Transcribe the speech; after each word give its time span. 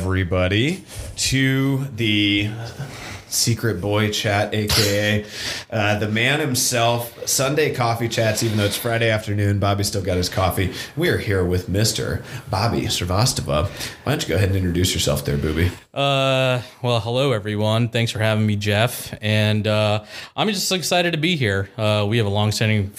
Everybody, 0.00 0.84
to 1.16 1.84
the 1.96 2.50
Secret 3.28 3.80
Boy 3.80 4.12
Chat, 4.12 4.54
aka 4.54 5.26
uh, 5.70 5.98
the 5.98 6.08
man 6.08 6.40
himself, 6.40 7.28
Sunday 7.28 7.74
Coffee 7.74 8.08
Chats, 8.08 8.42
even 8.42 8.56
though 8.56 8.64
it's 8.64 8.76
Friday 8.76 9.10
afternoon. 9.10 9.58
Bobby 9.58 9.84
still 9.84 10.02
got 10.02 10.16
his 10.16 10.28
coffee. 10.28 10.72
We 10.96 11.08
are 11.10 11.18
here 11.18 11.44
with 11.44 11.68
Mr. 11.68 12.22
Bobby 12.50 12.82
Srivastava. 12.82 13.68
Why 14.04 14.12
don't 14.12 14.22
you 14.22 14.28
go 14.28 14.36
ahead 14.36 14.48
and 14.48 14.56
introduce 14.56 14.94
yourself 14.94 15.24
there, 15.24 15.36
Bobby? 15.36 15.70
Uh, 15.92 16.62
well, 16.82 17.00
hello 17.00 17.32
everyone. 17.32 17.88
Thanks 17.88 18.12
for 18.12 18.18
having 18.18 18.46
me, 18.46 18.56
Jeff. 18.56 19.12
And 19.20 19.66
uh, 19.66 20.04
I'm 20.36 20.48
just 20.48 20.72
excited 20.72 21.12
to 21.12 21.18
be 21.18 21.36
here. 21.36 21.68
Uh, 21.76 22.06
we 22.08 22.16
have 22.16 22.26
a 22.26 22.30
long-standing 22.30 22.92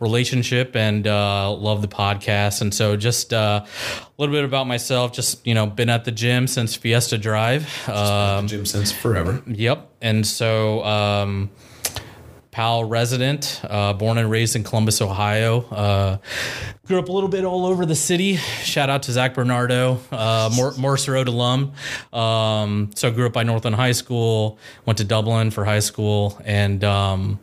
relationship 0.00 0.74
and 0.74 1.06
uh, 1.06 1.52
love 1.52 1.82
the 1.82 1.88
podcast. 1.88 2.62
And 2.62 2.74
so, 2.74 2.96
just 2.96 3.32
uh, 3.32 3.64
a 3.64 4.08
little 4.18 4.34
bit 4.34 4.44
about 4.44 4.66
myself. 4.66 5.12
Just 5.12 5.46
you 5.46 5.54
know, 5.54 5.66
been 5.66 5.88
at 5.88 6.04
the 6.04 6.12
gym 6.12 6.48
since 6.48 6.74
Fiesta 6.74 7.16
Drive. 7.16 7.88
Um, 7.88 8.48
Jim 8.48 8.66
since 8.66 8.90
forever. 8.90 9.42
Yep. 9.46 9.88
And 10.00 10.26
so, 10.26 10.84
um, 10.84 11.50
Powell 12.58 12.82
resident, 12.82 13.60
uh, 13.62 13.92
born 13.92 14.18
and 14.18 14.28
raised 14.28 14.56
in 14.56 14.64
Columbus, 14.64 15.00
Ohio. 15.00 15.60
Uh, 15.70 16.18
grew 16.88 16.98
up 16.98 17.08
a 17.08 17.12
little 17.12 17.28
bit 17.28 17.44
all 17.44 17.64
over 17.64 17.86
the 17.86 17.94
city. 17.94 18.34
Shout 18.34 18.90
out 18.90 19.04
to 19.04 19.12
Zach 19.12 19.34
Bernardo, 19.34 20.00
uh, 20.10 20.50
Mor- 20.56 20.74
Morse 20.76 21.06
Road 21.06 21.28
alum. 21.28 21.72
Um, 22.12 22.90
so 22.96 23.12
grew 23.12 23.26
up 23.26 23.32
by 23.32 23.44
Northland 23.44 23.76
High 23.76 23.92
School, 23.92 24.58
went 24.86 24.98
to 24.98 25.04
Dublin 25.04 25.52
for 25.52 25.64
high 25.64 25.78
school, 25.78 26.36
and 26.44 26.82
um, 26.82 27.38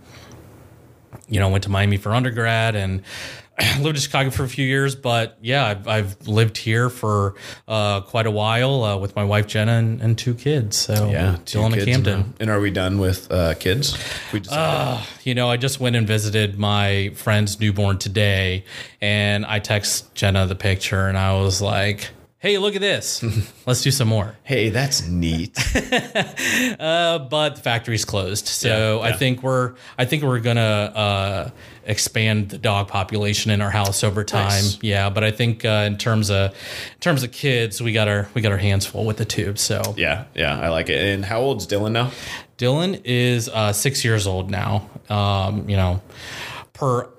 you 1.30 1.40
know 1.40 1.48
went 1.48 1.64
to 1.64 1.70
Miami 1.70 1.96
for 1.96 2.14
undergrad 2.14 2.76
and. 2.76 3.02
lived 3.80 3.96
in 3.98 4.02
Chicago 4.02 4.30
for 4.32 4.44
a 4.44 4.50
few 4.50 4.66
years, 4.66 4.96
but 4.96 5.38
yeah, 5.42 5.66
I've, 5.66 5.88
I've 5.88 6.28
lived 6.28 6.58
here 6.58 6.90
for 6.90 7.36
uh, 7.68 8.02
quite 8.02 8.26
a 8.28 8.32
while 8.32 8.84
uh, 8.84 8.98
with 8.98 9.16
my 9.16 9.24
wife 9.24 9.48
Jenna 9.48 9.74
and, 9.74 10.02
and 10.02 10.18
two 10.18 10.34
kids. 10.34 10.76
So 10.78 11.10
Yeah, 11.10 11.38
two 11.46 11.60
Dylan 11.60 11.66
and 11.68 11.74
kids 11.76 11.86
Camden. 11.86 12.20
now. 12.20 12.26
And 12.42 12.50
are 12.50 12.60
we 12.60 12.72
done 12.72 13.00
with 13.00 13.32
uh, 13.32 13.54
kids? 13.56 13.98
We 14.34 14.42
just 14.42 15.26
You 15.26 15.36
know, 15.36 15.50
I 15.50 15.58
just 15.58 15.80
went 15.80 15.96
and 15.96 16.06
visited 16.06 16.60
my 16.60 17.12
friend's 17.16 17.60
newborn 17.60 17.98
today, 17.98 18.66
and 19.02 19.46
I 19.46 19.60
text 19.60 20.14
Jenna 20.16 20.46
the 20.48 20.56
picture, 20.56 21.08
and 21.08 21.18
I 21.18 21.40
was 21.42 21.62
like, 21.62 22.10
"Hey, 22.40 22.58
look 22.58 22.76
at 22.76 22.82
this! 22.82 23.24
Let's 23.66 23.82
do 23.82 23.92
some 23.92 24.08
more." 24.10 24.36
hey, 24.44 24.70
that's 24.70 25.08
neat. 25.08 25.58
Uh, 26.80 27.20
but 27.20 27.56
the 27.56 27.62
factory's 27.62 28.06
closed, 28.06 28.48
so 28.48 29.00
Yeah, 29.02 29.10
I 29.10 29.12
think 29.14 29.44
we're 29.44 29.76
I 29.98 30.06
think 30.06 30.24
we're 30.24 30.40
gonna 30.40 30.62
uh, 30.96 31.50
expand 31.86 32.50
the 32.50 32.58
dog 32.58 32.88
population 32.88 33.52
in 33.52 33.62
our 33.62 33.70
house 33.70 34.04
over 34.04 34.24
time. 34.24 34.48
Nice. 34.48 34.80
Yeah, 34.82 35.10
but 35.10 35.24
I 35.24 35.32
think 35.32 35.64
uh, 35.66 35.84
in 35.88 35.98
terms 35.98 36.30
of 36.30 36.52
in 36.52 37.00
terms 37.00 37.24
of 37.24 37.32
kids, 37.32 37.82
we 37.82 37.92
got 37.94 38.08
our 38.08 38.28
we 38.34 38.42
got 38.42 38.52
our 38.52 38.58
hands 38.58 38.86
full 38.86 39.06
with 39.06 39.18
the 39.18 39.26
tube. 39.26 39.58
So 39.58 39.94
yeah, 39.98 40.26
yeah, 40.34 40.60
I 40.60 40.70
like 40.70 40.90
it. 40.90 41.04
And 41.04 41.24
how 41.24 41.42
old's 41.42 41.68
Dylan 41.68 41.92
now? 41.92 42.12
Dylan 42.58 43.02
is 43.04 43.50
uh, 43.50 43.74
six 43.74 44.04
years 44.04 44.28
old 44.28 44.50
now. 44.50 44.90
Um, 45.10 45.70
you 45.70 45.76
know, 45.76 46.02
per 46.74 47.10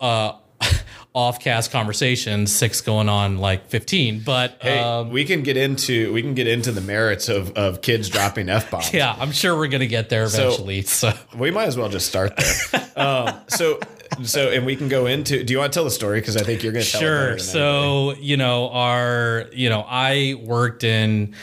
uh, 0.00 0.32
off-cast 1.14 1.70
conversations, 1.70 2.54
six 2.54 2.80
going 2.80 3.08
on 3.08 3.38
like 3.38 3.68
fifteen. 3.68 4.22
But 4.24 4.58
Hey, 4.60 4.78
um, 4.78 5.10
we 5.10 5.24
can 5.24 5.42
get 5.42 5.56
into 5.56 6.12
we 6.12 6.22
can 6.22 6.34
get 6.34 6.46
into 6.46 6.72
the 6.72 6.80
merits 6.80 7.28
of, 7.28 7.52
of 7.52 7.82
kids 7.82 8.08
dropping 8.08 8.48
f 8.48 8.70
bombs. 8.70 8.92
yeah, 8.94 9.14
I'm 9.18 9.32
sure 9.32 9.56
we're 9.56 9.68
gonna 9.68 9.86
get 9.86 10.08
there 10.08 10.24
eventually. 10.24 10.82
So, 10.82 11.12
We 11.36 11.50
might 11.50 11.68
as 11.68 11.76
well 11.76 11.88
just 11.88 12.06
start 12.06 12.36
there. 12.36 12.90
um, 12.96 13.34
so 13.48 13.78
so 14.22 14.50
and 14.50 14.64
we 14.64 14.76
can 14.76 14.88
go 14.88 15.06
into. 15.06 15.42
Do 15.44 15.52
you 15.52 15.58
want 15.58 15.72
to 15.72 15.76
tell 15.76 15.84
the 15.84 15.90
story? 15.90 16.20
Because 16.20 16.36
I 16.36 16.42
think 16.42 16.62
you're 16.62 16.72
going 16.72 16.84
to 16.84 16.90
tell. 16.90 17.00
it 17.00 17.04
better 17.04 17.38
sure. 17.38 17.38
So 17.38 18.14
you 18.18 18.36
know, 18.36 18.70
our 18.70 19.46
you 19.52 19.68
know, 19.68 19.84
I 19.86 20.40
worked 20.44 20.84
in 20.84 21.34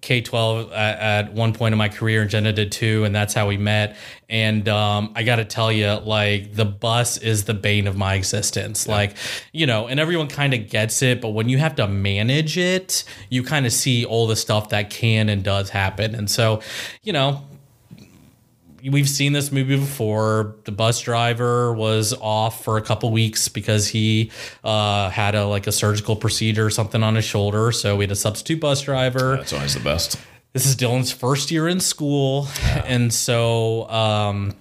K-12 0.00 0.70
at, 0.72 1.26
at 1.26 1.32
one 1.32 1.52
point 1.52 1.72
in 1.72 1.78
my 1.78 1.88
career, 1.88 2.22
and 2.22 2.30
Jenna 2.30 2.52
did 2.52 2.72
too, 2.72 3.04
and 3.04 3.14
that's 3.14 3.34
how 3.34 3.48
we 3.48 3.56
met. 3.56 3.96
And 4.28 4.68
um, 4.68 5.12
I 5.14 5.24
got 5.24 5.36
to 5.36 5.44
tell 5.44 5.70
you, 5.70 5.92
like 5.92 6.54
the 6.54 6.64
bus 6.64 7.18
is 7.18 7.44
the 7.44 7.54
bane 7.54 7.86
of 7.86 7.96
my 7.96 8.14
existence. 8.14 8.88
Like 8.88 9.16
you 9.52 9.66
know, 9.66 9.86
and 9.86 10.00
everyone 10.00 10.28
kind 10.28 10.54
of 10.54 10.68
gets 10.68 11.02
it, 11.02 11.20
but 11.20 11.30
when 11.30 11.48
you 11.48 11.58
have 11.58 11.76
to 11.76 11.88
manage 11.88 12.56
it, 12.58 13.04
you 13.28 13.42
kind 13.42 13.66
of 13.66 13.72
see 13.72 14.04
all 14.04 14.26
the 14.26 14.36
stuff 14.36 14.70
that 14.70 14.90
can 14.90 15.28
and 15.28 15.42
does 15.42 15.70
happen. 15.70 16.14
And 16.14 16.30
so, 16.30 16.62
you 17.02 17.12
know, 17.12 17.42
we've 18.90 19.08
seen 19.08 19.32
this 19.32 19.52
movie 19.52 19.76
before. 19.76 20.56
The 20.64 20.72
bus 20.72 21.00
driver 21.00 21.72
was 21.72 22.14
off 22.20 22.64
for 22.64 22.76
a 22.76 22.82
couple 22.82 23.10
weeks 23.10 23.48
because 23.48 23.88
he 23.88 24.30
uh, 24.64 25.10
had 25.10 25.34
a 25.34 25.46
like 25.46 25.66
a 25.66 25.72
surgical 25.72 26.16
procedure 26.16 26.66
or 26.66 26.70
something 26.70 27.02
on 27.02 27.14
his 27.14 27.24
shoulder. 27.24 27.72
So 27.72 27.96
we 27.96 28.04
had 28.04 28.12
a 28.12 28.16
substitute 28.16 28.60
bus 28.60 28.82
driver. 28.82 29.36
That's 29.36 29.52
always 29.52 29.74
the 29.74 29.80
best. 29.80 30.18
This 30.52 30.66
is 30.66 30.76
Dylan's 30.76 31.12
first 31.12 31.50
year 31.50 31.66
in 31.66 31.80
school, 31.80 32.46
and 32.84 33.12
so 33.12 33.88
um, 33.88 34.54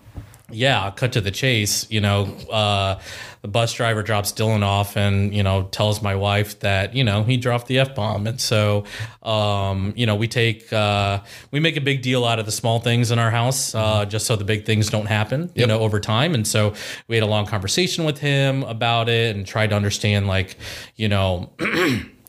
yeah, 0.50 0.92
cut 0.92 1.14
to 1.14 1.22
the 1.22 1.32
chase. 1.32 1.90
You 1.92 2.02
know, 2.02 2.26
uh, 2.50 3.00
the 3.42 3.48
bus 3.48 3.74
driver 3.74 4.04
drops 4.04 4.32
Dylan 4.32 4.64
off, 4.64 4.96
and 4.96 5.34
you 5.34 5.44
know 5.44 5.64
tells 5.64 6.02
my 6.02 6.16
wife 6.16 6.60
that 6.60 6.96
you 6.96 7.04
know 7.04 7.24
he 7.24 7.38
dropped 7.38 7.68
the 7.68 7.80
f 7.80 7.96
bomb, 7.96 8.28
and 8.28 8.40
so 8.40 8.86
um, 9.24 9.94
you 9.96 10.06
know 10.06 10.16
we 10.16 10.28
take 10.28 10.72
uh, 10.72 11.20
we 11.50 11.60
make 11.60 11.76
a 11.76 11.82
big 11.82 12.02
deal 12.02 12.24
out 12.26 12.40
of 12.40 12.46
the 12.46 12.52
small 12.52 12.80
things 12.80 13.12
in 13.12 13.20
our 13.20 13.32
house, 13.32 13.74
uh, 13.74 14.06
just 14.06 14.28
so 14.28 14.36
the 14.36 14.44
big 14.44 14.66
things 14.66 14.90
don't 14.90 15.08
happen. 15.08 15.52
You 15.56 15.66
know, 15.66 15.80
over 15.80 16.00
time, 16.00 16.34
and 16.34 16.48
so 16.48 16.74
we 17.08 17.16
had 17.16 17.24
a 17.24 17.28
long 17.28 17.46
conversation 17.46 18.06
with 18.06 18.20
him 18.20 18.64
about 18.64 19.10
it, 19.10 19.36
and 19.36 19.46
tried 19.46 19.72
to 19.72 19.76
understand 19.76 20.28
like 20.28 20.58
you 20.96 21.10
know 21.10 21.50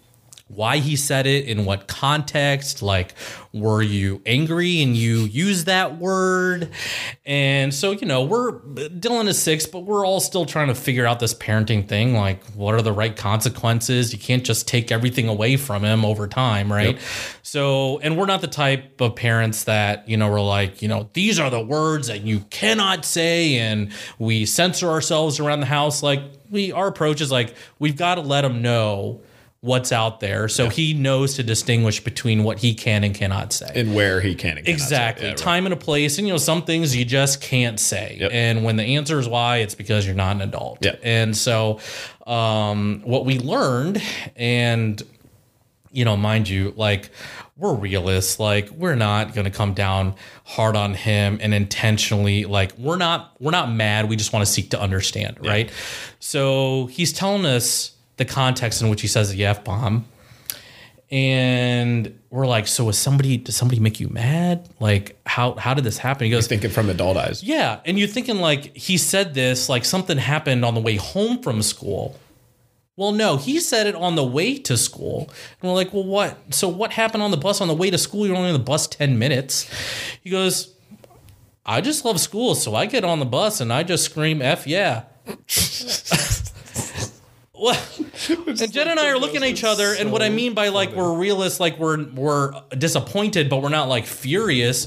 why 0.55 0.79
he 0.79 0.97
said 0.97 1.27
it 1.27 1.47
in 1.47 1.65
what 1.65 1.89
context 1.89 2.83
like 2.83 3.15
were 3.53 3.83
you 3.83 4.21
angry 4.27 4.83
and 4.83 4.97
you 4.97 5.21
used 5.21 5.67
that 5.67 5.99
word? 5.99 6.69
And 7.25 7.73
so 7.73 7.93
you 7.93 8.07
know 8.07 8.25
we're 8.25 8.61
dylan 8.61 9.29
is 9.29 9.43
six 9.43 9.67
but 9.67 9.81
we're 9.81 10.07
all 10.07 10.21
still 10.21 10.45
trying 10.45 10.69
to 10.69 10.75
figure 10.75 11.07
out 11.07 11.21
this 11.21 11.35
parenting 11.35 11.89
thing 11.89 12.15
like 12.15 12.45
what 12.53 12.75
are 12.75 12.83
the 12.83 12.93
right 12.93 13.17
consequences? 13.17 14.13
You 14.13 14.19
can't 14.19 14.45
just 14.45 14.69
take 14.69 14.93
everything 14.93 15.29
away 15.29 15.57
from 15.57 15.85
him 15.85 16.05
over 16.05 16.29
time 16.29 16.73
right? 16.73 16.99
So 17.43 17.99
and 18.01 18.19
we're 18.19 18.27
not 18.27 18.43
the 18.43 18.47
type 18.47 19.01
of 19.01 19.17
parents 19.17 19.65
that 19.65 20.09
you 20.09 20.17
know 20.17 20.31
we're 20.31 20.41
like 20.41 20.83
you 20.83 20.89
know 20.89 21.09
these 21.15 21.39
are 21.39 21.51
the 21.51 21.61
words 21.61 22.09
that 22.09 22.23
you 22.23 22.41
cannot 22.51 23.05
say 23.05 23.57
and 23.57 23.93
we 24.19 24.45
censor 24.47 24.91
ourselves 24.91 25.41
around 25.41 25.61
the 25.61 25.67
house. 25.67 26.03
Like 26.03 26.23
we 26.51 26.73
our 26.73 26.89
approach 26.89 27.21
is 27.21 27.33
like 27.33 27.55
we've 27.79 27.97
got 27.97 28.17
to 28.17 28.21
let 28.21 28.45
him 28.45 28.63
know 28.63 29.23
what's 29.63 29.93
out 29.93 30.19
there 30.19 30.49
so 30.49 30.69
he 30.69 30.93
knows 30.93 31.35
to 31.35 31.43
distinguish 31.45 32.03
between 32.03 32.43
what 32.43 32.59
he 32.59 32.75
can 32.75 33.05
and 33.05 33.15
cannot 33.15 33.53
say. 33.53 33.71
And 33.77 33.95
where 33.95 34.21
he 34.21 34.35
can 34.35 34.59
and. 34.59 34.69
Exactly. 34.69 35.25
Yeah, 35.25 35.31
right. 35.31 35.39
Time 35.39 35.67
and 35.67 35.73
a 35.73 35.77
place. 35.77 36.19
And, 36.19 36.27
you 36.27 36.35
know, 36.35 36.39
some 36.39 36.65
things 36.65 36.97
you 36.97 37.05
just 37.05 37.41
can't 37.41 37.79
say. 37.79 38.17
Yep. 38.19 38.31
And 38.35 38.65
when 38.65 38.75
the 38.75 38.83
answer 38.83 39.21
is 39.21 39.29
why, 39.29 39.59
it's 39.59 39.77
because 39.77 40.05
you're 40.05 40.17
not 40.17 40.35
an 40.35 40.43
adult. 40.43 40.79
Yeah. 40.85 40.97
And 41.05 41.37
so, 41.37 41.79
um, 42.27 43.03
what 43.05 43.25
we 43.25 43.39
learned, 43.39 44.03
and, 44.35 45.01
you 45.93 46.05
know, 46.05 46.17
mind 46.17 46.49
you, 46.49 46.75
like, 46.77 47.11
we're 47.57 47.75
realists. 47.75 48.41
Like, 48.41 48.69
we're 48.71 48.97
not 48.97 49.33
going 49.33 49.45
to 49.45 49.51
come 49.53 49.75
down 49.75 50.17
hard 50.43 50.75
on 50.75 50.95
him 50.95 51.39
and 51.41 51.55
intentionally, 51.55 52.47
like, 52.47 52.77
we're 52.79 52.97
not, 52.97 53.37
we're 53.39 53.53
not 53.53 53.71
mad. 53.71 54.09
We 54.09 54.17
just 54.17 54.33
want 54.33 54.45
to 54.45 54.51
seek 54.51 54.71
to 54.71 54.81
understand. 54.81 55.37
Right. 55.41 55.71
So 56.19 56.87
he's 56.87 57.13
telling 57.13 57.47
us 57.47 57.92
the 58.17 58.25
context 58.25 58.83
in 58.83 58.89
which 58.89 59.01
he 59.01 59.09
says 59.09 59.31
the 59.31 59.45
F 59.45 59.65
bomb 59.65 60.07
and 61.13 62.19
we're 62.31 62.47
like, 62.47 62.67
so 62.67 62.87
was 62.87 62.99
somebody 62.99 63.37
did 63.37 63.53
somebody 63.53 63.79
make 63.79 64.01
you 64.01 64.09
mad? 64.09 64.67
Like 64.81 65.21
how 65.27 65.55
how 65.57 65.75
did 65.75 65.85
this 65.85 65.99
happen? 65.99 66.25
He 66.25 66.31
goes, 66.31 66.47
Thinking 66.47 66.71
from 66.71 66.89
adult 66.89 67.19
eyes. 67.19 67.43
Yeah. 67.43 67.81
And 67.85 67.99
you're 67.99 68.09
thinking 68.09 68.37
like 68.37 68.75
he 68.75 68.97
said 68.97 69.35
this, 69.35 69.69
like 69.69 69.85
something 69.85 70.17
happened 70.17 70.65
on 70.65 70.75
the 70.75 70.81
way 70.81 70.97
home 70.97 71.43
from 71.43 71.61
school. 71.61 72.19
Well, 72.97 73.13
no, 73.13 73.37
he 73.37 73.61
said 73.61 73.87
it 73.87 73.95
on 73.95 74.17
the 74.17 74.25
way 74.25 74.57
to 74.59 74.77
school. 74.79 75.31
And 75.61 75.71
we're 75.71 75.75
like, 75.75 75.93
well, 75.93 76.05
what? 76.05 76.55
So 76.55 76.69
what 76.69 76.93
happened 76.93 77.23
on 77.23 77.31
the 77.31 77.37
bus 77.37 77.61
on 77.61 77.69
the 77.69 77.75
way 77.75 77.91
to 77.91 77.99
school? 77.99 78.27
You're 78.27 78.37
only 78.37 78.49
on 78.49 78.55
the 78.55 78.59
bus 78.59 78.87
10 78.87 79.19
minutes. 79.19 79.69
He 80.23 80.31
goes, 80.31 80.75
I 81.65 81.81
just 81.81 82.05
love 82.05 82.21
school, 82.21 82.55
so 82.55 82.75
I 82.75 82.87
get 82.87 83.05
on 83.05 83.19
the 83.19 83.25
bus 83.25 83.61
and 83.61 83.73
I 83.73 83.83
just 83.83 84.05
scream 84.05 84.43
F 84.43 84.67
yeah. 84.67 85.05
Well, 87.63 87.81
and 88.49 88.73
Jen 88.73 88.89
and 88.89 88.99
I 88.99 89.09
are 89.11 89.19
looking 89.19 89.37
at 89.43 89.49
each 89.49 89.63
other, 89.63 89.95
and 89.97 90.11
what 90.11 90.21
I 90.21 90.29
mean 90.31 90.53
by 90.53 90.69
like 90.69 90.93
we're 90.95 91.15
realists, 91.17 91.61
like 91.61 91.79
we're 91.79 92.05
we're 92.11 92.53
disappointed, 92.77 93.49
but 93.49 93.63
we're 93.63 93.69
not 93.69 93.89
like 93.89 94.05
furious. 94.05 94.87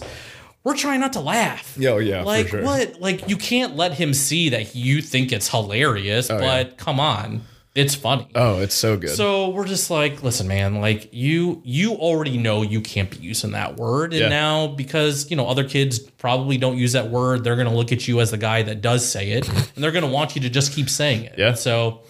We're 0.66 0.76
trying 0.76 1.00
not 1.00 1.14
to 1.14 1.20
laugh. 1.22 1.76
Yeah, 1.80 1.92
oh, 1.92 1.98
yeah, 2.00 2.24
Like 2.24 2.48
sure. 2.50 2.64
what? 2.64 3.00
Like 3.00 3.30
you 3.30 3.38
can't 3.38 3.76
let 3.76 3.94
him 3.94 4.14
see 4.14 4.50
that 4.50 4.76
you 4.76 5.02
think 5.02 5.32
it's 5.32 5.48
hilarious, 5.48 6.28
but 6.28 6.42
Oh, 6.42 6.46
yeah. 6.46 6.64
come 6.76 7.00
on, 7.00 7.44
it's 7.76 7.94
funny. 7.94 8.28
Oh, 8.34 8.60
it's 8.62 8.74
so 8.74 8.98
good. 8.98 9.12
So 9.12 9.50
we're 9.50 9.68
just 9.68 9.92
like, 9.92 10.24
listen, 10.24 10.48
man, 10.48 10.82
like 10.82 11.14
you 11.14 11.62
you 11.64 11.94
already 11.94 12.38
know 12.38 12.62
you 12.64 12.82
can't 12.82 13.10
be 13.12 13.18
using 13.18 13.52
that 13.52 13.78
word. 13.78 14.12
And 14.14 14.22
Yeah. 14.24 14.30
now 14.30 14.68
because, 14.68 15.30
you 15.30 15.38
know, 15.38 15.48
other 15.48 15.64
kids 15.64 16.00
probably 16.00 16.58
don't 16.58 16.78
use 16.78 16.94
that 16.94 17.10
word, 17.12 17.44
they're 17.44 17.56
gonna 17.58 17.76
look 17.76 17.92
at 17.92 18.08
you 18.08 18.20
as 18.20 18.32
the 18.32 18.38
guy 18.38 18.64
that 18.64 18.82
does 18.82 19.08
say 19.08 19.32
it 19.32 19.48
and 19.48 19.84
they're 19.84 19.92
gonna 19.92 20.08
want 20.08 20.36
you 20.36 20.42
to 20.42 20.50
just 20.50 20.74
keep 20.74 20.90
saying 20.90 21.26
it. 21.26 21.36
Yeah. 21.38 21.54
So 21.54 22.02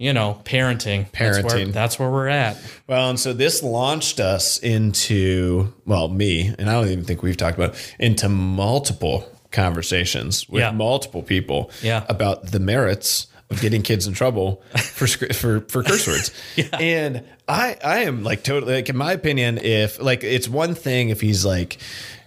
you 0.00 0.14
know, 0.14 0.40
parenting. 0.44 1.04
That's 1.12 1.42
where, 1.42 1.42
Parenting. 1.42 1.72
that's 1.74 1.98
where 1.98 2.10
we're 2.10 2.28
at. 2.28 2.56
Well, 2.86 3.10
and 3.10 3.20
so 3.20 3.34
this 3.34 3.62
launched 3.62 4.18
us 4.18 4.56
into, 4.58 5.74
well, 5.84 6.08
me, 6.08 6.54
and 6.58 6.70
I 6.70 6.72
don't 6.72 6.88
even 6.88 7.04
think 7.04 7.22
we've 7.22 7.36
talked 7.36 7.58
about 7.58 7.74
it, 7.74 7.94
into 7.98 8.30
multiple 8.30 9.28
conversations 9.52 10.48
with 10.48 10.60
Yeah. 10.62 10.70
multiple 10.70 11.22
people 11.22 11.70
Yeah. 11.82 12.04
about 12.08 12.50
the 12.50 12.60
merits 12.60 13.26
of 13.50 13.60
getting 13.60 13.82
kids 13.82 14.06
in 14.06 14.14
trouble 14.14 14.62
for 14.76 15.06
for 15.06 15.60
for 15.62 15.82
curse 15.82 16.06
words. 16.06 16.30
And 16.80 17.24
I 17.48 17.76
I 17.84 17.98
am 18.04 18.22
like 18.22 18.44
totally 18.44 18.74
like 18.74 18.88
in 18.88 18.96
my 18.96 19.12
opinion, 19.12 19.58
if 19.58 20.00
like 20.00 20.22
it's 20.24 20.48
one 20.48 20.74
thing 20.74 21.08
if 21.08 21.20
he's 21.20 21.44
like, 21.44 21.78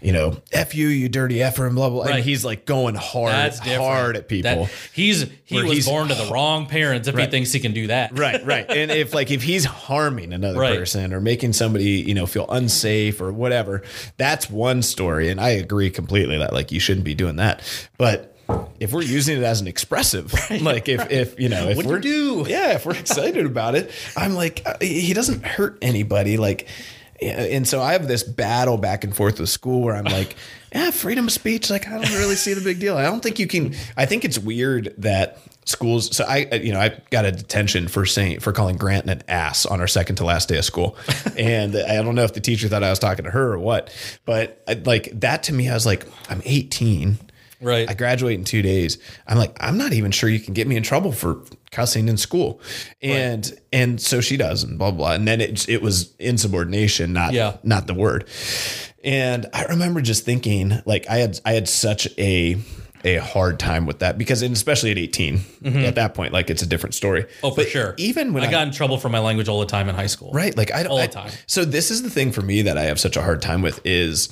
you 0.02 0.12
know, 0.12 0.38
F 0.52 0.76
you, 0.76 0.90
you 0.90 1.08
dirty 1.08 1.42
effer 1.42 1.66
and 1.66 1.76
blah 1.76 1.90
blah, 1.90 2.04
Right. 2.04 2.16
and 2.16 2.24
he's 2.26 2.44
like 2.44 2.66
going 2.66 2.96
hard 2.96 3.32
That's 3.32 3.60
different. 3.62 3.82
hard 3.84 4.18
at 4.18 4.28
people. 4.28 4.66
That- 4.66 4.72
he's 4.92 5.26
he 5.46 5.62
was 5.64 5.72
he's- 5.72 5.86
born 5.88 6.10
to 6.10 6.16
the 6.16 6.26
wrong 6.30 6.66
parents 6.66 7.08
if 7.08 7.18
he 7.18 7.26
thinks 7.28 7.54
he 7.54 7.62
can 7.62 7.72
do 7.74 7.88
that. 7.88 8.18
right 8.20 8.46
right 8.46 8.66
and 8.70 8.92
if 8.92 9.14
like 9.14 9.32
if 9.32 9.44
he's 9.44 9.64
harming 9.64 10.34
another 10.34 10.60
Right. 10.60 10.78
person 10.78 11.14
or 11.14 11.22
making 11.22 11.54
somebody 11.54 11.86
you 12.02 12.14
know 12.16 12.26
feel 12.26 12.46
unsafe 12.50 13.22
or 13.22 13.32
whatever 13.32 13.82
that's 14.18 14.50
one 14.50 14.82
story 14.82 15.30
and 15.30 15.40
i 15.40 15.50
agree 15.52 15.90
completely 15.90 16.38
that 16.38 16.52
like 16.54 16.72
you 16.74 16.80
shouldn't 16.82 17.06
be 17.06 17.16
doing 17.16 17.38
that 17.38 17.62
but 17.98 18.33
if 18.80 18.92
we're 18.92 19.02
using 19.02 19.38
it 19.38 19.44
as 19.44 19.62
an 19.62 19.68
expressive 19.68 20.34
like 20.62 20.90
if 20.90 21.12
if 21.12 21.40
you 21.40 21.50
know 21.50 21.70
if 21.70 21.78
What'd 21.78 22.04
you 22.06 22.36
we're 22.38 22.44
do? 22.44 22.52
yeah 22.52 22.74
if 22.74 22.86
we're 22.86 22.96
excited 22.96 23.46
about 23.46 23.76
it 23.76 23.92
i'm 24.18 24.34
like 24.34 24.62
uh, 24.66 24.76
he 24.82 25.14
doesn't 25.14 25.46
hurt 25.46 25.78
anybody 25.82 26.38
like 26.38 26.68
and 27.22 27.68
so 27.68 27.82
I 27.82 27.94
have 27.94 28.08
this 28.08 28.24
battle 28.24 28.78
back 28.78 29.04
and 29.04 29.16
forth 29.16 29.40
with 29.40 29.50
school 29.50 29.82
where 29.82 29.96
I'm 29.96 30.06
like, 30.06 30.36
yeah, 30.74 30.92
freedom 30.92 31.28
of 31.28 31.32
speech. 31.32 31.70
Like, 31.70 31.88
I 31.88 31.92
don't 31.92 32.12
really 32.14 32.36
see 32.36 32.54
the 32.54 32.62
big 32.62 32.80
deal. 32.80 32.98
I 32.98 33.04
don't 33.04 33.22
think 33.22 33.40
you 33.40 33.48
can. 33.48 33.76
I 33.96 34.06
think 34.06 34.26
it's 34.26 34.40
weird 34.40 34.94
that 34.98 35.40
schools. 35.66 36.16
So 36.16 36.26
I, 36.26 36.54
you 36.56 36.74
know, 36.74 36.80
I 36.80 37.00
got 37.12 37.26
a 37.26 37.32
detention 37.32 37.88
for 37.88 38.06
saying 38.06 38.40
for 38.40 38.52
calling 38.52 38.78
Grant 38.78 39.10
an 39.10 39.24
ass 39.28 39.66
on 39.66 39.80
our 39.80 39.88
second 39.88 40.18
to 40.18 40.26
last 40.26 40.50
day 40.50 40.58
of 40.58 40.66
school, 40.66 40.98
and 41.38 41.76
I 41.76 42.02
don't 42.02 42.16
know 42.16 42.24
if 42.24 42.34
the 42.34 42.42
teacher 42.42 42.68
thought 42.68 42.84
I 42.84 42.90
was 42.90 43.00
talking 43.00 43.26
to 43.26 43.32
her 43.32 43.54
or 43.54 43.60
what, 43.60 43.94
but 44.26 44.64
I, 44.68 44.74
like 44.74 45.10
that 45.22 45.44
to 45.44 45.54
me, 45.54 45.70
I 45.70 45.74
was 45.74 45.86
like, 45.86 46.06
I'm 46.30 46.42
18. 46.46 47.18
Right. 47.64 47.90
I 47.90 47.94
graduate 47.94 48.38
in 48.38 48.44
two 48.46 48.62
days. 48.62 48.98
I'm 49.28 49.38
like, 49.38 49.58
I'm 49.62 49.78
not 49.78 49.94
even 49.94 50.12
sure 50.12 50.30
you 50.30 50.40
can 50.40 50.54
get 50.54 50.68
me 50.68 50.76
in 50.76 50.84
trouble 50.84 51.12
for 51.12 51.42
cussing 51.72 52.08
in 52.10 52.18
school. 52.18 52.62
And 53.02 53.52
and 53.72 54.00
so 54.02 54.22
she 54.22 54.38
does, 54.38 54.64
and 54.64 54.78
blah 54.78 54.92
blah. 54.92 54.98
blah. 54.98 55.12
And 55.14 55.28
then 55.28 55.42
it 55.42 55.68
it 55.70 55.82
was 55.82 56.14
insubordination, 56.20 57.14
not 57.14 57.34
Yeah. 57.34 57.58
not 57.64 57.88
the 57.88 57.94
word. 57.94 58.28
And 59.04 59.48
I 59.54 59.66
remember 59.66 60.02
just 60.02 60.24
thinking, 60.24 60.82
like, 60.86 61.10
I 61.10 61.18
had 61.18 61.40
I 61.46 61.54
had 61.54 61.68
such 61.68 62.08
a 62.18 62.58
a 63.06 63.18
hard 63.18 63.60
time 63.60 63.86
with 63.86 64.00
that 64.00 64.18
because, 64.18 64.42
and 64.42 64.56
especially 64.56 64.90
at 64.90 64.98
18, 64.98 65.38
mm-hmm. 65.38 65.78
at 65.80 65.96
that 65.96 66.14
point, 66.14 66.32
like 66.32 66.50
it's 66.50 66.62
a 66.62 66.66
different 66.66 66.96
story. 66.96 67.26
Oh, 67.44 67.52
for 67.52 67.66
sure. 67.66 67.96
Even 67.98 68.32
when 68.32 68.44
I 68.44 68.50
got 68.50 68.66
in 68.66 68.72
trouble 68.74 68.98
for 68.98 69.10
my 69.10 69.20
language 69.20 69.50
all 69.50 69.60
the 69.60 69.66
time 69.66 69.90
in 69.90 69.96
high 69.96 70.08
school. 70.08 70.32
Right. 70.32 70.56
Like 70.56 70.74
I 70.74 70.84
don't 70.84 70.92
All 70.94 70.98
the 71.00 71.04
I- 71.04 71.08
time. 71.08 71.32
So 71.46 71.66
this 71.66 71.92
is 71.92 72.02
the 72.04 72.10
thing 72.10 72.32
for 72.32 72.42
me 72.42 72.62
that 72.62 72.78
I 72.78 72.84
have 72.84 73.02
such 73.02 73.18
a 73.18 73.22
hard 73.22 73.42
time 73.42 73.62
with 73.62 73.82
is 73.86 74.30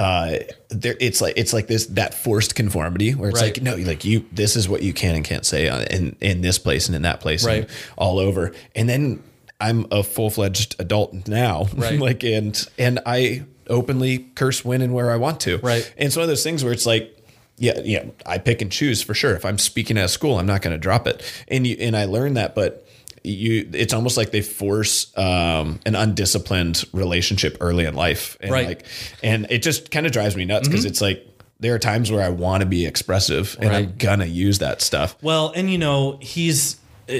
uh 0.00 0.38
there 0.70 0.96
it's 0.98 1.20
like 1.20 1.34
it's 1.36 1.52
like 1.52 1.66
this 1.66 1.86
that 1.86 2.14
forced 2.14 2.54
conformity 2.54 3.12
where 3.14 3.28
it's 3.30 3.40
Right. 3.40 3.54
like 3.56 3.62
no 3.62 3.76
like 3.76 4.04
you 4.04 4.24
this 4.32 4.56
is 4.56 4.66
what 4.68 4.82
you 4.82 4.92
can 4.94 5.14
and 5.14 5.24
can't 5.24 5.44
say 5.44 5.66
in 5.90 6.16
in 6.20 6.40
this 6.40 6.58
place 6.58 6.86
and 6.86 6.96
in 6.96 7.02
that 7.02 7.20
place 7.20 7.44
and 7.44 7.60
Right. 7.64 7.70
all 7.98 8.18
over 8.18 8.52
and 8.74 8.88
then 8.88 9.22
I'm 9.60 9.86
a 9.90 10.02
full-fledged 10.02 10.76
adult 10.78 11.28
now 11.28 11.66
Right. 11.74 11.98
like 12.08 12.22
and 12.24 12.56
and 12.78 13.00
I 13.04 13.42
openly 13.68 14.30
curse 14.34 14.64
when 14.64 14.80
and 14.80 14.94
where 14.94 15.10
I 15.10 15.16
want 15.16 15.40
to 15.40 15.58
Right. 15.58 15.92
and 15.98 16.06
it's 16.06 16.16
one 16.16 16.22
of 16.22 16.28
those 16.28 16.42
things 16.44 16.64
where 16.64 16.72
it's 16.72 16.86
like 16.86 17.14
yeah, 17.62 17.78
yeah, 17.84 18.04
I 18.24 18.38
pick 18.38 18.62
and 18.62 18.72
choose 18.72 19.02
for 19.02 19.12
sure. 19.12 19.34
If 19.36 19.44
I'm 19.44 19.58
speaking 19.58 19.98
at 19.98 20.08
school, 20.08 20.38
I'm 20.38 20.46
not 20.46 20.62
going 20.62 20.72
to 20.72 20.78
drop 20.78 21.06
it. 21.06 21.22
And 21.46 21.66
you 21.66 21.76
and 21.78 21.94
I 21.94 22.06
learned 22.06 22.38
that, 22.38 22.54
but 22.54 22.86
you 23.22 23.68
it's 23.72 23.92
almost 23.92 24.16
like 24.16 24.30
they 24.30 24.40
force 24.42 25.16
um, 25.18 25.80
an 25.86 25.94
undisciplined 25.94 26.84
relationship 26.92 27.56
early 27.60 27.84
in 27.84 27.94
life. 27.94 28.36
And 28.40 28.50
Right. 28.50 28.66
like 28.66 28.86
and 29.22 29.46
it 29.50 29.62
just 29.62 29.90
kind 29.90 30.06
of 30.06 30.12
drives 30.12 30.36
me 30.36 30.44
nuts 30.44 30.68
because 30.68 30.84
it's 30.84 31.00
like 31.00 31.26
there 31.60 31.74
are 31.74 31.78
times 31.78 32.10
where 32.10 32.22
I 32.24 32.30
want 32.30 32.62
to 32.62 32.66
be 32.66 32.86
expressive 32.86 33.56
and 33.60 33.70
I'm 33.74 33.94
gonna 33.98 34.24
use 34.26 34.60
that 34.60 34.80
stuff. 34.80 35.16
Well, 35.22 35.52
and 35.54 35.70
you 35.70 35.76
know, 35.78 36.18
he's 36.20 36.76
uh, 37.08 37.12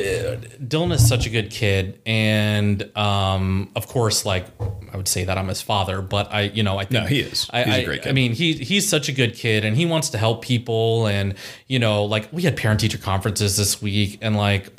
Dylan 0.63 0.93
is 0.93 1.07
such 1.09 1.27
a 1.27 1.31
good 1.31 1.51
kid, 1.51 2.01
and 2.07 2.97
um, 2.97 3.73
of 3.75 3.89
course, 3.89 4.25
like 4.25 4.47
I 4.93 4.97
would 4.97 5.09
say 5.09 5.25
that 5.25 5.37
I'm 5.37 5.49
his 5.49 5.63
father, 5.63 6.01
but 6.01 6.33
I, 6.33 6.43
you 6.43 6.63
know, 6.63 6.79
I 6.79 6.85
think 6.85 7.03
No, 7.03 7.07
he 7.09 7.19
is. 7.21 7.51
I, 7.53 7.65
He's 7.65 7.75
a 7.75 7.81
I- 7.81 7.85
great 7.85 8.03
kid. 8.03 8.09
I 8.09 8.13
mean, 8.13 8.33
he 8.33 8.53
he's 8.53 8.89
such 8.89 9.09
a 9.09 9.13
good 9.13 9.35
kid, 9.35 9.65
and 9.65 9.77
he 9.77 9.87
wants 9.87 10.11
to 10.11 10.19
help 10.19 10.43
people, 10.43 11.07
and 11.09 11.35
you 11.67 11.81
know, 11.81 12.05
like 12.05 12.33
we 12.33 12.43
had 12.43 12.57
parent 12.57 12.79
teacher 12.79 12.99
conferences 12.99 13.57
this 13.57 13.83
week, 13.83 14.19
and 14.23 14.37
like 14.37 14.71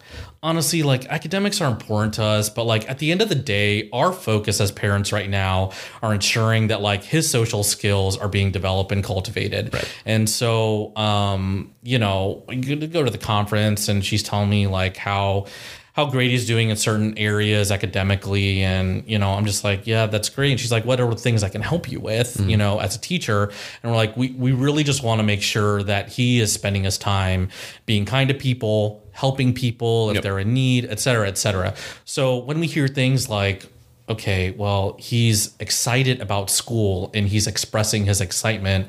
honestly, 0.43 0.81
like 0.83 1.05
academics 1.05 1.61
are 1.61 1.69
important 1.69 2.15
to 2.15 2.23
us, 2.23 2.49
but 2.49 2.63
like 2.63 2.89
at 2.89 2.97
the 2.97 3.11
end 3.11 3.21
of 3.21 3.29
the 3.29 3.35
day, 3.35 3.89
our 3.91 4.11
focus 4.11 4.59
as 4.59 4.71
parents 4.71 5.11
right 5.11 5.29
now 5.29 5.71
are 6.01 6.13
ensuring 6.13 6.67
that 6.67 6.81
like 6.81 7.03
his 7.03 7.29
social 7.29 7.63
skills 7.63 8.17
are 8.17 8.27
being 8.27 8.51
developed 8.51 8.91
and 8.91 9.03
cultivated. 9.03 9.73
Right. 9.73 9.95
And 10.05 10.29
so, 10.29 10.95
um, 10.95 11.73
you 11.83 11.99
know, 11.99 12.43
I 12.49 12.55
go 12.55 12.75
to 12.75 12.87
go 12.87 13.03
to 13.03 13.11
the 13.11 13.17
conference 13.17 13.87
and 13.87 14.03
she's 14.03 14.23
telling 14.23 14.49
me 14.49 14.67
like 14.67 14.97
how 14.97 15.45
how 15.93 16.05
great 16.05 16.31
he's 16.31 16.47
doing 16.47 16.69
in 16.69 16.77
certain 16.77 17.17
areas 17.17 17.69
academically. 17.69 18.63
And 18.63 19.03
you 19.07 19.19
know 19.19 19.31
i'm 19.31 19.45
just 19.45 19.63
like 19.63 19.85
yeah 19.85 20.07
that's 20.07 20.29
great. 20.29 20.51
And 20.51 20.59
she's 20.59 20.71
like 20.71 20.85
what 20.85 20.99
are 20.99 21.09
the 21.09 21.15
things 21.15 21.43
i 21.43 21.49
can 21.49 21.61
help 21.61 21.91
you 21.91 21.99
with? 21.99 22.39
You 22.39 22.57
know 22.57 22.79
as 22.79 22.95
a 22.95 22.99
teacher. 22.99 23.51
And 23.83 23.91
we're 23.91 23.97
like 23.97 24.15
we, 24.17 24.31
we 24.31 24.53
really 24.53 24.83
just 24.83 25.03
want 25.03 25.19
to 25.19 25.23
make 25.23 25.41
sure 25.41 25.83
that 25.83 26.09
he 26.09 26.39
is 26.39 26.51
spending 26.51 26.85
his 26.85 26.97
time 26.97 27.49
being 27.85 28.05
kind 28.05 28.29
to 28.29 28.33
people 28.33 29.00
helping 29.11 29.53
people 29.53 30.09
if 30.09 30.15
Yep. 30.15 30.23
they're 30.23 30.39
in 30.39 30.53
need 30.53 30.85
et 30.85 30.99
cetera 30.99 31.27
et 31.27 31.37
cetera 31.37 31.73
so 32.05 32.37
when 32.37 32.59
we 32.59 32.67
hear 32.67 32.87
things 32.87 33.29
like 33.29 33.65
okay 34.09 34.51
well 34.51 34.95
he's 34.99 35.55
excited 35.59 36.19
about 36.21 36.49
school 36.49 37.11
and 37.13 37.27
he's 37.27 37.47
expressing 37.47 38.05
his 38.05 38.21
excitement 38.21 38.87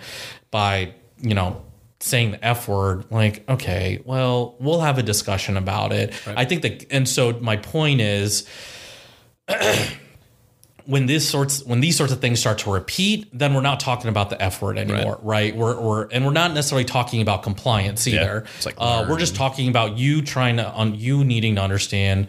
by 0.51 0.93
you 1.21 1.35
know 1.35 1.63
saying 2.01 2.33
the 2.33 2.45
F 2.45 2.67
word, 2.67 3.05
like, 3.13 3.49
okay, 3.49 4.03
well, 4.05 4.57
we'll 4.59 4.81
have 4.81 4.99
a 4.99 5.05
discussion 5.05 5.57
about 5.57 5.93
it. 5.93 6.13
I 6.27 6.45
think 6.45 6.63
that, 6.63 6.85
and 6.91 7.09
so 7.09 7.33
my 7.41 7.57
point 7.57 8.01
is, 8.01 8.45
when 10.87 11.07
this 11.07 11.29
sorts 11.29 11.63
when 11.65 11.81
these 11.81 11.97
sorts 11.97 12.13
of 12.13 12.21
things 12.21 12.41
start 12.41 12.59
to 12.59 12.73
repeat, 12.73 13.29
then 13.33 13.55
we're 13.55 13.61
not 13.61 13.81
talking 13.81 14.09
about 14.09 14.31
the 14.31 14.41
F 14.41 14.61
word 14.63 14.79
anymore, 14.79 15.19
right? 15.23 15.55
We're, 15.55 15.81
we're 15.81 16.09
and 16.09 16.25
we're 16.25 16.33
not 16.33 16.53
necessarily 16.53 16.85
talking 16.85 17.23
about 17.23 17.43
compliance 17.43 18.07
either. 18.07 18.45
It's 18.57 18.67
like 18.67 18.75
uh, 18.79 19.07
we're 19.09 19.19
just 19.19 19.37
talking 19.37 19.69
about 19.69 19.97
you 19.99 20.23
trying 20.23 20.57
to 20.57 20.69
on 20.71 20.95
you 20.95 21.25
needing 21.25 21.57
to 21.57 21.63
understand 21.63 22.29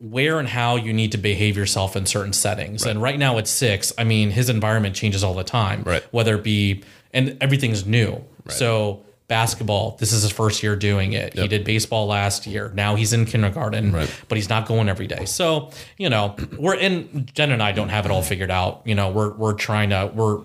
where 0.00 0.38
and 0.38 0.48
how 0.48 0.76
you 0.76 0.92
need 0.92 1.12
to 1.12 1.18
behave 1.18 1.56
yourself 1.56 1.96
in 1.96 2.06
certain 2.06 2.32
settings. 2.32 2.86
And 2.86 3.02
right 3.02 3.18
now 3.18 3.38
at 3.38 3.48
six, 3.48 3.92
I 3.98 4.04
mean, 4.04 4.30
his 4.30 4.48
environment 4.48 4.94
changes 4.94 5.24
all 5.24 5.34
the 5.34 5.44
time. 5.44 5.82
Right. 5.82 6.02
Whether 6.10 6.36
it 6.36 6.44
be 6.44 6.84
and 7.12 7.36
everything's 7.40 7.86
new. 7.86 8.24
So 8.48 9.04
basketball, 9.28 9.96
this 10.00 10.12
is 10.12 10.22
his 10.22 10.32
first 10.32 10.62
year 10.62 10.74
doing 10.74 11.12
it. 11.12 11.34
He 11.34 11.46
did 11.48 11.64
baseball 11.64 12.06
last 12.06 12.46
year. 12.46 12.72
Now 12.74 12.94
he's 12.96 13.12
in 13.12 13.26
kindergarten, 13.26 13.92
but 13.92 14.36
he's 14.36 14.48
not 14.48 14.66
going 14.66 14.88
every 14.88 15.06
day. 15.06 15.24
So, 15.26 15.70
you 15.98 16.08
know, 16.10 16.34
we're 16.58 16.74
in 16.76 17.26
Jen 17.34 17.52
and 17.52 17.62
I 17.62 17.72
don't 17.72 17.90
have 17.90 18.04
it 18.06 18.10
all 18.10 18.22
figured 18.22 18.50
out. 18.50 18.82
You 18.84 18.94
know, 18.94 19.10
we're 19.10 19.32
we're 19.34 19.52
trying 19.54 19.90
to 19.90 20.10
we're 20.14 20.40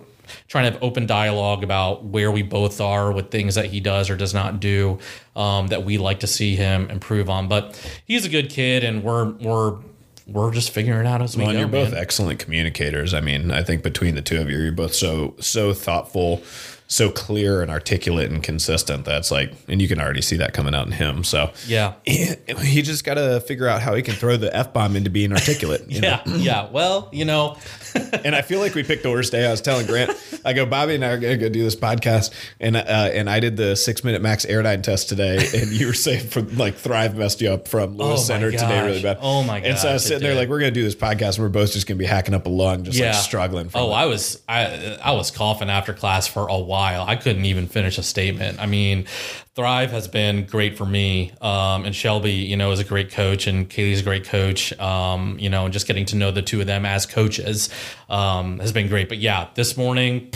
trying 0.48 0.66
to 0.66 0.72
have 0.72 0.84
open 0.84 1.06
dialogue 1.06 1.64
about 1.64 2.04
where 2.06 2.32
we 2.32 2.42
both 2.44 2.80
are 2.82 3.12
with 3.12 3.30
things 3.32 3.56
that 3.56 3.66
he 3.66 3.80
does 3.80 4.10
or 4.10 4.16
does 4.16 4.34
not 4.34 4.60
do 4.60 5.00
um, 5.36 5.68
that 5.68 5.84
we 5.84 5.98
like 5.98 6.22
to 6.22 6.28
see 6.28 6.56
him 6.56 6.90
improve 6.90 7.30
on. 7.30 7.48
But 7.48 7.80
he's 8.06 8.26
a 8.26 8.30
good 8.30 8.50
kid, 8.50 8.84
and 8.84 9.04
we're 9.04 9.32
we're 9.32 9.78
we're 10.26 10.52
just 10.54 10.72
figuring 10.72 11.02
it 11.02 11.06
out 11.06 11.22
as 11.22 11.36
we 11.36 11.44
Well, 11.44 11.50
and 11.50 11.58
go. 11.58 11.60
you're 11.60 11.86
both 11.86 11.94
man. 11.94 12.02
excellent 12.02 12.40
communicators. 12.40 13.14
I 13.14 13.20
mean, 13.20 13.52
I 13.52 13.64
think 13.64 13.84
between 13.84 14.16
the 14.16 14.22
two 14.22 14.40
of 14.40 14.50
you, 14.50 14.58
you're 14.58 14.72
both 14.72 14.94
so 14.94 15.36
so 15.40 15.74
thoughtful, 15.74 16.42
so 16.88 17.10
clear 17.10 17.62
and 17.62 17.72
articulate 17.72 18.30
and 18.30 18.44
consistent. 18.44 19.06
That's 19.06 19.32
like, 19.32 19.54
and 19.68 19.82
you 19.82 19.88
can 19.88 20.00
already 20.00 20.22
see 20.22 20.38
that 20.38 20.54
coming 20.54 20.76
out 20.76 20.86
in 20.86 20.92
him. 20.94 21.24
So 21.24 21.52
Yeah. 21.68 21.94
he 22.06 22.82
just 22.82 23.04
got 23.04 23.16
to 23.16 23.40
figure 23.42 23.68
out 23.68 23.82
how 23.82 23.96
he 23.96 24.02
can 24.04 24.14
throw 24.14 24.38
the 24.38 24.56
f 24.56 24.74
bomb 24.74 24.96
into 24.96 25.10
being 25.10 25.32
articulate. 25.34 25.86
you 25.90 26.02
know? 26.02 26.20
Yeah, 26.26 26.36
yeah. 26.36 26.70
Well, 26.72 27.10
you 27.12 27.26
know, 27.26 27.58
and 28.24 28.36
I 28.36 28.42
feel 28.42 28.60
like 28.60 28.76
we 28.76 28.84
picked 28.84 29.04
the 29.04 29.10
worst 29.12 29.32
day. 29.32 29.46
I 29.48 29.52
was 29.52 29.62
telling 29.62 29.86
Grant, 29.88 30.12
I 30.46 30.54
go, 30.54 30.66
Bobby 30.66 30.96
and 30.96 31.04
I 31.06 31.10
are 31.10 31.18
gonna 31.18 31.38
go 31.38 31.50
do 31.50 31.64
this 31.64 31.76
podcast, 31.76 32.32
and 32.60 32.76
uh, 32.76 32.80
and 32.80 33.30
I 33.30 33.40
did 33.40 33.56
the 33.58 33.76
six 33.76 34.04
minute 34.04 34.22
max 34.22 34.46
airdyne 34.46 34.84
test 34.84 35.10
today, 35.10 35.38
and 35.56 35.72
you 35.72 35.88
were 35.88 35.94
saying 35.94 36.28
from 36.28 36.58
like 36.58 36.76
Thrive 36.76 37.16
messed 37.16 37.42
you 37.42 37.50
up 37.52 37.68
from 37.68 37.98
Lewis 37.98 38.22
Oh 38.22 38.24
Center 38.24 38.52
today 38.52 38.86
really 38.86 39.02
bad. 39.02 39.18
Oh 39.22 39.44
my 39.44 39.60
And 39.60 39.78
so 39.78 39.90
I 39.90 39.94
was 39.94 40.04
sitting 40.06 40.22
there 40.24 40.36
like, 40.36 40.50
we're 40.50 40.60
gonna 40.60 40.72
do 40.72 40.84
this 40.84 40.96
podcast, 40.96 41.36
and 41.38 41.40
we're 41.40 41.50
both 41.50 41.72
just 41.74 41.88
gonna 41.88 41.98
be 41.98 42.06
hacking 42.06 42.34
up 42.34 42.46
a 42.46 42.50
lung, 42.50 42.84
just 42.84 42.98
yeah, 42.98 43.08
like 43.12 43.16
struggling. 43.16 43.70
Oh, 43.74 43.92
it. 43.92 43.94
I 43.94 44.06
was 44.06 44.42
I 44.50 44.98
I 45.04 45.12
was 45.14 45.32
coughing 45.32 45.70
after 45.70 45.94
class 45.94 46.28
for 46.28 46.48
a 46.48 46.58
while. 46.58 46.83
I 46.84 47.16
couldn't 47.16 47.46
even 47.46 47.68
finish 47.68 47.98
a 47.98 48.04
statement. 48.04 48.60
I 48.60 48.66
mean, 48.66 49.06
Thrive 49.56 49.92
has 49.92 50.08
been 50.08 50.46
great 50.46 50.78
for 50.78 50.86
me, 50.86 51.32
um, 51.42 51.86
and 51.86 51.96
Shelby, 51.96 52.34
you 52.34 52.58
know, 52.58 52.72
is 52.72 52.80
a 52.80 52.84
great 52.84 53.12
coach, 53.12 53.48
and 53.48 53.70
Kaylee's 53.70 54.02
a 54.02 54.04
great 54.04 54.26
coach. 54.26 54.78
Um, 54.80 55.38
you 55.40 55.50
know, 55.50 55.66
and 55.66 55.74
just 55.74 55.88
getting 55.88 56.06
to 56.06 56.16
know 56.16 56.32
the 56.32 56.42
two 56.42 56.60
of 56.62 56.68
them 56.68 56.86
as 56.86 57.06
coaches 57.06 57.70
um, 58.10 58.60
has 58.60 58.72
been 58.72 58.88
great. 58.88 59.10
But 59.10 59.20
yeah, 59.20 59.50
this 59.56 59.78
morning. 59.78 60.32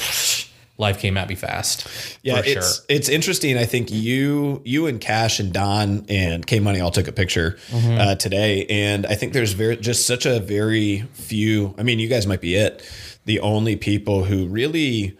life 0.80 1.00
came 1.00 1.18
at 1.18 1.28
me 1.28 1.34
fast. 1.34 1.88
Yeah, 2.22 2.42
it's 2.46 2.52
sure. 2.52 2.86
it's 2.88 3.10
interesting. 3.10 3.58
I 3.58 3.66
think 3.66 3.90
you 3.92 4.62
you 4.64 4.86
and 4.86 5.02
Cash 5.02 5.40
and 5.40 5.52
Don 5.52 6.06
and 6.08 6.46
K 6.46 6.60
Money 6.60 6.80
all 6.80 6.92
took 6.92 7.08
a 7.08 7.12
picture 7.12 7.58
Mm-hmm. 7.70 7.98
uh, 8.00 8.16
today, 8.16 8.66
and 8.68 9.06
I 9.08 9.16
think 9.16 9.34
there's 9.34 9.54
very 9.54 9.78
just 9.78 10.06
such 10.06 10.28
a 10.28 10.40
very 10.40 11.02
few. 11.14 11.74
I 11.80 11.84
mean, 11.84 11.98
you 11.98 12.08
guys 12.08 12.28
might 12.28 12.42
be 12.42 12.56
it, 12.56 12.88
the 13.26 13.40
only 13.40 13.76
people 13.76 14.24
who 14.24 14.46
really 14.46 15.18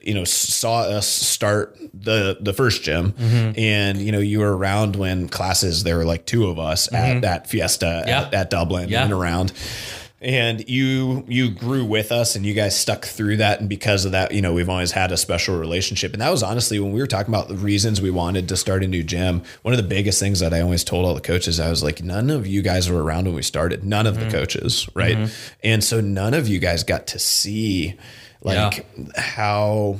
you 0.00 0.14
know 0.14 0.24
saw 0.24 0.80
us 0.82 1.06
start 1.06 1.76
the 1.92 2.36
the 2.40 2.52
first 2.52 2.82
gym 2.82 3.12
Mm-hmm. 3.12 3.58
and 3.58 3.98
you 3.98 4.12
know 4.12 4.18
you 4.20 4.38
were 4.40 4.56
around 4.56 4.96
when 4.96 5.28
classes 5.28 5.84
there 5.84 5.96
were 5.98 6.04
like 6.04 6.24
two 6.26 6.46
of 6.46 6.58
us 6.58 6.92
at 6.92 7.20
that 7.22 7.46
fiesta 7.48 7.86
Mm-hmm. 7.86 8.08
Yeah. 8.08 8.20
at, 8.22 8.34
at 8.34 8.50
dublin 8.50 8.88
Yeah. 8.88 9.04
and 9.04 9.12
around 9.12 9.52
and 10.20 10.68
you 10.68 11.24
you 11.26 11.50
grew 11.50 11.84
with 11.84 12.12
us 12.12 12.36
and 12.36 12.46
you 12.46 12.54
guys 12.54 12.78
stuck 12.78 13.04
through 13.04 13.38
that 13.38 13.58
and 13.58 13.68
because 13.68 14.04
of 14.04 14.12
that 14.12 14.30
you 14.32 14.40
know 14.40 14.52
we've 14.54 14.68
always 14.68 14.92
had 14.92 15.10
a 15.10 15.16
special 15.16 15.58
relationship 15.58 16.12
and 16.12 16.22
that 16.22 16.30
was 16.30 16.44
honestly 16.44 16.78
when 16.78 16.92
we 16.92 17.00
were 17.00 17.08
talking 17.08 17.34
about 17.34 17.48
the 17.48 17.56
reasons 17.56 18.00
we 18.00 18.10
wanted 18.10 18.48
to 18.48 18.56
start 18.56 18.84
a 18.84 18.86
new 18.88 19.02
gym 19.02 19.42
one 19.62 19.74
of 19.74 19.78
the 19.82 19.88
biggest 19.88 20.20
things 20.20 20.38
that 20.38 20.54
i 20.54 20.60
always 20.60 20.84
told 20.84 21.04
all 21.04 21.14
the 21.14 21.20
coaches 21.20 21.58
i 21.58 21.68
was 21.68 21.82
like 21.82 22.04
none 22.04 22.30
of 22.30 22.46
you 22.46 22.62
guys 22.62 22.88
were 22.88 23.02
around 23.02 23.24
when 23.24 23.34
we 23.34 23.42
started 23.42 23.82
none 23.84 24.06
of 24.06 24.20
the 24.20 24.30
coaches 24.30 24.88
right 24.94 25.28
and 25.64 25.82
so 25.82 26.00
none 26.00 26.34
of 26.34 26.46
you 26.46 26.60
guys 26.60 26.84
got 26.84 27.08
to 27.08 27.18
see 27.18 27.96
like 28.42 28.86
how 29.16 29.98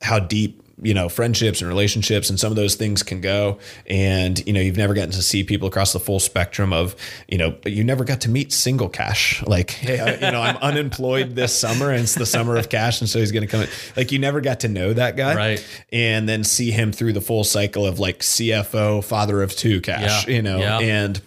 how 0.00 0.18
deep 0.18 0.62
you 0.82 0.94
know 0.94 1.10
friendships 1.10 1.60
and 1.60 1.68
relationships 1.68 2.30
and 2.30 2.40
some 2.40 2.50
of 2.50 2.56
those 2.56 2.74
things 2.74 3.02
can 3.02 3.20
go 3.20 3.58
and 3.86 4.42
you 4.46 4.52
know 4.54 4.60
you've 4.60 4.78
never 4.78 4.94
gotten 4.94 5.10
to 5.10 5.20
see 5.20 5.44
people 5.44 5.68
across 5.68 5.92
the 5.92 6.00
full 6.00 6.18
spectrum 6.18 6.72
of 6.72 6.96
you 7.28 7.36
know 7.36 7.50
but 7.50 7.72
you 7.72 7.84
never 7.84 8.02
got 8.02 8.22
to 8.22 8.30
meet 8.30 8.50
single 8.50 8.88
cash 8.88 9.42
like 9.46 9.70
hey 9.72 10.00
I, 10.00 10.14
you 10.14 10.32
know 10.32 10.40
i'm 10.40 10.56
unemployed 10.56 11.34
this 11.34 11.54
summer 11.58 11.90
and 11.90 12.00
it's 12.04 12.14
the 12.14 12.24
summer 12.24 12.56
of 12.56 12.70
cash 12.70 13.02
and 13.02 13.10
so 13.10 13.18
he's 13.18 13.30
going 13.30 13.42
to 13.42 13.46
come 13.46 13.60
in 13.60 13.68
like 13.94 14.10
you 14.10 14.18
never 14.18 14.40
got 14.40 14.60
to 14.60 14.68
know 14.68 14.94
that 14.94 15.16
guy 15.18 15.34
Right. 15.34 15.82
and 15.92 16.26
then 16.26 16.44
see 16.44 16.70
him 16.70 16.92
through 16.92 17.12
the 17.12 17.20
full 17.20 17.44
cycle 17.44 17.84
of 17.84 17.98
like 18.00 18.20
cfo 18.20 19.04
father 19.04 19.42
of 19.42 19.54
two 19.54 19.82
cash 19.82 20.26
Yeah. 20.26 20.34
you 20.34 20.40
know 20.40 20.58
Yeah. 20.60 20.78
and 20.78 21.20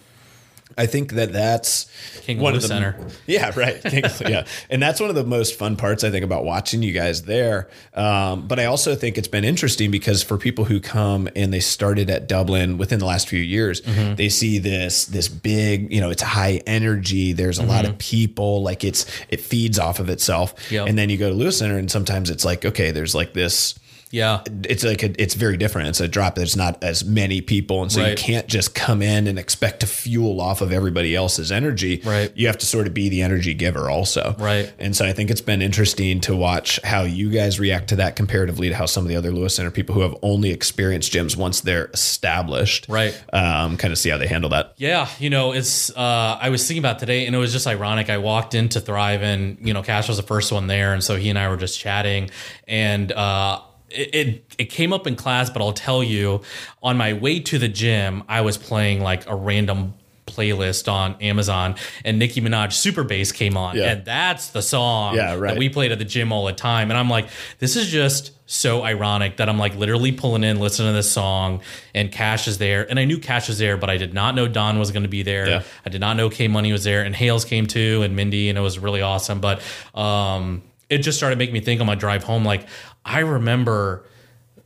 I 0.76 0.86
think 0.86 1.12
that 1.12 1.32
that's 1.32 1.86
King 2.22 2.38
one 2.40 2.54
of 2.54 2.62
the 2.62 2.68
Center. 2.68 2.96
yeah, 3.26 3.52
right. 3.56 3.82
King- 3.82 4.04
yeah, 4.20 4.44
and 4.70 4.82
that's 4.82 5.00
one 5.00 5.10
of 5.10 5.16
the 5.16 5.24
most 5.24 5.58
fun 5.58 5.76
parts 5.76 6.04
I 6.04 6.10
think 6.10 6.24
about 6.24 6.44
watching 6.44 6.82
you 6.82 6.92
guys 6.92 7.22
there. 7.22 7.68
Um, 7.94 8.46
but 8.48 8.58
I 8.58 8.64
also 8.66 8.94
think 8.94 9.18
it's 9.18 9.28
been 9.28 9.44
interesting 9.44 9.90
because 9.90 10.22
for 10.22 10.36
people 10.38 10.64
who 10.64 10.80
come 10.80 11.28
and 11.36 11.52
they 11.52 11.60
started 11.60 12.10
at 12.10 12.28
Dublin 12.28 12.78
within 12.78 12.98
the 12.98 13.06
last 13.06 13.28
few 13.28 13.40
years, 13.40 13.80
Mm-hmm. 13.82 14.14
they 14.16 14.28
see 14.28 14.58
this 14.58 15.04
this 15.06 15.28
big, 15.28 15.92
you 15.92 16.00
know, 16.00 16.10
it's 16.10 16.22
high 16.22 16.60
energy. 16.66 17.32
There's 17.32 17.58
a 17.58 17.64
lot 17.64 17.84
of 17.84 17.98
people, 17.98 18.62
like 18.62 18.82
it's 18.84 19.04
it 19.28 19.40
feeds 19.40 19.78
off 19.78 20.00
of 20.00 20.08
itself. 20.08 20.54
Mm-hmm. 20.56 20.74
Yep. 20.74 20.88
And 20.88 20.98
then 20.98 21.10
you 21.10 21.16
go 21.18 21.28
to 21.28 21.34
Lewis 21.34 21.58
Center, 21.58 21.76
and 21.78 21.90
sometimes 21.90 22.30
it's 22.30 22.44
like 22.44 22.64
okay, 22.64 22.90
there's 22.90 23.14
like 23.14 23.32
this 23.34 23.74
Yeah. 24.14 24.42
it's 24.62 24.84
like 24.84 25.02
a, 25.02 25.20
it's 25.20 25.34
very 25.34 25.56
different. 25.56 25.88
It's 25.88 26.00
a 26.00 26.06
drop. 26.06 26.36
There's 26.36 26.56
not 26.56 26.82
as 26.84 27.04
many 27.04 27.40
people, 27.40 27.82
and 27.82 27.90
so 27.90 28.06
you 28.06 28.14
can't 28.14 28.46
just 28.46 28.74
come 28.74 29.02
in 29.02 29.26
and 29.26 29.38
expect 29.38 29.80
to 29.80 29.86
fuel 29.86 30.40
off 30.40 30.60
of 30.60 30.70
everybody 30.70 31.16
else's 31.16 31.50
energy. 31.50 32.00
Right. 32.04 32.30
You 32.36 32.46
have 32.46 32.58
to 32.58 32.66
sort 32.66 32.86
of 32.86 32.94
be 32.94 33.08
the 33.08 33.22
energy 33.22 33.54
giver 33.54 33.90
also. 33.90 34.36
Right. 34.38 34.72
And 34.78 34.94
so 34.94 35.04
I 35.04 35.12
think 35.12 35.30
it's 35.30 35.40
been 35.40 35.60
interesting 35.60 36.20
to 36.20 36.36
watch 36.36 36.80
how 36.84 37.02
you 37.02 37.28
guys 37.30 37.58
react 37.58 37.88
to 37.88 37.96
that 37.96 38.14
comparatively 38.14 38.68
to 38.68 38.74
how 38.76 38.86
some 38.86 39.02
of 39.04 39.08
the 39.08 39.16
other 39.16 39.32
Lewis 39.32 39.56
Center 39.56 39.72
people 39.72 39.96
who 39.96 40.02
have 40.02 40.14
only 40.22 40.50
experienced 40.50 41.12
gyms 41.12 41.36
once 41.36 41.60
they're 41.62 41.86
established, 41.86 42.86
Right. 42.88 43.20
Um, 43.32 43.76
kind 43.76 43.90
of 43.90 43.98
see 43.98 44.10
how 44.10 44.18
they 44.18 44.28
handle 44.28 44.50
that. 44.50 44.74
Yeah, 44.76 45.08
you 45.18 45.28
know, 45.30 45.52
it's 45.52 45.90
uh 45.90 46.38
I 46.40 46.50
was 46.50 46.66
thinking 46.66 46.80
about 46.82 47.00
today 47.00 47.26
and 47.26 47.34
it 47.34 47.38
was 47.38 47.52
just 47.52 47.66
ironic. 47.66 48.10
I 48.10 48.18
walked 48.18 48.54
into 48.54 48.80
Thrive 48.80 49.22
and, 49.22 49.58
you 49.60 49.74
know, 49.74 49.82
Cash 49.82 50.06
was 50.08 50.16
the 50.18 50.22
first 50.22 50.52
one 50.52 50.68
there 50.68 50.92
and 50.92 51.02
so 51.02 51.16
he 51.16 51.30
and 51.30 51.38
I 51.38 51.48
were 51.48 51.56
just 51.56 51.80
chatting 51.80 52.30
and 52.68 53.10
uh 53.10 53.60
it, 53.94 54.14
it 54.14 54.54
it 54.58 54.64
came 54.66 54.92
up 54.92 55.06
in 55.06 55.16
class, 55.16 55.50
but 55.50 55.62
I'll 55.62 55.72
tell 55.72 56.02
you, 56.02 56.42
on 56.82 56.96
my 56.96 57.12
way 57.12 57.40
to 57.40 57.58
the 57.58 57.68
gym, 57.68 58.22
I 58.28 58.40
was 58.42 58.56
playing 58.58 59.00
like 59.02 59.28
a 59.28 59.34
random 59.34 59.94
playlist 60.26 60.90
on 60.90 61.14
Amazon 61.20 61.74
and 62.02 62.18
Nicki 62.18 62.40
Minaj 62.40 62.72
Super 62.72 63.04
Bass 63.04 63.30
came 63.30 63.58
on 63.58 63.76
Yeah. 63.76 63.92
and 63.92 64.04
that's 64.06 64.48
the 64.48 64.62
song 64.62 65.16
Yeah, 65.16 65.34
right. 65.34 65.50
that 65.50 65.58
we 65.58 65.68
played 65.68 65.92
at 65.92 65.98
the 65.98 66.04
gym 66.06 66.32
all 66.32 66.46
the 66.46 66.52
time 66.54 66.90
and 66.90 66.96
I'm 66.98 67.10
like 67.10 67.28
this 67.58 67.76
is 67.76 67.88
just 67.88 68.32
so 68.50 68.82
ironic 68.82 69.36
that 69.36 69.50
I'm 69.50 69.58
like 69.58 69.76
literally 69.76 70.12
pulling 70.12 70.42
in 70.42 70.60
listening 70.60 70.88
to 70.88 70.92
this 70.94 71.12
song 71.12 71.60
and 71.94 72.10
Cash 72.10 72.48
is 72.48 72.56
there 72.56 72.88
and 72.88 72.98
I 72.98 73.04
knew 73.04 73.18
Cash 73.18 73.48
was 73.48 73.58
there 73.58 73.76
but 73.76 73.90
I 73.90 73.98
did 73.98 74.14
not 74.14 74.34
know 74.34 74.48
Don 74.48 74.78
was 74.78 74.92
going 74.92 75.02
to 75.02 75.10
be 75.10 75.22
there 75.22 75.46
Yeah. 75.46 75.62
I 75.84 75.90
did 75.90 76.00
not 76.00 76.16
know 76.16 76.30
K 76.30 76.48
Money 76.48 76.72
was 76.72 76.84
there 76.84 77.02
and 77.02 77.14
Hales 77.14 77.44
came 77.44 77.66
too 77.66 78.00
and 78.02 78.16
Mindy 78.16 78.48
and 78.48 78.56
it 78.56 78.62
was 78.62 78.78
really 78.78 79.02
awesome 79.02 79.40
but 79.40 79.60
um 79.94 80.62
it 80.88 80.98
just 80.98 81.18
started 81.18 81.38
making 81.38 81.52
me 81.52 81.60
think 81.60 81.80
on 81.80 81.86
my 81.86 81.94
drive 81.94 82.24
home 82.24 82.44
like 82.44 82.66
I 83.04 83.20
remember 83.20 84.06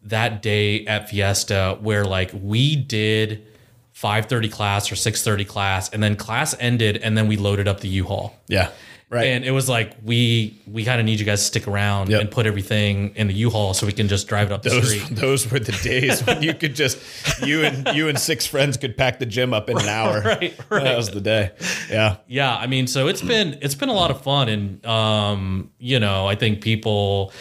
that 0.04 0.42
day 0.42 0.86
at 0.86 1.08
Fiesta 1.08 1.78
where 1.80 2.04
like 2.04 2.30
we 2.32 2.76
did 2.76 3.46
5:30 3.94 4.50
class 4.50 4.92
or 4.92 4.94
6:30 4.94 5.46
class 5.46 5.88
and 5.90 6.02
then 6.02 6.16
class 6.16 6.54
ended 6.60 6.96
and 6.98 7.16
then 7.16 7.26
we 7.26 7.36
loaded 7.36 7.66
up 7.66 7.80
the 7.80 7.88
U-Haul. 7.88 8.34
Yeah. 8.46 8.70
Right. 9.10 9.28
And 9.28 9.42
it 9.42 9.52
was 9.52 9.70
like 9.70 9.96
we 10.04 10.60
we 10.70 10.84
kind 10.84 11.00
of 11.00 11.06
need 11.06 11.18
you 11.18 11.24
guys 11.24 11.40
to 11.40 11.46
stick 11.46 11.66
around 11.66 12.10
Yep. 12.10 12.20
and 12.20 12.30
put 12.30 12.44
everything 12.44 13.14
in 13.16 13.26
the 13.28 13.32
U-Haul 13.32 13.72
so 13.72 13.86
we 13.86 13.92
can 13.94 14.06
just 14.06 14.28
drive 14.28 14.50
it 14.50 14.52
up 14.52 14.62
the 14.62 14.68
those 14.68 14.90
street. 15.00 15.16
those 15.16 15.50
were 15.50 15.58
the 15.58 15.72
days 15.82 16.24
when 16.26 16.42
you 16.42 16.52
could 16.52 16.74
just 16.74 16.98
you 17.42 17.64
and 17.64 17.88
you 17.96 18.08
and 18.08 18.18
six 18.18 18.46
friends 18.46 18.76
could 18.76 18.98
pack 18.98 19.18
the 19.18 19.24
gym 19.24 19.54
up 19.54 19.70
in 19.70 19.78
an 19.78 19.88
hour. 19.98 20.20
Right, 20.20 20.54
right. 20.68 20.84
That 20.84 20.96
was 20.98 21.08
the 21.10 21.22
day. 21.22 21.52
Yeah. 21.90 22.16
Yeah, 22.26 22.54
I 22.54 22.66
mean, 22.66 22.86
so 22.86 23.08
it's 23.08 23.22
been 23.22 23.58
it's 23.62 23.74
been 23.74 23.88
a 23.88 23.94
lot 23.94 24.10
of 24.10 24.20
fun, 24.22 24.50
and 24.50 24.84
um, 24.84 25.70
you 25.78 26.00
know, 26.00 26.26
I 26.26 26.34
think 26.34 26.60
people 26.60 27.32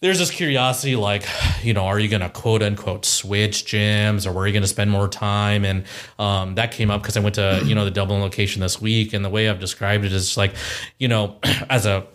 there's 0.00 0.18
this 0.18 0.30
curiosity, 0.30 0.94
like, 0.96 1.24
you 1.62 1.74
know, 1.74 1.86
are 1.86 1.98
you 1.98 2.08
going 2.08 2.22
to 2.22 2.28
quote 2.28 2.62
unquote 2.62 3.04
switch 3.04 3.64
gyms, 3.64 4.26
or 4.26 4.32
where 4.32 4.44
are 4.44 4.46
you 4.46 4.52
going 4.52 4.62
to 4.62 4.68
spend 4.68 4.90
more 4.90 5.08
time? 5.08 5.64
And 5.64 5.84
um, 6.18 6.54
that 6.54 6.70
came 6.72 6.90
up 6.90 7.02
because 7.02 7.16
I 7.16 7.20
went 7.20 7.34
to 7.36 7.62
you 7.64 7.74
know 7.74 7.84
the 7.84 7.90
Dublin 7.90 8.20
location 8.20 8.60
this 8.60 8.80
week, 8.80 9.12
and 9.12 9.24
the 9.24 9.28
way 9.30 9.48
I've 9.48 9.60
described 9.60 10.04
it 10.04 10.12
is 10.12 10.36
like, 10.36 10.54
you 10.98 11.08
know, 11.08 11.36
as 11.70 11.84
a 11.86 12.06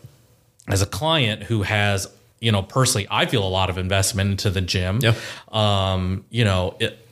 as 0.69 0.81
a 0.81 0.85
client 0.85 1.43
who 1.43 1.63
has 1.63 2.07
you 2.39 2.51
know 2.51 2.61
personally 2.61 3.05
i 3.11 3.25
feel 3.25 3.45
a 3.45 3.47
lot 3.47 3.69
of 3.69 3.77
investment 3.77 4.31
into 4.31 4.49
the 4.49 4.61
gym 4.61 4.99
Yeah. 5.01 5.13
um 5.51 6.23
you 6.29 6.45
know 6.45 6.75
it 6.79 7.02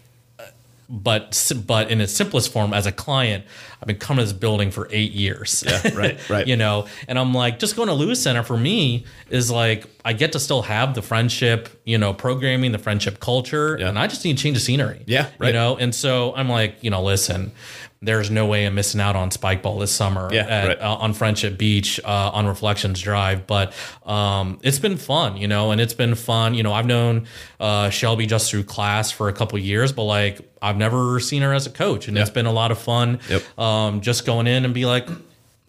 but 0.93 1.51
but 1.65 1.89
in 1.89 2.01
its 2.01 2.11
simplest 2.11 2.51
form 2.51 2.73
as 2.73 2.85
a 2.85 2.91
client 2.91 3.45
i've 3.81 3.87
been 3.87 3.95
coming 3.95 4.25
to 4.25 4.29
this 4.29 4.37
building 4.37 4.69
for 4.71 4.89
eight 4.91 5.13
years 5.13 5.63
Yeah, 5.65 5.95
right, 5.95 6.29
right. 6.29 6.45
you 6.45 6.57
know 6.57 6.85
and 7.07 7.17
i'm 7.17 7.33
like 7.33 7.59
just 7.59 7.77
going 7.77 7.87
to 7.87 7.93
lewis 7.93 8.21
center 8.21 8.43
for 8.43 8.57
me 8.57 9.05
is 9.29 9.49
like 9.49 9.85
i 10.03 10.11
get 10.11 10.33
to 10.33 10.39
still 10.39 10.63
have 10.63 10.93
the 10.93 11.01
friendship 11.01 11.81
you 11.85 11.97
know 11.97 12.13
programming 12.13 12.73
the 12.73 12.77
friendship 12.77 13.21
culture 13.21 13.77
Yeah. 13.79 13.87
and 13.87 13.97
i 13.97 14.07
just 14.07 14.25
need 14.25 14.35
to 14.37 14.43
change 14.43 14.57
the 14.57 14.61
scenery 14.61 15.01
Yeah, 15.07 15.29
right. 15.39 15.47
you 15.47 15.53
know 15.53 15.77
and 15.77 15.95
so 15.95 16.35
i'm 16.35 16.49
like 16.49 16.75
you 16.83 16.89
know 16.89 17.01
listen 17.01 17.53
there's 18.03 18.31
no 18.31 18.47
way 18.47 18.65
I'm 18.65 18.73
missing 18.73 18.99
out 18.99 19.15
on 19.15 19.29
Spike 19.29 19.61
Ball 19.61 19.77
this 19.77 19.91
summer 19.91 20.27
Yeah, 20.33 20.41
at, 20.47 20.67
right. 20.67 20.81
uh, 20.81 20.95
on 20.95 21.13
Friendship 21.13 21.57
Beach 21.57 21.99
uh, 22.03 22.31
on 22.33 22.47
Reflections 22.47 22.99
Drive. 22.99 23.45
But 23.45 23.73
um, 24.05 24.59
it's 24.63 24.79
been 24.79 24.97
fun, 24.97 25.37
you 25.37 25.47
know, 25.47 25.69
and 25.71 25.79
it's 25.79 25.93
been 25.93 26.15
fun. 26.15 26.55
You 26.55 26.63
know, 26.63 26.73
I've 26.73 26.87
known 26.87 27.27
uh, 27.59 27.91
Shelby 27.91 28.25
just 28.25 28.49
through 28.49 28.63
class 28.63 29.11
for 29.11 29.29
a 29.29 29.33
couple 29.33 29.59
years, 29.59 29.91
but 29.91 30.03
like 30.05 30.39
I've 30.61 30.77
never 30.77 31.19
seen 31.19 31.43
her 31.43 31.53
as 31.53 31.67
a 31.67 31.69
coach, 31.71 32.07
and 32.07 32.17
it's 32.17 32.31
been 32.31 32.47
a 32.47 32.51
lot 32.51 32.71
of 32.71 32.79
fun. 32.79 33.19
Yep. 33.29 33.59
Um, 33.59 34.01
just 34.01 34.25
going 34.25 34.47
in 34.47 34.65
and 34.65 34.73
be 34.73 34.85
like. 34.85 35.07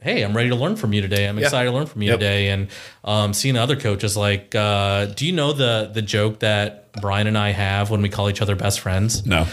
Hey, 0.01 0.23
I'm 0.25 0.37
ready 0.37 0.49
to 0.49 0.57
learn 0.57 0.75
from 0.75 0.93
you 0.93 1.01
today. 1.01 1.29
I'm 1.29 1.39
excited 1.39 1.71
to 1.71 1.77
learn 1.77 1.87
from 1.87 2.03
you 2.03 2.09
Yep. 2.11 2.19
today. 2.19 2.49
And 2.49 2.67
um, 3.05 3.33
seeing 3.33 3.57
other 3.57 3.77
coaches, 3.77 4.17
like, 4.17 4.53
uh, 4.53 5.05
do 5.05 5.25
you 5.25 5.31
know 5.31 5.53
the 5.53 5.93
the 5.95 6.03
joke 6.03 6.41
that 6.41 6.91
Brian 7.01 7.29
and 7.29 7.39
I 7.39 7.51
have 7.53 7.89
when 7.89 8.03
we 8.03 8.09
call 8.09 8.29
each 8.29 8.43
other 8.43 8.57
best 8.57 8.81
friends? 8.81 9.25
No. 9.25 9.47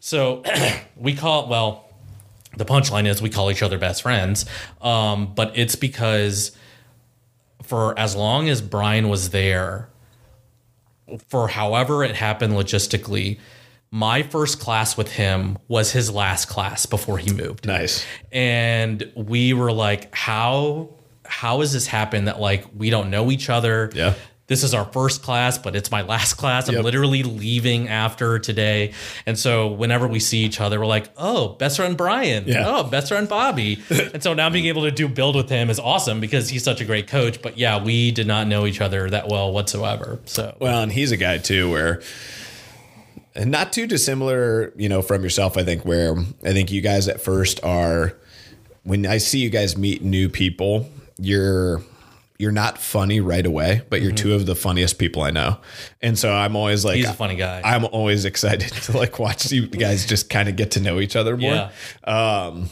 So 0.00 0.42
we 0.96 1.14
call 1.14 1.48
well, 1.48 1.83
the 2.56 2.64
punchline 2.64 3.06
is 3.06 3.20
we 3.22 3.30
call 3.30 3.50
each 3.50 3.62
other 3.62 3.78
best 3.78 4.02
friends, 4.02 4.46
um, 4.80 5.34
but 5.34 5.52
it's 5.56 5.76
because 5.76 6.56
for 7.62 7.98
as 7.98 8.14
long 8.14 8.48
as 8.48 8.60
Brian 8.60 9.08
was 9.08 9.30
there, 9.30 9.88
for 11.28 11.48
however 11.48 12.04
it 12.04 12.14
happened 12.16 12.54
logistically, 12.54 13.38
my 13.90 14.22
first 14.22 14.58
class 14.58 14.96
with 14.96 15.12
him 15.12 15.56
was 15.68 15.92
his 15.92 16.10
last 16.10 16.46
class 16.46 16.84
before 16.86 17.16
he 17.18 17.32
moved 17.32 17.64
Nice. 17.66 18.04
and 18.32 19.10
we 19.14 19.52
were 19.52 19.70
like 19.72 20.12
how 20.14 20.90
how 21.24 21.60
has 21.60 21.72
this 21.72 21.86
happened 21.86 22.26
that 22.26 22.40
like 22.40 22.64
we 22.76 22.90
don't 22.90 23.08
know 23.08 23.30
each 23.30 23.48
other 23.48 23.90
Yeah. 23.94 24.14
This 24.46 24.62
is 24.62 24.74
our 24.74 24.84
first 24.86 25.22
class 25.22 25.56
but 25.58 25.74
it's 25.74 25.90
my 25.90 26.02
last 26.02 26.34
class. 26.42 26.68
I'm 26.68 26.74
Yep. 26.76 26.84
literally 26.84 27.22
leaving 27.22 27.88
after 27.88 28.38
today. 28.38 28.92
And 29.26 29.38
so 29.38 29.68
whenever 29.68 30.06
we 30.06 30.20
see 30.20 30.38
each 30.44 30.60
other 30.60 30.78
we're 30.80 30.86
like 30.86 31.08
oh 31.16 31.50
best 31.50 31.76
friend 31.76 31.96
brian. 31.96 32.44
Yeah. 32.46 32.64
oh 32.66 32.82
best 32.84 33.08
friend 33.08 33.28
bobby. 33.28 33.78
And 34.14 34.22
so 34.22 34.34
now 34.34 34.50
being 34.50 34.66
able 34.66 34.82
to 34.82 34.90
do 34.90 35.08
build 35.08 35.34
with 35.36 35.48
him 35.48 35.70
is 35.70 35.80
awesome 35.80 36.20
because 36.20 36.48
he's 36.50 36.62
such 36.64 36.80
a 36.80 36.84
great 36.84 37.06
coach. 37.08 37.40
But 37.42 37.56
yeah 37.58 37.82
we 37.82 38.10
did 38.10 38.26
not 38.26 38.46
know 38.46 38.66
each 38.66 38.80
other 38.80 39.08
that 39.10 39.28
well 39.28 39.52
whatsoever. 39.52 40.18
So 40.26 40.56
Well, 40.60 40.82
and 40.82 40.92
he's 40.92 41.10
a 41.12 41.16
guy 41.16 41.38
too 41.38 41.70
where 41.70 42.02
and 43.36 43.50
not 43.50 43.72
too 43.72 43.86
dissimilar, 43.88 44.72
you 44.76 44.88
know, 44.88 45.02
from 45.02 45.24
yourself, 45.24 45.56
I 45.56 45.64
think, 45.64 45.84
where 45.84 46.14
I 46.44 46.52
think 46.52 46.70
you 46.70 46.80
guys 46.80 47.08
at 47.08 47.20
first 47.20 47.58
are 47.64 48.14
when 48.84 49.06
I 49.06 49.18
see 49.18 49.38
you 49.40 49.50
guys 49.50 49.76
meet 49.76 50.02
new 50.02 50.28
people, 50.28 50.88
you're 51.18 51.82
you're 52.38 52.52
not 52.52 52.78
funny 52.78 53.20
right 53.20 53.46
away, 53.46 53.82
but 53.90 54.02
you're 54.02 54.12
two 54.12 54.34
of 54.34 54.44
the 54.46 54.54
funniest 54.56 54.98
people 54.98 55.22
I 55.22 55.30
know. 55.30 55.58
And 56.02 56.18
so 56.18 56.32
I'm 56.32 56.56
always 56.56 56.84
like 56.84 56.94
Mm-hmm. 56.94 57.00
He's 57.06 57.10
a 57.10 57.14
funny 57.14 57.36
guy. 57.36 57.60
I'm 57.64 57.84
always 57.84 58.24
excited 58.24 58.72
to 58.84 58.96
like 58.96 59.18
watch 59.18 59.50
you 59.52 59.66
guys 59.68 60.04
just 60.06 60.30
kind 60.30 60.48
of 60.48 60.56
get 60.56 60.72
to 60.72 60.80
know 60.80 60.98
each 61.00 61.14
other 61.16 61.36
more. 61.36 61.70
yeah. 62.06 62.64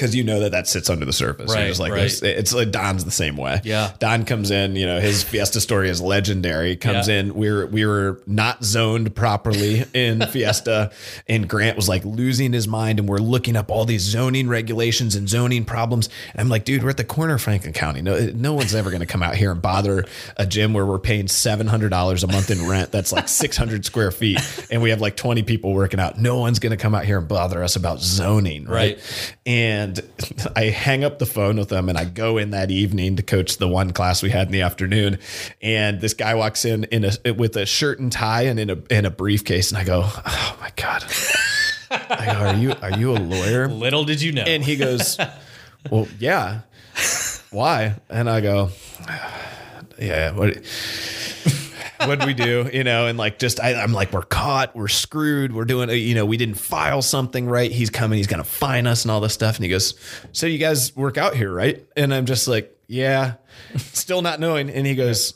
Because 0.00 0.16
you 0.16 0.24
know 0.24 0.40
that 0.40 0.52
that 0.52 0.66
sits 0.66 0.88
under 0.88 1.04
the 1.04 1.12
surface. 1.12 1.52
Right, 1.54 1.78
like 1.78 1.92
right. 1.92 2.02
this- 2.04 2.22
it's 2.22 2.54
like 2.54 2.70
Don's 2.70 3.04
the 3.04 3.10
same 3.10 3.36
way. 3.36 3.60
Yeah. 3.64 3.92
Don 3.98 4.24
comes 4.24 4.50
in, 4.50 4.74
you 4.76 4.86
know, 4.86 4.98
his 4.98 5.22
Fiesta 5.22 5.60
story 5.60 5.90
is 5.90 6.00
legendary. 6.00 6.74
Comes 6.76 7.06
Yeah. 7.08 7.16
in, 7.20 7.34
we 7.34 7.50
were 7.50 7.66
we 7.66 7.84
were 7.84 8.20
not 8.26 8.64
zoned 8.64 9.14
properly 9.14 9.84
in 9.92 10.20
Fiesta, 10.32 10.90
and 11.28 11.48
Grant 11.48 11.76
was 11.76 11.88
like 11.88 12.04
losing 12.04 12.52
his 12.52 12.66
mind, 12.66 12.98
and 12.98 13.08
we're 13.08 13.18
looking 13.18 13.56
up 13.56 13.70
all 13.70 13.84
these 13.84 14.02
zoning 14.02 14.48
regulations 14.48 15.14
and 15.14 15.28
zoning 15.28 15.64
problems. 15.64 16.08
And 16.32 16.40
I'm 16.40 16.48
like, 16.48 16.64
dude, 16.64 16.82
we're 16.82 16.90
at 16.90 16.96
the 16.96 17.04
corner 17.04 17.34
of 17.34 17.42
Franklin 17.42 17.72
County. 17.74 18.02
No, 18.02 18.18
no 18.34 18.54
one's 18.54 18.74
ever 18.74 18.90
going 18.90 19.00
to 19.00 19.06
come 19.06 19.22
out 19.22 19.34
here 19.36 19.52
and 19.52 19.60
bother 19.60 20.06
a 20.36 20.46
gym 20.46 20.72
where 20.72 20.86
we're 20.86 20.98
paying 20.98 21.28
seven 21.28 21.66
hundred 21.66 21.90
dollars 21.90 22.24
a 22.24 22.26
month 22.26 22.50
in 22.50 22.66
rent. 22.66 22.90
That's 22.90 23.12
like 23.12 23.28
six 23.28 23.56
hundred 23.56 23.84
square 23.84 24.10
feet, 24.10 24.40
and 24.70 24.80
we 24.82 24.90
have 24.90 25.00
like 25.02 25.16
twenty 25.16 25.42
people 25.42 25.74
working 25.74 26.00
out. 26.00 26.18
No 26.18 26.38
one's 26.38 26.58
going 26.58 26.70
to 26.70 26.76
come 26.78 26.94
out 26.94 27.04
here 27.04 27.18
and 27.18 27.28
bother 27.28 27.62
us 27.62 27.76
about 27.76 28.00
zoning, 28.00 28.64
right? 28.64 28.80
Right. 28.96 29.36
And 29.46 29.89
I 30.56 30.64
hang 30.64 31.04
up 31.04 31.18
the 31.18 31.26
phone 31.26 31.56
with 31.56 31.68
them 31.68 31.88
and 31.88 31.98
I 31.98 32.04
go 32.04 32.38
in 32.38 32.50
that 32.50 32.70
evening 32.70 33.16
to 33.16 33.22
coach 33.22 33.58
the 33.58 33.68
one 33.68 33.92
class 33.92 34.22
we 34.22 34.30
had 34.30 34.46
in 34.46 34.52
the 34.52 34.62
afternoon. 34.62 35.18
And 35.60 36.00
this 36.00 36.14
guy 36.14 36.34
walks 36.34 36.64
in 36.64 36.84
in 36.84 37.04
a 37.04 37.32
with 37.32 37.56
a 37.56 37.66
shirt 37.66 37.98
and 37.98 38.10
tie 38.12 38.42
and 38.42 38.58
in 38.60 38.70
a 38.70 38.76
in 38.90 39.04
a 39.04 39.10
briefcase. 39.10 39.70
And 39.70 39.78
I 39.78 39.84
go, 39.84 40.02
Oh 40.04 40.56
my 40.60 40.70
God. 40.76 41.04
I 41.90 42.26
go, 42.26 42.46
Are 42.46 42.54
you 42.54 42.74
are 42.82 42.98
you 42.98 43.12
a 43.12 43.18
lawyer? 43.18 43.68
Little 43.86 44.04
did 44.04 44.22
you 44.22 44.32
know. 44.32 44.42
And 44.42 44.62
he 44.62 44.76
goes, 44.76 45.18
Well, 45.90 46.06
yeah. 46.18 46.60
Why? 47.50 47.96
And 48.08 48.28
I 48.30 48.40
go, 48.40 48.70
Yeah, 49.98 50.32
what 50.32 50.56
what'd 52.06 52.24
we 52.24 52.34
do? 52.34 52.68
You 52.72 52.84
know, 52.84 53.06
and 53.06 53.18
like 53.18 53.38
just 53.38 53.60
I, 53.60 53.74
I'm 53.74 53.92
like, 53.92 54.12
we're 54.12 54.22
caught, 54.22 54.74
we're 54.74 54.88
screwed, 54.88 55.52
we're 55.52 55.64
doing 55.64 55.90
you 55.90 56.14
know, 56.14 56.26
we 56.26 56.36
didn't 56.36 56.56
file 56.56 57.02
something 57.02 57.46
right. 57.46 57.70
He's 57.70 57.90
coming, 57.90 58.16
he's 58.16 58.26
gonna 58.26 58.44
fine 58.44 58.86
us 58.86 59.04
and 59.04 59.10
all 59.10 59.20
this 59.20 59.34
stuff. 59.34 59.56
And 59.56 59.64
he 59.64 59.70
goes, 59.70 59.94
So 60.32 60.46
you 60.46 60.58
guys 60.58 60.94
work 60.96 61.18
out 61.18 61.34
here, 61.34 61.52
right? 61.52 61.84
And 61.96 62.12
I'm 62.14 62.26
just 62.26 62.48
like, 62.48 62.76
Yeah, 62.86 63.34
still 63.76 64.22
not 64.22 64.40
knowing. 64.40 64.70
And 64.70 64.86
he 64.86 64.94
goes, 64.94 65.34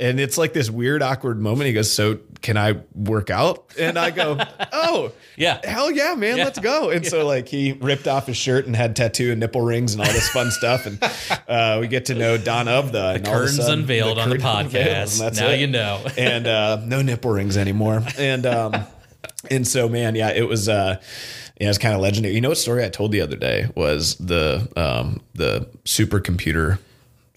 and 0.00 0.18
it's 0.18 0.38
like 0.38 0.52
this 0.54 0.70
weird, 0.70 1.02
awkward 1.02 1.40
moment. 1.40 1.66
He 1.68 1.72
goes, 1.72 1.92
So 1.92 2.18
can 2.40 2.56
I 2.56 2.80
work 2.94 3.28
out? 3.30 3.74
And 3.78 3.98
I 3.98 4.10
go, 4.10 4.38
Oh, 4.72 5.12
Yeah. 5.36 5.60
hell 5.62 5.90
yeah, 5.90 6.14
man, 6.14 6.38
let's 6.38 6.58
go. 6.58 6.90
And 6.90 7.06
so, 7.06 7.26
like, 7.26 7.48
he 7.48 7.72
ripped 7.72 8.08
off 8.08 8.26
his 8.26 8.36
shirt 8.36 8.66
and 8.66 8.74
had 8.74 8.96
tattoo 8.96 9.30
and 9.30 9.40
nipple 9.40 9.60
rings 9.60 9.92
and 9.92 10.00
all 10.02 10.12
this 10.12 10.28
fun 10.30 10.50
stuff. 10.50 10.86
And 10.86 10.98
uh, 11.48 11.78
we 11.80 11.86
get 11.88 12.06
to 12.06 12.14
know 12.14 12.38
Don 12.38 12.66
of 12.68 12.92
the, 12.92 13.10
and 13.10 13.24
curtains 13.26 13.56
sudden, 13.56 13.80
unveiled 13.80 14.18
on 14.18 14.30
the 14.30 14.36
curtain 14.38 14.66
unveiled, 14.66 15.06
podcast. 15.08 15.18
that's 15.18 15.38
Now 15.38 15.48
it. 15.50 15.60
you 15.60 15.66
know. 15.66 16.02
and 16.18 16.46
uh, 16.46 16.80
no 16.84 17.02
nipple 17.02 17.30
rings 17.32 17.56
anymore. 17.56 18.02
And, 18.18 18.46
um, 18.46 18.84
and 19.50 19.66
so, 19.68 19.88
man, 19.88 20.14
yeah, 20.14 20.30
it 20.30 20.48
was, 20.48 20.68
uh, 20.68 21.00
yeah, 21.60 21.68
it's 21.68 21.78
kind 21.78 21.94
of 21.94 22.00
legendary. 22.00 22.34
You 22.34 22.40
know 22.40 22.48
what 22.50 22.58
story 22.58 22.84
I 22.84 22.88
told 22.88 23.12
the 23.12 23.20
other 23.20 23.36
day 23.36 23.68
was 23.74 24.16
the, 24.16 24.66
um, 24.76 25.20
the 25.34 25.68
supercomputer 25.84 26.78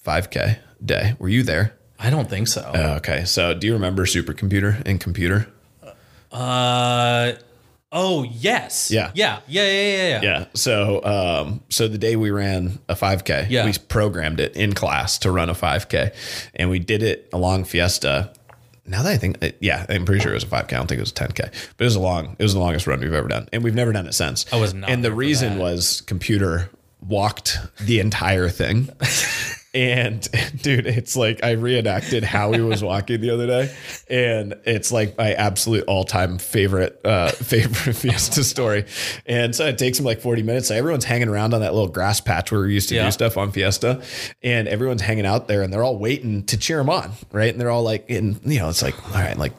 5K 0.06 0.60
day. 0.86 1.16
Were 1.20 1.28
you 1.30 1.44
there? 1.44 1.76
I 2.04 2.10
don't 2.10 2.30
think 2.30 2.48
so. 2.50 2.70
Oh, 2.76 2.94
okay. 2.96 3.24
So, 3.26 3.54
do 3.54 3.66
you 3.66 3.74
remember 3.74 4.06
supercomputer 4.06 4.82
and 4.86 5.00
computer? 5.00 5.48
Uh 6.32 7.34
oh 7.92 8.24
yes. 8.24 8.90
Yeah. 8.92 9.12
Yeah. 9.14 9.40
Yeah. 9.48 9.64
Yeah. 9.64 9.72
Yeah. 9.72 10.08
Yeah. 10.08 10.22
Yeah. 10.24 10.46
So, 10.56 11.04
um, 11.06 11.62
so 11.70 11.88
the 11.88 11.98
day 12.00 12.16
we 12.16 12.32
ran 12.32 12.80
a 12.90 12.96
5K, 12.96 13.48
Yeah. 13.50 13.66
we 13.66 13.74
programmed 13.88 14.40
it 14.40 14.56
in 14.56 14.74
class 14.74 15.18
to 15.20 15.32
run 15.32 15.50
a 15.50 15.54
5K, 15.54 16.12
and 16.56 16.70
we 16.70 16.80
did 16.80 17.04
it 17.04 17.30
along 17.32 17.66
Fiesta. 17.66 18.34
Now 18.86 19.04
that 19.04 19.12
I 19.14 19.18
think, 19.18 19.38
yeah, 19.62 19.86
I'm 19.88 20.04
pretty 20.06 20.22
sure 20.22 20.32
it 20.32 20.36
was 20.36 20.44
a 20.44 20.48
5K. 20.48 20.74
I 20.74 20.78
don't 20.78 20.88
think 20.88 20.98
it 20.98 21.02
was 21.04 21.12
a 21.12 21.14
10K, 21.14 21.38
but 21.78 21.84
it 21.84 21.86
was 21.86 21.96
a 21.96 22.02
long. 22.02 22.36
It 22.38 22.44
was 22.44 22.54
the 22.54 22.60
longest 22.60 22.86
run 22.88 23.00
we've 23.00 23.14
ever 23.14 23.28
done, 23.30 23.48
and 23.54 23.64
we've 23.64 23.76
never 23.76 23.94
done 23.94 24.08
it 24.08 24.14
since. 24.14 24.46
I 24.52 24.58
was 24.60 24.74
not 24.74 24.90
And 24.90 25.06
the 25.06 25.14
reason 25.14 25.54
that. 25.54 25.62
was 25.62 26.02
computer 26.02 26.70
walked 27.00 27.60
the 27.80 28.00
entire 28.00 28.50
thing. 28.50 28.90
And 29.74 30.22
dude, 30.62 30.86
it's 30.86 31.16
like 31.16 31.44
I 31.44 31.52
reenacted 31.52 32.24
how 32.24 32.52
he 32.52 32.62
was 32.62 32.84
walking 32.84 33.22
the 33.22 33.32
other 33.32 33.48
day, 33.48 33.76
and 34.08 34.54
it's 34.66 34.92
like 34.92 35.18
my 35.18 35.34
absolute 35.34 35.84
all-time 35.88 36.38
favorite 36.38 37.00
uh, 37.04 37.30
favorite 37.32 37.96
Fiesta 37.96 38.44
story. 38.44 38.86
And 39.26 39.56
so 39.56 39.66
it 39.66 39.78
takes 39.80 39.98
him 40.00 40.06
like 40.06 40.22
40 40.22 40.44
minutes. 40.44 40.68
So 40.68 40.76
everyone's 40.76 41.06
hanging 41.06 41.28
around 41.28 41.54
on 41.56 41.62
that 41.62 41.74
little 41.74 41.90
grass 41.90 42.22
patch 42.22 42.52
where 42.52 42.62
we 42.62 42.74
used 42.74 42.90
to 42.90 42.96
Yeah. 42.96 43.06
do 43.06 43.12
stuff 43.12 43.36
on 43.38 43.52
Fiesta, 43.52 44.04
and 44.44 44.68
everyone's 44.68 45.02
hanging 45.02 45.26
out 45.26 45.48
there, 45.48 45.64
and 45.64 45.74
they're 45.74 45.84
all 45.84 45.98
waiting 45.98 46.44
to 46.46 46.58
cheer 46.58 46.80
him 46.80 46.90
on, 46.90 47.12
right? 47.32 47.52
And 47.52 47.60
they're 47.60 47.72
all 47.72 47.84
like, 47.84 48.06
in 48.10 48.40
you 48.44 48.60
know, 48.60 48.70
it's 48.70 48.84
like 48.84 48.96
all 49.08 49.22
right, 49.22 49.38
like 49.38 49.54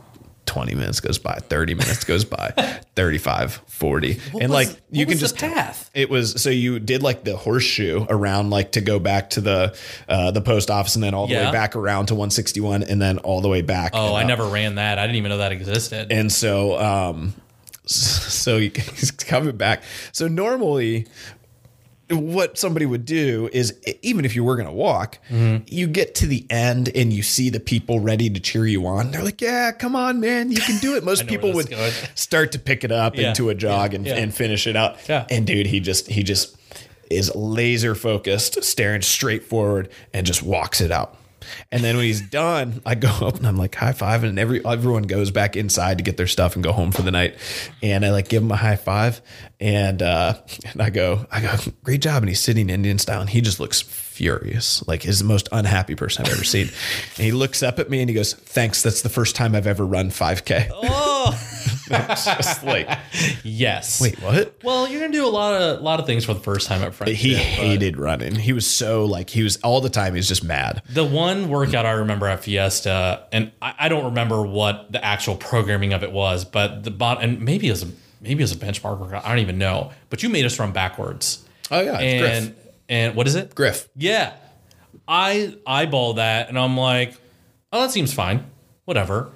20 0.55 0.75
minutes 0.77 1.01
goes 1.01 1.19
by, 1.19 1.35
30 1.35 1.75
minutes 1.75 2.05
goes 2.05 2.25
by, 2.25 2.51
35, 2.95 3.55
40. 3.67 4.21
and 4.41 4.43
was- 4.43 4.51
like 4.51 4.69
you 4.91 5.05
what 5.05 5.11
can 5.11 5.19
just 5.19 5.37
path? 5.37 5.91
It 5.95 6.09
was 6.09 6.41
so 6.41 6.49
you 6.51 6.79
did 6.79 7.03
like 7.03 7.25
the 7.25 7.37
horseshoe 7.37 8.07
around 8.09 8.51
like 8.51 8.73
to 8.73 8.81
go 8.81 8.99
back 9.01 9.31
to 9.31 9.41
the 9.41 9.77
uh, 10.09 10.31
the 10.31 10.41
post 10.41 10.71
office 10.71 10.95
and 10.95 11.03
then 11.03 11.13
all 11.13 11.27
the 11.27 11.35
way 11.35 11.51
back 11.53 11.75
around 11.75 12.07
to 12.07 12.15
161 12.15 12.85
and 12.85 13.03
then 13.03 13.19
all 13.19 13.41
the 13.41 13.49
way 13.49 13.63
back. 13.63 13.91
Oh, 13.95 14.15
I 14.15 14.23
up. 14.23 14.29
never 14.29 14.47
ran 14.47 14.77
that. 14.77 14.99
I 14.99 15.03
didn't 15.03 15.17
even 15.17 15.31
know 15.31 15.39
that 15.39 15.51
existed. 15.53 16.13
And 16.13 16.31
so, 16.33 16.79
um, 16.79 17.35
so 17.87 18.57
you- 18.59 18.71
he's 18.95 19.11
coming 19.11 19.57
back. 19.57 19.83
So 20.13 20.29
normally, 20.29 21.07
what 22.11 22.59
somebody 22.59 22.85
would 22.87 23.05
do 23.05 23.49
is, 23.53 23.79
even 24.03 24.25
if 24.25 24.37
you 24.37 24.45
were 24.45 24.57
going 24.57 24.69
to 24.69 24.73
walk, 24.75 25.19
Mm-hmm. 25.31 25.65
you 25.67 25.87
get 25.87 26.15
to 26.17 26.27
the 26.27 26.47
end 26.51 26.91
and 26.95 27.13
you 27.13 27.23
see 27.23 27.49
the 27.51 27.61
people 27.61 28.01
ready 28.01 28.29
to 28.31 28.39
cheer 28.41 28.67
you 28.67 28.87
on. 28.87 29.11
They're 29.11 29.23
like, 29.25 29.41
"Yeah, 29.41 29.73
come 29.73 29.97
on, 29.97 30.21
man, 30.21 30.51
you 30.53 30.59
can 30.61 30.79
do 30.79 30.97
it." 30.97 31.05
Most 31.13 31.27
people 31.27 31.53
would 31.55 31.71
going. 31.71 31.93
start 32.15 32.53
to 32.53 32.59
pick 32.59 32.85
it 32.85 32.93
up 32.93 33.17
Yeah, 33.17 33.29
into 33.31 33.49
a 33.49 33.55
jog 33.55 33.93
yeah, 33.93 33.97
and, 33.97 34.07
yeah. 34.07 34.15
and 34.17 34.35
finish 34.35 34.67
it 34.67 34.77
out. 34.77 34.97
Yeah. 35.09 35.27
And 35.31 35.47
dude, 35.47 35.67
he 35.67 35.81
just 35.81 36.09
he 36.09 36.23
just 36.23 36.57
is 37.11 37.35
laser 37.35 37.95
focused, 37.95 38.63
staring 38.65 39.03
straight 39.03 39.45
forward, 39.45 39.89
and 40.13 40.27
just 40.27 40.43
walks 40.43 40.81
it 40.81 40.91
out. 40.91 41.17
And 41.71 41.83
then 41.83 41.97
when 41.97 42.05
he's 42.05 42.21
done, 42.21 42.83
I 42.85 42.95
go 42.95 43.09
up 43.09 43.37
and 43.37 43.47
I'm 43.47 43.57
like 43.57 43.75
high 43.75 43.93
five, 43.93 44.25
and 44.25 44.39
every 44.39 44.65
everyone 44.65 45.05
goes 45.05 45.31
back 45.31 45.57
inside 45.57 45.99
to 45.99 46.05
get 46.05 46.17
their 46.17 46.27
stuff 46.27 46.55
and 46.55 46.65
go 46.65 46.73
home 46.73 46.93
for 46.93 47.03
the 47.03 47.11
night. 47.11 47.37
And 47.83 48.05
I 48.05 48.11
like 48.11 48.29
give 48.29 48.43
him 48.43 48.51
a 48.51 48.57
high 48.57 48.77
five, 48.77 49.21
and 49.61 50.03
uh, 50.03 50.35
and 50.73 50.81
I 50.83 50.91
go, 50.91 51.27
I 51.31 51.41
go, 51.41 51.55
great 51.83 52.01
job. 52.01 52.23
And 52.23 52.29
he's 52.29 52.41
sitting 52.41 52.71
Indian 52.71 52.99
style, 52.99 53.21
and 53.21 53.31
he 53.31 53.41
just 53.41 53.61
looks 53.61 53.81
furious, 53.81 54.87
like 54.87 55.03
he's 55.03 55.19
the 55.19 55.25
most 55.25 55.49
unhappy 55.51 55.95
person 55.95 56.25
I've 56.25 56.33
ever 56.33 56.45
seen. 56.45 56.69
And 57.17 57.25
he 57.25 57.33
looks 57.33 57.63
up 57.63 57.79
at 57.79 57.91
me 57.91 58.01
and 58.01 58.09
he 58.09 58.15
goes, 58.15 58.33
"Thanks, 58.33 58.83
that's 58.83 59.03
the 59.03 59.09
first 59.09 59.35
time 59.35 59.55
I've 59.55 59.67
ever 59.67 59.85
run 59.85 60.11
5K." 60.11 60.71
oh 60.73 61.31
just 61.89 62.65
like, 62.65 62.89
yes. 63.43 64.01
wait, 64.01 64.21
what? 64.21 64.59
Well, 64.63 64.89
you're 64.89 65.01
gonna 65.01 65.13
do 65.13 65.27
a 65.27 65.29
lot 65.29 65.61
of 65.61 65.81
lot 65.83 66.01
of 66.01 66.07
things 66.07 66.25
for 66.25 66.35
the 66.35 66.41
first 66.41 66.69
time 66.69 66.83
at 66.83 66.95
Friendship. 66.95 67.17
He 67.17 67.35
hated 67.35 67.99
running. 67.99 68.35
He 68.35 68.53
was 68.53 68.67
so 68.67 69.05
like 69.05 69.31
he 69.31 69.43
was 69.43 69.57
all 69.59 69.81
the 69.81 69.91
time. 69.91 70.15
He's 70.15 70.29
just 70.29 70.45
mad. 70.45 70.83
The 70.89 71.05
one 71.05 71.49
workout 71.49 71.87
I 71.87 71.93
remember 71.93 72.27
at 72.27 72.43
Fiesta, 72.43 73.27
and 73.33 73.53
I, 73.61 73.75
I 73.81 73.89
don't 73.89 74.05
remember 74.07 74.43
what 74.43 74.93
the 74.93 75.05
actual 75.05 75.37
programming 75.37 75.93
of 75.93 76.03
it 76.03 76.13
was, 76.13 76.45
but 76.45 76.85
the 76.85 76.91
bot 76.91 77.23
and 77.23 77.41
maybe 77.41 77.69
it 77.69 77.73
was 77.73 77.83
a 77.83 77.89
maybe 78.21 78.41
it 78.41 78.45
was 78.45 78.53
a 78.53 78.57
benchmark 78.57 78.99
workout. 78.99 79.25
I 79.25 79.29
don't 79.29 79.41
even 79.41 79.59
know. 79.59 79.93
But 80.11 80.23
you 80.23 80.29
made 80.29 80.45
us 80.45 80.59
run 80.59 80.73
backwards. 80.73 81.45
Oh 81.71 81.81
yeah, 81.81 81.99
and 81.99 82.47
Griff. 82.47 82.67
and 82.89 83.15
what 83.15 83.27
is 83.27 83.35
it? 83.35 83.55
Griff. 83.55 83.89
Yeah. 83.97 84.35
I 85.07 85.57
eyeball 85.67 86.15
that 86.15 86.49
and 86.49 86.59
I'm 86.59 86.77
like, 86.77 87.15
oh, 87.73 87.83
that 87.83 87.91
seems 87.91 88.15
fine. 88.15 88.47
Whatever. 88.85 89.33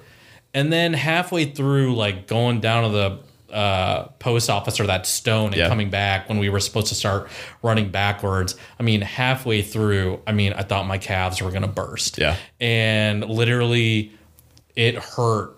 And 0.53 0.71
then 0.73 0.93
halfway 0.93 1.45
through, 1.45 1.95
like 1.95 2.27
going 2.27 2.59
down 2.59 2.83
to 2.83 2.89
the 2.89 3.19
uh, 3.53 4.03
post 4.19 4.49
office 4.49 4.79
or 4.79 4.85
that 4.87 5.05
stone 5.07 5.47
and 5.47 5.55
Yeah. 5.57 5.67
coming 5.69 5.89
back 5.89 6.29
when 6.29 6.37
we 6.37 6.49
were 6.49 6.59
supposed 6.59 6.87
to 6.87 6.95
start 6.95 7.29
running 7.63 7.89
backwards. 7.89 8.55
I 8.79 8.83
mean, 8.83 9.01
halfway 9.01 9.61
through, 9.63 10.21
I 10.27 10.31
mean, 10.33 10.53
I 10.53 10.61
thought 10.61 10.85
my 10.85 10.99
calves 10.99 11.41
were 11.41 11.49
going 11.49 11.63
to 11.63 11.67
burst. 11.67 12.19
Yeah. 12.19 12.35
And 12.59 13.25
literally, 13.27 14.11
it 14.75 14.95
hurt 14.95 15.55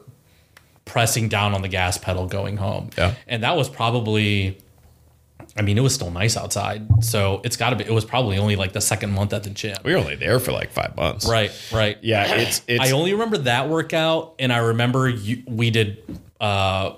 pressing 0.85 1.27
down 1.29 1.53
on 1.53 1.61
the 1.61 1.67
gas 1.67 1.97
pedal 1.97 2.27
going 2.27 2.57
home. 2.57 2.89
Yeah. 2.97 3.15
And 3.27 3.43
that 3.43 3.55
was 3.57 3.67
probably 3.69 4.57
I 5.57 5.61
mean, 5.61 5.77
it 5.77 5.81
was 5.81 5.93
still 5.93 6.11
nice 6.11 6.37
outside, 6.37 7.03
so 7.03 7.41
it's 7.43 7.57
got 7.57 7.71
to 7.71 7.75
be. 7.75 7.83
It 7.83 7.91
was 7.91 8.05
probably 8.05 8.37
only 8.37 8.55
like 8.55 8.71
the 8.71 8.81
second 8.81 9.11
month 9.11 9.33
at 9.33 9.43
the 9.43 9.49
gym. 9.49 9.75
We 9.83 9.91
were 9.91 9.99
only 9.99 10.15
there 10.15 10.39
for 10.39 10.51
like 10.53 10.71
five 10.71 10.95
months. 10.95 11.27
Right, 11.27 11.51
right. 11.73 11.97
Yeah, 12.01 12.35
it's 12.35 12.61
it's 12.67 12.89
I 12.89 12.91
only 12.91 13.11
remember 13.11 13.37
that 13.39 13.67
workout, 13.67 14.35
and 14.39 14.53
I 14.53 14.59
remember 14.59 15.09
you, 15.09 15.43
we 15.47 15.69
did 15.69 16.03
uh, 16.39 16.93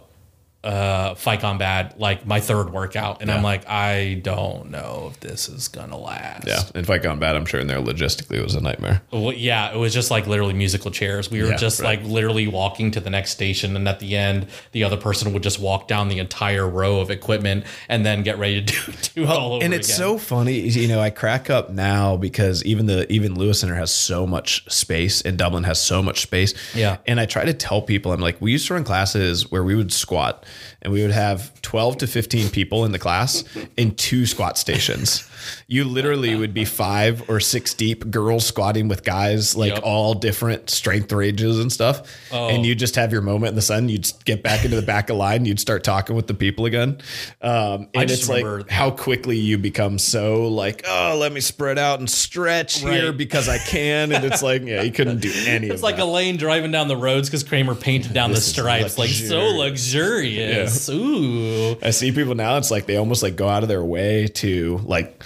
uh, 0.64 1.16
fight 1.16 1.42
combat 1.42 2.00
like 2.00 2.26
my 2.26 2.40
third 2.40 2.72
workout, 2.72 3.22
and 3.22 3.30
I'm 3.32 3.44
like, 3.44 3.68
I 3.68 4.20
don't 4.24 4.72
know 4.72 5.10
if 5.12 5.20
this 5.20 5.50
is 5.50 5.68
gonna 5.68 5.98
last. 5.98 6.48
Yeah. 6.48 6.62
In 6.76 6.86
Fight 6.86 7.04
Bad, 7.04 7.36
I'm 7.36 7.46
sure 7.46 7.60
in 7.60 7.68
there 7.68 7.80
logistically 7.82 8.38
it 8.38 8.44
was 8.44 8.56
a 8.56 8.62
nightmare. 8.62 9.02
Well, 9.12 9.34
yeah, 9.34 9.74
it 9.74 9.78
was 9.78 9.94
just 9.94 10.10
like 10.10 10.26
literally 10.28 10.54
musical 10.54 10.90
chairs. 10.92 11.30
We 11.30 11.42
were 11.42 11.50
Yeah, 11.50 11.58
just 11.58 11.82
right. 11.82 12.00
like 12.00 12.08
literally 12.10 12.48
walking 12.48 12.92
to 12.92 13.00
the 13.00 13.10
next 13.10 13.32
station, 13.32 13.76
and 13.76 13.88
at 13.90 14.00
the 14.00 14.16
end, 14.16 14.48
the 14.72 14.84
other 14.86 14.98
person 14.98 15.34
would 15.34 15.44
just 15.44 15.60
walk 15.60 15.88
down 15.88 16.08
the 16.08 16.20
entire 16.20 16.68
row 16.68 17.00
of 17.00 17.12
equipment 17.12 17.66
and 17.90 18.06
then 18.06 18.24
get 18.24 18.38
ready 18.40 18.64
to 18.64 18.74
do, 18.92 18.92
do 19.16 19.28
all 19.28 19.54
over 19.54 19.64
and 19.66 19.74
it's 19.74 19.88
again. 19.90 19.98
so 19.98 20.18
funny 20.18 20.54
you 20.60 20.88
know 20.88 21.00
i 21.00 21.10
crack 21.10 21.50
up 21.50 21.70
now 21.70 22.16
because 22.18 22.64
even 22.64 22.86
the 22.86 23.12
even 23.12 23.36
lewis 23.36 23.60
center 23.60 23.76
has 23.76 23.92
so 23.92 24.26
much 24.26 24.64
space 24.72 25.22
and 25.22 25.38
dublin 25.38 25.64
has 25.64 25.80
so 25.80 26.02
much 26.02 26.22
space 26.22 26.54
Yeah. 26.74 26.98
and 27.06 27.20
i 27.20 27.26
try 27.26 27.44
to 27.46 27.54
tell 27.54 27.82
people 27.82 28.12
i'm 28.14 28.22
like 28.22 28.40
we 28.42 28.52
used 28.52 28.68
to 28.68 28.74
run 28.74 28.84
classes 28.84 29.52
where 29.52 29.64
we 29.64 29.76
would 29.76 29.92
squat 29.92 30.46
and 30.82 30.92
we 30.94 31.02
would 31.02 31.12
have 31.12 31.60
12 31.62 31.98
to 31.98 32.08
15 32.08 32.50
people 32.50 32.86
in 32.86 32.92
the 32.92 33.00
class 33.00 33.44
in 33.78 33.96
two 33.96 34.26
squat 34.26 34.58
stations 34.58 35.30
you 35.68 35.84
literally 35.84 36.36
would 36.36 36.54
be 36.54 36.66
five 36.66 37.30
or 37.30 37.40
six 37.40 37.74
deep 37.74 38.10
girls 38.12 38.46
squatting 38.46 38.88
with 38.88 39.04
guys 39.04 39.56
like 39.56 39.74
Yep. 39.74 39.82
all 39.84 40.14
different 40.14 40.70
strength 40.70 41.12
ranges 41.12 41.60
and 41.60 41.72
stuff 41.72 42.02
Oh. 42.32 42.50
and 42.50 42.66
you 42.66 42.76
just 42.76 42.96
have 42.96 43.12
your 43.12 43.22
moment 43.22 43.50
in 43.50 43.56
the 43.56 43.62
sun 43.62 43.90
you'd 43.90 44.12
get 44.26 44.44
back 44.44 44.64
into 44.66 44.76
the 44.76 44.82
back 44.86 45.10
of 45.10 45.18
line 45.18 45.46
you'd 45.46 45.60
start 45.60 45.84
talking 45.84 46.16
with 46.16 46.28
the 46.28 46.34
people 46.34 46.66
again 46.66 46.98
um, 47.42 47.88
and 47.94 48.08
just 48.10 48.24
it's 48.24 48.30
like 48.30 48.44
remember- 48.44 48.72
how 48.72 48.92
quickly 48.92 49.38
you 49.38 49.58
become 49.58 49.98
so 50.00 50.48
like, 50.48 50.84
oh, 50.88 51.18
let 51.20 51.32
me 51.32 51.40
spread 51.42 51.78
out 51.78 52.00
and 52.00 52.10
stretch 52.10 52.80
here 52.80 53.12
because 53.14 53.48
I 53.50 53.58
can. 53.58 54.12
And 54.12 54.24
it's 54.26 54.42
like, 54.42 54.64
yeah, 54.64 54.82
you 54.82 54.92
couldn't 54.92 55.20
do 55.22 55.32
any 55.48 55.68
It's 55.68 55.84
like 55.84 55.96
that. 55.98 56.04
Elaine 56.04 56.38
driving 56.38 56.72
down 56.72 56.88
the 56.88 56.98
roads 56.98 57.30
because 57.30 57.44
Kramer 57.44 57.76
painted 57.76 58.14
down 58.14 58.30
the 58.32 58.36
This 58.36 58.46
is 58.48 58.52
stripes, 58.54 58.98
like 58.98 59.10
so 59.10 59.40
luxurious. 59.50 60.90
Ooh, 60.90 61.76
I 61.82 61.92
see 61.92 62.12
people 62.12 62.36
now, 62.36 62.58
it's 62.58 62.72
like 62.72 62.86
they 62.86 62.98
almost 62.98 63.24
like 63.24 63.36
go 63.36 63.48
out 63.48 63.64
of 63.64 63.70
their 63.70 63.84
way 63.84 64.28
to 64.28 64.80
like 64.86 65.24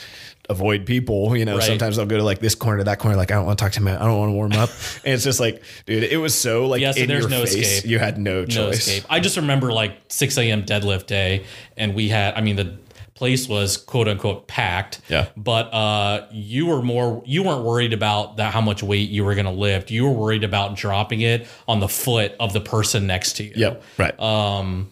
avoid 0.49 0.85
people. 0.85 1.35
You 1.35 1.45
know, 1.45 1.55
Right. 1.57 1.63
sometimes 1.63 1.97
they'll 1.97 2.05
go 2.05 2.17
to 2.17 2.23
like 2.23 2.39
this 2.39 2.55
corner 2.55 2.79
to 2.79 2.83
that 2.85 2.99
corner, 2.99 3.17
like, 3.17 3.31
I 3.31 3.35
don't 3.35 3.45
want 3.45 3.59
to 3.59 3.63
talk 3.65 3.71
to 3.73 3.79
him. 3.79 3.87
I 3.87 3.97
don't 4.05 4.17
want 4.17 4.29
to 4.29 4.33
warm 4.33 4.53
up. 4.53 4.69
and 5.05 5.13
it's 5.13 5.23
just 5.23 5.39
like, 5.39 5.61
dude, 5.85 6.03
it 6.03 6.17
was 6.17 6.33
so 6.33 6.67
like 6.67 6.81
Yeah, 6.81 6.91
so 6.91 7.01
in 7.01 7.07
there's 7.07 7.21
your 7.23 7.29
no 7.29 7.41
face. 7.45 7.55
escape. 7.55 7.89
You 7.89 7.99
had 7.99 8.17
no 8.17 8.45
no 8.45 8.67
escape. 8.69 9.03
I 9.09 9.19
just 9.19 9.35
remember 9.37 9.71
like 9.73 9.97
6 10.09 10.37
a.m. 10.37 10.63
deadlift 10.63 11.07
day, 11.07 11.45
and 11.75 11.93
we 11.95 12.09
had, 12.09 12.33
I 12.35 12.41
mean, 12.41 12.55
the 12.55 12.77
place 13.13 13.49
was 13.49 13.77
quote 13.77 14.07
unquote 14.07 14.47
packed. 14.47 15.01
Yeah. 15.09 15.25
But 15.35 15.73
uh, 15.73 16.27
you 16.31 16.67
were 16.67 16.81
more, 16.83 17.23
you 17.25 17.41
weren't 17.43 17.63
worried 17.63 17.91
about 17.93 18.37
that 18.37 18.53
how 18.53 18.61
much 18.61 18.83
weight 18.83 19.09
you 19.09 19.25
were 19.25 19.33
going 19.33 19.45
to 19.47 19.51
lift. 19.51 19.89
You 19.89 20.05
were 20.05 20.11
worried 20.11 20.43
about 20.43 20.75
dropping 20.75 21.21
it 21.21 21.47
on 21.67 21.79
the 21.79 21.87
foot 21.89 22.35
of 22.39 22.53
the 22.53 22.61
person 22.61 23.07
next 23.07 23.33
to 23.37 23.43
you. 23.43 23.53
Yep. 23.55 23.83
Right. 23.97 24.13
Uh, 24.19 24.83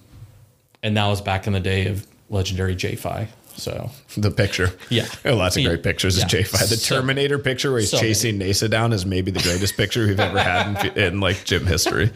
And 0.84 0.98
that 0.98 1.08
was 1.08 1.22
back 1.22 1.48
in 1.48 1.54
the 1.54 1.60
day 1.60 1.88
of 1.88 2.06
legendary 2.30 2.76
J5. 2.76 3.28
So 3.56 3.90
the 4.18 4.32
picture. 4.32 4.72
Yeah. 4.90 5.06
There 5.24 5.34
lots 5.36 5.56
of 5.58 5.64
great 5.64 5.82
pictures 5.84 6.18
Yeah. 6.18 6.26
of 6.26 6.30
J5. 6.32 6.52
The 6.70 6.78
So- 6.78 6.96
Terminator 6.96 7.40
picture 7.40 7.72
where 7.72 7.80
he's 7.80 7.92
so 7.92 7.98
chasing 8.00 8.38
NASA 8.40 8.70
down 8.70 8.92
is 8.94 9.06
maybe 9.06 9.32
the 9.32 9.40
greatest 9.42 9.78
picture 9.78 10.06
we've 10.08 10.20
ever 10.20 10.40
had 10.40 10.86
in, 10.98 10.98
in 11.04 11.20
like 11.22 11.44
gym 11.46 11.66
history. 11.66 12.12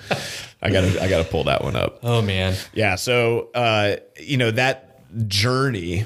I 0.62 0.70
gotta 0.72 1.02
I 1.02 1.08
gotta 1.08 1.24
pull 1.24 1.46
that 1.46 1.64
one 1.64 1.76
up. 1.76 2.00
oh 2.04 2.22
man, 2.22 2.56
Yeah. 2.74 2.96
So, 2.96 3.50
uh, 3.56 3.96
you 4.20 4.38
know, 4.38 4.52
that 4.52 4.86
journey, 5.28 6.06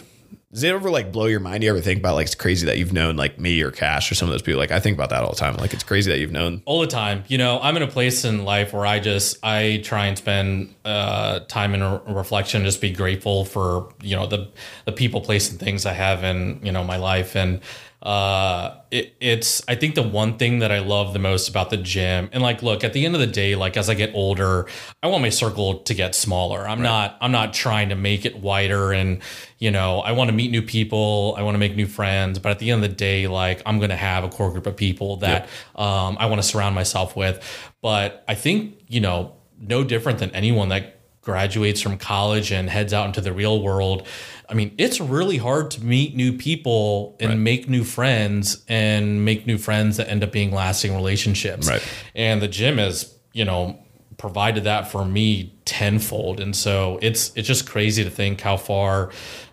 does 0.54 0.62
it 0.62 0.70
ever 0.72 0.92
like 0.92 1.12
blow 1.12 1.26
your 1.26 1.39
mind? 1.39 1.63
You 1.63 1.72
ever 1.72 1.82
think 1.82 2.00
about 2.00 2.13
like, 2.13 2.28
it's 2.28 2.36
crazy 2.36 2.68
that 2.68 2.78
you've 2.78 2.94
known 2.94 3.16
like 3.16 3.39
me 3.39 3.60
or 3.62 3.72
Cash 3.72 4.12
or 4.12 4.16
some 4.16 4.28
of 4.28 4.34
those 4.34 4.44
people? 4.44 4.60
Like, 4.60 4.70
I 4.70 4.80
think 4.80 4.96
about 4.96 5.10
that 5.10 5.24
all 5.24 5.32
the 5.32 5.36
time. 5.36 5.56
Like, 5.58 5.74
it's 5.74 5.84
crazy 5.84 6.12
that 6.12 6.20
you've 6.20 6.32
known. 6.32 6.62
all 6.66 6.80
the 6.80 6.88
time. 6.88 7.24
You 7.28 7.39
know, 7.39 7.60
I'm 7.60 7.76
in 7.76 7.82
a 7.82 7.88
place 7.88 8.24
in 8.24 8.46
life 8.46 8.72
where 8.72 8.86
I 8.86 9.00
just 9.00 9.44
I 9.44 9.82
try 9.84 10.06
and 10.06 10.16
spend 10.16 10.76
uh, 10.86 11.39
time 11.48 11.74
in 11.74 11.82
re- 11.82 12.00
reflection, 12.08 12.63
just 12.66 12.82
be 12.82 12.92
grateful 12.92 13.46
for 13.46 13.89
you 14.04 14.16
know 14.16 14.28
the 14.28 14.48
the 14.86 14.92
people, 14.92 15.22
place, 15.22 15.50
and 15.50 15.60
things 15.60 15.88
I 15.88 15.94
have 15.94 16.24
in 16.24 16.60
you 16.63 16.72
know 16.72 16.84
my 16.84 16.98
life, 16.98 17.36
and 17.36 17.60
uh, 18.04 18.82
it, 18.92 19.16
it's 19.22 19.62
I 19.66 19.76
think 19.76 19.96
the 19.96 20.04
one 20.04 20.38
thing 20.38 20.60
that 20.60 20.74
I 20.74 20.80
love 20.80 21.13
the 21.13 21.20
most 21.20 21.48
about 21.48 21.70
the 21.70 21.78
gym, 21.78 22.30
and 22.34 22.44
like, 22.44 22.62
look, 22.62 22.84
at 22.84 22.92
the 22.92 23.06
end 23.06 23.16
of 23.16 23.22
the 23.22 23.28
day, 23.28 23.56
like 23.56 23.78
as 23.78 23.89
I 23.89 23.94
get 23.94 24.13
older, 24.13 24.68
I 25.02 25.08
want 25.08 25.22
my 25.22 25.30
circle 25.30 25.80
to 25.80 25.94
get 25.94 26.13
smaller. 26.13 26.68
I'm 26.68 26.82
not 26.82 27.18
I'm 27.22 27.32
not 27.32 27.54
trying 27.54 27.89
to 27.89 27.96
make 27.96 28.26
it 28.26 28.36
wider, 28.38 28.92
and 28.92 29.22
you 29.58 29.72
know, 29.72 30.02
I 30.02 30.12
want 30.12 30.30
to 30.30 30.36
meet 30.36 30.52
new 30.52 30.62
people, 30.62 31.34
I 31.38 31.44
want 31.44 31.56
to 31.56 31.60
make 31.60 31.78
new 31.78 31.88
friends, 31.88 32.39
but 32.39 32.50
at 32.52 32.60
the 32.60 32.72
end 32.72 32.84
of 32.84 32.89
the 32.89 32.96
day, 32.96 33.28
like 33.28 33.62
I'm 33.66 33.80
gonna 33.80 33.96
have 33.96 34.26
a 34.26 34.30
core 34.30 34.52
group 34.52 34.68
of 34.68 34.76
people 34.76 35.18
that 35.18 35.48
um, 35.76 36.18
I 36.20 36.26
want 36.26 36.42
to 36.42 36.48
surround 36.48 36.76
myself 36.76 37.16
with. 37.16 37.42
But 37.82 38.26
I 38.28 38.36
think, 38.36 38.82
you 38.88 39.00
know, 39.00 39.38
no 39.58 39.86
different 39.86 40.20
than 40.20 40.32
anyone 40.32 40.70
that 40.70 41.03
graduates 41.23 41.81
from 41.81 41.97
college 41.97 42.51
and 42.51 42.69
heads 42.69 42.93
out 42.93 43.07
into 43.07 43.21
the 43.21 43.33
real 43.33 43.62
world. 43.62 44.05
I 44.49 44.53
mean, 44.53 44.75
it's 44.77 44.99
really 44.99 45.38
hard 45.38 45.71
to 45.71 45.83
meet 45.83 46.15
new 46.15 46.38
people 46.38 47.15
and 47.19 47.43
make 47.43 47.67
new 47.67 47.83
friends 47.83 48.63
and 48.67 49.25
make 49.25 49.47
new 49.47 49.57
friends 49.57 49.97
that 49.97 50.09
end 50.09 50.23
up 50.23 50.31
being 50.31 50.51
lasting 50.51 50.93
relationships. 50.93 51.67
Right. 51.67 51.81
And 52.13 52.41
the 52.41 52.47
gym 52.47 52.77
is, 52.77 53.17
you 53.31 53.45
know, 53.45 53.79
provided 54.17 54.65
that 54.65 54.91
for 54.91 55.05
me 55.05 55.55
tenfold. 55.65 56.39
And 56.39 56.55
so 56.55 56.99
it's 57.01 57.31
it's 57.36 57.47
just 57.47 57.67
crazy 57.67 58.03
to 58.03 58.09
think 58.09 58.41
how 58.41 58.57
far 58.57 59.12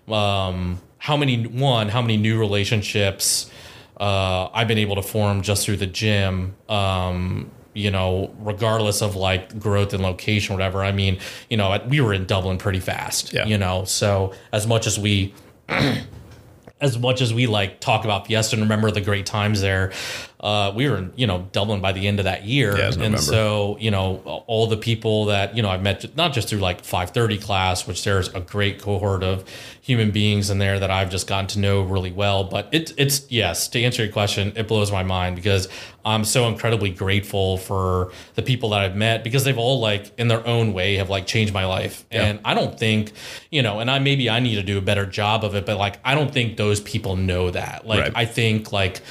um 0.09 0.80
how 0.98 1.16
many 1.16 1.46
one, 1.46 1.88
how 1.88 2.02
many 2.02 2.16
new 2.16 2.38
relationships 2.38 3.50
uh, 4.00 4.48
I've 4.54 4.66
been 4.66 4.78
able 4.78 4.96
to 4.96 5.02
form 5.02 5.42
just 5.42 5.66
through 5.66 5.76
the 5.76 5.87
gym. 5.87 6.56
Um, 6.68 7.50
you 7.81 7.90
know, 7.90 8.35
regardless 8.38 9.03
of 9.03 9.16
like 9.16 9.59
growth 9.59 9.95
and 9.95 10.03
location, 10.03 10.55
whatever. 10.55 10.85
I 10.85 10.93
mean, 10.93 11.19
you 11.49 11.57
know, 11.57 11.83
we 11.88 12.01
were 12.01 12.12
in 12.12 12.27
Dublin 12.27 12.59
pretty 12.59 12.81
fast. 12.81 13.33
Yeah. 13.33 13.47
You 13.47 13.59
know, 13.59 13.85
so 13.85 14.33
as 14.53 14.66
much 14.66 14.87
as 14.87 14.99
we 14.99 15.35
as 16.81 16.99
much 16.99 17.21
as 17.21 17.33
we 17.33 17.47
like 17.47 17.81
talk 17.81 18.05
about 18.05 18.27
Fiesta 18.27 18.57
and 18.57 18.62
remember 18.62 18.90
the 18.90 19.01
great 19.01 19.27
times 19.27 19.61
there, 19.61 19.93
uh, 20.40 20.72
we 20.74 20.88
were 20.88 20.96
in, 20.96 21.12
you 21.16 21.26
know, 21.26 21.46
Dublin 21.53 21.83
by 21.83 21.92
the 21.92 22.07
end 22.07 22.18
of 22.18 22.24
that 22.24 22.44
year. 22.44 22.76
Yeah, 22.76 22.92
and 22.98 23.20
so, 23.20 23.76
you 23.79 23.90
know, 23.90 24.42
all 24.46 24.66
the 24.66 24.76
people 24.79 25.26
that, 25.26 25.55
you 25.55 25.62
know, 25.62 25.68
I've 25.68 25.83
met 25.83 26.16
not 26.16 26.33
just 26.33 26.48
through 26.48 26.61
like 26.61 26.83
530 26.83 27.37
class, 27.38 27.87
which 27.87 28.05
there's 28.05 28.29
a 28.29 28.40
great 28.40 28.81
cohort 28.81 29.22
of 29.22 29.44
human 29.83 30.11
beings 30.12 30.48
in 30.48 30.59
there 30.59 30.79
that 30.81 30.90
I've 30.90 31.11
just 31.11 31.26
gotten 31.26 31.46
to 31.48 31.59
know 31.59 31.83
really 31.83 32.11
well. 32.11 32.44
But 32.44 32.68
it, 32.72 32.94
it's, 32.96 33.31
yes, 33.31 33.68
to 33.68 33.83
answer 33.83 34.03
your 34.05 34.12
question, 34.12 34.53
it 34.57 34.66
blows 34.66 34.90
my 34.90 35.03
mind 35.03 35.37
because 35.37 35.68
I'm 36.07 36.24
so 36.24 36.48
incredibly 36.48 36.90
grateful 36.90 37.59
for 37.59 38.11
the 38.35 38.42
people 38.42 38.70
that 38.70 38.81
I've 38.81 38.96
met 38.96 39.22
because 39.22 39.44
they've 39.44 39.59
all 39.59 39.81
like 39.81 40.18
in 40.18 40.29
their 40.29 40.46
own 40.46 40.72
way 40.72 40.96
have 40.96 41.11
like 41.11 41.26
changed 41.26 41.53
my 41.53 41.66
life. 41.66 42.07
And 42.11 42.40
I 42.46 42.55
don't 42.55 42.79
think, 42.79 43.12
you 43.50 43.61
know, 43.61 43.81
and 43.81 43.90
I 43.90 43.98
maybe 43.98 44.31
I 44.31 44.40
need 44.40 44.55
to 44.55 44.62
do 44.62 44.79
a 44.79 44.83
better 44.83 45.05
job 45.05 45.44
of 45.44 45.55
it, 45.55 45.66
but 45.66 45.76
like 45.76 45.98
I 46.03 46.14
don't 46.14 46.33
think 46.33 46.57
those 46.57 46.81
people 46.81 47.16
know 47.16 47.50
that. 47.50 47.87
Like 47.87 48.00
Right. 48.00 48.12
I 48.14 48.24
think 48.24 48.72
like 48.72 49.03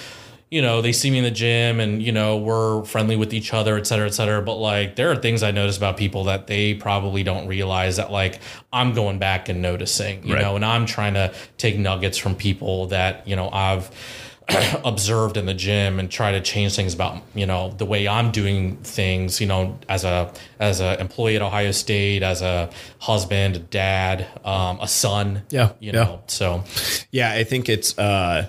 you 0.51 0.61
know, 0.61 0.81
they 0.81 0.91
see 0.91 1.11
me 1.11 1.19
in 1.19 1.23
the 1.23 1.31
gym 1.31 1.79
and, 1.79 2.01
you 2.01 2.11
know, 2.11 2.37
we're 2.37 2.83
friendly 2.85 3.15
with 3.15 3.33
each 3.33 3.53
other, 3.53 3.77
et 3.77 3.85
cetera, 3.85 4.07
et 4.07 4.13
cetera. 4.15 4.41
But 4.41 4.55
like, 4.55 4.95
there 4.95 5.11
are 5.11 5.15
things 5.15 5.43
I 5.43 5.51
notice 5.51 5.77
about 5.77 5.95
people 5.97 6.23
that 6.25 6.47
they 6.47 6.73
probably 6.73 7.21
don't 7.23 7.47
realize 7.47 7.97
that 7.97 8.11
like 8.11 8.39
I'm 8.73 8.93
going 8.93 9.19
back 9.19 9.47
and 9.49 9.61
noticing, 9.61 10.23
you 10.25 10.33
Right. 10.33 10.41
know, 10.41 10.55
and 10.55 10.65
I'm 10.65 10.85
trying 10.87 11.13
to 11.13 11.33
take 11.57 11.77
nuggets 11.77 12.17
from 12.17 12.35
people 12.35 12.87
that, 12.87 13.27
you 13.27 13.35
know, 13.35 13.49
I've 13.51 13.91
observed 14.83 15.37
in 15.37 15.45
the 15.45 15.53
gym 15.53 15.99
and 15.99 16.09
try 16.09 16.31
to 16.31 16.41
change 16.41 16.75
things 16.75 16.95
about, 16.95 17.21
you 17.35 17.45
know, 17.45 17.69
the 17.77 17.85
way 17.85 18.07
I'm 18.07 18.31
doing 18.31 18.77
things, 18.77 19.39
you 19.39 19.45
know, 19.45 19.77
as 19.87 20.03
a, 20.03 20.33
as 20.59 20.81
a 20.81 20.99
employee 20.99 21.35
at 21.35 21.43
Ohio 21.43 21.69
State, 21.71 22.23
as 22.23 22.41
a 22.41 22.71
husband, 22.97 23.55
a 23.55 23.59
dad, 23.59 24.25
um, 24.43 24.79
a 24.81 24.87
son, 24.87 25.43
Yeah, 25.51 25.73
you 25.79 25.91
yeah. 25.91 26.03
know, 26.03 26.21
so 26.25 26.63
Yeah, 27.11 27.31
I 27.31 27.43
think 27.43 27.69
it's 27.69 27.95
uh 27.99 28.47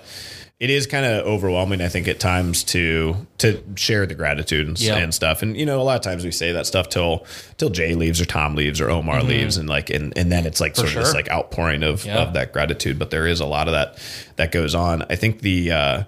it 0.61 0.69
is 0.69 0.85
kind 0.85 1.05
of 1.07 1.25
overwhelming. 1.25 1.81
I 1.81 1.87
think 1.89 2.07
at 2.07 2.19
times 2.19 2.63
to 2.65 3.15
to 3.39 3.63
share 3.75 4.05
the 4.05 4.13
gratitude 4.13 4.67
and, 4.67 4.79
Yeah. 4.79 4.97
and 4.97 5.11
stuff. 5.13 5.41
And 5.41 5.57
you 5.57 5.65
know, 5.65 5.81
a 5.81 5.83
lot 5.83 5.95
of 5.95 6.01
times 6.03 6.23
we 6.23 6.29
say 6.31 6.51
that 6.51 6.67
stuff 6.67 6.87
till 6.87 7.25
till 7.57 7.69
Jay 7.71 7.95
leaves 7.95 8.21
or 8.21 8.25
Tom 8.25 8.53
leaves 8.55 8.79
or 8.79 8.89
Omar 8.89 9.23
leaves, 9.23 9.57
and 9.57 9.67
like 9.67 9.89
and 9.89 10.15
and 10.15 10.31
then 10.31 10.45
it's 10.45 10.61
like 10.61 10.75
sort 10.75 10.89
of 10.89 10.93
this 10.95 11.07
Mm-hmm. 11.09 11.15
like 11.17 11.29
outpouring 11.31 11.81
of 11.83 12.05
Yeah. 12.05 12.19
of 12.19 12.33
that 12.33 12.53
gratitude. 12.53 12.99
But 12.99 13.09
there 13.09 13.25
is 13.25 13.39
a 13.39 13.45
lot 13.45 13.67
of 13.67 13.73
that 13.73 13.97
that 14.35 14.51
goes 14.51 14.75
on. 14.75 15.03
I 15.09 15.15
think 15.15 15.41
the 15.41 15.71
uh, 15.71 16.03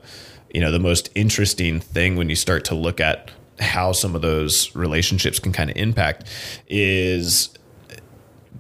you 0.54 0.62
know 0.62 0.72
the 0.72 0.80
most 0.80 1.10
interesting 1.16 1.80
thing 1.80 2.16
when 2.16 2.30
you 2.30 2.36
start 2.36 2.64
to 2.66 2.76
look 2.76 3.00
at 3.02 3.32
how 3.60 3.92
some 3.92 4.14
of 4.16 4.22
those 4.22 4.76
relationships 4.76 5.40
can 5.40 5.52
kind 5.52 5.70
of 5.72 5.78
impact 5.78 6.28
is 6.68 7.50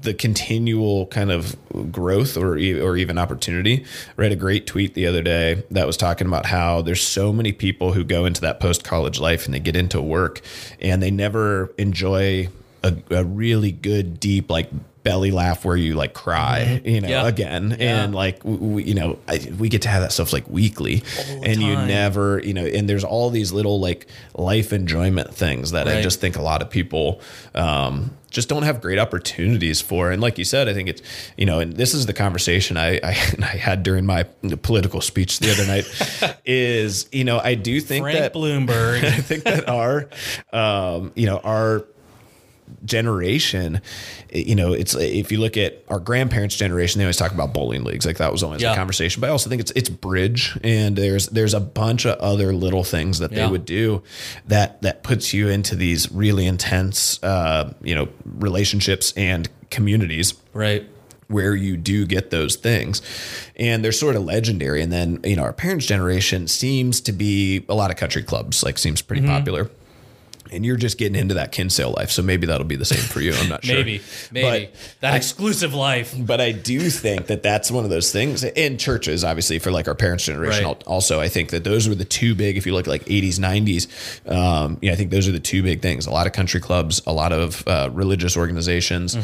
the 0.03 0.13
continual 0.13 1.07
kind 1.07 1.31
of 1.31 1.55
growth 1.91 2.37
or 2.37 2.53
or 2.53 2.97
even 2.97 3.17
opportunity. 3.17 3.83
I 3.83 4.21
read 4.21 4.31
a 4.31 4.35
great 4.35 4.67
tweet 4.67 4.93
the 4.93 5.07
other 5.07 5.21
day 5.21 5.63
that 5.71 5.87
was 5.87 5.97
talking 5.97 6.27
about 6.27 6.45
how 6.45 6.81
there's 6.81 7.01
so 7.01 7.33
many 7.33 7.51
people 7.51 7.93
who 7.93 8.03
go 8.03 8.25
into 8.25 8.41
that 8.41 8.59
post 8.59 8.83
college 8.83 9.19
life 9.19 9.45
and 9.45 9.53
they 9.53 9.59
get 9.59 9.75
into 9.75 10.01
work 10.01 10.41
and 10.79 11.01
they 11.01 11.11
never 11.11 11.73
enjoy 11.77 12.49
a, 12.83 12.95
a 13.09 13.23
really 13.23 13.71
good 13.71 14.19
deep 14.19 14.49
like 14.49 14.69
belly 15.03 15.31
laugh 15.31 15.65
where 15.65 15.75
you 15.75 15.95
like 15.95 16.13
cry, 16.13 16.81
you 16.85 17.01
know, 17.01 17.07
Yeah. 17.09 17.27
again, 17.27 17.75
Yeah. 17.79 18.03
and 18.03 18.15
like 18.15 18.39
we, 18.43 18.83
you 18.83 18.93
know, 18.93 19.19
I, 19.27 19.39
we 19.59 19.69
get 19.69 19.81
to 19.83 19.89
have 19.89 20.01
that 20.01 20.11
stuff 20.11 20.31
like 20.33 20.49
weekly, 20.49 21.03
and 21.43 21.61
you 21.61 21.75
never, 21.75 22.39
you 22.43 22.53
know, 22.53 22.65
and 22.65 22.89
there's 22.89 23.03
all 23.03 23.29
these 23.29 23.51
little 23.51 23.79
like 23.79 24.07
life 24.33 24.71
enjoyment 24.73 25.33
things 25.33 25.71
that 25.71 25.87
I 25.87 26.01
just 26.01 26.19
think 26.21 26.37
a 26.37 26.41
lot 26.41 26.61
of 26.61 26.69
people 26.69 27.19
um, 27.53 28.11
just 28.31 28.49
don't 28.49 28.63
have 28.63 28.81
great 28.81 28.97
opportunities 28.97 29.79
for. 29.81 30.09
And 30.09 30.21
like 30.21 30.37
you 30.39 30.45
said, 30.45 30.67
I 30.67 30.73
think 30.73 30.89
it's, 30.89 31.01
you 31.37 31.45
know, 31.45 31.59
and 31.59 31.73
this 31.73 31.93
is 31.93 32.05
the 32.07 32.13
conversation 32.13 32.77
I, 32.77 32.95
I, 33.03 33.09
I 33.41 33.57
had 33.57 33.83
during 33.83 34.05
my 34.05 34.23
political 34.63 35.01
speech 35.01 35.39
the 35.39 35.51
other 35.51 35.65
night 35.67 36.39
is, 36.45 37.07
you 37.11 37.25
know, 37.25 37.39
I 37.39 37.55
do 37.55 37.79
think 37.81 38.03
Frank 38.03 38.17
that 38.19 38.33
Bloomberg. 38.33 39.03
I 39.03 39.11
think 39.11 39.43
that 39.43 39.67
our, 39.69 40.09
um, 40.51 41.11
you 41.15 41.25
know, 41.25 41.37
our 41.39 41.85
generation, 42.85 43.81
you 44.31 44.55
know, 44.55 44.73
it's 44.73 44.95
if 44.95 45.31
you 45.31 45.39
look 45.39 45.57
at 45.57 45.83
our 45.89 45.99
grandparents' 45.99 46.55
generation, 46.55 46.99
they 46.99 47.05
always 47.05 47.17
talk 47.17 47.31
about 47.31 47.53
bowling 47.53 47.83
leagues. 47.83 48.05
Like 48.05 48.17
that 48.17 48.31
was 48.31 48.43
always 48.43 48.61
Yeah. 48.61 48.71
the 48.71 48.75
conversation. 48.75 49.21
But 49.21 49.27
I 49.27 49.29
also 49.31 49.49
think 49.49 49.61
it's 49.61 49.71
it's 49.75 49.89
bridge, 49.89 50.57
and 50.63 50.95
there's 50.95 51.27
there's 51.27 51.53
a 51.53 51.59
bunch 51.59 52.05
of 52.05 52.17
other 52.19 52.53
little 52.53 52.83
things 52.83 53.19
that 53.19 53.31
Yeah. 53.31 53.45
they 53.45 53.51
would 53.51 53.65
do 53.65 54.03
that 54.47 54.81
that 54.81 55.03
puts 55.03 55.33
you 55.33 55.49
into 55.49 55.75
these 55.75 56.11
really 56.11 56.45
intense, 56.45 57.21
uh, 57.23 57.73
you 57.83 57.95
know, 57.95 58.07
relationships 58.25 59.13
and 59.17 59.49
communities 59.69 60.33
right. 60.53 60.85
where 61.27 61.55
you 61.55 61.75
do 61.77 62.05
get 62.05 62.29
those 62.29 62.55
things 62.55 63.01
and 63.55 63.83
they're 63.83 63.91
sort 63.91 64.15
of 64.15 64.23
legendary 64.23 64.83
and 64.83 64.91
then 64.91 65.19
you 65.23 65.35
know 65.35 65.41
our 65.41 65.53
parents 65.53 65.85
generation 65.87 66.47
seems 66.47 67.01
to 67.01 67.11
be 67.11 67.65
a 67.67 67.73
lot 67.73 67.89
of 67.89 67.97
country 67.97 68.21
clubs 68.21 68.61
like 68.63 68.77
seems 68.77 69.01
pretty 69.01 69.23
Mm-hmm. 69.23 69.31
popular 69.31 69.71
and 70.51 70.65
you're 70.65 70.77
just 70.77 70.97
getting 70.97 71.15
into 71.19 71.33
that 71.35 71.51
kinsale 71.51 71.91
life 71.97 72.11
so 72.11 72.21
maybe 72.21 72.45
that'll 72.47 72.65
be 72.67 72.75
the 72.75 72.85
same 72.85 72.99
for 72.99 73.21
you 73.21 73.33
i'm 73.33 73.49
not 73.49 73.63
sure 73.65 73.75
Maybe. 73.75 74.01
Maybe. 74.31 74.65
But 74.65 74.75
that 75.01 75.13
I- 75.13 75.17
exclusive 75.17 75.73
life. 75.73 76.13
but 76.17 76.39
I 76.41 76.51
do 76.51 76.89
think 76.89 77.27
that 77.27 77.43
that's 77.43 77.71
one 77.71 77.83
of 77.83 77.89
those 77.89 78.11
things 78.11 78.43
in 78.43 78.77
churches, 78.77 79.23
obviously 79.23 79.59
for 79.59 79.71
like 79.71 79.87
our 79.87 79.95
parents' 79.95 80.25
generation. 80.25 80.65
Right. 80.65 80.83
Also, 80.85 81.19
I 81.19 81.27
think 81.29 81.49
that 81.51 81.63
those 81.63 81.87
were 81.89 81.95
the 81.95 82.05
two 82.05 82.35
big. 82.35 82.57
If 82.57 82.65
you 82.65 82.73
look 82.73 82.87
like 82.87 83.03
'80s, 83.05 83.39
'90s, 83.39 84.31
um, 84.31 84.77
yeah, 84.81 84.91
I 84.91 84.95
think 84.95 85.11
those 85.11 85.27
are 85.27 85.31
the 85.31 85.39
two 85.39 85.63
big 85.63 85.81
things. 85.81 86.05
A 86.07 86.11
lot 86.11 86.27
of 86.27 86.33
country 86.33 86.59
clubs, 86.59 87.01
a 87.07 87.13
lot 87.13 87.31
of 87.33 87.67
uh, 87.67 87.89
religious 87.93 88.35
organizations, 88.37 89.15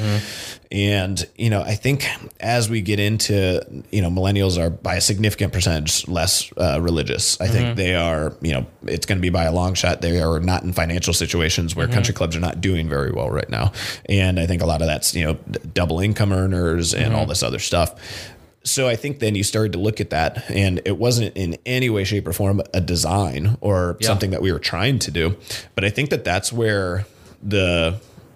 and 0.71 1.25
you 1.37 1.49
know, 1.49 1.61
I 1.61 1.75
think 1.75 2.05
as 2.39 2.69
we 2.69 2.81
get 2.81 2.99
into 2.99 3.61
you 3.91 4.01
know, 4.01 4.09
millennials 4.09 4.57
are 4.59 4.69
by 4.69 4.95
a 4.95 5.01
significant 5.01 5.53
percentage 5.53 6.07
less 6.07 6.51
uh, 6.57 6.79
religious. 6.81 7.39
I 7.41 7.47
think 7.47 7.75
they 7.77 7.95
are. 7.95 8.35
You 8.41 8.53
know, 8.53 8.65
it's 8.85 9.05
going 9.05 9.17
to 9.17 9.21
be 9.21 9.29
by 9.29 9.43
a 9.45 9.51
long 9.51 9.73
shot. 9.73 10.01
They 10.01 10.21
are 10.21 10.39
not 10.39 10.63
in 10.63 10.73
financial 10.73 11.08
situations 11.13 11.75
where 11.75 11.85
mm-hmm. 11.85 11.93
country 11.93 12.13
clubs 12.13 12.35
are 12.35 12.39
not 12.39 12.61
doing 12.61 12.89
very 12.89 13.11
well 13.11 13.29
right 13.29 13.49
now, 13.49 13.71
and 14.07 14.39
I 14.39 14.45
think 14.45 14.61
a 14.61 14.65
lot 14.65 14.81
of 14.81 14.87
that's 14.87 15.15
you 15.15 15.25
know 15.25 15.33
double 15.73 15.99
income 15.99 16.31
earners 16.31 16.93
and 16.93 17.13
all 17.13 17.21
mm-hmm. 17.21 17.29
this 17.29 17.43
other 17.43 17.59
stuff. 17.59 17.95
So 18.63 18.87
I 18.87 18.95
think 18.95 19.19
then 19.19 19.35
you 19.35 19.43
started 19.43 19.71
to 19.73 19.79
look 19.79 20.01
at 20.01 20.09
that, 20.09 20.49
and 20.49 20.81
it 20.85 20.97
wasn't 20.97 21.35
in 21.35 21.57
any 21.65 21.89
way, 21.89 22.03
shape, 22.03 22.27
or 22.27 22.33
form 22.33 22.61
a 22.73 22.81
design 22.81 23.57
or 23.61 23.97
Yeah. 23.99 24.07
something 24.07 24.31
that 24.31 24.41
we 24.41 24.51
were 24.51 24.59
trying 24.59 24.99
to 24.99 25.11
do. 25.11 25.37
But 25.75 25.85
I 25.85 25.89
think 25.89 26.09
that 26.09 26.23
that's 26.23 26.51
where 26.51 27.05
the 27.41 27.95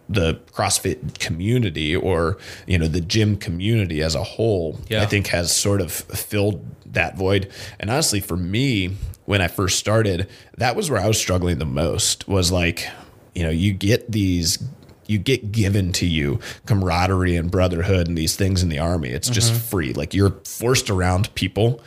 the 0.09 0.35
CrossFit 0.53 1.19
community 1.19 1.95
or 1.95 2.37
you 2.67 2.77
know 2.77 2.87
the 2.87 3.01
gym 3.01 3.37
community 3.37 4.01
as 4.01 4.15
a 4.15 4.23
whole, 4.23 4.79
Yeah. 4.89 5.01
I 5.01 5.05
think 5.05 5.27
has 5.27 5.55
sort 5.55 5.81
of 5.81 5.91
filled 5.91 6.65
that 6.85 7.17
void. 7.17 7.49
And 7.79 7.89
honestly, 7.89 8.19
for 8.19 8.37
me, 8.37 8.95
when 9.25 9.41
I 9.41 9.47
first 9.47 9.79
started, 9.79 10.27
that 10.57 10.75
was 10.75 10.89
where 10.89 10.99
I 10.99 11.07
was 11.07 11.17
struggling 11.17 11.59
the 11.59 11.65
most. 11.65 12.27
Was 12.27 12.51
like, 12.51 12.87
you 13.33 13.43
know, 13.43 13.49
you 13.49 13.73
get 13.73 14.11
these 14.11 14.63
you 15.05 15.17
get 15.17 15.51
given 15.51 15.91
to 15.93 16.05
you 16.05 16.39
camaraderie 16.65 17.35
and 17.35 17.51
brotherhood 17.51 18.07
and 18.07 18.17
these 18.17 18.35
things 18.35 18.63
in 18.63 18.69
the 18.69 18.79
army. 18.79 19.09
It's 19.09 19.29
just 19.29 19.51
mm-hmm. 19.51 19.61
free. 19.61 19.93
Like 19.93 20.13
you're 20.13 20.31
forced 20.45 20.89
around 20.89 21.33
people 21.35 21.81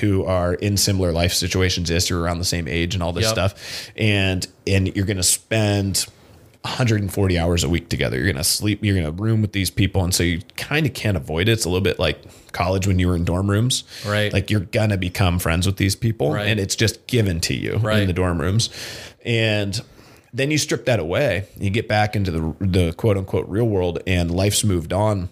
who 0.00 0.24
are 0.24 0.54
in 0.54 0.76
similar 0.76 1.12
life 1.12 1.32
situations 1.32 1.90
as 1.90 2.08
you're 2.08 2.20
around 2.20 2.38
the 2.38 2.44
same 2.44 2.68
age 2.68 2.94
and 2.94 3.02
all 3.02 3.12
this 3.12 3.24
Yep. 3.24 3.32
stuff. 3.32 3.90
And 3.96 4.46
and 4.66 4.94
you're 4.94 5.06
gonna 5.06 5.22
spend 5.22 6.06
140 6.62 7.38
hours 7.38 7.64
a 7.64 7.68
week 7.68 7.88
together. 7.88 8.18
You're 8.18 8.30
gonna 8.30 8.44
sleep. 8.44 8.84
You're 8.84 8.94
gonna 8.94 9.12
room 9.12 9.40
with 9.40 9.52
these 9.52 9.70
people, 9.70 10.04
and 10.04 10.14
so 10.14 10.22
you 10.22 10.40
kind 10.56 10.84
of 10.86 10.92
can't 10.92 11.16
avoid 11.16 11.48
it. 11.48 11.52
It's 11.52 11.64
a 11.64 11.68
little 11.68 11.80
bit 11.80 11.98
like 11.98 12.22
college 12.52 12.86
when 12.86 12.98
you 12.98 13.08
were 13.08 13.16
in 13.16 13.24
dorm 13.24 13.50
rooms, 13.50 13.84
Right. 14.06 14.32
Like 14.32 14.50
you're 14.50 14.60
gonna 14.60 14.98
become 14.98 15.38
friends 15.38 15.66
with 15.66 15.76
these 15.78 15.96
people, 15.96 16.32
Right. 16.32 16.46
and 16.46 16.60
it's 16.60 16.76
just 16.76 17.06
given 17.06 17.40
to 17.42 17.54
you 17.54 17.76
Right. 17.76 18.00
in 18.00 18.08
the 18.08 18.12
dorm 18.12 18.40
rooms, 18.40 18.68
and 19.24 19.80
then 20.34 20.50
you 20.50 20.58
strip 20.58 20.84
that 20.84 21.00
away. 21.00 21.44
You 21.58 21.70
get 21.70 21.88
back 21.88 22.14
into 22.14 22.30
the 22.30 22.54
the 22.60 22.92
quote 22.92 23.16
unquote 23.16 23.48
real 23.48 23.66
world, 23.66 24.00
and 24.06 24.30
life's 24.30 24.62
moved 24.62 24.92
on. 24.92 25.30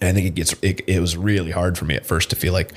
And 0.00 0.08
I 0.10 0.12
think 0.12 0.26
it 0.26 0.34
gets 0.34 0.54
it, 0.62 0.80
it 0.86 1.00
was 1.00 1.16
really 1.16 1.50
hard 1.50 1.76
for 1.76 1.84
me 1.84 1.94
at 1.96 2.06
first 2.06 2.30
to 2.30 2.36
feel 2.36 2.52
like 2.52 2.72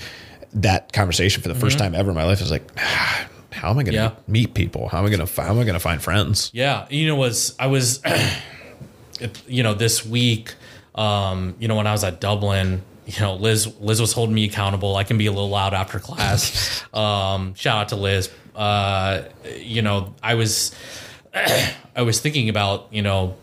that 0.53 0.91
conversation 0.91 1.41
for 1.41 1.47
the 1.47 1.55
first 1.55 1.77
mm-hmm. 1.77 1.93
time 1.93 1.95
ever 1.95 2.09
in 2.09 2.15
my 2.15 2.25
life 2.25 2.41
is 2.41 2.51
like. 2.51 2.63
Ah, 2.77 3.27
How 3.51 3.71
am 3.71 3.79
I 3.79 3.83
going 3.83 3.93
to 3.93 3.99
Yeah. 4.01 4.11
meet 4.27 4.53
people? 4.53 4.89
How 4.89 4.99
am 4.99 5.05
I 5.05 5.09
going 5.09 5.25
to 5.25 5.41
how 5.41 5.49
am 5.49 5.59
I 5.59 5.63
going 5.63 5.73
to 5.73 5.79
find 5.79 6.01
friends? 6.01 6.49
Yeah, 6.53 6.85
you 6.89 7.07
know, 7.07 7.15
was 7.15 7.55
I 7.59 7.67
was, 7.67 8.01
you 9.47 9.63
know, 9.63 9.73
this 9.73 10.05
week, 10.05 10.53
um, 10.95 11.55
you 11.59 11.67
know, 11.67 11.75
when 11.75 11.87
I 11.87 11.91
was 11.91 12.03
at 12.03 12.19
Dublin, 12.21 12.81
you 13.05 13.19
know, 13.21 13.35
Liz 13.35 13.67
Liz 13.79 13.99
was 13.99 14.13
holding 14.13 14.35
me 14.35 14.45
accountable. 14.45 14.95
I 14.95 15.03
can 15.03 15.17
be 15.17 15.25
a 15.25 15.31
little 15.31 15.49
loud 15.49 15.73
after 15.73 15.99
class. 15.99 16.83
um, 16.93 17.53
shout 17.55 17.77
out 17.77 17.89
to 17.89 17.95
Liz. 17.95 18.29
Uh, 18.55 19.23
you 19.57 19.81
know, 19.81 20.13
I 20.21 20.35
was, 20.35 20.75
I 21.33 22.01
was 22.01 22.19
thinking 22.19 22.49
about 22.49 22.87
you 22.91 23.01
know, 23.01 23.35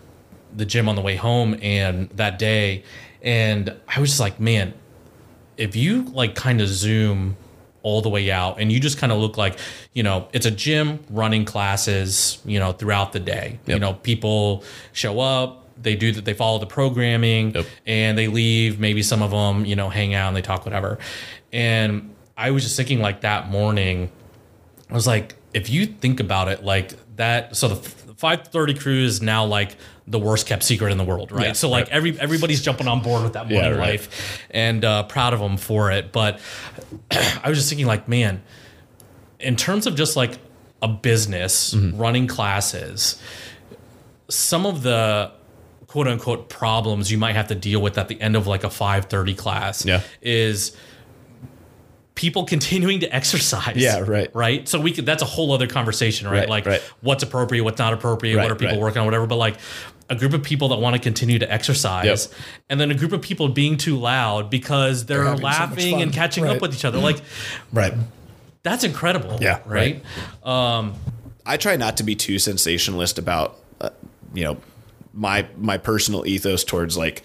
the 0.55 0.65
gym 0.67 0.89
on 0.89 0.95
the 0.95 1.03
way 1.03 1.17
home 1.17 1.59
and 1.63 2.09
that 2.11 2.39
day, 2.39 2.85
and 3.23 3.75
I 3.89 4.01
was 4.01 4.11
just 4.11 4.21
like, 4.21 4.39
man, 4.39 4.73
if 5.57 5.75
you 5.75 6.03
like 6.05 6.35
kind 6.35 6.61
of 6.61 6.69
zoom 6.69 7.37
all 7.87 8.03
the 8.03 8.09
way 8.09 8.33
out 8.33 8.59
and 8.61 8.73
you 8.73 8.81
just 8.81 8.99
kind 8.99 9.13
of 9.13 9.19
look 9.19 9.37
like 9.37 9.57
you 9.93 10.03
know 10.03 10.27
it's 10.33 10.45
a 10.45 10.51
gym 10.51 10.99
running 11.09 11.45
classes 11.45 12.39
you 12.45 12.59
know 12.59 12.73
throughout 12.73 13.13
the 13.13 13.21
day 13.21 13.61
you 13.65 13.79
know 13.79 13.93
people 13.95 14.65
show 14.93 15.21
up 15.21 15.63
they 15.81 15.95
do 15.95 16.11
that 16.11 16.25
they 16.25 16.35
follow 16.35 16.59
the 16.59 16.67
programming 16.67 17.53
Yep. 17.55 17.67
and 17.87 18.19
they 18.19 18.27
leave 18.27 18.81
maybe 18.81 19.03
some 19.05 19.23
of 19.23 19.31
them 19.31 19.65
you 19.65 19.77
know 19.77 19.89
hang 19.89 20.15
out 20.15 20.27
and 20.27 20.37
they 20.37 20.43
talk 20.43 20.65
whatever 20.65 20.99
and 21.53 22.13
i 22.37 22.51
was 22.51 22.65
just 22.65 22.77
thinking 22.77 22.99
like 23.01 23.21
that 23.21 23.49
morning 23.51 24.11
I 24.89 24.95
was 24.95 25.07
like, 25.07 25.35
if 25.53 25.69
you 25.69 25.85
think 25.87 26.21
about 26.21 26.47
it, 26.47 26.63
like 26.63 26.93
that. 27.17 27.57
So 27.57 27.67
the 27.67 28.06
530 28.17 28.75
crew 28.75 29.05
is 29.05 29.21
now 29.23 29.45
like 29.45 29.77
the 30.07 30.19
worst 30.19 30.47
kept 30.47 30.63
secret 30.63 30.91
in 30.93 30.99
the 30.99 31.05
world, 31.05 31.33
right? 31.33 31.49
Yeah, 31.49 31.53
so 31.53 31.69
like 31.69 31.85
right. 31.87 31.93
every 31.93 32.21
everybody's 32.21 32.63
jumping 32.63 32.89
on 32.89 33.03
board 33.03 33.23
with 33.23 33.35
that 33.35 33.49
morning 33.49 33.73
Yeah, 33.73 33.77
right. 33.79 33.91
life, 34.01 34.43
and 34.51 34.85
uh, 34.85 35.03
proud 35.05 35.35
of 35.35 35.41
them 35.41 35.57
for 35.57 35.91
it. 35.91 36.13
But 36.13 36.41
I 37.11 37.49
was 37.49 37.59
just 37.59 37.69
thinking, 37.69 37.87
like, 37.87 38.09
man, 38.09 38.43
in 39.41 39.57
terms 39.57 39.87
of 39.87 39.95
just 39.97 40.17
like 40.17 40.39
a 40.83 40.89
business 40.89 41.75
Mm-hmm. 41.75 41.99
running 41.99 42.27
classes, 42.27 43.21
some 44.29 44.67
of 44.67 44.83
the 44.83 45.33
quote 45.87 46.09
unquote 46.09 46.49
problems 46.49 47.11
you 47.13 47.19
might 47.19 47.35
have 47.37 47.49
to 47.49 47.55
deal 47.55 47.81
with 47.81 47.97
at 47.99 48.09
the 48.09 48.21
end 48.21 48.37
of 48.37 48.47
like 48.47 48.65
a 48.65 48.71
530 48.71 49.35
class 49.35 49.85
Yeah. 49.85 50.01
is 50.21 50.77
people 52.17 52.45
continuing 52.55 52.99
to 53.01 53.15
exercise. 53.15 53.77
Yeah, 53.77 54.01
right. 54.01 54.29
Right. 54.35 54.69
So 54.69 54.81
we 54.81 54.91
could 54.91 55.07
that's 55.07 55.23
a 55.23 55.27
whole 55.27 55.53
other 55.53 55.69
conversation, 55.69 56.27
right? 56.27 56.41
Right, 56.41 56.49
like 56.49 56.67
right. 56.67 56.81
what's 57.03 57.23
appropriate, 57.23 57.63
what's 57.63 57.79
not 57.79 57.93
appropriate, 57.93 58.35
Right, 58.37 58.43
what 58.43 58.51
are 58.51 58.57
people 58.57 58.75
right. 58.77 58.83
working 58.83 58.99
on, 58.99 59.05
whatever. 59.05 59.27
But 59.29 59.37
like 59.37 59.59
a 60.11 60.15
group 60.17 60.33
of 60.35 60.43
people 60.43 60.69
that 60.69 60.77
want 60.77 60.95
to 60.95 61.01
continue 61.03 61.39
to 61.39 61.53
exercise 61.53 62.05
Yep. 62.29 62.41
and 62.71 62.81
then 62.81 62.91
a 62.91 62.95
group 62.95 63.13
of 63.13 63.23
people 63.23 63.49
being 63.49 63.77
too 63.77 63.97
loud 63.99 64.51
because 64.51 65.05
they're, 65.07 65.25
having 65.25 65.39
so 65.39 65.43
much 65.43 65.59
laughing 65.59 65.93
fun. 65.95 66.03
and 66.03 66.13
catching 66.13 66.45
Right. 66.45 66.57
up 66.57 66.63
with 66.63 66.75
each 66.75 66.85
other. 66.85 66.99
Like 66.99 67.21
Right. 67.73 67.93
that's 68.63 68.83
incredible. 68.85 69.39
Yeah, 69.41 69.61
Right. 69.67 70.03
Um, 70.45 70.95
I 71.45 71.57
try 71.57 71.77
not 71.77 71.97
to 71.99 72.03
be 72.03 72.15
too 72.17 72.39
sensationalist 72.41 73.19
about, 73.19 73.57
uh, 73.81 73.91
you 74.35 74.43
know, 74.45 74.57
my 75.13 75.47
my 75.57 75.79
personal 75.79 76.27
ethos 76.27 76.63
towards 76.65 76.97
like 76.97 77.23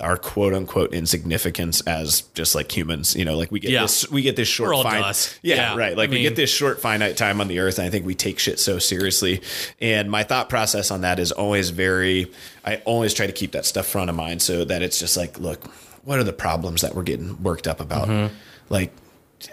our 0.00 0.16
quote 0.16 0.54
unquote 0.54 0.92
insignificance 0.94 1.80
as 1.82 2.22
just 2.34 2.54
like 2.54 2.70
humans. 2.76 3.14
You 3.16 3.24
know, 3.24 3.36
like 3.36 3.50
we 3.50 3.60
get 3.60 3.70
Yeah. 3.70 3.82
this 3.82 4.10
we 4.10 4.22
get 4.22 4.36
this 4.36 4.48
short 4.48 4.70
fin- 4.88 5.02
Yeah, 5.42 5.56
Yeah, 5.56 5.76
right. 5.76 5.96
Like 5.96 6.10
I 6.10 6.12
we 6.12 6.22
get 6.22 6.36
this 6.36 6.50
short 6.50 6.80
finite 6.80 7.16
time 7.16 7.40
on 7.40 7.48
the 7.48 7.58
earth, 7.58 7.78
and 7.78 7.86
I 7.86 7.90
think 7.90 8.06
we 8.06 8.14
take 8.14 8.38
shit 8.38 8.58
so 8.60 8.78
seriously. 8.78 9.40
And 9.80 10.10
my 10.10 10.22
thought 10.22 10.48
process 10.48 10.90
on 10.90 11.00
that 11.02 11.18
is 11.18 11.32
always 11.32 11.70
very. 11.70 12.30
I 12.64 12.76
always 12.84 13.14
try 13.14 13.26
to 13.26 13.32
keep 13.32 13.52
that 13.52 13.64
stuff 13.66 13.86
front 13.86 14.10
of 14.10 14.16
mind 14.16 14.42
so 14.42 14.64
that 14.64 14.82
it's 14.82 14.98
just 14.98 15.16
like, 15.16 15.38
look, 15.40 15.64
what 16.04 16.18
are 16.18 16.24
the 16.24 16.32
problems 16.32 16.82
that 16.82 16.94
we're 16.94 17.02
getting 17.02 17.42
worked 17.42 17.66
up 17.66 17.80
about? 17.80 18.08
Mm-hmm. 18.08 18.34
Like, 18.68 18.92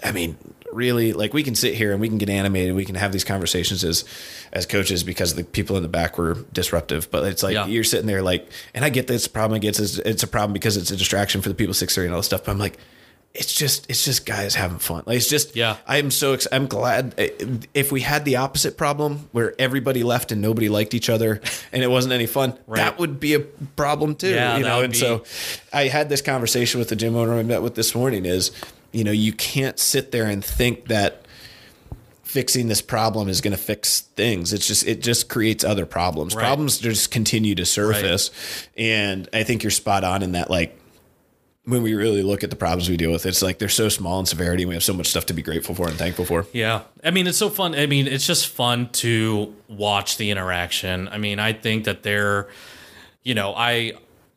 I 0.04 0.12
mean, 0.12 0.38
really, 0.74 1.14
like 1.14 1.34
we 1.34 1.44
can 1.44 1.56
sit 1.56 1.74
here 1.76 1.92
and 1.92 2.02
we 2.02 2.08
can 2.10 2.18
get 2.18 2.30
animated. 2.30 2.76
We 2.76 2.86
can 2.86 2.96
have 2.96 3.12
these 3.12 3.24
conversations 3.24 3.84
as 3.84 4.04
as 4.54 4.66
coaches 4.66 5.04
because 5.04 5.36
the 5.36 5.44
people 5.44 5.76
in 5.78 5.84
the 5.84 5.90
back 5.90 6.18
were 6.18 6.36
disruptive. 6.54 7.10
But 7.12 7.24
it's 7.26 7.44
like 7.44 7.54
Yeah. 7.54 7.66
you're 7.68 7.84
sitting 7.84 8.08
there 8.08 8.22
like, 8.22 8.48
and 8.74 8.84
I 8.86 8.90
get 8.90 9.08
this 9.08 9.28
problem. 9.28 9.56
I 9.56 9.60
get 9.60 9.80
it's, 9.80 9.98
it's 10.00 10.24
a 10.24 10.28
problem 10.28 10.54
because 10.54 10.78
it's 10.78 10.92
a 10.92 10.98
distraction 10.98 11.42
for 11.42 11.50
the 11.50 11.56
people 11.56 11.74
six 11.74 11.96
three 11.96 12.06
and 12.06 12.14
all 12.14 12.20
this 12.20 12.28
stuff. 12.28 12.46
But 12.46 12.52
I'm 12.52 12.60
like, 12.60 12.78
it's 13.34 13.54
just 13.54 13.90
it's 13.90 14.06
just 14.06 14.26
guys 14.26 14.56
having 14.56 14.78
fun. 14.80 15.04
Like 15.06 15.18
it's 15.18 15.28
just 15.30 15.58
Yeah. 15.58 15.76
I'm 15.86 16.10
so 16.10 16.32
ex- 16.34 16.48
I'm 16.54 16.68
glad 16.68 17.16
eh, 17.18 17.30
if 17.74 17.92
we 17.92 18.00
had 18.00 18.24
the 18.24 18.38
opposite 18.38 18.78
problem 18.78 19.28
where 19.34 19.54
everybody 19.60 20.04
left 20.04 20.32
and 20.32 20.42
nobody 20.42 20.70
liked 20.70 20.94
each 20.94 21.10
other 21.10 21.42
and 21.74 21.84
it 21.84 21.88
wasn't 21.92 22.14
any 22.14 22.28
fun, 22.28 22.58
that 22.70 22.98
would 22.98 23.20
be 23.20 23.34
a 23.34 23.42
problem 23.42 24.16
too. 24.16 24.30
Yeah, 24.30 24.56
you 24.58 24.64
know, 24.64 24.82
and 24.82 24.94
be- 24.94 25.00
so 25.00 25.24
I 25.74 25.88
had 25.90 26.08
this 26.08 26.22
conversation 26.22 26.80
with 26.80 26.88
the 26.88 26.96
gym 26.96 27.14
owner 27.18 27.34
I 27.38 27.44
met 27.44 27.62
with 27.62 27.76
this 27.76 27.94
morning 27.94 28.26
is, 28.26 28.52
you 28.96 29.04
know, 29.04 29.12
you 29.12 29.34
can't 29.34 29.78
sit 29.78 30.12
there 30.12 30.26
and 30.26 30.44
think 30.44 30.88
that 30.88 31.26
fixing 32.24 32.68
this 32.68 32.82
problem 32.82 33.28
is 33.28 33.42
going 33.42 33.56
to 33.56 33.62
fix 33.62 34.02
things. 34.02 34.54
It's 34.54 34.68
just 34.68 34.88
it 34.88 35.02
just 35.02 35.28
creates 35.28 35.64
other 35.64 35.86
problems. 35.86 36.34
Right. 36.34 36.44
Problems 36.44 36.80
just 36.80 37.12
continue 37.12 37.56
to 37.56 37.66
surface, 37.66 38.32
and 38.78 39.28
I 39.34 39.44
think 39.44 39.64
you're 39.64 39.72
spot 39.72 40.04
on 40.04 40.24
in 40.24 40.32
that. 40.32 40.50
Like 40.50 40.80
when 41.66 41.82
we 41.82 41.94
really 41.94 42.24
look 42.24 42.44
at 42.44 42.50
the 42.52 42.56
problems 42.56 42.90
we 42.90 42.96
deal 42.96 43.12
with, 43.12 43.26
it's 43.26 43.42
like 43.42 43.60
they're 43.60 43.68
so 43.68 43.90
small 43.90 44.20
in 44.20 44.26
severity. 44.26 44.64
and 44.64 44.70
We 44.70 44.76
have 44.76 44.84
so 44.84 44.94
much 44.94 45.08
stuff 45.08 45.26
to 45.26 45.34
be 45.34 45.42
grateful 45.42 45.76
for 45.76 45.88
and 45.90 45.98
thankful 45.98 46.24
for. 46.24 46.46
Yeah. 46.54 46.84
I 47.04 47.12
mean, 47.12 47.28
it's 47.28 47.38
so 47.38 47.50
fun. 47.50 47.76
I 47.76 47.88
mean, 47.88 48.08
it's 48.08 48.26
just 48.26 48.48
fun 48.48 48.90
to 48.94 49.54
watch 49.68 50.18
the 50.18 50.32
interaction. 50.32 51.10
I 51.10 51.18
mean, 51.18 51.40
I 51.40 51.54
think 51.54 51.84
that 51.86 52.04
they're, 52.04 52.48
you 53.24 53.34
know, 53.34 53.54
I. 53.56 53.94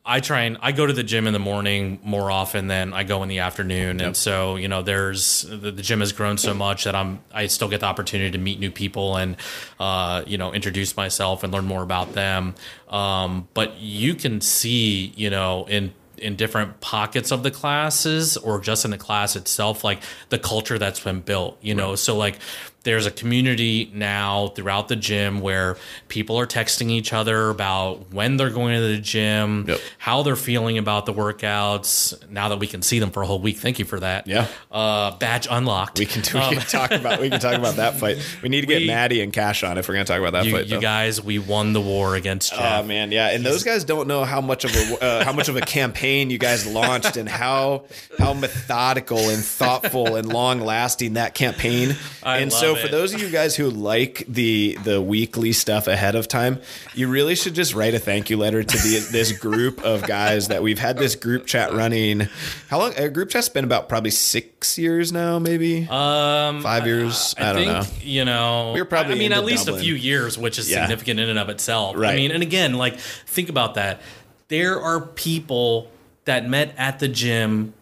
I 0.09 0.21
try 0.21 0.41
and 0.45 0.57
I 0.63 0.73
go 0.73 0.87
to 0.87 0.93
the 0.95 1.03
gym 1.03 1.27
in 1.27 1.35
the 1.35 1.39
morning 1.39 2.01
more 2.03 2.31
often 2.31 2.67
than 2.67 2.95
I 2.95 3.05
go 3.05 3.23
in 3.23 3.29
the 3.29 3.41
afternoon, 3.41 4.01
and 4.01 4.17
so 4.17 4.57
you 4.57 4.67
know, 4.67 4.81
there's 4.81 5.43
the, 5.43 5.71
the 5.71 5.83
gym 5.83 6.01
has 6.01 6.13
grown 6.13 6.39
so 6.39 6.55
much 6.55 6.85
that 6.85 6.95
I'm 6.95 7.21
I 7.31 7.47
still 7.49 7.69
get 7.69 7.81
the 7.81 7.87
opportunity 7.87 8.31
to 8.31 8.39
meet 8.39 8.59
new 8.59 8.71
people 8.71 9.17
and 9.17 9.37
uh, 9.79 10.23
you 10.27 10.39
know 10.39 10.55
introduce 10.55 10.97
myself 10.97 11.45
and 11.45 11.53
learn 11.53 11.67
more 11.67 11.83
about 11.83 12.15
them. 12.15 12.55
Um, 12.89 13.49
but 13.53 13.79
you 13.79 14.15
can 14.15 14.41
see, 14.41 15.13
you 15.15 15.29
know, 15.29 15.67
in 15.69 15.93
in 16.17 16.37
different 16.37 16.81
pockets 16.81 17.31
of 17.31 17.43
the 17.43 17.51
classes 17.51 18.37
or 18.39 18.61
just 18.61 18.85
in 18.85 18.91
the 18.91 18.99
class 18.99 19.37
itself 19.37 19.85
like 19.85 20.03
the 20.31 20.39
culture 20.39 20.77
that's 20.77 20.99
been 20.99 21.21
built 21.21 21.57
you 21.61 21.75
know? 21.77 21.95
So 21.95 22.17
like 22.17 22.41
there's 22.89 23.05
a 23.05 23.11
community 23.11 23.91
now 23.93 24.49
throughout 24.49 24.89
the 24.89 24.97
gym 24.97 25.41
where 25.41 25.77
people 26.09 26.39
are 26.41 26.47
texting 26.47 26.89
each 26.91 27.13
other 27.13 27.51
about 27.51 28.11
when 28.15 28.39
they're 28.39 28.49
going 28.49 28.75
to 28.75 28.81
the 28.81 28.97
gym 28.97 29.67
Yep. 29.69 29.79
how 29.99 30.23
they're 30.23 30.37
feeling 30.37 30.79
about 30.79 31.05
the 31.05 31.13
workouts 31.13 32.15
now 32.31 32.49
that 32.49 32.59
we 32.59 32.67
can 32.67 32.81
see 32.81 32.99
them 32.99 33.11
for 33.11 33.23
a 33.23 33.27
whole 33.27 33.41
week 33.41 33.59
thank 33.59 33.79
you 33.79 33.85
for 33.85 34.01
that 34.01 34.27
Yeah. 34.27 34.47
uh 34.73 35.11
badge 35.19 35.47
unlocked 35.51 35.99
We 35.99 36.07
can 36.07 36.23
we 36.23 36.57
can 36.57 36.61
talk 36.67 36.91
about 36.93 37.21
we 37.21 37.29
can 37.29 37.41
talk 37.41 37.55
about 37.59 37.77
that 37.77 37.99
fight. 38.01 38.17
We 38.43 38.49
need 38.49 38.63
to 38.63 38.67
get 38.67 38.77
Um, 38.77 38.83
We- 38.83 38.87
Maddie 38.87 39.21
and 39.21 39.33
Cash 39.33 39.63
on 39.65 39.77
if 39.77 39.87
we're 39.89 39.95
going 39.95 40.07
to 40.07 40.13
talk 40.13 40.21
about 40.21 40.33
that 40.33 40.47
you, 40.47 40.53
fight. 40.53 40.65
you 40.67 40.77
though. 40.77 40.81
guys 40.81 41.21
we 41.23 41.39
won 41.39 41.75
the 41.75 41.81
war 41.83 42.15
against 42.17 42.53
Oh 42.57 42.83
man, 42.85 43.13
yeah, 43.13 43.29
and 43.31 43.45
those 43.45 43.65
guys 43.65 43.85
don't 43.85 44.09
know 44.09 44.25
how 44.25 44.41
much 44.41 44.65
of 44.65 44.75
a 44.75 45.05
uh, 45.05 45.25
how 45.25 45.33
much 45.33 45.49
of 45.51 45.57
a 45.57 45.61
campaign 45.61 46.31
you 46.31 46.39
guys 46.39 46.67
launched 46.67 47.17
and 47.19 47.29
how 47.29 47.85
how 48.19 48.33
methodical 48.33 49.19
and 49.29 49.45
thoughtful 49.45 50.17
and 50.17 50.33
long 50.33 50.61
lasting 50.61 51.15
that 51.15 51.35
campaign. 51.35 51.97
I 52.23 52.39
and 52.39 52.53
so, 52.53 52.75
for 52.81 52.87
it. 52.87 52.91
those 52.91 53.15
of 53.15 53.21
you 53.21 53.31
guys 53.31 53.57
who 53.57 53.71
like 53.71 54.25
the 54.29 54.79
the 54.85 55.01
weekly 55.01 55.53
stuff 55.53 55.87
ahead 55.87 56.15
of 56.15 56.29
time, 56.29 56.61
you 56.95 57.09
really 57.09 57.35
should 57.35 57.55
just 57.55 57.75
write 57.75 57.95
a 57.95 57.99
thank 57.99 58.31
you 58.31 58.37
letter 58.37 58.63
to 58.63 58.77
the 58.79 59.09
this 59.13 59.33
group 59.33 59.83
of 59.85 60.03
guys 60.05 60.49
that 60.49 60.63
we've 60.63 60.79
had 60.79 60.99
this 60.99 61.15
group 61.15 61.47
chat 61.47 61.73
running. 61.73 62.29
How 62.69 62.79
long? 62.79 62.95
A 62.97 63.09
group 63.09 63.31
chat's 63.31 63.49
been 63.49 63.65
about 63.65 63.89
probably 63.89 64.11
six 64.11 64.79
years 64.79 65.13
now, 65.13 65.39
maybe 65.39 65.89
um 65.89 66.63
five 66.63 66.87
years. 66.87 67.35
I, 67.39 67.53
don't 67.53 67.57
think, 67.57 67.69
know. 67.69 67.85
You 68.03 68.25
know, 68.25 68.73
we 68.75 68.81
are 68.81 68.85
probably 68.85 69.15
I 69.15 69.19
mean, 69.19 69.33
at 69.33 69.45
least 69.45 69.67
Dublin. 69.67 69.81
a 69.83 69.85
few 69.85 69.95
years, 69.95 70.37
which 70.39 70.59
is 70.59 70.71
Yeah. 70.71 70.83
significant 70.83 71.21
in 71.21 71.29
and 71.29 71.39
of 71.39 71.49
itself. 71.49 71.97
Right. 71.97 72.13
I 72.13 72.17
mean, 72.17 72.31
and 72.31 72.43
again, 72.43 72.75
like 72.75 72.99
think 72.99 73.49
about 73.49 73.75
that. 73.75 74.01
There 74.49 74.81
are 74.81 75.01
people 75.01 75.91
that 76.25 76.49
met 76.49 76.75
at 76.77 76.99
the 76.99 77.09
gym 77.09 77.75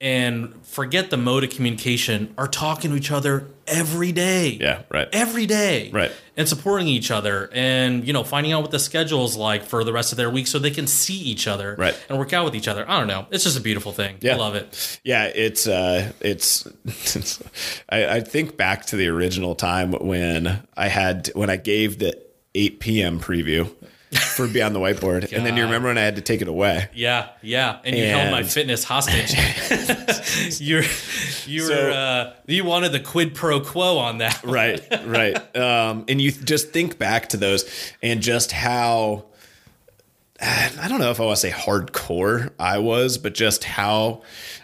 and 0.00 0.54
forget 0.66 1.08
the 1.10 1.16
mode 1.16 1.42
of 1.44 1.50
communication 1.50 2.34
are 2.36 2.46
talking 2.48 2.90
to 2.90 2.96
each 2.96 3.10
other 3.10 3.46
every 3.66 4.12
day. 4.12 4.50
Yeah, 4.60 4.82
right. 4.90 5.08
Every 5.12 5.46
day. 5.46 5.90
Right. 5.90 6.12
And 6.36 6.46
supporting 6.46 6.86
each 6.86 7.10
other 7.10 7.48
and, 7.52 8.06
you 8.06 8.12
know, 8.12 8.22
finding 8.22 8.52
out 8.52 8.60
what 8.60 8.70
the 8.70 8.78
schedule 8.78 9.24
is 9.24 9.36
like 9.36 9.64
for 9.64 9.84
the 9.84 9.92
rest 9.94 10.12
of 10.12 10.18
their 10.18 10.28
week 10.28 10.46
so 10.48 10.58
they 10.58 10.70
can 10.70 10.86
see 10.86 11.16
each 11.16 11.48
other 11.48 11.74
Right. 11.78 11.98
and 12.10 12.18
work 12.18 12.34
out 12.34 12.44
with 12.44 12.54
each 12.54 12.68
other. 12.68 12.84
I 12.88 12.98
don't 12.98 13.08
know. 13.08 13.26
It's 13.30 13.44
just 13.44 13.58
a 13.58 13.62
beautiful 13.62 13.92
thing. 13.92 14.16
Yeah. 14.20 14.34
I 14.34 14.36
love 14.36 14.54
it. 14.54 15.00
Yeah, 15.02 15.24
it's 15.34 15.66
uh, 15.66 16.12
it's. 16.20 16.66
it's 16.84 17.42
I, 17.88 18.16
I 18.16 18.20
think 18.20 18.58
back 18.58 18.84
to 18.86 18.96
the 18.96 19.08
original 19.08 19.54
time 19.54 19.92
when 19.92 20.62
I 20.76 20.88
had 20.88 21.28
when 21.34 21.48
I 21.48 21.56
gave 21.56 21.98
the 21.98 22.22
8 22.54 22.80
p.m. 22.80 23.20
preview 23.20 23.70
for 24.12 24.46
Beyond 24.46 24.74
the 24.74 24.78
Whiteboard, 24.80 25.32
and 25.32 25.44
then 25.44 25.56
you 25.56 25.64
remember 25.64 25.88
when 25.88 25.98
I 25.98 26.02
had 26.02 26.16
to 26.16 26.22
take 26.22 26.40
it 26.42 26.48
away. 26.48 26.88
Yeah, 26.94 27.28
yeah, 27.42 27.80
and 27.84 27.96
you 27.96 28.04
held 28.06 28.30
my 28.30 28.42
fitness 28.44 28.84
hostage. 28.84 29.34
you're, 30.60 30.82
you 31.46 31.62
were, 31.62 31.68
So- 31.68 31.90
uh, 31.90 32.34
you 32.46 32.64
wanted 32.64 32.92
the 32.92 33.00
quid 33.00 33.34
pro 33.34 33.60
quo 33.60 33.98
on 33.98 34.18
that. 34.18 34.42
Right, 34.44 34.80
right. 35.04 35.36
Um, 35.56 36.04
and 36.08 36.20
you 36.20 36.30
just 36.32 36.70
think 36.70 36.98
back 36.98 37.30
to 37.30 37.36
those 37.36 37.92
and 38.02 38.20
just 38.22 38.52
how. 38.52 39.24
I 40.40 40.86
don't 40.88 41.00
know 41.00 41.10
if 41.10 41.18
I 41.18 41.24
want 41.24 41.38
to 41.38 41.40
say 41.40 41.50
hardcore 41.50 42.50
I 42.58 42.78
was, 42.78 43.16
but 43.16 43.34
just 43.34 43.64
how 43.64 44.20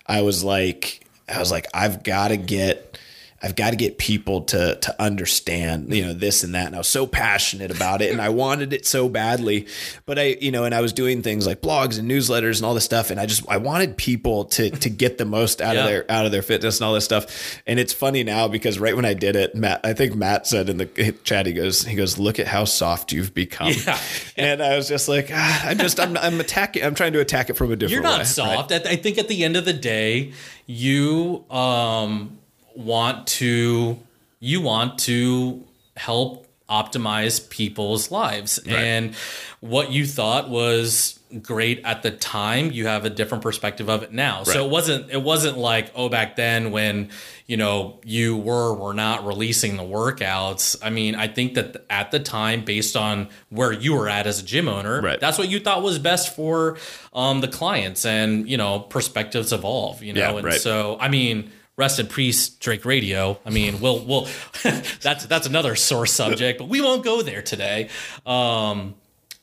I 0.07 0.21
was 0.21 0.45
like, 0.45 1.07
I 1.29 1.39
was 1.39 1.51
like, 1.51 1.67
I've 1.73 2.03
got 2.03 2.29
to 2.29 2.37
get, 2.37 2.99
I've 3.43 3.57
got 3.57 3.71
to 3.71 3.77
get 3.77 3.99
people 3.99 4.43
to 4.43 4.77
to 4.77 5.03
understand, 5.03 5.93
you 5.93 6.05
know, 6.07 6.13
this 6.13 6.45
and 6.45 6.55
that. 6.55 6.67
And 6.67 6.75
I 6.75 6.79
was 6.79 6.89
so 6.89 7.07
passionate 7.07 7.71
about 7.71 8.01
it, 8.03 8.13
and 8.13 8.21
I 8.21 8.29
wanted 8.29 8.73
it 8.73 8.87
so 8.87 9.09
badly. 9.09 9.67
But 10.07 10.19
I, 10.19 10.37
you 10.41 10.51
know, 10.51 10.65
and 10.65 10.75
I 10.75 10.81
was 10.81 10.93
doing 10.93 11.23
things 11.23 11.47
like 11.47 11.61
blogs 11.61 11.99
and 11.99 12.11
newsletters 12.11 12.57
and 12.59 12.65
all 12.67 12.75
this 12.75 12.85
stuff, 12.85 13.11
and 13.11 13.19
I 13.19 13.27
just 13.27 13.43
I 13.49 13.57
wanted 13.57 13.97
people 13.97 14.45
to 14.47 14.71
to 14.71 14.89
get 14.91 15.19
the 15.19 15.25
most 15.25 15.61
out 15.61 15.75
Yeah. 15.75 15.81
of 15.83 15.87
their 15.89 16.11
out 16.11 16.27
of 16.27 16.33
their 16.33 16.43
fitness 16.43 16.79
and 16.81 16.87
all 16.87 16.95
this 16.95 17.05
stuff. 17.05 17.61
And 17.67 17.79
it's 17.81 17.93
funny 17.93 18.23
now 18.25 18.49
because 18.49 18.79
right 18.79 18.95
when 18.95 19.05
I 19.05 19.15
did 19.15 19.35
it, 19.37 19.55
Matt, 19.55 19.81
I 19.85 19.93
think 19.93 20.15
Matt 20.15 20.47
said 20.47 20.69
in 20.69 20.77
the 20.79 20.87
chat, 21.25 21.47
he 21.47 21.53
goes, 21.53 21.85
he 21.85 21.97
goes, 21.97 22.19
look 22.19 22.39
at 22.39 22.47
how 22.47 22.65
soft 22.65 23.13
you've 23.13 23.35
become. 23.35 23.73
Yeah. 23.73 23.99
And 24.37 24.63
I 24.63 24.77
was 24.77 24.89
just 24.89 25.09
like, 25.09 25.31
ah, 25.33 25.69
I'm 25.69 25.79
just, 25.79 26.01
I'm, 26.01 26.17
I'm 26.17 26.41
attacking, 26.41 26.83
I'm 26.83 26.95
trying 26.95 27.13
to 27.13 27.21
attack 27.21 27.51
it 27.51 27.55
from 27.55 27.71
a 27.71 27.77
different 27.77 27.93
You're 27.93 28.03
not 28.03 28.19
way, 28.21 28.25
soft. 28.25 28.73
I 28.73 28.77
I 28.77 28.97
think 28.97 29.19
at 29.19 29.29
the 29.29 29.45
end 29.45 29.57
of 29.57 29.65
the 29.67 29.73
day, 29.75 30.33
you 30.67 31.45
um, 31.51 32.39
want 32.77 33.27
to 33.29 33.99
you 34.41 34.61
want 34.61 34.99
to 35.01 35.65
help 35.97 36.47
optimize 36.69 37.49
people's 37.51 38.11
lives, 38.11 38.59
and 38.67 39.15
what 39.61 39.91
you 39.93 40.07
thought 40.07 40.49
was 40.49 41.19
great 41.41 41.81
at 41.85 42.03
the 42.03 42.11
time, 42.11 42.71
you 42.73 42.87
have 42.87 43.05
a 43.07 43.11
different 43.11 43.43
perspective 43.43 43.89
of 43.89 44.03
it 44.03 44.13
now. 44.13 44.43
So 44.45 44.65
it 44.65 44.71
wasn't 44.71 45.11
it 45.11 45.23
wasn't 45.23 45.59
like 45.59 45.91
oh 45.95 46.09
back 46.09 46.37
then 46.37 46.71
when 46.73 47.11
you 47.47 47.57
know 47.59 48.01
you 48.05 48.37
were 48.39 48.73
were 48.75 48.95
not 48.95 49.27
releasing 49.27 49.77
the 49.77 49.83
workouts. 49.83 50.77
I 50.83 50.89
mean, 50.91 51.15
I 51.15 51.29
think 51.29 51.55
that 51.55 51.85
at 51.91 52.11
the 52.11 52.21
time, 52.21 52.65
based 52.65 52.97
on 52.97 53.29
where 53.51 53.73
you 53.73 53.95
were 53.95 54.09
at 54.09 54.27
as 54.27 54.41
a 54.41 54.45
gym 54.45 54.67
owner, 54.69 55.01
Right. 55.03 55.21
that's 55.21 55.37
what 55.39 55.49
you 55.51 55.61
thought 55.61 55.83
was 55.83 55.99
best 55.99 56.35
for 56.35 56.79
um, 57.13 57.41
the 57.43 57.49
clients 57.49 58.07
and 58.07 58.49
you 58.49 58.57
know 58.57 58.81
perspectives 58.81 59.53
evolve 59.53 60.03
you 60.03 60.15
know 60.15 60.21
Yeah, 60.21 60.37
and 60.37 60.45
right. 60.45 60.61
so 60.61 60.97
i 61.01 61.09
mean 61.09 61.51
rest 61.77 62.09
peace 62.11 62.49
drake 62.49 62.85
radio. 62.85 63.39
I 63.45 63.51
mean 63.51 63.81
we'll 63.81 64.05
we'll 64.05 64.29
that's 64.63 65.27
that's 65.27 65.47
another 65.47 65.75
sore 65.77 66.07
subject 66.07 66.59
but 66.59 66.69
we 66.69 66.81
won't 66.81 67.05
go 67.05 67.23
there 67.23 67.43
today. 67.43 67.89
Um 68.27 68.95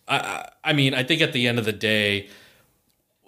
I, 0.08 0.18
I 0.18 0.50
i 0.63 0.74
mean 0.74 0.96
i 0.96 1.04
think 1.04 1.22
at 1.22 1.34
the 1.34 1.48
end 1.48 1.60
of 1.60 1.65
the 1.65 1.72
day 1.72 2.30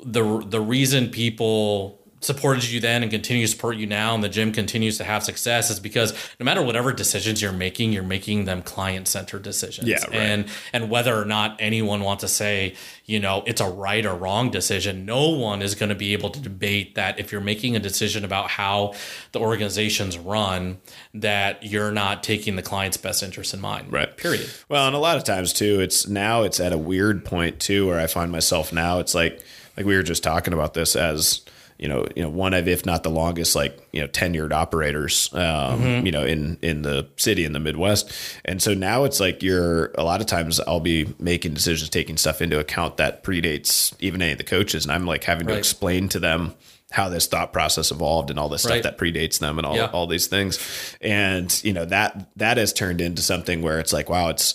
the 0.03 0.39
the 0.39 0.59
reason 0.59 1.09
people 1.09 2.00
supported 2.21 2.69
you 2.69 2.79
then 2.79 3.01
and 3.01 3.11
continue 3.11 3.43
to 3.45 3.51
support 3.51 3.75
you 3.77 3.85
now 3.87 4.13
and 4.15 4.23
the 4.23 4.29
gym 4.29 4.51
continues 4.51 4.97
to 4.97 5.03
have 5.03 5.23
success 5.23 5.69
is 5.69 5.79
because 5.79 6.13
no 6.39 6.43
matter 6.43 6.61
whatever 6.61 6.93
decisions 6.93 7.41
you're 7.41 7.51
making 7.51 7.91
you're 7.91 8.03
making 8.03 8.45
them 8.45 8.61
client 8.61 9.07
centered 9.07 9.41
decisions 9.41 9.87
Yeah, 9.87 9.97
right. 10.05 10.13
and 10.15 10.45
and 10.71 10.89
whether 10.89 11.15
or 11.19 11.25
not 11.25 11.57
anyone 11.59 12.01
wants 12.01 12.21
to 12.21 12.27
say 12.27 12.75
you 13.05 13.19
know 13.19 13.43
it's 13.47 13.59
a 13.59 13.67
right 13.67 14.05
or 14.05 14.15
wrong 14.15 14.51
decision 14.51 15.05
no 15.05 15.29
one 15.29 15.61
is 15.61 15.75
going 15.75 15.89
to 15.89 15.95
be 15.95 16.13
able 16.13 16.29
to 16.29 16.39
debate 16.39 16.95
that 16.95 17.19
if 17.19 17.31
you're 17.31 17.41
making 17.41 17.75
a 17.75 17.79
decision 17.79 18.23
about 18.23 18.49
how 18.51 18.93
the 19.31 19.39
organization's 19.39 20.17
run 20.17 20.77
that 21.13 21.63
you're 21.63 21.91
not 21.91 22.23
taking 22.23 22.55
the 22.55 22.61
client's 22.61 22.97
best 22.97 23.23
interest 23.23 23.53
in 23.53 23.59
mind 23.59 23.91
Right. 23.91 24.15
period 24.15 24.49
Well, 24.69 24.85
and 24.87 24.95
a 24.95 24.99
lot 24.99 25.17
of 25.17 25.23
times 25.23 25.53
too, 25.53 25.79
it's 25.79 26.07
now 26.07 26.43
it's 26.43 26.59
at 26.59 26.71
a 26.71 26.77
weird 26.77 27.25
point 27.25 27.59
too, 27.59 27.87
where 27.87 27.99
I 27.99 28.07
find 28.07 28.31
myself 28.31 28.71
now. 28.71 28.99
It's 28.99 29.15
like 29.15 29.41
like 29.75 29.85
we 29.85 29.95
were 29.95 30.03
just 30.03 30.21
talking 30.23 30.53
about 30.53 30.73
this 30.73 30.95
as 30.95 31.41
you 31.81 31.89
know, 31.89 32.05
you 32.15 32.21
know, 32.21 32.29
one 32.29 32.53
of 32.53 32.67
if 32.67 32.85
not 32.85 33.01
the 33.03 33.09
longest, 33.09 33.55
like 33.55 33.77
you 33.91 33.99
know, 33.99 34.07
tenured 34.07 34.53
operators, 34.53 35.33
um, 35.33 36.05
you 36.05 36.11
know, 36.11 36.23
in 36.23 36.57
in 36.61 36.83
the 36.83 37.07
city 37.17 37.43
in 37.43 37.51
the 37.53 37.59
Midwest, 37.59 38.11
and 38.45 38.61
so 38.61 38.73
now 38.73 39.03
it's 39.03 39.19
like 39.19 39.41
you're 39.43 39.87
a 39.97 40.03
lot 40.03 40.21
of 40.21 40.27
times 40.27 40.59
I'll 40.61 40.79
be 40.79 41.13
making 41.19 41.53
decisions, 41.55 41.89
taking 41.89 42.17
stuff 42.17 42.41
into 42.41 42.59
account 42.59 42.97
that 42.97 43.23
predates 43.23 43.93
even 43.99 44.21
any 44.21 44.31
of 44.33 44.37
the 44.37 44.43
coaches, 44.43 44.85
and 44.85 44.91
I'm 44.91 45.05
like 45.05 45.23
having 45.23 45.47
to 45.47 45.57
explain 45.57 46.07
to 46.09 46.19
them 46.19 46.53
how 46.91 47.07
this 47.09 47.25
thought 47.25 47.53
process 47.53 47.89
evolved 47.89 48.29
and 48.29 48.37
all 48.37 48.49
this 48.49 48.65
Right. 48.65 48.81
stuff 48.81 48.83
that 48.83 48.97
predates 48.97 49.39
them 49.39 49.57
and 49.57 49.65
all 49.65 49.75
Yeah. 49.77 49.85
all 49.91 50.07
these 50.07 50.27
things, 50.27 50.59
and 51.01 51.59
you 51.63 51.73
know 51.73 51.85
that 51.85 52.29
that 52.35 52.57
has 52.57 52.73
turned 52.73 53.01
into 53.01 53.21
something 53.23 53.61
where 53.63 53.79
it's 53.79 53.91
like, 53.93 54.07
wow, 54.09 54.29
it's 54.29 54.53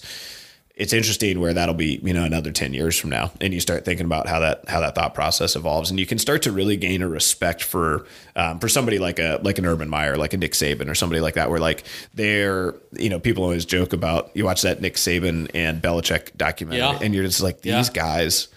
it's 0.76 0.92
interesting 0.92 1.40
where 1.40 1.54
that'll 1.54 1.74
be 1.74 1.98
you 2.02 2.12
know 2.12 2.24
another 2.24 2.52
10 2.52 2.74
years 2.74 2.98
from 2.98 3.08
now 3.10 3.32
and 3.40 3.54
you 3.54 3.60
start 3.60 3.84
thinking 3.86 4.04
about 4.04 4.28
how 4.28 4.40
that 4.40 4.68
how 4.68 4.78
that 4.80 4.94
thought 4.94 5.14
process 5.14 5.56
evolves 5.56 5.88
and 5.90 5.98
you 5.98 6.04
can 6.06 6.18
start 6.18 6.42
to 6.42 6.52
really 6.52 6.76
gain 6.76 7.00
a 7.00 7.08
respect 7.08 7.62
for 7.64 8.06
um, 8.36 8.58
for 8.58 8.68
somebody 8.68 8.98
like 8.98 9.18
a 9.18 9.40
like 9.42 9.58
an 9.58 9.64
urban 9.64 9.88
meyer 9.88 10.16
like 10.16 10.34
a 10.34 10.36
nick 10.36 10.52
saban 10.52 10.88
or 10.90 10.94
somebody 10.94 11.20
like 11.20 11.34
that 11.34 11.48
where 11.48 11.58
like 11.60 11.84
they're 12.14 12.74
you 12.92 13.08
know 13.08 13.18
people 13.18 13.42
always 13.42 13.64
joke 13.64 13.92
about 13.94 14.30
you 14.34 14.44
watch 14.44 14.62
that 14.62 14.80
nick 14.82 14.94
saban 14.96 15.50
and 15.54 15.80
Belichick 15.82 16.36
documentary 16.36 16.80
Yeah. 16.80 16.98
and 17.02 17.14
you're 17.14 17.24
just 17.24 17.40
like 17.42 17.62
these 17.62 17.72
Yeah. 17.72 17.92
guys 17.94 18.48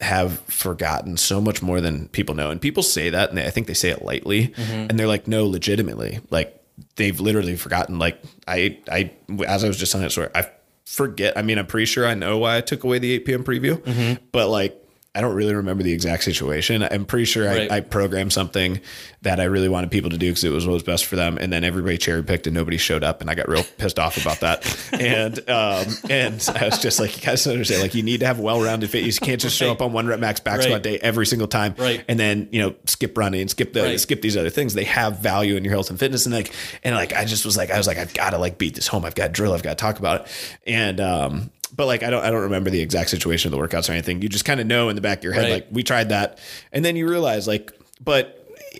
have 0.00 0.40
forgotten 0.40 1.16
so 1.16 1.40
much 1.40 1.62
more 1.62 1.80
than 1.80 2.08
people 2.08 2.34
know 2.34 2.50
and 2.50 2.60
people 2.60 2.82
say 2.82 3.08
that 3.10 3.28
and 3.30 3.38
they, 3.38 3.46
i 3.46 3.50
think 3.50 3.66
they 3.66 3.74
say 3.74 3.88
it 3.90 4.02
lightly 4.02 4.48
Mm-hmm. 4.48 4.72
and 4.90 4.98
they're 4.98 5.06
like 5.06 5.26
no 5.28 5.46
legitimately 5.46 6.20
like 6.30 6.58
they've 6.96 7.18
literally 7.20 7.56
forgotten 7.56 7.98
like 7.98 8.20
i 8.46 8.78
i 8.90 9.10
as 9.46 9.64
i 9.64 9.68
was 9.68 9.76
just 9.78 9.92
telling 9.92 10.04
that 10.04 10.10
story 10.10 10.28
i 10.34 10.46
forget 10.84 11.36
i 11.38 11.42
mean 11.42 11.58
i'm 11.58 11.66
pretty 11.66 11.86
sure 11.86 12.06
i 12.06 12.14
know 12.14 12.38
why 12.38 12.56
i 12.56 12.60
took 12.60 12.84
away 12.84 12.98
the 12.98 13.12
8 13.12 13.24
p.m 13.24 13.44
preview 13.44 13.76
Mm-hmm. 13.78 14.24
but 14.32 14.48
like 14.48 14.81
I 15.14 15.20
don't 15.20 15.34
really 15.34 15.54
remember 15.54 15.82
the 15.82 15.92
exact 15.92 16.24
situation. 16.24 16.82
I'm 16.82 17.04
pretty 17.04 17.26
sure 17.26 17.44
Right. 17.46 17.70
I, 17.70 17.76
I 17.76 17.80
programmed 17.80 18.32
something 18.32 18.80
that 19.20 19.40
I 19.40 19.44
really 19.44 19.68
wanted 19.68 19.90
people 19.90 20.08
to 20.08 20.16
do 20.16 20.30
because 20.30 20.42
it 20.42 20.48
was 20.50 20.66
what 20.66 20.72
was 20.72 20.82
best 20.82 21.04
for 21.04 21.16
them, 21.16 21.36
and 21.38 21.52
then 21.52 21.64
everybody 21.64 21.98
cherry 21.98 22.22
picked 22.24 22.46
and 22.46 22.54
nobody 22.54 22.78
showed 22.78 23.04
up, 23.04 23.20
and 23.20 23.28
I 23.28 23.34
got 23.34 23.46
real 23.46 23.62
pissed 23.76 23.98
off 23.98 24.16
about 24.16 24.40
that. 24.40 24.64
And 25.02 25.38
um, 25.50 25.86
and 26.08 26.48
I 26.54 26.64
was 26.66 26.78
just 26.78 26.98
like, 27.00 27.16
you 27.16 27.22
guys 27.22 27.46
understand, 27.46 27.82
like 27.82 27.94
you 27.94 28.02
need 28.02 28.20
to 28.20 28.26
have 28.26 28.38
well 28.40 28.60
rounded 28.62 28.88
fit. 28.90 29.04
You 29.04 29.12
can't 29.12 29.40
just 29.40 29.56
show 29.56 29.66
Right. 29.66 29.72
up 29.72 29.82
on 29.82 29.92
one 29.92 30.06
rep 30.06 30.20
max 30.20 30.40
back 30.40 30.62
squat 30.62 30.82
day 30.82 30.98
every 30.98 31.26
single 31.26 31.48
time, 31.48 31.74
Right. 31.76 32.02
And 32.08 32.18
then 32.18 32.48
you 32.52 32.60
know 32.62 32.74
skip 32.86 33.16
running, 33.18 33.48
skip 33.48 33.72
the 33.74 33.82
Right. 33.82 34.00
skip 34.00 34.22
these 34.22 34.36
other 34.36 34.50
things. 34.50 34.72
They 34.74 34.84
have 34.84 35.18
value 35.18 35.56
in 35.56 35.64
your 35.64 35.72
health 35.74 35.90
and 35.90 35.98
fitness, 35.98 36.24
and 36.24 36.34
like 36.34 36.52
and 36.84 36.94
like 36.94 37.12
I 37.12 37.24
just 37.26 37.44
was 37.44 37.56
like, 37.56 37.70
I 37.70 37.76
was 37.78 37.86
like, 37.86 37.98
I've 37.98 38.14
got 38.14 38.30
to 38.30 38.38
like 38.38 38.56
beat 38.58 38.74
this 38.76 38.86
home. 38.86 39.04
I've 39.04 39.14
got 39.14 39.26
to 39.26 39.32
drill. 39.32 39.52
I've 39.52 39.62
got 39.62 39.76
to 39.76 39.82
talk 39.82 39.98
about 39.98 40.22
it, 40.22 40.58
and 40.66 41.00
um, 41.00 41.50
but 41.74 41.86
like 41.86 42.02
I 42.02 42.10
don't 42.10 42.24
I 42.24 42.30
don't 42.30 42.42
remember 42.42 42.70
the 42.70 42.80
exact 42.80 43.10
situation 43.10 43.52
of 43.52 43.58
the 43.58 43.66
workouts 43.66 43.88
or 43.88 43.92
anything. 43.92 44.22
You 44.22 44.28
just 44.28 44.44
kind 44.44 44.60
of 44.60 44.66
know 44.66 44.88
in 44.88 44.94
the 44.96 45.02
back 45.02 45.18
of 45.18 45.24
your 45.24 45.32
head, 45.32 45.44
Right. 45.44 45.52
like 45.52 45.66
we 45.70 45.82
tried 45.82 46.10
that, 46.10 46.38
and 46.72 46.84
then 46.84 46.96
you 46.96 47.08
realize 47.08 47.46
like, 47.48 47.72
but 48.00 48.38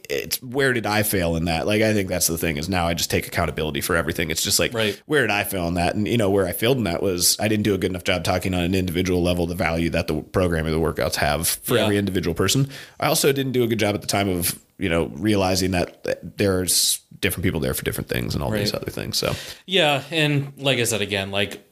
it's 0.08 0.42
where 0.42 0.72
did 0.72 0.86
I 0.86 1.02
fail 1.02 1.36
in 1.36 1.44
that? 1.46 1.66
Like 1.66 1.82
I 1.82 1.92
think 1.92 2.08
that's 2.08 2.26
the 2.26 2.38
thing 2.38 2.56
is 2.56 2.68
now 2.68 2.86
I 2.86 2.94
just 2.94 3.10
take 3.10 3.26
accountability 3.26 3.80
for 3.82 3.94
everything. 3.94 4.30
It's 4.30 4.42
just 4.42 4.58
like 4.58 4.72
Right. 4.72 5.00
where 5.06 5.20
did 5.22 5.30
I 5.30 5.44
fail 5.44 5.68
in 5.68 5.74
that? 5.74 5.94
And 5.94 6.08
you 6.08 6.16
know 6.16 6.30
where 6.30 6.46
I 6.46 6.52
failed 6.52 6.78
in 6.78 6.84
that 6.84 7.02
was 7.02 7.36
I 7.38 7.48
didn't 7.48 7.64
do 7.64 7.74
a 7.74 7.78
good 7.78 7.90
enough 7.90 8.04
job 8.04 8.24
talking 8.24 8.54
on 8.54 8.62
an 8.62 8.74
individual 8.74 9.22
level 9.22 9.46
the 9.46 9.54
value 9.54 9.90
that 9.90 10.06
the 10.06 10.20
program 10.22 10.66
or 10.66 10.70
the 10.70 10.80
workouts 10.80 11.16
have 11.16 11.46
for 11.46 11.76
Yeah. 11.76 11.84
every 11.84 11.98
individual 11.98 12.34
person. 12.34 12.68
I 13.00 13.06
also 13.06 13.32
didn't 13.32 13.52
do 13.52 13.62
a 13.64 13.66
good 13.66 13.78
job 13.78 13.94
at 13.94 14.00
the 14.00 14.06
time 14.06 14.28
of 14.28 14.58
you 14.78 14.88
know 14.88 15.10
realizing 15.14 15.72
that 15.72 16.36
there's 16.38 17.00
different 17.20 17.44
people 17.44 17.60
there 17.60 17.74
for 17.74 17.84
different 17.84 18.08
things 18.08 18.34
and 18.34 18.42
all 18.42 18.50
these 18.50 18.74
other 18.74 18.90
things. 18.90 19.18
So 19.18 19.34
Yeah, 19.66 20.02
and 20.10 20.52
like 20.56 20.78
I 20.78 20.84
said 20.84 21.02
again, 21.02 21.30
like 21.30 21.62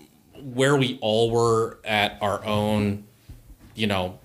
where 0.42 0.76
we 0.76 0.98
all 1.00 1.30
were 1.30 1.78
at 1.84 2.18
our 2.20 2.44
own, 2.44 3.04
you 3.74 3.86
know, 3.86 4.18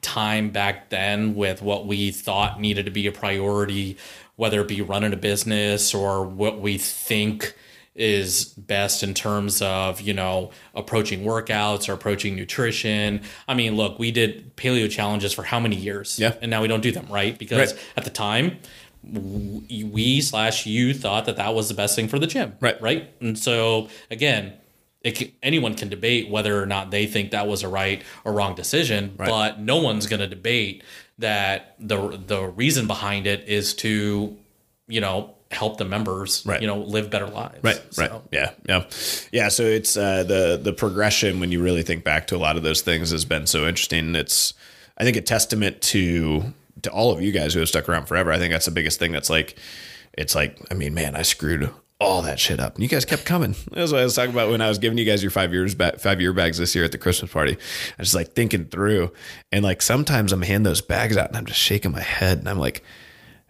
time 0.00 0.50
back 0.50 0.88
then 0.90 1.34
with 1.34 1.62
what 1.62 1.86
we 1.86 2.10
thought 2.10 2.60
needed 2.60 2.84
to 2.86 2.90
be 2.90 3.06
a 3.06 3.12
priority, 3.12 3.96
whether 4.36 4.60
it 4.60 4.68
be 4.68 4.82
running 4.82 5.12
a 5.12 5.16
business 5.16 5.94
or 5.94 6.24
what 6.24 6.60
we 6.60 6.78
think 6.78 7.54
is 7.94 8.46
best 8.46 9.02
in 9.02 9.12
terms 9.12 9.60
of, 9.60 10.00
you 10.00 10.14
know, 10.14 10.50
approaching 10.74 11.22
workouts 11.24 11.88
or 11.88 11.92
approaching 11.92 12.34
nutrition. 12.34 13.20
I 13.46 13.54
mean, 13.54 13.76
look, 13.76 13.98
we 13.98 14.10
did 14.10 14.56
paleo 14.56 14.90
challenges 14.90 15.32
for 15.34 15.42
how 15.42 15.60
many 15.60 15.76
years? 15.76 16.18
Yeah. 16.18 16.34
And 16.40 16.50
now 16.50 16.62
we 16.62 16.68
don't 16.68 16.80
do 16.80 16.90
them, 16.90 17.06
right? 17.10 17.38
Because 17.38 17.72
Right. 17.74 17.82
at 17.96 18.04
the 18.04 18.10
time, 18.10 18.56
we 19.04 20.20
slash 20.20 20.64
you 20.66 20.94
thought 20.94 21.26
that 21.26 21.36
that 21.36 21.54
was 21.54 21.68
the 21.68 21.74
best 21.74 21.96
thing 21.96 22.08
for 22.08 22.18
the 22.20 22.26
gym 22.26 22.52
Right. 22.60 22.80
right 22.80 23.10
and 23.20 23.36
so 23.36 23.88
again 24.12 24.52
can, 25.10 25.32
anyone 25.42 25.74
can 25.74 25.88
debate 25.88 26.30
whether 26.30 26.62
or 26.62 26.66
not 26.66 26.90
they 26.92 27.06
think 27.06 27.32
that 27.32 27.46
was 27.48 27.62
a 27.62 27.68
right 27.68 28.02
or 28.24 28.32
wrong 28.32 28.54
decision 28.54 29.14
Right. 29.18 29.28
but 29.28 29.58
no 29.60 29.78
one's 29.78 30.06
going 30.06 30.20
to 30.20 30.28
debate 30.28 30.84
that 31.18 31.74
the 31.80 32.20
the 32.26 32.40
reason 32.42 32.86
behind 32.86 33.26
it 33.26 33.48
is 33.48 33.74
to 33.74 34.36
you 34.88 35.00
know 35.00 35.34
help 35.50 35.76
the 35.76 35.84
members 35.84 36.44
Right. 36.46 36.60
you 36.62 36.66
know 36.66 36.78
live 36.78 37.10
better 37.10 37.26
lives 37.26 37.58
Right, 37.62 37.80
So- 37.90 38.02
right, 38.02 38.12
yeah, 38.32 38.50
yeah, 38.68 38.84
yeah. 39.32 39.48
So 39.48 39.64
it's 39.64 39.96
uh, 39.96 40.22
the 40.22 40.58
the 40.62 40.72
progression 40.72 41.40
when 41.40 41.52
you 41.52 41.62
really 41.62 41.82
think 41.82 42.04
back 42.04 42.26
to 42.28 42.36
a 42.36 42.38
lot 42.38 42.56
of 42.56 42.62
those 42.62 42.80
things 42.82 43.10
has 43.10 43.24
been 43.24 43.46
so 43.46 43.66
interesting. 43.66 44.14
It's 44.14 44.54
I 44.96 45.04
think 45.04 45.16
a 45.16 45.20
testament 45.20 45.80
to 45.82 46.54
to 46.82 46.90
all 46.90 47.12
of 47.12 47.20
you 47.20 47.32
guys 47.32 47.52
who 47.54 47.60
have 47.60 47.68
stuck 47.68 47.88
around 47.88 48.06
forever. 48.06 48.32
I 48.32 48.38
think 48.38 48.52
that's 48.52 48.64
the 48.64 48.70
biggest 48.72 48.98
thing. 48.98 49.12
That's 49.12 49.28
like 49.30 49.56
it's 50.14 50.34
like 50.34 50.58
I 50.70 50.74
mean, 50.74 50.94
man, 50.94 51.14
I 51.16 51.22
screwed 51.22 51.70
all 52.02 52.22
that 52.22 52.38
shit 52.40 52.60
up, 52.60 52.74
and 52.74 52.82
you 52.82 52.88
guys 52.88 53.04
kept 53.04 53.24
coming. 53.24 53.54
That's 53.70 53.92
what 53.92 54.00
I 54.00 54.04
was 54.04 54.14
talking 54.14 54.32
about 54.32 54.50
when 54.50 54.60
I 54.60 54.68
was 54.68 54.78
giving 54.78 54.98
you 54.98 55.04
guys 55.04 55.22
your 55.22 55.30
five 55.30 55.52
years 55.52 55.74
back, 55.74 55.98
five 55.98 56.20
year 56.20 56.32
bags 56.32 56.58
this 56.58 56.74
year 56.74 56.84
at 56.84 56.92
the 56.92 56.98
Christmas 56.98 57.32
party. 57.32 57.52
I 57.52 57.94
was 57.98 58.08
just 58.08 58.14
like 58.14 58.32
thinking 58.32 58.66
through, 58.66 59.12
and 59.50 59.64
like 59.64 59.82
sometimes 59.82 60.32
I'm 60.32 60.42
handing 60.42 60.64
those 60.64 60.80
bags 60.80 61.16
out, 61.16 61.28
and 61.28 61.36
I'm 61.36 61.46
just 61.46 61.60
shaking 61.60 61.92
my 61.92 62.02
head, 62.02 62.38
and 62.38 62.48
I'm 62.48 62.58
like 62.58 62.82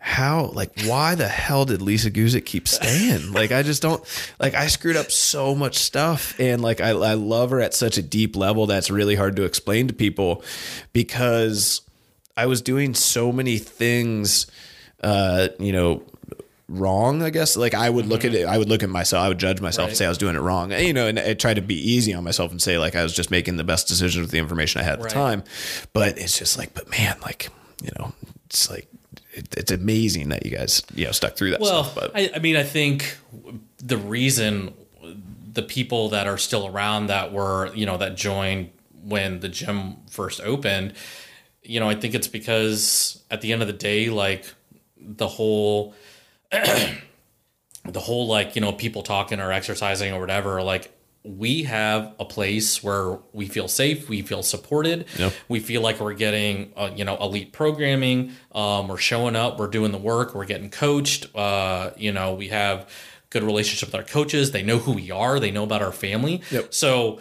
how 0.05 0.47
like 0.47 0.73
why 0.83 1.15
the 1.15 1.29
hell 1.29 1.65
did 1.65 1.81
Lisa 1.81 2.11
Guzik 2.11 2.45
keep 2.45 2.67
staying? 2.67 3.33
Like 3.33 3.53
I 3.53 3.63
just 3.63 3.81
don't 3.81 4.03
like 4.41 4.53
I 4.53 4.67
screwed 4.67 4.97
up 4.97 5.13
so 5.13 5.55
much 5.55 5.79
stuff 5.79 6.39
and 6.41 6.61
like 6.61 6.81
I, 6.81 6.89
I 6.89 7.15
love 7.15 7.51
her 7.51 7.61
at 7.61 7.73
such 7.73 7.99
a 7.99 8.03
deep 8.03 8.35
level 8.35 8.67
that's 8.67 8.91
really 8.91 9.15
hard 9.15 9.37
to 9.37 9.45
explain 9.45 9.87
to 9.87 9.95
people 9.95 10.43
because 10.93 11.83
I 12.37 12.47
was 12.47 12.63
doing 12.63 12.95
so 12.95 13.31
many 13.31 13.59
things 13.59 14.49
uh 15.05 15.49
you 15.61 15.71
know 15.71 16.03
wrong 16.79 17.23
i 17.23 17.31
guess. 17.31 17.57
Like 17.57 17.75
i 17.75 17.89
would 17.89 18.07
look 18.07 18.25
at 18.25 18.33
mm-hmm. 18.33 18.43
it 18.43 18.47
i 18.47 18.59
would 18.59 18.69
look 18.69 18.83
at 18.83 18.89
myself 18.89 19.25
i 19.25 19.29
would 19.29 19.39
judge 19.39 19.61
myself 19.61 19.89
and 19.89 19.97
say 19.97 20.07
i 20.07 20.09
was 20.09 20.19
doing 20.19 20.37
it 20.37 20.41
wrong. 20.41 20.73
You 20.73 20.93
know 20.93 21.07
and 21.07 21.19
i 21.19 21.35
tried 21.35 21.55
to 21.55 21.63
be 21.63 21.75
easy 21.77 22.15
on 22.15 22.25
myself 22.25 22.51
and 22.51 22.61
say 22.61 22.79
like 22.79 22.97
i 22.97 23.03
was 23.03 23.15
just 23.15 23.31
making 23.31 23.57
the 23.57 23.65
best 23.65 23.89
decisions 23.89 24.23
with 24.23 24.31
the 24.31 24.39
information 24.39 24.81
i 24.81 24.85
had 24.85 24.95
at 24.95 24.99
Right. 25.01 25.09
the 25.09 25.15
time. 25.15 25.45
But 25.93 26.19
it's 26.19 26.39
just 26.39 26.59
like 26.59 26.75
but 26.75 26.91
man 26.91 27.17
like 27.23 27.49
you 27.83 27.91
know 27.99 28.13
it's 28.47 28.71
like 28.71 28.89
it, 29.33 29.55
it's 29.57 29.73
amazing 29.73 30.29
that 30.31 30.45
you 30.45 30.51
guys 30.57 30.83
you 30.95 31.07
know 31.07 31.13
stuck 31.13 31.37
through 31.37 31.51
that 31.53 31.61
Well, 31.61 31.85
stuff 31.85 31.95
but 31.95 32.13
I, 32.15 32.31
I 32.37 32.39
mean, 32.39 32.57
I 32.57 32.63
think 32.63 33.17
the 33.79 33.97
reason 33.97 34.75
the 35.53 35.63
people 35.63 36.09
that 36.11 36.27
are 36.27 36.39
still 36.39 36.67
around 36.67 37.09
that 37.09 37.33
were, 37.33 37.75
you 37.75 37.85
know, 37.87 37.97
that 37.99 38.17
joined 38.17 38.71
when 39.05 39.41
the 39.41 39.49
gym 39.49 39.97
first 40.09 40.41
opened, 40.41 40.95
you 41.63 41.81
know, 41.81 41.89
I 41.89 41.95
think 41.95 42.15
it's 42.15 42.29
because 42.29 43.23
at 43.31 43.41
the 43.41 43.53
end 43.53 43.61
of 43.63 43.69
the 43.69 43.75
day, 43.75 44.09
like 44.09 44.47
the 44.99 45.29
whole, 45.29 45.95
the 47.85 48.01
whole, 48.01 48.27
like, 48.27 48.55
you 48.55 48.61
know, 48.61 48.73
people 48.73 49.03
talking 49.03 49.41
or 49.41 49.53
exercising 49.53 50.13
or 50.13 50.21
whatever, 50.21 50.63
like, 50.63 50.93
we 51.25 51.63
have 51.63 52.15
a 52.19 52.25
place 52.25 52.83
where 52.83 53.17
we 53.33 53.47
feel 53.47 53.69
safe, 53.69 54.09
we 54.09 54.23
feel 54.23 54.43
supported, 54.43 55.07
Yep. 55.17 55.33
we 55.49 55.61
feel 55.61 55.81
like 55.81 56.01
we're 56.01 56.15
getting 56.15 56.73
uh, 56.77 56.91
you 56.97 57.05
know 57.05 57.17
elite 57.19 57.53
programming 57.53 58.33
um, 58.53 58.89
we're 58.89 58.97
showing 58.97 59.37
up 59.37 59.57
we're 59.57 59.69
doing 59.69 59.93
the 59.93 59.99
work 59.99 60.35
we're 60.35 60.45
getting 60.47 60.69
coached 60.69 61.29
uh, 61.37 61.91
you 61.97 62.11
know 62.11 62.35
we 62.35 62.49
have 62.49 62.91
good 63.31 63.45
relationship 63.45 63.91
with 63.91 63.95
our 63.95 64.03
coaches 64.03 64.51
they 64.51 64.65
know 64.65 64.79
who 64.79 64.91
we 64.91 65.13
are 65.13 65.39
they 65.39 65.53
know 65.53 65.63
about 65.63 65.81
our 65.81 65.93
family 65.93 66.43
Yep. 66.51 66.75
so 66.75 67.21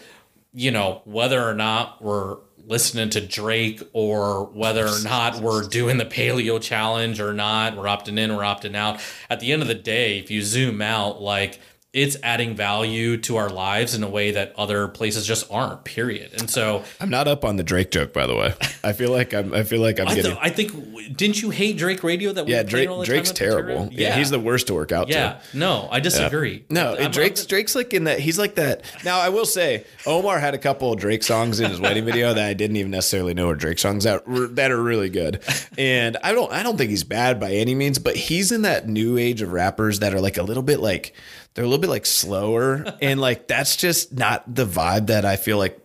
you 0.52 0.72
know 0.72 1.04
whether 1.06 1.40
or 1.48 1.54
not 1.54 2.02
we're 2.02 2.38
listening 2.72 3.10
to 3.10 3.20
drake 3.20 3.84
or 3.92 4.46
whether 4.46 4.88
or 4.88 5.04
not 5.04 5.42
we're 5.42 5.62
doing 5.62 5.98
the 5.98 6.06
paleo 6.06 6.60
challenge 6.60 7.20
or 7.20 7.34
not. 7.34 7.76
We're 7.76 7.84
opting 7.84 8.18
in 8.18 8.34
we're 8.34 8.44
opting 8.44 8.78
out. 8.78 9.02
At 9.30 9.42
the 9.42 9.52
end 9.52 9.62
of 9.62 9.68
the 9.68 9.76
day 9.76 10.18
if 10.18 10.32
you 10.32 10.42
zoom 10.42 10.82
out 10.82 11.22
like 11.22 11.60
it's 11.94 12.16
adding 12.24 12.56
value 12.56 13.18
to 13.18 13.36
our 13.36 13.50
lives 13.50 13.94
in 13.94 14.02
a 14.04 14.10
way 14.10 14.32
that 14.32 14.54
other 14.58 14.88
places 14.88 15.26
just 15.28 15.52
aren't 15.52 15.84
period 15.84 16.32
and 16.40 16.50
so 16.50 16.84
i'm 17.02 17.10
not 17.10 17.28
up 17.28 17.44
on 17.44 17.58
the 17.58 17.64
drake 17.64 17.92
joke 17.92 18.14
by 18.14 18.26
the 18.26 18.36
way 18.36 18.54
i 18.84 18.94
feel 18.94 19.12
like 19.12 19.34
i'm 19.34 19.54
i 19.54 19.64
feel 19.64 19.82
like 19.82 20.00
i'm 20.00 20.08
I, 20.08 20.16
getting 20.16 20.32
th- 20.32 20.40
I 20.42 20.50
think 20.50 20.72
didn't 21.18 21.42
you 21.42 21.50
hate 21.50 21.78
Drake 21.78 22.02
Radio 22.04 22.32
that 22.32 22.48
yeah 22.48 22.64
drake 22.64 22.90
drake's 23.04 23.32
terrible 23.34 23.88
Tara? 23.88 23.90
yeah. 23.92 24.16
he's 24.16 24.30
the 24.30 24.40
worst 24.40 24.68
to 24.68 24.74
work 24.74 24.92
out 24.94 25.08
to 25.08 25.14
yeah 25.14 25.42
no 25.54 25.90
I 25.92 26.00
disagree 26.00 26.64
No, 26.70 26.96
I'm- 26.96 27.12
Drake's 27.12 27.46
Drake's 27.46 27.76
like 27.76 27.94
in 27.94 28.06
that. 28.06 28.20
He's 28.20 28.40
like 28.40 28.56
that. 28.56 28.84
Now 29.04 29.20
I 29.20 29.30
will 29.30 29.46
say, 29.46 29.86
Omar 30.06 30.40
had 30.40 30.54
a 30.54 30.58
couple 30.58 30.94
of 30.94 31.00
Drake 31.00 31.24
songs 31.24 31.60
in 31.60 31.70
his 31.70 31.80
wedding 31.82 32.06
video 32.06 32.34
that 32.34 32.48
I 32.48 32.54
didn't 32.54 32.78
even 32.78 32.92
necessarily 32.92 33.34
know 33.34 33.48
were 33.48 33.56
Drake 33.56 33.80
songs 33.80 34.06
that 34.06 34.28
were, 34.28 34.48
that 34.48 34.72
are 34.72 34.82
really 34.82 35.10
good. 35.10 35.42
And 35.78 36.18
I 36.24 36.32
don't 36.34 36.52
I 36.52 36.64
don't 36.64 36.78
think 36.78 36.90
he's 36.90 37.04
bad 37.04 37.40
by 37.40 37.52
any 37.54 37.76
means, 37.76 38.00
but 38.00 38.16
he's 38.16 38.52
in 38.52 38.62
that 38.62 38.88
new 38.88 39.18
age 39.18 39.42
of 39.42 39.52
rappers 39.52 40.00
that 40.00 40.14
are 40.14 40.22
like 40.22 40.38
a 40.38 40.44
little 40.44 40.64
bit 40.64 40.80
like 40.80 41.14
they're 41.54 41.66
a 41.66 41.68
little 41.68 41.82
bit 41.82 41.90
like 41.90 42.06
slower 42.06 42.86
and 43.02 43.20
like 43.20 43.48
that's 43.48 43.76
just 43.76 44.14
not 44.14 44.44
the 44.54 44.66
vibe 44.66 45.08
that 45.08 45.26
I 45.26 45.36
feel 45.36 45.58
like 45.58 45.80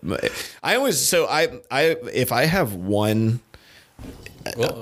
I 0.63 0.77
always 0.77 1.01
so 1.01 1.27
I 1.27 1.61
I 1.71 1.97
if 2.13 2.33
I 2.33 2.45
have 2.45 2.75
one 2.75 3.41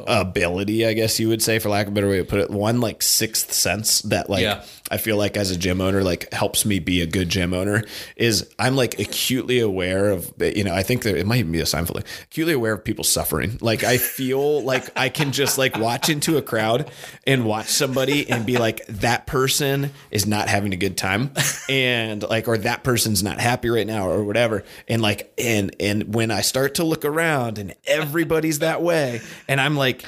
ability, 0.06 0.86
I 0.86 0.92
guess 0.92 1.18
you 1.18 1.28
would 1.28 1.42
say, 1.42 1.58
for 1.58 1.68
lack 1.68 1.86
of 1.86 1.92
a 1.92 1.94
better 1.94 2.08
way 2.08 2.18
to 2.18 2.24
put 2.24 2.40
it, 2.40 2.50
one 2.50 2.80
like 2.80 3.02
sixth 3.02 3.52
sense 3.52 4.02
that 4.02 4.28
like 4.28 4.42
Yeah. 4.42 4.64
I 4.90 4.98
feel 4.98 5.16
like 5.16 5.38
as 5.38 5.50
a 5.50 5.56
gym 5.56 5.80
owner, 5.80 6.02
like 6.02 6.30
helps 6.32 6.66
me 6.66 6.78
be 6.78 7.00
a 7.00 7.06
good 7.06 7.30
gym 7.30 7.54
owner 7.54 7.84
is 8.16 8.48
I'm 8.58 8.76
like 8.76 8.98
acutely 9.00 9.58
aware 9.60 10.10
of, 10.10 10.30
you 10.38 10.62
know, 10.62 10.74
I 10.74 10.82
think 10.82 11.04
that 11.04 11.16
it 11.16 11.26
might 11.26 11.38
even 11.38 11.52
be 11.52 11.60
a 11.60 11.66
sign 11.66 11.86
for 11.86 11.94
like 11.94 12.06
acutely 12.24 12.52
aware 12.52 12.74
of 12.74 12.84
people 12.84 13.02
suffering. 13.02 13.56
Like 13.62 13.82
I 13.82 13.96
feel 13.96 14.62
like 14.62 14.90
I 14.94 15.08
can 15.08 15.32
just 15.32 15.56
like 15.56 15.78
watch 15.78 16.10
into 16.10 16.36
a 16.36 16.42
crowd 16.42 16.90
and 17.26 17.46
watch 17.46 17.68
somebody 17.68 18.28
and 18.28 18.44
be 18.44 18.58
like, 18.58 18.84
that 18.88 19.26
person 19.26 19.90
is 20.10 20.26
not 20.26 20.48
having 20.48 20.74
a 20.74 20.76
good 20.76 20.98
time. 20.98 21.32
And 21.70 22.22
like, 22.22 22.46
or 22.46 22.58
that 22.58 22.84
person's 22.84 23.22
not 23.22 23.40
happy 23.40 23.70
right 23.70 23.86
now 23.86 24.10
or 24.10 24.22
whatever. 24.22 24.64
And 24.86 25.00
like, 25.00 25.32
and, 25.38 25.74
and 25.80 26.14
when 26.14 26.30
I 26.30 26.42
start 26.42 26.74
to 26.74 26.84
look 26.84 27.06
around 27.06 27.58
and 27.58 27.74
everybody's 27.86 28.58
that 28.58 28.82
way 28.82 29.22
and 29.48 29.53
I'm 29.60 29.76
like, 29.76 30.04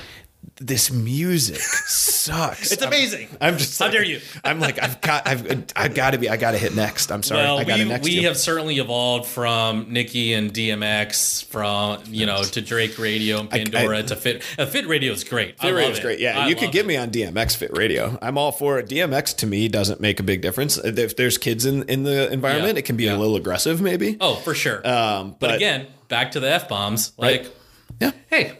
this 0.58 0.90
music 0.90 1.58
sucks. 1.60 2.72
It's 2.72 2.82
amazing. 2.82 3.28
I'm, 3.40 3.52
I'm 3.54 3.58
just 3.58 3.78
How 3.78 3.86
like- 3.86 3.92
dare 3.92 4.04
you? 4.04 4.20
I'm 4.44 4.58
like 4.58 4.82
I've 4.82 5.00
got 5.00 5.26
I've 5.26 5.66
I've 5.76 5.94
got 5.94 6.10
to 6.12 6.18
be 6.18 6.28
I 6.30 6.36
got 6.36 6.52
to 6.52 6.58
hit 6.58 6.74
next. 6.74 7.10
I'm 7.12 7.22
sorry. 7.22 7.42
Well, 7.42 7.58
I 7.58 7.64
got 7.64 7.76
to 7.76 7.82
we, 7.84 7.88
next 7.88 8.04
we 8.04 8.12
you. 8.12 8.26
have 8.28 8.36
certainly 8.36 8.78
evolved 8.78 9.26
from 9.26 9.92
Nicki 9.92 10.32
and 10.34 10.52
DMX, 10.52 11.44
from 11.46 12.02
you 12.06 12.26
know 12.26 12.42
to 12.42 12.60
Drake 12.62 12.98
Radio 12.98 13.40
and 13.40 13.50
Pandora 13.50 14.02
to 14.04 14.16
Fit. 14.16 14.42
Uh, 14.58 14.66
Fit 14.66 14.86
Radio 14.86 15.12
is 15.12 15.24
great. 15.24 15.60
Fit 15.60 15.72
Radio 15.74 15.90
is 15.90 16.00
great. 16.00 16.20
Yeah, 16.20 16.40
I 16.40 16.48
you 16.48 16.56
could 16.56 16.72
get 16.72 16.84
it. 16.84 16.88
me 16.88 16.96
on 16.96 17.10
DMX 17.10 17.56
Fit 17.56 17.76
Radio. 17.76 18.18
I'm 18.22 18.38
all 18.38 18.52
for 18.52 18.78
it. 18.78 18.88
DMX 18.88 19.36
to 19.38 19.46
me 19.46 19.68
doesn't 19.68 20.00
make 20.00 20.20
a 20.20 20.24
big 20.24 20.40
difference. 20.42 20.78
If 20.78 21.16
there's 21.16 21.38
kids 21.38 21.66
in 21.66 21.82
in 21.84 22.02
the 22.04 22.32
environment, 22.32 22.74
Yeah. 22.74 22.78
it 22.80 22.84
can 22.86 22.96
be 22.96 23.04
Yeah. 23.04 23.16
a 23.16 23.18
little 23.18 23.36
aggressive, 23.36 23.80
maybe. 23.80 24.16
Oh, 24.20 24.36
for 24.36 24.54
sure. 24.54 24.76
Um, 24.88 25.30
but, 25.32 25.38
but- 25.40 25.54
again, 25.56 25.86
back 26.08 26.32
to 26.32 26.40
the 26.40 26.50
f 26.50 26.68
bombs. 26.68 27.12
Like, 27.18 27.42
Right. 27.42 27.52
Yeah. 28.00 28.10
hey, 28.30 28.58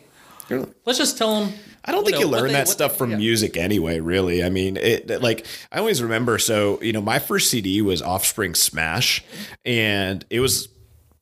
let's 0.85 0.99
just 0.99 1.19
tell 1.19 1.41
them. 1.41 1.55
I 1.85 1.93
don't 1.93 2.05
think 2.05 2.19
you 2.19 2.27
learn 2.27 2.53
that 2.53 2.69
stuff 2.69 2.97
from 2.97 3.17
music 3.17 3.57
anyway, 3.57 4.01
really. 4.01 4.43
I 4.43 4.51
mean, 4.51 4.77
it 4.77 5.23
like 5.23 5.47
I 5.71 5.79
always 5.79 6.03
remember 6.03 6.39
so, 6.39 6.81
you 6.83 6.93
know, 6.93 7.01
my 7.01 7.19
first 7.21 7.51
CD 7.51 7.81
was 7.81 8.03
Offspring 8.03 8.55
Smash 8.55 9.25
and 9.65 10.25
it 10.31 10.41
was 10.41 10.69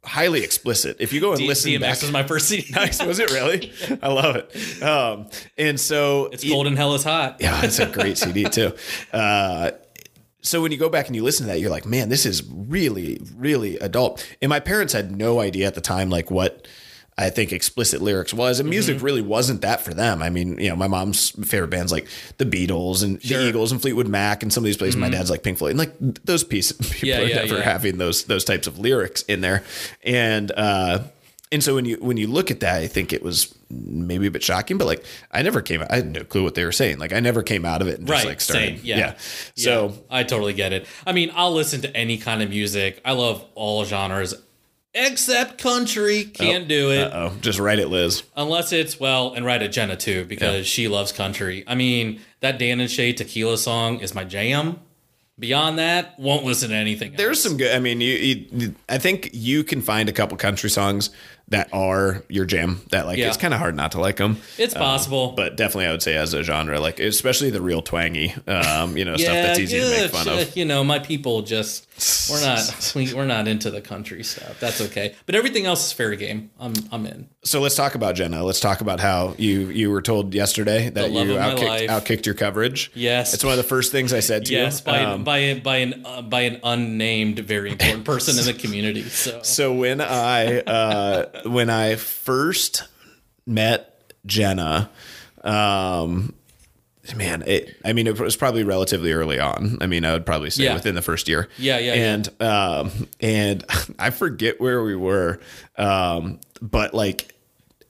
highly 0.05 0.43
explicit. 0.43 0.97
If 1.01 1.13
you 1.13 1.21
go 1.21 1.33
and 1.33 1.43
listen 1.43 1.73
DMX 1.73 1.81
back 1.81 2.01
was 2.03 2.13
my 2.13 2.23
first 2.23 2.49
CD. 2.49 2.67
Nice, 2.75 3.03
was 3.03 3.19
it 3.19 3.31
really? 3.31 3.73
I 4.03 4.09
love 4.09 4.37
it. 4.37 4.83
Um, 4.83 5.29
and 5.59 5.79
so 5.79 6.27
It's 6.33 6.45
Golden 6.45 6.77
Hell 6.77 6.95
is 6.95 7.05
Hot. 7.05 7.37
Yeah, 7.41 7.65
it's 7.65 7.79
a 7.79 7.87
great 7.87 8.19
CD 8.19 8.45
too. 8.51 8.73
Uh, 9.13 9.73
so 10.41 10.61
when 10.61 10.73
you 10.73 10.79
go 10.79 10.91
back 10.91 11.07
and 11.07 11.17
you 11.17 11.23
listen 11.23 11.47
to 11.47 11.53
that, 11.53 11.61
you're 11.61 11.71
like, 11.71 11.87
man, 11.87 12.11
this 12.11 12.27
is 12.27 12.43
really, 12.51 13.19
really 13.35 13.79
adult. 13.79 14.27
And 14.43 14.51
my 14.51 14.61
parents 14.61 14.93
had 14.93 15.11
no 15.17 15.41
idea 15.41 15.67
at 15.67 15.75
the 15.75 15.81
time, 15.81 16.11
like 16.11 16.31
what 16.31 16.69
I 17.17 17.31
think 17.31 17.53
explicit 17.53 18.03
lyrics 18.03 18.35
was, 18.35 18.59
and 18.59 18.69
music 18.69 18.97
Mm-hmm. 18.97 19.05
really 19.05 19.23
wasn't 19.23 19.61
that 19.63 19.81
for 19.83 19.95
them. 19.95 20.21
I 20.21 20.31
mean, 20.31 20.59
you 20.59 20.69
know, 20.69 20.75
my 20.77 20.89
mom's 20.89 21.31
favorite 21.49 21.69
bands 21.71 21.93
like 21.93 22.09
the 22.39 22.45
Beatles 22.45 23.05
and 23.05 23.23
Sure. 23.23 23.37
Mm-hmm. 23.37 23.43
the 23.45 23.49
Eagles 23.51 23.71
and 23.73 23.81
Fleetwood 23.81 24.09
Mac 24.09 24.43
and 24.43 24.53
some 24.53 24.65
of 24.65 24.67
these 24.67 24.77
places. 24.77 24.97
My 24.97 25.11
dad's 25.11 25.31
like 25.31 25.43
Pink 25.45 25.59
Floyd, 25.59 25.71
and 25.71 25.79
like 25.79 25.95
those 26.25 26.43
pieces, 26.43 26.77
people 26.91 27.09
Yeah, 27.11 27.21
are 27.21 27.25
yeah, 27.27 27.35
never 27.37 27.59
yeah. 27.59 27.63
having 27.63 27.99
those 27.99 28.25
those 28.25 28.45
types 28.45 28.67
of 28.67 28.79
lyrics 28.79 29.23
in 29.23 29.41
there, 29.43 29.63
and. 30.03 30.51
uh 30.57 31.05
and 31.53 31.63
so 31.63 31.77
when 31.77 31.85
you 31.85 31.99
when 32.01 32.17
you 32.17 32.27
look 32.27 32.51
at 32.51 32.61
that, 32.61 32.79
I 32.83 32.89
think 32.89 33.13
it 33.13 33.23
was 33.23 33.55
maybe 33.71 34.27
a 34.27 34.31
bit 34.31 34.43
shocking, 34.43 34.77
but 34.77 34.87
like 34.87 35.05
I 35.31 35.43
never 35.43 35.63
came 35.63 35.85
I 35.89 35.97
had 35.97 36.11
no 36.13 36.25
clue 36.25 36.43
what 36.43 36.57
they 36.57 36.65
were 36.65 36.73
saying. 36.73 36.99
Like 36.99 37.13
I 37.13 37.21
never 37.21 37.45
came 37.45 37.65
out 37.65 37.81
of 37.81 37.87
it 37.87 37.99
and 38.01 38.09
just 38.09 38.25
Right, 38.25 38.29
like 38.29 38.41
started. 38.41 38.79
same, 38.79 38.81
yeah. 38.83 39.15
So 39.55 39.91
Yeah, 39.91 39.95
I 40.11 40.25
totally 40.25 40.55
get 40.55 40.73
it. 40.73 40.85
I 41.07 41.13
mean, 41.13 41.31
I'll 41.33 41.53
listen 41.53 41.81
to 41.83 41.97
any 41.97 42.17
kind 42.17 42.43
of 42.43 42.49
music. 42.51 43.01
I 43.05 43.13
love 43.13 43.45
all 43.55 43.85
genres 43.85 44.35
except 44.95 45.59
country. 45.59 46.25
Can't 46.25 46.65
oh, 46.65 46.69
do 46.69 46.91
it 46.91 47.13
oh, 47.13 47.33
just 47.41 47.59
write 47.59 47.79
it, 47.79 47.89
Liz. 47.89 48.23
unless 48.37 48.73
it's 48.73 48.99
well, 48.99 49.35
and 49.35 49.45
write 49.45 49.63
at 49.63 49.73
Jenna 49.73 49.97
too 49.97 50.25
because 50.25 50.67
she 50.67 50.89
loves 50.89 51.13
country. 51.13 51.65
I 51.67 51.75
mean, 51.75 52.21
that 52.41 52.59
Dan 52.59 52.81
and 52.81 52.91
Shay 52.91 53.13
tequila 53.13 53.59
song 53.59 54.01
is 54.01 54.15
my 54.15 54.25
jam. 54.25 54.81
Beyond 55.37 55.81
that, 55.81 56.19
won't 56.19 56.45
listen 56.45 56.71
to 56.71 56.77
anything. 56.77 57.15
There's 57.17 57.39
else. 57.39 57.43
some 57.43 57.57
good. 57.57 57.75
I 57.75 57.81
mean, 57.81 58.01
you, 58.01 58.47
you, 58.53 58.75
I 58.89 58.99
think 58.99 59.31
you 59.33 59.65
can 59.65 59.83
find 59.83 60.09
a 60.09 60.13
couple 60.13 60.37
country 60.37 60.71
songs 60.71 61.11
that 61.55 61.69
are 61.73 62.23
your 62.29 62.45
jam. 62.45 62.81
That 62.91 63.07
like 63.07 63.19
Yeah. 63.19 63.29
it's 63.29 63.37
kind 63.37 63.55
of 63.55 63.61
hard 63.61 63.75
not 63.77 63.93
to 63.93 64.01
like 64.01 64.17
them. 64.17 64.39
It's 64.59 64.75
possible, 64.75 65.33
But 65.37 65.57
definitely, 65.57 65.87
I 65.87 65.91
would 65.93 66.03
say 66.03 66.17
as 66.17 66.35
a 66.35 66.43
genre, 66.43 66.81
like 66.81 67.01
especially 67.01 67.51
the 67.51 67.63
real 67.63 67.83
twangy, 67.83 68.35
um, 68.47 68.97
you 68.97 69.05
know, 69.05 69.17
stuff 69.17 69.33
that's 69.35 69.59
easy 69.59 69.81
to 69.81 69.91
make 69.91 70.11
fun 70.11 70.29
of. 70.29 70.57
You 70.57 70.65
know, 70.65 70.83
my 70.85 70.99
people 70.99 71.43
just 71.43 71.87
we're 72.31 72.41
not 72.45 72.93
we, 72.97 73.13
we're 73.15 73.25
not 73.27 73.47
into 73.49 73.71
the 73.71 73.81
country 73.81 74.23
stuff. 74.25 74.59
That's 74.61 74.81
okay, 74.81 75.15
but 75.27 75.35
everything 75.35 75.67
else 75.67 75.87
is 75.87 75.93
fair 75.93 76.15
game. 76.17 76.51
I'm 76.59 76.73
I'm 76.93 77.07
in. 77.07 77.29
So 77.45 77.61
let's 77.61 77.75
talk 77.77 77.95
about 77.95 78.15
Jenna. 78.15 78.43
Let's 78.43 78.61
talk 78.61 78.81
about 78.81 79.01
how 79.01 79.35
you 79.39 79.69
you 79.69 79.91
were 79.91 80.03
told 80.03 80.35
yesterday 80.35 80.89
that 80.91 81.11
you 81.13 81.19
outkicked, 81.37 81.89
outkicked 81.89 82.27
your 82.27 82.35
coverage. 82.35 82.91
Yes. 82.95 83.35
it's 83.35 83.45
one 83.45 83.53
of 83.53 83.59
the 83.59 83.63
first 83.63 83.93
things 83.93 84.13
I 84.13 84.21
said 84.21 84.47
to 84.47 84.53
Yes, 84.53 84.81
you. 84.81 84.87
by 84.93 85.05
Um, 85.05 85.25
by 85.25 85.61
by 85.63 85.77
an 85.77 86.03
uh, 86.05 86.23
by 86.23 86.43
an 86.43 86.61
unnamed 86.65 87.39
very 87.41 87.71
important 87.71 88.05
person 88.13 88.39
in 88.39 88.45
the 88.47 88.55
community. 88.55 89.03
So 89.03 89.41
So 89.43 89.73
when 89.73 90.01
I 90.01 90.61
uh, 90.61 91.27
when 91.45 91.71
I 91.71 91.97
first 91.97 92.85
met 93.47 94.13
Jenna, 94.27 94.91
um, 95.43 96.35
man, 97.17 97.43
it, 97.47 97.77
I 97.85 97.93
mean, 97.93 98.07
it 98.07 98.19
was 98.19 98.37
probably 98.37 98.65
relatively 98.65 99.13
early 99.13 99.39
on. 99.39 99.79
I 99.81 99.87
mean, 99.87 100.05
I 100.05 100.13
would 100.13 100.25
probably 100.27 100.51
say 100.51 100.65
Yeah. 100.65 100.75
within 100.75 100.95
the 100.95 101.03
first 101.03 101.29
year. 101.29 101.49
Yeah, 101.59 101.79
yeah, 101.79 101.95
yeah. 101.95 102.13
And 102.15 102.43
um, 102.43 103.09
and 103.21 103.65
I 103.99 104.11
forget 104.11 104.61
where 104.61 104.83
we 104.83 104.97
were, 104.97 105.41
um, 105.77 106.41
but 106.63 106.95
like 106.95 107.35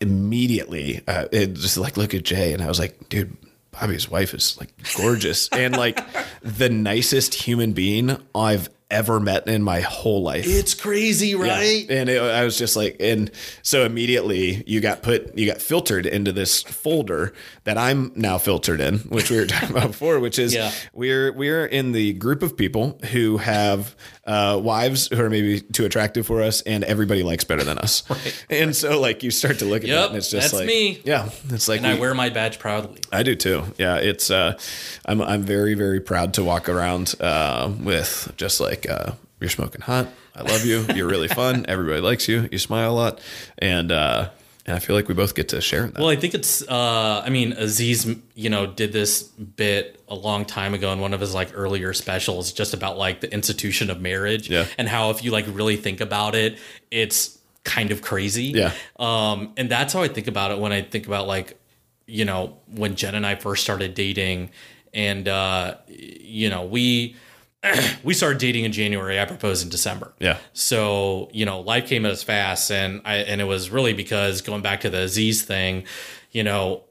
immediately, 0.01 1.03
uh, 1.07 1.27
it 1.33 1.55
just 1.55 1.77
like 1.79 1.97
look 1.97 2.15
at 2.15 2.25
Jay, 2.25 2.53
and 2.53 2.63
I 2.63 2.69
was 2.69 2.79
like, 2.79 3.09
dude. 3.09 3.37
Bobby's 3.81 4.09
wife 4.09 4.35
is 4.35 4.57
like 4.61 4.69
gorgeous 4.97 5.49
and 5.49 5.77
like 5.77 5.99
the 6.43 6.69
nicest 6.69 7.35
human 7.35 7.73
being 7.73 8.17
I've 8.33 8.69
ever 8.91 9.19
met 9.19 9.47
in 9.49 9.63
my 9.63 9.81
whole 9.81 10.23
life. 10.23 10.45
it's 10.47 10.75
crazy, 10.75 11.29
Yeah. 11.29 11.37
right? 11.49 11.87
And 11.89 12.09
it, 12.09 12.21
I 12.21 12.45
was 12.45 12.57
just 12.59 12.77
like, 12.77 12.97
and 13.01 13.31
so 13.63 13.85
immediately 13.85 14.63
you 14.67 14.81
got 14.81 15.03
put, 15.03 15.37
you 15.37 15.47
got 15.47 15.61
filtered 15.61 16.07
into 16.07 16.33
this 16.33 16.63
folder 16.63 17.33
that 17.65 17.79
I'm 17.79 18.13
now 18.15 18.37
filtered 18.39 18.81
in, 18.81 18.99
which 19.01 19.31
we 19.31 19.39
were 19.39 19.47
talking 19.47 19.71
about 19.71 19.89
before, 19.89 20.21
which 20.21 20.39
is 20.39 20.55
Yeah. 20.55 20.71
we're 20.93 21.33
we're 21.33 21.65
in 21.67 21.93
the 21.93 22.13
group 22.13 22.43
of 22.43 22.57
people 22.57 22.99
who 23.11 23.39
have 23.39 23.97
uh, 24.27 24.61
wives 24.63 25.09
who 25.09 25.21
are 25.23 25.31
maybe 25.31 25.61
too 25.61 25.85
attractive 25.85 26.27
for 26.27 26.43
us, 26.43 26.61
and 26.63 26.85
everybody 26.85 27.23
likes 27.23 27.45
better 27.45 27.65
than 27.65 27.79
us. 27.79 28.03
And 28.51 28.77
so 28.77 29.01
like 29.01 29.23
you 29.23 29.31
start 29.31 29.59
to 29.61 29.65
look 29.65 29.83
at 29.83 29.89
Yep, 29.89 29.99
that, 29.99 30.09
and 30.09 30.17
it's 30.19 30.31
just 30.31 30.53
like, 30.53 30.67
me. 30.67 31.01
yeah, 31.05 31.31
it's 31.51 31.69
like 31.69 31.79
And 31.79 31.87
I 31.87 31.99
wear 31.99 32.15
my 32.15 32.29
badge 32.31 32.59
proudly. 32.59 33.01
I 33.11 33.23
do 33.23 33.35
too. 33.35 33.65
Yeah, 33.79 33.97
it's 33.97 34.31
uh, 34.31 34.59
I'm 35.07 35.21
I'm 35.23 35.43
very 35.43 35.75
very 35.75 36.01
proud 36.01 36.35
to 36.35 36.45
walk 36.45 36.69
around 36.69 37.15
uh, 37.21 37.71
with 37.81 38.33
just 38.37 38.61
like 38.61 38.89
uh, 38.89 39.13
you're 39.41 39.51
smoking 39.51 39.81
hot. 39.81 40.09
I 40.37 40.43
love 40.43 40.65
you. 40.65 40.85
You're 40.95 41.07
really 41.09 41.29
fun. 41.29 41.65
Everybody 41.69 42.01
likes 42.01 42.29
you. 42.29 42.49
You 42.51 42.59
smile 42.59 42.91
a 42.93 42.97
lot, 42.97 43.21
and 43.59 43.93
uh, 43.93 44.31
and 44.67 44.75
I 44.77 44.79
feel 44.79 44.97
like 44.97 45.09
we 45.09 45.15
both 45.15 45.35
get 45.35 45.49
to 45.51 45.61
share 45.61 45.85
in 45.85 45.93
that. 45.93 45.99
Well, 46.01 46.09
I 46.09 46.17
think 46.17 46.35
it's. 46.35 46.63
Uh, 46.63 47.23
I 47.25 47.29
mean, 47.31 47.53
Aziz, 47.53 48.15
you 48.35 48.49
know, 48.51 48.67
did 48.67 48.93
this 48.93 49.23
bit 49.25 50.01
a 50.09 50.15
long 50.15 50.45
time 50.45 50.75
ago 50.75 50.93
in 50.93 51.01
one 51.01 51.13
of 51.15 51.21
his 51.21 51.35
like 51.35 51.51
earlier 51.55 51.93
specials, 51.93 52.53
just 52.53 52.73
about 52.75 52.97
like 52.99 53.21
the 53.21 53.33
institution 53.33 53.91
of 53.91 54.01
marriage, 54.01 54.49
Yeah. 54.49 54.67
and 54.79 54.89
how 54.89 55.11
if 55.11 55.23
you 55.25 55.31
like 55.33 55.47
really 55.49 55.77
think 55.77 56.01
about 56.01 56.35
it, 56.35 56.59
it's 56.91 57.39
kind 57.65 57.91
of 57.91 58.03
crazy. 58.03 58.45
Yeah. 58.55 58.73
Um, 58.99 59.53
and 59.57 59.71
that's 59.71 59.93
how 59.93 60.03
I 60.03 60.09
think 60.09 60.29
about 60.29 60.51
it 60.51 60.59
when 60.59 60.73
I 60.73 60.83
think 60.83 61.07
about 61.07 61.27
like, 61.27 61.59
you 62.07 62.25
know, 62.25 62.57
when 62.69 62.95
Jen 62.97 63.15
and 63.15 63.27
I 63.27 63.35
first 63.35 63.63
started 63.63 63.95
dating, 63.95 64.51
and 64.93 65.27
uh, 65.29 65.77
you 65.89 66.49
know, 66.51 66.65
we 66.65 67.17
we 68.05 68.15
started 68.15 68.39
dating 68.39 68.65
in 68.65 68.73
January. 68.73 69.19
I 69.19 69.25
proposed 69.25 69.65
in 69.65 69.71
December. 69.71 70.13
Yeah. 70.19 70.39
So 70.53 71.29
you 71.33 71.47
know, 71.47 71.61
life 71.61 71.87
came 71.87 72.05
at 72.07 72.13
us 72.13 72.23
fast, 72.23 72.71
and 72.71 73.01
I 73.05 73.17
and 73.17 73.41
it 73.41 73.45
was 73.45 73.71
really 73.71 73.93
because 73.93 74.43
going 74.43 74.63
back 74.63 74.83
to 74.83 74.91
the 74.91 75.03
Aziz 75.03 75.43
thing, 75.43 75.85
you 76.31 76.43
know, 76.43 76.85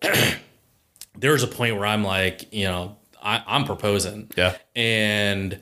there 1.18 1.32
was 1.32 1.44
a 1.44 1.48
point 1.48 1.76
where 1.76 1.86
I'm 1.86 2.04
like, 2.04 2.52
you 2.54 2.66
know, 2.66 2.98
I, 3.22 3.44
I'm 3.46 3.66
proposing. 3.66 4.32
Yeah. 4.36 4.56
And 4.76 5.60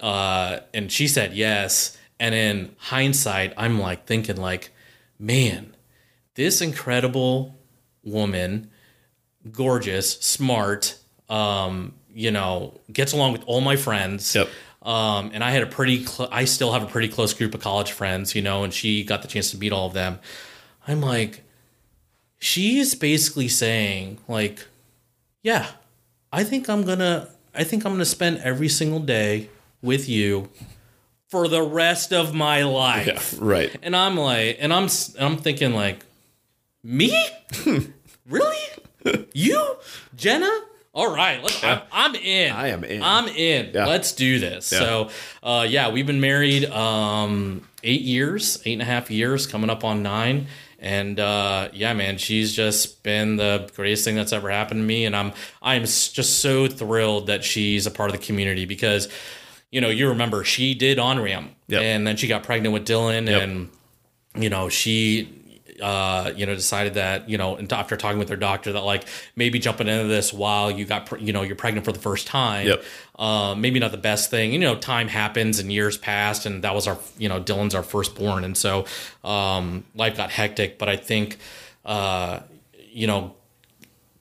uh, 0.00 0.60
and 0.72 0.90
she 0.90 1.08
said 1.08 1.34
yes. 1.34 1.96
And 2.20 2.34
in 2.34 2.76
hindsight, 2.78 3.54
I'm 3.56 3.80
like 3.80 4.06
thinking 4.06 4.36
like, 4.36 4.70
man, 5.18 5.74
this 6.34 6.60
incredible 6.60 7.58
woman, 8.04 8.70
gorgeous, 9.50 10.12
smart, 10.20 10.98
um, 11.28 11.94
you 12.14 12.30
know, 12.30 12.80
gets 12.92 13.12
along 13.12 13.32
with 13.32 13.42
all 13.46 13.60
my 13.60 13.76
friends. 13.76 14.34
Yep. 14.34 14.48
Um, 14.82 15.30
and 15.32 15.42
I 15.42 15.50
had 15.50 15.62
a 15.62 15.66
pretty, 15.66 16.04
cl- 16.04 16.28
I 16.30 16.44
still 16.44 16.72
have 16.72 16.82
a 16.82 16.86
pretty 16.86 17.08
close 17.08 17.32
group 17.32 17.54
of 17.54 17.60
college 17.60 17.92
friends, 17.92 18.34
you 18.34 18.42
know, 18.42 18.64
and 18.64 18.72
she 18.72 19.02
got 19.02 19.22
the 19.22 19.28
chance 19.28 19.50
to 19.52 19.58
meet 19.58 19.72
all 19.72 19.86
of 19.86 19.94
them. 19.94 20.18
I'm 20.86 21.00
like, 21.00 21.42
she's 22.38 22.94
basically 22.94 23.48
saying, 23.48 24.18
like, 24.28 24.66
yeah, 25.42 25.68
I 26.32 26.44
think 26.44 26.68
I'm 26.68 26.84
gonna, 26.84 27.28
I 27.54 27.64
think 27.64 27.84
I'm 27.86 27.92
gonna 27.92 28.04
spend 28.04 28.38
every 28.38 28.68
single 28.68 29.00
day 29.00 29.48
with 29.80 30.08
you 30.08 30.50
for 31.28 31.48
the 31.48 31.62
rest 31.62 32.12
of 32.12 32.34
my 32.34 32.62
life. 32.64 33.32
yeah, 33.32 33.38
right. 33.40 33.76
And 33.82 33.96
I'm 33.96 34.16
like, 34.16 34.58
and 34.60 34.72
I'm, 34.72 34.88
I'm 35.18 35.38
thinking 35.38 35.72
like, 35.74 36.04
me? 36.82 37.16
Really? 38.26 38.56
you, 39.34 39.76
Jenna? 40.16 40.50
All 40.94 41.12
right, 41.12 41.42
let's, 41.42 41.62
I'm, 41.64 41.80
I'm 41.90 42.14
in. 42.14 42.52
I 42.52 42.68
am 42.68 42.84
in. 42.84 43.02
I'm 43.02 43.26
in. 43.28 43.70
Yeah. 43.74 43.86
Let's 43.86 44.12
do 44.12 44.38
this. 44.38 44.70
Yeah. 44.72 44.78
So, 44.78 45.10
uh, 45.42 45.66
yeah, 45.68 45.90
we've 45.90 46.06
been 46.06 46.20
married 46.20 46.66
um, 46.66 47.66
eight 47.82 48.02
years, 48.02 48.62
eight 48.64 48.74
and 48.74 48.82
a 48.82 48.84
half 48.84 49.10
years, 49.10 49.46
coming 49.48 49.70
up 49.70 49.82
on 49.82 50.04
nine. 50.04 50.46
And 50.78 51.18
uh, 51.18 51.70
yeah, 51.72 51.94
man, 51.94 52.18
she's 52.18 52.52
just 52.54 53.02
been 53.02 53.36
the 53.36 53.68
greatest 53.74 54.04
thing 54.04 54.14
that's 54.14 54.32
ever 54.32 54.50
happened 54.50 54.80
to 54.80 54.84
me, 54.84 55.04
and 55.06 55.16
I'm 55.16 55.32
I'm 55.62 55.82
just 55.82 56.40
so 56.40 56.68
thrilled 56.68 57.26
that 57.28 57.42
she's 57.42 57.86
a 57.86 57.90
part 57.90 58.10
of 58.10 58.16
the 58.20 58.24
community 58.24 58.64
because, 58.66 59.08
you 59.72 59.80
know, 59.80 59.88
you 59.88 60.10
remember 60.10 60.44
she 60.44 60.74
did 60.74 60.98
on 60.98 61.20
ramp, 61.20 61.52
Yep. 61.68 61.82
and 61.82 62.06
then 62.06 62.16
she 62.16 62.28
got 62.28 62.42
pregnant 62.44 62.74
with 62.74 62.86
Dylan, 62.86 63.26
Yep. 63.28 63.42
and 63.42 63.70
you 64.36 64.50
know 64.50 64.68
she 64.68 65.28
uh 65.82 66.30
you 66.36 66.46
know 66.46 66.54
decided 66.54 66.94
that 66.94 67.28
you 67.28 67.36
know 67.36 67.56
and 67.56 67.72
after 67.72 67.96
talking 67.96 68.18
with 68.18 68.28
their 68.28 68.36
doctor 68.36 68.72
that 68.72 68.82
like 68.84 69.04
maybe 69.34 69.58
jumping 69.58 69.88
into 69.88 70.06
this 70.06 70.32
while 70.32 70.70
you 70.70 70.84
got 70.84 71.06
pre- 71.06 71.20
you 71.20 71.32
know 71.32 71.42
you're 71.42 71.56
pregnant 71.56 71.84
for 71.84 71.90
the 71.92 71.98
first 71.98 72.26
time 72.28 72.66
Yep. 72.68 72.84
uh, 73.18 73.54
maybe 73.56 73.80
not 73.80 73.90
the 73.90 73.98
best 73.98 74.30
thing 74.30 74.52
you 74.52 74.58
know 74.60 74.76
time 74.76 75.08
happens 75.08 75.58
and 75.58 75.72
years 75.72 75.98
passed 75.98 76.46
and 76.46 76.62
that 76.62 76.74
was 76.74 76.86
our 76.86 76.96
you 77.18 77.28
know 77.28 77.40
dylan's 77.40 77.74
our 77.74 77.82
firstborn 77.82 78.44
and 78.44 78.56
so 78.56 78.84
um 79.24 79.84
life 79.96 80.16
got 80.16 80.30
hectic 80.30 80.78
but 80.78 80.88
i 80.88 80.96
think 80.96 81.38
uh 81.84 82.40
you 82.90 83.06
know 83.08 83.34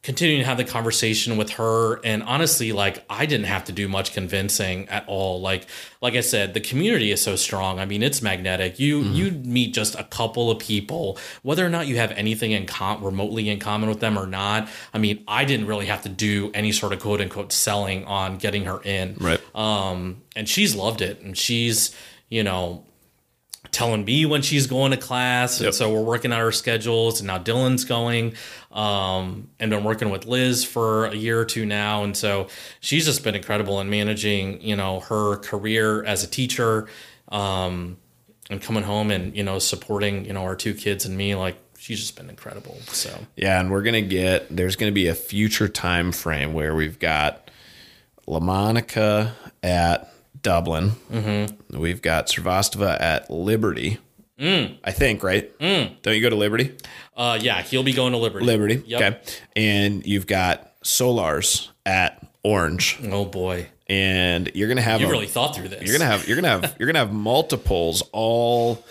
continuing 0.04 0.42
to 0.42 0.46
have 0.46 0.58
the 0.58 0.66
conversation 0.66 1.38
with 1.38 1.52
her. 1.52 2.00
And 2.04 2.22
honestly 2.24 2.72
like 2.74 3.04
i 3.10 3.26
didn't 3.26 3.46
have 3.48 3.64
to 3.66 3.72
do 3.72 3.88
much 3.88 4.14
convincing 4.14 4.88
at 4.90 5.06
all. 5.08 5.42
Like 5.42 5.66
like 6.02 6.14
i 6.14 6.20
said 6.20 6.54
the 6.54 6.60
community 6.60 7.12
is 7.12 7.22
so 7.22 7.36
strong. 7.36 7.80
I 7.80 7.86
mean 7.86 8.04
it's 8.04 8.22
magnetic. 8.22 8.80
You 8.80 9.00
you 9.02 9.32
meet 9.32 9.74
just 9.74 9.96
a 9.96 10.04
couple 10.04 10.52
of 10.52 10.60
people. 10.60 11.18
Whether 11.42 11.66
or 11.66 11.70
not 11.70 11.88
you 11.88 11.96
have 11.96 12.12
anything 12.12 12.52
in 12.52 12.66
com- 12.66 13.04
remotely 13.04 13.50
in 13.50 13.60
common 13.60 13.90
with 13.90 14.02
them 14.02 14.20
or 14.20 14.28
not 14.28 14.68
i 14.94 14.98
mean 14.98 15.24
i 15.28 15.46
didn't 15.46 15.68
really 15.68 15.86
have 15.86 16.02
to 16.04 16.10
do 16.10 16.52
any 16.54 16.72
sort 16.72 16.94
of 16.94 17.00
quote 17.00 17.22
unquote 17.22 17.52
selling 17.52 18.06
on 18.06 18.38
getting 18.38 18.66
her 18.66 18.82
in. 18.84 19.16
Right. 19.20 19.42
um 19.56 20.22
and 20.36 20.48
she's 20.50 20.76
loved 20.76 21.02
it. 21.02 21.22
And 21.22 21.38
she's 21.38 21.96
you 22.30 22.44
know 22.44 22.86
telling 23.74 24.06
me 24.06 24.26
when 24.26 24.42
she's 24.42 24.68
going 24.68 24.92
to 24.92 24.98
class. 24.98 25.60
And 25.60 25.74
so 25.74 25.92
we're 25.92 26.04
working 26.04 26.32
out 26.32 26.40
our 26.40 26.52
schedules 26.52 27.20
and 27.20 27.28
now 27.28 27.40
dylan's 27.40 27.84
going. 27.84 28.36
Um, 28.72 29.50
and 29.60 29.70
been 29.70 29.84
working 29.84 30.10
with 30.10 30.26
liz 30.26 30.64
for 30.64 31.06
a 31.06 31.16
year 31.16 31.40
or 31.40 31.46
two 31.46 31.66
now. 31.66 32.04
And 32.04 32.16
so 32.16 32.48
she's 32.80 33.06
just 33.06 33.24
been 33.24 33.36
incredible 33.36 33.82
in 33.82 33.90
managing 33.90 34.62
you 34.62 34.76
know 34.76 35.02
her 35.02 35.38
career 35.38 36.04
as 36.06 36.24
a 36.24 36.28
teacher 36.28 36.88
um, 37.30 37.98
and 38.50 38.62
coming 38.62 38.84
home 38.84 39.12
and 39.12 39.36
you 39.36 39.44
know 39.44 39.60
supporting 39.60 40.26
you 40.26 40.34
know 40.34 40.44
our 40.44 40.56
two 40.56 40.74
kids 40.74 41.06
and 41.06 41.18
me. 41.18 41.36
Like 41.36 41.58
she's 41.78 42.00
just 42.00 42.16
been 42.16 42.30
incredible. 42.30 42.78
So. 42.88 43.26
Yeah, 43.36 43.60
and 43.60 43.72
we're 43.72 43.84
gonna 43.84 44.02
get 44.02 44.56
there's 44.56 44.76
gonna 44.76 44.92
be 44.92 45.08
a 45.08 45.16
future 45.16 45.68
time 45.68 46.12
frame 46.12 46.54
where 46.54 46.76
we've 46.76 47.00
got 47.00 47.52
LaMonica 48.28 49.34
at 49.62 50.13
Dublin. 50.44 50.92
Mm-hmm. 51.12 51.80
We've 51.80 52.02
got 52.02 52.28
Srivastava 52.28 53.00
at 53.02 53.30
Liberty. 53.32 53.98
I 54.40 54.92
think, 54.92 55.24
right? 55.24 55.58
Mm. 55.60 56.02
Don't 56.02 56.16
you 56.16 56.22
go 56.22 56.30
to 56.30 56.36
Liberty? 56.36 56.76
uh, 57.16 57.40
yeah 57.42 57.62
he'll 57.62 57.84
be 57.84 57.94
going 57.94 58.12
to 58.12 58.18
liberty 58.18 58.46
Liberty. 58.46 58.84
Yep. 58.86 59.02
Okay. 59.02 59.20
And 59.56 60.06
you've 60.06 60.28
got 60.28 60.82
Solars 60.84 61.70
at 61.86 62.28
Orange. 62.44 63.00
oh 63.10 63.24
boy 63.24 63.68
And 63.88 64.52
you're 64.54 64.68
gonna 64.68 64.82
have 64.82 65.00
you 65.00 65.10
really 65.10 65.28
thought 65.28 65.56
through 65.56 65.70
this 65.70 65.82
you're 65.84 65.98
gonna 65.98 66.10
have 66.12 66.28
you're 66.28 66.36
gonna 66.36 66.50
have 66.50 66.76
you're 66.78 66.88
gonna 66.88 67.00
have 67.00 67.14
multiples 67.14 68.04
all 68.12 68.84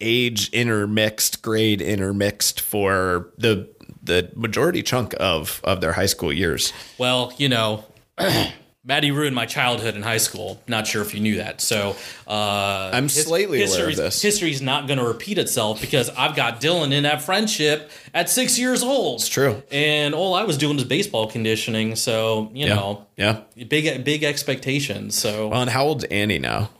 age 0.00 0.48
intermixed 0.50 1.40
grade 1.40 1.80
intermixed 1.80 2.60
for 2.60 3.30
the 3.38 3.68
the 4.02 4.30
majority 4.34 4.82
chunk 4.82 5.14
of 5.20 5.60
of 5.62 5.80
their 5.80 5.92
high 5.92 6.06
school 6.06 6.32
years 6.32 6.72
Well, 6.98 7.32
you 7.36 7.48
know, 7.48 7.84
Maddie 8.86 9.10
ruined 9.10 9.34
my 9.34 9.46
childhood 9.46 9.96
in 9.96 10.02
high 10.02 10.18
school. 10.18 10.62
Not 10.68 10.86
sure 10.86 11.02
if 11.02 11.12
you 11.12 11.18
knew 11.18 11.38
that. 11.38 11.60
So 11.60 11.96
uh, 12.28 12.90
I'm 12.92 13.08
slightly 13.08 13.58
aware 13.58 13.64
of 13.64 13.70
history's, 13.70 13.96
this. 13.96 14.22
History's 14.22 14.62
not 14.62 14.86
going 14.86 15.00
to 15.00 15.04
repeat 15.04 15.38
itself 15.38 15.80
because 15.80 16.08
I've 16.10 16.36
got 16.36 16.60
Dylan 16.60 16.92
in 16.92 17.02
that 17.02 17.20
friendship 17.20 17.90
at 18.14 18.30
six 18.30 18.60
years 18.60 18.84
old. 18.84 19.20
It's 19.20 19.28
true. 19.28 19.60
And 19.72 20.14
all 20.14 20.34
I 20.34 20.44
was 20.44 20.56
doing 20.56 20.76
was 20.76 20.84
baseball 20.84 21.26
conditioning. 21.26 21.96
So 21.96 22.48
you 22.54 22.68
know, 22.68 23.06
yeah 23.16 23.40
big 23.68 24.04
big 24.04 24.22
expectations. 24.22 25.18
So 25.18 25.48
well 25.48 25.62
and 25.62 25.70
how 25.70 25.84
old's 25.84 26.04
annie 26.04 26.38
now 26.38 26.70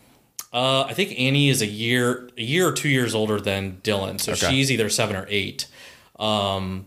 uh, 0.53 0.85
I 0.85 0.95
think 0.95 1.19
Annie 1.19 1.51
is 1.51 1.61
a 1.61 1.67
year 1.67 2.31
a 2.39 2.43
year 2.43 2.69
or 2.69 2.73
two 2.73 2.89
years 2.89 3.15
older 3.15 3.39
than 3.41 3.79
Dylan. 3.83 4.19
So 4.21 4.33
Okay. 4.33 4.49
she's 4.49 4.71
either 4.71 4.89
seven 4.89 5.15
or 5.17 5.27
eight. 5.29 5.67
Um, 6.19 6.87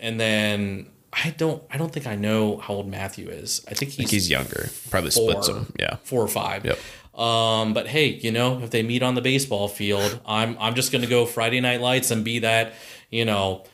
and 0.00 0.20
then. 0.20 0.89
I 1.12 1.30
don't. 1.30 1.62
I 1.70 1.76
don't 1.76 1.92
think 1.92 2.06
I 2.06 2.14
know 2.14 2.58
how 2.58 2.74
old 2.74 2.88
Matthew 2.88 3.28
is. 3.28 3.64
I 3.68 3.74
think 3.74 3.92
he's 3.92 4.10
he's 4.10 4.30
younger 4.30 4.70
probably 4.90 5.10
four, 5.10 5.30
splits 5.30 5.48
them 5.48 5.72
yeah 5.78 5.96
four 6.04 6.22
or 6.22 6.28
five. 6.28 6.64
Yep. 6.64 6.78
Um, 7.20 7.74
but 7.74 7.88
hey, 7.88 8.06
you 8.06 8.30
know, 8.30 8.62
if 8.62 8.70
they 8.70 8.82
meet 8.82 9.02
on 9.02 9.14
the 9.14 9.20
baseball 9.20 9.68
field, 9.68 10.20
I'm 10.24 10.56
I'm 10.60 10.74
just 10.74 10.92
gonna 10.92 11.08
go 11.08 11.26
Friday 11.26 11.60
Night 11.60 11.80
Lights 11.80 12.12
and 12.12 12.24
be 12.24 12.38
that, 12.40 12.74
you 13.10 13.24
know, 13.24 13.64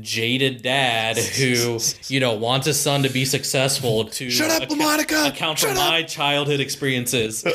jaded 0.00 0.62
dad 0.62 1.18
who 1.18 1.78
you 2.08 2.20
know 2.20 2.34
wants 2.34 2.66
his 2.66 2.80
son 2.80 3.02
to 3.02 3.10
be 3.10 3.24
successful 3.24 4.06
to 4.06 4.30
Shut 4.30 4.62
up, 4.62 4.68
LaMonica! 4.68 5.28
account 5.28 5.58
for 5.58 5.66
Shut 5.66 5.76
my 5.76 6.02
childhood 6.02 6.60
experiences. 6.60 7.42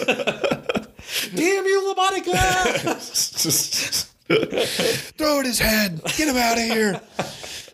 Damn 1.36 1.66
you, 1.66 1.96
LaMonica! 1.96 2.98
throw 5.18 5.40
at 5.40 5.46
his 5.46 5.60
head 5.60 6.00
get 6.16 6.30
him 6.30 6.38
out 6.38 6.58
of 6.58 6.64
here 6.64 7.02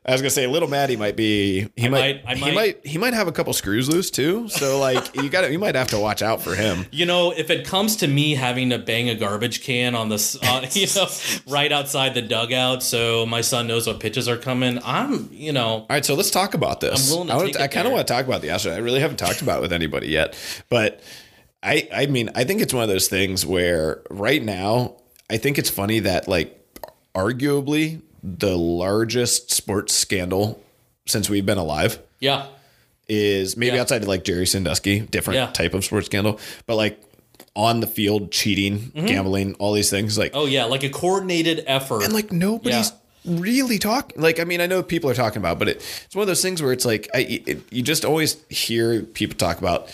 I 0.07 0.13
was 0.13 0.21
gonna 0.21 0.29
say, 0.29 0.47
little 0.47 0.69
Maddie 0.69 0.95
might 0.95 1.17
be. 1.17 1.67
He 1.75 1.89
might, 1.89 2.23
might- 2.23 2.23
I 2.25 2.35
He 2.35 2.41
might- 2.41 2.53
might. 2.55 2.85
He 2.87 2.97
might 2.97 3.13
have 3.13 3.27
a 3.27 3.31
couple 3.33 3.51
screws 3.51 3.89
loose 3.89 4.09
too. 4.09 4.47
So 4.47 4.79
like, 4.79 5.13
you 5.21 5.27
got. 5.29 5.51
You 5.51 5.59
might 5.59 5.75
have 5.75 5.89
to 5.89 5.99
watch 5.99 6.21
out 6.21 6.41
for 6.41 6.55
him. 6.55 6.85
You 6.91 7.05
know, 7.05 7.31
if 7.31 7.49
it 7.49 7.65
comes 7.65 7.97
to 7.97 8.07
me 8.07 8.35
having 8.35 8.69
to 8.69 8.79
bang 8.79 9.09
a 9.09 9.15
garbage 9.15 9.63
can 9.63 9.95
on 9.95 10.07
this, 10.07 10.37
uh, 10.41 10.65
you 10.71 10.87
know, 10.95 11.07
right 11.47 11.71
outside 11.73 12.13
the 12.13 12.21
dugout, 12.21 12.83
so 12.83 13.25
my 13.25 13.41
son 13.41 13.67
knows 13.67 13.85
what 13.85 13.99
pitches 13.99 14.29
are 14.29 14.37
coming, 14.37 14.79
I'm, 14.85 15.27
you 15.31 15.51
know, 15.51 15.67
All 15.67 15.87
right, 15.89 16.05
so 16.05 16.15
let's 16.15 16.31
talk 16.31 16.53
about 16.53 16.79
this. 16.79 17.11
I'm 17.11 17.27
willing 17.27 17.51
to 17.53 17.59
I, 17.59 17.63
I 17.65 17.67
kind 17.67 17.85
of 17.85 17.91
want 17.91 18.07
to 18.07 18.13
talk 18.13 18.25
about 18.25 18.41
the 18.41 18.47
Astros. 18.47 18.73
I 18.73 18.77
really 18.77 19.01
haven't 19.01 19.17
talked 19.17 19.41
about 19.41 19.59
it 19.59 19.61
with 19.61 19.73
anybody 19.73 20.07
yet, 20.07 20.37
but 20.69 21.01
I, 21.61 21.89
I 21.93 22.05
mean, 22.05 22.29
I 22.33 22.45
think 22.45 22.61
it's 22.61 22.73
one 22.73 22.83
of 22.83 22.89
those 22.89 23.09
things 23.09 23.45
where 23.45 24.01
right 24.09 24.41
now, 24.41 24.95
I 25.29 25.35
think 25.35 25.57
it's 25.57 25.69
funny 25.69 25.99
that 25.99 26.29
like, 26.29 26.53
arguably 27.13 28.01
the 28.37 28.57
largest 28.57 29.51
sports 29.51 29.93
scandal 29.93 30.61
since 31.05 31.29
we've 31.29 31.45
been 31.45 31.57
alive 31.57 31.99
yeah, 32.19 32.47
is 33.07 33.55
maybe 33.55 33.75
Yeah. 33.75 33.81
outside 33.81 34.01
of 34.01 34.07
like 34.07 34.23
Jerry 34.23 34.45
Sandusky, 34.45 34.99
different 34.99 35.35
Yeah. 35.37 35.51
type 35.51 35.73
of 35.73 35.85
sports 35.85 36.07
scandal, 36.07 36.39
but 36.65 36.75
like 36.75 36.99
on 37.55 37.79
the 37.79 37.87
field 37.87 38.31
cheating, 38.31 38.79
mm-hmm. 38.93 39.05
gambling, 39.05 39.53
all 39.55 39.73
these 39.73 39.89
things 39.89 40.17
like 40.17 40.31
oh 40.33 40.45
yeah, 40.45 40.65
like 40.65 40.83
a 40.83 40.89
coordinated 40.89 41.63
effort. 41.67 42.03
and 42.03 42.13
like 42.13 42.31
nobody's 42.31 42.91
really 43.25 43.77
talking 43.77 44.21
like 44.21 44.39
i 44.39 44.45
mean 44.45 44.61
i 44.61 44.65
know 44.65 44.81
people 44.81 45.09
are 45.09 45.13
talking 45.13 45.39
about 45.39 45.59
but 45.59 45.67
it, 45.67 45.75
it's 46.05 46.15
one 46.15 46.21
of 46.21 46.27
those 46.27 46.41
things 46.41 46.61
where 46.61 46.71
it's 46.71 46.85
like 46.85 47.09
I, 47.13 47.41
it, 47.45 47.73
you 47.73 47.83
just 47.83 48.05
always 48.05 48.37
hear 48.47 49.01
people 49.01 49.35
talk 49.35 49.57
about 49.59 49.89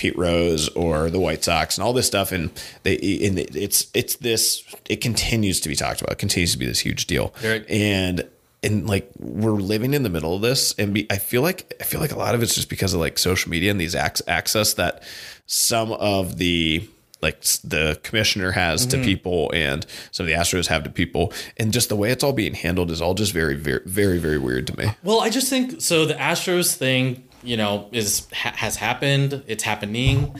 pete 0.00 0.16
rose 0.18 0.68
or 0.70 1.10
the 1.10 1.20
white 1.20 1.44
sox 1.44 1.76
and 1.76 1.84
all 1.84 1.92
this 1.92 2.06
stuff 2.06 2.32
and 2.32 2.50
they 2.84 2.96
and 3.26 3.38
it's 3.38 3.88
it's 3.94 4.16
this 4.16 4.64
it 4.88 5.00
continues 5.02 5.60
to 5.60 5.68
be 5.68 5.76
talked 5.76 6.00
about 6.00 6.12
it 6.12 6.18
continues 6.18 6.52
to 6.52 6.58
be 6.58 6.66
this 6.66 6.80
huge 6.80 7.06
deal 7.06 7.34
Right. 7.44 7.64
and 7.70 8.26
and 8.62 8.88
like 8.88 9.10
we're 9.18 9.52
living 9.52 9.92
in 9.94 10.02
the 10.02 10.08
middle 10.10 10.34
of 10.34 10.42
this 10.42 10.74
and 10.78 10.94
be, 10.94 11.06
i 11.10 11.18
feel 11.18 11.42
like 11.42 11.74
i 11.80 11.84
feel 11.84 12.00
like 12.00 12.12
a 12.12 12.18
lot 12.18 12.34
of 12.34 12.42
it's 12.42 12.54
just 12.54 12.68
because 12.70 12.94
of 12.94 13.00
like 13.00 13.18
social 13.18 13.50
media 13.50 13.70
and 13.70 13.78
these 13.80 13.94
ac- 13.94 14.24
access 14.26 14.74
that 14.74 15.02
some 15.46 15.92
of 15.92 16.38
the 16.38 16.88
like 17.22 17.42
the 17.64 18.00
commissioner 18.02 18.52
has 18.52 18.86
Mm-hmm. 18.86 19.00
to 19.02 19.04
people 19.06 19.50
and 19.54 19.84
some 20.12 20.24
of 20.24 20.28
the 20.28 20.34
astros 20.34 20.68
have 20.68 20.84
to 20.84 20.90
people 20.90 21.32
and 21.58 21.70
just 21.72 21.90
the 21.90 21.96
way 21.96 22.10
it's 22.10 22.24
all 22.24 22.32
being 22.32 22.54
handled 22.54 22.90
is 22.90 23.02
all 23.02 23.12
just 23.14 23.32
very 23.34 23.54
very 23.56 23.82
very 23.84 24.18
very 24.18 24.38
weird 24.38 24.66
to 24.68 24.76
me 24.78 24.86
Well, 25.02 25.20
I 25.20 25.28
just 25.28 25.48
think 25.50 25.80
so. 25.82 26.06
The 26.06 26.14
Astros 26.14 26.74
thing, 26.74 27.24
you 27.42 27.56
know, 27.56 27.88
is 27.92 28.26
ha- 28.32 28.54
has 28.56 28.76
happened. 28.76 29.42
It's 29.46 29.64
happening. 29.64 30.34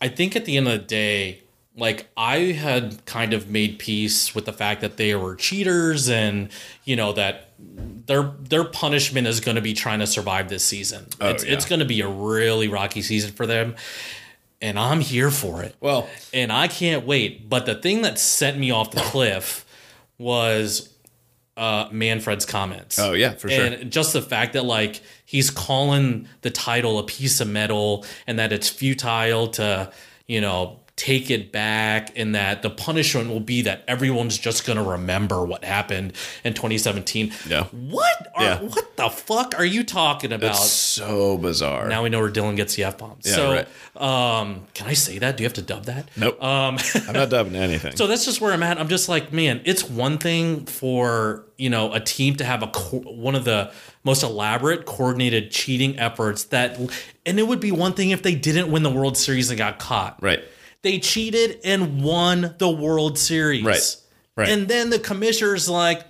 I 0.00 0.08
think 0.08 0.36
at 0.36 0.44
the 0.44 0.56
end 0.56 0.68
of 0.68 0.72
the 0.72 0.86
day, 0.86 1.42
like 1.76 2.08
I 2.16 2.38
had 2.52 3.04
kind 3.06 3.32
of 3.32 3.48
made 3.48 3.78
peace 3.78 4.34
with 4.34 4.44
the 4.44 4.52
fact 4.52 4.80
that 4.80 4.96
they 4.96 5.14
were 5.14 5.36
cheaters, 5.36 6.08
and 6.08 6.50
you 6.84 6.96
know 6.96 7.12
that 7.12 7.50
their 7.58 8.22
their 8.22 8.64
punishment 8.64 9.26
is 9.26 9.40
going 9.40 9.54
to 9.54 9.60
be 9.60 9.72
trying 9.72 10.00
to 10.00 10.06
survive 10.06 10.48
this 10.48 10.64
season. 10.64 11.06
Oh, 11.20 11.30
it's 11.30 11.44
yeah. 11.44 11.52
it's 11.52 11.64
going 11.64 11.80
to 11.80 11.84
be 11.84 12.00
a 12.00 12.08
really 12.08 12.68
rocky 12.68 13.02
season 13.02 13.32
for 13.32 13.46
them, 13.46 13.76
and 14.60 14.78
I'm 14.78 15.00
here 15.00 15.30
for 15.30 15.62
it 15.62 15.76
well 15.80 16.08
and 16.32 16.52
I 16.52 16.68
can't 16.68 17.06
wait. 17.06 17.48
But 17.48 17.66
the 17.66 17.74
thing 17.74 18.02
that 18.02 18.18
sent 18.18 18.58
me 18.58 18.70
off 18.70 18.90
the 18.90 19.00
cliff 19.00 19.64
was 20.18 20.88
uh, 21.60 21.88
Manfred's 21.92 22.46
comments. 22.46 22.98
Oh, 22.98 23.12
yeah, 23.12 23.34
for 23.34 23.50
sure. 23.50 23.66
And 23.66 23.92
just 23.92 24.14
the 24.14 24.22
fact 24.22 24.54
that 24.54 24.64
like 24.64 25.02
he's 25.26 25.50
calling 25.50 26.26
the 26.40 26.50
title 26.50 26.98
a 26.98 27.04
piece 27.04 27.40
of 27.40 27.48
metal, 27.48 28.06
and 28.26 28.38
that 28.38 28.50
it's 28.50 28.70
futile 28.70 29.48
to 29.48 29.92
you 30.26 30.40
know 30.40 30.79
take 31.00 31.30
it 31.30 31.50
back 31.50 32.12
and 32.14 32.34
that 32.34 32.60
the 32.60 32.68
punishment 32.68 33.30
will 33.30 33.40
be 33.40 33.62
that 33.62 33.82
everyone's 33.88 34.36
just 34.36 34.66
going 34.66 34.76
to 34.76 34.84
remember 34.84 35.42
what 35.46 35.64
happened 35.64 36.12
in 36.44 36.52
2017. 36.52 37.32
Yeah. 37.48 37.64
What? 37.72 38.30
Are, 38.34 38.44
Yeah. 38.44 38.58
What 38.60 38.98
the 38.98 39.08
fuck 39.08 39.54
are 39.58 39.64
you 39.64 39.82
talking 39.82 40.30
about? 40.30 40.50
It's 40.50 40.70
so 40.70 41.38
bizarre. 41.38 41.88
now 41.88 42.02
we 42.02 42.10
know 42.10 42.20
where 42.20 42.30
Dylan 42.30 42.54
gets 42.54 42.74
the 42.74 42.84
F 42.84 42.98
bombs. 42.98 43.24
Yeah, 43.26 43.34
so, 43.34 43.50
right. 43.50 43.66
um, 43.96 44.66
can 44.74 44.88
I 44.88 44.92
say 44.92 45.16
that? 45.20 45.38
Do 45.38 45.42
you 45.42 45.46
have 45.46 45.54
to 45.54 45.62
dub 45.62 45.84
that? 45.84 46.10
nope. 46.18 46.42
Um, 46.42 46.76
I'm 47.08 47.14
not 47.14 47.30
dubbing 47.30 47.56
anything. 47.56 47.96
so 47.96 48.06
that's 48.06 48.26
just 48.26 48.42
where 48.42 48.52
I'm 48.52 48.62
at. 48.62 48.78
I'm 48.78 48.88
just 48.88 49.08
like, 49.08 49.32
man, 49.32 49.62
it's 49.64 49.88
one 49.88 50.18
thing 50.18 50.66
for 50.66 51.46
you 51.56 51.70
know 51.70 51.94
a 51.94 52.00
team 52.00 52.36
to 52.36 52.44
have 52.44 52.62
a 52.62 52.66
co- 52.66 52.98
one 52.98 53.34
of 53.34 53.46
the 53.46 53.72
most 54.04 54.22
elaborate, 54.22 54.84
coordinated 54.84 55.50
cheating 55.50 55.98
efforts 55.98 56.44
that, 56.44 56.78
and 57.24 57.38
it 57.38 57.48
would 57.48 57.60
be 57.60 57.72
one 57.72 57.94
thing 57.94 58.10
if 58.10 58.22
they 58.22 58.34
didn't 58.34 58.70
win 58.70 58.82
the 58.82 58.90
World 58.90 59.16
Series 59.16 59.48
and 59.48 59.56
got 59.56 59.78
caught. 59.78 60.22
right. 60.22 60.44
They 60.82 60.98
cheated 60.98 61.60
and 61.64 62.02
won 62.02 62.54
the 62.58 62.70
World 62.70 63.18
Series. 63.18 63.64
Right. 63.64 63.96
Right. 64.36 64.48
And 64.48 64.66
then 64.68 64.90
the 64.90 64.98
commissioner's 64.98 65.68
like, 65.68 66.04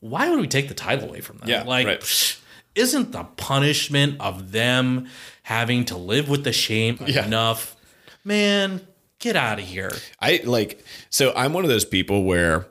why 0.00 0.28
would 0.30 0.40
we 0.40 0.46
take 0.48 0.68
the 0.68 0.74
title 0.74 1.08
away 1.08 1.20
from 1.20 1.38
them? 1.38 1.48
Yeah, 1.48 1.62
Like, 1.62 1.86
right. 1.86 2.00
psh, 2.00 2.38
isn't 2.74 3.12
the 3.12 3.24
punishment 3.24 4.20
of 4.20 4.52
them 4.52 5.08
having 5.44 5.84
to 5.86 5.96
live 5.96 6.28
with 6.28 6.44
the 6.44 6.52
shame 6.52 6.98
Yeah. 7.06 7.24
enough? 7.24 7.76
Man, 8.24 8.86
get 9.18 9.36
out 9.36 9.58
of 9.58 9.64
here. 9.64 9.92
I 10.20 10.40
like 10.44 10.84
so 11.10 11.32
I'm 11.34 11.52
one 11.52 11.64
of 11.64 11.70
those 11.70 11.84
people 11.84 12.24
where 12.24 12.66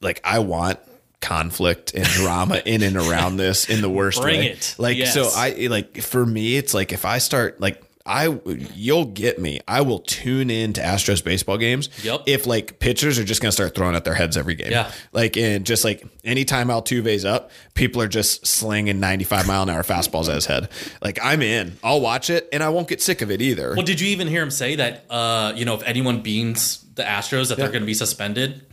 like 0.00 0.20
I 0.24 0.38
want 0.40 0.78
conflict 1.20 1.92
and 1.94 2.04
drama 2.06 2.62
in 2.64 2.82
and 2.82 2.96
around 2.96 3.36
this 3.36 3.68
in 3.68 3.80
the 3.80 3.88
worst 3.90 4.20
Bring 4.20 4.40
way. 4.40 4.48
it. 4.48 4.74
Like 4.78 4.96
Yes. 4.96 5.14
so 5.14 5.28
I 5.34 5.66
like 5.68 6.00
for 6.02 6.24
me 6.24 6.56
it's 6.56 6.72
like 6.74 6.92
if 6.92 7.04
I 7.04 7.18
start 7.18 7.60
like 7.60 7.82
I 8.06 8.38
you'll 8.74 9.06
get 9.06 9.38
me. 9.38 9.60
I 9.66 9.80
will 9.80 9.98
tune 9.98 10.50
in 10.50 10.72
to 10.74 10.80
Astros 10.80 11.22
baseball 11.22 11.58
games. 11.58 11.88
Yep. 12.04 12.22
If 12.26 12.46
like 12.46 12.78
pitchers 12.78 13.18
are 13.18 13.24
just 13.24 13.42
gonna 13.42 13.52
start 13.52 13.74
throwing 13.74 13.96
at 13.96 14.04
their 14.04 14.14
heads 14.14 14.36
every 14.36 14.54
game. 14.54 14.70
Yeah. 14.70 14.90
Like 15.12 15.36
and 15.36 15.66
just 15.66 15.84
like 15.84 16.06
anytime 16.24 16.68
Altuve's 16.68 17.24
up, 17.24 17.50
people 17.74 18.00
are 18.00 18.08
just 18.08 18.46
slinging 18.46 19.00
95 19.00 19.46
mile 19.46 19.62
an 19.62 19.70
hour 19.70 19.82
fastballs 19.82 20.28
at 20.28 20.36
his 20.36 20.46
head. 20.46 20.68
Like 21.02 21.18
I'm 21.22 21.42
in. 21.42 21.76
I'll 21.82 22.00
watch 22.00 22.30
it 22.30 22.48
and 22.52 22.62
I 22.62 22.68
won't 22.68 22.88
get 22.88 23.02
sick 23.02 23.22
of 23.22 23.30
it 23.30 23.42
either. 23.42 23.74
Well, 23.74 23.84
did 23.84 24.00
you 24.00 24.08
even 24.08 24.28
hear 24.28 24.42
him 24.42 24.50
say 24.50 24.76
that? 24.76 25.04
Uh, 25.10 25.52
you 25.56 25.64
know, 25.64 25.74
if 25.74 25.82
anyone 25.82 26.22
beans 26.22 26.84
the 26.94 27.02
Astros, 27.02 27.48
that 27.48 27.58
they're 27.58 27.68
going 27.68 27.82
to 27.82 27.86
be 27.86 27.94
suspended. 27.94 28.64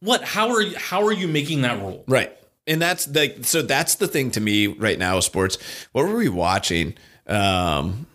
What? 0.00 0.22
How 0.22 0.50
are 0.50 0.60
you? 0.60 0.76
How 0.76 1.06
are 1.06 1.12
you 1.12 1.28
making 1.28 1.62
that 1.62 1.80
rule? 1.80 2.04
Right. 2.06 2.36
And 2.66 2.80
that's 2.80 3.08
like 3.08 3.44
so 3.44 3.62
that's 3.62 3.96
the 3.96 4.08
thing 4.08 4.30
to 4.32 4.40
me 4.40 4.66
right 4.66 4.98
now 4.98 5.16
with 5.16 5.24
sports. 5.24 5.58
What 5.92 6.06
were 6.06 6.16
we 6.16 6.28
watching? 6.28 6.94
Um 7.26 8.06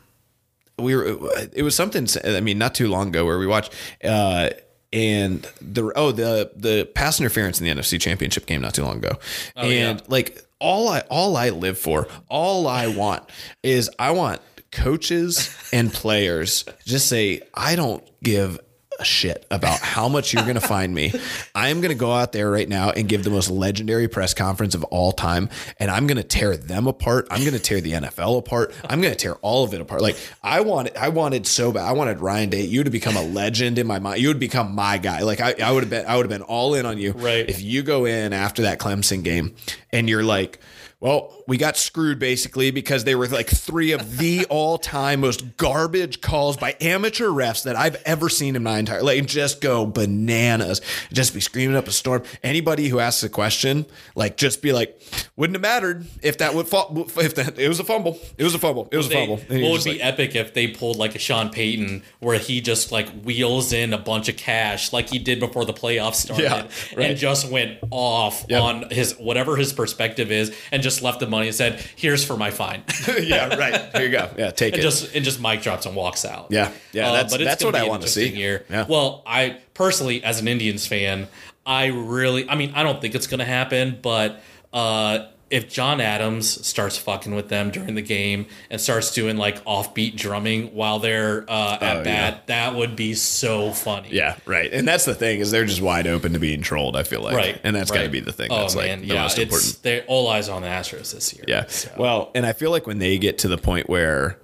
we 0.79 0.95
were 0.95 1.17
it 1.53 1.63
was 1.63 1.75
something 1.75 2.07
I 2.23 2.41
mean 2.41 2.57
not 2.57 2.75
too 2.75 2.87
long 2.87 3.09
ago 3.09 3.25
where 3.25 3.39
we 3.39 3.47
watched 3.47 3.73
uh 4.03 4.49
and 4.91 5.47
the 5.61 5.91
oh 5.95 6.11
the 6.11 6.51
the 6.55 6.89
pass 6.95 7.19
interference 7.19 7.59
in 7.59 7.65
the 7.65 7.81
NFC 7.81 7.99
championship 7.99 8.45
game 8.45 8.61
not 8.61 8.73
too 8.73 8.83
long 8.83 8.97
ago. 8.97 9.19
and 9.55 9.99
yeah. 9.99 10.05
like 10.07 10.43
all 10.59 10.89
I 10.89 11.01
all 11.09 11.37
I 11.37 11.49
live 11.49 11.77
for, 11.77 12.07
all 12.27 12.67
I 12.67 12.87
want 12.87 13.29
is 13.63 13.89
I 13.99 14.11
want 14.11 14.41
coaches 14.71 15.55
and 15.73 15.91
players 15.91 16.65
just 16.85 17.07
say 17.07 17.41
I 17.53 17.75
don't 17.75 18.03
give 18.23 18.59
a 18.99 19.05
shit 19.05 19.45
about 19.49 19.79
how 19.79 20.09
much 20.09 20.33
you're 20.33 20.43
going 20.43 20.55
to 20.55 20.61
find 20.61 20.93
me. 20.93 21.13
I 21.55 21.69
am 21.69 21.81
going 21.81 21.91
to 21.91 21.97
go 21.97 22.11
out 22.11 22.31
there 22.31 22.51
right 22.51 22.67
now 22.67 22.91
and 22.91 23.07
give 23.07 23.23
the 23.23 23.29
most 23.29 23.49
legendary 23.49 24.07
press 24.07 24.33
conference 24.33 24.75
of 24.75 24.83
all 24.85 25.11
time. 25.11 25.49
And 25.79 25.89
I'm 25.89 26.05
going 26.07 26.17
to 26.17 26.23
tear 26.23 26.57
them 26.57 26.87
apart. 26.87 27.27
I'm 27.31 27.41
going 27.41 27.53
to 27.53 27.59
tear 27.59 27.81
the 27.81 27.93
NFL 27.93 28.37
apart. 28.37 28.73
I'm 28.89 29.01
going 29.01 29.13
to 29.13 29.19
tear 29.19 29.35
all 29.35 29.63
of 29.63 29.73
it 29.73 29.81
apart. 29.81 30.01
Like 30.01 30.17
I 30.43 30.61
wanted, 30.61 30.97
I 30.97 31.09
wanted 31.09 31.47
so 31.47 31.71
bad. 31.71 31.85
I 31.85 31.93
wanted 31.93 32.19
Ryan 32.19 32.49
Day, 32.49 32.63
you 32.63 32.83
to 32.83 32.89
become 32.89 33.15
a 33.15 33.23
legend 33.23 33.79
in 33.79 33.87
my 33.87 33.99
mind. 33.99 34.21
You 34.21 34.27
would 34.27 34.39
become 34.39 34.75
my 34.75 34.97
guy. 34.97 35.21
Like 35.21 35.39
I, 35.41 35.55
I 35.63 35.71
would 35.71 35.83
have 35.83 35.89
been, 35.89 36.05
I 36.05 36.15
would 36.15 36.25
have 36.25 36.29
been 36.29 36.41
all 36.41 36.75
in 36.75 36.85
on 36.85 36.97
you. 36.97 37.13
Right. 37.13 37.49
If 37.49 37.61
you 37.61 37.83
go 37.83 38.05
in 38.05 38.33
after 38.33 38.63
that 38.63 38.79
Clemson 38.79 39.23
game 39.23 39.55
and 39.91 40.09
you're 40.09 40.23
like, 40.23 40.59
well, 40.99 41.38
we 41.49 41.57
got 41.57 41.75
screwed 41.75 42.19
basically 42.19 42.71
because 42.71 43.03
they 43.03 43.15
were 43.15 43.27
like 43.27 43.49
three 43.49 43.91
of 43.91 44.17
the 44.17 44.45
all-time 44.49 45.19
most 45.19 45.57
garbage 45.57 46.21
calls 46.21 46.55
by 46.55 46.75
amateur 46.79 47.27
refs 47.27 47.63
that 47.63 47.75
I've 47.75 48.01
ever 48.05 48.29
seen 48.29 48.55
in 48.55 48.63
my 48.63 48.77
entire 48.79 49.03
like 49.03 49.25
just 49.25 49.59
go 49.59 49.85
bananas. 49.85 50.79
Just 51.11 51.33
be 51.33 51.39
screaming 51.41 51.75
up 51.75 51.87
a 51.87 51.91
storm. 51.91 52.23
Anybody 52.43 52.87
who 52.87 52.99
asks 52.99 53.23
a 53.23 53.29
question, 53.29 53.85
like 54.15 54.37
just 54.37 54.61
be 54.61 54.71
like, 54.71 55.01
wouldn't 55.35 55.55
have 55.55 55.61
mattered 55.61 56.05
if 56.21 56.37
that 56.37 56.53
would 56.53 56.67
fall 56.67 57.07
if 57.17 57.35
that 57.35 57.57
it 57.59 57.67
was 57.67 57.79
a 57.79 57.83
fumble. 57.83 58.19
It 58.37 58.43
was 58.43 58.53
a 58.53 58.59
fumble. 58.59 58.87
It 58.91 58.97
was 58.97 59.07
a 59.07 59.09
They- 59.09 59.15
fumble. 59.15 59.41
And 59.49 59.63
what 59.63 59.71
would 59.71 59.83
be 59.83 59.91
like, 59.93 59.99
epic 60.05 60.35
if 60.35 60.53
they 60.53 60.67
pulled 60.67 60.97
like 60.97 61.15
a 61.15 61.19
Sean 61.19 61.49
Payton, 61.49 62.03
where 62.19 62.37
he 62.37 62.61
just 62.61 62.91
like 62.91 63.09
wheels 63.23 63.73
in 63.73 63.93
a 63.93 63.97
bunch 63.97 64.29
of 64.29 64.37
cash, 64.37 64.93
like 64.93 65.09
he 65.09 65.17
did 65.17 65.39
before 65.39 65.65
the 65.65 65.73
playoffs 65.73 66.15
started, 66.15 66.43
Yeah, 66.43 66.67
right. 66.95 67.09
and 67.11 67.17
just 67.17 67.49
went 67.49 67.79
off 67.89 68.45
Yep. 68.49 68.61
on 68.61 68.89
his 68.91 69.13
whatever 69.17 69.55
his 69.55 69.73
perspective 69.73 70.31
is, 70.31 70.53
and 70.71 70.83
just 70.83 71.01
left 71.01 71.19
the 71.19 71.27
money 71.27 71.38
and 71.47 71.55
said, 71.55 71.83
"Here's 71.95 72.23
for 72.23 72.37
my 72.37 72.51
fine," 72.51 72.83
yeah, 73.21 73.55
right. 73.55 73.91
Here 73.95 74.03
you 74.05 74.09
go. 74.11 74.29
Yeah, 74.37 74.51
take 74.51 74.73
and 74.73 74.79
it. 74.79 74.83
just 74.83 75.15
and 75.15 75.23
just 75.25 75.41
mic 75.41 75.61
drops 75.61 75.85
and 75.85 75.95
walks 75.95 76.25
out. 76.25 76.47
Yeah, 76.49 76.71
yeah, 76.91 77.11
that's- 77.11 77.33
it's 77.33 77.43
that's 77.43 77.63
what 77.63 77.75
I 77.75 77.87
wanna 77.87 78.07
see. 78.07 78.21
interesting 78.27 78.39
Year. 78.39 78.65
Yeah. 78.69 78.85
Well, 78.87 79.23
I 79.25 79.57
personally, 79.73 80.23
as 80.23 80.39
an 80.39 80.47
Indians 80.47 80.85
fan, 80.85 81.27
I 81.65 81.87
really, 81.87 82.49
I 82.49 82.55
mean, 82.55 82.73
I 82.75 82.83
don't 82.83 82.99
think 83.01 83.15
it's 83.15 83.27
going 83.27 83.39
to 83.39 83.45
happen, 83.45 83.99
but 84.01 84.41
uh, 84.73 85.27
if 85.49 85.67
John 85.67 85.99
Adams 85.99 86.65
starts 86.67 86.97
fucking 86.97 87.33
with 87.33 87.49
them 87.49 87.71
during 87.71 87.95
the 87.95 88.01
game 88.03 88.45
and 88.69 88.79
starts 88.79 89.13
doing 89.13 89.35
like 89.37 89.63
offbeat 89.65 90.15
drumming 90.15 90.67
while 90.75 90.99
they're 90.99 91.43
uh, 91.49 91.77
at 91.81 91.97
Oh, 91.97 92.03
bat, 92.03 92.47
that 92.47 92.75
would 92.75 92.95
be 92.95 93.15
so 93.15 93.71
funny. 93.71 94.09
yeah, 94.11 94.35
right. 94.45 94.71
And 94.71 94.87
that's 94.87 95.05
the 95.05 95.15
thing 95.15 95.39
is 95.39 95.49
they're 95.49 95.65
just 95.65 95.81
wide 95.81 96.05
open 96.05 96.33
to 96.33 96.39
being 96.39 96.61
trolled. 96.61 96.95
I 96.95 97.01
feel 97.03 97.21
like, 97.21 97.35
Right, 97.35 97.59
and 97.63 97.75
that's 97.75 97.89
got 97.89 98.03
to 98.03 98.09
be 98.09 98.19
the 98.19 98.31
thing. 98.31 98.49
Oh 98.51 98.57
That's 98.59 98.75
like 98.75 98.87
man, 98.87 99.01
the 99.01 99.07
yeah, 99.07 99.23
most 99.23 99.39
it's 99.39 99.51
important. 99.51 99.83
they're 99.83 100.03
all 100.07 100.27
eyes 100.27 100.49
on 100.49 100.61
the 100.61 100.67
Astros 100.67 101.13
this 101.13 101.33
year. 101.33 101.45
Yeah. 101.47 101.65
So- 101.67 101.91
Well, 101.97 102.31
and 102.35 102.45
I 102.45 102.53
feel 102.53 102.69
like 102.71 102.85
when 102.85 102.99
they 102.99 103.17
get 103.17 103.39
to 103.39 103.47
the 103.47 103.57
point 103.57 103.89
where, 103.89 104.37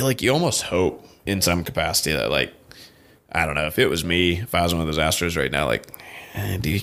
like, 0.00 0.22
you 0.22 0.32
almost 0.32 0.62
hope 0.62 1.04
in 1.26 1.42
some 1.42 1.64
capacity 1.64 2.12
that, 2.12 2.30
like, 2.30 2.52
I 3.32 3.46
don't 3.46 3.54
know, 3.54 3.66
if 3.66 3.78
it 3.78 3.88
was 3.88 4.04
me, 4.04 4.40
if 4.40 4.54
I 4.54 4.62
was 4.62 4.74
one 4.74 4.80
of 4.80 4.86
those 4.86 4.98
Astros 4.98 5.36
right 5.36 5.50
now, 5.50 5.66
like, 5.66 5.86
eh, 6.34 6.56
do 6.58 6.70
you, 6.70 6.80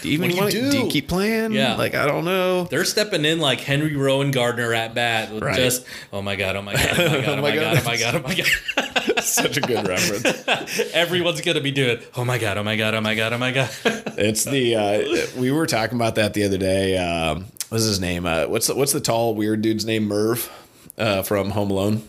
do 0.00 0.08
you 0.08 0.14
even 0.14 0.30
What 0.30 0.30
do 0.30 0.36
you 0.36 0.42
want 0.42 0.52
do? 0.52 0.70
do 0.70 0.78
you 0.84 0.90
keep 0.90 1.08
playing? 1.08 1.52
Yeah. 1.52 1.74
Like, 1.76 1.94
I 1.94 2.06
don't 2.06 2.24
know. 2.24 2.64
They're 2.64 2.84
stepping 2.84 3.24
in 3.24 3.40
like 3.40 3.60
Henry 3.60 3.92
Rowengartner 3.92 4.76
at 4.76 4.94
bat. 4.94 5.32
with 5.32 5.42
Right. 5.42 5.56
Just 5.56 5.84
oh 6.12 6.22
my 6.22 6.36
god, 6.36 6.56
oh 6.56 6.62
my 6.62 6.74
god, 6.74 6.98
oh 6.98 7.08
my 7.10 7.20
god, 7.20 7.38
oh 7.38 7.42
my 7.42 7.54
god, 7.54 7.78
oh 7.78 7.84
my 7.84 7.96
god, 7.96 8.14
oh 8.14 8.22
my 8.22 8.34
god. 8.34 9.24
Such 9.24 9.56
a 9.56 9.60
good 9.60 9.86
reference. 9.86 10.48
Everyone's 10.94 11.40
gonna 11.40 11.60
be 11.60 11.70
doing 11.72 11.98
oh 12.16 12.24
my 12.24 12.38
god, 12.38 12.58
oh 12.58 12.62
my 12.62 12.76
god, 12.76 12.94
oh 12.94 13.00
my 13.00 13.14
god, 13.14 13.32
oh 13.32 13.38
my 13.38 13.52
god. 13.52 13.70
It's 13.84 14.44
the 14.44 14.76
uh, 14.76 15.40
we 15.40 15.50
were 15.50 15.66
talking 15.66 15.96
about 15.96 16.14
that 16.16 16.34
the 16.34 16.44
other 16.44 16.58
day. 16.58 16.96
Um, 16.98 17.46
what's 17.68 17.84
his 17.84 18.00
name? 18.00 18.26
Uh, 18.26 18.46
what's 18.46 18.66
the, 18.68 18.74
what's 18.74 18.92
the 18.92 19.00
tall 19.00 19.34
weird 19.34 19.62
dude's 19.62 19.84
name? 19.84 20.08
Marv 20.08 20.50
uh, 20.96 21.22
from 21.22 21.50
Home 21.50 21.70
Alone. 21.70 22.02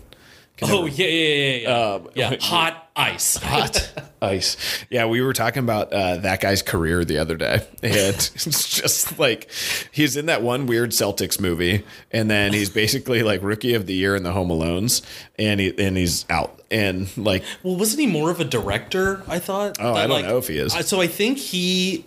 Oh 0.61 0.85
yeah, 0.85 1.07
yeah, 1.07 1.35
yeah, 1.35 1.55
yeah. 1.55 1.69
Uh, 1.69 1.99
yeah. 2.15 2.35
Hot 2.41 2.89
ice. 2.95 3.37
hot 3.37 3.91
ice. 4.21 4.57
Yeah, 4.89 5.05
we 5.05 5.21
were 5.21 5.33
talking 5.33 5.63
about 5.63 5.91
uh, 5.93 6.17
that 6.17 6.41
guy's 6.41 6.61
career 6.61 7.05
the 7.05 7.17
other 7.17 7.35
day, 7.37 7.65
and 7.81 7.93
it's 8.15 8.75
just 8.75 9.17
like 9.19 9.49
he's 9.91 10.17
in 10.17 10.25
that 10.27 10.41
one 10.41 10.65
weird 10.65 10.91
Celtics 10.91 11.39
movie, 11.39 11.85
and 12.11 12.29
then 12.29 12.53
he's 12.53 12.69
basically 12.69 13.23
like 13.23 13.41
rookie 13.41 13.73
of 13.73 13.85
the 13.85 13.93
year 13.93 14.15
in 14.15 14.23
the 14.23 14.31
Home 14.31 14.49
Alones, 14.49 15.01
and 15.37 15.59
he 15.59 15.73
and 15.77 15.97
he's 15.97 16.25
out, 16.29 16.61
and 16.69 17.15
like 17.17 17.43
Well, 17.63 17.75
wasn't 17.75 18.01
he 18.01 18.07
more 18.07 18.29
of 18.29 18.39
a 18.39 18.45
director? 18.45 19.23
I 19.27 19.39
thought. 19.39 19.77
Oh, 19.79 19.93
I 19.93 20.07
don't 20.07 20.23
know 20.23 20.37
if 20.37 20.47
he 20.47 20.57
is. 20.57 20.73
So 20.87 21.01
I 21.01 21.07
think 21.07 21.37
he, 21.37 22.05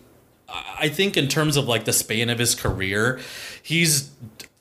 I 0.49 0.89
think 0.89 1.17
in 1.17 1.29
terms 1.29 1.57
of 1.57 1.67
like 1.67 1.85
the 1.85 1.93
span 1.93 2.31
of 2.31 2.39
his 2.39 2.55
career, 2.55 3.21
he's. 3.63 4.11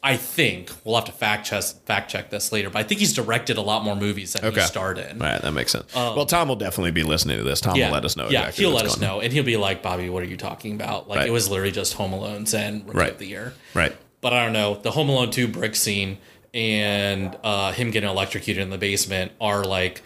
I 0.04 0.18
think 0.18 0.72
we'll 0.84 0.96
have 0.96 1.06
to 1.06 1.12
fact 1.12 1.46
check 1.46 1.64
fact 1.86 2.10
check 2.10 2.32
this 2.32 2.52
later, 2.52 2.70
but 2.72 2.80
I 2.80 2.84
think 2.84 3.00
he's 3.00 3.14
directed 3.14 3.58
a 3.58 3.62
lot 3.62 3.84
more 3.84 3.96
movies 3.96 4.34
than 4.34 4.44
Okay. 4.46 4.62
he 4.62 4.66
starred 4.66 4.98
in. 4.98 5.22
all 5.22 5.28
right, 5.28 5.42
that 5.42 5.52
makes 5.52 5.72
sense. 5.72 5.94
well, 5.94 6.26
Tom 6.26 6.48
will 6.48 6.56
definitely 6.56 6.90
be 6.92 7.04
listening 7.04 7.38
to 7.38 7.44
this. 7.44 7.62
Tom 7.62 7.78
will 7.80 7.92
let 7.92 8.04
us 8.04 8.16
know. 8.18 8.26
Um, 8.26 8.32
Yeah, 8.32 8.40
exactly 8.42 8.66
he'll 8.66 8.74
let 8.74 8.86
us 8.86 8.96
on. 8.96 9.02
know, 9.02 9.20
and 9.22 9.32
he'll 9.32 9.44
be 9.44 9.58
like, 9.58 9.84
"Bobby, 9.84 10.10
what 10.10 10.24
are 10.24 10.28
you 10.28 10.38
talking 10.38 10.74
about?" 10.74 11.08
Like 11.08 11.20
Right. 11.20 11.28
it 11.28 11.32
was 11.32 11.50
literally 11.50 11.72
just 11.72 11.94
Home 11.94 12.14
Alone's 12.14 12.54
and 12.56 12.84
Rookie 12.88 12.98
Right. 12.98 13.12
of 13.12 13.20
the 13.20 13.28
Year. 13.28 13.54
Right. 13.76 13.96
But 14.22 14.34
I 14.34 14.44
don't 14.44 14.54
know. 14.54 14.80
The 14.82 14.92
Home 14.92 15.10
Alone 15.10 15.30
two 15.30 15.48
brick 15.48 15.76
scene 15.76 16.18
and 16.54 17.38
uh, 17.44 17.72
him 17.72 17.92
getting 17.92 18.10
electrocuted 18.10 18.62
in 18.64 18.70
the 18.72 18.78
basement 18.78 19.32
are 19.40 19.64
like, 19.64 20.02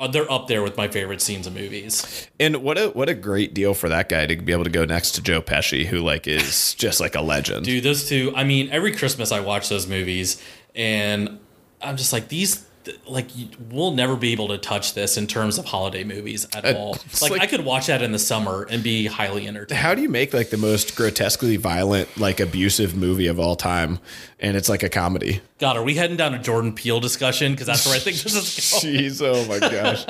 Uh, 0.00 0.08
they're 0.08 0.30
up 0.30 0.48
there 0.48 0.62
with 0.62 0.76
my 0.76 0.88
favorite 0.88 1.20
scenes 1.20 1.46
of 1.46 1.54
movies. 1.54 2.28
And 2.40 2.56
what 2.56 2.76
a 2.78 2.88
what 2.88 3.08
a 3.08 3.14
great 3.14 3.54
deal 3.54 3.74
for 3.74 3.88
that 3.88 4.08
guy 4.08 4.26
to 4.26 4.36
be 4.36 4.52
able 4.52 4.64
to 4.64 4.70
go 4.70 4.84
next 4.84 5.12
to 5.12 5.22
Joe 5.22 5.40
Pesci, 5.40 5.86
who 5.86 6.00
like 6.00 6.26
is 6.26 6.74
just 6.78 7.00
like 7.00 7.14
a 7.14 7.20
legend. 7.20 7.64
Dude, 7.64 7.84
those 7.84 8.08
two. 8.08 8.32
I 8.34 8.42
mean, 8.42 8.70
every 8.70 8.92
Christmas 8.92 9.30
I 9.30 9.40
watch 9.40 9.68
those 9.68 9.86
movies, 9.86 10.42
and 10.74 11.38
I'm 11.80 11.96
just 11.96 12.12
like 12.12 12.28
these. 12.28 12.66
Like 13.06 13.28
we'll 13.70 13.90
never 13.92 14.16
be 14.16 14.32
able 14.32 14.48
to 14.48 14.58
touch 14.58 14.94
this 14.94 15.16
in 15.16 15.26
terms 15.26 15.58
of 15.58 15.64
holiday 15.64 16.04
movies 16.04 16.46
at 16.54 16.64
uh, 16.64 16.74
all. 16.76 16.96
Like, 17.22 17.30
like- 17.32 17.40
I 17.42 17.46
could 17.46 17.64
watch 17.64 17.86
that 17.86 18.02
in 18.02 18.12
the 18.12 18.18
summer 18.18 18.66
and 18.70 18.82
be 18.82 19.06
highly 19.06 19.46
entertained. 19.48 19.80
How 19.80 19.94
do 19.94 20.02
you 20.02 20.08
make 20.08 20.32
like 20.34 20.50
the 20.50 20.56
most 20.56 20.96
grotesquely 20.96 21.56
violent, 21.56 22.16
like 22.18 22.40
abusive 22.40 22.94
movie 22.96 23.26
of 23.26 23.38
all 23.40 23.56
time, 23.56 23.98
and 24.40 24.56
it's 24.56 24.68
like 24.68 24.82
a 24.82 24.88
comedy? 24.88 25.40
God, 25.58 25.76
are 25.76 25.82
we 25.82 25.94
heading 25.94 26.16
down 26.16 26.34
a 26.34 26.38
Jordan 26.38 26.72
Peele 26.74 27.00
discussion? 27.00 27.52
Because 27.52 27.66
that's 27.66 27.86
where 27.86 27.94
I 27.94 27.98
think 27.98 28.16
this 28.18 28.34
is 28.34 28.82
going. 28.82 28.94
Jeez, 28.94 29.22
oh 29.22 29.46
my 29.48 29.58
gosh. 29.58 30.04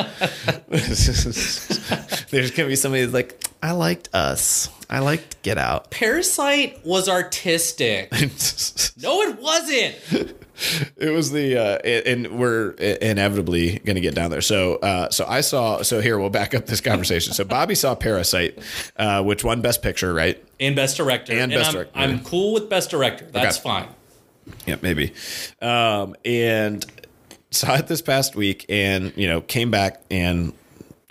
There's 2.31 2.51
gonna 2.51 2.69
be 2.69 2.77
somebody 2.77 3.03
that's 3.03 3.15
like, 3.15 3.45
I 3.63 3.73
liked 3.73 4.09
us. 4.13 4.69
I 4.91 4.99
liked 4.99 5.43
Get 5.43 5.59
Out. 5.59 5.91
Parasite 5.91 6.85
was 6.85 7.09
artistic. 7.09 8.13
No, 8.97 9.21
it 9.23 9.39
wasn't. 9.41 10.35
It 10.97 11.11
was 11.11 11.33
the 11.33 11.57
uh 11.59 11.79
and 11.79 12.39
we're 12.39 12.71
inevitably 12.73 13.79
going 13.81 13.97
to 13.97 14.01
get 14.01 14.15
down 14.15 14.31
there 14.31 14.41
so 14.41 14.77
uh 14.77 15.11
so 15.11 15.25
i 15.29 15.41
saw 15.41 15.83
so 15.83 16.01
here 16.01 16.19
we'll 16.19 16.31
back 16.31 16.55
up 16.55 16.67
this 16.67 16.81
conversation 16.81 17.33
so 17.33 17.45
bobby 17.45 17.75
saw 17.75 17.95
parasite 17.95 18.59
uh 18.97 19.23
which 19.23 19.43
won 19.45 19.61
best 19.61 19.83
picture 19.83 20.15
right 20.15 20.43
And 20.61 20.77
best 20.77 20.97
director. 20.97 21.33
And 21.33 21.51
Best 21.53 21.69
I'm, 21.69 21.75
Director. 21.75 21.99
I'm 21.99 22.23
cool 22.25 22.53
with 22.55 22.69
best 22.71 22.91
director. 22.91 23.27
That's 23.33 23.59
Okay. 23.59 23.63
fine. 23.69 23.89
yeah 24.67 24.77
maybe 24.83 25.13
um 25.61 26.15
and 26.25 26.85
saw 27.51 27.75
it 27.77 27.87
this 27.87 28.03
past 28.03 28.37
week 28.37 28.65
and 28.69 29.13
you 29.17 29.27
know 29.27 29.41
came 29.41 29.71
back 29.71 30.03
and 30.11 30.53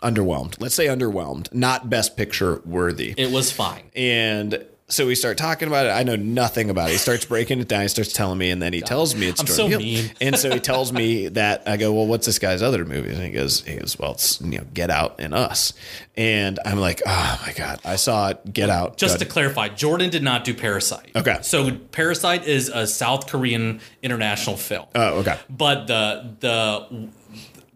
underwhelmed 0.01 0.59
let's 0.59 0.75
say 0.75 0.87
underwhelmed 0.87 1.53
not 1.53 1.89
best 1.89 2.17
picture 2.17 2.61
worthy 2.65 3.13
It 3.17 3.31
was 3.31 3.51
fine. 3.51 3.83
and 3.95 4.65
so 4.93 5.07
we 5.07 5.15
start 5.15 5.37
talking 5.37 5.67
about 5.67 5.87
it. 5.87 5.89
I 5.89 6.03
know 6.03 6.15
nothing 6.15 6.69
about 6.69 6.89
it. 6.89 6.93
He 6.93 6.97
starts 6.97 7.25
breaking 7.25 7.59
it 7.59 7.67
down. 7.67 7.81
He 7.81 7.87
starts 7.87 8.13
telling 8.13 8.37
me, 8.37 8.51
and 8.51 8.61
then 8.61 8.73
he 8.73 8.81
tells 8.81 9.15
me 9.15 9.27
it's 9.27 9.41
I'm 9.41 9.47
Jordan 9.47 9.71
so 9.71 9.77
Peele. 9.77 9.79
mean. 9.79 10.11
And 10.21 10.37
so 10.37 10.51
he 10.51 10.59
tells 10.61 10.93
me 10.93 11.29
that 11.29 11.63
I 11.67 11.77
go, 11.77 11.91
well, 11.93 12.05
what's 12.05 12.25
this 12.25 12.37
guy's 12.37 12.61
other 12.61 12.85
movies? 12.85 13.17
And 13.17 13.25
he 13.25 13.31
goes, 13.31 13.61
he 13.61 13.77
goes, 13.77 13.97
well, 13.97 14.11
it's 14.11 14.39
you 14.41 14.59
know, 14.59 14.65
Get 14.73 14.89
Out 14.91 15.15
and 15.19 15.33
Us. 15.33 15.73
And 16.15 16.59
I'm 16.65 16.79
like, 16.79 17.01
oh 17.05 17.41
my 17.45 17.53
god, 17.53 17.79
I 17.83 17.95
saw 17.95 18.29
it. 18.29 18.53
Get 18.53 18.69
Out. 18.69 18.97
Just 18.97 19.19
to 19.19 19.25
clarify, 19.25 19.69
Jordan 19.69 20.11
did 20.11 20.23
not 20.23 20.43
do 20.43 20.53
Parasite. 20.53 21.11
Okay. 21.15 21.39
So 21.41 21.75
Parasite 21.91 22.47
is 22.47 22.69
a 22.69 22.85
South 22.85 23.27
Korean 23.27 23.81
international 24.03 24.57
film. 24.57 24.85
oh, 24.93 25.19
okay. 25.19 25.39
but 25.49 25.87
the 25.87 26.35
the 26.39 27.09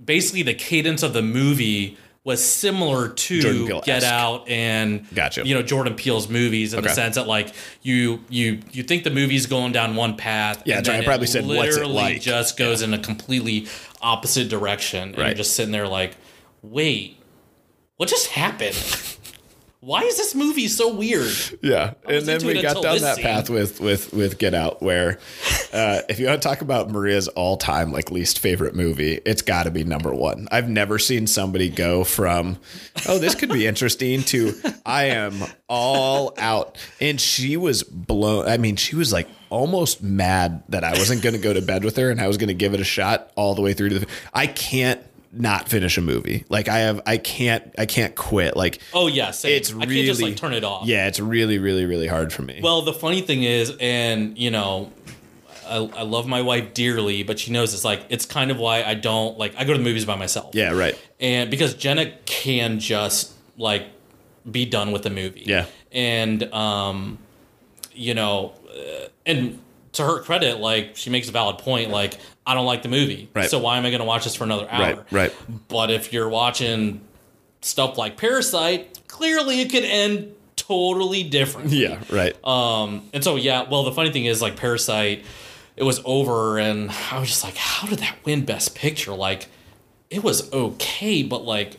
basically 0.04 0.44
the 0.44 0.54
cadence 0.54 1.04
of 1.04 1.14
the 1.14 1.22
movie 1.22 1.98
was 2.28 2.44
similar 2.44 3.08
to 3.08 3.82
Get 3.86 4.04
Out 4.04 4.50
and 4.50 5.08
Gotcha. 5.16 5.48
you 5.48 5.56
know 5.56 5.62
Jordan 5.64 5.96
Peele's 5.96 6.28
movies 6.28 6.74
in 6.74 6.84
the 6.84 6.90
sense 6.90 7.16
that 7.16 7.26
like 7.26 7.54
you 7.84 8.22
you 8.30 8.60
you 8.74 8.84
think 8.84 9.06
the 9.06 9.10
movie's 9.10 9.46
going 9.46 9.72
down 9.72 9.96
one 9.96 10.18
path 10.18 10.62
Yeah, 10.66 10.78
and 10.78 10.86
then 10.86 11.02
I 11.02 11.06
probably 11.06 11.28
said, 11.28 11.48
"What's 11.48 11.78
it 11.78 11.88
like?" 11.88 12.20
just 12.22 12.58
goes 12.58 12.82
in 12.82 12.94
a 12.94 13.00
completely 13.00 13.68
opposite 14.02 14.50
direction 14.50 15.10
and 15.10 15.18
Right. 15.18 15.28
you're 15.28 15.36
just 15.36 15.56
sitting 15.56 15.72
there 15.72 15.88
like 15.88 16.18
wait 16.62 17.18
what 17.96 18.10
just 18.10 18.28
happened 18.32 18.76
why 19.80 20.02
is 20.02 20.18
this 20.18 20.34
movie 20.34 20.68
so 20.68 20.94
weird 20.94 21.32
Yeah, 21.62 21.94
and 22.08 22.26
then 22.26 22.46
we 22.46 22.62
got 22.62 22.82
down 22.82 22.98
that 23.00 23.16
scene. 23.16 23.24
path 23.24 23.50
with 23.50 23.80
with 23.80 24.14
with 24.14 24.38
Get 24.38 24.54
Out, 24.54 24.82
where 24.82 25.20
uh, 25.74 26.02
if 26.10 26.20
you 26.20 26.28
want 26.28 26.42
to 26.42 26.48
talk 26.48 26.62
about 26.62 26.90
Maria's 26.90 27.28
all 27.30 27.58
time 27.58 27.92
like 27.92 28.12
least 28.12 28.40
favorite 28.40 28.76
movie, 28.76 29.20
it's 29.26 29.42
got 29.42 29.64
to 29.64 29.72
be 29.72 29.84
number 29.84 30.14
one. 30.14 30.48
I've 30.52 30.70
never 30.70 30.98
seen 31.00 31.28
somebody 31.28 31.70
go 31.70 32.04
from 32.04 32.58
oh 33.08 33.20
this 33.20 33.36
could 33.36 33.50
be 33.50 33.68
interesting 33.68 34.24
to 34.24 34.54
I 34.86 35.06
am 35.06 35.36
all 35.70 36.34
out, 36.38 36.78
and 37.00 37.22
she 37.22 37.58
was 37.58 37.84
blown. 37.84 38.48
I 38.48 38.58
mean, 38.58 38.76
she 38.78 38.96
was 38.96 39.14
like 39.14 39.28
almost 39.50 40.04
mad 40.04 40.64
that 40.70 40.84
I 40.84 40.92
wasn't 40.92 41.22
going 41.22 41.36
to 41.36 41.42
go 41.42 41.54
to 41.54 41.62
bed 41.62 41.84
with 41.86 41.96
her 41.96 42.12
and 42.12 42.20
I 42.20 42.28
was 42.28 42.36
going 42.36 42.50
to 42.50 42.54
give 42.54 42.74
it 42.74 42.82
a 42.82 42.84
shot 42.84 43.32
all 43.36 43.56
the 43.56 43.62
way 43.62 43.74
through 43.74 43.90
to 43.90 44.00
the. 44.00 44.08
I 44.34 44.48
can't 44.48 45.02
not 45.32 45.70
finish 45.70 45.98
a 45.98 46.02
movie. 46.02 46.46
Like 46.50 46.68
I 46.70 46.80
have, 46.80 47.02
I 47.06 47.18
can't, 47.18 47.74
I 47.78 47.86
can't 47.86 48.16
quit. 48.16 48.56
Like 48.56 48.80
oh 48.94 49.08
yeah 49.08 49.32
same. 49.32 49.54
it's 49.54 49.72
I 49.72 49.76
really 49.76 49.96
can't 49.96 50.08
just 50.08 50.22
like 50.22 50.36
turn 50.36 50.54
it 50.54 50.64
off 50.64 50.88
Yeah, 50.88 51.08
it's 51.08 51.20
really, 51.20 51.60
really, 51.60 51.86
really 51.86 52.08
hard 52.08 52.32
for 52.34 52.42
me. 52.42 52.60
Well, 52.64 52.82
the 52.82 52.94
funny 52.94 53.22
thing 53.22 53.44
is, 53.44 53.76
and 53.80 54.38
you 54.38 54.52
know, 54.52 54.92
I, 55.68 55.78
I 55.78 56.02
love 56.04 56.28
my 56.28 56.42
wife 56.42 56.74
dearly, 56.74 57.24
but 57.24 57.40
she 57.40 57.52
knows 57.52 57.74
it's 57.74 57.86
like 57.86 58.06
it's 58.10 58.26
kind 58.26 58.52
of 58.52 58.58
why 58.58 58.84
I 58.84 58.94
don't 58.94 59.38
like 59.38 59.54
I 59.58 59.64
go 59.64 59.74
to 59.74 59.78
the 59.78 59.84
movies 59.84 60.06
by 60.06 60.16
myself. 60.16 60.56
yeah, 60.56 60.72
right. 60.72 60.98
and 61.20 61.52
because 61.52 61.74
Jenna 61.74 62.12
can 62.26 62.80
just 62.80 63.34
like 63.58 63.88
be 64.50 64.66
done 64.66 64.92
with 64.92 65.04
the 65.04 65.10
movie. 65.10 65.44
Yeah. 65.46 65.66
and 65.92 66.44
um, 66.54 67.18
you 67.94 68.14
know, 68.14 68.54
uh, 68.70 69.08
and 69.26 69.60
to 69.98 70.04
her 70.04 70.22
credit, 70.22 70.60
like 70.60 70.96
she 70.96 71.10
makes 71.10 71.30
a 71.30 71.32
valid 71.32 71.58
point. 71.60 71.92
Like 71.92 72.18
I 72.46 72.54
don't 72.54 72.66
like 72.66 72.82
the 72.82 72.90
movie, 72.90 73.30
Right. 73.34 73.50
so 73.50 73.60
why 73.60 73.78
am 73.78 73.86
I 73.86 73.90
going 73.90 74.00
to 74.00 74.06
watch 74.06 74.24
this 74.24 74.36
for 74.36 74.46
another 74.46 74.68
hour? 74.70 74.80
Right, 75.12 75.12
right. 75.12 75.36
But 75.68 75.92
if 75.92 76.14
you're 76.14 76.30
watching 76.30 77.02
stuff 77.62 77.98
like 77.98 78.18
Parasite, 78.18 79.02
clearly 79.08 79.62
it 79.62 79.70
could 79.70 79.84
end 79.84 80.34
totally 80.56 81.24
different. 81.24 81.72
Yeah, 81.72 82.00
right. 82.10 82.36
Um, 82.46 83.10
and 83.14 83.24
so 83.24 83.36
yeah, 83.36 83.68
well, 83.70 83.84
the 83.84 83.92
funny 83.92 84.12
thing 84.12 84.26
is 84.26 84.42
like 84.42 84.56
Parasite, 84.56 85.26
it 85.76 85.84
was 85.84 86.02
over, 86.06 86.58
and 86.58 86.90
I 87.12 87.20
was 87.20 87.30
just 87.30 87.44
like, 87.44 87.56
how 87.56 87.88
did 87.88 88.00
that 88.00 88.16
win 88.26 88.46
Best 88.46 88.76
Picture? 88.76 89.14
Like, 89.14 89.48
it 90.10 90.24
was 90.24 90.52
okay, 90.54 91.22
but 91.24 91.44
like, 91.46 91.78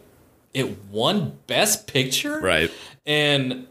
it 0.54 0.84
won 0.90 1.38
Best 1.46 1.86
Picture, 1.86 2.40
right. 2.40 2.70
And 3.06 3.66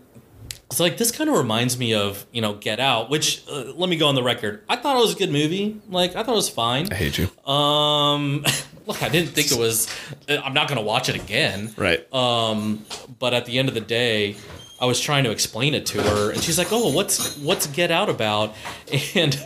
it's 0.70 0.80
like 0.80 0.98
this 0.98 1.12
kind 1.12 1.30
of 1.30 1.38
reminds 1.38 1.78
me 1.78 1.94
of 1.94 2.26
you 2.32 2.42
know 2.42 2.54
Get 2.56 2.80
Out, 2.80 3.10
which 3.10 3.44
uh, 3.50 3.72
let 3.76 3.90
me 3.90 3.98
go 3.98 4.08
on 4.08 4.16
the 4.16 4.24
record. 4.24 4.64
I 4.68 4.76
thought 4.76 4.98
it 4.98 5.00
was 5.00 5.16
a 5.16 5.18
good 5.18 5.32
movie. 5.32 5.80
Like, 5.90 6.16
I 6.16 6.24
thought 6.24 6.34
it 6.34 6.36
was 6.36 6.50
fine. 6.50 6.92
I 6.92 6.96
hate 6.96 7.18
you. 7.18 7.30
Um, 7.50 8.44
look, 8.86 9.02
I 9.02 9.10
didn't 9.10 9.30
think 9.30 9.52
it 9.52 9.58
was. 9.58 9.88
I'm 10.30 10.54
not 10.54 10.68
gonna 10.68 10.82
watch 10.82 11.10
it 11.10 11.16
again. 11.16 11.74
right. 11.78 12.12
Um, 12.14 12.86
but 13.20 13.34
at 13.34 13.46
the 13.46 13.60
end 13.60 13.70
of 13.70 13.76
the 13.76 13.82
day, 13.82 14.36
I 14.80 14.86
was 14.86 15.00
trying 15.00 15.24
to 15.24 15.32
explain 15.32 15.74
it 15.74 15.86
to 15.88 16.02
her, 16.04 16.32
and 16.32 16.42
she's 16.42 16.58
like, 16.58 16.68
"Oh, 16.72 16.92
what's 16.92 17.38
what's 17.38 17.68
Get 17.68 17.92
Out 17.92 18.10
about?" 18.10 18.56
And 19.16 19.40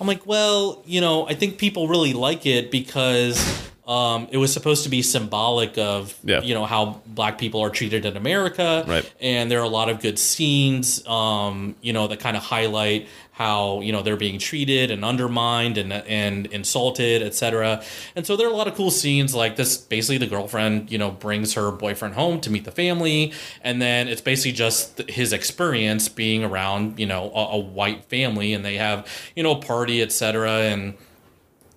I'm 0.00 0.06
like, 0.06 0.24
"Well, 0.26 0.82
you 0.86 1.02
know, 1.02 1.28
I 1.28 1.34
think 1.34 1.58
people 1.58 1.86
really 1.88 2.12
like 2.14 2.46
it 2.46 2.70
because." 2.70 3.68
Um, 3.90 4.28
it 4.30 4.36
was 4.36 4.52
supposed 4.52 4.84
to 4.84 4.88
be 4.88 5.02
symbolic 5.02 5.76
of 5.76 6.14
Yeah. 6.24 6.42
you 6.42 6.54
know 6.54 6.64
how 6.64 7.00
black 7.06 7.38
people 7.38 7.60
are 7.60 7.70
treated 7.70 8.06
in 8.06 8.16
America, 8.16 8.84
Right. 8.86 9.04
and 9.20 9.50
there 9.50 9.58
are 9.58 9.64
a 9.64 9.76
lot 9.80 9.88
of 9.90 10.00
good 10.00 10.16
scenes, 10.18 11.04
um, 11.08 11.74
you 11.82 11.92
know, 11.92 12.06
that 12.06 12.20
kind 12.20 12.36
of 12.36 12.44
highlight 12.44 13.08
how 13.32 13.80
you 13.80 13.90
know 13.90 14.02
they're 14.02 14.16
being 14.28 14.38
treated 14.38 14.90
and 14.92 15.04
undermined 15.04 15.76
and 15.78 15.92
and 15.92 16.46
insulted, 16.58 17.20
etc. 17.22 17.82
And 18.14 18.24
so 18.26 18.36
there 18.36 18.46
are 18.46 18.52
a 18.52 18.56
lot 18.56 18.68
of 18.68 18.74
cool 18.76 18.90
scenes 18.92 19.34
like 19.34 19.56
this. 19.56 19.76
Basically, 19.76 20.18
the 20.18 20.26
girlfriend, 20.26 20.92
you 20.92 20.98
know, 20.98 21.10
brings 21.10 21.54
her 21.54 21.72
boyfriend 21.72 22.14
home 22.14 22.40
to 22.42 22.50
meet 22.50 22.64
the 22.64 22.70
family, 22.84 23.32
and 23.64 23.82
then 23.82 24.06
it's 24.08 24.20
basically 24.20 24.52
just 24.52 24.98
his 25.08 25.32
experience 25.32 26.08
being 26.08 26.44
around, 26.44 27.00
you 27.00 27.06
know, 27.06 27.32
a, 27.34 27.56
a 27.56 27.58
white 27.58 28.04
family, 28.04 28.52
and 28.54 28.64
they 28.64 28.76
have 28.76 28.98
you 29.34 29.42
know 29.42 29.52
a 29.52 29.60
party, 29.60 30.00
etc. 30.02 30.52
And 30.72 30.94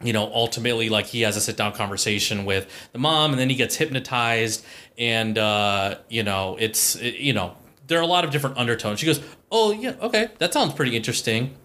you 0.04 0.14
know, 0.14 0.32
ultimately, 0.34 0.90
like 0.90 1.06
he 1.08 1.22
has 1.22 1.36
a 1.38 1.42
sit 1.42 1.58
down 1.58 1.74
conversation 1.74 2.46
with 2.46 2.68
the 2.92 3.00
mom, 3.00 3.32
and 3.32 3.40
then 3.40 3.50
he 3.50 3.56
gets 3.56 3.76
hypnotized, 3.76 4.66
and 4.98 5.38
uh, 5.38 5.96
you 6.10 6.24
know, 6.24 6.58
it's 6.60 6.96
it- 6.96 7.16
you 7.16 7.34
know, 7.34 7.56
there 7.88 8.00
are 8.00 8.04
a 8.04 8.08
lot 8.08 8.24
of 8.26 8.32
different 8.32 8.58
undertones. 8.58 9.00
She 9.00 9.06
goes, 9.06 9.22
"Oh 9.52 9.72
yeah, 9.72 9.94
okay, 10.02 10.30
that 10.40 10.54
sounds 10.54 10.74
pretty 10.74 10.96
interesting." 10.96 11.56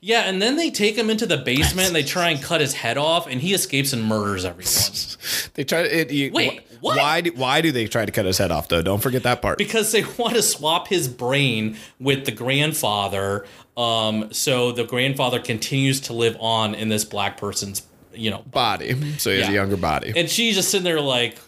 Yeah, 0.00 0.22
and 0.22 0.42
then 0.42 0.56
they 0.56 0.70
take 0.70 0.96
him 0.96 1.10
into 1.10 1.26
the 1.26 1.36
basement 1.36 1.86
and 1.86 1.94
they 1.96 2.02
try 2.02 2.30
and 2.30 2.42
cut 2.42 2.60
his 2.60 2.74
head 2.74 2.98
off, 2.98 3.28
and 3.28 3.40
he 3.40 3.54
escapes 3.54 3.92
and 3.92 4.02
murders 4.02 4.44
everyone 4.44 4.72
They 5.54 5.62
try 5.64 5.82
to. 5.82 6.00
It, 6.00 6.10
you, 6.10 6.32
Wait, 6.32 6.62
what? 6.80 6.98
Why? 6.98 7.20
Do, 7.20 7.32
why 7.34 7.60
do 7.60 7.72
they 7.72 7.86
try 7.86 8.04
to 8.04 8.12
cut 8.12 8.24
his 8.24 8.38
head 8.38 8.50
off 8.50 8.68
though? 8.68 8.82
Don't 8.82 9.02
forget 9.02 9.22
that 9.24 9.42
part. 9.42 9.58
because 9.58 9.92
they 9.92 10.02
want 10.18 10.34
to 10.34 10.42
swap 10.42 10.88
his 10.88 11.08
brain 11.08 11.76
with 11.98 12.24
the 12.24 12.32
grandfather. 12.32 13.46
Um, 13.76 14.32
so 14.32 14.72
the 14.72 14.84
grandfather 14.84 15.40
continues 15.40 16.00
to 16.02 16.12
live 16.12 16.36
on 16.40 16.74
in 16.74 16.88
this 16.88 17.04
black 17.04 17.36
person's, 17.36 17.82
you 18.12 18.30
know, 18.30 18.42
body. 18.46 19.18
So 19.18 19.30
he 19.30 19.40
has 19.40 19.48
a 19.48 19.52
younger 19.52 19.76
body. 19.76 20.12
And 20.16 20.28
she's 20.28 20.54
just 20.56 20.70
sitting 20.70 20.84
there 20.84 21.00
like, 21.00 21.38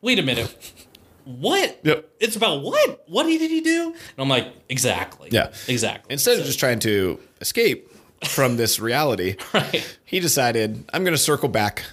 wait 0.00 0.18
a 0.18 0.22
minute. 0.22 0.72
What? 1.24 1.80
Yep. 1.82 2.08
It's 2.20 2.36
about 2.36 2.62
what? 2.62 3.04
What 3.08 3.24
did 3.24 3.40
he 3.50 3.60
do? 3.60 3.86
And 3.86 3.96
I'm 4.18 4.28
like, 4.28 4.52
exactly. 4.68 5.28
Yeah. 5.32 5.52
Exactly. 5.66 6.12
Instead 6.12 6.38
of 6.38 6.46
just 6.46 6.60
trying 6.60 6.78
to 6.80 7.18
escape 7.40 7.92
from 8.24 8.56
this 8.56 8.78
reality, 8.78 9.36
right. 9.54 9.98
he 10.04 10.20
decided 10.20 10.84
I'm 10.92 11.02
going 11.02 11.14
to 11.14 11.18
circle 11.18 11.48
back 11.48 11.84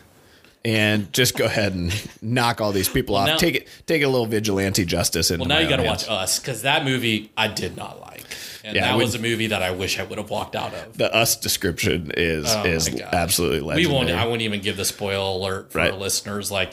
and 0.65 1.11
just 1.11 1.37
go 1.37 1.45
ahead 1.45 1.73
and 1.73 1.93
knock 2.21 2.61
all 2.61 2.71
these 2.71 2.87
people 2.89 3.15
off. 3.15 3.27
now- 3.27 3.37
take 3.37 3.55
it. 3.55 3.67
Take 3.85 4.01
a 4.03 4.07
little 4.07 4.25
vigilante 4.27 4.85
justice. 4.85 5.29
Into 5.31 5.41
Well, 5.41 5.49
now 5.49 5.59
you 5.59 5.69
got 5.69 5.77
to 5.77 5.83
watch. 5.83 6.07
Us 6.07 6.39
because 6.39 6.61
that 6.61 6.85
movie 6.85 7.31
I 7.35 7.47
did 7.49 7.75
not 7.75 7.99
like. 8.01 8.23
And 8.65 8.75
Yeah, 8.77 8.87
that 8.93 8.97
was 8.97 9.13
a 9.13 9.19
movie 9.19 9.47
that 9.47 9.61
I 9.61 9.71
wish 9.71 9.99
I 9.99 10.03
would 10.03 10.17
have 10.17 10.29
walked 10.29 10.55
out 10.55 10.73
of. 10.73 10.97
The 10.97 11.13
us 11.13 11.35
description 11.35 12.11
is 12.15 12.45
Oh 12.49 12.63
is 12.63 12.87
absolutely 13.01 13.75
We 13.75 13.87
won't. 13.87 14.09
I 14.09 14.25
won't 14.25 14.41
even 14.41 14.61
give 14.61 14.77
the 14.77 14.85
spoil 14.85 15.35
alert 15.37 15.71
for 15.73 15.79
Right. 15.79 15.91
our 15.91 15.97
listeners, 15.99 16.49
like 16.49 16.71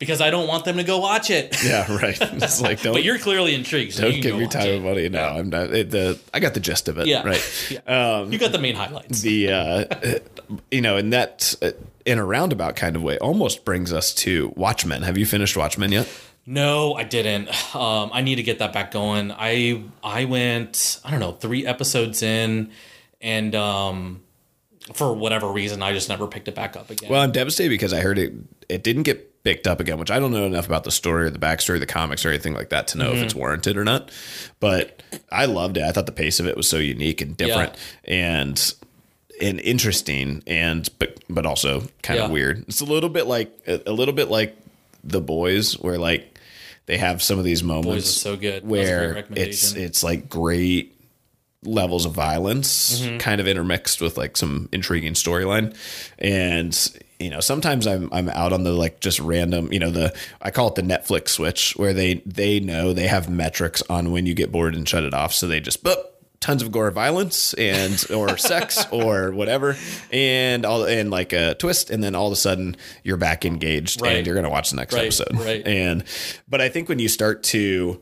because 0.00 0.20
I 0.22 0.30
don't 0.30 0.48
want 0.48 0.64
them 0.64 0.78
to 0.78 0.82
go 0.82 0.98
watch 0.98 1.30
it. 1.30 1.56
yeah, 1.64 1.86
right. 2.02 2.16
It's 2.20 2.60
like 2.60 2.82
don't 2.82 2.94
but 2.94 3.04
you're 3.04 3.18
clearly 3.18 3.54
intrigued. 3.54 3.92
So 3.92 4.02
don't 4.04 4.14
you 4.16 4.22
give 4.22 4.36
me 4.36 4.48
time 4.48 4.66
and 4.68 4.84
money. 4.84 5.08
No, 5.08 5.22
I'm 5.22 5.50
not. 5.50 5.72
It, 5.72 5.90
the 5.90 6.18
I 6.34 6.40
got 6.40 6.54
the 6.54 6.60
gist 6.60 6.88
of 6.88 6.98
it. 6.98 7.06
Yeah. 7.06 7.22
right. 7.22 7.70
Yeah. 7.86 8.24
you 8.24 8.38
got 8.38 8.50
the 8.50 8.58
main 8.58 8.74
highlights. 8.74 9.20
the 9.20 9.52
uh, 9.52 9.84
you 10.72 10.80
know, 10.80 10.96
and 10.96 11.12
that 11.12 11.54
uh, 11.62 11.70
in 12.04 12.18
a 12.18 12.24
roundabout 12.24 12.76
kind 12.76 12.96
of 12.96 13.02
way, 13.02 13.18
almost 13.18 13.64
brings 13.64 13.92
us 13.92 14.14
to 14.14 14.52
Watchmen. 14.56 15.02
Have 15.02 15.18
you 15.18 15.26
finished 15.26 15.56
Watchmen 15.56 15.92
yet? 15.92 16.08
No, 16.46 16.94
I 16.94 17.04
didn't. 17.04 17.48
Um, 17.74 18.10
I 18.12 18.22
need 18.22 18.36
to 18.36 18.42
get 18.42 18.58
that 18.58 18.72
back 18.72 18.90
going. 18.90 19.30
I 19.30 19.84
I 20.02 20.24
went 20.24 21.00
I 21.04 21.10
don't 21.10 21.20
know 21.20 21.32
three 21.32 21.66
episodes 21.66 22.22
in, 22.22 22.72
and 23.20 23.54
um, 23.54 24.22
for 24.94 25.14
whatever 25.14 25.48
reason, 25.48 25.82
I 25.82 25.92
just 25.92 26.08
never 26.08 26.26
picked 26.26 26.48
it 26.48 26.54
back 26.54 26.76
up 26.76 26.90
again. 26.90 27.10
Well, 27.10 27.20
I'm 27.20 27.32
devastated 27.32 27.70
because 27.70 27.92
I 27.92 28.00
heard 28.00 28.18
it 28.18 28.32
it 28.68 28.82
didn't 28.82 29.04
get 29.04 29.42
picked 29.44 29.66
up 29.66 29.80
again, 29.80 29.98
which 29.98 30.10
I 30.10 30.18
don't 30.18 30.32
know 30.32 30.44
enough 30.44 30.66
about 30.66 30.84
the 30.84 30.90
story 30.90 31.26
or 31.26 31.30
the 31.30 31.38
backstory, 31.38 31.78
the 31.78 31.86
comics 31.86 32.26
or 32.26 32.28
anything 32.28 32.52
like 32.54 32.70
that 32.70 32.88
to 32.88 32.98
know 32.98 33.12
if 33.12 33.22
it's 33.22 33.34
warranted 33.34 33.76
or 33.76 33.84
not. 33.84 34.10
But 34.60 35.02
I 35.30 35.46
loved 35.46 35.76
it. 35.76 35.84
I 35.84 35.92
thought 35.92 36.06
the 36.06 36.12
pace 36.12 36.40
of 36.40 36.46
it 36.46 36.56
was 36.56 36.68
so 36.68 36.76
unique 36.78 37.20
and 37.20 37.36
different 37.36 37.76
and 38.04 38.74
and 39.40 39.60
interesting 39.60 40.42
and 40.46 40.88
but 40.98 41.18
but 41.28 41.46
also 41.46 41.80
kind 42.02 42.20
of 42.20 42.28
Yeah. 42.28 42.32
weird. 42.32 42.64
It's 42.68 42.80
a 42.80 42.84
little 42.84 43.10
bit 43.10 43.26
like 43.26 43.50
a, 43.66 43.92
little 43.92 44.14
bit 44.14 44.28
like 44.30 44.56
the 45.04 45.20
boys 45.20 45.74
where 45.78 45.98
like 45.98 46.38
they 46.86 46.96
have 46.98 47.22
some 47.22 47.38
of 47.38 47.44
these 47.44 47.62
moments 47.62 48.08
so 48.10 48.36
good. 48.36 48.62
That 48.62 48.68
was 48.68 48.88
a 48.88 48.92
great 48.92 49.30
where 49.30 49.38
it's 49.38 49.72
it's 49.74 50.02
like 50.02 50.28
great 50.28 50.96
levels 51.62 52.06
of 52.06 52.12
violence 52.12 53.00
Mm-hmm. 53.00 53.18
kind 53.18 53.40
of 53.40 53.46
intermixed 53.46 54.00
with 54.00 54.16
like 54.16 54.36
some 54.36 54.68
intriguing 54.72 55.12
storyline 55.12 55.76
and 56.18 56.74
you 57.18 57.28
know 57.28 57.40
sometimes 57.40 57.86
i'm 57.86 58.08
i'm 58.12 58.30
out 58.30 58.54
on 58.54 58.64
the 58.64 58.72
like 58.72 59.00
just 59.00 59.20
random 59.20 59.70
you 59.70 59.78
know 59.78 59.90
the 59.90 60.14
i 60.40 60.50
call 60.50 60.68
it 60.68 60.74
the 60.74 60.80
netflix 60.82 61.28
switch 61.30 61.74
where 61.76 61.92
they 61.92 62.14
they 62.24 62.60
know 62.60 62.94
they 62.94 63.06
have 63.08 63.28
metrics 63.28 63.82
on 63.90 64.10
when 64.10 64.24
you 64.24 64.32
get 64.32 64.50
bored 64.50 64.74
and 64.74 64.88
shut 64.88 65.04
it 65.04 65.12
off 65.12 65.34
so 65.34 65.46
they 65.46 65.60
just 65.60 65.84
boop 65.84 66.02
tons 66.40 66.62
of 66.62 66.72
gore 66.72 66.90
violence 66.90 67.52
and 67.54 68.02
or 68.10 68.36
sex 68.38 68.86
or 68.90 69.30
whatever 69.30 69.76
and 70.10 70.64
all 70.64 70.84
and 70.84 71.10
like 71.10 71.34
a 71.34 71.54
twist 71.56 71.90
and 71.90 72.02
then 72.02 72.14
all 72.14 72.26
of 72.28 72.32
a 72.32 72.36
sudden 72.36 72.76
you're 73.04 73.18
back 73.18 73.44
engaged 73.44 74.00
Right. 74.00 74.16
and 74.16 74.26
you're 74.26 74.34
gonna 74.34 74.48
watch 74.48 74.70
the 74.70 74.76
next 74.76 74.94
Right, 74.94 75.02
episode 75.02 75.32
right. 75.34 75.66
and 75.66 76.02
but 76.48 76.62
i 76.62 76.70
think 76.70 76.88
when 76.88 76.98
you 76.98 77.08
start 77.08 77.42
to 77.44 78.00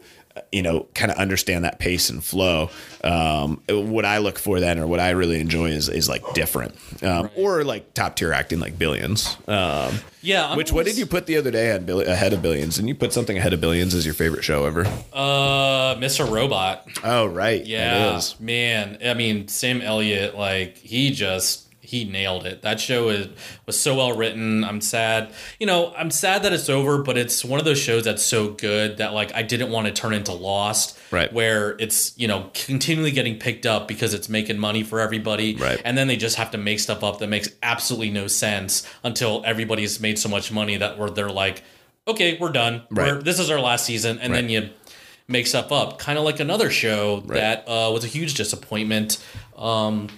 you 0.53 0.62
know 0.62 0.86
kind 0.95 1.11
of 1.12 1.18
understand 1.18 1.64
that 1.64 1.78
pace 1.78 2.11
and 2.11 2.22
flow 2.24 2.70
um 3.05 3.62
what 3.68 4.05
i 4.05 4.18
look 4.18 4.39
for 4.39 4.61
then 4.61 4.78
or 4.78 4.86
what 4.86 5.01
i 5.01 5.11
really 5.11 5.41
enjoy 5.41 5.66
is 5.70 5.89
is 5.89 6.09
like 6.09 6.22
different 6.34 6.74
um 7.03 7.30
or 7.36 7.64
like 7.64 7.95
top 7.95 8.16
tier 8.16 8.32
acting 8.32 8.59
like 8.61 8.78
billions 8.78 9.36
um 9.49 9.95
yeah. 10.20 10.49
I'm 10.51 10.57
which 10.57 10.72
what 10.72 10.84
did 10.84 10.99
you 10.99 11.07
put 11.07 11.26
the 11.26 11.36
other 11.36 11.53
day 11.53 11.72
on 11.72 11.84
Bill- 11.84 12.01
ahead 12.01 12.32
of 12.32 12.43
billions 12.43 12.76
and 12.78 12.89
you 12.89 12.95
put 12.97 13.12
something 13.12 13.39
ahead 13.39 13.53
of 13.53 13.61
billions 13.61 13.95
as 13.95 14.05
your 14.05 14.14
favorite 14.14 14.43
show 14.43 14.64
ever 14.64 14.84
Uh, 15.12 15.95
Mr. 15.97 16.28
Robot. 16.28 16.86
oh 17.05 17.26
right 17.26 17.64
Yeah, 17.64 18.14
it 18.14 18.16
is 18.16 18.39
man. 18.41 18.99
I 19.05 19.14
mean, 19.14 19.47
Sam 19.49 19.80
Elliott, 19.80 20.34
like 20.36 20.76
he 20.78 21.11
just 21.12 21.67
he 21.89 22.05
nailed 22.05 22.45
it. 22.45 22.61
That 22.61 22.80
show 22.80 23.09
is 23.09 23.28
was 23.64 23.80
so 23.80 23.95
well 23.95 24.14
written. 24.14 24.62
I'm 24.62 24.82
sad. 24.82 25.32
You 25.59 25.66
know, 25.66 25.95
I'm 25.97 26.11
sad 26.11 26.43
that 26.43 26.53
it's 26.53 26.68
over, 26.68 27.03
but 27.03 27.16
it's 27.16 27.43
one 27.43 27.59
of 27.59 27.64
those 27.64 27.78
shows 27.78 28.05
that's 28.05 28.22
so 28.22 28.51
good 28.51 28.99
that 28.99 29.14
like 29.14 29.34
I 29.34 29.43
didn't 29.43 29.70
want 29.70 29.86
to 29.86 29.93
turn 29.95 30.12
into 30.12 30.34
Lost, 30.34 30.99
Right. 31.11 31.32
Where 31.32 31.76
it's 31.78 32.12
you 32.18 32.28
know 32.28 32.51
continually 32.53 33.11
getting 33.11 33.39
picked 33.39 33.64
up 33.64 33.89
because 33.89 34.12
it's 34.12 34.28
making 34.28 34.59
money 34.59 34.82
for 34.82 35.01
everybody, 35.01 35.57
Right. 35.57 35.80
And 35.82 35.97
then 35.97 36.09
they 36.09 36.16
just 36.16 36.36
have 36.36 36.51
to 36.51 36.59
make 36.59 36.78
stuff 36.78 37.03
up 37.03 37.20
that 37.20 37.28
makes 37.28 37.49
absolutely 37.62 38.11
no 38.11 38.26
sense 38.26 38.86
until 39.03 39.43
everybody's 39.47 39.99
made 39.99 40.18
so 40.18 40.28
much 40.28 40.53
money 40.53 40.76
that 40.76 40.99
we're 40.99 41.09
they're 41.09 41.30
like, 41.30 41.62
okay, 42.07 42.36
we're 42.39 42.53
done. 42.53 42.82
Right. 42.91 43.14
We're, 43.14 43.22
this 43.22 43.39
is 43.39 43.49
our 43.51 43.61
last 43.61 43.86
season, 43.86 44.18
and 44.18 44.34
then 44.34 44.51
you 44.51 44.68
make 45.26 45.47
stuff 45.47 45.72
up, 45.72 45.99
kind 45.99 46.18
of 46.18 46.24
like 46.26 46.39
another 46.39 46.68
show 46.68 47.20
that 47.20 47.66
uh, 47.66 47.91
was 47.93 48.05
a 48.05 48.09
huge 48.09 48.34
disappointment 48.34 49.24
um, 49.57 50.09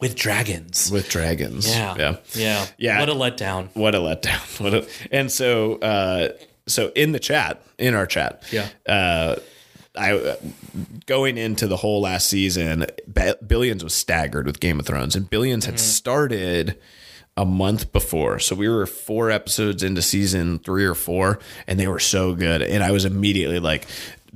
with 0.00 0.14
dragons. 0.14 0.90
with 0.90 1.08
dragons 1.08 1.68
yeah, 1.68 1.94
yeah 1.98 2.16
yeah, 2.34 2.66
Yeah. 2.78 3.00
What 3.00 3.08
a 3.08 3.14
letdown. 3.14 3.68
what 3.74 3.94
a 3.94 3.98
letdown 3.98 4.60
what 4.62 4.74
a, 4.74 4.86
and 5.10 5.30
so 5.32 5.76
uh 5.76 6.28
so 6.66 6.92
in 6.94 7.12
the 7.12 7.18
chat 7.20 7.62
in 7.78 7.94
our 7.94 8.06
chat 8.06 8.42
Yeah. 8.52 8.68
uh 8.86 9.36
I 9.98 10.36
going 11.06 11.38
into 11.38 11.66
the 11.66 11.76
whole 11.78 12.02
last 12.02 12.28
season, 12.28 12.84
Billions 13.46 13.82
was 13.82 13.94
staggered 13.94 14.44
with 14.46 14.60
Game 14.60 14.78
of 14.78 14.84
Thrones, 14.84 15.16
and 15.16 15.30
Billions 15.30 15.64
had 15.64 15.80
started 15.80 16.78
a 17.34 17.46
month 17.46 17.92
before. 17.92 18.38
So 18.38 18.54
we 18.54 18.68
were 18.68 18.84
four 18.84 19.30
episodes 19.30 19.82
into 19.82 20.02
season 20.02 20.58
three 20.58 20.84
or 20.84 20.94
four, 20.94 21.38
and 21.66 21.80
they 21.80 21.88
were 21.88 21.98
so 21.98 22.34
good. 22.34 22.60
And 22.60 22.84
I 22.84 22.90
was 22.90 23.06
immediately 23.06 23.58
like, 23.58 23.86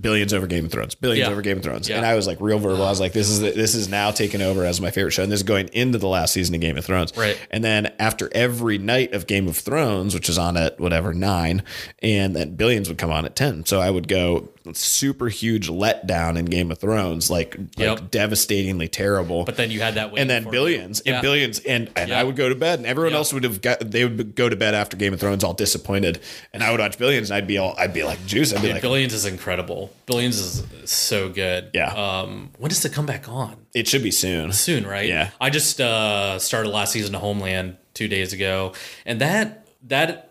Billions 0.00 0.32
over 0.32 0.46
Game 0.46 0.64
of 0.64 0.72
Thrones, 0.72 0.94
Billions 0.94 1.26
Yeah. 1.26 1.32
over 1.32 1.42
Game 1.42 1.58
of 1.58 1.62
Thrones, 1.62 1.88
Yeah. 1.88 1.96
and 1.98 2.06
I 2.06 2.14
was 2.14 2.26
like 2.26 2.38
real 2.40 2.58
verbal. 2.58 2.84
I 2.84 2.90
was 2.90 3.00
like, 3.00 3.12
"This 3.12 3.28
is 3.28 3.40
the, 3.40 3.50
this 3.50 3.74
is 3.74 3.88
now 3.88 4.10
taking 4.10 4.40
over 4.42 4.64
as 4.64 4.80
my 4.80 4.90
favorite 4.90 5.12
show." 5.12 5.22
And 5.22 5.30
this 5.30 5.40
is 5.40 5.44
going 5.44 5.68
into 5.72 5.98
the 5.98 6.08
last 6.08 6.32
season 6.32 6.54
of 6.54 6.60
Game 6.60 6.76
of 6.78 6.84
Thrones, 6.84 7.12
Right. 7.16 7.36
and 7.50 7.62
then 7.64 7.92
after 7.98 8.28
every 8.32 8.78
night 8.78 9.12
of 9.14 9.26
Game 9.26 9.48
of 9.48 9.56
Thrones, 9.56 10.14
which 10.14 10.28
is 10.28 10.38
on 10.38 10.56
at 10.56 10.80
whatever 10.80 11.12
nine, 11.12 11.62
and 12.02 12.34
then 12.34 12.54
Billions 12.56 12.88
would 12.88 12.98
come 12.98 13.10
on 13.10 13.24
at 13.24 13.36
ten. 13.36 13.64
So 13.66 13.80
I 13.80 13.90
would 13.90 14.08
go 14.08 14.48
super 14.74 15.28
huge 15.28 15.68
letdown 15.68 16.38
in 16.38 16.44
Game 16.44 16.70
of 16.70 16.78
Thrones, 16.78 17.30
like, 17.30 17.56
like 17.78 18.10
devastatingly 18.10 18.88
terrible. 18.88 19.44
But 19.44 19.56
then 19.56 19.70
you 19.70 19.80
had 19.80 19.94
that, 19.94 20.12
and 20.16 20.28
then 20.28 20.44
billions 20.50 21.02
you. 21.04 21.12
and 21.12 21.16
Yeah. 21.16 21.20
billions 21.22 21.58
and, 21.60 21.90
and 21.96 22.10
Yeah. 22.10 22.20
I 22.20 22.24
would 22.24 22.36
go 22.36 22.48
to 22.48 22.54
bed 22.54 22.78
and 22.78 22.86
everyone 22.86 23.12
Yeah. 23.12 23.18
else 23.18 23.32
would 23.32 23.44
have 23.44 23.60
got 23.62 23.90
they 23.90 24.04
would 24.04 24.34
go 24.34 24.48
to 24.48 24.56
bed 24.56 24.74
after 24.74 24.96
Game 24.96 25.12
of 25.14 25.20
Thrones 25.20 25.42
all 25.44 25.54
disappointed 25.54 26.20
and 26.52 26.62
I 26.62 26.70
would 26.70 26.80
watch 26.80 26.98
billions 26.98 27.30
and 27.30 27.36
I'd 27.38 27.46
be 27.46 27.58
all 27.58 27.74
I'd 27.78 27.92
be 27.94 28.02
like 28.04 28.24
juice 28.26 28.52
I'd 28.52 28.60
be 28.62 28.68
Yeah, 28.68 28.74
like 28.74 28.82
Billions 28.82 29.12
is 29.14 29.24
incredible. 29.24 29.92
Billions 30.06 30.38
is 30.38 30.62
so 30.84 31.28
good. 31.28 31.70
Yeah. 31.74 31.92
Um, 31.92 32.50
when 32.58 32.68
does 32.68 32.84
it 32.84 32.92
come 32.92 33.06
back 33.06 33.28
on? 33.28 33.56
it 33.74 33.86
should 33.88 34.02
be 34.02 34.10
soon 34.10 34.52
Soon, 34.52 34.86
right? 34.86 35.08
Yeah. 35.08 35.30
I 35.40 35.50
just 35.50 35.80
uh, 35.80 36.38
started 36.38 36.70
last 36.70 36.92
season 36.92 37.14
of 37.14 37.20
Homeland 37.20 37.76
two 37.94 38.08
days 38.08 38.32
ago, 38.32 38.72
and 39.06 39.20
that 39.20 39.66
that 39.88 40.29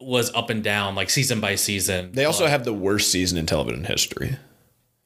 was 0.00 0.32
up 0.34 0.50
and 0.50 0.62
down, 0.62 0.94
like 0.94 1.10
season 1.10 1.40
by 1.40 1.54
season. 1.54 2.12
they 2.12 2.24
also 2.24 2.46
have 2.46 2.64
the 2.64 2.72
worst 2.72 3.10
season 3.10 3.38
in 3.38 3.46
television 3.46 3.84
history 3.84 4.36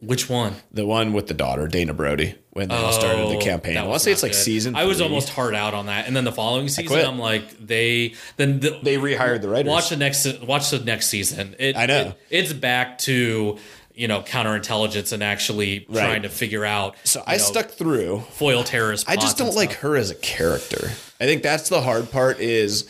Which 0.01 0.28
one? 0.28 0.55
the 0.72 0.84
one 0.86 1.12
with 1.12 1.26
the 1.28 1.34
daughter 1.34 1.68
Dana 1.68 1.95
Brody 1.95 2.34
when 2.51 2.68
they 2.68 2.74
all 2.74 2.93
started 2.93 3.28
the 3.28 3.36
Oh, 3.36 3.41
campaign 3.41 3.76
I 3.76 3.82
want 3.82 3.93
was 3.93 4.03
to 4.03 4.05
say 4.07 4.12
it's 4.12 4.22
like 4.24 4.32
good. 4.32 4.38
season 4.38 4.74
I 4.74 4.84
was 4.86 4.97
three. 4.99 5.07
almost 5.07 5.28
hard 5.28 5.55
out 5.55 5.74
on 5.74 5.86
that, 5.86 6.07
and 6.09 6.16
then 6.16 6.24
the 6.24 6.32
following 6.32 6.68
season. 6.68 7.05
I'm 7.07 7.18
like, 7.20 7.49
they 7.64 8.14
then 8.36 8.59
the, 8.61 8.80
they 8.82 8.97
rehired 8.97 9.43
the 9.43 9.49
writers 9.49 9.70
watch 9.70 9.91
the 9.91 9.97
next 9.97 10.43
watch 10.43 10.70
the 10.70 10.80
next 10.80 11.07
season. 11.09 11.55
It, 11.59 11.76
I 11.76 11.86
know. 11.86 12.01
it- 12.09 12.16
it's 12.30 12.53
back 12.53 12.99
to 13.01 13.59
you 13.95 14.09
know 14.09 14.22
counterintelligence 14.22 15.12
and 15.12 15.22
actually 15.22 15.86
Right. 15.88 16.01
trying 16.05 16.22
to 16.22 16.28
figure 16.28 16.64
out. 16.64 16.97
so 17.05 17.22
I 17.26 17.32
know, 17.36 17.38
stuck 17.45 17.70
through 17.70 18.20
foil 18.32 18.64
terrorist. 18.64 19.09
I 19.09 19.14
just 19.16 19.38
don't 19.38 19.55
like 19.55 19.74
her 19.74 19.97
as 19.97 20.11
a 20.11 20.14
character. 20.16 20.91
I 21.20 21.26
think 21.26 21.43
that's 21.45 21.68
the 21.68 21.82
hard 21.82 22.11
part 22.11 22.41
is 22.41 22.88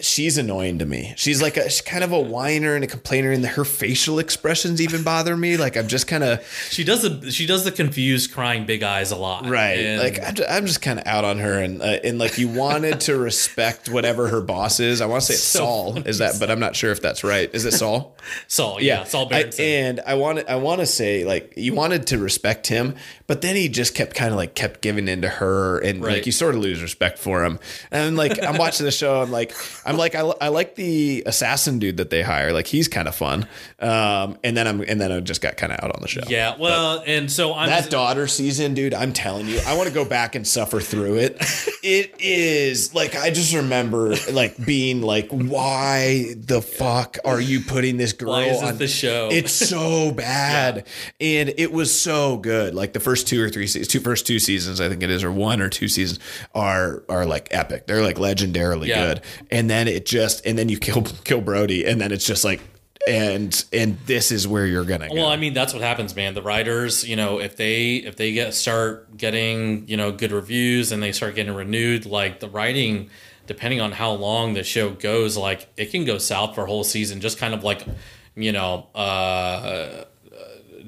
she's 0.00 0.38
annoying 0.38 0.78
to 0.78 0.86
me. 0.86 1.14
She's 1.16 1.40
like 1.42 1.56
a 1.56 1.64
she's 1.70 1.80
kind 1.80 2.02
of 2.04 2.12
a 2.12 2.20
whiner 2.20 2.74
and 2.74 2.84
a 2.84 2.86
complainer 2.86 3.30
and 3.32 3.44
her 3.44 3.64
facial 3.64 4.18
expressions 4.18 4.80
even 4.80 5.02
bother 5.02 5.36
me. 5.36 5.56
Like 5.56 5.76
I'm 5.76 5.86
just 5.88 6.06
kind 6.06 6.24
of 6.24 6.46
She 6.70 6.84
does 6.84 7.02
the 7.02 7.30
she 7.30 7.46
does 7.46 7.64
the 7.64 7.72
confused 7.72 8.32
crying 8.32 8.66
big 8.66 8.82
eyes 8.82 9.10
a 9.10 9.16
lot. 9.16 9.46
right. 9.46 9.78
And- 9.78 10.02
like 10.02 10.22
I'm 10.26 10.34
just, 10.34 10.50
I'm 10.50 10.66
just 10.66 10.82
kind 10.82 10.98
of 11.00 11.06
out 11.06 11.24
on 11.24 11.38
her 11.38 11.58
and 11.58 11.80
uh, 11.82 11.98
and 12.04 12.18
like 12.18 12.38
you 12.38 12.48
wanted 12.48 13.00
to 13.02 13.16
respect 13.16 13.88
whatever 13.88 14.28
her 14.28 14.40
boss 14.40 14.80
is. 14.80 15.00
I 15.00 15.06
want 15.06 15.22
to 15.22 15.26
say 15.26 15.34
it's 15.34 15.42
So 15.42 15.58
Saul. 15.60 15.98
Is 16.06 16.18
that 16.18 16.36
but 16.38 16.50
I'm 16.50 16.60
not 16.60 16.76
sure 16.76 16.90
if 16.92 17.00
that's 17.02 17.24
right. 17.24 17.48
Is 17.54 17.64
it 17.64 17.72
Saul? 17.72 18.16
Saul, 18.48 18.80
yeah, 18.80 19.04
Saul 19.04 19.26
I- 19.26 19.28
Berenson. 19.42 19.64
and 19.64 20.00
I 20.06 20.14
wanted, 20.14 20.48
I 20.48 20.56
want 20.56 20.80
to 20.80 20.86
say 20.86 21.24
like 21.24 21.52
you 21.56 21.74
wanted 21.74 22.06
to 22.08 22.18
respect 22.18 22.66
him, 22.66 22.94
but 23.26 23.40
then 23.42 23.56
he 23.56 23.68
just 23.68 23.94
kept 23.94 24.14
kind 24.16 24.30
of 24.32 24.36
like 24.36 24.54
kept 24.54 24.80
giving 24.82 25.08
into 25.08 25.28
her, 25.28 25.78
and 25.78 26.02
Right. 26.02 26.14
like 26.14 26.26
you 26.26 26.32
sort 26.32 26.54
of 26.54 26.60
lose 26.60 26.82
respect 26.82 27.18
for 27.18 27.44
him. 27.44 27.58
And 27.90 28.16
like 28.16 28.42
I'm 28.42 28.56
watching 28.58 28.84
the 28.84 28.90
show, 28.92 29.22
I'm 29.22 29.30
like, 29.30 29.54
I'm 29.86 29.96
like, 29.96 30.14
I, 30.14 30.20
I 30.40 30.48
like 30.48 30.74
the 30.74 31.22
assassin 31.26 31.78
dude 31.78 31.96
that 31.98 32.10
they 32.10 32.22
hire, 32.22 32.52
like 32.52 32.66
he's 32.66 32.88
kind 32.88 33.08
of 33.08 33.14
fun. 33.14 33.46
Um, 33.80 34.38
and 34.44 34.56
then 34.56 34.66
I'm, 34.66 34.80
and 34.82 35.00
then 35.00 35.12
I 35.12 35.20
just 35.20 35.40
got 35.40 35.56
kind 35.56 35.72
of 35.72 35.78
out 35.82 35.94
on 35.94 36.02
the 36.02 36.08
show. 36.08 36.22
yeah, 36.28 36.56
well, 36.58 37.02
and 37.06 37.30
so 37.30 37.54
I'm 37.54 37.68
That 37.68 37.90
daughter 37.90 38.26
season, 38.26 38.74
dude, 38.74 38.94
I'm 38.94 39.12
telling 39.12 39.46
you, 39.46 39.60
I 39.66 39.76
want 39.76 39.88
to 39.88 39.94
go 39.94 40.04
back 40.04 40.34
and 40.34 40.46
suffer 40.46 40.80
through 40.80 41.16
it. 41.18 41.36
It 41.88 42.16
is 42.20 42.94
like 42.96 43.14
I 43.14 43.30
just 43.30 43.54
remember 43.54 44.16
like 44.32 44.56
being 44.66 45.02
like, 45.02 45.28
why 45.30 46.34
the 46.36 46.60
fuck 46.60 47.16
are 47.24 47.40
you 47.40 47.60
putting 47.60 47.96
this 47.96 48.12
girl 48.12 48.30
Why 48.32 48.46
is 48.46 48.60
on 48.60 48.76
the 48.78 48.88
show? 48.88 49.28
It's 49.30 49.52
so 49.52 50.10
bad, 50.16 50.84
and 51.20 51.52
it 51.56 51.70
was 51.70 51.96
so 51.96 52.38
good. 52.38 52.74
Like 52.74 52.92
the 52.92 52.98
first 52.98 53.28
two 53.28 53.40
or 53.40 53.50
three 53.50 53.68
seasons, 53.68 53.86
two 53.86 54.00
first 54.00 54.26
two 54.26 54.40
seasons, 54.40 54.80
I 54.80 54.88
think 54.88 55.04
it 55.04 55.10
is, 55.10 55.22
or 55.22 55.30
one 55.30 55.60
or 55.60 55.68
two 55.68 55.86
seasons 55.86 56.18
are 56.56 57.04
are 57.08 57.24
like 57.24 57.46
epic. 57.52 57.86
They're 57.86 58.02
like 58.02 58.16
legendarily 58.16 58.86
Yeah. 58.88 59.06
good, 59.06 59.20
and 59.52 59.70
then 59.70 59.75
it 59.88 60.06
just 60.06 60.44
and 60.46 60.58
then 60.58 60.68
you 60.68 60.78
kill 60.78 61.02
kill 61.24 61.40
Brody, 61.40 61.84
and 61.84 62.00
then 62.00 62.12
it's 62.12 62.26
just 62.26 62.44
like. 62.44 62.60
And 63.08 63.64
and 63.72 64.00
this 64.06 64.32
is 64.32 64.48
where 64.48 64.66
you're 64.66 64.84
gonna 64.84 65.08
go. 65.08 65.14
Well, 65.14 65.26
I 65.26 65.36
mean, 65.36 65.54
that's 65.54 65.72
what 65.72 65.80
happens, 65.80 66.16
man. 66.16 66.34
The 66.34 66.42
writers, 66.42 67.08
you 67.08 67.14
know, 67.14 67.38
if 67.38 67.54
they 67.54 67.96
if 67.98 68.16
they 68.16 68.32
get 68.32 68.52
start 68.52 69.16
getting 69.16 69.86
you 69.86 69.96
know 69.96 70.10
good 70.10 70.32
reviews 70.32 70.90
and 70.90 71.00
they 71.00 71.12
start 71.12 71.36
getting 71.36 71.54
renewed, 71.54 72.04
like 72.04 72.40
the 72.40 72.48
writing, 72.48 73.08
depending 73.46 73.80
on 73.80 73.92
how 73.92 74.10
long 74.10 74.54
the 74.54 74.64
show 74.64 74.90
goes, 74.90 75.36
like 75.36 75.68
it 75.76 75.92
can 75.92 76.04
go 76.04 76.18
south 76.18 76.56
for 76.56 76.62
a 76.62 76.66
whole 76.66 76.82
season, 76.82 77.20
just 77.20 77.38
kind 77.38 77.54
of 77.54 77.62
like 77.62 77.86
you 78.34 78.50
know, 78.50 78.88
uh, 78.92 80.04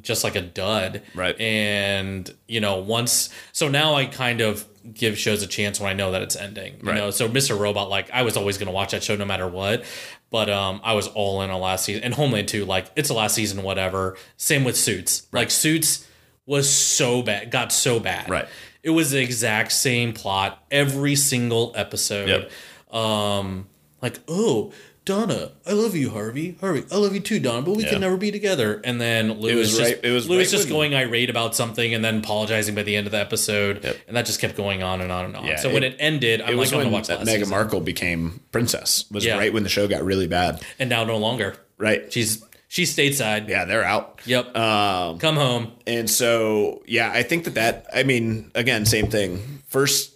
just 0.02 0.24
like 0.24 0.36
a 0.36 0.42
dud, 0.42 1.02
Right. 1.14 1.38
And 1.40 2.28
you 2.46 2.60
know, 2.60 2.78
once 2.78 3.30
so 3.52 3.68
now 3.68 3.94
I 3.94 4.06
kind 4.06 4.40
of 4.40 4.66
give 4.94 5.18
shows 5.18 5.42
a 5.42 5.46
chance 5.46 5.80
when 5.80 5.88
I 5.90 5.92
know 5.92 6.12
that 6.12 6.22
it's 6.22 6.36
ending. 6.36 6.74
You 6.82 6.88
Right. 6.88 6.96
know, 6.96 7.10
so 7.10 7.28
Mr. 7.28 7.58
Robot, 7.58 7.88
like 7.88 8.10
I 8.10 8.22
was 8.22 8.36
always 8.36 8.58
gonna 8.58 8.70
watch 8.72 8.92
that 8.92 9.02
show 9.02 9.16
no 9.16 9.24
matter 9.24 9.46
what. 9.48 9.84
But 10.30 10.50
um, 10.50 10.80
I 10.84 10.92
was 10.94 11.06
all 11.08 11.40
in 11.42 11.50
on 11.50 11.60
last 11.60 11.84
season 11.86 12.04
and 12.04 12.14
Homeland 12.14 12.48
too. 12.48 12.64
Like 12.64 12.90
it's 12.96 13.08
the 13.08 13.14
last 13.14 13.34
season, 13.34 13.62
whatever. 13.62 14.16
Same 14.36 14.64
with 14.64 14.76
Suits. 14.76 15.26
Like 15.32 15.50
Suits 15.50 16.06
was 16.46 16.70
so 16.70 17.22
bad, 17.22 17.50
got 17.50 17.72
so 17.72 17.98
bad. 18.00 18.28
Right. 18.28 18.46
It 18.82 18.90
was 18.90 19.10
the 19.10 19.20
exact 19.20 19.72
same 19.72 20.12
plot 20.12 20.62
every 20.70 21.14
single 21.16 21.72
episode. 21.74 22.28
Yep. 22.28 22.94
Um, 22.94 23.66
like 24.02 24.18
oh. 24.28 24.72
Donna, 25.08 25.50
I 25.66 25.72
love 25.72 25.96
you, 25.96 26.10
Harvey. 26.10 26.56
Harvey, 26.60 26.84
I 26.92 26.96
love 26.96 27.14
you 27.14 27.20
too, 27.20 27.40
Donna, 27.40 27.62
but 27.62 27.76
we 27.76 27.82
Yeah. 27.84 27.90
can 27.90 28.00
never 28.02 28.16
be 28.16 28.30
together. 28.30 28.80
And 28.84 29.00
then 29.00 29.40
Lewis 29.40 29.56
was 29.56 29.78
just, 29.78 29.80
right- 29.80 30.00
it 30.04 30.10
was 30.12 30.28
Lewis 30.28 30.52
right 30.52 30.58
just 30.58 30.68
going 30.68 30.94
irate 30.94 31.30
about 31.30 31.56
something 31.56 31.94
and 31.94 32.04
then 32.04 32.18
apologizing 32.18 32.74
by 32.74 32.82
the 32.82 32.94
end 32.94 33.06
of 33.06 33.12
the 33.12 33.18
episode, 33.18 33.82
Yep. 33.82 33.96
and 34.06 34.16
that 34.16 34.26
just 34.26 34.40
kept 34.40 34.56
going 34.56 34.82
on 34.82 35.00
and 35.00 35.10
on 35.10 35.24
and 35.24 35.34
on. 35.36 35.46
Yeah, 35.46 35.56
so 35.56 35.70
when 35.72 35.82
it- 35.82 35.94
it 35.94 35.96
ended, 35.98 36.40
I'm 36.42 36.52
It 36.52 36.56
like, 36.56 36.72
I'm 36.72 36.78
gonna 36.80 36.90
watch 36.90 37.08
last 37.08 37.22
Meghan 37.22 37.32
season. 37.38 37.48
Markle 37.48 37.80
became 37.80 38.40
princess. 38.52 39.04
Was 39.10 39.24
Yeah. 39.24 39.38
right 39.38 39.52
when 39.52 39.62
the 39.62 39.68
show 39.70 39.88
got 39.88 40.04
really 40.04 40.26
bad. 40.26 40.60
and 40.78 40.90
now 40.90 41.04
no 41.04 41.16
longer. 41.16 41.54
Right. 41.78 42.12
She's 42.12 42.42
she's 42.68 42.94
stateside. 42.94 43.48
Yeah, 43.48 43.64
they're 43.64 43.82
out. 43.84 44.20
Yep. 44.26 44.54
Um, 44.54 45.18
Come 45.18 45.36
home. 45.36 45.68
and 45.86 46.10
so 46.10 46.82
yeah, 46.86 47.10
I 47.10 47.22
think 47.22 47.44
that 47.44 47.54
that 47.54 47.86
I 47.94 48.02
mean, 48.02 48.50
again, 48.54 48.84
same 48.84 49.06
thing. 49.08 49.40
First 49.68 50.10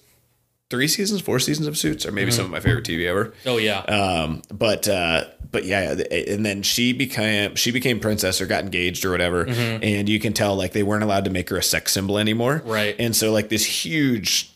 three 0.73 0.89
seasons, 0.89 1.21
four 1.21 1.39
seasons 1.39 1.69
of 1.69 1.79
Suits 1.79 2.05
or 2.05 2.11
maybe 2.11 2.31
Mm-hmm. 2.31 2.37
some 2.37 2.45
of 2.47 2.51
my 2.51 2.59
favorite 2.61 2.85
TV 2.85 3.07
ever. 3.07 3.33
Oh 3.47 3.59
yeah. 3.59 3.79
Um, 3.81 4.43
but 4.53 4.89
uh, 4.89 5.27
but 5.51 5.65
yeah, 5.65 5.93
and 6.11 6.45
then 6.45 6.63
she 6.63 6.93
became 6.93 7.55
she 7.55 7.71
became 7.71 8.01
princess 8.01 8.41
or 8.41 8.47
got 8.47 8.65
engaged 8.65 9.05
or 9.05 9.11
whatever, 9.11 9.45
and 9.47 10.09
you 10.09 10.19
can 10.19 10.33
tell 10.33 10.57
like 10.57 10.73
they 10.73 10.83
weren't 10.83 11.05
allowed 11.05 11.25
to 11.27 11.31
make 11.31 11.51
her 11.51 11.57
a 11.59 11.63
sex 11.63 11.93
symbol 11.93 12.19
anymore, 12.19 12.61
Mm-hmm. 12.61 12.71
Right. 12.71 12.97
And 12.99 13.15
so 13.15 13.31
like 13.33 13.49
this 13.51 13.65
huge 13.65 14.49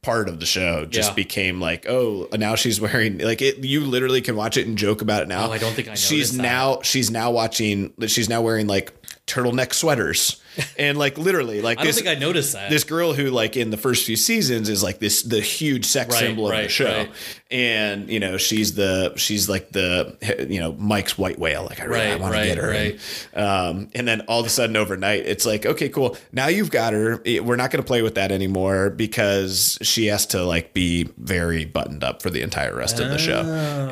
part 0.00 0.28
of 0.28 0.38
the 0.38 0.46
show 0.46 0.86
just 0.86 1.10
Yeah. 1.10 1.14
became 1.16 1.60
like 1.60 1.86
oh 1.88 2.28
now 2.32 2.54
she's 2.54 2.80
wearing 2.80 3.18
like 3.18 3.42
it 3.42 3.58
you 3.64 3.80
literally 3.80 4.20
can 4.20 4.36
watch 4.36 4.56
it 4.56 4.64
and 4.66 4.78
joke 4.78 5.02
about 5.02 5.22
it 5.22 5.28
now 5.28 5.48
Oh, 5.48 5.52
I 5.52 5.58
don't 5.58 5.72
think 5.74 5.88
I 5.88 5.94
she's 5.94 6.32
noticed 6.32 6.36
that. 6.36 6.42
now 6.42 6.80
she's 6.82 7.10
now 7.10 7.30
watching 7.32 7.92
she's 8.06 8.28
now 8.28 8.40
wearing 8.40 8.68
like 8.68 8.94
turtleneck 9.26 9.74
sweaters 9.74 10.40
and 10.78 10.98
like 10.98 11.18
literally 11.18 11.60
like 11.60 11.78
I 11.78 11.84
don't 11.84 11.92
think 11.94 12.06
I 12.08 12.14
noticed 12.14 12.52
that. 12.54 12.70
this 12.70 12.84
girl 12.84 13.12
who 13.12 13.30
like 13.30 13.56
in 13.56 13.70
the 13.70 13.76
first 13.76 14.04
few 14.06 14.16
seasons 14.16 14.68
is 14.68 14.82
like 14.82 14.98
this 14.98 15.22
the 15.22 15.40
huge 15.40 15.84
sex 15.84 16.12
Right, 16.14 16.20
symbol 16.20 16.50
of 16.50 16.56
the 16.56 16.68
show 16.68 16.84
right. 16.86 17.10
and 17.50 18.08
you 18.10 18.20
know 18.20 18.36
she's 18.36 18.74
the 18.74 19.12
she's 19.16 19.48
like 19.48 19.70
the 19.70 20.46
you 20.50 20.60
know 20.60 20.72
mike's 20.72 21.16
white 21.18 21.38
whale 21.38 21.64
like 21.64 21.80
i 21.80 21.84
really 21.84 22.06
Right, 22.10 22.20
want 22.20 22.34
to 22.34 22.44
get 22.44 22.58
her 22.58 22.68
right. 22.68 23.00
and, 23.32 23.44
um, 23.46 23.88
and 23.94 24.06
then 24.08 24.22
all 24.22 24.40
of 24.40 24.46
a 24.46 24.50
sudden 24.50 24.76
overnight 24.76 25.26
it's 25.26 25.44
like 25.46 25.66
okay 25.66 25.88
cool 25.88 26.16
now 26.32 26.48
you've 26.48 26.70
got 26.70 26.92
her 26.92 27.22
we're 27.42 27.56
not 27.56 27.70
going 27.70 27.82
to 27.82 27.86
play 27.86 28.02
with 28.02 28.14
that 28.16 28.32
anymore 28.32 28.90
because 28.90 29.78
she 29.82 30.06
has 30.06 30.26
to 30.26 30.44
like 30.44 30.72
be 30.74 31.04
very 31.18 31.64
buttoned 31.64 32.04
up 32.04 32.22
for 32.22 32.30
the 32.30 32.42
entire 32.42 32.74
rest 32.74 33.00
of 33.00 33.08
the 33.10 33.18
show 33.18 33.40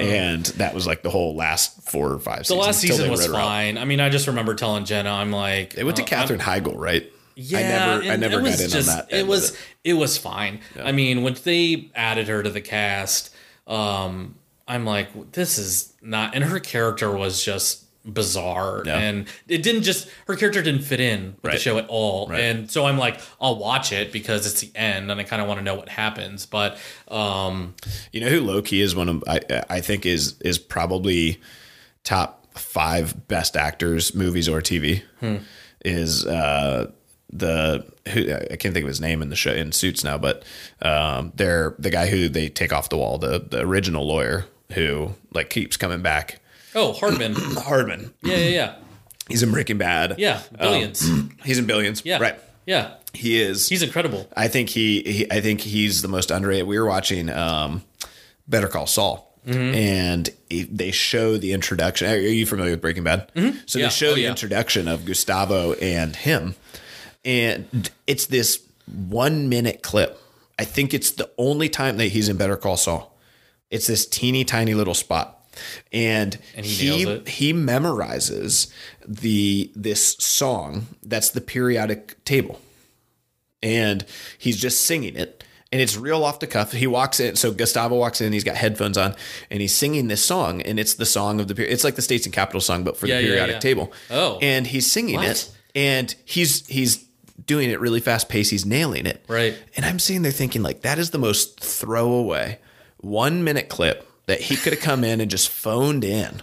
and 0.00 0.46
that 0.46 0.74
was 0.74 0.86
like 0.86 1.02
the 1.02 1.10
whole 1.10 1.34
last 1.36 1.82
four 1.88 2.12
or 2.12 2.18
five 2.18 2.36
Oh. 2.48 2.54
the 2.54 2.60
last 2.60 2.80
season 2.80 3.10
was 3.10 3.20
wrote 3.20 3.34
her 3.36 3.40
out. 3.42 3.46
fine. 3.46 3.78
I 3.78 3.84
mean, 3.86 3.98
I 3.98 4.08
just 4.10 4.26
remember 4.26 4.54
telling 4.54 4.84
Jenna, 4.84 5.10
I'm 5.10 5.30
like, 5.32 5.72
they 5.74 5.84
went 5.84 5.96
to 5.96 6.02
uh, 6.02 6.06
Katherine 6.06 6.38
Heigl 6.60 6.74
right 6.76 7.10
Yeah, 7.34 7.58
I 7.58 7.62
never 7.62 8.12
I 8.12 8.16
never 8.16 8.42
got 8.42 8.60
in 8.60 8.70
just, 8.70 8.88
on 8.88 8.96
that 8.96 9.12
It 9.12 9.26
was 9.26 9.50
of 9.50 9.58
it. 9.84 9.92
was 9.94 10.18
fine. 10.18 10.60
I 10.82 10.92
mean, 10.92 11.22
when 11.22 11.34
they 11.44 11.90
added 11.94 12.28
her 12.28 12.42
to 12.42 12.50
the 12.50 12.60
cast, 12.60 13.34
um, 13.66 14.34
I'm 14.68 14.84
like, 14.84 15.32
this 15.32 15.58
is 15.58 15.92
not. 16.02 16.34
And 16.34 16.44
her 16.44 16.58
character 16.60 17.10
was 17.10 17.44
just 17.44 17.84
bizarre, 18.12 18.82
Yeah. 18.86 18.98
and 18.98 19.26
it 19.48 19.62
didn't 19.64 19.82
just 19.82 20.08
her 20.28 20.36
character 20.36 20.62
didn't 20.62 20.82
fit 20.82 21.00
in 21.00 21.36
with 21.42 21.52
the 21.52 21.58
show 21.58 21.76
at 21.78 21.86
all. 21.88 22.28
Right. 22.28 22.40
And 22.40 22.70
so 22.70 22.86
I'm 22.86 22.98
like, 22.98 23.20
I'll 23.40 23.56
watch 23.56 23.92
it 23.92 24.12
because 24.12 24.46
it's 24.46 24.60
the 24.60 24.70
end, 24.76 25.10
and 25.10 25.20
I 25.20 25.24
kind 25.24 25.42
of 25.42 25.48
want 25.48 25.58
to 25.58 25.64
know 25.64 25.74
what 25.74 25.88
happens. 25.88 26.46
But 26.46 26.78
um, 27.08 27.74
You 28.12 28.20
know 28.20 28.28
who 28.28 28.40
loki 28.40 28.80
is 28.80 28.94
one 28.96 29.08
of 29.08 29.24
I 29.28 29.40
I 29.68 29.80
think 29.80 30.06
is 30.06 30.36
is 30.40 30.58
probably 30.58 31.40
top 32.04 32.46
five 32.56 33.26
best 33.28 33.56
actors, 33.56 34.14
movies 34.14 34.48
or 34.48 34.60
TV. 34.60 35.02
Is 35.86 36.26
uh 36.26 36.90
the 37.32 37.86
who 38.12 38.32
I 38.32 38.56
can't 38.56 38.72
think 38.74 38.84
of 38.84 38.88
his 38.88 39.00
name 39.00 39.22
in 39.22 39.30
the 39.30 39.36
show 39.36 39.52
in 39.52 39.72
Suits 39.72 40.02
now, 40.04 40.18
but 40.18 40.44
um 40.82 41.32
they're 41.36 41.74
the 41.78 41.90
guy 41.90 42.06
who 42.08 42.28
they 42.28 42.48
take 42.48 42.72
off 42.72 42.88
the 42.88 42.96
wall, 42.96 43.18
the 43.18 43.38
the 43.38 43.60
original 43.60 44.06
lawyer 44.06 44.46
who 44.72 45.14
like 45.32 45.48
keeps 45.50 45.76
coming 45.76 46.02
back. 46.02 46.40
oh, 46.74 46.92
Hardman, 46.92 47.34
Hardman. 47.56 48.12
yeah, 48.22 48.36
yeah, 48.36 48.48
yeah, 48.48 48.74
He's 49.28 49.42
in 49.42 49.50
Breaking 49.52 49.78
Bad. 49.78 50.16
yeah, 50.18 50.40
billions, 50.58 51.08
He's 51.44 51.58
in 51.58 51.66
Billions. 51.66 52.02
yeah, 52.04 52.18
Right. 52.18 52.38
yeah. 52.66 52.94
He 53.14 53.40
is 53.40 53.68
He's 53.68 53.82
incredible. 53.82 54.28
I 54.36 54.48
think 54.48 54.68
he, 54.68 55.02
he 55.02 55.32
I 55.32 55.40
think 55.40 55.60
he's 55.62 56.02
the 56.02 56.08
most 56.08 56.30
underrated. 56.30 56.66
We 56.66 56.78
were 56.78 56.86
watching 56.86 57.30
um, 57.30 57.82
Better 58.46 58.68
Call 58.68 58.86
Saul, 58.86 59.35
Mm-hmm. 59.46 59.74
and 59.74 60.30
they 60.70 60.90
show 60.90 61.36
the 61.36 61.52
introduction. 61.52 62.08
Are 62.10 62.16
you 62.16 62.46
familiar 62.46 62.72
with 62.72 62.80
Breaking 62.80 63.04
Bad? 63.04 63.30
So 63.34 63.40
Mm-hmm. 63.40 63.78
Yeah. 63.78 63.86
they 63.86 63.90
show 63.90 64.10
Oh, 64.10 64.14
the 64.14 64.20
yeah. 64.22 64.30
introduction 64.30 64.88
of 64.88 65.04
Gustavo 65.04 65.74
and 65.74 66.16
him, 66.16 66.56
and 67.24 67.90
it's 68.06 68.26
this 68.26 68.60
one 68.86 69.48
minute 69.48 69.82
clip. 69.82 70.20
I 70.58 70.64
think 70.64 70.92
it's 70.94 71.10
the 71.12 71.30
only 71.38 71.68
time 71.68 71.96
that 71.98 72.06
he's 72.06 72.28
in 72.28 72.36
Better 72.36 72.56
Call 72.56 72.76
Saul. 72.76 73.16
It's 73.70 73.86
this 73.86 74.06
teeny 74.06 74.44
tiny 74.44 74.74
little 74.74 74.94
spot. 74.94 75.32
And, 75.92 76.36
And 76.54 76.66
he 76.66 77.04
he 77.04 77.18
he 77.26 77.52
memorizes 77.52 78.70
the 79.06 79.70
this 79.74 80.16
song 80.18 80.86
that's 81.02 81.30
the 81.30 81.40
periodic 81.40 82.22
table 82.24 82.60
and 83.62 84.04
he's 84.36 84.60
just 84.60 84.84
singing 84.84 85.16
it 85.16 85.42
and 85.76 85.82
it's 85.82 85.94
real 85.96 86.24
off 86.24 86.40
the 86.40 86.46
cuff 86.46 86.72
he 86.72 86.86
walks 86.86 87.20
in 87.20 87.36
so 87.36 87.52
gustavo 87.52 87.94
walks 87.96 88.22
in 88.22 88.32
he's 88.32 88.44
got 88.44 88.56
headphones 88.56 88.96
on 88.96 89.14
and 89.50 89.60
he's 89.60 89.74
singing 89.74 90.08
this 90.08 90.24
song 90.24 90.62
and 90.62 90.80
it's 90.80 90.94
the 90.94 91.04
song 91.04 91.38
of 91.38 91.48
the 91.48 91.70
it's 91.72 91.84
like 91.84 91.96
the 91.96 92.02
states 92.02 92.24
and 92.24 92.32
capital 92.34 92.60
song 92.62 92.82
but 92.82 92.96
for 92.96 93.06
Yeah, 93.06 93.20
the 93.20 93.26
periodic 93.26 93.54
yeah. 93.56 93.60
table 93.60 93.92
Oh. 94.10 94.38
and 94.40 94.66
he's 94.66 94.90
singing 94.90 95.16
What? 95.16 95.26
it 95.26 95.50
and 95.74 96.14
he's 96.24 96.66
he's 96.66 97.04
doing 97.44 97.68
it 97.68 97.78
really 97.80 98.00
fast 98.00 98.30
pace. 98.30 98.48
he's 98.48 98.64
nailing 98.64 99.04
it 99.04 99.22
Right. 99.28 99.54
and 99.76 99.84
i'm 99.84 99.98
sitting 99.98 100.22
there 100.22 100.32
thinking 100.32 100.62
like 100.62 100.80
that 100.82 100.98
is 100.98 101.10
the 101.10 101.18
most 101.18 101.60
throwaway 101.60 102.58
one 102.98 103.44
minute 103.44 103.68
clip 103.68 104.08
that 104.26 104.40
he 104.40 104.56
could 104.56 104.72
have 104.72 104.82
come 104.82 105.04
in 105.04 105.20
and 105.20 105.30
just 105.30 105.48
phoned 105.50 106.04
in 106.04 106.40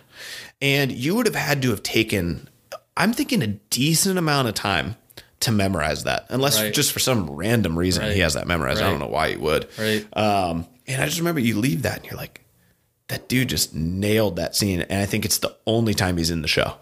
and 0.61 0.91
you 0.91 1.15
would 1.15 1.25
have 1.25 1.36
had 1.36 1.61
to 1.63 1.69
have 1.71 1.81
taken 1.84 2.47
i'm 2.95 3.11
thinking 3.13 3.41
a 3.41 3.47
decent 3.47 4.17
amount 4.19 4.47
of 4.47 4.53
time 4.53 4.95
to 5.44 5.52
memorize 5.52 6.04
that 6.04 6.26
unless 6.30 6.60
Right. 6.62 6.74
just 6.74 6.91
for 6.91 7.00
some 7.00 7.30
random 7.30 7.78
reason 7.80 8.04
Right. 8.04 8.14
he 8.14 8.20
has 8.22 8.34
that 8.34 8.48
memorized 8.48 8.82
i 8.82 8.89
don't 8.89 9.00
know 9.00 9.08
why 9.08 9.30
he 9.32 9.38
would 9.38 9.68
Right. 9.78 10.06
um, 10.18 10.66
and 10.88 11.02
i 11.02 11.06
just 11.06 11.20
remember 11.20 11.39
you 11.41 11.58
leave 11.60 11.84
that 11.84 11.98
and 11.98 12.06
you're 12.06 12.18
like 12.18 12.41
that 13.10 13.28
dude 13.30 13.50
just 13.50 13.74
nailed 13.76 14.36
that 14.38 14.56
scene 14.56 14.82
and 14.82 15.02
i 15.02 15.06
think 15.06 15.26
it's 15.26 15.38
the 15.39 15.56
only 15.68 15.94
time 15.94 16.18
he's 16.18 16.30
in 16.32 16.41
the 16.41 16.48
show 16.48 16.76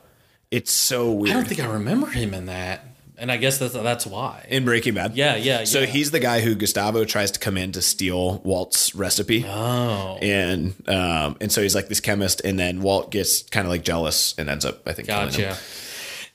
it's 0.51 0.71
so 0.71 1.11
weird 1.11 1.35
I 1.35 1.39
don't 1.39 1.47
think 1.47 1.61
I 1.61 1.65
remember 1.65 2.07
him 2.07 2.33
in 2.33 2.47
that, 2.47 2.83
and 3.17 3.31
I 3.31 3.37
guess 3.37 3.57
that's 3.57 3.73
that's 3.73 4.05
why. 4.05 4.45
in 4.49 4.65
breaking 4.65 4.95
bad 4.95 5.15
Yeah, 5.15 5.35
yeah, 5.37 5.63
so 5.63 5.79
yeah. 5.79 5.85
he's 5.85 6.11
the 6.11 6.19
guy 6.19 6.41
who 6.41 6.55
gustavo 6.55 7.05
tries 7.05 7.31
to 7.31 7.39
come 7.39 7.55
in 7.55 7.71
to 7.71 7.81
steal 7.81 8.39
walt's 8.39 8.93
recipe 8.93 9.45
oh, 9.47 10.17
and 10.21 10.73
um, 10.89 11.37
and 11.39 11.49
so 11.51 11.61
he's 11.61 11.73
like 11.73 11.87
this 11.87 12.01
chemist, 12.01 12.41
and 12.43 12.59
then 12.59 12.81
Walt 12.81 13.11
gets 13.11 13.43
kind 13.43 13.65
of 13.65 13.69
like 13.71 13.83
jealous 13.85 14.35
and 14.37 14.49
ends 14.49 14.65
up, 14.65 14.85
I 14.85 14.91
think, 14.93 15.07
killing 15.07 15.31
him. 15.31 15.55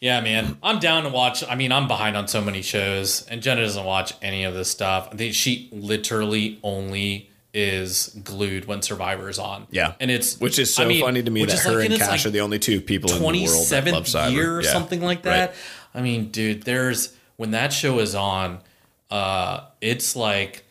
Yeah, 0.01 0.21
man, 0.21 0.59
I'm 0.63 0.79
down 0.79 1.05
to 1.05 1.09
watch. 1.09 1.43
I 1.49 1.55
mean, 1.55 1.73
I'm 1.73 1.89
behind 1.89 2.17
on 2.17 2.29
so 2.29 2.41
many 2.43 2.61
shows, 2.63 3.27
and 3.29 3.43
Jenna 3.43 3.63
doesn't 3.63 3.85
watch 3.85 4.13
any 4.21 4.45
of 4.45 4.53
this 4.55 4.71
stuff. 4.71 5.09
I 5.11 5.17
think 5.17 5.35
she 5.35 5.69
literally 5.73 6.59
only 6.63 7.31
is 7.55 8.15
glued 8.23 8.67
when 8.67 8.83
Survivor's 8.83 9.39
on. 9.39 9.67
Yeah, 9.71 9.95
and 9.99 10.11
it's 10.11 10.39
which 10.39 10.59
is 10.59 10.75
so 10.75 10.85
I 10.85 10.89
mean, 10.89 11.01
funny 11.01 11.23
to 11.23 11.31
me 11.31 11.47
that 11.47 11.59
her 11.61 11.79
like- 11.81 11.91
and 11.91 11.99
Cash 11.99 12.11
like 12.11 12.27
are 12.27 12.31
the 12.31 12.43
only 12.43 12.59
two 12.59 12.83
people 12.83 13.11
in 13.11 13.17
the 13.19 13.25
world 13.25 13.67
that 13.71 13.87
love 13.87 14.05
27th 14.05 14.33
year 14.33 14.59
or 14.59 14.63
Yeah. 14.63 14.73
something 14.73 15.01
like 15.01 15.23
that. 15.23 15.49
Right. 15.51 15.57
I 15.95 16.03
mean, 16.03 16.31
dude, 16.31 16.65
there's 16.65 17.15
when 17.37 17.53
that 17.53 17.73
show 17.73 17.99
is 18.01 18.15
on, 18.15 18.59
uh, 19.11 19.61
it's 19.81 20.15
like 20.15 20.65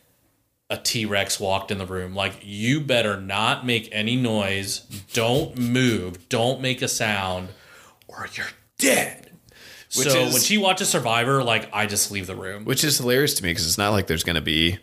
a 0.69 0.77
T 0.77 1.05
Rex 1.05 1.39
walked 1.39 1.71
in 1.71 1.79
the 1.79 1.85
room. 1.87 2.13
Like, 2.13 2.33
you 2.43 2.79
better 2.81 3.19
not 3.19 3.65
make 3.65 3.89
any 3.91 4.15
noise. 4.15 4.79
Don't 5.13 5.57
move. 5.57 6.29
Don't 6.29 6.61
make 6.61 6.81
a 6.83 6.87
sound, 6.87 7.49
or 8.07 8.27
you're 8.35 8.45
dead. 8.77 9.31
Which 9.95 10.09
so 10.09 10.19
is- 10.25 10.33
when 10.33 10.41
she 10.41 10.57
watches 10.57 10.89
Survivor, 10.89 11.43
like 11.43 11.69
I 11.73 11.85
just 11.85 12.11
leave 12.11 12.27
the 12.27 12.35
room. 12.35 12.65
Which 12.65 12.83
is 12.83 12.97
hilarious 12.97 13.33
to 13.35 13.43
me 13.43 13.51
because 13.51 13.65
it's 13.67 13.77
not 13.77 13.91
like 13.91 14.07
there's 14.07 14.23
going 14.23 14.35
to 14.35 14.41
be 14.41 14.79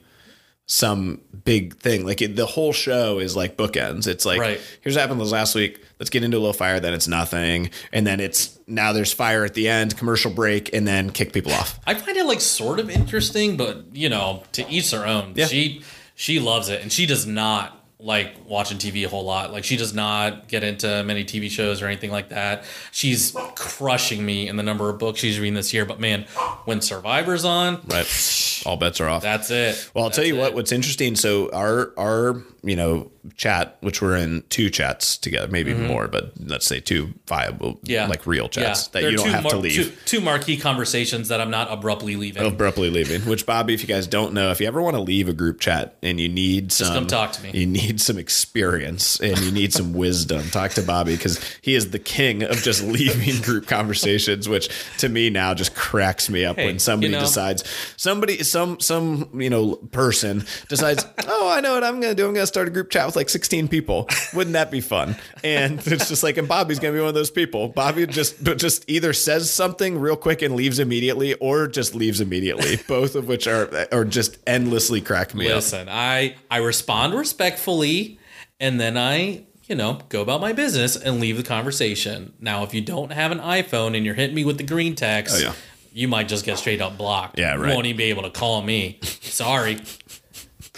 some 0.67 1.21
big 1.45 1.77
thing. 1.77 2.07
Like 2.07 2.23
it, 2.23 2.37
the 2.37 2.47
whole 2.47 2.73
show 2.73 3.19
is 3.19 3.37
like 3.37 3.57
bookends. 3.57 4.07
It's 4.07 4.25
like 4.25 4.41
Right. 4.41 4.61
here's 4.81 4.95
what 4.95 5.03
happened 5.03 5.21
this 5.21 5.33
last 5.33 5.55
week. 5.55 5.85
Let's 5.99 6.09
get 6.09 6.23
into 6.25 6.37
a 6.37 6.41
little 6.41 6.53
fire. 6.55 6.81
Then 6.81 6.95
it's 6.95 7.09
nothing, 7.09 7.71
and 7.93 8.07
then 8.07 8.21
it's 8.21 8.59
now 8.67 8.93
there's 8.93 9.13
fire 9.13 9.45
at 9.45 9.55
the 9.55 9.69
end, 9.69 9.99
commercial 9.99 10.31
break, 10.33 10.73
and 10.73 10.87
then 10.87 11.11
kick 11.11 11.33
people 11.33 11.53
off. 11.53 11.79
I 11.87 11.95
find 11.95 12.17
it 12.17 12.25
like 12.27 12.41
sort 12.41 12.79
of 12.81 12.89
interesting, 12.89 13.57
but 13.57 13.85
you 13.93 14.09
know, 14.09 14.45
to 14.53 14.67
each 14.71 14.93
their 14.93 15.07
own. 15.07 15.33
Yeah. 15.37 15.47
She 15.47 15.83
she 16.15 16.39
loves 16.39 16.69
it, 16.69 16.81
and 16.81 16.91
she 16.93 17.05
does 17.07 17.27
not 17.27 17.82
like 18.03 18.35
watching 18.49 18.79
TV 18.79 19.05
a 19.05 19.09
whole 19.09 19.25
lot. 19.25 19.53
Like 19.53 19.63
she 19.63 19.77
does 19.77 19.95
not 19.95 20.49
get 20.49 20.65
into 20.65 21.05
many 21.05 21.25
TV 21.25 21.49
shows 21.49 21.81
or 21.81 21.87
anything 21.87 22.11
like 22.11 22.31
that. 22.31 22.65
She's 22.91 23.37
crushing 23.55 24.27
me 24.27 24.49
in 24.49 24.57
the 24.57 24.65
number 24.65 24.91
of 24.91 24.99
books 24.99 25.21
she's 25.21 25.39
reading 25.39 25.55
this 25.55 25.73
year. 25.73 25.85
But 25.85 26.01
man, 26.01 26.23
when 26.65 26.81
Survivor's 26.81 27.45
on, 27.45 27.81
Right. 27.87 28.63
All 28.67 28.77
bets 28.77 29.01
are 29.01 29.09
off. 29.09 29.23
that's 29.23 29.51
it. 29.51 29.89
Well, 29.95 30.05
I'll 30.05 30.11
tell 30.11 30.25
you 30.25 30.35
That's 30.35 30.49
what. 30.51 30.55
What's 30.55 30.73
interesting. 30.73 31.15
So 31.15 31.49
our 31.53 31.93
our 31.97 32.43
you 32.65 32.75
know 32.75 33.12
chat, 33.37 33.77
which 33.81 34.03
we're 34.03 34.17
in 34.17 34.43
two 34.49 34.71
chats 34.71 35.17
together, 35.17 35.49
maybe 35.51 35.75
more, 35.75 36.09
but 36.09 36.33
let's 36.39 36.67
say 36.67 36.81
two 36.81 37.15
viable, 37.27 37.73
Mm-hmm. 37.73 37.91
Yeah, 37.91 38.07
like 38.07 38.27
real 38.27 38.49
chats 38.49 38.89
that 38.89 39.03
There 39.03 39.11
you 39.11 39.17
don't 39.17 39.29
have 39.29 39.49
to 39.49 39.57
leave. 39.57 39.75
Two, 39.75 39.93
two 40.05 40.21
marquee 40.21 40.57
conversations 40.57 41.29
that 41.29 41.41
I'm 41.41 41.51
not 41.51 41.71
abruptly 41.73 42.17
leaving. 42.17 42.45
Abruptly 42.45 42.91
leaving. 42.91 43.23
Which 43.23 43.47
Bobby, 43.47 43.75
if 43.75 43.83
you 43.83 43.89
guys 43.89 44.07
don't 44.07 44.33
know, 44.35 44.51
if 44.51 44.61
you 44.61 44.67
ever 44.67 44.81
want 44.83 44.97
to 44.97 45.01
leave 45.01 45.29
a 45.29 45.33
group 45.33 45.61
chat 45.61 45.97
and 46.03 46.21
you 46.21 46.29
need 46.29 46.73
some, 46.73 46.95
come 46.95 47.07
talk 47.07 47.33
to 47.33 47.43
me. 47.43 47.51
You 47.55 47.67
need 47.67 48.01
some 48.01 48.19
experience 48.19 49.21
and 49.21 49.39
you 49.41 49.51
need 49.51 49.73
some 49.73 49.93
wisdom. 49.93 50.43
Talk 50.51 50.73
to 50.73 50.83
Bobby 50.83 51.17
because 51.17 51.41
he 51.63 51.75
is 51.75 51.91
the 51.91 51.99
king 51.99 52.43
of 52.43 52.57
just 52.63 52.83
leaving 52.85 53.41
group 53.43 53.67
conversations, 53.67 54.49
which 54.49 54.69
to 54.99 55.09
me 55.09 55.31
now 55.31 55.55
just 55.55 55.75
cracks 55.75 56.29
me 56.29 56.45
up 56.45 56.57
Hey, 56.57 56.67
when 56.67 56.79
somebody 56.79 57.09
you 57.13 57.17
know- 57.17 57.21
decides 57.21 57.65
somebody 57.97 58.43
some 58.43 58.81
some 58.81 59.29
you 59.41 59.51
know 59.51 59.77
person 59.77 60.45
decides, 60.69 61.05
oh, 61.27 61.51
I 61.51 61.61
know 61.61 61.75
what 61.75 61.85
I'm 61.85 62.01
to 62.01 62.15
do. 62.15 62.27
I'm 62.29 62.35
to 62.35 62.47
start 62.47 62.69
a 62.69 62.71
group 62.71 62.91
chat 62.91 63.07
with 63.13 63.17
like 63.17 63.29
16 63.29 63.69
people. 63.69 64.09
Wouldn't 64.35 64.55
that 64.55 64.71
be 64.71 64.81
fun? 64.81 65.17
And 65.45 65.79
it's 65.87 66.09
just 66.09 66.23
like, 66.23 66.37
and 66.37 66.49
Bobby's 66.49 66.79
going 66.79 66.93
to 66.95 66.97
be 66.99 67.01
one 67.01 67.09
of 67.09 67.15
those 67.15 67.31
people. 67.31 67.69
Bobby 67.69 68.07
just 68.07 68.43
but 68.43 68.59
just 68.59 68.85
either 68.89 69.13
says 69.13 69.51
something 69.51 69.99
real 69.99 70.17
quick 70.17 70.43
and 70.43 70.55
leaves 70.55 70.79
immediately, 70.79 71.35
or 71.35 71.67
just 71.67 71.95
leaves 71.95 72.21
immediately. 72.21 72.77
Both 72.89 73.15
of 73.15 73.29
which 73.29 73.47
are 73.47 73.87
are 73.93 74.05
just 74.05 74.39
endlessly 74.47 75.01
crack 75.01 75.35
me 75.35 75.49
up. 75.49 75.57
Listen, 75.57 75.89
I 75.91 76.37
I 76.51 76.59
respond 76.59 77.15
respectfully, 77.15 78.19
and 78.61 78.81
then 78.81 78.97
I 78.97 79.45
you 79.69 79.75
know 79.77 80.01
go 80.09 80.23
about 80.23 80.41
my 80.41 80.53
business 80.53 80.97
and 80.97 81.21
leave 81.21 81.37
the 81.37 81.43
conversation. 81.43 82.33
Now, 82.41 82.63
if 82.65 82.75
you 82.75 82.81
don't 82.81 83.13
have 83.13 83.31
an 83.33 83.39
iPhone 83.39 83.97
and 83.97 84.05
you're 84.05 84.15
hitting 84.15 84.35
me 84.37 84.45
with 84.45 84.59
the 84.59 84.65
green 84.65 84.95
text, 84.95 85.37
Oh, 85.37 85.41
yeah. 85.41 85.53
you 85.93 86.09
might 86.09 86.29
just 86.29 86.45
get 86.45 86.59
straight 86.59 86.81
up 86.81 86.97
blocked. 86.99 87.39
Yeah, 87.39 87.55
You 87.57 87.63
right. 87.63 87.75
won't 87.75 87.87
even 87.87 87.97
be 87.99 88.05
able 88.05 88.23
to 88.25 88.31
call 88.31 88.63
me. 88.63 88.99
Sorry, 89.03 89.79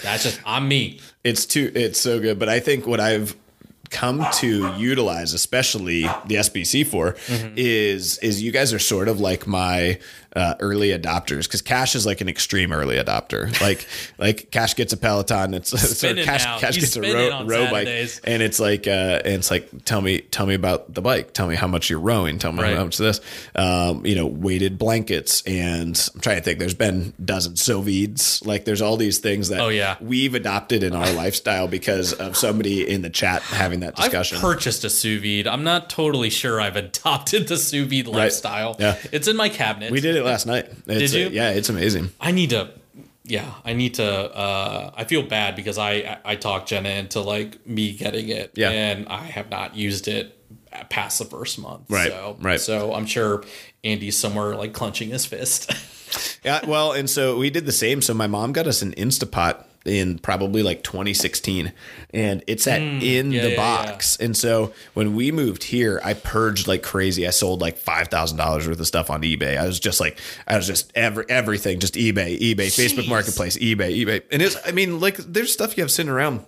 that's 0.02 0.22
just 0.24 0.40
I'm 0.46 0.68
me. 0.68 1.00
It's 1.24 1.46
too 1.46 1.72
it's 1.74 2.00
so 2.00 2.20
good. 2.20 2.38
But 2.38 2.48
I 2.48 2.60
think 2.60 2.86
what 2.86 3.00
I've 3.00 3.34
come 3.90 4.26
to 4.34 4.74
utilize, 4.76 5.34
especially 5.34 6.02
the 6.26 6.36
SBC 6.36 6.86
for, 6.86 7.12
Mm-hmm. 7.12 7.54
is 7.56 8.18
is 8.18 8.42
you 8.42 8.52
guys 8.52 8.72
are 8.72 8.78
sort 8.78 9.08
of 9.08 9.20
like 9.20 9.46
my 9.46 9.98
uh, 10.34 10.54
early 10.60 10.88
adopters 10.88 11.44
because 11.44 11.62
Cash 11.62 11.94
is 11.94 12.06
like 12.06 12.20
an 12.20 12.28
extreme 12.28 12.72
early 12.72 12.96
adopter. 12.96 13.58
Like 13.60 13.86
like 14.18 14.50
Cash 14.50 14.74
gets 14.74 14.92
a 14.92 14.96
Peloton, 14.96 15.54
it's, 15.54 15.72
it's 15.72 16.02
or 16.04 16.14
Cash, 16.14 16.44
now. 16.44 16.58
Cash 16.58 16.74
He's 16.74 16.94
gets 16.94 16.96
a 16.96 17.00
row, 17.14 17.44
row 17.44 17.70
bike, 17.70 17.88
and 18.24 18.42
it's 18.42 18.58
like 18.60 18.86
uh, 18.86 19.20
and 19.24 19.34
it's 19.34 19.50
like 19.50 19.68
tell 19.84 20.00
me 20.00 20.20
tell 20.20 20.46
me 20.46 20.54
about 20.54 20.92
the 20.92 21.02
bike, 21.02 21.32
tell 21.32 21.46
me 21.46 21.54
how 21.54 21.66
much 21.66 21.88
you're 21.90 22.00
rowing, 22.00 22.38
tell 22.38 22.52
me 22.52 22.62
Right. 22.62 22.76
how 22.76 22.84
much 22.84 22.98
this, 22.98 23.20
um, 23.54 24.04
you 24.06 24.14
know, 24.14 24.26
weighted 24.26 24.78
blankets, 24.78 25.42
and 25.46 26.10
I'm 26.14 26.20
trying 26.20 26.36
to 26.36 26.42
think. 26.42 26.58
There's 26.58 26.74
been 26.74 27.12
dozens 27.22 27.62
sous 27.62 27.84
vides, 27.84 28.44
like 28.46 28.64
there's 28.64 28.80
all 28.82 28.96
these 28.96 29.18
things 29.18 29.48
that 29.50 29.60
Oh, 29.60 29.68
yeah. 29.68 29.96
we've 30.00 30.34
adopted 30.34 30.82
in 30.82 30.94
our 30.94 31.12
lifestyle 31.12 31.68
because 31.68 32.12
of 32.12 32.36
somebody 32.36 32.88
in 32.88 33.02
the 33.02 33.10
chat 33.10 33.42
having 33.42 33.80
that 33.80 33.96
discussion. 33.96 34.36
I've 34.36 34.42
purchased 34.42 34.84
a 34.84 34.90
sous 34.90 35.20
vide. 35.20 35.46
I'm 35.46 35.62
not 35.64 35.90
totally 35.90 36.30
sure 36.30 36.60
I've 36.60 36.76
adopted 36.76 37.48
the 37.48 37.56
sous 37.56 37.86
vide 37.86 38.06
lifestyle. 38.06 38.76
Yeah. 38.78 38.98
It's 39.12 39.28
in 39.28 39.36
my 39.36 39.48
cabinet. 39.48 39.90
we 39.92 40.00
did 40.00 40.16
it 40.16 40.23
last 40.24 40.46
night. 40.46 40.66
It's, 40.86 41.12
Did 41.12 41.12
you? 41.12 41.26
uh, 41.26 41.30
yeah, 41.30 41.50
it's 41.50 41.68
amazing. 41.68 42.10
I 42.20 42.32
need 42.32 42.50
to 42.50 42.70
yeah, 43.24 43.54
I 43.64 43.72
need 43.72 43.94
to 43.94 44.04
uh 44.04 44.90
I 44.96 45.04
feel 45.04 45.22
bad 45.22 45.56
because 45.56 45.78
I 45.78 46.18
I 46.24 46.36
talked 46.36 46.68
Jenna 46.68 46.88
into 46.90 47.20
like 47.20 47.66
me 47.66 47.92
getting 47.92 48.28
it. 48.28 48.52
Yeah. 48.54 48.70
And 48.70 49.08
I 49.08 49.18
have 49.24 49.50
not 49.50 49.76
used 49.76 50.08
it 50.08 50.38
past 50.90 51.18
the 51.20 51.24
first 51.24 51.58
month. 51.58 51.82
Right, 51.88 52.10
So 52.10 52.36
right. 52.40 52.60
so 52.60 52.92
I'm 52.94 53.06
sure 53.06 53.44
Andy's 53.84 54.18
somewhere 54.18 54.56
like 54.56 54.72
clenching 54.72 55.10
his 55.10 55.26
fist. 55.26 55.72
Yeah, 56.44 56.64
well, 56.66 56.92
and 56.92 57.10
so 57.10 57.36
we 57.38 57.50
did 57.50 57.66
the 57.66 57.72
same. 57.72 58.00
So 58.00 58.14
my 58.14 58.28
mom 58.28 58.52
got 58.52 58.68
us 58.68 58.82
an 58.82 58.92
Instapot 58.92 59.64
in 59.84 60.18
probably 60.18 60.62
like 60.62 60.82
2016, 60.82 61.72
and 62.14 62.42
it's 62.46 62.66
at 62.66 62.80
in 62.80 63.26
Hmm. 63.26 63.32
yeah, 63.32 63.42
the 63.42 63.50
yeah, 63.50 63.56
box. 63.56 64.16
And 64.16 64.36
so 64.36 64.72
when 64.94 65.14
we 65.14 65.30
moved 65.30 65.64
here, 65.64 66.00
I 66.02 66.14
purged 66.14 66.66
like 66.66 66.82
crazy. 66.82 67.26
I 67.26 67.30
sold 67.30 67.60
like 67.60 67.76
five 67.76 68.08
thousand 68.08 68.38
dollars 68.38 68.66
worth 68.66 68.80
of 68.80 68.86
stuff 68.86 69.10
on 69.10 69.22
eBay. 69.22 69.58
I 69.58 69.66
was 69.66 69.78
just 69.78 70.00
like, 70.00 70.18
I 70.48 70.56
was 70.56 70.66
just 70.66 70.90
every 70.94 71.24
everything, 71.28 71.80
just 71.80 71.94
eBay, 71.94 72.38
eBay, 72.40 72.68
Facebook 72.68 73.08
Marketplace, 73.08 73.58
eBay, 73.58 74.04
eBay. 74.04 74.22
And 74.32 74.40
it's, 74.40 74.56
I 74.66 74.72
mean, 74.72 75.00
like 75.00 75.16
there's 75.18 75.52
stuff 75.52 75.76
you 75.76 75.82
have 75.82 75.90
sitting 75.90 76.10
around. 76.10 76.44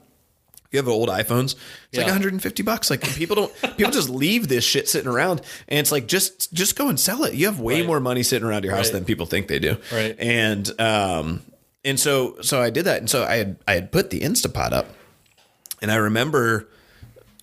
You 0.72 0.78
have 0.78 0.88
old 0.88 1.08
iPhones. 1.08 1.54
It's 1.90 1.96
like 1.98 2.06
150 2.06 2.62
bucks. 2.64 2.90
Like 2.90 3.00
people 3.02 3.36
don't 3.36 3.52
people 3.76 3.92
just 3.92 4.08
leave 4.08 4.48
this 4.48 4.64
shit 4.64 4.88
sitting 4.88 5.08
around, 5.08 5.40
and 5.68 5.78
it's 5.78 5.92
like 5.92 6.06
just 6.08 6.52
just 6.52 6.76
go 6.76 6.88
and 6.88 6.98
sell 6.98 7.24
it. 7.24 7.34
You 7.34 7.46
have 7.46 7.60
way 7.60 7.80
Right. 7.80 7.86
more 7.86 8.00
money 8.00 8.22
sitting 8.22 8.46
around 8.48 8.64
your 8.64 8.74
house 8.74 8.86
Right. 8.86 8.94
than 8.94 9.04
people 9.04 9.26
think 9.26 9.46
they 9.48 9.58
do. 9.58 9.76
Right. 9.92 10.16
And 10.18 10.68
um 10.80 11.42
and 11.86 11.98
so 11.98 12.36
so 12.42 12.60
I 12.60 12.68
did 12.68 12.84
that, 12.84 12.98
and 12.98 13.08
so 13.08 13.24
I 13.24 13.36
had 13.36 13.56
I 13.66 13.74
had 13.74 13.92
put 13.92 14.10
the 14.10 14.20
Instapot 14.20 14.72
up, 14.72 14.86
and 15.80 15.90
I 15.90 15.96
remember, 15.96 16.68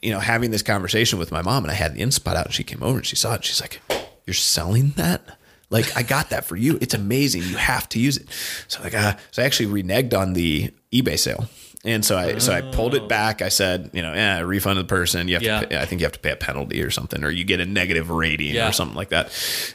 you 0.02 0.12
know, 0.12 0.20
having 0.20 0.52
this 0.52 0.62
conversation 0.62 1.18
with 1.18 1.32
my 1.32 1.42
mom, 1.42 1.64
and 1.64 1.72
I 1.72 1.76
had 1.76 1.96
the 1.96 2.02
Instapot 2.02 2.36
out, 2.36 2.46
and 2.46 2.54
she 2.54 2.64
came 2.64 2.84
over 2.84 2.98
and 2.98 3.06
she 3.06 3.16
saw 3.16 3.32
it. 3.32 3.36
And 3.36 3.46
she's 3.46 3.62
like, 3.62 3.82
"You're 4.28 4.34
selling 4.36 4.90
that." 4.98 5.38
Like 5.70 5.98
I 5.98 6.04
got 6.04 6.30
that 6.30 6.46
for 6.46 6.56
you. 6.56 6.78
It's 6.82 6.94
amazing. 6.94 7.42
You 7.44 7.56
have 7.56 7.90
to 7.90 8.00
use 8.00 8.18
it. 8.18 8.28
So 8.68 8.84
like, 8.84 8.94
uh, 8.94 9.16
so 9.32 9.42
I 9.42 9.46
actually 9.46 9.82
reneged 9.82 10.16
on 10.16 10.34
the 10.34 10.72
eBay 10.92 11.18
sale, 11.18 11.48
and 11.86 12.06
so 12.06 12.18
I 12.18 12.38
so 12.38 12.54
I 12.54 12.62
pulled 12.62 12.96
it 12.96 13.10
back. 13.10 13.42
I 13.42 13.50
said, 13.50 13.90
you 13.94 14.02
know, 14.02 14.14
yeah, 14.14 14.40
refund 14.40 14.80
the 14.80 14.84
person. 14.86 15.28
You 15.28 15.34
have 15.36 15.44
Yeah. 15.44 15.60
to. 15.62 15.68
Pay, 15.68 15.78
I 15.78 15.86
think 15.86 16.00
you 16.02 16.06
have 16.06 16.14
to 16.14 16.20
pay 16.20 16.32
a 16.32 16.36
penalty 16.36 16.82
or 16.82 16.90
something, 16.90 17.24
or 17.24 17.30
you 17.30 17.44
get 17.44 17.60
a 17.60 17.66
negative 17.66 18.10
rating 18.10 18.56
Yeah. 18.56 18.70
or 18.70 18.72
something 18.72 18.96
like 18.96 19.10
that, 19.10 19.32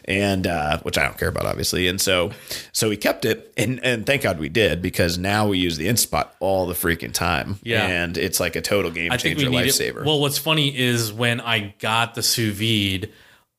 and 0.06 0.46
uh, 0.46 0.78
which 0.80 0.96
I 0.96 1.04
don't 1.04 1.18
care 1.18 1.28
about, 1.28 1.44
obviously. 1.46 1.86
And 1.88 2.00
so 2.00 2.30
so 2.72 2.88
we 2.88 2.96
kept 2.96 3.24
it, 3.24 3.52
and 3.56 3.78
and 3.84 4.06
thank 4.06 4.22
God 4.22 4.38
we 4.38 4.48
did 4.48 4.80
because 4.80 5.18
now 5.18 5.46
we 5.48 5.58
use 5.58 5.76
the 5.76 5.86
Instapot 5.88 6.28
all 6.40 6.66
the 6.66 6.74
freaking 6.74 7.12
time. 7.12 7.58
Yeah. 7.62 7.86
and 7.86 8.16
it's 8.16 8.40
like 8.40 8.56
a 8.56 8.62
total 8.62 8.90
game 8.90 9.12
I 9.12 9.16
changer, 9.18 9.46
lifesaver. 9.48 10.00
it. 10.00 10.04
Well, 10.06 10.20
what's 10.20 10.38
funny 10.38 10.76
is 10.76 11.12
when 11.12 11.40
I 11.40 11.74
got 11.78 12.14
the 12.14 12.22
sous 12.22 12.54
vide, 12.56 13.10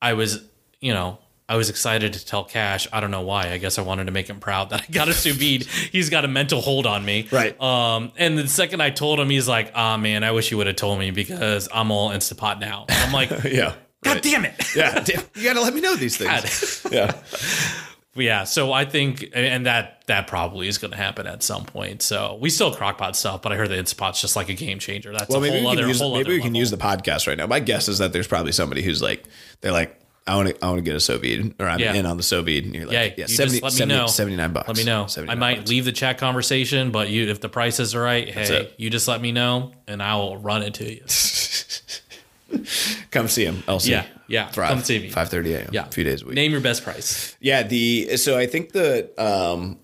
I 0.02 0.14
was, 0.14 0.42
you 0.82 0.94
know, 0.94 1.20
I 1.50 1.56
was 1.56 1.72
excited 1.72 2.14
to 2.14 2.24
tell 2.24 2.44
Cash. 2.44 2.88
I 2.94 3.00
don't 3.00 3.10
know 3.10 3.24
why. 3.24 3.52
I 3.52 3.58
guess 3.58 3.80
I 3.80 3.82
wanted 3.82 4.06
to 4.06 4.12
make 4.12 4.30
him 4.30 4.40
proud 4.40 4.70
that 4.70 4.86
I 4.88 4.92
got 4.92 5.08
a 5.10 5.14
sous 5.14 5.36
vide. 5.36 5.64
He's 5.64 6.12
got 6.12 6.24
a 6.24 6.28
mental 6.28 6.62
hold 6.62 6.86
on 6.86 7.04
me. 7.04 7.28
Right. 7.32 7.60
Um, 7.60 8.12
and 8.18 8.38
the 8.38 8.48
second 8.48 8.82
I 8.82 8.92
told 8.92 9.20
him, 9.20 9.32
he's 9.32 9.48
like, 9.48 9.72
"Ah, 9.74 9.98
man, 9.98 10.24
I 10.24 10.32
wish 10.32 10.52
you 10.52 10.58
would 10.58 10.68
have 10.68 10.76
told 10.76 11.00
me 11.00 11.10
because 11.10 11.68
I'm 11.74 11.90
all 11.90 12.12
Instapot 12.12 12.60
now." 12.60 12.86
And 12.88 12.98
I'm 13.04 13.12
like, 13.12 13.30
yeah. 13.46 13.74
God 14.04 14.14
right. 14.14 14.22
damn 14.22 14.46
it. 14.46 14.76
Yeah, 14.76 15.04
you 15.36 15.44
got 15.44 15.54
to 15.54 15.62
let 15.62 15.74
me 15.74 15.82
know 15.82 15.96
these 15.96 16.16
things. 16.16 16.82
God. 16.84 16.92
Yeah, 16.94 17.22
yeah, 18.16 18.44
so 18.44 18.72
I 18.72 18.86
think, 18.86 19.30
and 19.34 19.66
that 19.66 20.04
that 20.08 20.28
probably 20.28 20.68
is 20.68 20.78
going 20.78 20.92
to 20.92 20.98
happen 20.98 21.28
at 21.28 21.44
some 21.44 21.66
point. 21.66 22.02
So 22.02 22.38
we 22.42 22.50
still 22.50 22.74
crockpot 22.74 23.16
stuff, 23.16 23.42
but 23.42 23.52
I 23.52 23.56
heard 23.56 23.70
the 23.70 23.76
Instapot's 23.76 24.22
just 24.22 24.36
like 24.36 24.50
a 24.50 24.54
game 24.54 24.80
changer. 24.80 25.12
That's 25.12 25.30
well, 25.30 25.40
a 25.40 25.42
maybe 25.42 25.62
whole 25.62 25.70
we 25.72 25.76
can 25.76 25.84
other 25.84 25.88
use 25.88 26.00
whole 26.00 26.16
maybe 26.16 26.30
we 26.30 26.38
can 26.38 26.46
level. 26.48 26.60
use 26.60 26.72
the 26.72 26.78
podcast 26.78 27.28
right 27.28 27.38
now. 27.38 27.48
My 27.48 27.60
guess 27.60 27.88
is 27.88 27.98
that 28.00 28.14
there's 28.14 28.28
probably 28.28 28.52
somebody 28.52 28.82
who's 28.82 29.02
like, 29.02 29.24
they're 29.62 29.72
like, 29.72 30.00
I 30.32 30.36
want 30.36 30.50
to 30.50 30.64
I 30.64 30.68
want 30.68 30.78
to 30.78 30.82
get 30.84 30.96
a 30.96 31.00
sous 31.00 31.20
vide, 31.20 31.54
or 31.60 31.68
I'm 31.68 31.80
Yeah. 31.80 31.94
in 31.94 32.06
on 32.06 32.18
the 32.18 32.24
sous 32.24 32.44
vide, 32.46 32.66
and 32.66 32.76
you're 32.76 32.86
like, 32.86 32.94
Yeah, 32.94 33.04
yeah, 33.04 33.14
you 33.28 33.36
70, 33.36 33.60
just 33.60 33.64
let 33.64 33.74
me 33.74 33.78
70 33.80 33.96
know. 33.96 34.08
79 34.08 34.54
bucks. 34.54 34.68
Let 34.68 34.78
me 34.78 34.84
know. 34.86 35.08
I 35.32 35.36
might 35.36 35.58
bucks. 35.60 35.70
leave 35.70 35.86
the 35.86 35.92
chat 35.92 36.18
conversation, 36.18 36.92
but 36.92 37.10
you, 37.10 37.28
if 37.30 37.42
the 37.42 37.50
prices 37.50 37.96
are 37.96 38.02
right, 38.02 38.28
hey, 38.30 38.62
it. 38.62 38.74
you 38.78 38.90
just 38.90 39.08
let 39.08 39.22
me 39.22 39.32
know, 39.32 39.72
and 39.88 40.02
I 40.04 40.16
will 40.16 40.38
run 40.38 40.64
it 40.64 40.74
to 40.76 40.92
you. 40.94 41.04
Come 43.12 43.28
see 43.28 43.46
him, 43.46 43.58
LC. 43.68 43.90
Yeah, 43.90 44.06
yeah, 44.28 44.48
Thrive. 44.50 44.70
come 44.70 44.82
see 44.84 44.98
me. 45.00 45.12
5:30 45.12 45.56
a.m. 45.56 45.70
Yeah, 45.72 45.88
a 45.88 45.92
few 45.92 46.04
days 46.04 46.24
a 46.24 46.26
week. 46.26 46.34
Name 46.36 46.52
your 46.52 46.62
best 46.62 46.84
price. 46.84 47.36
Yeah, 47.40 47.62
the 47.64 48.18
so 48.18 48.38
I 48.40 48.48
think 48.48 48.72
the 48.72 49.10
um 49.24 49.78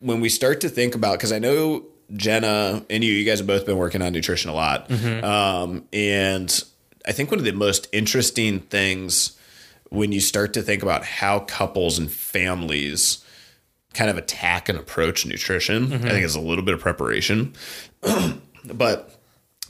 when 0.00 0.20
we 0.20 0.28
start 0.28 0.60
to 0.62 0.68
think 0.68 0.94
about 0.96 1.18
because 1.18 1.30
I 1.30 1.38
know 1.38 1.84
Jenna 2.14 2.84
and 2.90 3.04
you, 3.04 3.12
you 3.12 3.24
guys 3.24 3.38
have 3.38 3.46
both 3.46 3.64
been 3.64 3.76
working 3.76 4.02
on 4.02 4.12
nutrition 4.12 4.50
a 4.50 4.54
lot, 4.54 4.88
Mm-hmm. 4.88 5.24
um, 5.24 5.84
and 5.92 6.64
I 7.06 7.12
think 7.12 7.30
one 7.30 7.38
of 7.38 7.44
the 7.44 7.52
most 7.52 7.86
interesting 7.92 8.58
things 8.60 9.38
when 9.90 10.12
you 10.12 10.20
start 10.20 10.54
to 10.54 10.62
think 10.62 10.82
about 10.82 11.04
how 11.04 11.40
couples 11.40 11.98
and 11.98 12.10
families 12.10 13.24
kind 13.92 14.08
of 14.08 14.16
attack 14.16 14.68
and 14.68 14.78
approach 14.78 15.26
nutrition, 15.26 15.88
Mm-hmm. 15.88 16.06
I 16.06 16.10
think 16.10 16.24
it's 16.24 16.36
a 16.36 16.40
little 16.40 16.64
bit 16.64 16.74
of 16.74 16.80
preparation, 16.80 17.54
but 18.64 19.19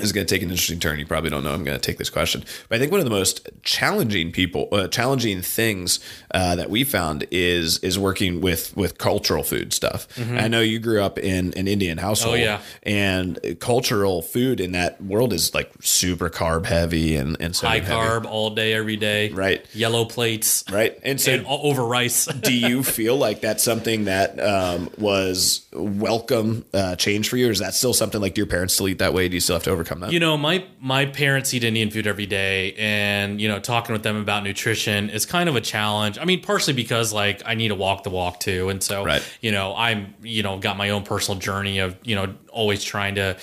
is 0.00 0.12
going 0.12 0.26
to 0.26 0.34
take 0.34 0.42
an 0.42 0.50
interesting 0.50 0.80
turn. 0.80 0.98
You 0.98 1.06
probably 1.06 1.30
don't 1.30 1.44
know 1.44 1.52
I'm 1.52 1.64
going 1.64 1.78
to 1.78 1.86
take 1.86 1.98
this 1.98 2.10
question, 2.10 2.44
but 2.68 2.76
I 2.76 2.78
think 2.78 2.90
one 2.92 3.00
of 3.00 3.04
the 3.04 3.10
most 3.10 3.48
challenging 3.62 4.32
people, 4.32 4.68
uh, 4.72 4.88
challenging 4.88 5.42
things 5.42 6.00
uh, 6.32 6.56
that 6.56 6.70
we 6.70 6.84
found 6.84 7.26
is 7.30 7.78
is 7.78 7.98
working 7.98 8.40
with 8.40 8.76
with 8.76 8.98
cultural 8.98 9.42
food 9.42 9.72
stuff. 9.72 10.06
I 10.18 10.48
know 10.48 10.60
you 10.60 10.78
grew 10.78 11.02
up 11.02 11.18
in 11.18 11.52
an 11.54 11.66
Indian 11.68 11.98
household, 11.98 12.36
Mm-hmm. 12.38 12.42
Oh, 12.42 12.44
yeah. 12.44 12.60
and 12.84 13.56
cultural 13.60 14.22
food 14.22 14.60
in 14.60 14.72
that 14.72 15.02
world 15.02 15.32
is 15.32 15.52
like 15.54 15.70
super 15.80 16.30
carb 16.30 16.66
heavy 16.66 17.16
and 17.16 17.36
and 17.40 17.56
so 17.56 17.66
High 17.66 17.80
carb 17.80 18.24
all 18.24 18.50
day, 18.50 18.72
every 18.74 18.96
day. 18.96 19.30
Right. 19.30 19.64
Yellow 19.74 20.04
plates. 20.04 20.64
right? 20.70 20.98
And 21.02 21.20
so 21.20 21.32
And 21.32 21.46
over 21.46 21.82
rice. 21.84 22.26
do 22.40 22.54
you 22.54 22.82
feel 22.84 23.16
like 23.16 23.40
that's 23.40 23.62
something 23.64 24.04
that 24.04 24.38
um, 24.38 24.90
was 24.98 25.66
welcome 25.72 26.64
uh, 26.72 26.94
change 26.96 27.28
for 27.28 27.36
you, 27.36 27.48
or 27.48 27.50
is 27.50 27.58
that 27.58 27.74
still 27.74 27.92
something 27.92 28.20
like 28.20 28.34
do 28.34 28.40
your 28.40 28.46
parents 28.46 28.74
still 28.74 28.88
eat 28.88 28.98
that 28.98 29.12
way? 29.12 29.28
Do 29.28 29.34
you 29.34 29.40
still 29.40 29.56
have 29.56 29.64
to 29.64 29.70
overcome 29.70 29.89
that? 29.98 30.12
You 30.12 30.20
know, 30.20 30.36
my 30.36 30.64
my 30.80 31.06
parents 31.06 31.52
eat 31.52 31.64
Indian 31.64 31.90
food 31.90 32.06
every 32.06 32.26
day, 32.26 32.74
and 32.78 33.40
you 33.40 33.48
know, 33.48 33.58
talking 33.58 33.92
with 33.92 34.04
them 34.04 34.14
about 34.16 34.44
nutrition 34.44 35.10
is 35.10 35.26
kind 35.26 35.48
of 35.48 35.56
a 35.56 35.60
challenge. 35.60 36.16
I 36.16 36.24
mean, 36.24 36.40
partially 36.40 36.74
because 36.74 37.12
like 37.12 37.42
I 37.44 37.54
need 37.54 37.68
to 37.68 37.74
walk 37.74 38.04
the 38.04 38.10
walk 38.10 38.38
too, 38.38 38.68
and 38.68 38.80
so 38.80 39.04
Right. 39.04 39.22
you 39.40 39.50
know, 39.50 39.74
I'm 39.76 40.14
you 40.22 40.44
know 40.44 40.58
got 40.58 40.76
my 40.76 40.90
own 40.90 41.02
personal 41.02 41.40
journey 41.40 41.80
of 41.80 41.96
you 42.04 42.14
know 42.14 42.32
always 42.52 42.84
trying 42.84 43.16
to 43.16 43.36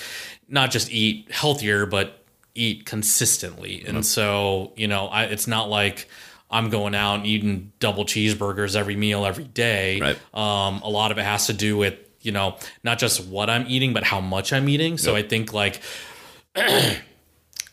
not 0.48 0.72
just 0.72 0.90
eat 0.90 1.30
healthier, 1.30 1.86
but 1.86 2.24
eat 2.56 2.86
consistently, 2.86 3.84
and 3.86 4.06
so 4.06 4.72
you 4.78 4.88
know, 4.88 5.08
I, 5.08 5.24
it's 5.26 5.48
not 5.48 5.68
like. 5.70 6.08
I'm 6.50 6.70
going 6.70 6.96
out 6.96 7.16
and 7.16 7.26
eating 7.26 7.74
double 7.80 8.06
cheeseburgers 8.06 8.78
every 8.78 8.96
meal 8.96 9.26
every 9.26 9.44
day. 9.44 10.00
Right. 10.00 10.18
Um, 10.34 10.82
a 10.82 10.90
lot 10.90 11.12
of 11.12 11.18
it 11.18 11.26
has 11.26 11.48
to 11.48 11.54
do 11.54 11.76
with 11.76 11.96
you 12.22 12.32
know 12.32 12.56
not 12.86 13.00
just 13.00 13.26
what 13.28 13.50
I'm 13.50 13.66
eating, 13.68 13.92
but 13.92 14.06
how 14.06 14.22
much 14.22 14.54
I'm 14.54 14.70
eating. 14.70 14.98
So 14.98 15.14
I 15.14 15.24
think 15.24 15.52
like 15.52 15.82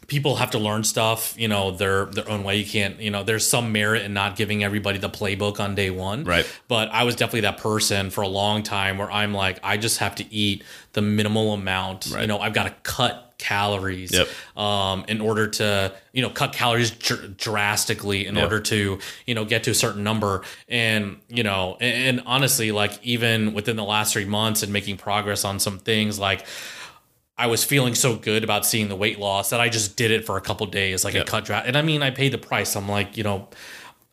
people 0.07 0.37
have 0.37 0.51
to 0.51 0.59
learn 0.59 0.85
stuff, 0.85 1.35
you 1.39 1.49
know, 1.49 1.71
their 1.71 2.05
their 2.07 2.29
own 2.29 2.45
way. 2.45 2.57
You 2.57 2.67
can't, 2.67 3.01
you 3.01 3.11
know, 3.11 3.23
there's 3.23 3.47
some 3.47 3.73
merit 3.73 4.03
in 4.03 4.13
not 4.13 4.37
giving 4.37 4.63
everybody 4.63 4.99
the 4.99 5.09
playbook 5.11 5.61
on 5.61 5.75
day 5.75 5.91
one. 5.91 6.25
Right. 6.25 6.47
But 6.69 6.91
I 6.91 7.05
was 7.05 7.17
definitely 7.17 7.41
that 7.43 7.59
person 7.59 8.11
for 8.11 8.23
a 8.23 8.29
long 8.29 8.63
time 8.63 8.99
where 8.99 9.11
I'm 9.11 9.33
like, 9.33 9.59
I 9.63 9.77
just 9.77 9.99
have 9.99 10.15
to 10.17 10.33
eat 10.35 10.63
the 10.93 11.03
minimal 11.03 11.53
amount. 11.55 12.07
You 12.07 12.27
know, 12.27 12.39
I've 12.39 12.53
got 12.55 12.65
to 12.65 12.75
cut 12.83 13.21
calories 13.37 14.13
Yep. 14.13 14.29
um, 14.57 15.05
in 15.09 15.21
order 15.21 15.49
to 15.49 15.93
you 16.13 16.23
know 16.23 16.31
cut 16.31 16.53
calories 16.53 16.91
dr- 16.93 17.37
drastically 17.37 18.27
in 18.27 18.37
Yep. 18.37 18.45
order 18.45 18.61
to 18.61 18.99
you 19.27 19.35
know 19.35 19.45
get 19.45 19.65
to 19.65 19.73
a 19.73 19.75
certain 19.75 20.05
number 20.05 20.43
and 20.69 21.19
you 21.29 21.43
know 21.43 21.77
and, 21.81 22.19
and 22.21 22.27
honestly 22.27 22.71
like 22.73 22.99
even 23.03 23.53
within 23.53 23.75
the 23.77 23.85
last 23.85 24.13
three 24.13 24.25
months 24.25 24.63
and 24.63 24.73
making 24.73 24.97
progress 24.99 25.45
on 25.45 25.59
some 25.59 25.79
things 25.81 26.19
like 26.19 26.47
I 27.37 27.49
was 27.49 27.65
feeling 27.65 27.95
so 27.95 28.17
good 28.17 28.45
about 28.45 28.65
seeing 28.65 28.89
the 28.89 28.97
weight 28.97 29.19
loss 29.19 29.51
that 29.51 29.61
I 29.61 29.69
just 29.69 29.97
did 29.97 30.11
it 30.11 30.25
for 30.25 30.37
a 30.37 30.41
couple 30.41 30.67
days, 30.67 31.05
like 31.05 31.15
a 31.15 31.25
cut 31.25 31.45
dra 31.45 31.63
And 31.67 31.77
I 31.77 31.83
mean, 31.83 32.03
I 32.03 32.11
paid 32.11 32.33
the 32.33 32.39
price. 32.39 32.77
I'm 32.77 32.89
like, 32.89 33.17
you 33.17 33.25
know, 33.25 33.49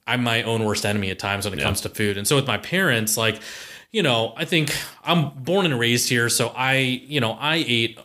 I'm 0.08 0.24
my 0.24 0.42
own 0.44 0.66
worst 0.66 0.86
enemy 0.86 1.12
at 1.12 1.20
times 1.20 1.48
when 1.48 1.58
it 1.58 1.62
comes 1.62 1.82
to 1.82 1.90
food. 1.90 2.18
And 2.18 2.28
so 2.28 2.36
with 2.36 2.48
my 2.48 2.58
parents, 2.58 3.18
like, 3.18 3.40
you 3.92 4.02
know, 4.02 4.34
I 4.36 4.46
think 4.46 4.76
I'm 5.04 5.30
born 5.30 5.66
and 5.66 5.78
raised 5.80 6.10
here, 6.10 6.30
so 6.30 6.50
I, 6.56 6.78
you 6.78 7.20
know, 7.20 7.34
I 7.34 7.64
ate 7.68 8.00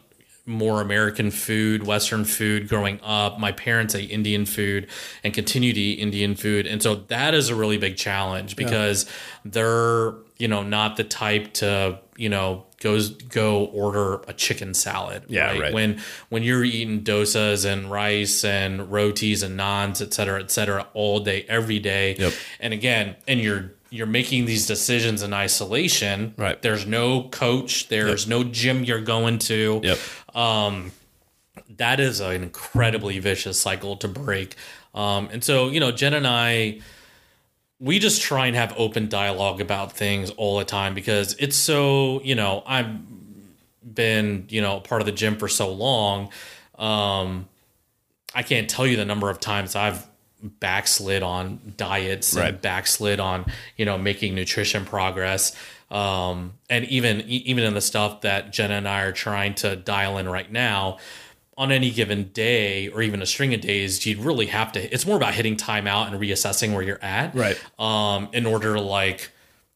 more 0.44 0.80
American 0.80 1.30
food, 1.30 1.86
Western 1.86 2.24
food 2.24 2.68
growing 2.68 3.00
up. 3.02 3.38
My 3.38 3.52
parents 3.52 3.94
ate 3.94 4.10
Indian 4.10 4.46
food 4.46 4.88
and 5.24 5.34
continue 5.34 5.72
to 5.72 5.80
eat 5.80 5.98
Indian 5.98 6.36
food. 6.36 6.66
And 6.66 6.82
so 6.82 6.94
that 6.94 7.34
is 7.34 7.48
a 7.48 7.54
really 7.54 7.78
big 7.78 7.96
challenge 7.96 8.54
because 8.54 9.06
they're, 9.44 10.14
you 10.38 10.46
know, 10.46 10.62
not 10.62 10.96
the 10.96 11.04
type 11.04 11.52
to, 11.54 11.98
you 12.16 12.28
know, 12.28 12.64
goes 12.86 13.10
go 13.10 13.64
order 13.82 14.20
a 14.28 14.32
chicken 14.32 14.74
salad. 14.74 15.22
Yeah, 15.28 15.58
right. 15.58 15.74
When 15.74 16.00
when 16.28 16.42
you're 16.42 16.64
eating 16.64 17.02
dosas 17.02 17.64
and 17.64 17.90
rice 17.90 18.44
and 18.44 18.90
rotis 18.92 19.42
and 19.42 19.58
naans, 19.58 20.00
et 20.00 20.12
cetera, 20.14 20.40
et 20.40 20.50
cetera, 20.50 20.86
all 20.94 21.20
day, 21.20 21.44
every 21.48 21.80
day. 21.80 22.16
Yep. 22.18 22.32
And 22.60 22.72
again, 22.72 23.16
and 23.26 23.40
you're 23.40 23.72
you're 23.90 24.12
making 24.20 24.46
these 24.46 24.66
decisions 24.66 25.22
in 25.22 25.32
isolation. 25.32 26.34
Right. 26.36 26.60
There's 26.60 26.86
no 26.86 27.28
coach. 27.28 27.88
There's 27.88 28.26
no 28.26 28.44
gym 28.44 28.84
you're 28.84 29.06
going 29.16 29.38
to 29.50 29.80
Yep. 29.82 29.98
Um, 30.34 30.92
that 31.78 31.98
is 32.00 32.20
an 32.20 32.42
incredibly 32.42 33.18
vicious 33.18 33.60
cycle 33.60 33.96
to 33.96 34.08
break. 34.08 34.54
Um, 34.94 35.28
and 35.32 35.42
so, 35.42 35.68
you 35.68 35.80
know, 35.80 35.92
Jen 35.92 36.14
and 36.14 36.26
I, 36.26 36.80
we 37.78 37.98
just 37.98 38.22
try 38.22 38.46
and 38.46 38.56
have 38.56 38.72
open 38.78 39.08
dialogue 39.08 39.60
about 39.60 39.92
things 39.92 40.30
all 40.30 40.58
the 40.58 40.64
time 40.64 40.94
because 40.94 41.34
it's 41.38 41.56
so, 41.56 42.22
you 42.22 42.34
know, 42.34 42.62
I've 42.66 42.88
been, 43.94 44.46
you 44.48 44.60
know, 44.62 44.80
part 44.80 45.02
of 45.02 45.06
the 45.06 45.12
gym 45.12 45.36
for 45.36 45.48
so 45.48 45.72
long. 45.72 46.30
Um, 46.78 47.48
I 48.34 48.42
can't 48.42 48.68
tell 48.68 48.86
you 48.86 48.96
the 48.96 49.04
number 49.04 49.28
of 49.30 49.40
times 49.40 49.76
I've 49.76 50.06
backslid 50.42 51.22
on 51.22 51.74
diets 51.76 52.34
Right. 52.34 52.48
and 52.50 52.60
backslid 52.60 53.20
on, 53.20 53.46
you 53.76 53.84
know, 53.84 53.98
making 53.98 54.34
nutrition 54.34 54.84
progress. 54.84 55.54
Um, 55.90 56.54
and 56.68 56.84
even 56.86 57.20
even 57.28 57.62
in 57.64 57.74
the 57.74 57.80
stuff 57.80 58.22
that 58.22 58.52
Jenna 58.52 58.74
and 58.74 58.88
I 58.88 59.02
are 59.02 59.12
trying 59.12 59.54
to 59.56 59.76
dial 59.76 60.18
in 60.18 60.28
right 60.28 60.50
now, 60.50 60.98
on 61.58 61.72
any 61.72 61.90
given 61.90 62.24
day 62.34 62.88
or 62.88 63.00
even 63.02 63.22
a 63.22 63.26
string 63.26 63.54
of 63.54 63.60
days, 63.62 64.04
you'd 64.04 64.18
really 64.18 64.46
have 64.46 64.72
to. 64.72 64.92
It's 64.94 65.06
more 65.06 65.16
about 65.16 65.34
hitting 65.34 65.56
time 65.56 65.86
out 65.86 66.12
and 66.12 66.20
reassessing 66.20 66.72
where 66.74 66.82
you're 66.82 67.02
at, 67.02 67.34
Right. 67.34 67.58
Um, 67.78 68.28
in 68.32 68.44
order 68.46 68.74
to 68.74 68.80
like 68.80 69.30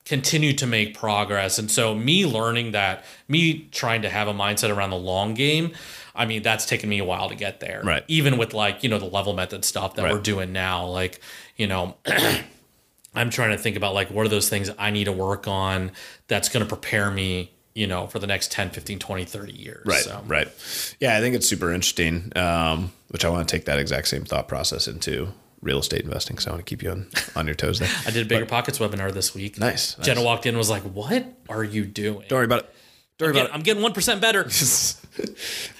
continue 0.05 0.53
to 0.55 0.67
make 0.67 0.97
progress. 0.97 1.59
And 1.59 1.71
so, 1.71 1.95
me 1.95 2.27
learning 2.27 2.73
that, 2.73 3.05
me 3.29 3.69
trying 3.71 4.03
to 4.03 4.11
have 4.11 4.29
a 4.29 4.35
mindset 4.35 4.75
around 4.75 4.91
the 4.91 4.97
long 4.97 5.35
game. 5.35 5.73
I 6.15 6.27
mean, 6.27 6.43
that's 6.43 6.67
taken 6.67 6.89
me 6.91 6.99
a 6.99 7.05
while 7.05 7.29
to 7.31 7.35
get 7.37 7.61
there. 7.61 7.81
Right. 7.85 8.05
Even 8.09 8.37
with 8.37 8.53
like, 8.53 8.83
you 8.83 8.91
know, 8.91 8.99
the 8.99 9.07
level 9.07 9.33
method 9.33 9.65
stuff 9.65 9.95
that 9.95 10.03
Right. 10.03 10.13
we're 10.13 10.21
doing 10.21 10.53
now. 10.53 10.85
Like, 10.87 11.21
you 11.57 11.67
know, 11.67 11.97
I'm 13.15 13.31
trying 13.31 13.51
to 13.51 13.59
think 13.59 13.77
about 13.77 13.95
like 13.95 14.11
what 14.11 14.27
are 14.27 14.29
those 14.29 14.49
things 14.49 14.71
I 14.79 14.91
need 14.91 15.05
to 15.05 15.13
work 15.13 15.49
on 15.49 15.93
that's 16.29 16.49
going 16.49 16.65
to 16.65 16.69
prepare 16.69 17.11
me, 17.11 17.53
you 17.75 17.87
know, 17.87 18.07
for 18.07 18.19
the 18.19 18.27
next 18.27 18.51
10, 18.53 18.71
15, 18.71 18.99
20, 18.99 19.25
30 19.25 19.53
years. 19.53 19.87
Right. 19.87 20.03
So, 20.03 20.23
Right. 20.27 20.49
Yeah, 21.01 21.17
I 21.17 21.21
think 21.21 21.35
it's 21.35 21.49
super 21.49 21.73
interesting. 21.73 22.33
Um, 22.37 22.93
which 23.09 23.25
I 23.25 23.29
want 23.29 23.49
to 23.49 23.57
take 23.57 23.65
that 23.67 23.79
exact 23.79 24.09
same 24.09 24.25
thought 24.25 24.49
process 24.49 24.87
into 24.87 25.29
real 25.63 25.79
estate 25.81 26.03
investing. 26.03 26.39
So 26.39 26.51
I 26.51 26.55
want 26.55 26.65
to 26.65 26.71
keep 26.71 26.83
you 26.83 26.91
on, 26.91 27.07
on 27.37 27.47
your 27.47 27.55
toes 27.55 27.79
there. 27.79 27.89
I 28.07 28.11
did 28.11 28.25
a 28.27 28.29
Bigger 28.29 28.47
Pockets 28.47 28.79
webinar 28.79 29.13
this 29.13 29.35
week. 29.35 29.59
Nice, 29.59 29.99
nice. 29.99 30.07
Jenna 30.07 30.23
walked 30.23 30.47
in 30.47 30.51
and 30.51 30.59
was 30.59 30.71
like, 30.71 30.83
What 30.83 31.25
are 31.49 31.65
you 31.65 31.85
doing? 31.85 32.25
Don't 32.29 32.39
worry 32.39 32.45
about 32.45 32.61
it. 32.61 32.75
Don't 33.19 33.29
worry 33.29 33.41
about 33.41 33.51
it. 33.51 33.55
I'm 33.55 33.63
getting 33.63 33.83
1% 33.83 34.21
better. 34.21 34.49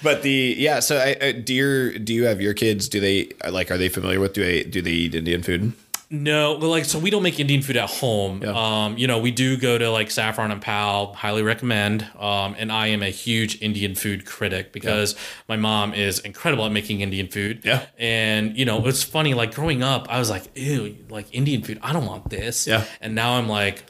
But 0.03 0.23
the 0.23 0.55
yeah, 0.57 0.81
so 0.81 0.97
I, 0.97 1.15
I 1.19 1.31
do 1.31 1.53
your 1.53 1.97
do 1.97 2.13
you 2.13 2.25
have 2.25 2.41
your 2.41 2.53
kids? 2.53 2.89
Do 2.89 2.99
they 2.99 3.31
like 3.49 3.71
are 3.71 3.77
they 3.77 3.89
familiar 3.89 4.19
with 4.19 4.33
do 4.33 4.43
they 4.43 4.63
do 4.63 4.81
they 4.81 4.91
eat 4.91 5.15
Indian 5.15 5.41
food? 5.41 5.71
No, 6.13 6.57
well, 6.57 6.69
like 6.69 6.83
so 6.83 6.99
we 6.99 7.09
don't 7.09 7.23
make 7.23 7.39
Indian 7.39 7.61
food 7.61 7.77
at 7.77 7.89
home. 7.89 8.41
Yeah. 8.43 8.51
Um, 8.85 8.97
you 8.97 9.07
know, 9.07 9.19
we 9.19 9.31
do 9.31 9.55
go 9.55 9.77
to 9.77 9.89
like 9.89 10.11
Saffron 10.11 10.51
and 10.51 10.61
Pal, 10.61 11.13
highly 11.13 11.41
recommend. 11.41 12.05
Um, 12.19 12.53
and 12.59 12.69
I 12.69 12.87
am 12.87 13.01
a 13.01 13.09
huge 13.09 13.61
Indian 13.61 13.95
food 13.95 14.25
critic 14.25 14.73
because 14.73 15.15
my 15.47 15.55
mom 15.55 15.93
is 15.93 16.19
incredible 16.19 16.65
at 16.65 16.73
making 16.73 16.99
Indian 16.99 17.29
food. 17.29 17.61
Yeah. 17.63 17.85
And 17.97 18.57
you 18.57 18.65
know, 18.65 18.85
it's 18.87 19.03
funny, 19.03 19.33
like 19.33 19.55
growing 19.55 19.83
up, 19.83 20.07
I 20.09 20.19
was 20.19 20.29
like, 20.29 20.43
ew, 20.53 20.97
like 21.09 21.33
Indian 21.33 21.63
food, 21.63 21.79
I 21.81 21.93
don't 21.93 22.05
want 22.05 22.29
this. 22.29 22.67
Yeah. 22.67 22.83
And 22.99 23.15
now 23.15 23.35
I'm 23.35 23.47
like, 23.47 23.85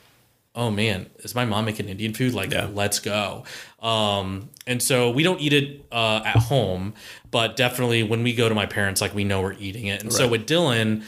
oh 0.54 0.70
man, 0.70 1.10
is 1.20 1.34
my 1.34 1.46
mom 1.46 1.66
making 1.66 1.90
Indian 1.90 2.14
food? 2.14 2.36
Like, 2.36 2.52
Yeah. 2.52 2.68
let's 2.72 3.00
go. 3.00 3.46
Um, 3.82 4.50
and 4.68 4.80
so 4.84 5.10
we 5.10 5.24
don't 5.24 5.42
eat 5.42 5.54
it 5.54 5.86
uh, 5.92 6.22
at 6.24 6.38
home, 6.38 6.94
but 7.32 7.56
definitely 7.56 8.04
when 8.04 8.22
we 8.22 8.36
go 8.36 8.48
to 8.48 8.54
my 8.54 8.68
parents, 8.68 9.02
like 9.02 9.16
we 9.16 9.24
know 9.24 9.42
we're 9.42 9.54
eating 9.54 9.88
it. 9.88 10.04
And 10.04 10.14
so 10.14 10.28
with 10.28 10.46
Dylan, 10.46 11.04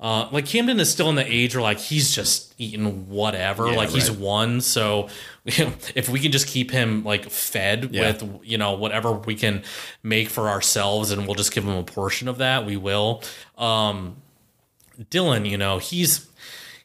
uh, 0.00 0.28
like 0.30 0.46
Camden 0.46 0.78
is 0.78 0.90
still 0.90 1.08
in 1.08 1.16
the 1.16 1.26
age 1.26 1.54
where 1.56 1.62
like 1.62 1.78
he's 1.78 2.14
just 2.14 2.54
eating 2.58 3.08
whatever, 3.08 3.68
Yeah, 3.68 3.76
like 3.76 3.88
he's 3.90 4.10
right. 4.10 4.20
one. 4.20 4.60
So 4.60 5.08
if 5.44 6.08
we 6.08 6.20
can 6.20 6.30
just 6.30 6.46
keep 6.46 6.70
him 6.70 7.02
like 7.04 7.28
fed 7.30 7.90
Yeah. 7.92 8.12
with 8.12 8.40
you 8.44 8.58
know 8.58 8.74
whatever 8.74 9.12
we 9.12 9.34
can 9.34 9.62
make 10.02 10.28
for 10.28 10.48
ourselves, 10.48 11.10
and 11.10 11.26
we'll 11.26 11.34
just 11.34 11.52
give 11.52 11.64
him 11.64 11.70
a 11.76 11.82
portion 11.82 12.28
of 12.28 12.38
that, 12.38 12.64
we 12.64 12.76
will. 12.76 13.22
Um, 13.56 14.16
Dylan, 15.10 15.48
you 15.48 15.58
know, 15.58 15.78
he's 15.78 16.28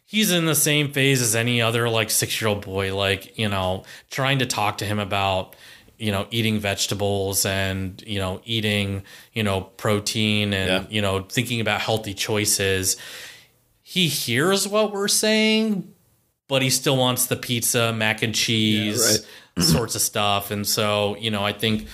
he's 0.05 0.31
in 0.31 0.45
the 0.45 0.55
same 0.55 0.91
phase 0.91 1.21
as 1.21 1.35
any 1.35 1.61
other 1.61 1.89
like 1.89 2.09
six 2.09 2.39
year 2.41 2.47
old 2.49 2.63
boy, 2.65 2.95
like, 2.95 3.37
you 3.37 3.49
know, 3.49 3.83
trying 4.11 4.39
to 4.39 4.45
talk 4.45 4.77
to 4.79 4.85
him 4.85 4.99
about, 4.99 5.55
you 6.03 6.11
know, 6.11 6.27
eating 6.31 6.59
vegetables 6.59 7.45
and, 7.45 8.03
you 8.05 8.19
know, 8.19 8.41
eating, 8.43 9.03
you 9.31 9.41
know, 9.41 9.61
protein 9.61 10.53
and, 10.53 10.67
Yeah. 10.69 10.85
you 10.89 11.01
know, 11.01 11.21
thinking 11.21 11.61
about 11.61 11.79
healthy 11.79 12.13
choices. 12.13 12.97
He 13.81 14.09
hears 14.09 14.67
what 14.67 14.91
we're 14.91 15.07
saying, 15.07 15.93
but 16.49 16.61
he 16.61 16.69
still 16.69 16.97
wants 16.97 17.27
the 17.27 17.37
pizza, 17.37 17.93
mac 17.93 18.21
and 18.21 18.35
cheese, 18.35 19.25
sorts 19.59 19.95
of 19.95 20.01
stuff. 20.01 20.51
And 20.51 20.67
so, 20.67 21.15
you 21.19 21.31
know, 21.31 21.45
I 21.45 21.53
think 21.53 21.87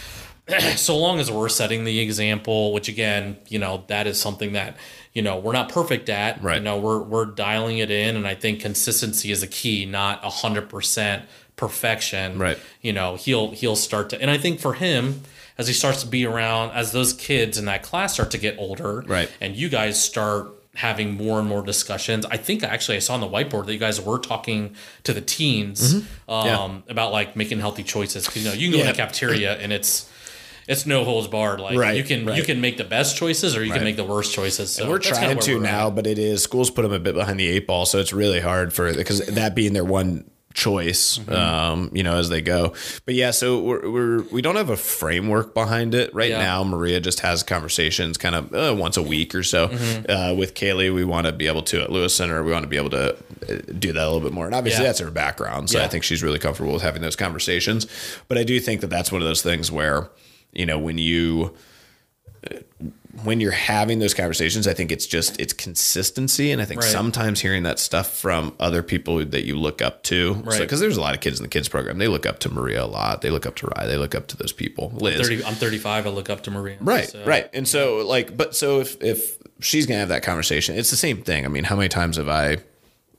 so 0.76 0.98
long 0.98 1.19
as 1.19 1.30
we're 1.30 1.48
setting 1.49 1.84
the 1.84 1.99
example, 1.99 2.73
which 2.73 2.90
again, 2.90 3.38
you 3.48 3.60
know, 3.60 3.84
that 3.90 4.07
is 4.07 4.19
something 4.19 4.53
that, 4.53 4.76
you 5.14 5.22
know, 5.22 5.38
we're 5.38 5.53
not 5.53 5.69
perfect 5.69 6.10
at. 6.10 6.38
You 6.41 6.48
Right. 6.48 6.64
know, 6.64 6.80
we're 6.80 7.03
we're 7.03 7.26
dialing 7.26 7.77
it 7.77 7.91
in 7.91 8.15
and 8.15 8.26
I 8.26 8.34
think 8.34 8.60
consistency 8.61 9.31
is 9.31 9.44
a 9.44 9.48
key, 9.48 9.86
not 9.86 10.23
a 10.26 10.30
hundred 10.31 10.68
percent 10.68 11.26
perfection, 11.60 12.38
Right. 12.40 12.57
You 12.81 12.94
know, 12.94 13.15
he'll 13.15 13.52
he'll 13.52 13.76
start 13.76 14.10
to, 14.11 14.22
and 14.22 14.31
I 14.31 14.38
think 14.38 14.60
for 14.60 14.73
him, 14.73 15.22
as 15.57 15.68
he 15.68 15.73
starts 15.73 16.02
to 16.03 16.07
be 16.07 16.26
around, 16.26 16.72
as 16.72 16.91
those 16.94 17.11
kids 17.14 17.57
in 17.57 17.65
that 17.65 17.84
class 17.84 18.14
start 18.14 18.31
to 18.31 18.38
get 18.38 18.56
older, 18.57 19.02
Right. 19.06 19.30
and 19.41 19.56
you 19.56 19.68
guys 19.69 20.02
start 20.02 20.48
having 20.76 21.15
more 21.15 21.40
and 21.40 21.49
more 21.49 21.61
discussions. 21.61 22.26
I 22.31 22.38
think 22.38 22.64
actually 22.64 22.95
I 22.95 22.99
saw 22.99 23.15
on 23.15 23.19
the 23.19 23.27
whiteboard 23.27 23.65
that 23.65 23.73
you 23.73 23.80
guys 23.80 23.99
were 23.99 24.19
talking 24.19 24.76
to 25.03 25.11
the 25.14 25.19
teens 25.22 25.95
um, 25.95 26.02
Mm-hmm. 26.30 26.48
Yeah. 26.48 26.80
about 26.91 27.11
like 27.11 27.36
making 27.36 27.60
healthy 27.60 27.84
choices. 27.84 28.26
'Cause, 28.27 28.38
you 28.38 28.45
know, 28.48 28.53
you 28.53 28.68
can 28.69 28.72
go 28.72 28.80
in 28.80 28.86
Yeah. 28.86 28.91
the 28.94 28.98
cafeteria 28.98 29.57
and 29.57 29.73
it's 29.73 30.06
it's 30.68 30.86
no 30.86 31.03
holds 31.03 31.27
barred. 31.27 31.60
Like 31.60 31.77
Right, 31.77 31.98
you 31.98 32.03
can 32.03 32.19
you 32.36 32.44
can 32.44 32.61
make 32.61 32.77
the 32.77 32.84
best 32.86 33.18
choices 33.18 33.57
or 33.57 33.64
you 33.64 33.72
Right. 33.72 33.77
can 33.80 33.84
make 33.84 33.95
the 33.98 34.03
worst 34.06 34.34
choices. 34.34 34.72
So 34.72 34.88
we're 34.88 34.99
that's 34.99 35.07
kinda 35.19 35.34
trying 35.34 35.40
to 35.40 35.56
we're 35.56 35.61
now, 35.64 35.88
at. 35.88 35.95
but 35.95 36.06
it 36.07 36.19
is 36.19 36.41
schools 36.44 36.69
put 36.69 36.84
them 36.84 36.94
a 36.94 36.99
bit 36.99 37.15
behind 37.15 37.40
the 37.40 37.48
eight 37.49 37.65
ball, 37.68 37.86
so 37.86 37.98
it's 37.99 38.14
really 38.14 38.40
hard 38.40 38.72
for 38.72 38.94
because 38.94 39.19
that 39.26 39.56
being 39.56 39.73
their 39.73 39.84
one 39.84 40.26
choice, 40.54 41.20
Mm-hmm. 41.20 41.32
um, 41.34 41.90
you 41.94 42.04
know, 42.04 42.18
as 42.18 42.30
they 42.30 42.42
go. 42.42 42.74
But 43.06 43.16
yeah, 43.16 43.32
so 43.32 43.60
we're, 43.62 43.90
we're 43.90 44.22
we 44.32 44.42
don't 44.42 44.56
have 44.56 44.70
a 44.70 44.76
framework 44.78 45.54
behind 45.54 45.94
it 45.94 46.14
right 46.14 46.32
Yeah. 46.32 46.40
now. 46.40 46.64
Maria 46.64 47.00
just 47.00 47.20
has 47.22 47.44
conversations 47.44 48.18
kind 48.18 48.36
of 48.36 48.54
uh, 48.54 48.76
once 48.78 48.98
a 48.98 49.04
week 49.04 49.36
or 49.36 49.44
so 49.44 49.68
Mm-hmm. 49.70 50.12
uh, 50.12 50.34
with 50.34 50.56
Kaylee. 50.56 50.94
We 50.94 51.06
want 51.06 51.28
to 51.28 51.34
be 51.34 51.48
able 51.48 51.62
to 51.64 51.82
at 51.84 51.92
Lewis 51.92 52.16
Center. 52.16 52.44
We 52.44 52.52
want 52.52 52.64
to 52.64 52.70
be 52.70 52.78
able 52.78 52.90
to 52.92 53.14
uh, 53.16 53.16
do 53.78 53.94
that 53.94 54.04
a 54.04 54.10
little 54.10 54.22
bit 54.22 54.34
more, 54.34 54.48
and 54.48 54.56
obviously 54.56 54.84
Yeah. 54.84 54.90
that's 54.90 55.00
her 55.00 55.12
background. 55.12 55.70
So 55.70 55.78
Yeah. 55.80 55.86
I 55.86 55.88
think 55.88 56.04
she's 56.04 56.24
really 56.24 56.40
comfortable 56.40 56.74
with 56.74 56.82
having 56.82 57.02
those 57.02 57.16
conversations. 57.16 57.86
But 58.28 58.38
I 58.38 58.44
do 58.44 58.60
think 58.60 58.82
that 58.82 58.90
that's 58.90 59.12
one 59.12 59.22
of 59.22 59.28
those 59.28 59.42
things 59.44 59.72
where 59.72 60.10
you 60.52 60.66
know 60.66 60.80
when 60.80 60.98
you 60.98 61.54
when 63.23 63.40
you're 63.40 63.52
having 63.52 63.99
those 63.99 64.14
conversations, 64.14 64.68
I 64.68 64.73
think 64.73 64.91
it's 64.91 65.07
just 65.07 65.40
it's 65.41 65.52
consistency, 65.53 66.52
and 66.52 66.61
I 66.61 66.65
think 66.65 66.81
Right. 66.81 66.91
sometimes 66.91 67.40
hearing 67.41 67.64
that 67.64 67.80
stuff 67.80 68.15
from 68.15 68.53
other 68.60 68.84
people 68.84 69.26
that 69.26 69.45
you 69.45 69.56
look 69.57 69.81
up 69.81 70.03
to, 70.03 70.34
Right. 70.45 70.60
Because 70.60 70.80
there's 70.80 70.98
a 70.98 71.02
lot 71.02 71.15
of 71.15 71.19
kids 71.22 71.40
in 71.40 71.44
the 71.44 71.49
kids 71.49 71.68
program, 71.68 71.98
they 71.98 72.07
look 72.07 72.26
up 72.26 72.40
to 72.41 72.49
Maria 72.49 72.84
a 72.84 72.86
lot. 72.86 73.22
They 73.22 73.31
look 73.31 73.45
up 73.48 73.56
to 73.57 73.68
Rye. 73.68 73.88
They 73.88 73.98
look 73.98 74.14
up 74.14 74.27
to 74.27 74.38
those 74.38 74.52
people. 74.52 74.91
Liz, 74.95 75.19
30, 75.22 75.44
I'm 75.44 75.56
35. 75.56 76.06
I 76.06 76.10
look 76.10 76.30
up 76.30 76.44
to 76.44 76.52
Maria. 76.52 76.77
right, 76.81 77.10
so- 77.10 77.23
right. 77.26 77.49
And 77.53 77.68
so 77.68 78.06
like, 78.06 78.38
but 78.38 78.56
so 78.56 78.80
if 78.81 79.02
if 79.02 79.38
she's 79.60 79.86
gonna 79.88 79.99
have 79.99 80.10
that 80.10 80.22
conversation, 80.23 80.77
it's 80.77 80.91
the 80.91 80.95
same 80.95 81.22
thing. 81.23 81.45
I 81.45 81.48
mean, 81.48 81.64
how 81.64 81.76
many 81.76 81.90
times 81.90 82.18
have 82.18 82.30
I, 82.30 82.57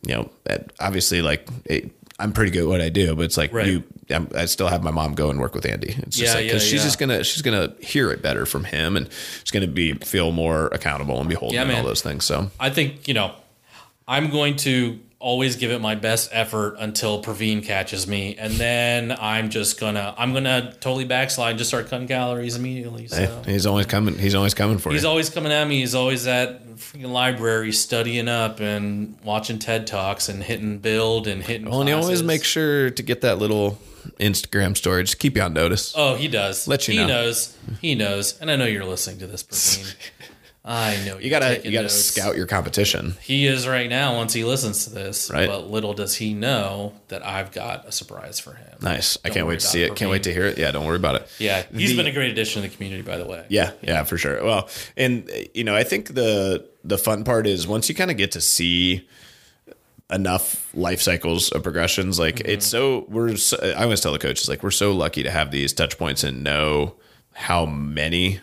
you 0.06 0.14
know, 0.14 0.30
obviously 0.78 1.20
like. 1.22 1.48
It, 1.64 1.90
I'm 2.18 2.32
pretty 2.34 2.50
good 2.50 2.64
at 2.64 2.68
what 2.68 2.82
I 2.82 2.90
do, 2.90 3.16
but 3.16 3.22
it's 3.24 3.38
like 3.38 3.50
Right. 3.50 3.66
you. 3.66 3.82
I'm, 4.12 4.28
I 4.34 4.44
still 4.46 4.68
have 4.68 4.82
my 4.82 4.90
mom 4.90 5.14
go 5.14 5.30
and 5.30 5.40
work 5.40 5.54
with 5.54 5.66
Andy. 5.66 5.94
It's 5.98 6.16
just 6.16 6.32
Yeah, 6.32 6.34
like 6.34 6.44
yeah, 6.46 6.48
because 6.52 6.62
she's 6.64 6.80
yeah. 6.80 6.84
just 6.84 6.98
gonna 6.98 7.24
she's 7.24 7.42
gonna 7.42 7.74
hear 7.80 8.10
it 8.10 8.22
better 8.22 8.46
from 8.46 8.64
him, 8.64 8.96
and 8.96 9.08
she's 9.40 9.50
gonna 9.50 9.66
be 9.66 9.94
feel 9.94 10.32
more 10.32 10.66
accountable 10.68 11.18
and 11.20 11.28
beholden 11.28 11.54
Yeah, 11.54 11.62
and 11.62 11.72
all 11.72 11.84
those 11.84 12.02
things. 12.02 12.24
So 12.24 12.50
I 12.58 12.70
think 12.70 13.08
you 13.08 13.14
know, 13.14 13.32
I'm 14.08 14.30
going 14.30 14.56
to 14.56 14.98
always 15.20 15.56
give 15.56 15.70
it 15.70 15.82
my 15.82 15.94
best 15.94 16.30
effort 16.32 16.76
until 16.78 17.22
Praveen 17.22 17.62
catches 17.62 18.06
me, 18.06 18.36
and 18.36 18.54
then 18.54 19.14
I'm 19.20 19.50
just 19.50 19.78
gonna 19.78 20.14
I'm 20.16 20.32
gonna 20.32 20.72
totally 20.80 21.04
backslide 21.04 21.50
and 21.50 21.58
just 21.58 21.68
start 21.68 21.88
cutting 21.88 22.08
calories 22.08 22.56
immediately. 22.56 23.06
So. 23.06 23.16
Hey, 23.44 23.52
he's 23.52 23.66
always 23.66 23.86
coming. 23.86 24.16
He's 24.18 24.34
always 24.34 24.54
coming 24.54 24.78
for 24.78 24.88
He's 24.90 24.94
you. 24.94 24.98
He's 25.00 25.04
always 25.04 25.30
coming 25.30 25.52
at 25.52 25.68
me. 25.68 25.80
He's 25.80 25.94
always 25.94 26.26
at 26.26 26.66
freaking 26.76 27.12
library 27.12 27.72
studying 27.72 28.28
up 28.28 28.60
and 28.60 29.16
watching 29.22 29.58
TED 29.58 29.86
talks 29.86 30.30
and 30.30 30.42
hitting 30.42 30.78
build 30.78 31.26
and 31.26 31.42
hitting. 31.42 31.68
Well, 31.68 31.80
and 31.80 31.88
he 31.88 31.94
always 31.94 32.22
makes 32.22 32.46
sure 32.46 32.88
to 32.90 33.02
get 33.02 33.20
that 33.20 33.38
little 33.38 33.78
Instagram 34.18 34.76
story. 34.76 35.02
Just 35.04 35.18
keep 35.18 35.36
you 35.36 35.42
on 35.42 35.52
notice. 35.52 35.92
Oh, 35.96 36.14
he 36.14 36.28
does. 36.28 36.66
Let 36.68 36.86
you 36.88 36.94
he 36.94 37.00
know. 37.00 37.06
He 37.06 37.12
knows. 37.12 37.56
He 37.80 37.94
knows, 37.94 38.40
and 38.40 38.50
I 38.50 38.56
know 38.56 38.64
you're 38.66 38.84
listening 38.84 39.18
to 39.20 39.26
this, 39.26 39.42
Praveen. 39.42 39.94
I 40.62 41.02
know 41.06 41.16
you 41.18 41.30
gotta 41.30 41.56
you 41.64 41.70
gotta 41.72 41.84
notes. 41.84 41.94
scout 41.94 42.36
your 42.36 42.46
competition. 42.46 43.14
He 43.22 43.46
is 43.46 43.66
right 43.66 43.88
now 43.88 44.16
once 44.16 44.34
he 44.34 44.44
listens 44.44 44.84
to 44.84 44.90
this. 44.90 45.30
Right. 45.30 45.48
But 45.48 45.70
little 45.70 45.94
does 45.94 46.14
he 46.16 46.34
know 46.34 46.92
that 47.08 47.24
I've 47.26 47.50
got 47.50 47.88
a 47.88 47.92
surprise 47.92 48.38
for 48.38 48.52
him. 48.52 48.76
Nice. 48.82 49.16
I 49.24 49.28
Don't 49.28 49.34
can't 49.36 49.46
wait 49.46 49.60
to 49.60 49.66
see 49.66 49.82
it. 49.82 49.96
Can't 49.96 50.10
wait 50.10 50.24
to 50.24 50.32
hear 50.34 50.44
it. 50.44 50.58
Yeah, 50.58 50.70
don't 50.70 50.86
worry 50.86 50.96
about 50.96 51.14
it. 51.14 51.28
Yeah, 51.38 51.62
he's 51.74 51.90
The- 51.90 51.96
been 51.96 52.06
a 52.06 52.12
great 52.12 52.30
addition 52.30 52.60
to 52.62 52.68
the 52.68 52.74
community, 52.74 53.00
by 53.02 53.16
the 53.16 53.24
way. 53.24 53.46
Yeah, 53.48 53.72
yeah, 53.80 54.04
for 54.04 54.18
sure. 54.18 54.44
Well, 54.44 54.68
and 54.98 55.30
you 55.54 55.64
know, 55.64 55.74
I 55.74 55.82
think 55.82 56.14
the 56.14 56.66
the 56.84 56.98
fun 56.98 57.24
part 57.24 57.46
is 57.46 57.66
once 57.66 57.88
you 57.88 57.94
kind 57.94 58.10
of 58.10 58.18
get 58.18 58.32
to 58.32 58.40
see 58.42 59.08
enough 60.12 60.68
life 60.74 61.00
cycles 61.02 61.50
of 61.52 61.62
progressions, 61.62 62.18
like 62.18 62.36
Mm-hmm. 62.36 62.50
it's 62.50 62.66
so 62.66 63.04
we're. 63.08 63.36
So, 63.36 63.56
I 63.62 63.82
always 63.84 64.00
tell 64.00 64.12
the 64.12 64.18
coaches 64.18 64.48
like 64.48 64.62
we're 64.62 64.70
so 64.70 64.92
lucky 64.92 65.22
to 65.22 65.30
have 65.30 65.50
these 65.50 65.72
touch 65.72 65.98
points 65.98 66.24
and 66.24 66.42
know 66.44 66.94
how 67.32 67.64
many 67.66 68.40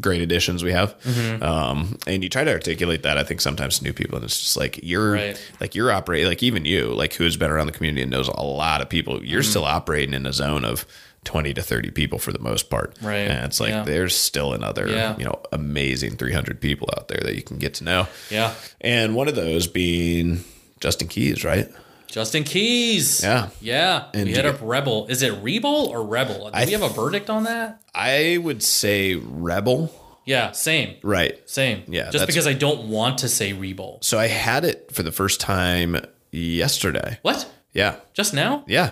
great 0.00 0.20
additions 0.20 0.64
we 0.64 0.72
have. 0.72 0.98
Mm-hmm. 1.02 1.42
Um, 1.42 1.98
and 2.06 2.22
you 2.22 2.28
try 2.28 2.44
to 2.44 2.52
articulate 2.52 3.02
that, 3.04 3.16
I 3.18 3.22
think 3.22 3.40
sometimes 3.40 3.78
to 3.78 3.84
new 3.84 3.92
people, 3.92 4.16
and 4.16 4.24
it's 4.24 4.38
just 4.40 4.56
like 4.56 4.80
you're 4.82 5.12
Right. 5.12 5.52
like 5.60 5.74
you're 5.74 5.92
operating 5.92 6.28
like 6.28 6.42
even 6.42 6.64
you 6.64 6.86
like 6.94 7.14
who's 7.14 7.36
been 7.36 7.50
around 7.50 7.66
the 7.66 7.72
community 7.72 8.02
and 8.02 8.10
knows 8.10 8.28
a 8.28 8.42
lot 8.42 8.80
of 8.80 8.88
people. 8.88 9.24
You're 9.24 9.40
Mm-hmm. 9.42 9.50
still 9.50 9.64
operating 9.64 10.14
in 10.14 10.26
a 10.26 10.32
zone 10.32 10.64
of. 10.64 10.86
20 11.24 11.54
to 11.54 11.60
30 11.60 11.90
people 11.90 12.20
for 12.20 12.30
the 12.32 12.38
most 12.38 12.70
part. 12.70 12.96
Right. 13.02 13.16
And 13.26 13.46
it's 13.46 13.58
like 13.58 13.70
Yeah. 13.70 13.82
there's 13.82 14.14
still 14.14 14.52
another, 14.52 14.86
Yeah. 14.86 15.16
you 15.18 15.24
know, 15.24 15.42
amazing 15.50 16.18
300 16.18 16.60
people 16.60 16.88
out 16.96 17.08
there 17.08 17.18
that 17.24 17.34
you 17.34 17.42
can 17.42 17.58
get 17.58 17.74
to 17.74 17.84
know. 17.84 18.06
Yeah. 18.30 18.54
And 18.80 19.16
one 19.16 19.26
of 19.26 19.34
those 19.34 19.66
being 19.66 20.44
Justin 20.86 21.08
Keys, 21.08 21.42
right? 21.42 21.68
Justin 22.06 22.44
Keys. 22.44 23.20
Yeah. 23.20 23.48
Yeah. 23.60 24.04
And 24.14 24.26
we 24.28 24.34
hit 24.34 24.46
up 24.46 24.58
Rebel. 24.62 25.08
Is 25.08 25.20
it 25.20 25.32
Rebel 25.42 25.88
or 25.88 26.04
Rebel? 26.06 26.44
Do 26.44 26.50
I 26.54 26.64
we 26.64 26.70
have 26.70 26.82
a 26.82 26.88
verdict 26.88 27.28
on 27.28 27.42
that? 27.42 27.82
I 27.92 28.38
would 28.40 28.62
say 28.62 29.16
Rebel. 29.16 29.92
Yeah, 30.24 30.52
same. 30.52 30.94
Right. 31.02 31.40
Same. 31.50 31.82
Yeah, 31.88 32.10
Just 32.10 32.28
because 32.28 32.46
I 32.46 32.52
don't 32.52 32.88
want 32.88 33.18
to 33.18 33.28
say 33.28 33.52
Rebel. 33.52 33.98
So 34.02 34.16
I 34.16 34.28
had 34.28 34.64
it 34.64 34.92
for 34.92 35.02
the 35.02 35.10
first 35.10 35.40
time 35.40 35.96
yesterday. 36.30 37.18
What? 37.22 37.50
Yeah. 37.72 37.96
Just 38.14 38.32
now? 38.32 38.62
Yeah. 38.68 38.90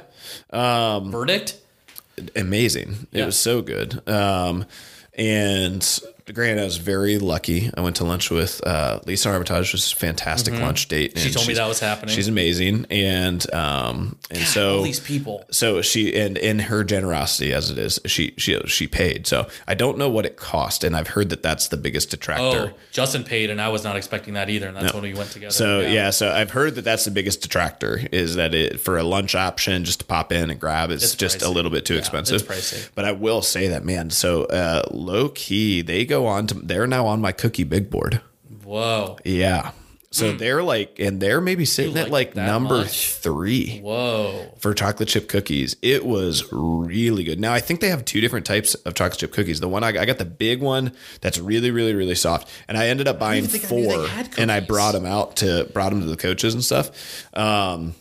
Um, 0.50 1.12
Verdict? 1.12 1.60
amazing. 2.34 3.06
It 3.12 3.20
Yeah. 3.20 3.26
was 3.26 3.36
so 3.36 3.62
good. 3.62 4.02
Um, 4.08 4.64
and 5.16 6.00
granted, 6.32 6.62
I 6.62 6.64
was 6.64 6.78
very 6.78 7.18
lucky. 7.18 7.70
I 7.76 7.80
went 7.82 7.96
to 7.96 8.04
lunch 8.04 8.30
with 8.30 8.66
uh, 8.66 9.00
Lisa 9.06 9.30
Armitage, 9.30 9.58
which 9.60 9.72
was 9.72 9.92
a 9.92 9.96
fantastic 9.96 10.54
lunch 10.54 10.88
date. 10.88 11.14
Mm-hmm. 11.14 11.26
She 11.26 11.32
told 11.34 11.46
me 11.46 11.54
that 11.54 11.68
was 11.68 11.80
happening. 11.80 12.14
She's 12.14 12.28
amazing, 12.28 12.86
and 12.90 13.52
um, 13.52 14.16
and 14.30 14.40
so 14.40 14.78
All 14.78 14.82
these 14.82 15.00
people. 15.00 15.44
so 15.50 15.82
she 15.82 16.14
and 16.18 16.38
in 16.38 16.60
her 16.60 16.84
generosity 16.84 17.52
as 17.52 17.70
it 17.70 17.76
is, 17.78 18.00
she 18.06 18.34
she 18.38 18.58
she 18.66 18.86
paid. 18.86 19.26
So 19.26 19.48
I 19.68 19.74
don't 19.74 19.98
know 19.98 20.08
what 20.08 20.24
it 20.24 20.36
cost, 20.36 20.82
and 20.84 20.96
I've 20.96 21.08
heard 21.08 21.28
that 21.30 21.42
that's 21.42 21.68
the 21.68 21.76
biggest 21.76 22.10
detractor. 22.10 22.72
Oh, 22.72 22.78
Justin 22.90 23.24
paid, 23.24 23.50
and 23.50 23.60
I 23.60 23.68
was 23.68 23.84
not 23.84 23.96
expecting 23.96 24.34
that 24.34 24.48
either, 24.48 24.68
and 24.68 24.76
that's 24.76 24.94
when 24.94 25.02
we 25.02 25.12
went 25.14 25.30
together. 25.30 25.52
So 25.52 25.80
yeah. 25.80 26.10
so 26.10 26.32
I've 26.32 26.50
heard 26.52 26.76
that 26.76 26.82
that's 26.82 27.04
the 27.04 27.10
biggest 27.10 27.42
detractor 27.42 28.00
is 28.12 28.36
that 28.36 28.54
it 28.54 28.80
for 28.80 28.96
a 28.96 29.02
lunch 29.02 29.34
option 29.34 29.84
just 29.84 29.98
to 30.00 30.06
pop 30.06 30.32
in 30.32 30.50
and 30.50 30.58
grab 30.58 30.90
is 30.90 31.02
It's 31.02 31.14
just 31.14 31.42
a 31.42 31.48
little 31.50 31.70
bit 31.70 31.84
too 31.84 31.94
Yeah, 31.94 32.00
expensive. 32.00 32.40
it's 32.40 32.44
pricey. 32.44 32.88
But 32.94 33.04
I 33.04 33.12
will 33.12 33.42
say 33.42 33.68
that 33.68 33.84
man, 33.84 34.10
so 34.10 34.44
uh, 34.44 34.82
low 34.90 35.28
key 35.28 35.82
they 35.82 36.04
go 36.04 36.13
on 36.14 36.46
to 36.48 36.54
they're 36.54 36.86
now 36.86 37.06
on 37.06 37.20
my 37.20 37.32
cookie 37.32 37.64
big 37.64 37.90
board. 37.90 38.20
Whoa. 38.62 39.18
Yeah. 39.24 39.72
So 40.10 40.30
they're 40.30 40.62
like, 40.62 41.00
and 41.00 41.20
they're 41.20 41.40
maybe 41.40 41.64
sitting 41.64 41.96
at 41.98 42.06
Hmm. 42.06 42.12
like 42.12 42.36
like 42.36 42.46
number 42.46 42.76
much? 42.82 43.08
three 43.14 43.80
Whoa. 43.80 44.54
for 44.58 44.72
chocolate 44.72 45.08
chip 45.08 45.28
cookies. 45.28 45.74
It 45.82 46.06
was 46.06 46.44
really 46.52 47.24
good. 47.24 47.40
Now 47.40 47.52
I 47.52 47.58
think 47.58 47.80
they 47.80 47.88
have 47.88 48.04
two 48.04 48.20
different 48.20 48.46
types 48.46 48.76
of 48.76 48.94
chocolate 48.94 49.18
chip 49.18 49.32
cookies. 49.32 49.58
The 49.58 49.68
one 49.68 49.82
I, 49.82 49.88
I 49.88 50.04
got 50.04 50.18
the 50.18 50.24
big 50.24 50.60
one 50.62 50.92
that's 51.20 51.38
really, 51.40 51.72
really, 51.72 51.94
really 51.94 52.14
soft, 52.14 52.48
and 52.68 52.78
I 52.78 52.86
ended 52.86 53.08
up 53.08 53.18
buying 53.18 53.44
I 53.44 53.48
four, 53.48 54.06
had 54.06 54.38
and 54.38 54.52
I 54.52 54.60
brought 54.60 54.92
them 54.92 55.04
out 55.04 55.34
to 55.38 55.68
brought 55.72 55.90
them 55.90 56.00
to 56.02 56.06
the 56.06 56.16
coaches 56.16 56.54
and 56.54 56.62
stuff. 56.62 56.92
Um, 57.36 57.96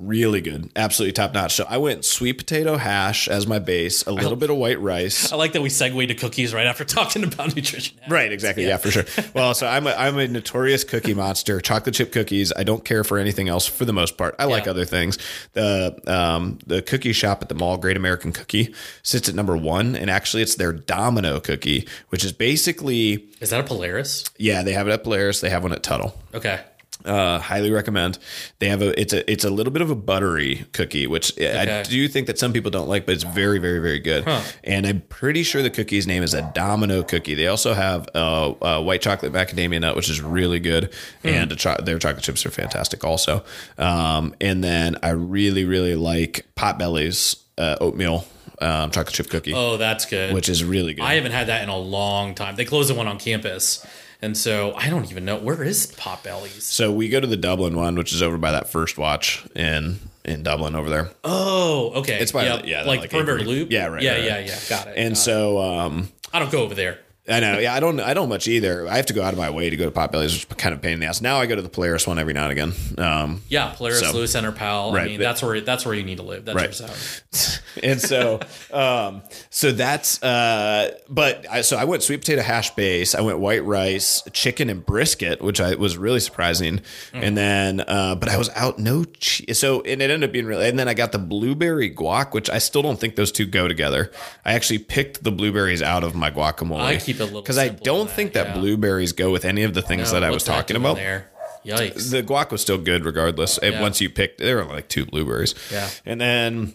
really 0.00 0.40
good, 0.40 0.70
absolutely 0.76 1.12
top 1.12 1.34
notch. 1.34 1.54
So 1.54 1.64
I 1.68 1.78
went 1.78 2.04
sweet 2.04 2.34
potato 2.34 2.76
hash 2.76 3.28
as 3.28 3.46
my 3.46 3.58
base, 3.58 4.02
a 4.06 4.12
little 4.12 4.36
bit 4.36 4.50
of 4.50 4.56
white 4.56 4.80
rice. 4.80 5.32
I 5.32 5.36
like 5.36 5.52
that 5.52 5.62
we 5.62 5.68
segued 5.68 6.08
to 6.08 6.14
cookies 6.14 6.52
right 6.54 6.66
after 6.66 6.84
talking 6.98 7.24
about 7.24 7.54
nutrition. 7.54 7.98
Right, 8.08 8.32
exactly. 8.32 8.66
Yeah. 8.66 8.76
for 8.78 8.90
sure. 8.90 9.04
Well, 9.34 9.54
so 9.54 9.66
I'm 9.66 9.86
a, 9.86 9.90
I'm 9.92 10.18
a 10.18 10.26
notorious 10.26 10.82
cookie 10.82 11.14
monster. 11.14 11.60
Chocolate 11.60 11.94
chip 11.94 12.10
cookies. 12.12 12.52
I 12.56 12.64
don't 12.64 12.84
care 12.84 13.04
for 13.04 13.18
anything 13.18 13.48
else 13.48 13.66
for 13.66 13.84
the 13.84 13.92
most 13.92 14.16
part. 14.18 14.34
I 14.38 14.46
like 14.46 14.66
other 14.66 14.84
things. 14.84 15.18
The 15.52 15.96
um 16.06 16.58
the 16.66 16.82
cookie 16.82 17.12
shop 17.12 17.42
at 17.42 17.48
the 17.48 17.54
mall, 17.54 17.76
Great 17.76 17.96
American 17.96 18.32
Cookie, 18.32 18.74
sits 19.02 19.28
at 19.28 19.34
number 19.34 19.56
one, 19.56 19.94
and 19.94 20.10
actually 20.10 20.42
it's 20.42 20.56
their 20.56 20.72
Domino 20.72 21.38
cookie, 21.40 21.86
which 22.08 22.24
is 22.24 22.32
basically 22.32 23.28
Is 23.40 23.50
that 23.50 23.60
a 23.60 23.64
Polaris? 23.64 24.24
yeah 24.38 24.62
they 24.62 24.72
have 24.72 24.88
it 24.88 24.92
at 24.92 25.04
Polaris, 25.04 25.40
they 25.40 25.50
have 25.50 25.62
one 25.62 25.72
at 25.72 25.82
Tuttle. 25.82 26.14
Okay. 26.34 26.60
Uh, 27.04 27.38
highly 27.38 27.70
recommend. 27.70 28.18
They 28.58 28.68
have 28.68 28.82
a 28.82 28.98
it's 29.00 29.12
a 29.12 29.30
it's 29.30 29.44
a 29.44 29.50
little 29.50 29.72
bit 29.72 29.82
of 29.82 29.90
a 29.90 29.94
buttery 29.94 30.64
cookie, 30.72 31.06
which 31.06 31.32
I 31.40 31.82
do 31.82 32.08
think 32.08 32.26
that 32.26 32.38
some 32.38 32.52
people 32.52 32.70
don't 32.70 32.88
like, 32.88 33.06
but 33.06 33.14
it's 33.14 33.24
very 33.24 33.58
very 33.58 33.78
very 33.78 33.98
good. 34.00 34.28
And 34.64 34.86
I'm 34.86 35.00
pretty 35.02 35.42
sure 35.42 35.62
the 35.62 35.70
cookie's 35.70 36.06
name 36.06 36.22
is 36.22 36.34
a 36.34 36.42
Domino 36.54 37.02
cookie. 37.02 37.34
They 37.34 37.46
also 37.46 37.74
have 37.74 38.08
a, 38.14 38.54
a 38.62 38.82
white 38.82 39.00
chocolate 39.02 39.32
macadamia 39.32 39.80
nut, 39.80 39.96
which 39.96 40.10
is 40.10 40.20
really 40.20 40.60
good, 40.60 40.92
and 41.24 41.50
a 41.52 41.56
cho- 41.56 41.78
their 41.82 41.98
chocolate 41.98 42.24
chips 42.24 42.44
are 42.44 42.50
fantastic 42.50 43.04
also. 43.04 43.44
Um, 43.78 44.34
and 44.40 44.62
then 44.62 44.96
I 45.02 45.10
really 45.10 45.64
really 45.64 45.94
like 45.94 46.46
Potbelly's 46.56 47.36
uh, 47.58 47.76
oatmeal 47.80 48.24
um, 48.60 48.90
chocolate 48.90 49.14
chip 49.14 49.30
cookie, 49.30 49.54
Oh, 49.54 49.76
that's 49.78 50.04
good. 50.04 50.34
which 50.34 50.48
is 50.48 50.62
really 50.64 50.92
good. 50.94 51.04
I 51.04 51.14
haven't 51.14 51.32
had 51.32 51.46
that 51.46 51.62
in 51.62 51.68
a 51.70 51.78
long 51.78 52.34
time. 52.34 52.56
They 52.56 52.64
closed 52.66 52.90
the 52.90 52.94
one 52.94 53.08
on 53.08 53.18
campus. 53.18 53.86
And 54.22 54.36
so 54.36 54.74
I 54.74 54.90
don't 54.90 55.10
even 55.10 55.24
know 55.24 55.36
where 55.38 55.62
is 55.62 55.86
Potbellies. 55.92 56.60
So 56.62 56.92
we 56.92 57.08
go 57.08 57.20
to 57.20 57.26
the 57.26 57.36
Dublin 57.36 57.74
one, 57.76 57.94
which 57.96 58.12
is 58.12 58.22
over 58.22 58.36
by 58.36 58.50
that 58.52 58.68
first 58.70 58.98
watch 58.98 59.44
in 59.56 59.98
in 60.24 60.42
Dublin 60.42 60.74
over 60.74 60.90
there. 60.90 61.10
Oh, 61.24 61.92
okay. 61.96 62.18
It's 62.20 62.32
by 62.32 62.44
Yep. 62.44 62.62
the- 62.62 62.68
yeah, 62.68 62.82
like, 62.84 63.00
like 63.00 63.10
perimeter 63.10 63.38
loop. 63.44 63.70
Yeah, 63.70 63.86
right, 63.86 64.02
Yeah, 64.02 64.12
right, 64.12 64.24
yeah, 64.24 64.34
right. 64.36 64.46
yeah. 64.46 64.58
Got 64.68 64.88
it. 64.88 64.94
And 64.98 65.14
got 65.14 65.18
so 65.18 65.58
um. 65.62 66.10
I 66.32 66.38
don't 66.38 66.52
go 66.52 66.62
over 66.62 66.74
there. 66.74 66.98
I 67.28 67.38
know. 67.38 67.58
Yeah, 67.58 67.74
I 67.74 67.80
don't. 67.80 68.00
I 68.00 68.14
don't 68.14 68.28
much 68.28 68.48
either. 68.48 68.88
I 68.88 68.96
have 68.96 69.06
to 69.06 69.12
go 69.12 69.22
out 69.22 69.32
of 69.32 69.38
my 69.38 69.50
way 69.50 69.70
to 69.70 69.76
go 69.76 69.84
to 69.84 69.90
Potbelly's, 69.90 70.32
which 70.32 70.36
is 70.36 70.44
kind 70.56 70.74
of 70.74 70.80
pain 70.82 70.94
in 70.94 71.00
the 71.00 71.06
ass. 71.06 71.20
Now 71.20 71.36
I 71.38 71.46
go 71.46 71.54
to 71.54 71.62
the 71.62 71.68
Polaris 71.68 72.06
one 72.06 72.18
every 72.18 72.32
now 72.32 72.48
and 72.48 72.52
again. 72.52 72.72
Um, 72.98 73.42
Yeah, 73.48 73.72
Polaris, 73.76 74.00
So- 74.00 74.12
Lewis 74.12 74.32
Center, 74.32 74.50
Pal. 74.52 74.90
I 74.90 74.94
Right, 74.94 75.06
mean, 75.10 75.18
but- 75.18 75.24
that's 75.24 75.42
where 75.42 75.60
that's 75.60 75.84
where 75.86 75.94
you 75.94 76.02
need 76.02 76.16
to 76.16 76.22
live. 76.22 76.44
That's 76.46 76.80
Right. 76.80 77.60
and 77.84 78.00
so, 78.00 78.40
um, 78.72 79.22
so 79.50 79.70
that's. 79.70 80.20
Uh, 80.22 80.92
but 81.08 81.46
I, 81.50 81.60
so 81.60 81.76
I 81.76 81.84
went 81.84 82.02
sweet 82.02 82.20
potato 82.20 82.42
hash 82.42 82.74
base. 82.74 83.14
I 83.14 83.20
went 83.20 83.38
white 83.38 83.64
rice, 83.64 84.22
chicken, 84.32 84.70
and 84.70 84.84
brisket, 84.84 85.40
which 85.42 85.60
I 85.60 85.74
was 85.74 85.96
really 85.98 86.20
surprising. 86.20 86.80
And 87.12 87.36
then, 87.36 87.80
uh, 87.80 88.14
but 88.16 88.28
I 88.28 88.38
was 88.38 88.48
out 88.56 88.78
no 88.78 89.04
cheese. 89.04 89.58
So 89.58 89.82
and 89.82 90.00
it 90.02 90.10
ended 90.10 90.28
up 90.28 90.32
being 90.32 90.46
really. 90.46 90.68
And 90.68 90.78
then 90.78 90.88
I 90.88 90.94
got 90.94 91.12
the 91.12 91.18
blueberry 91.18 91.94
guac, 91.94 92.32
which 92.32 92.48
I 92.50 92.58
still 92.58 92.82
don't 92.82 92.98
think 92.98 93.14
those 93.16 93.30
two 93.30 93.46
go 93.46 93.68
together. 93.68 94.10
I 94.44 94.54
actually 94.54 94.78
picked 94.78 95.22
the 95.22 95.30
blueberries 95.30 95.82
out 95.82 96.02
of 96.02 96.14
my 96.14 96.30
guacamole. 96.30 96.80
Keep 97.12 97.20
it 97.20 97.22
a 97.22 97.24
little 97.26 97.42
because 97.42 97.58
I 97.58 97.68
don't 97.68 98.06
that, 98.06 98.14
think 98.16 98.32
that 98.34 98.48
yeah. 98.48 98.54
blueberries 98.58 99.12
go 99.12 99.30
with 99.30 99.44
any 99.44 99.62
of 99.62 99.74
the 99.74 99.82
things 99.82 100.12
No, 100.12 100.20
that 100.20 100.24
I 100.24 100.30
was 100.30 100.44
talking 100.44 100.76
about. 100.76 100.96
there? 100.96 101.30
Yikes. 101.64 102.10
the 102.10 102.22
guac 102.22 102.50
was 102.50 102.62
still 102.62 102.78
good 102.78 103.04
regardless. 103.04 103.58
Yeah. 103.62 103.80
Once 103.80 104.00
you 104.00 104.08
picked, 104.08 104.38
there 104.38 104.56
were 104.56 104.64
like 104.64 104.88
two 104.88 105.04
blueberries. 105.04 105.54
Yeah. 105.70 105.90
And 106.06 106.20
then 106.20 106.74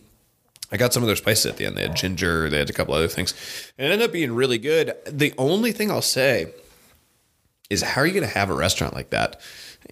I 0.71 0.77
got 0.77 0.93
some 0.93 1.01
of 1.01 1.07
their 1.07 1.15
spices 1.15 1.47
at 1.47 1.57
the 1.57 1.65
end. 1.65 1.77
They 1.77 1.83
had 1.83 1.95
ginger. 1.95 2.49
They 2.49 2.59
had 2.59 2.69
a 2.69 2.73
couple 2.73 2.93
other 2.93 3.07
things. 3.07 3.33
And 3.77 3.87
it 3.87 3.91
ended 3.91 4.07
up 4.07 4.13
being 4.13 4.33
really 4.33 4.57
good. 4.57 4.93
The 5.07 5.33
only 5.37 5.71
thing 5.71 5.89
I'll 5.89 6.01
say 6.03 6.53
is 7.69 7.81
how 7.81 8.01
are 8.01 8.05
you 8.05 8.13
going 8.13 8.27
to 8.27 8.37
have 8.37 8.49
a 8.49 8.55
restaurant 8.55 8.93
like 8.93 9.09
that 9.09 9.41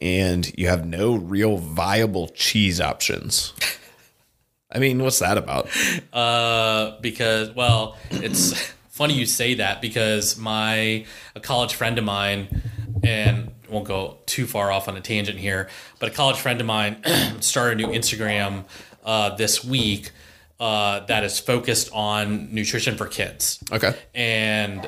and 0.02 0.52
you 0.58 0.68
have 0.68 0.86
no 0.86 1.16
real 1.16 1.58
viable 1.58 2.28
cheese 2.30 2.80
options? 2.80 3.54
I 4.72 4.80
mean, 4.80 5.02
what's 5.04 5.20
that 5.20 5.38
about? 5.38 5.70
Uh, 6.12 7.00
because 7.02 7.52
well, 7.52 7.96
it's 8.12 8.74
funny 8.94 9.16
you 9.16 9.26
say 9.26 9.56
that 9.56 9.82
because 9.82 10.38
my 10.38 11.04
a 11.36 11.40
college 11.42 11.74
friend 11.74 11.98
of 11.98 12.04
mine, 12.06 12.62
and 13.04 13.52
won't 13.68 13.86
go 13.88 14.20
too 14.28 14.46
far 14.46 14.72
off 14.72 14.88
on 14.88 14.96
a 14.96 15.02
tangent 15.02 15.40
here, 15.40 15.68
but 16.00 16.10
a 16.10 16.12
college 16.14 16.38
friend 16.38 16.62
of 16.62 16.68
mine 16.68 16.98
started 17.42 17.82
a 17.82 17.88
new 17.88 17.92
Instagram 17.92 18.66
uh, 19.04 19.36
this 19.36 19.66
week 19.66 20.12
uh, 20.60 21.00
that 21.08 21.24
is 21.24 21.40
focused 21.40 21.90
on 21.92 22.54
nutrition 22.54 22.96
for 22.96 23.08
kids. 23.08 23.60
Okay. 23.72 23.96
and 24.14 24.88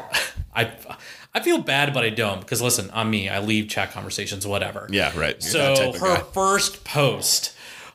I 0.55 0.71
I 1.33 1.39
feel 1.41 1.57
bad, 1.57 1.93
but 1.93 2.03
I 2.03 2.11
don't 2.11 2.39
because 2.39 2.61
listen, 2.61 2.91
I'm 2.93 3.09
me. 3.09 3.27
I 3.27 3.39
leave 3.39 3.67
chat 3.67 3.91
conversations, 3.91 4.45
whatever. 4.45 4.87
Yeah, 4.91 5.11
right. 5.19 5.35
You're 5.41 5.51
So 5.75 5.93
her 5.93 6.15
guy. 6.17 6.21
first 6.31 6.83
post 6.85 7.53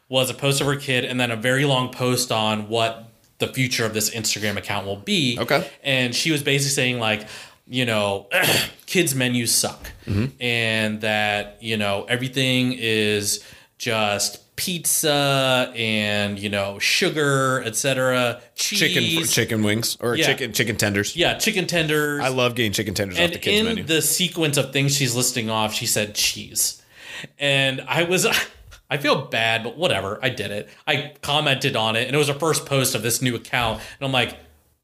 was 0.09 0.29
a 0.29 0.35
post 0.35 0.61
of 0.61 0.67
her 0.67 0.77
kid, 0.77 1.05
and 1.05 1.21
then 1.21 1.31
a 1.31 1.37
very 1.37 1.65
long 1.65 1.91
post 1.91 2.33
on 2.33 2.69
what 2.69 3.10
the 3.41 3.49
future 3.49 3.85
of 3.85 3.93
this 3.95 4.11
Instagram 4.11 4.57
account 4.57 4.87
will 4.87 4.97
be. 4.97 5.37
Okay. 5.41 5.69
and 5.83 6.15
she 6.15 6.31
was 6.31 6.43
basically 6.43 6.71
saying 6.71 6.99
like, 7.01 7.27
you 7.67 7.85
know, 7.85 8.29
kids 8.87 9.15
menus 9.15 9.55
suck, 9.55 9.93
Mm-hmm. 10.07 10.43
and 10.43 11.01
that 11.03 11.59
you 11.63 11.77
know 11.77 12.05
everything 12.09 12.73
is 12.77 13.45
just 13.79 14.57
pizza 14.57 15.73
and 15.77 16.39
you 16.39 16.49
know 16.49 16.79
sugar, 16.81 17.63
etc. 17.65 18.41
Cheese, 18.57 18.79
chicken 18.81 19.25
chicken 19.27 19.63
wings 19.63 19.97
or 20.01 20.17
Yeah. 20.17 20.27
chicken 20.27 20.53
chicken 20.53 20.77
tenders. 20.77 21.15
yeah, 21.17 21.35
chicken 21.39 21.67
tenders. 21.67 22.21
I 22.23 22.29
love 22.29 22.55
getting 22.57 22.73
chicken 22.73 22.95
tenders 22.95 23.19
off 23.19 23.25
and 23.25 23.33
the 23.35 23.39
kids 23.39 23.59
in 23.61 23.65
menu. 23.67 23.85
the 23.85 24.03
sequence 24.03 24.57
of 24.57 24.73
things 24.73 24.97
she's 24.97 25.15
listing 25.15 25.49
off, 25.49 25.73
she 25.73 25.87
said 25.87 26.15
cheese, 26.15 26.83
and 27.39 27.81
I 27.87 28.03
was. 28.05 28.27
I 28.91 28.97
feel 28.97 29.27
bad, 29.27 29.63
but 29.63 29.77
whatever. 29.77 30.19
I 30.23 30.31
did 30.31 30.51
it. 30.51 30.69
I 30.87 31.15
commented 31.23 31.77
on 31.77 31.97
it, 31.97 32.07
and 32.07 32.15
it 32.15 32.19
was 32.19 32.29
her 32.29 32.35
first 32.35 32.67
post 32.67 32.95
of 32.95 33.03
this 33.03 33.23
new 33.23 33.37
account. 33.37 33.81
And 33.99 34.07
I'm 34.07 34.13
like, 34.13 34.37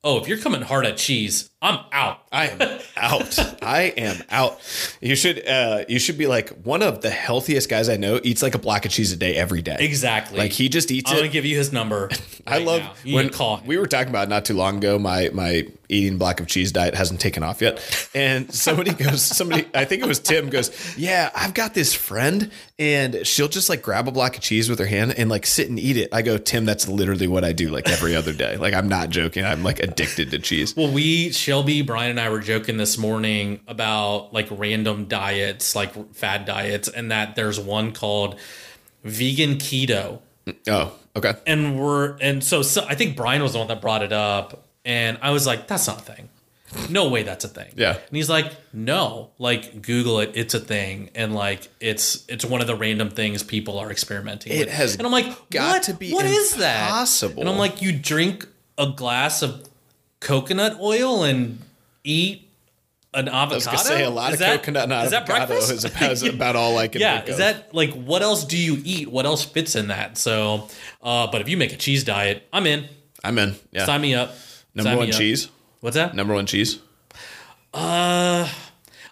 oh, 0.04 0.18
if 0.18 0.28
you're 0.28 0.38
coming 0.38 0.62
hard 0.62 0.86
at 0.86 0.96
cheese, 0.96 1.50
I'm 1.60 1.80
out. 1.90 2.20
I 2.30 2.48
am 2.48 2.80
out. 2.96 3.38
I 3.62 3.82
am 3.96 4.22
out. 4.30 4.60
You 5.00 5.16
should 5.16 5.46
uh 5.46 5.84
you 5.88 5.98
should 5.98 6.16
be 6.16 6.26
like 6.26 6.50
one 6.62 6.82
of 6.82 7.00
the 7.00 7.10
healthiest 7.10 7.68
guys 7.68 7.88
I 7.88 7.96
know 7.96 8.20
eats 8.22 8.42
like 8.42 8.54
a 8.54 8.58
block 8.58 8.84
of 8.84 8.92
cheese 8.92 9.10
a 9.12 9.16
day 9.16 9.34
every 9.34 9.62
day. 9.62 9.76
Exactly. 9.80 10.38
Like 10.38 10.52
he 10.52 10.68
just 10.68 10.90
eats 10.92 11.10
I'm 11.10 11.16
gonna 11.16 11.28
give 11.28 11.44
you 11.44 11.56
his 11.56 11.72
number. 11.72 12.10
I 12.46 12.58
right 12.58 12.66
love 12.66 12.82
now. 13.04 13.14
When 13.14 13.30
call 13.30 13.56
him. 13.56 13.66
we 13.66 13.78
were 13.78 13.86
talking 13.86 14.10
about 14.10 14.28
it 14.28 14.30
not 14.30 14.44
too 14.44 14.54
long 14.54 14.76
ago. 14.76 14.98
My 14.98 15.30
my 15.32 15.66
eating 15.88 16.18
block 16.18 16.40
of 16.40 16.46
cheese 16.46 16.72
diet 16.72 16.94
hasn't 16.94 17.20
taken 17.20 17.42
off 17.42 17.60
yet, 17.62 17.80
and 18.14 18.52
somebody 18.52 18.92
goes, 19.04 19.22
somebody 19.22 19.66
I 19.74 19.84
think 19.84 20.02
it 20.02 20.06
was 20.06 20.20
Tim 20.20 20.50
goes, 20.50 20.96
yeah, 20.96 21.30
I've 21.34 21.54
got 21.54 21.74
this 21.74 21.94
friend, 21.94 22.50
and 22.78 23.26
she'll 23.26 23.48
just 23.48 23.68
like 23.70 23.82
grab 23.82 24.06
a 24.06 24.10
block 24.10 24.36
of 24.36 24.42
cheese 24.42 24.68
with 24.68 24.78
her 24.78 24.86
hand 24.86 25.14
and 25.16 25.30
like 25.30 25.46
sit 25.46 25.68
and 25.68 25.78
eat 25.78 25.96
it. 25.96 26.10
I 26.12 26.22
go, 26.22 26.36
Tim, 26.36 26.66
that's 26.66 26.86
literally 26.86 27.26
what 27.26 27.42
I 27.44 27.52
do 27.52 27.70
like 27.70 27.88
every 27.88 28.14
other 28.14 28.32
day. 28.34 28.56
Like 28.56 28.74
I'm 28.74 28.88
not 28.88 29.08
joking. 29.10 29.44
I'm 29.44 29.62
like 29.62 29.80
addicted 29.80 30.30
to 30.32 30.38
cheese. 30.38 30.76
Well, 30.76 30.92
we 30.92 31.32
Shelby, 31.32 31.82
Brian, 31.82 32.10
and 32.10 32.20
I 32.20 32.28
were 32.28 32.40
joking 32.40 32.76
this 32.76 32.98
morning 32.98 33.60
about 33.66 34.32
like 34.34 34.48
random 34.50 35.06
diets, 35.06 35.74
like 35.74 36.14
fad 36.14 36.44
diets, 36.44 36.88
and 36.88 37.10
that 37.10 37.34
there's 37.34 37.58
one 37.58 37.92
called 37.92 38.36
vegan 39.04 39.54
keto. 39.54 40.20
Oh, 40.68 40.92
okay. 41.16 41.34
and 41.46 41.80
we're 41.80 42.16
and 42.18 42.44
so, 42.44 42.62
so 42.62 42.84
I 42.88 42.94
think 42.94 43.16
Brian 43.16 43.42
was 43.42 43.52
the 43.52 43.58
one 43.58 43.68
that 43.68 43.80
brought 43.80 44.02
it 44.02 44.12
up, 44.12 44.64
and 44.84 45.18
I 45.22 45.30
was 45.30 45.46
like, 45.46 45.66
"That's 45.66 45.86
not 45.86 45.98
a 45.98 46.02
thing. 46.02 46.28
No 46.90 47.08
way, 47.08 47.22
that's 47.22 47.44
a 47.44 47.48
thing." 47.48 47.72
Yeah. 47.76 47.92
and 47.92 48.16
he's 48.16 48.28
like, 48.28 48.52
"No, 48.72 49.30
like 49.38 49.82
Google 49.82 50.20
it. 50.20 50.32
It's 50.34 50.54
a 50.54 50.60
thing, 50.60 51.10
and 51.14 51.34
like 51.34 51.68
it's 51.80 52.24
it's 52.28 52.44
one 52.44 52.60
of 52.60 52.66
the 52.66 52.76
random 52.76 53.10
things 53.10 53.42
people 53.42 53.78
are 53.78 53.90
experimenting 53.90 54.52
It 54.52 54.66
with." 54.66 54.74
has 54.74 54.96
and 54.96 55.06
I'm 55.06 55.12
like, 55.12 55.26
got 55.50 55.72
"What? 55.74 55.82
to 55.84 55.94
be 55.94 56.12
What 56.12 56.26
is 56.26 56.54
that?" 56.56 56.90
Possible. 56.90 57.40
And 57.40 57.48
I'm 57.48 57.58
like, 57.58 57.82
"You 57.82 57.92
drink 57.92 58.46
a 58.78 58.88
glass 58.88 59.42
of 59.42 59.68
coconut 60.20 60.78
oil 60.80 61.24
and 61.24 61.60
eat." 62.04 62.42
An 63.14 63.28
avocado. 63.28 63.52
I 63.52 63.56
was 63.56 63.64
gonna 63.66 63.78
say 63.78 64.04
a 64.04 64.10
lot 64.10 64.34
Is 64.34 64.34
of 64.34 64.38
that- 64.40 64.60
coconut 64.60 64.90
and 64.92 65.04
is 65.06 65.10
that 65.12 65.22
avocado 65.22 65.54
is 65.56 65.84
about, 65.86 66.12
is 66.12 66.22
about 66.34 66.54
all 66.54 66.76
I 66.76 66.86
can 66.88 67.00
yeah, 67.00 67.24
is 67.24 67.38
that 67.38 67.74
like 67.74 67.94
what 67.94 68.20
else 68.20 68.44
do 68.44 68.58
you 68.58 68.82
eat? 68.84 69.10
What 69.10 69.24
else 69.24 69.42
fits 69.42 69.74
in 69.74 69.88
that? 69.88 70.18
So, 70.18 70.68
uh, 71.02 71.26
but 71.28 71.40
if 71.40 71.48
you 71.48 71.56
make 71.56 71.72
a 71.72 71.76
cheese 71.76 72.04
diet, 72.04 72.46
I'm 72.52 72.66
in. 72.66 72.86
I'm 73.24 73.38
in. 73.38 73.54
Yeah. 73.72 73.86
Sign 73.86 74.02
me 74.02 74.14
up. 74.14 74.34
Number 74.74 74.90
Sign 74.90 74.98
one 74.98 75.08
up. 75.08 75.14
What's 75.80 75.96
that? 75.96 76.14
Number 76.14 76.34
one 76.34 76.46
cheese. 76.46 76.78
Uh, 77.72 78.48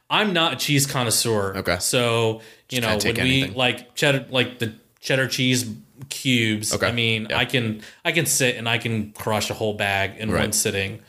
I'm 0.09 0.32
not 0.32 0.55
a 0.55 0.57
cheese 0.57 0.86
connoisseur. 0.86 1.57
Okay. 1.59 1.78
So 1.81 2.41
you 2.70 2.81
know 2.81 2.99
kinda 2.99 3.07
when 3.07 3.15
take 3.15 3.24
we 3.24 3.47
like 3.55 3.95
cheddar, 3.95 4.27
like 4.31 4.59
the 4.59 4.74
cheddar 5.01 5.28
cheese 5.28 5.70
cubes. 6.09 6.73
Okay. 6.74 6.86
I 6.86 6.93
mean, 6.93 7.28
Yeah. 7.31 7.39
I 7.39 7.45
can 7.45 7.82
I 8.05 8.12
can 8.12 8.27
sit 8.27 8.57
and 8.57 8.69
I 8.69 8.78
can 8.78 9.12
crush 9.12 9.51
a 9.51 9.55
whole 9.55 9.74
bag 9.74 10.19
in 10.19 10.32
one 10.32 10.53
sitting 10.53 11.01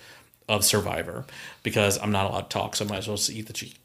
of 0.48 0.64
Survivor 0.64 1.26
because 1.64 1.98
I'm 2.00 2.12
not 2.12 2.30
allowed 2.30 2.50
to 2.50 2.50
talk, 2.50 2.76
so 2.76 2.86
I 2.86 2.88
might 2.88 2.98
as 2.98 3.08
well 3.08 3.18
just 3.18 3.32
eat 3.32 3.48
the 3.48 3.54
cheese. 3.54 3.76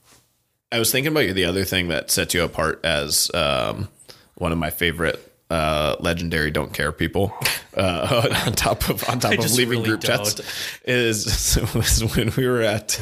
I 0.73 0.79
was 0.79 0.93
thinking 0.93 1.11
about 1.13 1.27
you. 1.27 1.33
The 1.33 1.47
other 1.47 1.65
thing 1.65 1.89
that 1.89 2.11
sets 2.11 2.35
you 2.35 2.43
apart 2.45 2.81
as 2.85 3.31
um, 3.35 3.89
one 4.37 4.53
of 4.53 4.59
my 4.59 4.71
favorite 4.71 5.30
uh, 5.51 5.97
legendary 6.01 6.51
don't 6.51 6.73
care 6.73 6.93
people, 6.93 7.35
uh, 7.77 8.43
on 8.47 8.53
top 8.53 8.89
of 8.89 9.09
on 9.09 9.19
top 9.19 9.33
of 9.33 9.53
leaving 9.53 9.69
really 9.71 9.89
group 9.89 10.01
chats, 10.01 10.35
don't. 10.35 10.47
is 10.85 11.59
was 11.75 12.03
when 12.15 12.33
we 12.37 12.47
were 12.47 12.63
at 12.63 13.01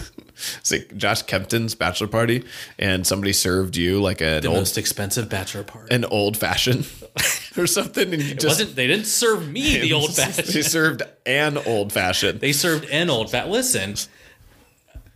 like 0.71 0.97
Josh 0.97 1.25
Kempton's 1.25 1.75
bachelor 1.75 2.07
party, 2.07 2.45
and 2.79 3.07
somebody 3.07 3.33
served 3.33 3.77
you 3.77 4.01
like 4.01 4.21
an 4.21 4.43
The 4.43 4.49
old 4.49 4.59
most 4.59 4.79
expensive 4.79 5.29
bachelor 5.29 5.63
party. 5.65 5.95
an 5.95 6.05
old 6.07 6.37
fashioned 6.37 6.89
or 7.59 7.67
something, 7.67 8.13
and 8.15 8.23
you 8.23 8.31
It 8.31 8.41
just 8.41 8.61
wasn't 8.61 8.77
they 8.77 8.87
didn't 8.87 9.07
serve 9.07 9.47
me 9.49 9.79
the 9.81 9.93
old 9.93 10.15
fashioned. 10.15 10.49
They 10.49 10.63
served 10.63 11.03
an 11.27 11.59
old 11.59 11.93
fashioned. 11.93 12.41
They 12.41 12.53
served 12.53 12.87
an 12.87 13.11
old 13.11 13.31
fat. 13.31 13.49
Listen, 13.51 13.95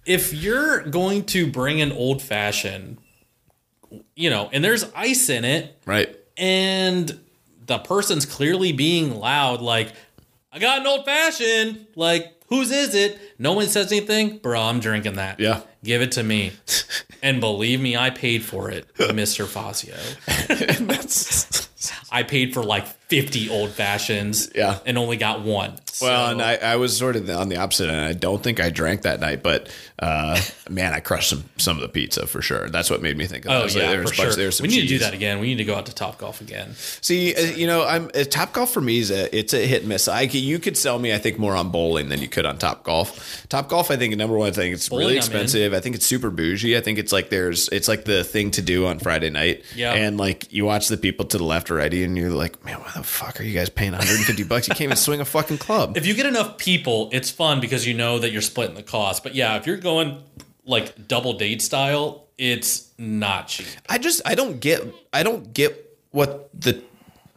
if 0.05 0.35
you're 0.35 0.83
going 0.83 1.25
to 1.27 1.47
bring 1.51 1.81
an 1.81 1.93
old 1.93 2.21
fashioned, 2.21 2.99
you 4.17 4.29
know, 4.29 4.51
and 4.53 4.63
there's 4.65 4.85
ice 4.95 5.29
in 5.29 5.45
it, 5.45 5.79
Right. 5.87 6.15
And 6.37 7.19
the 7.67 7.79
person's 7.79 8.27
clearly 8.27 8.73
being 8.73 9.19
loud, 9.19 9.61
like, 9.61 9.93
I 10.53 10.59
got 10.59 10.81
an 10.81 10.87
old 10.87 11.05
fashioned. 11.05 11.87
Like, 11.97 12.41
whose 12.49 12.71
is 12.71 12.95
it? 12.95 13.19
No 13.39 13.55
one 13.55 13.69
says 13.69 13.91
anything. 13.91 14.39
Bro, 14.39 14.61
I'm 14.61 14.81
drinking 14.81 15.15
that. 15.15 15.41
Yeah. 15.41 15.63
Give 15.83 16.03
it 16.03 16.13
to 16.13 16.23
me. 16.23 16.53
and 17.23 17.41
believe 17.41 17.81
me, 17.81 17.97
I 17.97 18.11
paid 18.11 18.45
for 18.45 18.71
it, 18.71 18.93
Mr. 18.97 19.47
Fazio. 19.47 19.97
That's 20.87 21.69
I 22.11 22.23
paid 22.23 22.53
for 22.53 22.63
like 22.63 22.87
50 23.13 23.51
old 23.51 23.71
fashions 23.71 24.51
Yeah. 24.55 24.79
and 24.87 24.97
only 24.97 25.17
got 25.19 25.43
one. 25.43 25.73
well, 26.01 26.27
So- 26.27 26.33
and 26.33 26.41
I, 26.43 26.55
I 26.57 26.77
was 26.77 26.97
sort 26.97 27.17
of 27.17 27.29
on 27.29 27.49
the 27.51 27.57
opposite 27.57 27.91
end. 27.91 28.01
I 28.01 28.15
don't 28.15 28.43
think 28.43 28.59
I 28.61 28.71
drank 28.71 29.03
that 29.03 29.21
night, 29.21 29.43
but 29.43 29.69
uh, 29.99 30.41
man, 30.71 30.93
I 30.95 31.01
crushed 31.01 31.29
some 31.31 31.45
some 31.59 31.77
of 31.77 31.83
the 31.83 31.89
pizza 31.89 32.27
for 32.27 32.43
sure. 32.43 32.69
That's 32.71 32.91
what 32.91 33.03
made 33.03 33.17
me 33.17 33.27
think. 33.27 33.45
Of 33.45 33.51
that. 33.51 33.57
Oh 33.61 33.65
like, 33.65 33.75
yeah, 33.75 34.01
was 34.01 34.11
for 34.11 34.17
bunch- 34.17 34.29
sure. 34.31 34.37
there 34.37 34.47
was 34.47 34.57
some 34.57 34.65
we 34.67 34.69
need 34.69 34.81
to 34.81 34.87
do 34.89 34.99
that 35.01 35.15
again. 35.15 35.39
We 35.39 35.47
need 35.49 35.59
to 35.59 35.65
go 35.65 35.75
out 35.77 35.87
to 35.87 35.95
Top 35.95 36.19
Golf 36.19 36.41
again. 36.41 36.75
See, 37.03 37.35
uh, 37.35 37.41
you 37.55 37.67
know, 37.67 37.85
I'm 37.85 38.11
uh, 38.15 38.25
Top 38.25 38.53
Golf 38.53 38.73
for 38.73 38.81
me 38.81 38.99
is 38.99 39.11
a 39.11 39.37
it's 39.37 39.53
a 39.55 39.65
hit 39.65 39.81
and 39.83 39.89
miss. 39.91 40.09
I 40.09 40.23
you 40.23 40.59
could 40.59 40.77
sell 40.77 40.99
me, 40.99 41.13
I 41.15 41.19
think, 41.19 41.39
more 41.39 41.55
on 41.55 41.69
bowling 41.71 42.09
than 42.09 42.21
you 42.21 42.29
could 42.29 42.47
on 42.47 42.59
Top 42.59 42.83
Golf. 42.85 43.47
Top 43.49 43.69
Golf, 43.69 43.91
I 43.93 43.97
think, 43.97 44.17
number 44.17 44.37
one, 44.37 44.53
thing, 44.55 44.73
it's 44.73 44.89
Bowling, 44.89 45.05
really 45.07 45.17
expensive. 45.19 45.73
I 45.75 45.79
think 45.81 45.95
it's 45.95 46.07
super 46.07 46.31
bougie. 46.31 46.77
I 46.77 46.81
think 46.81 46.99
it's 46.99 47.13
like 47.13 47.29
there's 47.29 47.69
it's 47.69 47.87
like 47.87 48.05
the 48.05 48.25
thing 48.25 48.51
to 48.53 48.63
do 48.63 48.87
on 48.87 48.99
Friday 48.99 49.31
night. 49.31 49.63
Yeah. 49.77 49.93
and 49.93 50.17
like 50.19 50.53
you 50.53 50.65
watch 50.65 50.89
the 50.89 50.97
people 50.97 51.27
to 51.27 51.39
the 51.39 51.45
left 51.45 51.71
or 51.71 51.77
right, 51.77 51.93
and 51.93 52.17
you're 52.17 52.31
like, 52.31 52.65
man, 52.65 52.81
why, 52.81 53.02
the 53.03 53.09
fuck 53.09 53.41
are 53.41 53.43
you 53.43 53.53
guys 53.55 53.69
paying 53.69 53.93
150 53.93 54.45
bucks? 54.45 54.69
You 54.69 54.75
can't 54.75 54.83
even 54.83 54.97
swing 54.97 55.21
a 55.21 55.25
fucking 55.25 55.59
club. 55.59 55.97
If 55.97 56.07
you 56.07 56.15
get 56.15 56.27
enough 56.27 56.57
people, 56.57 57.11
it's 57.13 57.31
fun 57.31 57.61
because 57.61 57.87
you 57.87 57.95
know 57.95 58.19
that 58.19 58.31
you're 58.31 58.43
splitting 58.43 58.77
the 58.77 58.83
cost. 58.83 59.23
But 59.23 59.35
yeah, 59.35 59.57
if 59.57 59.67
you're 59.67 59.77
going 59.77 60.23
like 60.65 61.09
double 61.09 61.35
date 61.35 61.61
style, 61.63 62.29
it's 62.39 62.91
not 62.99 63.49
cheap. 63.49 63.67
I 63.89 63.99
just 63.99 64.23
I 64.25 64.35
don't 64.35 64.61
get 64.61 64.83
I 65.13 65.23
don't 65.23 65.53
get 65.53 65.99
what 66.11 66.49
the 66.59 66.83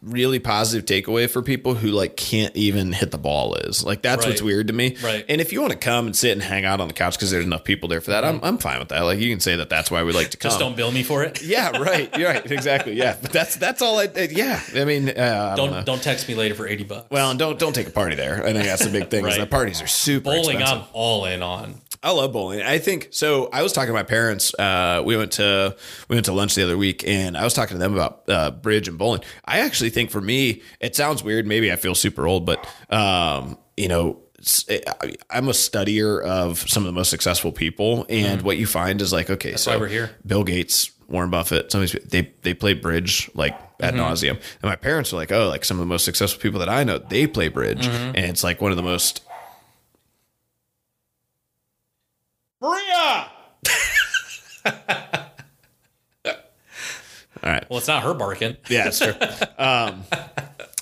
really 0.06 0.38
positive 0.38 0.84
takeaway 0.86 1.28
for 1.28 1.42
people 1.42 1.74
who 1.74 1.88
like 1.88 2.16
can't 2.16 2.54
even 2.56 2.92
hit 2.92 3.10
the 3.10 3.18
ball 3.18 3.54
is. 3.56 3.84
Like 3.84 4.02
that's 4.02 4.24
what's 4.24 4.40
weird 4.40 4.68
to 4.68 4.72
me. 4.72 4.96
Right. 5.02 5.24
And 5.28 5.40
if 5.40 5.52
you 5.52 5.60
want 5.60 5.72
to 5.72 5.78
come 5.78 6.06
and 6.06 6.14
sit 6.16 6.32
and 6.32 6.42
hang 6.42 6.64
out 6.64 6.80
on 6.80 6.88
the 6.88 6.94
couch 6.94 7.14
because 7.16 7.30
there's 7.30 7.44
enough 7.44 7.64
people 7.64 7.88
there 7.88 8.00
for 8.00 8.12
that, 8.12 8.24
I'm 8.24 8.40
I'm 8.42 8.58
fine 8.58 8.78
with 8.78 8.88
that. 8.88 9.00
Like 9.00 9.18
you 9.18 9.30
can 9.30 9.40
say 9.40 9.56
that 9.56 9.68
that's 9.68 9.90
why 9.90 10.02
we 10.04 10.12
like 10.12 10.30
to 10.30 10.36
come. 10.38 10.50
Just 10.50 10.60
don't 10.60 10.76
bill 10.76 10.92
me 10.92 11.02
for 11.02 11.22
it. 11.24 11.42
yeah, 11.44 11.76
right. 11.78 12.16
You're 12.16 12.28
right. 12.30 12.50
Exactly. 12.50 12.94
Yeah. 12.94 13.16
But 13.20 13.32
that's 13.32 13.56
that's 13.56 13.82
all 13.82 13.98
I. 13.98 14.04
uh, 14.06 14.26
Yeah. 14.30 14.60
I 14.74 14.84
mean, 14.84 15.08
uh, 15.10 15.50
I 15.52 15.56
don't, 15.56 15.70
Don't 15.72 15.86
don't 15.86 16.02
text 16.02 16.28
me 16.28 16.34
later 16.34 16.54
for 16.54 16.66
eighty 16.66 16.84
bucks. 16.84 17.10
Well, 17.10 17.30
and 17.30 17.38
don't 17.38 17.58
don't 17.58 17.72
take 17.74 17.88
a 17.88 17.92
party 17.92 18.14
there. 18.16 18.42
I 18.44 18.52
think 18.52 18.64
that's 18.64 18.84
the 18.84 18.90
big 18.90 19.10
thing. 19.10 19.24
Is 19.26 19.32
Right. 19.36 19.40
that 19.40 19.50
parties 19.50 19.82
are 19.82 19.86
super 19.88 20.24
bowling, 20.30 20.60
expensive. 20.60 20.78
I'm 20.78 20.84
all 20.92 21.24
in 21.26 21.42
on. 21.42 21.74
I 22.02 22.10
love 22.12 22.32
bowling. 22.32 22.62
I 22.62 22.78
think 22.78 23.08
so. 23.10 23.48
I 23.52 23.62
was 23.62 23.72
talking 23.72 23.88
to 23.88 23.92
my 23.92 24.02
parents. 24.02 24.54
Uh, 24.58 25.02
we 25.04 25.16
went 25.16 25.32
to 25.32 25.76
we 26.08 26.16
went 26.16 26.26
to 26.26 26.32
lunch 26.32 26.54
the 26.54 26.62
other 26.62 26.76
week, 26.76 27.06
and 27.06 27.36
I 27.36 27.44
was 27.44 27.54
talking 27.54 27.74
to 27.74 27.78
them 27.78 27.94
about 27.94 28.22
uh, 28.28 28.50
bridge 28.50 28.88
and 28.88 28.98
bowling. 28.98 29.22
I 29.44 29.60
actually 29.60 29.90
think 29.90 30.10
for 30.10 30.20
me, 30.20 30.62
it 30.80 30.94
sounds 30.94 31.22
weird. 31.22 31.46
Maybe 31.46 31.72
I 31.72 31.76
feel 31.76 31.94
super 31.94 32.26
old, 32.26 32.46
but 32.46 32.66
um, 32.90 33.58
you 33.76 33.88
know. 33.88 34.20
I'm 35.30 35.48
a 35.48 35.52
studier 35.52 36.22
of 36.22 36.58
some 36.70 36.82
of 36.82 36.86
the 36.86 36.92
most 36.92 37.08
successful 37.10 37.50
people, 37.50 38.06
and 38.08 38.42
what 38.42 38.58
you 38.58 38.66
find 38.66 39.00
is 39.00 39.12
like, 39.12 39.28
okay, 39.30 39.56
so 39.56 39.72
why 39.72 39.76
we're 39.78 39.88
here. 39.88 40.10
Bill 40.24 40.44
Gates, 40.44 40.92
Warren 41.08 41.30
Buffett, 41.30 41.72
some 41.72 41.82
of 41.82 41.90
these 41.90 42.00
they 42.04 42.32
they 42.42 42.54
play 42.54 42.74
bridge 42.74 43.28
like 43.34 43.58
ad 43.80 43.94
nauseum, 43.94 44.32
and 44.34 44.62
my 44.62 44.76
parents 44.76 45.12
are 45.12 45.16
like, 45.16 45.32
oh, 45.32 45.48
like 45.48 45.64
some 45.64 45.78
of 45.78 45.80
the 45.80 45.86
most 45.86 46.04
successful 46.04 46.40
people 46.40 46.60
that 46.60 46.68
I 46.68 46.84
know, 46.84 46.98
they 46.98 47.26
play 47.26 47.48
bridge, 47.48 47.86
and 47.86 48.16
it's 48.18 48.44
like 48.44 48.60
one 48.60 48.70
of 48.70 48.76
the 48.76 48.82
most 48.84 49.25
Maria. 52.60 53.30
All 57.42 57.52
right. 57.52 57.64
Well, 57.68 57.78
it's 57.78 57.86
not 57.88 58.02
her 58.02 58.14
barking. 58.14 58.56
Yeah, 58.68 58.88
it's 58.88 58.98
true. 58.98 59.14
um, 59.58 60.04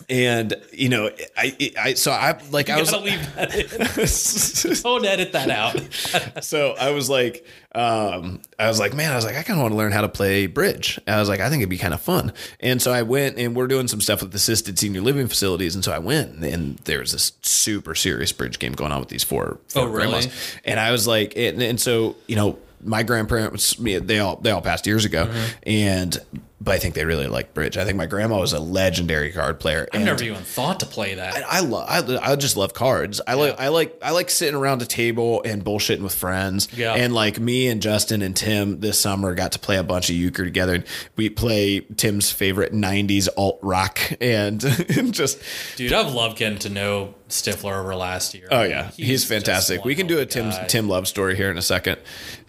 and 0.09 0.55
you 0.72 0.89
know, 0.89 1.10
I, 1.36 1.72
I, 1.81 1.94
so 1.94 2.12
I 2.12 2.39
like 2.51 2.70
I 2.70 2.78
was. 2.81 2.93
leave 2.93 3.35
that 3.36 3.55
in. 3.55 4.74
Don't 4.82 5.05
edit 5.05 5.32
that 5.32 5.51
out. 5.51 6.43
so 6.44 6.74
I 6.78 6.90
was 6.90 7.09
like, 7.10 7.47
um, 7.74 8.40
I 8.59 8.68
was 8.68 8.78
like, 8.78 8.94
man, 8.94 9.12
I 9.12 9.16
was 9.16 9.24
like, 9.24 9.36
I 9.36 9.43
kind 9.43 9.59
of 9.59 9.62
want 9.62 9.72
to 9.72 9.78
learn 9.78 9.93
how 9.93 10.02
to 10.02 10.09
play 10.09 10.47
bridge. 10.47 11.01
I 11.06 11.18
was 11.18 11.28
like, 11.28 11.40
I 11.40 11.48
think 11.48 11.60
it'd 11.60 11.70
be 11.70 11.78
kind 11.78 11.94
of 11.94 12.01
fun. 12.01 12.32
And 12.60 12.81
so 12.81 12.93
I 12.93 13.02
went, 13.02 13.39
and 13.39 13.56
we're 13.56 13.66
doing 13.66 13.89
some 13.89 14.01
stuff 14.01 14.22
with 14.22 14.35
assisted 14.35 14.78
senior 14.78 15.01
living 15.01 15.26
facilities. 15.26 15.74
And 15.74 15.82
so 15.85 15.93
I 15.93 15.98
went, 15.98 16.44
and 16.44 16.76
there 16.78 17.01
was 17.01 17.12
this 17.12 17.32
super 17.43 17.94
serious 17.94 18.32
bridge 18.32 18.59
game 18.59 18.72
going 18.72 18.93
on 18.93 19.01
with 19.01 19.09
these 19.09 19.24
four, 19.24 19.59
four 19.68 19.82
Oh, 19.82 19.86
really? 19.86 20.09
grandmas. 20.10 20.56
And 20.64 20.78
I 20.78 20.93
was 20.93 21.06
like, 21.06 21.32
and, 21.36 21.60
and 21.62 21.81
so 21.81 22.16
you 22.26 22.36
know, 22.36 22.59
my 22.85 23.02
grandparents, 23.02 23.74
they 23.77 24.19
all 24.19 24.36
they 24.36 24.51
all 24.51 24.62
passed 24.62 24.86
years 24.86 25.05
ago, 25.05 25.27
Mm-hmm. 25.27 25.52
and 25.69 26.19
but 26.61 26.77
I 26.77 26.78
think 26.78 26.94
they 26.94 27.05
really 27.05 27.27
like 27.27 27.52
bridge. 27.52 27.77
I 27.77 27.85
think 27.85 27.98
my 27.98 28.06
grandma 28.06 28.40
was 28.40 28.55
a 28.55 28.59
legendary 28.59 29.32
card 29.32 29.61
player. 29.61 29.86
I've 29.93 30.01
never 30.01 30.24
even 30.24 30.43
thought 30.43 30.81
to 30.81 30.86
play 30.86 31.15
that. 31.15 31.44
I 31.47 31.61
love. 31.61 31.86
I, 31.86 32.32
I 32.32 32.36
just 32.36 32.56
love 32.56 32.73
cards. 32.73 33.20
I 33.27 33.35
like. 33.35 33.61
I 33.61 33.69
like. 33.69 33.98
I 34.02 34.12
like 34.12 34.31
sitting 34.31 34.55
around 34.55 34.81
a 34.81 34.86
table 34.86 35.43
and 35.44 35.62
bullshitting 35.62 36.01
with 36.01 36.15
friends. 36.15 36.69
Yeah. 36.74 36.94
And 36.94 37.12
like 37.12 37.39
me 37.39 37.69
and 37.69 37.82
Justin 37.82 38.23
and 38.23 38.35
Tim 38.35 38.81
this 38.81 38.98
summer 38.98 39.35
got 39.35 39.52
to 39.52 39.59
play 39.59 39.77
a 39.77 39.82
bunch 39.82 40.09
of 40.09 40.16
euchre 40.16 40.44
together, 40.44 40.77
and 40.77 40.85
we 41.16 41.28
play 41.28 41.81
Tim's 41.81 42.31
favorite 42.32 42.73
'90s 42.73 43.28
alt 43.36 43.59
rock, 43.61 43.98
and, 44.23 44.65
and 44.97 45.12
just. 45.12 45.43
Dude, 45.77 45.93
I've 45.93 46.15
loved 46.15 46.39
getting 46.39 46.61
to 46.61 46.70
know 46.70 47.15
Stifler 47.35 47.78
over 47.78 47.94
last 47.94 48.35
year. 48.35 48.48
Oh 48.51 48.62
yeah, 48.62 48.90
he's, 48.93 49.09
just 49.09 49.27
fantastic. 49.28 49.85
We 49.85 49.94
can 49.94 50.06
do 50.06 50.19
a 50.19 50.27
Tim 50.27 50.51
guy. 50.51 50.66
Tim 50.66 50.89
Love 50.89 51.09
story 51.09 51.36
here 51.36 51.51
in 51.51 51.59
a 51.59 51.62
second. 51.62 51.98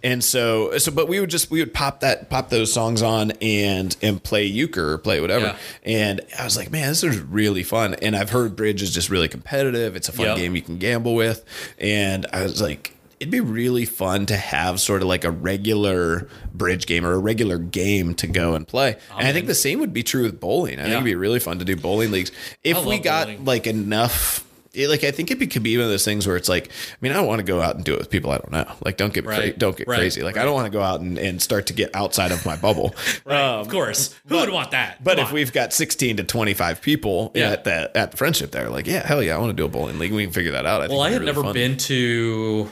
And 0.03 0.23
so 0.23 0.77
so 0.77 0.91
but 0.91 1.07
we 1.07 1.19
would 1.19 1.29
just 1.29 1.49
we 1.49 1.59
would 1.59 1.73
pop 1.73 2.01
that 2.01 2.29
pop 2.29 2.49
those 2.49 2.71
songs 2.71 3.01
on 3.01 3.31
and 3.41 3.95
and 4.01 4.21
play 4.23 4.45
euchre 4.45 4.91
or 4.93 4.97
play 4.97 5.19
whatever. 5.21 5.45
Yeah. 5.45 5.57
And 5.83 6.21
I 6.39 6.43
was 6.43 6.55
like, 6.55 6.71
man, 6.71 6.89
this 6.89 7.03
is 7.03 7.19
really 7.19 7.63
fun. 7.63 7.95
And 7.95 8.15
I've 8.15 8.29
heard 8.29 8.55
bridge 8.55 8.81
is 8.81 8.93
just 8.93 9.09
really 9.09 9.27
competitive. 9.27 9.95
It's 9.95 10.09
a 10.09 10.11
fun 10.11 10.25
Yep. 10.27 10.37
game 10.37 10.55
you 10.55 10.61
can 10.61 10.77
gamble 10.77 11.15
with. 11.15 11.43
And 11.79 12.25
I 12.31 12.43
was 12.43 12.61
like 12.61 12.91
It'd 13.17 13.31
be 13.31 13.39
really 13.39 13.85
fun 13.85 14.25
to 14.25 14.35
have 14.35 14.81
sort 14.81 15.01
of 15.01 15.07
like 15.07 15.23
a 15.23 15.31
regular 15.31 16.27
bridge 16.53 16.85
game 16.85 17.05
or 17.05 17.13
a 17.13 17.17
regular 17.17 17.57
game 17.57 18.13
to 18.15 18.27
go 18.27 18.55
and 18.55 18.67
play. 18.67 18.97
and 19.17 19.25
I 19.25 19.31
think 19.31 19.47
the 19.47 19.55
same 19.55 19.79
would 19.79 19.93
be 19.93 20.03
true 20.03 20.23
with 20.23 20.41
bowling. 20.41 20.79
I 20.79 20.83
think 20.83 20.91
it'd 20.95 21.05
be 21.05 21.15
really 21.15 21.39
fun 21.39 21.57
to 21.59 21.65
do 21.65 21.77
bowling 21.77 22.11
leagues. 22.11 22.33
If 22.61 22.83
we 22.83 22.99
got 22.99 23.27
bowling. 23.27 23.45
like 23.45 23.67
enough 23.67 24.45
it, 24.75 24.89
like 24.89 25.03
I 25.03 25.11
think 25.11 25.31
it 25.31 25.39
be, 25.39 25.47
could 25.47 25.63
be 25.63 25.77
one 25.77 25.85
of 25.85 25.89
those 25.91 26.05
things 26.05 26.27
where 26.27 26.35
it's 26.35 26.49
like, 26.49 26.67
I 26.69 26.95
mean, 27.01 27.11
I 27.11 27.15
don't 27.15 27.27
want 27.27 27.39
to 27.39 27.43
go 27.45 27.61
out 27.61 27.75
and 27.75 27.83
do 27.83 27.93
it 27.93 27.99
with 27.99 28.09
people 28.09 28.31
I 28.31 28.37
don't 28.37 28.51
know. 28.51 28.65
Like, 28.83 28.97
don't 28.97 29.13
get 29.13 29.25
cra- 29.25 29.51
don't 29.53 29.75
get 29.77 29.87
Right. 29.87 29.97
crazy. 29.99 30.21
Like, 30.21 30.37
I 30.37 30.43
don't 30.43 30.53
want 30.53 30.65
to 30.65 30.71
go 30.71 30.81
out 30.81 31.01
and, 31.01 31.17
and 31.17 31.41
start 31.41 31.67
to 31.67 31.73
get 31.73 31.95
outside 31.95 32.31
of 32.31 32.45
my 32.45 32.55
bubble. 32.55 32.93
Right, 33.25 33.39
of 33.41 33.69
course. 33.69 34.13
Who 34.27 34.35
would 34.35 34.49
want 34.49 34.71
that? 34.71 34.93
Um, 34.97 35.01
But 35.03 35.15
Come 35.17 35.23
if 35.23 35.27
on. 35.29 35.33
we've 35.35 35.51
got 35.53 35.73
sixteen 35.73 36.17
to 36.17 36.23
twenty 36.23 36.53
five 36.53 36.81
people 36.81 37.31
Yeah. 37.33 37.51
at 37.51 37.63
the 37.63 37.91
at 37.97 38.11
the 38.11 38.17
friendship, 38.17 38.51
there, 38.51 38.69
like, 38.69 38.85
yeah, 38.87 39.05
hell 39.05 39.23
yeah, 39.23 39.35
I 39.35 39.39
want 39.39 39.49
to 39.49 39.55
do 39.55 39.65
a 39.65 39.69
bowling 39.69 39.97
league. 39.99 40.11
We 40.13 40.23
can 40.23 40.33
figure 40.33 40.51
that 40.51 40.65
out. 40.65 40.81
I 40.81 40.87
think 40.87 40.97
Well, 40.97 41.01
I 41.01 41.09
had 41.11 41.19
be 41.21 41.25
never 41.25 41.41
fun. 41.43 41.53
been 41.53 41.77
to 41.77 42.69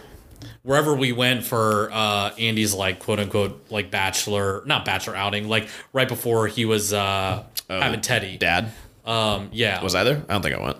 wherever 0.63 0.93
we 0.95 1.11
went 1.11 1.43
for 1.43 1.89
uh, 1.91 2.31
Andy's 2.39 2.73
like 2.73 2.99
quote 2.99 3.19
unquote 3.19 3.65
like 3.71 3.89
bachelor, 3.91 4.63
not 4.65 4.85
bachelor 4.85 5.15
outing, 5.15 5.47
like 5.49 5.67
right 5.91 6.07
before 6.07 6.47
he 6.47 6.65
was 6.65 6.93
uh, 6.93 7.43
having 7.69 8.01
Teddy. 8.01 8.37
Dad. 8.37 8.71
Um, 9.05 9.49
yeah. 9.51 9.81
Was 9.83 9.95
I 9.95 10.03
there? 10.03 10.23
I 10.29 10.33
don't 10.33 10.41
think 10.41 10.55
I 10.55 10.63
went. 10.63 10.77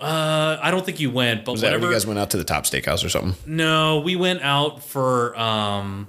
Uh, 0.00 0.58
I 0.60 0.70
don't 0.70 0.84
think 0.84 1.00
you 1.00 1.10
went, 1.10 1.44
but 1.44 1.52
Was 1.52 1.60
that 1.62 1.68
whatever. 1.68 1.86
you 1.86 1.92
guys 1.92 2.06
went 2.06 2.18
out 2.18 2.30
to 2.30 2.36
the 2.36 2.44
top 2.44 2.64
steakhouse 2.64 3.04
or 3.04 3.08
something? 3.08 3.34
no, 3.46 4.00
we 4.00 4.16
went 4.16 4.42
out 4.42 4.82
for 4.82 5.38
um 5.38 6.08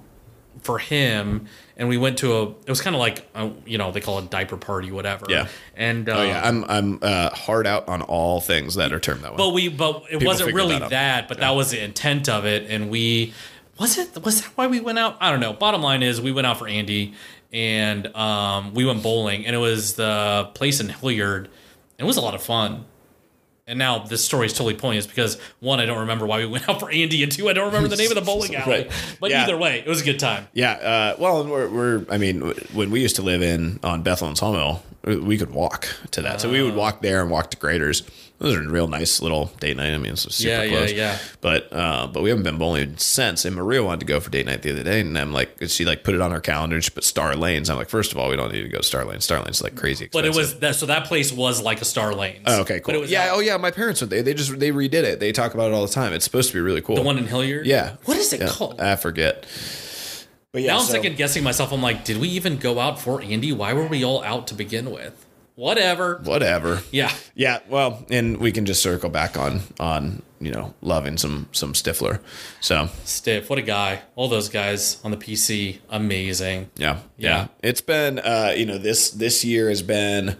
for 0.61 0.79
him, 0.79 1.45
and 1.77 1.87
we 1.87 1.97
went 1.97 2.17
to 2.19 2.33
a. 2.33 2.49
It 2.49 2.69
was 2.69 2.81
kind 2.81 2.95
of 2.95 2.99
like 2.99 3.27
uh, 3.35 3.49
you 3.65 3.77
know 3.77 3.91
they 3.91 4.01
call 4.01 4.17
it 4.19 4.31
diaper 4.31 4.57
party, 4.57 4.91
whatever. 4.91 5.27
Yeah. 5.29 5.47
And 5.75 6.09
uh, 6.09 6.15
Oh 6.17 6.23
yeah, 6.23 6.41
I'm 6.43 6.63
I'm 6.65 6.99
uh, 7.03 7.29
hard 7.29 7.67
out 7.67 7.87
on 7.87 8.01
all 8.01 8.41
things 8.41 8.73
that 8.75 8.91
are 8.91 8.99
termed 8.99 9.21
that 9.23 9.31
way. 9.31 9.37
But 9.37 9.53
we, 9.53 9.69
but 9.69 10.03
it 10.09 10.23
wasn't 10.25 10.53
really 10.55 10.79
that 10.79 10.89
that, 10.89 11.27
but 11.27 11.39
that 11.39 11.51
was 11.51 11.69
the 11.71 11.83
intent 11.83 12.27
of 12.27 12.45
it. 12.45 12.69
And 12.69 12.89
we, 12.89 13.33
was 13.77 13.97
it, 13.99 14.23
was 14.23 14.41
that 14.41 14.51
why 14.55 14.65
we 14.65 14.79
went 14.79 14.97
out? 14.97 15.17
I 15.19 15.29
don't 15.29 15.39
know. 15.39 15.53
Bottom 15.53 15.83
line 15.83 16.01
is 16.01 16.19
we 16.19 16.31
went 16.31 16.47
out 16.47 16.57
for 16.57 16.67
Andy 16.67 17.13
and 17.53 18.07
um, 18.15 18.73
we 18.73 18.85
went 18.85 19.03
bowling 19.03 19.45
and 19.45 19.55
it 19.55 19.59
was 19.59 19.93
the 19.93 20.49
place 20.55 20.79
in 20.79 20.89
Hilliard. 20.89 21.47
It 21.99 22.05
was 22.05 22.17
a 22.17 22.21
lot 22.21 22.33
of 22.33 22.41
fun. 22.41 22.85
And 23.67 23.79
now 23.79 23.97
this 23.99 24.23
story 24.23 24.45
is 24.45 24.53
totally 24.53 24.75
pointless 24.75 25.07
because 25.07 25.39
one, 25.59 25.79
I 25.79 25.87
don't 25.87 25.97
remember 26.01 26.27
why 26.27 26.37
we 26.37 26.45
went 26.45 26.69
out 26.69 26.79
for 26.79 26.91
Andy, 26.91 27.23
and 27.23 27.31
two, 27.31 27.49
I 27.49 27.53
don't 27.53 27.65
remember 27.65 27.87
the 27.87 27.95
name 27.95 28.11
of 28.11 28.15
the 28.15 28.21
bowling 28.21 28.55
alley. 28.55 28.71
Right. 28.83 28.91
But 29.19 29.31
Yeah. 29.31 29.41
either 29.43 29.57
way, 29.57 29.79
it 29.79 29.87
was 29.87 30.01
a 30.01 30.05
good 30.05 30.19
time. 30.19 30.47
Yeah, 30.53 30.73
uh, 30.73 31.15
well, 31.17 31.41
and 31.41 31.49
we're, 31.49 31.67
we're, 31.69 32.05
I 32.11 32.19
mean, 32.19 32.41
when 32.73 32.91
we 32.91 33.01
used 33.01 33.15
to 33.15 33.23
live 33.23 33.41
in 33.41 33.79
on 33.81 34.03
Bethel 34.03 34.27
and 34.27 34.37
Sawmill, 34.37 34.83
we 35.03 35.37
could 35.39 35.51
walk 35.51 35.87
to 36.11 36.21
that. 36.21 36.41
So 36.41 36.49
we 36.51 36.61
Oh. 36.61 36.65
would 36.65 36.75
walk 36.75 37.01
there 37.01 37.21
and 37.21 37.31
walk 37.31 37.49
to 37.51 37.57
Graeter's. 37.57 38.03
Those 38.37 38.55
are 38.57 38.67
real 38.69 38.87
nice 38.87 39.21
little 39.21 39.45
date 39.61 39.77
night. 39.77 39.93
I 39.93 39.97
mean, 39.97 40.11
it's 40.11 40.23
super 40.35 40.49
Yeah, 40.49 40.63
yeah, 40.63 40.77
close. 40.77 40.91
yeah. 40.91 41.17
But 41.39 41.71
uh, 41.71 42.07
but 42.07 42.21
we 42.21 42.29
haven't 42.29 42.43
been 42.43 42.57
bowling 42.57 42.97
since. 42.97 43.45
And 43.45 43.55
Maria 43.55 43.81
wanted 43.81 44.01
to 44.01 44.05
go 44.05 44.19
for 44.19 44.29
date 44.29 44.45
night 44.45 44.61
the 44.61 44.71
other 44.71 44.83
day, 44.83 44.99
and 44.99 45.17
I'm 45.17 45.31
like, 45.31 45.55
she 45.67 45.85
like 45.85 46.03
put 46.03 46.15
it 46.15 46.19
on 46.21 46.31
her 46.31 46.41
calendar. 46.41 46.75
and 46.75 46.83
She 46.83 46.89
put 46.91 47.05
Star 47.05 47.33
Lanes. 47.35 47.69
I'm 47.69 47.77
like, 47.77 47.87
first 47.87 48.11
of 48.11 48.17
all, 48.17 48.29
we 48.29 48.35
don't 48.35 48.51
need 48.51 48.63
to 48.63 48.67
go 48.67 48.79
to 48.79 48.83
Star 48.83 49.05
Lanes. 49.05 49.23
Star 49.23 49.39
Lanes 49.39 49.57
is 49.57 49.63
like 49.63 49.75
crazy 49.77 50.09
But 50.11 50.25
it 50.25 50.35
was 50.35 50.59
that, 50.59 50.75
so 50.75 50.85
that 50.87 51.05
place 51.05 51.31
was 51.31 51.61
like 51.61 51.81
a 51.81 51.85
Star 51.85 52.13
Lanes. 52.13 52.43
Oh, 52.45 52.59
okay, 52.61 52.81
cool. 52.81 52.87
But 52.87 52.95
it 52.95 52.99
was 52.99 53.09
yeah, 53.11 53.29
out- 53.29 53.37
oh 53.37 53.39
yeah, 53.39 53.55
my 53.55 53.71
parents 53.71 54.01
went 54.01 54.09
there. 54.11 54.21
They 54.21 54.33
just 54.33 54.59
they 54.59 54.71
redid 54.71 55.03
it. 55.05 55.21
They 55.21 55.31
talk 55.31 55.53
about 55.53 55.71
it 55.71 55.73
all 55.73 55.85
the 55.87 55.93
time. 55.93 56.11
It's 56.11 56.25
supposed 56.25 56.49
to 56.49 56.53
be 56.55 56.59
really 56.61 56.81
cool. 56.81 56.97
the 56.97 57.03
one 57.03 57.17
in 57.17 57.27
Hilliard. 57.27 57.65
yeah. 57.65 57.95
What 58.03 58.17
is 58.17 58.33
it 58.33 58.41
Yeah, 58.41 58.47
called? 58.49 58.81
I 58.81 58.97
forget. 58.97 59.45
But 60.51 60.61
yeah, 60.61 60.73
Now 60.73 60.79
I'm 60.79 60.85
so- 60.85 60.91
second 60.93 61.15
guessing 61.17 61.43
myself. 61.43 61.71
I'm 61.71 61.81
like, 61.81 62.03
did 62.05 62.17
we 62.17 62.27
even 62.29 62.57
go 62.57 62.79
out 62.79 62.99
for 62.99 63.21
Andy? 63.21 63.51
Why 63.53 63.71
were 63.73 63.87
we 63.87 64.03
all 64.03 64.23
out 64.23 64.47
to 64.47 64.53
begin 64.55 64.91
with? 64.91 65.24
Whatever. 65.55 66.19
whatever. 66.23 66.81
Yeah. 66.91 67.11
Yeah, 67.33 67.59
well, 67.69 68.05
and 68.09 68.37
we 68.37 68.51
can 68.51 68.65
just 68.65 68.81
circle 68.83 69.09
back 69.09 69.37
on 69.37 69.61
on 69.79 70.21
you 70.41 70.51
know 70.51 70.73
loving 70.81 71.17
some 71.17 71.47
some 71.53 71.71
Stifler. 71.73 72.19
So 72.59 72.89
Stiff. 73.05 73.49
What 73.49 73.57
a 73.59 73.61
guy. 73.61 74.01
All 74.15 74.27
those 74.27 74.49
guys 74.49 74.99
on 75.03 75.11
the 75.11 75.17
PC. 75.17 75.79
Amazing. 75.89 76.69
yeah, 76.75 76.99
yeah, 77.17 77.29
Yeah. 77.37 77.47
it's 77.63 77.81
been 77.81 78.19
uh, 78.19 78.53
you 78.55 78.65
know 78.65 78.77
this 78.77 79.11
this 79.11 79.45
year 79.45 79.69
has 79.69 79.81
been, 79.81 80.35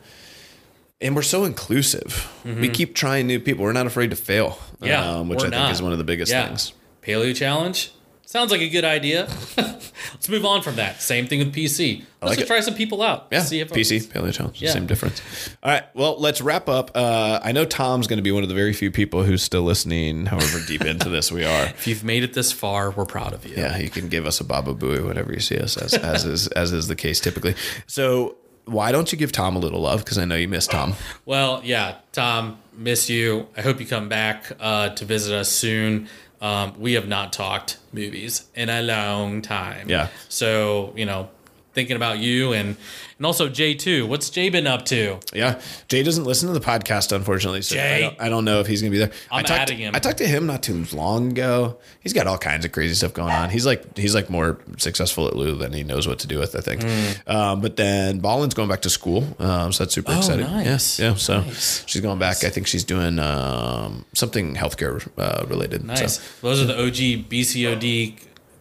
and 0.99 1.15
we're 1.15 1.21
so 1.21 1.45
inclusive. 1.45 2.31
We 2.43 2.67
keep 2.69 2.93
trying 2.93 3.25
new 3.27 3.39
people. 3.39 3.63
We're 3.63 3.71
not 3.71 3.87
afraid 3.87 4.09
to 4.09 4.15
fail. 4.17 4.51
Mm-hmm. 4.75 4.85
Yeah. 4.85 5.09
um, 5.19 5.29
which 5.29 5.43
I 5.43 5.49
think 5.49 5.71
is 5.71 5.81
one 5.81 5.93
of 5.93 5.97
the 5.97 6.03
biggest 6.03 6.31
Yeah. 6.31 6.47
things. 6.47 6.73
Paleo 7.01 7.33
challenge. 7.35 7.91
Sounds 8.26 8.52
like 8.52 8.61
a 8.61 8.69
good 8.69 8.84
idea. 8.85 9.27
Let's 9.57 10.30
move 10.30 10.45
on 10.45 10.61
from 10.61 10.76
that. 10.77 11.02
Same 11.02 11.27
thing 11.27 11.39
with 11.39 11.53
PC. 11.53 12.03
Let's 12.22 12.38
like 12.38 12.47
try 12.47 12.60
some 12.60 12.73
people 12.73 13.02
out. 13.02 13.27
Yeah, 13.31 13.41
See 13.43 13.60
if 13.60 13.72
PC 13.72 14.07
paleo 14.07 14.34
challenge, 14.34 14.61
Yeah. 14.61 14.72
same 14.72 14.88
difference. 14.88 15.22
All 15.61 15.72
right, 15.72 15.84
well, 15.95 16.19
let's 16.19 16.41
wrap 16.41 16.68
up. 16.68 16.91
Uh, 16.95 17.39
I 17.43 17.52
know 17.52 17.65
Tom's 17.65 18.07
going 18.07 18.18
to 18.18 18.23
be 18.23 18.31
one 18.31 18.41
of 18.43 18.49
the 18.49 18.56
very 18.56 18.73
few 18.73 18.89
people 18.91 19.23
who's 19.23 19.43
still 19.43 19.61
listening, 19.61 20.26
however 20.26 20.60
deep 20.68 20.81
into 20.85 21.10
this 21.10 21.31
we 21.31 21.43
are. 21.45 21.65
If 21.65 21.85
you've 21.88 22.03
made 22.03 22.23
it 22.23 22.34
this 22.34 22.52
far, 22.52 22.91
we're 22.91 23.06
proud 23.06 23.34
of 23.34 23.45
you. 23.45 23.56
Yeah, 23.56 23.77
you 23.77 23.89
can 23.89 24.10
give 24.10 24.26
us 24.26 24.39
a 24.39 24.43
Baba 24.43 24.73
Booey 24.73 25.06
whenever 25.06 25.31
you 25.31 25.39
see 25.39 25.57
us, 25.57 25.77
as, 25.77 25.93
as 25.93 26.26
is 26.26 26.47
as 26.47 26.73
is 26.73 26.88
the 26.88 26.95
case 26.95 27.19
typically. 27.19 27.56
So 27.85 28.38
why 28.65 28.91
don't 28.91 29.11
you 29.11 29.18
give 29.18 29.31
Tom 29.31 29.56
a 29.56 29.60
little 29.60 29.81
love? 29.81 30.03
Because 30.03 30.18
I 30.18 30.26
know 30.26 30.35
you 30.35 30.47
miss 30.47 30.65
Tom. 30.65 30.95
Well, 31.26 31.61
yeah, 31.64 31.97
Tom, 32.11 32.57
miss 32.76 33.10
you. 33.10 33.47
I 33.56 33.61
hope 33.61 33.80
you 33.80 33.85
come 33.85 34.10
back 34.10 34.52
uh, 34.60 34.89
to 34.89 35.06
visit 35.06 35.34
us 35.35 35.49
soon. 35.49 36.10
Um, 36.45 36.80
we 36.80 36.93
have 36.93 37.07
not 37.07 37.34
talked 37.34 37.80
movies 37.91 38.47
in 38.53 38.69
a 38.69 38.84
long 38.84 39.41
time. 39.41 39.89
Yeah. 39.89 40.09
So 40.30 40.93
you 40.95 41.05
know, 41.05 41.30
thinking 41.76 41.95
about 41.95 42.18
you 42.18 42.53
and 42.53 42.76
and 43.18 43.26
also 43.26 43.47
Jay 43.47 43.76
too. 43.76 44.07
What's 44.07 44.30
Jay 44.30 44.49
been 44.49 44.65
up 44.68 44.84
to? 44.85 45.19
Yeah, 45.34 45.61
Jay 45.88 46.02
doesn't 46.03 46.23
listen 46.26 46.52
to 46.52 46.57
the 46.57 46.65
podcast, 46.65 47.11
unfortunately. 47.15 47.61
So 47.61 47.76
Jay. 47.76 47.97
I 47.97 48.02
don't, 48.02 48.22
I 48.22 48.30
don't 48.30 48.45
know 48.45 48.60
if 48.61 48.68
he's 48.68 48.81
gonna 48.81 48.91
be 48.91 48.97
there. 48.97 49.11
I'm 49.31 49.39
I 49.39 49.43
talked 49.43 49.60
adding 49.61 49.77
to, 49.77 49.84
him. 49.84 49.95
I 49.95 49.99
talked 49.99 50.18
to 50.18 50.27
him 50.27 50.47
not 50.47 50.64
too 50.64 50.84
long 50.93 51.31
ago. 51.31 51.77
He's 52.02 52.14
got 52.14 52.26
all 52.27 52.38
kinds 52.38 52.65
of 52.65 52.72
crazy 52.72 52.95
stuff 52.95 53.14
going 53.14 53.31
on. 53.31 53.49
He's 53.52 53.65
like 53.65 53.95
he's 53.97 54.15
like 54.15 54.30
more 54.30 54.57
successful 54.77 55.27
at 55.27 55.35
Lou 55.35 55.56
than 55.56 55.72
he 55.73 55.84
knows 55.84 56.07
what 56.07 56.19
to 56.19 56.27
do 56.27 56.39
with. 56.39 56.56
I 56.56 56.61
think. 56.61 56.84
Um, 57.30 57.61
but 57.61 57.76
then 57.77 58.19
Ballin's 58.19 58.53
going 58.53 58.69
back 58.69 58.81
to 58.81 58.89
school, 58.89 59.23
um, 59.39 59.72
so 59.72 59.84
that's 59.84 59.93
super 59.93 60.14
exciting. 60.15 60.45
Oh, 60.45 60.49
nice. 60.52 60.99
Yeah, 60.99 61.10
yeah. 61.10 61.15
So 61.15 61.41
Nice. 61.41 61.84
she's 61.85 62.02
going 62.02 62.19
back. 62.19 62.43
I 62.43 62.49
think 62.49 62.68
she's 62.68 62.84
doing 62.84 63.19
um, 63.19 64.06
something 64.14 64.56
healthcare 64.56 65.07
uh, 65.18 65.45
related. 65.47 65.84
Nice. 65.85 66.19
So, 66.19 66.22
Those 66.41 66.61
are 66.61 66.65
the 66.65 66.77
OG 66.80 67.30
BCOD 67.30 68.15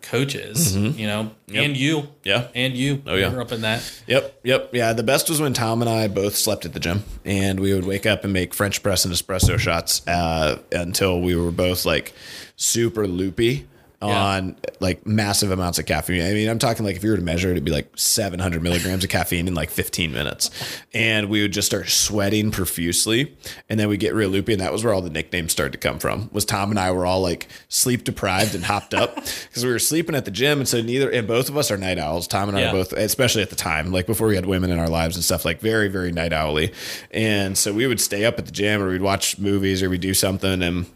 coaches. 0.05 0.77
You 0.77 1.07
know, 1.07 1.31
and 1.53 1.77
you. 1.77 1.99
Mm-hmm. 1.99 2.11
Yeah. 2.25 2.49
And 2.55 2.77
you. 2.77 3.03
Oh, 3.07 3.15
yeah. 3.15 3.31
You're 3.31 3.41
up 3.41 3.53
in 3.53 3.63
that. 3.63 4.03
Yep, 4.07 4.41
yep, 4.45 4.71
yeah. 4.73 4.93
The 4.93 5.03
best 5.03 5.29
was 5.29 5.41
when 5.41 5.53
Tom 5.53 5.81
and 5.83 5.91
I 5.91 6.09
both 6.09 6.37
slept 6.37 6.65
at 6.65 6.73
the 6.73 6.81
gym, 6.81 7.03
and 7.25 7.59
we 7.59 7.75
would 7.75 7.85
wake 7.87 8.07
up 8.07 8.25
and 8.25 8.33
make 8.33 8.55
French 8.55 8.83
press 8.83 9.05
and 9.05 9.13
espresso 9.13 9.59
shots 9.59 10.07
uh, 10.07 10.61
until 10.73 11.21
we 11.21 11.35
were 11.35 11.51
both 11.51 11.85
like 11.85 12.13
super 12.57 13.07
loopy 13.07 13.67
on 14.11 14.57
like 14.81 15.07
massive 15.07 15.51
amounts 15.51 15.79
of 15.79 15.87
caffeine. 15.87 16.23
I 16.23 16.33
mean, 16.33 16.49
I'm 16.49 16.59
talking 16.59 16.85
like 16.85 16.97
if 16.97 17.05
you 17.05 17.11
were 17.11 17.17
to 17.17 17.23
measure 17.23 17.49
it, 17.49 17.53
it'd 17.53 17.65
be 17.65 17.71
like 17.71 17.91
700 17.97 18.63
milligrams 18.63 19.05
of 19.05 19.11
caffeine 19.11 19.49
in 19.49 19.55
like 19.55 19.71
15 19.71 20.13
minutes, 20.13 20.51
and 20.93 21.29
we 21.29 21.43
would 21.43 21.53
just 21.53 21.67
start 21.67 21.89
sweating 21.89 22.51
profusely, 22.51 23.37
and 23.69 23.79
then 23.81 23.89
we 23.89 23.97
get 23.97 24.15
real 24.15 24.29
loopy, 24.31 24.53
and 24.53 24.61
that 24.61 24.73
was 24.73 24.85
where 24.85 24.93
all 24.93 25.03
the 25.03 25.11
nicknames 25.11 25.53
started 25.53 25.73
to 25.73 25.79
come 25.79 25.99
from. 25.99 26.29
Was 26.33 26.45
Tom 26.45 26.71
and 26.71 26.79
I 26.79 26.91
were 26.93 27.07
all 27.07 27.21
like 27.21 27.49
sleep 27.69 28.05
deprived 28.05 28.55
and 28.55 28.65
hopped 28.65 28.95
up 28.95 29.15
because 29.49 29.65
we 29.65 29.71
were 29.71 29.79
sleeping 29.79 30.15
at 30.15 30.25
the 30.25 30.31
gym, 30.31 30.59
and 30.59 30.69
so 30.69 30.81
neither 30.83 31.11
and 31.11 31.27
both 31.27 31.49
of 31.49 31.57
us 31.57 31.71
are 31.71 31.77
night 31.77 31.99
owls. 31.99 32.27
Tom 32.29 32.49
and 32.49 32.59
I 32.59 32.63
Yeah. 32.63 32.69
are 32.71 32.73
both 32.73 32.93
especially 32.93 33.43
at 33.43 33.51
the 33.51 33.57
time, 33.57 33.93
like 33.93 34.07
before 34.07 34.29
we 34.29 34.35
had 34.37 34.47
women 34.47 34.71
in 34.71 34.79
our 34.79 34.89
lives 34.89 35.17
and 35.17 35.25
stuff, 35.25 35.45
like 35.45 35.61
very, 35.61 35.89
very 35.89 36.13
night 36.13 36.33
owly. 36.33 36.73
And 37.11 37.57
so 37.57 37.73
we 37.73 37.87
would 37.87 38.01
stay 38.01 38.25
up 38.25 38.39
at 38.39 38.47
the 38.47 38.53
gym 38.53 38.83
or 38.83 38.91
we'd 38.91 39.03
watch 39.03 39.39
movies 39.39 39.83
or 39.83 39.91
we'd 39.91 40.01
do 40.01 40.15
something 40.15 40.63
and 40.63 40.87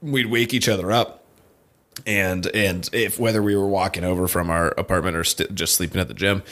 we'd 0.00 0.26
wake 0.26 0.52
each 0.54 0.68
other 0.68 0.90
up. 0.92 1.21
And 2.06 2.46
and 2.48 2.88
if 2.92 3.18
whether 3.18 3.42
we 3.42 3.54
were 3.54 3.66
walking 3.68 4.02
over 4.02 4.26
from 4.26 4.50
our 4.50 4.68
apartment 4.78 5.16
or 5.16 5.24
st- 5.24 5.54
just 5.54 5.74
sleeping 5.74 6.00
at 6.00 6.08
the 6.08 6.14
gym, 6.14 6.42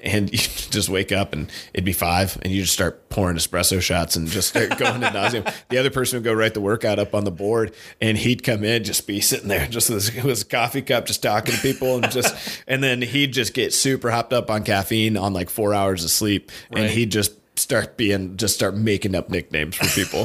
and 0.00 0.30
you 0.32 0.38
just 0.38 0.88
wake 0.88 1.12
up 1.12 1.32
and 1.32 1.50
it'd 1.72 1.84
be 1.84 1.92
five, 1.92 2.38
and 2.42 2.52
you 2.52 2.62
just 2.62 2.74
start 2.74 3.08
pouring 3.08 3.36
espresso 3.36 3.80
shots 3.80 4.16
and 4.16 4.28
just 4.28 4.48
start 4.48 4.76
going 4.76 5.00
to 5.00 5.06
nauseum. 5.08 5.54
The 5.68 5.78
other 5.78 5.90
person 5.90 6.16
would 6.18 6.24
go 6.24 6.32
write 6.32 6.54
the 6.54 6.60
workout 6.60 6.98
up 6.98 7.14
on 7.14 7.24
the 7.24 7.30
board, 7.30 7.74
and 8.00 8.18
he'd 8.18 8.42
come 8.42 8.64
in, 8.64 8.84
just 8.84 9.06
be 9.06 9.20
sitting 9.20 9.48
there, 9.48 9.66
just 9.68 9.88
with 9.88 10.06
his, 10.06 10.14
with 10.16 10.24
his 10.24 10.44
coffee 10.44 10.82
cup, 10.82 11.06
just 11.06 11.22
talking 11.22 11.54
to 11.54 11.60
people, 11.60 11.96
and 11.96 12.10
just 12.10 12.62
and 12.66 12.82
then 12.82 13.00
he'd 13.02 13.32
just 13.32 13.54
get 13.54 13.72
super 13.72 14.10
hopped 14.10 14.32
up 14.32 14.50
on 14.50 14.64
caffeine 14.64 15.16
on 15.16 15.32
like 15.32 15.48
four 15.48 15.74
hours 15.74 16.04
of 16.04 16.10
sleep, 16.10 16.50
and 16.70 16.90
he'd 16.90 17.12
just 17.12 17.32
start 17.58 17.96
being 17.96 18.36
just 18.36 18.54
start 18.54 18.76
making 18.76 19.14
up 19.16 19.28
nicknames 19.30 19.74
for 19.74 19.86
people. 19.88 20.20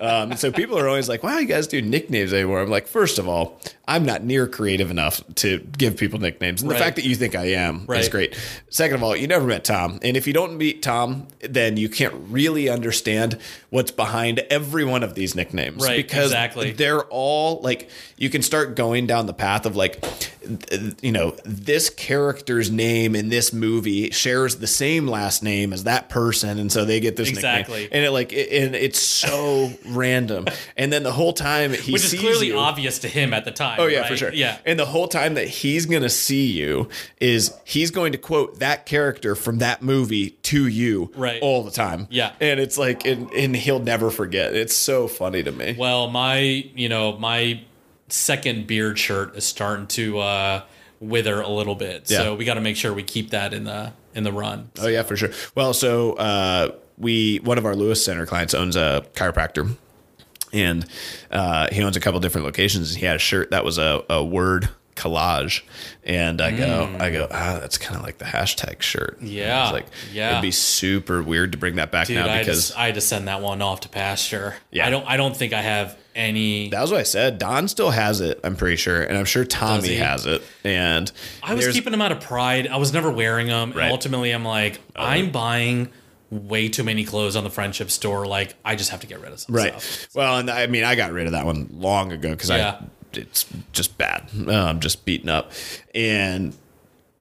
um, 0.00 0.32
and 0.32 0.38
so 0.38 0.52
people 0.52 0.78
are 0.78 0.88
always 0.88 1.08
like, 1.08 1.22
"Wow, 1.22 1.38
you 1.38 1.46
guys 1.46 1.66
do 1.66 1.80
nicknames 1.82 2.32
anymore?" 2.32 2.60
I'm 2.60 2.70
like, 2.70 2.86
first 2.86 3.18
of 3.18 3.26
all, 3.28 3.58
I'm 3.88 4.04
not 4.04 4.24
near 4.24 4.46
creative 4.48 4.90
enough 4.90 5.22
to 5.36 5.58
give 5.78 5.96
people 5.96 6.18
nicknames, 6.18 6.60
and 6.62 6.70
Right. 6.70 6.78
the 6.78 6.84
fact 6.84 6.96
that 6.96 7.04
you 7.04 7.14
think 7.14 7.34
I 7.36 7.52
am 7.52 7.86
is 7.94 8.08
great. 8.08 8.34
Second 8.68 8.96
of 8.96 9.02
all, 9.02 9.14
you 9.16 9.26
never 9.28 9.46
met 9.46 9.64
Tom, 9.64 9.98
and 10.02 10.16
if 10.16 10.26
you 10.26 10.32
don't 10.32 10.56
meet 10.58 10.82
Tom, 10.82 11.28
then 11.40 11.76
you 11.76 11.88
can't 11.88 12.14
really 12.28 12.68
understand 12.68 13.38
what's 13.70 13.90
behind 13.90 14.40
every 14.50 14.84
one 14.84 15.02
of 15.02 15.14
these 15.14 15.34
nicknames, 15.34 15.82
Right, 15.84 15.96
Because 15.96 16.26
exactly. 16.26 16.72
they're 16.72 17.02
all 17.04 17.60
like 17.62 17.88
you 18.16 18.30
can 18.30 18.42
start 18.42 18.74
going 18.76 19.06
down 19.06 19.26
the 19.26 19.34
path 19.34 19.66
of 19.66 19.76
like 19.76 20.04
you 21.02 21.10
know 21.10 21.34
this 21.44 21.90
character's 21.90 22.70
name 22.70 23.16
in 23.16 23.28
this 23.30 23.52
movie 23.52 24.10
shares 24.10 24.56
the 24.56 24.66
same 24.66 25.08
last 25.08 25.42
name 25.42 25.72
as 25.72 25.82
that 25.84 26.08
person 26.08 26.60
and 26.60 26.70
so 26.70 26.84
they 26.84 27.00
get 27.00 27.16
this 27.16 27.28
Exactly. 27.28 27.82
nickname 27.82 27.88
and 27.98 28.04
it 28.04 28.10
like 28.12 28.32
it, 28.32 28.48
and 28.64 28.76
it's 28.76 29.00
so 29.00 29.72
random 29.86 30.46
and 30.76 30.92
then 30.92 31.02
the 31.02 31.10
whole 31.10 31.32
time 31.32 31.72
he 31.72 31.92
Which 31.92 32.04
is 32.04 32.14
clearly 32.14 32.46
you, 32.48 32.58
obvious 32.58 33.00
to 33.00 33.08
him 33.08 33.34
at 33.34 33.44
the 33.44 33.50
time. 33.50 33.75
Oh 33.78 33.86
yeah, 33.86 34.00
right? 34.00 34.08
for 34.10 34.16
sure. 34.16 34.32
Yeah. 34.32 34.58
and 34.64 34.78
the 34.78 34.86
whole 34.86 35.08
time 35.08 35.34
that 35.34 35.48
he's 35.48 35.86
gonna 35.86 36.08
see 36.08 36.46
you 36.46 36.88
is 37.20 37.52
he's 37.64 37.90
going 37.90 38.12
to 38.12 38.18
quote 38.18 38.58
that 38.58 38.86
character 38.86 39.34
from 39.34 39.58
that 39.58 39.82
movie 39.82 40.30
to 40.42 40.66
you, 40.66 41.10
Right. 41.16 41.40
all 41.42 41.62
the 41.64 41.70
time. 41.70 42.06
Yeah. 42.10 42.32
and 42.40 42.58
it's 42.60 42.76
like, 42.78 43.04
and, 43.06 43.30
and 43.32 43.54
he'll 43.56 43.78
never 43.80 44.10
forget. 44.10 44.54
It's 44.54 44.76
so 44.76 45.08
funny 45.08 45.42
to 45.42 45.52
me. 45.52 45.74
Well, 45.78 46.08
my 46.08 46.38
you 46.38 46.88
know 46.88 47.16
my 47.18 47.60
second 48.08 48.66
beard 48.66 48.98
shirt 48.98 49.36
is 49.36 49.44
starting 49.44 49.86
to 49.88 50.18
uh, 50.18 50.62
wither 51.00 51.40
a 51.40 51.48
little 51.48 51.74
bit, 51.74 52.10
Yeah. 52.10 52.18
so 52.18 52.34
we 52.36 52.44
got 52.44 52.54
to 52.54 52.60
make 52.60 52.76
sure 52.76 52.92
we 52.94 53.02
keep 53.02 53.30
that 53.30 53.52
in 53.52 53.64
the 53.64 53.92
in 54.14 54.24
the 54.24 54.32
run. 54.32 54.70
Oh 54.78 54.86
yeah, 54.88 55.02
for 55.02 55.16
sure. 55.16 55.30
Well, 55.54 55.74
so 55.74 56.12
uh, 56.14 56.70
we 56.98 57.38
one 57.42 57.58
of 57.58 57.66
our 57.66 57.74
Lewis 57.74 58.04
Center 58.04 58.24
clients 58.26 58.54
owns 58.54 58.76
a 58.76 59.04
chiropractor, 59.14 59.76
and 60.52 60.86
uh, 61.30 61.68
he 61.72 61.82
owns 61.82 61.96
a 61.96 62.00
couple 62.00 62.20
different 62.20 62.44
locations. 62.44 62.94
He 62.94 63.04
had 63.06 63.16
a 63.16 63.20
shirt 63.20 63.50
that 63.50 63.64
was 63.64 63.78
a, 63.78 64.04
a 64.08 64.24
word 64.24 64.68
collage, 64.96 65.62
and 66.04 66.40
I 66.40 66.56
go, 66.56 66.96
I 66.98 67.10
go, 67.10 67.28
ah, 67.30 67.58
that's 67.60 67.78
kind 67.78 67.96
of 67.96 68.02
like 68.02 68.18
the 68.18 68.24
hashtag 68.24 68.82
shirt. 68.82 69.20
Mm. 69.20 69.32
Yeah, 69.32 69.70
like, 69.70 69.86
yeah. 70.12 70.32
it'd 70.32 70.42
be 70.42 70.50
super 70.50 71.22
weird 71.22 71.52
to 71.52 71.58
bring 71.58 71.76
that 71.76 71.92
back 71.92 72.08
Dude, 72.08 72.16
now 72.16 72.28
I 72.28 72.38
because 72.38 72.68
just 72.68 72.78
I 72.78 72.86
had 72.86 72.94
to 72.96 73.00
send 73.00 73.28
that 73.28 73.40
one 73.42 73.62
off 73.62 73.80
to 73.80 73.88
pasture. 73.88 74.56
Yeah. 74.70 74.86
I 74.86 74.90
don't 74.90 75.06
I 75.06 75.16
don't 75.16 75.36
think 75.36 75.52
I 75.52 75.60
have 75.60 75.96
any. 76.14 76.70
that 76.70 76.80
was 76.80 76.90
what 76.90 77.00
I 77.00 77.04
said. 77.04 77.38
Don 77.38 77.68
still 77.68 77.90
has 77.90 78.20
it, 78.20 78.40
I'm 78.42 78.56
pretty 78.56 78.76
sure, 78.76 79.02
and 79.02 79.16
I'm 79.16 79.26
sure 79.26 79.44
Tommy 79.44 79.96
has 79.96 80.26
it. 80.26 80.42
And 80.64 81.12
I 81.42 81.54
was 81.54 81.68
keeping 81.68 81.92
them 81.92 82.02
out 82.02 82.12
of 82.12 82.20
pride. 82.20 82.66
I 82.66 82.78
was 82.78 82.92
never 82.92 83.10
wearing 83.10 83.46
them. 83.46 83.72
Right. 83.72 83.84
And 83.84 83.92
ultimately, 83.92 84.32
I'm 84.32 84.44
like, 84.44 84.80
I'm 84.96 85.30
buying 85.30 85.90
way 86.30 86.68
too 86.68 86.82
many 86.84 87.04
clothes 87.04 87.36
on 87.36 87.44
the 87.44 87.50
friendship 87.50 87.90
store. 87.90 88.26
Like, 88.26 88.54
I 88.64 88.74
just 88.76 88.90
have 88.90 89.00
to 89.00 89.06
get 89.06 89.20
rid 89.20 89.32
of 89.32 89.40
some 89.40 89.54
Right. 89.54 89.80
stuff. 89.80 90.14
Well, 90.14 90.38
and 90.38 90.50
I 90.50 90.66
mean, 90.66 90.84
I 90.84 90.94
got 90.94 91.12
rid 91.12 91.26
of 91.26 91.32
that 91.32 91.46
one 91.46 91.68
long 91.72 92.12
ago 92.12 92.30
because 92.30 92.48
Yeah. 92.50 92.78
I 92.80 92.84
it's 93.18 93.46
just 93.72 93.96
bad, 93.96 94.28
I'm 94.34 94.48
um, 94.50 94.80
just 94.80 95.04
beaten 95.06 95.28
up. 95.30 95.52
And 95.94 96.54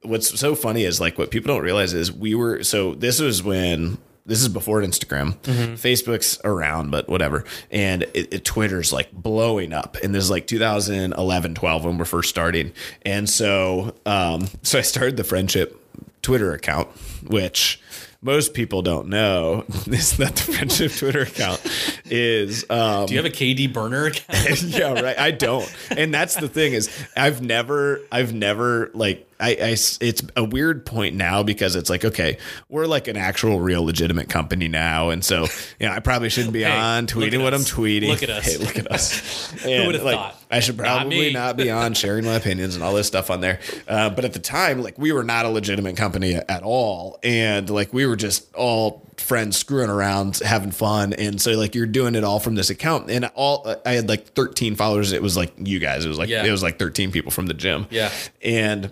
what's 0.01 0.37
so 0.37 0.53
funny 0.55 0.83
is 0.83 0.99
like 0.99 1.17
what 1.17 1.31
people 1.31 1.53
don't 1.53 1.63
realize 1.63 1.93
is 1.93 2.11
we 2.11 2.35
were 2.35 2.63
so 2.63 2.93
this 2.95 3.19
was 3.19 3.41
when 3.41 3.97
this 4.25 4.41
is 4.41 4.49
before 4.49 4.81
Instagram, 4.81 5.37
Facebook's 5.77 6.39
around, 6.43 6.89
but 6.91 7.07
whatever. 7.07 7.45
And 7.69 8.03
it, 8.15 8.33
it, 8.33 8.43
Twitter's 8.45 8.91
like 8.91 9.11
blowing 9.13 9.71
up, 9.71 9.97
and 10.03 10.15
this 10.15 10.23
is 10.23 10.31
like 10.31 10.47
2011, 10.47 11.53
12 11.55 11.85
when 11.85 11.97
we're 11.99 12.05
first 12.05 12.29
starting. 12.29 12.73
And 13.03 13.29
so, 13.29 13.93
um, 14.05 14.47
so 14.63 14.79
I 14.79 14.81
started 14.81 15.15
the 15.17 15.23
friendship 15.23 15.79
Twitter 16.23 16.53
account, 16.53 16.87
which 17.29 17.79
most 18.25 18.55
people 18.55 18.81
don't 18.81 19.07
know 19.07 19.63
is 19.85 20.17
that 20.17 20.35
the 20.35 20.53
friendship 20.53 20.91
Twitter 20.97 21.21
account 21.21 21.61
is 22.05 22.65
um, 22.71 23.05
Do 23.05 23.13
you 23.13 23.21
have 23.21 23.31
a 23.31 23.33
KD 23.33 23.71
burner 23.71 24.05
account? 24.07 24.61
yeah, 24.63 24.99
right. 24.99 25.17
I 25.17 25.29
don't, 25.29 25.71
and 25.91 26.11
that's 26.11 26.35
the 26.35 26.49
thing 26.49 26.73
is 26.73 26.89
I've 27.15 27.41
never, 27.43 28.01
I've 28.11 28.33
never 28.33 28.89
like 28.95 29.29
I, 29.39 29.49
I 29.49 29.55
it's 29.71 30.21
a 30.35 30.43
weird 30.43 30.85
point 30.85 31.15
now 31.15 31.43
because 31.43 31.75
it's 31.75 31.89
like 31.89 32.05
okay, 32.05 32.37
we're 32.69 32.85
like 32.85 33.07
an 33.07 33.17
actual, 33.17 33.59
real, 33.59 33.83
legitimate 33.83 34.29
company 34.29 34.67
now, 34.67 35.09
and 35.09 35.23
so 35.23 35.47
you 35.79 35.87
know 35.87 35.91
I 35.93 35.99
probably 35.99 36.29
shouldn't 36.29 36.53
be 36.53 36.63
Hey, 36.63 36.71
on 36.71 37.07
tweeting 37.07 37.39
at 37.39 37.41
what 37.41 37.53
I'm 37.53 37.61
tweeting. 37.61 38.07
Look 38.09 38.23
at 38.23 38.29
us. 38.29 38.45
Hey, 38.45 38.57
look 38.57 38.77
at 38.77 38.91
us. 38.91 39.53
And, 39.65 39.87
would've 39.87 40.03
like, 40.03 40.15
thought? 40.15 40.35
I 40.51 40.59
should 40.59 40.77
probably 40.77 41.19
me. 41.19 41.33
not 41.33 41.57
be 41.57 41.71
on 41.71 41.93
sharing 41.95 42.23
my 42.25 42.35
opinions 42.35 42.75
and 42.75 42.83
all 42.83 42.93
this 42.93 43.07
stuff 43.07 43.29
on 43.31 43.41
there. 43.41 43.59
Uh, 43.87 44.09
but 44.09 44.25
at 44.25 44.33
the 44.33 44.39
time, 44.39 44.81
like 44.83 44.97
we 44.97 45.11
were 45.11 45.23
not 45.23 45.45
a 45.45 45.49
legitimate 45.49 45.97
company 45.97 46.35
at 46.35 46.61
all, 46.63 47.19
and 47.23 47.69
like 47.69 47.93
we 47.93 48.05
were 48.05 48.15
just 48.15 48.53
all 48.55 49.01
friends 49.17 49.57
screwing 49.57 49.89
around, 49.89 50.37
having 50.39 50.71
fun, 50.71 51.13
and 51.13 51.41
so 51.41 51.51
like 51.53 51.73
you're 51.73 51.85
doing 51.85 52.15
it 52.15 52.23
all 52.23 52.39
from 52.39 52.55
this 52.55 52.69
account. 52.69 53.09
And 53.09 53.25
all 53.33 53.75
I 53.85 53.93
had 53.93 54.07
like 54.07 54.27
13 54.33 54.75
followers. 54.75 55.11
It 55.13 55.21
was 55.21 55.35
like 55.35 55.53
you 55.57 55.79
guys. 55.79 56.05
It 56.05 56.09
was 56.09 56.17
like 56.17 56.29
Yeah. 56.29 56.45
it 56.45 56.51
was 56.51 56.61
like 56.63 56.77
13 56.79 57.11
people 57.11 57.31
from 57.31 57.47
the 57.47 57.53
gym. 57.53 57.87
Yeah. 57.89 58.11
and 58.43 58.91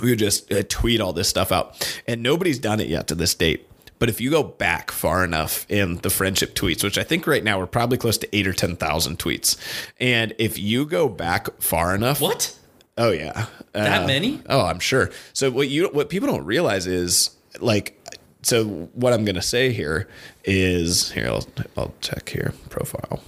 we 0.00 0.10
would 0.10 0.18
just 0.18 0.52
uh, 0.52 0.62
tweet 0.68 1.00
all 1.00 1.12
this 1.12 1.28
stuff 1.28 1.52
out, 1.52 1.76
and 2.06 2.22
nobody's 2.22 2.58
done 2.58 2.80
it 2.80 2.88
yet 2.88 3.06
to 3.08 3.14
this 3.14 3.34
date. 3.34 3.66
But 3.98 4.08
if 4.08 4.18
you 4.20 4.30
go 4.30 4.42
back 4.42 4.90
far 4.90 5.22
enough 5.24 5.66
in 5.68 5.96
the 5.98 6.08
friendship 6.08 6.54
tweets, 6.54 6.82
which 6.82 6.96
I 6.96 7.02
think 7.02 7.26
right 7.26 7.44
now 7.44 7.58
we're 7.58 7.66
probably 7.66 7.98
close 7.98 8.16
to 8.18 8.36
eight 8.36 8.46
or 8.46 8.52
ten 8.54 8.76
thousand 8.76 9.18
tweets, 9.18 9.56
and 10.00 10.34
if 10.38 10.58
you 10.58 10.86
go 10.86 11.08
back 11.08 11.48
far 11.60 11.94
enough, 11.94 12.20
what? 12.20 12.56
Oh 12.96 13.10
yeah, 13.12 13.46
That 13.72 14.02
Uh, 14.02 14.06
many? 14.06 14.42
Oh, 14.48 14.62
I'm 14.62 14.80
sure. 14.80 15.10
So 15.32 15.50
what 15.50 15.68
you 15.68 15.88
what 15.92 16.08
people 16.08 16.28
don't 16.28 16.44
realize 16.44 16.86
is 16.86 17.30
like 17.60 17.96
so 18.42 18.64
what 18.94 19.12
I'm 19.12 19.24
gonna 19.26 19.42
say 19.42 19.72
here 19.72 20.08
is 20.44 21.12
here 21.12 21.26
I'll 21.26 21.46
I'll 21.76 21.92
check 22.00 22.30
here 22.30 22.54
profile. 22.70 23.20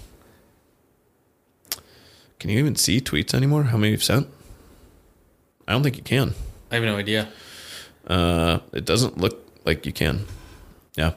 Can 2.39 2.51
you 2.51 2.59
even 2.59 2.77
see 2.77 3.01
tweets 3.01 3.35
anymore? 3.35 3.65
How 3.65 3.77
many 3.77 3.93
you've 3.93 4.03
sent? 4.03 4.27
I 5.69 5.73
don't 5.73 5.83
think 5.83 5.97
you 5.97 6.03
can. 6.03 6.35
I 6.73 6.77
have 6.77 6.85
no 6.85 6.97
idea. 6.97 7.29
Uh, 8.07 8.59
it 8.73 8.85
doesn't 8.85 9.19
look 9.19 9.47
like 9.65 9.87
you 9.87 9.93
can. 9.93 10.27
Yeah. 10.97 11.13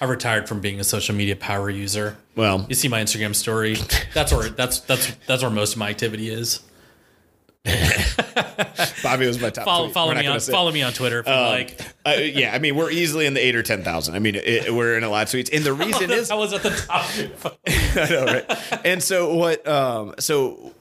I 0.00 0.06
retired 0.06 0.48
from 0.48 0.60
being 0.60 0.80
a 0.80 0.84
social 0.84 1.14
media 1.14 1.36
power 1.36 1.68
user. 1.70 2.16
Well, 2.34 2.66
You 2.68 2.74
see 2.74 2.88
my 2.88 3.02
Instagram 3.02 3.34
story. 3.34 3.76
That's 4.14 4.32
where 4.32 4.48
that's 4.48 4.80
that's 4.80 5.12
that's 5.26 5.42
where 5.42 5.50
most 5.50 5.72
of 5.74 5.78
my 5.78 5.90
activity 5.90 6.28
is. 6.30 6.60
Bobby 9.02 9.26
was 9.26 9.40
my 9.40 9.50
top. 9.50 9.64
Follow, 9.64 9.88
follow 9.88 10.14
me 10.14 10.26
on 10.26 10.38
follow 10.40 10.70
me 10.70 10.82
on 10.82 10.92
Twitter 10.92 11.20
if 11.20 11.26
you 11.26 11.32
like. 11.32 11.80
Uh, 12.04 12.10
yeah, 12.20 12.54
I 12.54 12.58
mean, 12.60 12.76
we're 12.76 12.90
easily 12.90 13.26
in 13.26 13.34
the 13.34 13.44
eight 13.44 13.56
or 13.56 13.62
ten 13.62 13.82
thousand. 13.82 14.14
I 14.14 14.20
mean, 14.20 14.36
it, 14.36 14.72
we're 14.72 14.96
in 14.96 15.02
a 15.02 15.08
lot 15.10 15.22
of 15.26 15.28
tweets, 15.32 15.50
and 15.52 15.64
the 15.64 15.72
reason 15.84 16.10
is 16.10 16.30
I 16.30 16.36
was 16.36 16.52
at 16.52 16.62
the 16.62 16.70
top. 16.70 17.08
of 17.08 17.18
your 17.18 17.28
phone. 17.30 17.52
I 17.66 18.08
know, 18.08 18.24
right? 18.26 18.86
And 18.86 19.02
so 19.02 19.34
what? 19.34 19.66
Um, 19.66 20.14
so 20.20 20.72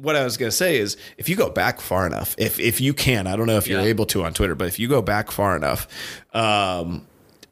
what 0.00 0.16
I 0.16 0.24
was 0.24 0.36
going 0.36 0.50
to 0.50 0.56
say 0.56 0.78
is, 0.78 0.96
if 1.16 1.28
you 1.28 1.36
go 1.36 1.50
back 1.50 1.80
far 1.80 2.06
enough, 2.06 2.34
if 2.38 2.58
if 2.60 2.80
you 2.80 2.94
can, 2.94 3.26
I 3.26 3.36
don't 3.36 3.46
know 3.46 3.56
if 3.56 3.66
you're 3.66 3.80
Yeah. 3.80 3.86
able 3.88 4.06
to 4.06 4.24
on 4.24 4.32
Twitter, 4.34 4.54
but 4.54 4.66
if 4.68 4.78
you 4.78 4.88
go 4.88 5.02
back 5.02 5.30
far 5.30 5.56
enough, 5.56 5.86
um, 6.34 7.06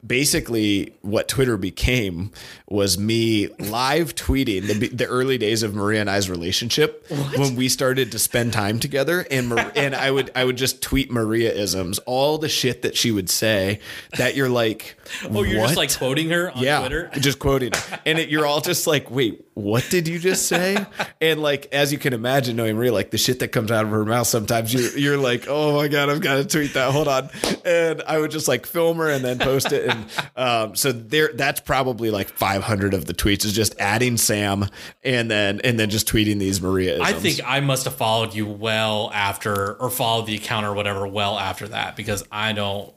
basically 0.06 0.92
what 1.02 1.26
Twitter 1.28 1.56
became 1.56 2.30
was 2.68 2.98
me 2.98 3.46
live 3.60 4.14
tweeting 4.16 4.66
the, 4.66 4.88
the 4.88 5.06
early 5.06 5.38
days 5.38 5.62
of 5.62 5.72
Maria 5.74 6.00
and 6.00 6.10
I's 6.10 6.28
relationship 6.28 7.06
when 7.36 7.54
we 7.54 7.68
started 7.68 8.10
to 8.12 8.18
spend 8.18 8.52
time 8.52 8.80
together 8.80 9.24
and 9.30 9.48
Mar- 9.48 9.70
and 9.76 9.94
I 9.94 10.10
would 10.10 10.32
I 10.34 10.44
would 10.44 10.56
just 10.56 10.82
tweet 10.82 11.10
Maria 11.10 11.52
isms 11.52 12.00
all 12.00 12.38
the 12.38 12.48
shit 12.48 12.82
that 12.82 12.96
she 12.96 13.12
would 13.12 13.30
say 13.30 13.78
that 14.16 14.34
you're 14.34 14.48
like 14.48 14.96
Oh, 15.30 15.44
you're 15.44 15.60
what? 15.60 15.66
just 15.68 15.76
like 15.76 15.96
quoting 15.96 16.30
her 16.30 16.50
on 16.50 16.60
yeah, 16.60 16.80
Twitter. 16.80 17.10
just 17.20 17.38
quoting 17.38 17.72
her. 17.72 18.00
and 18.04 18.18
it, 18.18 18.28
you're 18.30 18.44
all 18.44 18.60
just 18.60 18.88
like 18.88 19.10
wait 19.12 19.44
what 19.54 19.86
did 19.88 20.08
you 20.08 20.18
just 20.18 20.46
say 20.48 20.84
and 21.20 21.40
like 21.40 21.68
as 21.72 21.92
you 21.92 21.98
can 21.98 22.12
imagine 22.12 22.56
knowing 22.56 22.74
Maria 22.74 22.92
like 22.92 23.12
the 23.12 23.18
shit 23.18 23.38
that 23.38 23.48
comes 23.48 23.70
out 23.70 23.84
of 23.84 23.90
her 23.92 24.04
mouth 24.04 24.26
sometimes 24.26 24.74
you're, 24.74 24.98
you're 24.98 25.16
like 25.18 25.44
oh 25.48 25.76
my 25.76 25.86
god 25.86 26.10
I've 26.10 26.20
got 26.20 26.34
to 26.34 26.44
tweet 26.44 26.74
that 26.74 26.90
hold 26.92 27.06
on 27.06 27.30
and 27.64 28.02
I 28.02 28.18
would 28.18 28.32
just 28.32 28.48
like 28.48 28.66
film 28.66 28.96
her 28.96 29.08
and 29.08 29.24
then 29.24 29.38
post 29.38 29.70
it 29.70 29.88
and 29.88 30.06
um, 30.36 30.74
so 30.74 30.90
there 30.90 31.30
that's 31.32 31.60
probably 31.60 32.10
like 32.10 32.30
500 32.60 32.94
of 32.94 33.04
the 33.04 33.12
tweets 33.12 33.44
is 33.44 33.52
just 33.52 33.74
adding 33.78 34.16
Sam 34.16 34.66
and 35.04 35.30
then 35.30 35.60
and 35.62 35.78
then 35.78 35.90
just 35.90 36.08
tweeting 36.08 36.38
these 36.38 36.60
Maria 36.60 37.02
I 37.02 37.12
think 37.12 37.40
I 37.44 37.60
must 37.60 37.84
have 37.84 37.94
followed 37.94 38.34
you 38.34 38.46
well 38.46 39.10
after, 39.12 39.74
or 39.74 39.90
followed 39.90 40.26
the 40.26 40.36
account 40.36 40.64
or 40.64 40.72
whatever 40.72 41.06
well 41.06 41.38
after 41.38 41.68
that 41.68 41.96
because 41.96 42.24
I 42.32 42.52
don't. 42.52 42.92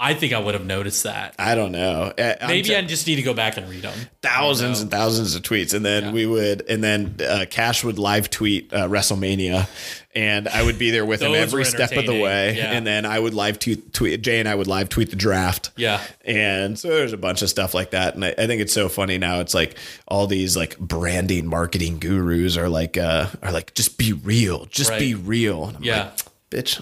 I 0.00 0.14
think 0.14 0.32
I 0.32 0.38
would 0.38 0.54
have 0.54 0.64
noticed 0.64 1.02
that. 1.02 1.34
I 1.40 1.56
don't 1.56 1.72
know 1.72 2.12
I'm 2.16 2.46
Maybe 2.46 2.68
t- 2.68 2.76
I 2.76 2.82
just 2.82 3.04
need 3.08 3.16
to 3.16 3.22
go 3.22 3.34
back 3.34 3.56
and 3.56 3.68
read 3.68 3.82
them. 3.82 3.98
thousands 4.22 4.80
and 4.80 4.92
thousands 4.92 5.34
of 5.34 5.42
tweets, 5.42 5.74
and 5.74 5.84
then 5.84 6.12
we 6.12 6.24
would, 6.24 6.62
and 6.68 6.84
then 6.84 7.16
uh, 7.20 7.46
Cash 7.50 7.82
would 7.82 7.98
live 7.98 8.30
tweet 8.30 8.72
uh, 8.72 8.86
WrestleMania, 8.86 9.68
and 10.18 10.48
I 10.48 10.62
would 10.64 10.78
be 10.78 10.90
there 10.90 11.06
with 11.06 11.22
him 11.22 11.34
every 11.34 11.64
step 11.64 11.92
of 11.92 12.06
the 12.06 12.18
way, 12.20 12.56
yeah. 12.56 12.72
and 12.72 12.84
then 12.86 13.06
I 13.06 13.18
would 13.18 13.34
live 13.34 13.58
tweet, 13.58 13.92
tweet 13.92 14.20
Jay 14.22 14.40
and 14.40 14.48
I 14.48 14.54
would 14.54 14.66
live 14.66 14.88
tweet 14.88 15.10
the 15.10 15.16
draft, 15.16 15.70
Yeah. 15.76 16.00
and 16.24 16.76
so 16.78 16.88
there's 16.88 17.12
a 17.12 17.16
bunch 17.16 17.42
of 17.42 17.48
stuff 17.48 17.72
like 17.74 17.90
that, 17.92 18.14
and 18.16 18.24
I, 18.24 18.34
I 18.36 18.46
think 18.46 18.60
it's 18.60 18.72
so 18.72 18.88
funny 18.88 19.18
now. 19.18 19.40
It's 19.40 19.54
like 19.54 19.76
all 20.08 20.26
these 20.26 20.56
like 20.56 20.76
branding, 20.78 21.46
marketing 21.46 21.98
gurus 22.00 22.56
are 22.56 22.68
like, 22.68 22.96
uh, 22.98 23.26
are 23.42 23.52
like, 23.52 23.74
just 23.74 23.96
be 23.98 24.12
real, 24.12 24.64
just 24.66 24.90
Right. 24.90 24.98
be 24.98 25.14
real. 25.14 25.66
And 25.68 25.76
I'm 25.76 25.82
Yeah. 25.84 26.04
like, 26.04 26.18
bitch, 26.50 26.80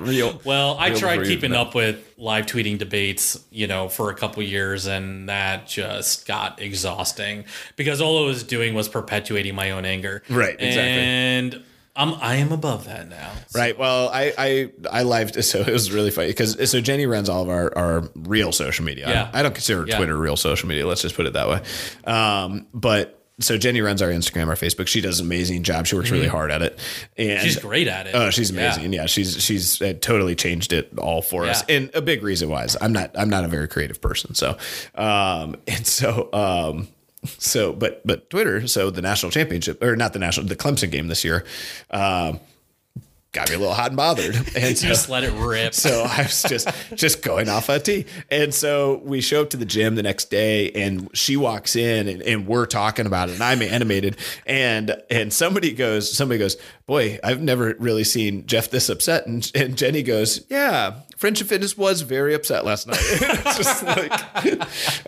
real. 0.00 0.40
Well, 0.44 0.76
I 0.78 0.88
Real 0.88 0.98
tried 0.98 1.24
keeping 1.24 1.54
up 1.54 1.74
with 1.74 1.96
live 2.18 2.46
tweeting 2.46 2.78
debates, 2.78 3.38
you 3.50 3.66
know, 3.66 3.88
for 3.88 4.10
a 4.10 4.14
couple 4.14 4.42
years, 4.42 4.86
and 4.86 5.28
that 5.28 5.68
just 5.68 6.26
got 6.26 6.60
exhausting 6.60 7.44
because 7.76 8.00
all 8.00 8.24
I 8.24 8.26
was 8.26 8.42
doing 8.42 8.74
was 8.74 8.88
perpetuating 8.88 9.54
my 9.54 9.70
own 9.70 9.84
anger. 9.84 10.22
Right, 10.28 10.56
exactly. 10.58 10.82
And 10.82 11.62
I'm 11.94 12.14
I 12.14 12.36
am 12.36 12.52
above 12.52 12.86
that 12.86 13.08
now. 13.08 13.32
Right. 13.54 13.78
Well, 13.78 14.08
I 14.08 14.32
I 14.38 14.72
I 14.90 15.02
lived 15.02 15.42
so 15.44 15.60
it 15.60 15.72
was 15.72 15.92
really 15.92 16.10
funny 16.10 16.28
because 16.28 16.70
so 16.70 16.80
Jenny 16.80 17.06
runs 17.06 17.28
all 17.28 17.42
of 17.42 17.48
our 17.48 17.76
our 17.76 18.08
real 18.14 18.52
social 18.52 18.84
media. 18.84 19.08
Yeah. 19.08 19.30
I, 19.32 19.42
don't 19.42 19.54
consider 19.54 19.86
Yeah. 19.86 19.96
Twitter 19.98 20.16
real 20.16 20.36
social 20.36 20.68
media. 20.68 20.86
Let's 20.86 21.02
just 21.02 21.14
put 21.14 21.26
it 21.26 21.34
that 21.34 21.48
way. 21.48 21.62
Um, 22.10 22.66
but 22.72 23.18
so 23.40 23.58
Jenny 23.58 23.80
runs 23.80 24.02
our 24.02 24.10
Instagram, 24.10 24.48
our 24.48 24.54
Facebook. 24.54 24.86
She 24.86 25.00
does 25.00 25.18
an 25.18 25.26
amazing 25.26 25.64
job. 25.64 25.86
She 25.86 25.96
works 25.96 26.10
really 26.10 26.28
hard 26.28 26.50
at 26.50 26.62
it, 26.62 26.78
and 27.16 27.30
Mm-hmm. 27.30 27.44
She's 27.44 27.56
great 27.58 27.88
at 27.88 28.06
it. 28.06 28.14
Oh, 28.14 28.30
she's 28.30 28.50
amazing. 28.50 28.92
Yeah, 28.92 29.06
she's 29.06 29.42
she's 29.42 29.80
uh, 29.82 29.94
totally 30.00 30.34
changed 30.34 30.72
it 30.72 30.96
all 30.98 31.22
for 31.22 31.44
us. 31.46 31.64
And 31.68 31.90
a 31.94 32.00
big 32.02 32.22
reason 32.22 32.48
why 32.50 32.64
is 32.64 32.76
I'm 32.80 32.92
not 32.92 33.10
I'm 33.18 33.30
not 33.30 33.44
a 33.44 33.48
very 33.48 33.68
creative 33.68 34.00
person. 34.00 34.34
So, 34.34 34.56
um, 34.94 35.56
and 35.66 35.86
so 35.86 36.28
um, 36.32 36.88
so 37.24 37.72
but 37.72 38.04
but 38.06 38.28
Twitter. 38.30 38.66
So 38.66 38.90
the 38.90 39.02
national 39.02 39.32
championship 39.32 39.82
or 39.82 39.96
not 39.96 40.12
the 40.12 40.18
national 40.18 40.46
the 40.46 40.56
Clemson 40.56 40.90
game 40.90 41.08
this 41.08 41.24
year. 41.24 41.44
Um, 41.90 42.40
got 43.32 43.48
me 43.48 43.54
a 43.56 43.58
little 43.58 43.72
hot 43.74 43.86
and 43.86 43.96
bothered, 43.96 44.34
and 44.56 44.76
so, 44.76 44.86
Just 44.86 45.08
let 45.08 45.24
it 45.24 45.32
rip. 45.32 45.72
so 45.72 46.02
I 46.06 46.24
was 46.24 46.42
just 46.42 46.68
just 46.94 47.22
going 47.22 47.48
off 47.48 47.68
a 47.68 47.78
tee. 47.78 48.04
And 48.30 48.52
so 48.52 49.00
we 49.04 49.20
show 49.20 49.42
up 49.42 49.50
to 49.50 49.56
the 49.56 49.64
gym 49.64 49.94
the 49.94 50.02
next 50.02 50.30
day 50.30 50.70
and 50.72 51.08
she 51.16 51.36
walks 51.36 51.74
in 51.74 52.08
and, 52.08 52.22
and 52.22 52.46
we're 52.46 52.66
talking 52.66 53.06
about 53.06 53.30
it 53.30 53.34
and 53.34 53.42
I'm 53.42 53.62
animated 53.62 54.16
and 54.46 55.00
and 55.10 55.32
somebody 55.32 55.72
goes 55.72 56.14
somebody 56.14 56.38
goes, 56.38 56.56
Boy, 56.86 57.18
I've 57.24 57.40
never 57.40 57.74
really 57.78 58.04
seen 58.04 58.46
Jeff 58.46 58.70
this 58.70 58.88
upset. 58.88 59.26
And 59.26 59.50
and 59.54 59.78
Jenny 59.78 60.02
goes, 60.02 60.44
Yeah, 60.50 60.94
Friendship 61.22 61.46
Fitness 61.46 61.78
was 61.78 62.00
very 62.00 62.34
upset 62.34 62.64
last 62.64 62.88
night. 62.88 62.98
it's 63.00 63.56
just 63.56 63.84
like 63.84 64.10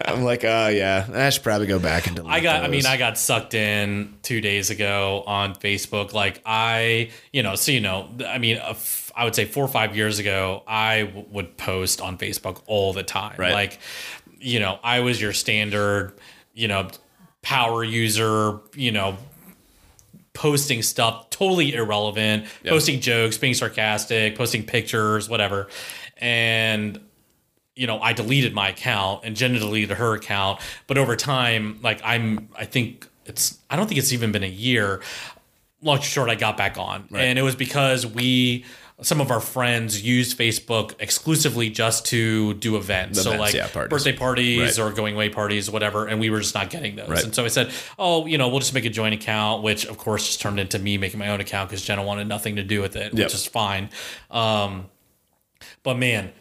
I'm 0.07 0.23
like, 0.23 0.45
oh 0.45 0.69
yeah, 0.69 1.09
I 1.13 1.29
should 1.31 1.43
probably 1.43 1.67
go 1.67 1.81
back 1.81 2.07
and 2.07 2.15
delete 2.15 2.33
I 2.33 2.39
got. 2.39 2.63
I 2.63 2.69
mean, 2.69 2.87
I 2.87 2.97
got 2.97 3.19
sucked 3.19 3.53
in 3.53 4.15
two 4.23 4.41
days 4.41 4.71
ago 4.71 5.25
on 5.27 5.57
Facebook. 5.57 6.13
Like 6.13 6.41
I, 6.47 7.11
you 7.33 7.43
know, 7.43 7.57
so 7.57 7.73
you 7.73 7.81
know, 7.81 8.09
I 8.29 8.39
mean, 8.39 8.59
f- 8.59 9.11
I 9.17 9.25
would 9.25 9.35
say 9.35 9.45
four 9.45 9.65
or 9.65 9.69
five 9.69 9.97
years 9.97 10.21
ago, 10.21 10.63
I 10.69 11.03
w- 11.03 11.27
would 11.33 11.57
post 11.57 12.01
on 12.01 12.17
Facebook 12.17 12.63
all 12.69 12.93
the 12.93 13.03
time. 13.03 13.35
Right. 13.37 13.53
Like, 13.53 13.81
you 14.39 14.61
know, 14.61 14.79
I 14.85 15.01
was 15.01 15.21
your 15.21 15.33
standard, 15.33 16.13
you 16.53 16.69
know, 16.69 16.91
power 17.43 17.83
user. 17.83 18.61
You 18.77 18.93
know, 18.93 19.19
posting 20.35 20.83
stuff 20.83 21.31
totally 21.31 21.75
irrelevant, 21.75 22.45
posting 22.67 23.01
jokes, 23.01 23.39
being 23.39 23.55
sarcastic, 23.55 24.37
posting 24.37 24.65
pictures, 24.65 25.29
whatever, 25.29 25.69
and 26.29 27.01
you 27.77 27.87
know, 27.89 28.01
I 28.01 28.13
deleted 28.13 28.55
my 28.55 28.69
account 28.69 29.23
and 29.25 29.35
Jenna 29.35 29.59
deleted 29.59 29.97
her 29.97 30.15
account. 30.15 30.61
But 30.87 30.97
over 30.97 31.17
time, 31.17 31.81
like 31.83 32.01
I'm, 32.05 32.49
I 32.57 32.67
think 32.67 33.09
it's, 33.27 33.59
I 33.69 33.75
don't 33.75 33.89
think 33.89 33.99
it's 33.99 34.13
even 34.13 34.31
been 34.31 34.45
a 34.45 34.47
year. 34.47 35.01
Long 35.83 35.97
story 35.99 36.29
short, 36.29 36.31
I 36.31 36.37
got 36.37 36.57
back 36.57 36.79
on, 36.79 37.09
and 37.13 37.37
it 37.37 37.43
was 37.43 37.57
because 37.57 38.07
we, 38.07 38.65
some 39.03 39.21
of 39.21 39.33
our 39.33 39.41
friends 39.41 40.01
used 40.03 40.39
Facebook 40.39 40.95
exclusively 41.01 41.69
just 41.69 42.07
to 42.07 42.55
do 42.55 42.77
events. 42.77 43.21
so 43.21 43.31
Events, 43.33 43.41
like 43.41 43.55
yeah, 43.55 43.67
parties. 43.67 43.91
birthday 43.91 44.13
parties 44.17 44.79
Right. 44.79 44.87
or 44.87 44.93
going 44.93 45.17
away 45.17 45.29
parties, 45.31 45.69
whatever. 45.69 46.07
And 46.07 46.21
we 46.21 46.31
were 46.31 46.39
just 46.41 46.55
not 46.55 46.71
getting 46.71 46.95
those. 46.95 47.09
Right. 47.09 47.25
And 47.25 47.35
so 47.35 47.45
I 47.45 47.49
said, 47.49 47.73
oh, 47.99 48.25
you 48.27 48.39
know, 48.39 48.49
we'll 48.49 48.61
just 48.61 48.73
make 48.73 48.85
a 48.85 48.89
joint 48.91 49.15
account, 49.15 49.65
which 49.65 49.85
of 49.87 49.99
course 49.99 50.25
just 50.29 50.41
turned 50.41 50.61
into 50.61 50.79
me 50.79 50.97
making 50.97 51.19
my 51.19 51.29
own 51.29 51.41
account 51.41 51.69
because 51.71 51.83
Jenna 51.83 52.05
wanted 52.05 52.29
nothing 52.29 52.55
to 52.57 52.63
do 52.63 52.81
with 52.81 52.95
it, 52.95 53.13
Yep. 53.13 53.25
which 53.27 53.35
is 53.35 53.45
fine. 53.45 53.91
Um, 54.31 54.87
but 55.83 55.97
man, 55.99 56.33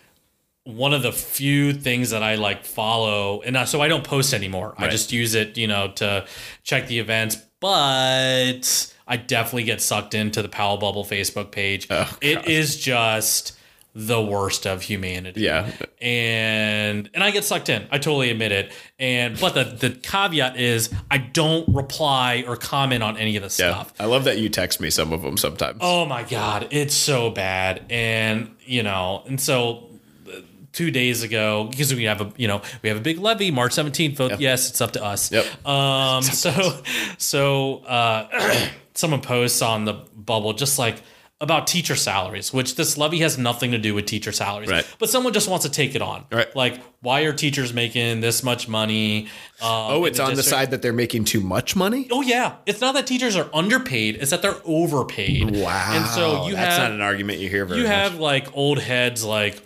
one 0.65 0.93
of 0.93 1.01
the 1.03 1.11
few 1.11 1.73
things 1.73 2.11
that 2.11 2.23
I 2.23 2.35
like 2.35 2.65
follow, 2.65 3.41
and 3.41 3.57
I- 3.57 3.65
so 3.65 3.81
I 3.81 3.87
don't 3.87 4.03
post 4.03 4.33
anymore. 4.33 4.73
I 4.77 4.87
just 4.87 5.11
use 5.11 5.35
it, 5.35 5.57
you 5.57 5.67
know, 5.67 5.89
to 5.95 6.25
check 6.63 6.87
the 6.87 6.99
events. 6.99 7.37
But 7.59 8.93
I 9.07 9.17
definitely 9.17 9.63
get 9.63 9.81
sucked 9.81 10.13
into 10.13 10.41
the 10.41 10.49
Powell 10.49 10.77
Bubble 10.77 11.03
Facebook 11.05 11.51
page. 11.51 11.87
Oh, 11.89 12.17
it 12.21 12.47
is 12.47 12.79
just 12.79 13.57
the 13.95 14.19
worst 14.21 14.65
of 14.65 14.81
humanity. 14.81 15.41
Yeah. 15.41 15.71
And 16.01 17.09
and 17.13 17.23
I 17.23 17.31
get 17.31 17.43
sucked 17.43 17.69
in. 17.69 17.85
I 17.91 17.97
totally 17.99 18.29
admit 18.31 18.51
it. 18.51 18.71
And 18.99 19.39
but 19.39 19.53
the 19.53 19.63
the 19.65 19.89
caveat 19.95 20.59
is 20.59 20.89
I 21.11 21.17
don't 21.19 21.67
reply 21.73 22.43
or 22.47 22.55
comment 22.55 23.03
on 23.03 23.17
any 23.17 23.35
of 23.35 23.41
the 23.43 23.47
Yeah. 23.63 23.73
stuff. 23.73 23.93
I 23.99 24.05
love 24.05 24.23
that 24.23 24.37
you 24.39 24.49
text 24.49 24.79
me 24.81 24.89
some 24.89 25.13
of 25.13 25.21
them 25.21 25.37
sometimes. 25.37 25.77
Oh 25.81 26.05
my 26.05 26.23
god, 26.23 26.67
it's 26.71 26.95
so 26.95 27.29
bad. 27.29 27.83
And 27.89 28.55
you 28.65 28.81
know, 28.83 29.23
and 29.27 29.39
so 29.39 29.89
uh, 30.27 30.39
two 30.71 30.89
days 30.89 31.21
ago, 31.23 31.65
because 31.65 31.93
we 31.93 32.05
have 32.05 32.21
a 32.21 32.31
you 32.37 32.47
know 32.47 32.61
we 32.81 32.89
have 32.89 32.97
a 32.97 33.01
big 33.01 33.19
levy 33.19 33.51
March 33.51 33.73
seventeenth. 33.73 34.17
Vote 34.17 34.39
yes, 34.39 34.69
it's 34.69 34.81
up 34.81 34.91
to 34.93 35.03
us. 35.03 35.31
Yep. 35.31 35.45
Um. 35.67 36.23
So 36.43 36.81
so 37.17 37.77
uh, 37.85 38.67
someone 38.95 39.21
posts 39.21 39.61
on 39.61 39.85
the 39.85 39.93
bubble 40.15 40.53
just 40.53 40.79
like 40.79 41.01
about 41.43 41.67
teacher 41.67 41.97
salaries, 41.97 42.53
which 42.53 42.75
this 42.75 42.97
levy 42.97 43.19
has 43.19 43.37
nothing 43.37 43.71
to 43.71 43.77
do 43.77 43.93
with 43.93 44.05
teacher 44.05 44.31
salaries. 44.31 44.69
Right. 44.69 44.87
But 44.97 45.09
someone 45.09 45.33
just 45.33 45.49
wants 45.49 45.65
to 45.65 45.71
take 45.71 45.93
it 45.93 46.01
on. 46.01 46.23
Right. 46.31 46.55
Like, 46.55 46.81
why 47.01 47.23
are 47.23 47.33
teachers 47.33 47.73
making 47.73 48.21
this 48.21 48.43
much 48.43 48.69
money? 48.69 49.25
Um, 49.61 49.69
oh, 49.91 50.05
it's 50.05 50.21
on 50.21 50.35
the 50.35 50.41
side 50.41 50.71
that 50.71 50.81
they're 50.81 50.93
making 50.93 51.25
too 51.25 51.41
much 51.41 51.75
money? 51.75 52.07
Oh 52.11 52.21
yeah, 52.21 52.55
it's 52.65 52.79
not 52.79 52.95
that 52.95 53.05
teachers 53.05 53.35
are 53.35 53.49
underpaid; 53.53 54.15
it's 54.15 54.31
that 54.31 54.41
they're 54.41 54.55
overpaid. 54.63 55.57
Wow. 55.57 55.91
And 55.91 56.05
so 56.05 56.47
you 56.47 56.55
That's 56.55 56.77
have 56.77 56.89
not 56.89 56.91
an 56.93 57.01
argument 57.01 57.39
you 57.39 57.49
hear 57.49 57.65
very 57.65 57.81
you 57.81 57.87
much. 57.87 57.93
have 57.93 58.19
like 58.19 58.55
old 58.55 58.79
heads 58.79 59.25
like, 59.25 59.61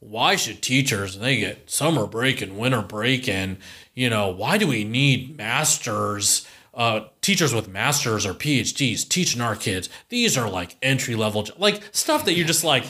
why 0.00 0.36
should 0.36 0.60
teachers 0.60 1.18
they 1.18 1.38
get 1.38 1.70
summer 1.70 2.06
break 2.06 2.42
and 2.42 2.58
winter 2.58 2.82
break 2.82 3.26
and 3.26 3.56
you 3.94 4.10
know 4.10 4.28
why 4.28 4.58
do 4.58 4.66
we 4.66 4.84
need 4.84 5.38
masters? 5.38 6.46
Uh, 6.74 7.00
teachers 7.20 7.54
with 7.54 7.68
masters 7.68 8.24
or 8.24 8.32
PhDs 8.32 9.06
teaching 9.06 9.42
our 9.42 9.54
kids. 9.54 9.90
These 10.08 10.38
are 10.38 10.48
like 10.48 10.74
entry 10.80 11.14
level, 11.14 11.46
like 11.58 11.82
stuff 11.92 12.24
that 12.24 12.32
you're 12.32 12.46
just 12.46 12.64
like, 12.64 12.84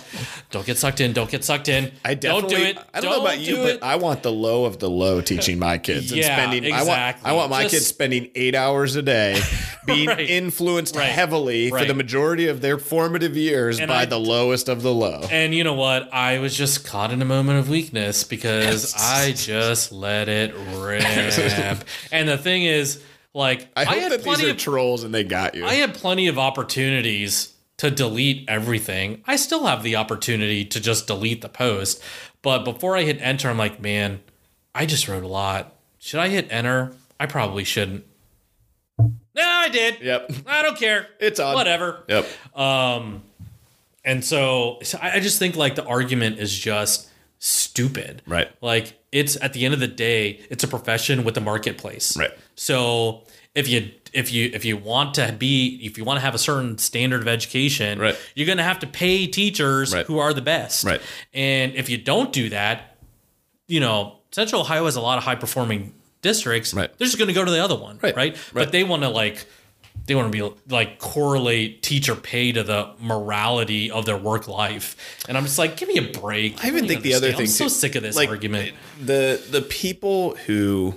don't 0.53 0.65
get 0.65 0.79
sucked 0.79 1.01
in, 1.01 1.13
don't 1.13 1.29
get 1.29 1.43
sucked 1.45 1.69
in. 1.69 1.91
I 2.05 2.15
definitely 2.15 2.51
don't 2.51 2.61
do 2.61 2.67
it. 2.67 2.79
I 2.95 3.01
don't, 3.01 3.11
know 3.11 3.21
about 3.23 3.41
you, 3.41 3.57
do 3.57 3.63
but. 3.65 3.83
I 3.83 3.97
want 3.97 4.23
the 4.23 4.31
low 4.31 4.65
of 4.67 4.79
the 4.79 4.89
low 4.89 5.21
teaching 5.21 5.59
my 5.59 5.79
kids 5.79 6.13
and 6.13 6.21
Yeah, 6.21 6.37
spending. 6.37 6.73
I 6.73 6.77
want. 6.77 6.83
exactly. 6.91 7.31
I 7.31 7.33
want 7.35 7.51
my 7.51 7.63
Just- 7.63 7.75
kids 7.75 7.87
spending 7.89 8.31
eight 8.37 8.55
hours 8.55 8.95
a 8.95 9.03
day 9.03 9.41
being 9.87 10.07
Right. 10.09 10.31
influenced 10.31 10.95
Right. 10.95 11.09
heavily 11.09 11.71
for 11.71 11.85
the 11.85 11.95
majority 11.95 12.47
of 12.47 12.61
their 12.61 12.79
formative 12.79 13.37
years 13.37 13.81
And 13.81 13.89
by 13.89 14.03
I- 14.03 14.05
the 14.05 14.21
lowest 14.21 14.69
of 14.69 14.83
the 14.83 14.95
low. 14.95 15.27
And 15.31 15.53
you 15.55 15.65
know 15.65 15.75
what? 15.75 16.09
I 16.15 16.39
was 16.39 16.57
just 16.57 16.85
caught 16.87 17.11
in 17.13 17.21
a 17.21 17.25
moment 17.25 17.59
of 17.59 17.69
weakness 17.69 18.23
because 18.23 18.95
I 18.97 19.33
just 19.33 19.91
let 19.91 20.29
it 20.29 20.55
rip. 20.77 21.03
and 22.13 22.29
the 22.29 22.39
thing 22.39 22.63
is, 22.63 23.03
like, 23.35 23.69
I 23.77 23.85
hope 23.85 23.99
had 23.99 24.13
that 24.13 24.19
these 24.19 24.25
plenty 24.25 24.49
are 24.49 24.53
of 24.53 24.59
trolls 24.59 25.05
and 25.05 25.15
they 25.15 25.25
got 25.25 25.55
you. 25.55 25.65
I 25.65 25.75
had 25.75 25.95
plenty 25.95 26.29
of 26.29 26.39
opportunities 26.39 27.55
to 27.79 27.91
delete 27.91 28.49
everything. 28.49 29.23
I 29.27 29.37
still 29.37 29.67
have 29.67 29.83
the 29.83 29.97
opportunity 29.97 30.65
to 30.67 30.81
just 30.81 31.07
delete 31.07 31.41
the 31.41 31.49
post. 31.49 32.03
But 32.43 32.65
before 32.65 32.97
I 32.97 33.03
hit 33.03 33.21
enter, 33.21 33.49
I'm 33.49 33.59
like, 33.59 33.81
man, 33.81 34.21
I 34.75 34.87
just 34.87 35.09
wrote 35.09 35.25
a 35.25 35.29
lot. 35.29 35.75
Should 35.99 36.21
I 36.21 36.29
hit 36.29 36.49
enter? 36.51 36.93
I 37.19 37.27
probably 37.27 37.65
shouldn't. 37.65 38.05
No, 38.99 39.43
I 39.43 39.69
did. 39.69 40.01
Yep. 40.01 40.33
I 40.47 40.63
don't 40.63 40.77
care. 40.77 41.09
It's 41.19 41.41
on. 41.41 41.55
Whatever. 41.55 42.05
Yep. 42.09 42.27
Um, 42.57 43.23
and 44.05 44.25
so, 44.25 44.79
so 44.83 44.99
I 45.01 45.17
I 45.17 45.21
just 45.21 45.39
think 45.39 45.57
like 45.57 45.75
the 45.75 45.85
argument 45.85 46.39
is 46.39 46.57
just 46.57 47.09
stupid. 47.45 48.23
Right. 48.25 48.49
Like 48.61 48.99
it's 49.11 49.37
at 49.43 49.53
the 49.53 49.65
end 49.65 49.75
of 49.75 49.81
the 49.81 49.89
day, 49.89 50.41
it's 50.49 50.63
a 50.63 50.69
profession 50.69 51.25
with 51.25 51.37
a 51.37 51.41
marketplace. 51.41 52.17
Right. 52.17 52.31
So 52.55 53.25
if 53.55 53.69
you 53.69 53.91
if 54.13 54.33
you 54.33 54.49
if 54.55 54.65
you 54.65 54.77
want 54.77 55.15
to 55.15 55.35
be 55.37 55.81
if 55.83 55.99
you 55.99 56.05
want 56.05 56.19
to 56.19 56.21
have 56.25 56.37
a 56.37 56.39
certain 56.39 56.79
standard 56.79 57.21
of 57.21 57.27
education, 57.27 57.99
Right. 57.99 58.17
you're 58.37 58.47
going 58.47 58.59
to 58.59 58.65
have 58.65 58.79
to 58.81 58.87
pay 58.87 59.27
teachers 59.27 59.93
Right. 59.93 60.07
who 60.07 60.21
are 60.21 60.33
the 60.33 60.41
best. 60.41 60.85
Right. 60.85 61.03
And 61.35 61.75
if 61.75 61.89
you 61.89 61.99
don't 61.99 62.33
do 62.33 62.49
that, 62.51 62.97
you 63.67 63.81
know, 63.81 64.19
Central 64.31 64.61
Ohio 64.61 64.85
has 64.85 64.95
a 64.95 65.01
lot 65.01 65.19
of 65.19 65.25
high 65.25 65.35
performing 65.35 65.95
districts. 66.23 66.73
Right. 66.73 66.97
They're 66.97 67.07
just 67.07 67.19
going 67.19 67.29
to 67.29 67.35
go 67.35 67.45
to 67.45 67.51
the 67.51 67.63
other 67.63 67.75
one. 67.77 67.99
Right. 68.01 68.15
Right. 68.15 68.35
Right. 68.37 68.65
But 68.67 68.71
they 68.73 68.85
want 68.85 69.03
to 69.03 69.09
like 69.09 69.47
they 70.07 70.15
want 70.15 70.33
to 70.33 70.51
be 70.51 70.57
like 70.69 70.99
correlate 70.99 71.83
teacher 71.83 72.15
pay 72.17 72.53
to 72.53 72.63
the 72.63 72.91
morality 73.01 73.91
of 73.91 74.05
their 74.05 74.17
work 74.17 74.49
life, 74.49 74.97
and 75.29 75.37
I'm 75.39 75.45
just 75.45 75.59
like, 75.59 75.77
give 75.77 75.89
me 75.89 75.99
a 75.99 76.19
break. 76.19 76.65
I 76.65 76.69
even 76.69 76.89
think 76.89 77.03
the 77.03 77.15
other 77.15 77.31
thing 77.33 77.43
I'm 77.43 77.47
so 77.47 77.65
too- 77.67 77.71
sick 77.71 77.95
of 77.95 78.03
this 78.03 78.17
like, 78.17 78.29
argument. 78.29 78.75
the 79.01 79.41
the 79.51 79.63
people 79.63 80.35
who 80.47 80.95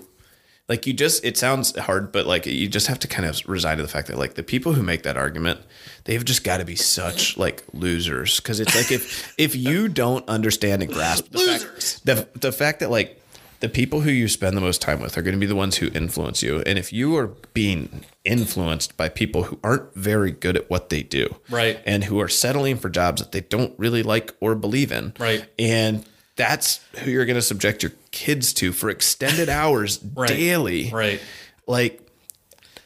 like 0.67 0.87
you 0.87 0.93
just 0.93 1.23
it 1.23 1.37
sounds 1.37 1.77
hard 1.77 2.11
but 2.11 2.25
like 2.25 2.47
you 2.47 2.67
just 2.67 2.87
have 2.87 2.97
to 2.97 3.07
kind 3.07 3.29
of 3.29 3.39
resign 3.47 3.77
to 3.77 3.83
the 3.83 3.89
fact 3.89 4.07
that 4.07 4.17
like 4.17 4.33
the 4.33 4.41
people 4.41 4.73
who 4.73 4.81
make 4.81 5.03
that 5.03 5.15
argument 5.15 5.59
they've 6.05 6.25
just 6.25 6.43
got 6.43 6.57
to 6.57 6.65
be 6.65 6.75
such 6.75 7.37
like 7.37 7.63
losers 7.73 8.39
because 8.39 8.59
it's 8.59 8.75
like 8.75 8.91
if 8.91 9.31
if 9.37 9.55
you 9.55 9.87
don't 9.87 10.27
understand 10.27 10.81
and 10.81 10.91
grasp 10.91 11.29
the 11.29 11.37
Losers. 11.37 11.99
fact 11.99 12.33
the, 12.33 12.39
the 12.39 12.51
fact 12.51 12.79
that 12.79 12.89
like 12.89 13.21
the 13.61 13.69
people 13.69 14.01
who 14.01 14.11
you 14.11 14.27
spend 14.27 14.55
the 14.55 14.61
most 14.61 14.81
time 14.81 14.99
with 15.01 15.17
are 15.17 15.21
going 15.21 15.33
to 15.33 15.39
be 15.39 15.45
the 15.45 15.55
ones 15.55 15.77
who 15.77 15.89
influence 15.93 16.43
you 16.43 16.61
and 16.65 16.77
if 16.77 16.91
you 16.93 17.15
are 17.15 17.27
being 17.53 18.03
influenced 18.23 18.95
by 18.97 19.09
people 19.09 19.43
who 19.43 19.59
aren't 19.63 19.93
very 19.95 20.31
good 20.31 20.55
at 20.57 20.69
what 20.69 20.89
they 20.89 21.01
do 21.03 21.35
Right. 21.49 21.79
and 21.85 22.03
who 22.03 22.19
are 22.19 22.27
settling 22.27 22.77
for 22.77 22.89
jobs 22.89 23.21
that 23.21 23.31
they 23.31 23.41
don't 23.41 23.73
really 23.77 24.03
like 24.03 24.33
or 24.39 24.55
believe 24.55 24.91
in 24.91 25.13
Right. 25.19 25.45
and 25.57 26.05
that's 26.35 26.81
who 26.99 27.11
you're 27.11 27.25
going 27.25 27.35
to 27.37 27.41
subject 27.41 27.81
your 27.81 27.93
kids 28.11 28.53
to 28.55 28.71
for 28.73 28.89
extended 28.89 29.47
hours 29.49 29.99
Right. 30.13 30.27
daily. 30.27 30.89
Right. 30.91 31.21
Like, 31.65 32.01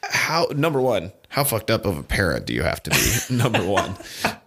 how, 0.04 0.48
number 0.56 0.80
one, 0.80 1.12
how 1.30 1.44
fucked 1.44 1.70
up 1.72 1.86
of 1.86 1.98
a 1.98 2.04
parent 2.04 2.46
do 2.48 2.54
you 2.54 2.64
have 2.64 2.82
to 2.84 2.90
be? 2.90 3.20
number 3.36 3.64
one. 3.66 3.96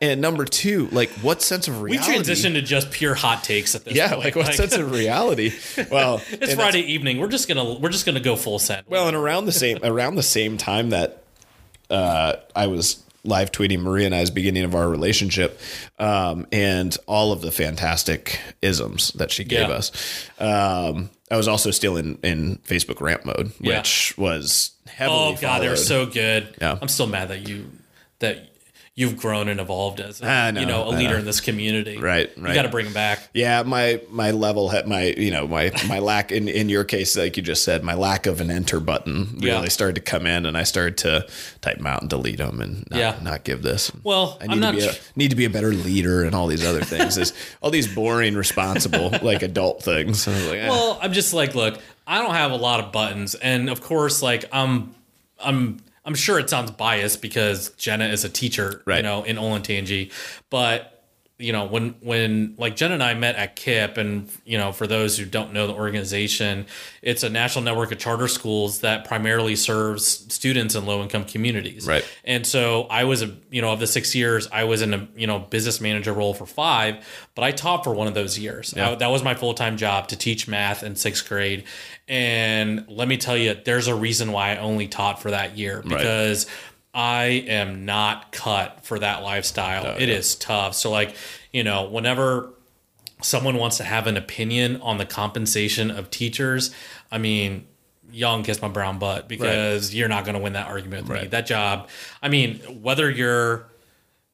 And 0.00 0.20
number 0.20 0.44
two, 0.44 0.88
like, 0.92 1.10
what 1.22 1.40
sense 1.40 1.68
of 1.68 1.80
reality? 1.80 2.12
We 2.12 2.18
transitioned 2.18 2.54
to 2.54 2.62
just 2.62 2.90
pure 2.90 3.14
hot 3.14 3.44
takes 3.44 3.74
at 3.74 3.84
this 3.84 3.94
Yeah, 3.94 4.08
point. 4.10 4.24
like, 4.24 4.36
what 4.36 4.52
sense 4.54 4.74
of 4.76 4.90
reality? 4.90 5.52
Well, 5.90 6.20
It's 6.30 6.54
Friday 6.54 6.80
evening. 6.80 7.18
We're 7.18 7.28
just 7.28 7.46
gonna 7.48 7.74
we're 7.78 7.90
just 7.90 8.04
gonna 8.06 8.20
go 8.20 8.36
full 8.36 8.58
send. 8.58 8.86
Well, 8.88 9.06
and 9.08 9.16
around 9.16 9.46
the 9.46 9.52
same 9.52 9.78
around 9.82 10.16
the 10.16 10.22
same 10.22 10.56
time 10.58 10.90
that 10.90 11.22
uh, 11.90 12.34
I 12.56 12.66
was 12.66 13.02
live 13.24 13.52
tweeting 13.52 13.80
Maria 13.80 14.06
and 14.06 14.14
I's 14.14 14.30
beginning 14.30 14.64
of 14.64 14.74
our 14.74 14.88
relationship, 14.88 15.60
um, 15.98 16.46
and 16.50 16.96
all 17.06 17.30
of 17.32 17.40
the 17.40 17.52
fantastic 17.52 18.40
isms 18.60 19.12
that 19.12 19.30
she 19.30 19.44
gave 19.44 19.68
Yeah. 19.68 19.74
us. 19.74 19.92
Um, 20.40 21.10
I 21.32 21.36
was 21.36 21.48
also 21.48 21.70
still 21.70 21.96
in 21.96 22.18
in 22.22 22.58
Facebook 22.58 23.00
ramp 23.00 23.24
mode, 23.24 23.52
Yeah. 23.58 23.78
which 23.78 24.16
was 24.18 24.72
heavily. 24.86 25.18
oh 25.18 25.36
god, 25.40 25.62
they're 25.62 25.76
so 25.76 26.04
good. 26.06 26.54
Yeah. 26.60 26.78
I'm 26.80 26.88
still 26.88 27.06
mad 27.06 27.28
that 27.28 27.48
you 27.48 27.70
that 28.18 28.50
you've 28.94 29.16
grown 29.16 29.48
and 29.48 29.58
evolved 29.58 30.00
as 30.00 30.20
a, 30.20 30.52
know, 30.52 30.60
you 30.60 30.66
know 30.66 30.86
a 30.86 30.90
leader 30.90 31.14
know. 31.14 31.20
in 31.20 31.24
this 31.24 31.40
community. 31.40 31.96
Right, 31.96 32.30
right. 32.36 32.48
You 32.50 32.54
got 32.54 32.62
to 32.62 32.68
bring 32.68 32.84
them 32.84 32.92
back. 32.92 33.20
Yeah, 33.32 33.62
my 33.62 34.02
my 34.10 34.32
level 34.32 34.70
my 34.86 35.14
you 35.16 35.30
know 35.30 35.46
my 35.48 35.72
my 35.88 35.98
lack 35.98 36.30
in 36.30 36.46
in 36.48 36.68
your 36.68 36.84
case 36.84 37.16
like 37.16 37.36
you 37.38 37.42
just 37.42 37.64
said 37.64 37.82
my 37.82 37.94
lack 37.94 38.26
of 38.26 38.40
an 38.42 38.50
enter 38.50 38.80
button 38.80 39.36
really 39.40 39.46
Yeah. 39.48 39.64
started 39.68 39.94
to 39.94 40.02
come 40.02 40.26
in 40.26 40.44
and 40.44 40.58
I 40.58 40.64
started 40.64 40.98
to 40.98 41.26
type 41.62 41.78
them 41.78 41.86
out 41.86 42.02
and 42.02 42.10
delete 42.10 42.36
them 42.38 42.60
and 42.60 42.84
not, 42.90 42.98
Yeah. 42.98 43.16
not 43.22 43.44
give 43.44 43.62
this. 43.62 43.90
Well, 44.04 44.36
I 44.40 44.44
I'm 44.44 44.50
need 44.50 44.60
not 44.60 44.70
to 44.72 44.76
be 44.78 44.86
a, 44.86 44.92
need 45.16 45.30
to 45.30 45.36
be 45.36 45.44
a 45.46 45.50
better 45.50 45.72
leader 45.72 46.22
and 46.24 46.34
all 46.34 46.46
these 46.46 46.64
other 46.64 46.84
things. 46.84 47.16
Is 47.16 47.32
all 47.62 47.70
these 47.70 47.92
boring, 47.92 48.34
responsible 48.34 49.10
like 49.22 49.42
adult 49.42 49.82
things. 49.82 50.26
Was 50.26 50.46
like, 50.48 50.58
eh. 50.58 50.68
Well, 50.68 50.98
I'm 51.00 51.12
just 51.14 51.32
like, 51.32 51.54
look, 51.54 51.78
I 52.06 52.20
don't 52.20 52.34
have 52.34 52.50
a 52.50 52.56
lot 52.56 52.80
of 52.80 52.92
buttons, 52.92 53.34
and 53.36 53.70
of 53.70 53.80
course, 53.80 54.20
like 54.22 54.44
I'm, 54.52 54.94
I'm, 55.42 55.78
I'm 56.04 56.14
sure 56.14 56.38
it 56.38 56.50
sounds 56.50 56.70
biased 56.72 57.22
because 57.22 57.70
Jenna 57.70 58.06
is 58.06 58.24
a 58.24 58.28
teacher, 58.28 58.70
you 58.86 58.92
Right. 58.92 59.02
know, 59.04 59.22
in 59.22 59.36
Olentangy, 59.36 60.10
but 60.50 61.01
you 61.42 61.52
know, 61.52 61.66
when 61.66 61.96
when 62.00 62.54
like 62.56 62.76
jen 62.76 62.92
and 62.92 63.02
I 63.02 63.14
met 63.14 63.34
at 63.36 63.56
KIPP, 63.56 63.98
and 63.98 64.30
you 64.44 64.56
know, 64.58 64.70
for 64.72 64.86
those 64.86 65.18
who 65.18 65.24
don't 65.24 65.52
know 65.52 65.66
the 65.66 65.74
organization, 65.74 66.66
it's 67.02 67.22
a 67.22 67.28
national 67.28 67.64
network 67.64 67.90
of 67.92 67.98
charter 67.98 68.28
schools 68.28 68.80
that 68.80 69.04
primarily 69.04 69.56
serves 69.56 70.06
students 70.32 70.74
in 70.74 70.86
low 70.86 71.02
income 71.02 71.24
communities, 71.24 71.86
Right. 71.86 72.04
and 72.24 72.46
so 72.46 72.84
I 72.84 73.04
was 73.04 73.22
a, 73.22 73.34
you 73.50 73.60
know, 73.60 73.72
of 73.72 73.80
the 73.80 73.86
six 73.86 74.14
years, 74.14 74.48
I 74.52 74.64
was 74.64 74.82
in 74.82 74.94
a, 74.94 75.08
you 75.16 75.26
know, 75.26 75.40
business 75.40 75.80
manager 75.80 76.12
role 76.12 76.32
for 76.34 76.46
five, 76.46 77.04
but 77.34 77.42
I 77.42 77.50
taught 77.50 77.82
for 77.84 77.92
one 77.92 78.06
of 78.06 78.14
those 78.14 78.38
years. 78.38 78.72
I- 78.76 78.94
that 78.94 79.10
was 79.10 79.22
my 79.24 79.34
full 79.34 79.54
time 79.54 79.76
job 79.76 80.08
to 80.08 80.16
teach 80.16 80.46
math 80.46 80.82
in 80.82 80.94
sixth 80.96 81.28
grade. 81.28 81.64
And 82.08 82.84
let 82.88 83.08
me 83.08 83.16
tell 83.16 83.36
you, 83.36 83.56
there's 83.64 83.86
a 83.86 83.94
reason 83.94 84.32
why 84.32 84.52
I 84.52 84.56
only 84.58 84.86
taught 84.88 85.20
for 85.22 85.30
that 85.30 85.56
year 85.56 85.82
because 85.86 86.46
I 86.94 87.24
am 87.48 87.84
not 87.84 88.32
cut 88.32 88.84
for 88.84 88.98
that 88.98 89.22
lifestyle. 89.22 89.86
Oh, 89.86 89.96
it 89.98 90.08
is 90.08 90.34
tough. 90.34 90.74
So, 90.74 90.90
like, 90.90 91.16
you 91.52 91.64
know, 91.64 91.88
whenever 91.88 92.50
someone 93.22 93.56
wants 93.56 93.78
to 93.78 93.84
have 93.84 94.06
an 94.06 94.16
opinion 94.16 94.80
on 94.82 94.98
the 94.98 95.06
compensation 95.06 95.90
of 95.90 96.10
teachers, 96.10 96.74
I 97.10 97.18
mean, 97.18 97.66
y'all 98.10 98.36
can 98.36 98.44
kiss 98.44 98.60
my 98.60 98.68
brown 98.68 98.98
butt 98.98 99.28
because 99.28 99.94
you're 99.94 100.08
not 100.08 100.24
going 100.24 100.34
to 100.34 100.40
win 100.42 100.52
that 100.52 100.66
argument 100.66 101.08
with 101.08 101.22
me. 101.22 101.28
That 101.28 101.46
job, 101.46 101.88
I 102.22 102.28
mean, 102.28 102.58
whether 102.82 103.10
you're, 103.10 103.66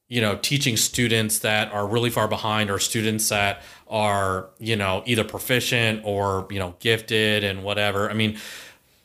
you 0.09 0.21
know, 0.21 0.37
teaching 0.37 0.77
students 0.77 1.41
that 1.41 1.71
are 1.71 1.87
really 1.87 2.11
far 2.11 2.27
behind 2.27 2.71
or 2.71 2.79
students 2.79 3.29
that 3.29 3.63
are, 3.89 4.49
you 4.59 4.75
know, 4.75 5.03
either 5.07 5.23
proficient 5.23 6.01
or, 6.05 6.49
you 6.51 6.59
know, 6.59 6.75
gifted 6.81 7.45
and 7.45 7.63
whatever. 7.63 8.11
I 8.11 8.15
mean, 8.15 8.39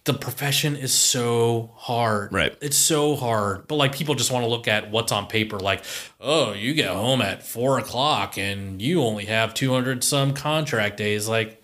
the 0.06 0.14
profession 0.14 0.76
is 0.76 0.94
so 0.94 1.72
hard. 1.76 2.34
Right. 2.34 2.56
It's 2.62 2.76
so 2.76 3.16
hard. 3.16 3.68
But 3.68 3.76
like 3.76 3.94
people 3.94 4.16
just 4.16 4.32
want 4.32 4.44
to 4.44 4.50
look 4.50 4.68
at 4.68 4.92
what's 4.92 5.12
on 5.14 5.28
paper, 5.28 5.60
like, 5.60 5.84
oh, 6.20 6.52
you 6.54 6.74
get 6.74 6.90
home 6.90 7.22
at 7.22 7.42
four 7.42 7.80
o'clock 7.80 8.38
and 8.38 8.82
you 8.82 9.02
only 9.02 9.26
have 9.26 9.54
200 9.54 10.04
some 10.04 10.34
contract 10.34 10.98
days. 10.98 11.30
Like, 11.30 11.62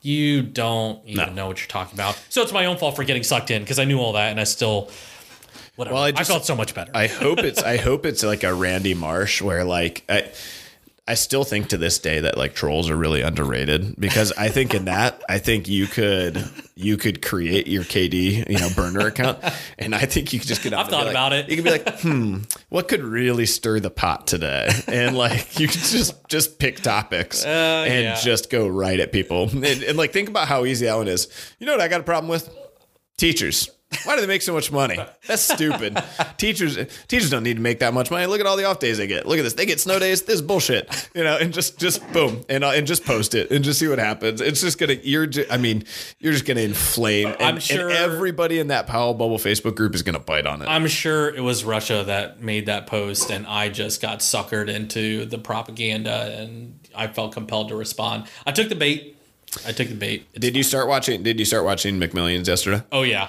you 0.00 0.42
don't 0.42 1.04
even 1.06 1.34
know 1.34 1.46
what 1.48 1.60
you're 1.60 1.68
talking 1.68 1.94
about. 1.94 2.20
So 2.28 2.42
it's 2.42 2.52
my 2.52 2.66
own 2.66 2.78
fault 2.78 2.96
for 2.96 3.04
getting 3.04 3.22
sucked 3.22 3.50
in 3.50 3.62
because 3.62 3.78
I 3.78 3.84
knew 3.84 3.98
all 3.98 4.12
that 4.14 4.30
and 4.30 4.40
I 4.40 4.44
still, 4.44 4.90
whatever. 5.76 5.94
Well, 5.94 6.02
I 6.04 6.08
I, 6.08 6.12
just- 6.12 6.30
felt 6.30 6.44
so 6.46 6.56
much 6.56 6.74
better. 6.74 6.90
I 6.94 7.06
hope 7.08 7.40
it's 7.40 7.62
I 7.62 7.76
hope 7.76 8.06
it's 8.06 8.22
like 8.24 8.42
a 8.44 8.54
Randy 8.54 8.94
Marsh 8.94 9.42
where 9.42 9.64
like 9.64 10.04
I 10.08 10.30
I 11.08 11.14
still 11.14 11.42
think 11.42 11.68
to 11.68 11.78
this 11.78 11.98
day 11.98 12.20
that 12.20 12.36
like 12.36 12.54
trolls 12.54 12.90
are 12.90 12.96
really 12.96 13.22
underrated 13.22 13.96
because 13.98 14.30
I 14.32 14.50
think 14.50 14.74
in 14.74 14.84
that 14.84 15.22
I 15.26 15.38
think 15.38 15.66
you 15.66 15.86
could 15.86 16.44
you 16.74 16.98
could 16.98 17.22
create 17.22 17.66
your 17.66 17.82
KD 17.82 18.46
you 18.48 18.58
know 18.58 18.68
burner 18.76 19.06
account 19.06 19.42
and 19.78 19.94
I 19.94 20.04
think 20.04 20.34
you 20.34 20.38
could 20.38 20.48
just 20.48 20.62
get 20.62 20.74
on 20.74 20.80
I've 20.80 20.88
thought 20.88 21.06
like- 21.06 21.12
about 21.12 21.32
it. 21.32 21.48
You 21.48 21.56
could 21.56 21.64
be 21.64 21.70
like, 21.70 22.00
hmm, 22.00 22.40
what 22.68 22.88
could 22.88 23.02
really 23.02 23.46
stir 23.46 23.80
the 23.80 23.90
pot 23.90 24.26
today? 24.26 24.68
And 24.86 25.16
like 25.16 25.58
you 25.58 25.66
could 25.66 25.80
just 25.80 26.28
just 26.28 26.58
pick 26.58 26.80
topics 26.80 27.42
and 27.42 28.04
yeah. 28.04 28.20
just 28.20 28.50
go 28.50 28.68
right 28.68 29.00
at 29.00 29.10
people 29.10 29.48
and, 29.48 29.64
and 29.64 29.96
like 29.96 30.12
think 30.12 30.28
about 30.28 30.46
how 30.46 30.66
easy 30.66 30.84
that 30.84 30.96
one 30.96 31.08
is. 31.08 31.28
You 31.58 31.66
know 31.66 31.72
what 31.72 31.80
I 31.80 31.88
got 31.88 32.00
a 32.00 32.04
problem 32.04 32.28
with? 32.28 32.54
Teachers. 33.16 33.70
Why 34.04 34.14
do 34.16 34.20
they 34.20 34.26
make 34.26 34.42
so 34.42 34.52
much 34.52 34.70
money? 34.70 34.98
That's 35.26 35.40
stupid. 35.42 36.02
teachers 36.36 36.76
teachers 37.08 37.30
don't 37.30 37.42
need 37.42 37.54
to 37.56 37.62
make 37.62 37.78
that 37.78 37.94
much 37.94 38.10
money. 38.10 38.26
Look 38.26 38.38
at 38.40 38.46
all 38.46 38.56
the 38.58 38.64
off 38.64 38.80
days 38.80 38.98
they 38.98 39.06
get. 39.06 39.26
Look 39.26 39.38
at 39.38 39.42
this. 39.42 39.54
They 39.54 39.64
get 39.64 39.80
snow 39.80 39.98
days. 39.98 40.22
This 40.22 40.36
is 40.36 40.42
bullshit. 40.42 41.08
You 41.14 41.24
know, 41.24 41.38
and 41.38 41.54
just 41.54 41.78
just 41.78 42.06
boom 42.12 42.42
and 42.50 42.64
uh, 42.64 42.72
and 42.72 42.86
just 42.86 43.04
post 43.04 43.34
it 43.34 43.50
and 43.50 43.64
just 43.64 43.78
see 43.78 43.88
what 43.88 43.98
happens. 43.98 44.40
It's 44.42 44.60
just 44.60 44.78
gonna 44.78 44.94
you're. 45.02 45.26
Just, 45.26 45.50
I 45.50 45.56
mean, 45.56 45.84
you're 46.18 46.32
just 46.34 46.44
gonna 46.44 46.60
inflame. 46.60 47.28
And, 47.28 47.42
I'm 47.42 47.58
sure- 47.60 47.88
everybody 47.90 48.58
in 48.58 48.66
that 48.68 48.86
Powell 48.86 49.14
Bubble 49.14 49.38
Facebook 49.38 49.74
group 49.74 49.94
is 49.94 50.02
gonna 50.02 50.18
bite 50.18 50.46
on 50.46 50.60
it. 50.60 50.66
I'm 50.68 50.86
sure 50.86 51.34
it 51.34 51.40
was 51.40 51.64
Russia 51.64 52.04
that 52.06 52.40
made 52.42 52.66
that 52.66 52.86
post, 52.86 53.30
and 53.30 53.46
I 53.46 53.70
just 53.70 54.02
got 54.02 54.18
suckered 54.20 54.68
into 54.68 55.24
the 55.24 55.38
propaganda, 55.38 56.36
and 56.38 56.78
I 56.94 57.06
felt 57.06 57.32
compelled 57.32 57.68
to 57.70 57.76
respond. 57.76 58.26
I 58.46 58.52
took 58.52 58.68
the 58.68 58.74
bait. 58.74 59.16
I 59.66 59.72
took 59.72 59.88
the 59.88 59.94
bait. 59.94 60.26
It's- 60.34 60.40
did 60.40 60.56
you 60.56 60.62
start 60.62 60.88
watching? 60.88 61.22
Did 61.22 61.38
you 61.38 61.46
start 61.46 61.64
watching 61.64 61.98
McMillions 61.98 62.46
yesterday? 62.46 62.82
oh 62.92 63.02
yeah, 63.02 63.28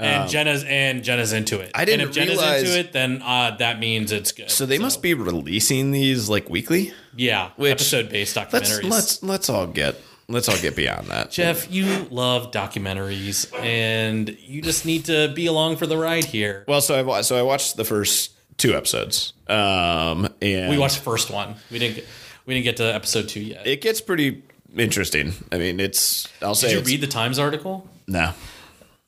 and 0.00 0.30
Jenna's 0.30 0.64
and 0.64 1.04
Jenna's 1.04 1.32
into 1.32 1.60
it. 1.60 1.70
I 1.74 1.84
didn't 1.84 2.00
And 2.02 2.10
if 2.10 2.14
Jenna's 2.16 2.38
realize- 2.38 2.62
into 2.64 2.78
it, 2.80 2.92
then 2.92 3.22
uh, 3.24 3.56
that 3.58 3.78
means 3.78 4.12
it's 4.12 4.32
good. 4.32 4.50
So 4.50 4.66
they 4.66 4.78
must 4.78 5.02
be 5.02 5.14
releasing 5.14 5.90
these 5.90 6.28
like 6.28 6.48
weekly. 6.50 6.92
yeah, 7.16 7.50
Which- 7.56 7.70
episode 7.72 8.08
based 8.08 8.36
Let's 8.36 8.52
documentaries. 8.54 8.90
let's 8.90 9.22
let's 9.22 9.48
all 9.50 9.66
get 9.66 9.96
let's 10.28 10.48
all 10.48 10.58
get 10.58 10.76
beyond 10.76 11.08
that. 11.08 11.30
Jeff, 11.30 11.70
you 11.72 12.06
love 12.10 12.50
documentaries, 12.52 13.52
and 13.60 14.36
you 14.40 14.62
just 14.62 14.86
need 14.86 15.04
to 15.06 15.28
be 15.34 15.46
along 15.46 15.76
for 15.76 15.86
the 15.86 15.96
ride 15.96 16.24
here. 16.24 16.64
Well, 16.68 16.80
so 16.80 17.12
I 17.12 17.20
so 17.22 17.36
I 17.38 17.42
watched 17.42 17.76
the 17.76 17.84
first 17.84 18.32
two 18.56 18.74
episodes, 18.74 19.32
um, 19.48 20.28
and 20.42 20.70
We 20.70 20.78
watched 20.78 20.96
the 20.98 21.02
first 21.02 21.30
one. 21.30 21.54
We 21.70 21.78
didn't 21.78 21.96
get, 21.96 22.06
we 22.46 22.54
didn't 22.54 22.64
get 22.64 22.76
to 22.78 22.84
episode 22.94 23.28
two 23.28 23.40
yet. 23.40 23.66
It 23.66 23.80
gets 23.80 24.00
pretty 24.00 24.42
interesting. 24.76 25.32
I 25.50 25.58
mean, 25.58 25.80
it's 25.80 26.28
I'll 26.42 26.54
say 26.54 26.74
Did 26.74 26.86
you 26.86 26.92
read 26.94 27.00
the 27.00 27.06
Times 27.06 27.38
article? 27.38 27.88
no. 28.06 28.32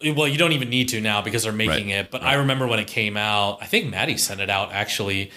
Well, 0.05 0.29
you 0.29 0.39
don't 0.39 0.53
even 0.53 0.69
need 0.71 0.89
to 0.91 1.01
now 1.01 1.23
because 1.23 1.43
they're 1.45 1.53
making 1.53 1.89
Right. 1.89 1.97
it. 2.01 2.11
But 2.11 2.23
I 2.23 2.35
remember 2.35 2.67
when 2.67 2.79
it 2.79 2.87
came 2.87 3.17
out. 3.17 3.59
I 3.63 3.67
think 3.67 3.91
Maddie 3.91 4.17
sent 4.17 4.41
it 4.41 4.51
out. 4.51 4.73
Actually, 4.73 5.31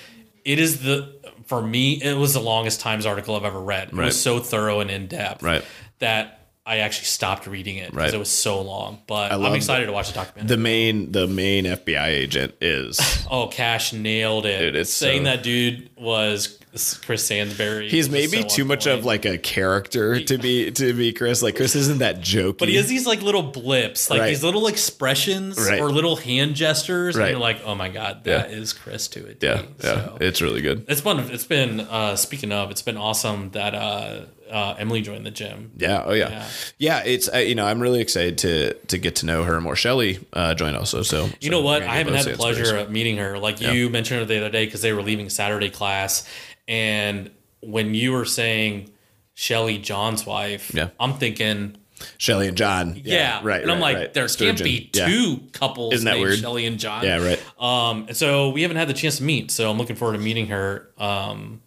it 0.43 0.59
is 0.59 0.81
the 0.81 1.13
for 1.45 1.61
me. 1.61 2.01
It 2.01 2.17
was 2.17 2.33
the 2.33 2.39
longest 2.39 2.79
Times 2.79 3.05
article 3.05 3.35
I've 3.35 3.45
ever 3.45 3.59
read. 3.61 3.89
It 3.89 3.93
Right. 3.93 4.05
was 4.05 4.19
so 4.19 4.39
thorough 4.39 4.79
and 4.79 4.89
in 4.89 5.07
depth. 5.07 5.43
Right. 5.43 5.63
That 5.99 6.31
I 6.67 6.77
actually 6.79 7.05
stopped 7.05 7.45
reading 7.45 7.77
it 7.77 7.91
because 7.91 8.05
Right. 8.05 8.13
it 8.15 8.17
was 8.17 8.29
so 8.31 8.59
long. 8.59 8.99
But 9.05 9.31
I'm 9.31 9.41
love 9.43 9.53
excited 9.53 9.85
to 9.85 9.91
watch 9.91 10.07
the 10.07 10.15
documentary. 10.15 10.55
The 10.55 10.61
main 10.61 11.11
the 11.11 11.27
main 11.27 11.65
FBI 11.65 12.07
agent 12.07 12.55
is 12.59 12.99
oh, 13.29 13.47
Cash 13.47 13.93
nailed 13.93 14.47
it. 14.47 14.59
Dude, 14.59 14.75
it's 14.75 14.91
saying 14.91 15.21
so- 15.21 15.31
that 15.31 15.43
dude 15.43 15.89
was 15.95 16.57
Chris 17.06 17.26
Sansbury. 17.26 17.89
he's 17.89 18.10
maybe 18.10 18.41
so 18.41 18.47
too 18.47 18.65
much 18.65 18.85
point. 18.85 18.99
of 18.99 19.06
like 19.06 19.26
a 19.26 19.38
character 19.38 20.19
to 20.19 20.38
be 20.38 20.72
to 20.72 20.93
be 20.93 21.14
Chris. 21.14 21.41
Like 21.41 21.56
Chris 21.56 21.76
isn't 21.76 21.99
that 21.99 22.19
jokey. 22.22 22.57
But 22.57 22.69
he 22.69 22.76
has 22.76 22.88
these 22.88 23.06
like 23.07 23.22
little 23.22 23.43
blips, 23.43 24.10
like 24.10 24.19
Right. 24.22 24.27
these 24.27 24.43
little 24.43 24.68
expressions 24.68 25.57
Right. 25.57 25.80
or 25.80 25.89
little 25.91 26.15
hand 26.15 26.56
gestures, 26.56 27.15
Right. 27.15 27.26
and 27.26 27.31
you're 27.31 27.39
like, 27.39 27.61
"Oh 27.65 27.76
my 27.76 27.89
god, 27.89 28.23
that 28.26 28.52
is 28.52 28.73
Chris 28.73 29.07
to 29.10 29.26
it." 29.26 29.38
yeah, 29.41 29.64
yeah, 29.84 30.10
it's 30.19 30.41
really 30.41 30.61
good. 30.61 30.85
It's 30.88 31.02
been 31.02 31.19
it's 31.31 31.45
been 31.45 31.80
uh, 31.81 32.15
speaking 32.15 32.52
of 32.52 32.72
it's 32.72 32.81
been 32.81 32.97
awesome 32.97 33.52
that 33.52 33.73
uh, 33.76 34.22
uh, 34.52 34.76
Emily 34.77 35.02
joined 35.02 35.26
the 35.26 35.31
gym. 35.31 35.72
Yeah, 35.77 36.03
oh 36.06 36.14
yeah, 36.14 36.30
Yeah. 36.30 36.45
yeah. 36.77 37.03
it's 37.06 37.30
uh, 37.34 37.38
you 37.39 37.56
know 37.56 37.65
I'm 37.65 37.80
really 37.81 37.99
excited 38.02 38.38
to 38.39 38.73
to 38.73 38.97
get 38.97 39.15
to 39.18 39.26
know 39.26 39.43
her 39.43 39.60
more. 39.60 39.76
Shelly 39.76 40.19
uh, 40.34 40.53
joined 40.53 40.77
also, 40.77 41.02
so 41.02 41.30
You 41.41 41.49
know 41.49 41.61
what? 41.61 41.81
I 41.81 41.95
haven't 41.97 42.14
had 42.15 42.26
the 42.26 42.34
pleasure 42.34 42.77
of 42.77 42.89
meeting 42.91 43.18
her. 43.18 43.38
Like 43.39 43.60
you 43.61 43.89
mentioned 43.89 44.19
her 44.19 44.26
the 44.26 44.38
other 44.38 44.49
day 44.49 44.65
because 44.65 44.81
they 44.81 44.93
were 44.93 45.02
leaving 45.03 45.30
Saturday 45.30 45.69
class, 45.69 46.27
and 46.67 47.31
when 47.61 47.93
you 47.93 48.11
were 48.11 48.25
saying 48.25 48.89
Shelly 49.33 49.77
John's 49.77 50.25
wife, 50.25 50.71
Yeah. 50.73 50.89
I'm 50.99 51.13
thinking, 51.15 51.77
Shelly 52.17 52.47
and 52.47 52.57
John. 52.57 53.01
yeah, 53.03 53.39
right. 53.43 53.61
And 53.61 53.71
I'm 53.71 53.79
like, 53.79 53.95
right. 53.97 54.13
there 54.13 54.27
Sturgeon. 54.27 54.55
can't 54.57 54.63
be 54.63 54.89
Yeah. 54.93 55.07
two 55.07 55.41
couples 55.53 55.93
Isn't 55.95 56.05
that 56.05 56.15
named 56.15 56.27
weird? 56.27 56.39
Shelly 56.39 56.65
and 56.65 56.77
John. 56.79 57.03
Yeah, 57.03 57.25
right. 57.25 57.41
Um, 57.59 58.05
and 58.07 58.17
so 58.17 58.49
we 58.49 58.61
haven't 58.63 58.77
had 58.77 58.87
the 58.89 58.93
chance 58.93 59.17
to 59.17 59.23
meet. 59.23 59.49
So 59.51 59.69
I'm 59.71 59.77
looking 59.77 59.95
forward 59.95 60.13
to 60.17 60.19
meeting 60.23 60.47
her. 60.47 60.89
Um, 60.97 61.61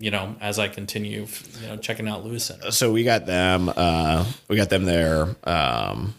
you 0.00 0.10
know, 0.10 0.34
as 0.40 0.58
I 0.58 0.68
continue, 0.68 1.26
you 1.60 1.66
know, 1.68 1.76
checking 1.76 2.08
out 2.08 2.24
Lewis 2.26 2.44
Center. 2.46 2.72
so 2.72 2.92
we 2.92 3.04
got 3.04 3.26
them 3.26 3.72
uh 3.74 4.24
we 4.48 4.56
got 4.56 4.68
them 4.68 4.84
there 4.84 5.34
um 5.44 6.14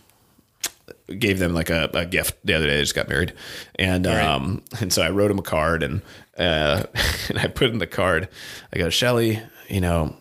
gave 1.08 1.40
them 1.40 1.54
like 1.54 1.70
a, 1.70 1.90
a 1.94 2.06
gift 2.06 2.38
the 2.44 2.54
other 2.54 2.66
day 2.68 2.76
they 2.76 2.82
just 2.82 2.96
got 2.96 3.10
married. 3.10 3.34
And 3.76 4.06
right. 4.06 4.24
um 4.24 4.64
and 4.80 4.92
so 4.92 5.02
i 5.02 5.10
wrote 5.10 5.32
him 5.32 5.40
a 5.40 5.44
card 5.44 5.84
and 5.84 6.02
uh 6.38 6.84
and 7.30 7.40
i 7.40 7.48
put 7.48 7.70
in 7.70 7.80
the 7.80 7.88
card 7.88 8.28
i 8.74 8.78
go 8.78 8.90
shelly 8.90 9.42
you 9.70 9.82
know 9.82 10.16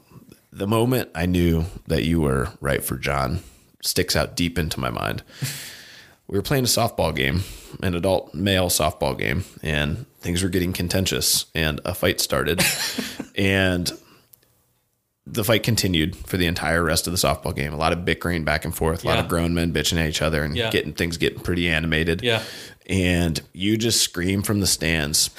the 0.52 0.66
moment 0.66 1.10
i 1.14 1.26
knew 1.26 1.64
that 1.86 2.04
you 2.04 2.20
were 2.20 2.48
right 2.60 2.84
for 2.84 2.96
john 2.96 3.40
sticks 3.84 4.16
out 4.16 4.34
deep 4.34 4.58
into 4.58 4.80
my 4.80 4.90
mind. 4.90 5.22
We 6.26 6.38
were 6.38 6.42
playing 6.42 6.64
a 6.64 6.68
softball 6.68 7.14
game, 7.14 7.42
an 7.82 7.94
adult 7.94 8.32
male 8.32 8.68
softball 8.68 9.16
game, 9.16 9.44
and 9.62 10.06
things 10.20 10.42
were 10.42 10.48
getting 10.48 10.72
contentious, 10.72 11.44
and 11.54 11.82
a 11.84 11.94
fight 11.94 12.18
started, 12.18 12.62
and 13.36 13.92
the 15.26 15.42
fight 15.44 15.62
continued 15.62 16.14
for 16.16 16.36
the 16.36 16.46
entire 16.46 16.82
rest 16.84 17.06
of 17.06 17.12
the 17.12 17.16
softball 17.16 17.54
game. 17.56 17.72
A 17.72 17.76
lot 17.76 17.92
of 17.92 18.04
bickering 18.04 18.44
back 18.44 18.64
and 18.64 18.74
forth, 18.74 19.04
a 19.04 19.06
lot 19.08 19.14
Yeah. 19.14 19.20
of 19.22 19.28
grown 19.28 19.54
men 19.54 19.72
bitching 19.72 19.98
at 19.98 20.06
each 20.08 20.20
other, 20.20 20.42
and 20.44 20.54
Yeah. 20.56 20.70
getting 20.70 20.92
things 20.92 21.16
getting 21.16 21.40
pretty 21.40 21.68
animated. 21.68 22.22
Yeah. 22.22 22.42
and 22.86 23.40
you 23.54 23.78
just 23.78 24.02
scream 24.02 24.42
from 24.42 24.60
the 24.60 24.66
stands. 24.66 25.30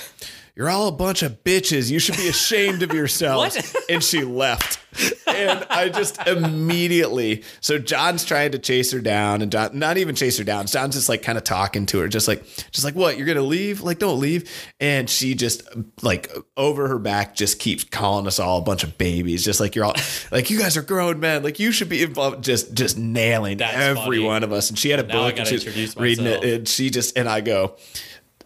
You're 0.55 0.69
all 0.69 0.87
a 0.87 0.91
bunch 0.93 1.21
of 1.21 1.43
bitches. 1.43 1.91
You 1.91 1.99
should 1.99 2.15
be 2.17 2.29
ashamed 2.29 2.81
of 2.81 2.93
yourselves. 2.93 3.75
And 3.89 4.01
she 4.03 4.23
left. 4.23 4.79
And 5.27 5.65
I 5.69 5.89
just 5.89 6.25
immediately. 6.25 7.43
So 7.59 7.77
John's 7.77 8.23
trying 8.23 8.53
to 8.53 8.59
chase 8.59 8.91
her 8.93 9.01
down, 9.01 9.41
and 9.41 9.51
John 9.51 9.77
not 9.77 9.97
even 9.97 10.15
chase 10.15 10.37
her 10.37 10.45
down. 10.45 10.67
John's 10.67 10.95
just 10.95 11.09
like 11.09 11.21
kind 11.21 11.37
of 11.37 11.43
talking 11.43 11.85
to 11.87 11.99
her, 11.99 12.07
just 12.07 12.29
like, 12.29 12.45
just 12.71 12.85
like, 12.85 12.95
what? 12.95 13.17
You're 13.17 13.27
gonna 13.27 13.41
leave? 13.41 13.81
Like, 13.81 13.99
don't 13.99 14.21
leave. 14.21 14.49
And 14.79 15.09
she 15.09 15.35
just 15.35 15.63
like 16.01 16.31
over 16.55 16.87
her 16.87 16.99
back 16.99 17.35
just 17.35 17.59
keeps 17.59 17.83
calling 17.83 18.25
us 18.25 18.39
all 18.39 18.59
a 18.59 18.61
bunch 18.61 18.83
of 18.85 18.97
babies, 18.97 19.43
just 19.43 19.59
like 19.59 19.75
you're 19.75 19.83
all 19.83 19.95
like 20.31 20.49
you 20.49 20.57
guys 20.57 20.77
are 20.77 20.81
grown 20.81 21.19
men. 21.19 21.43
Like 21.43 21.59
you 21.59 21.73
should 21.73 21.89
be 21.89 22.01
involved. 22.01 22.41
Just 22.45 22.73
just 22.73 22.97
nailing 22.97 23.57
That's 23.57 23.75
every 23.75 24.17
funny. 24.19 24.19
one 24.19 24.43
of 24.43 24.53
us. 24.53 24.69
And 24.69 24.79
she 24.79 24.89
had 24.91 25.01
a 25.01 25.03
Now 25.07 25.13
book 25.25 25.37
and 25.37 25.45
she's 25.45 25.65
introduce 25.65 25.97
reading 25.97 26.25
it, 26.25 26.43
and 26.45 26.67
she 26.67 26.89
just 26.89 27.17
and 27.17 27.27
I 27.27 27.41
go. 27.41 27.75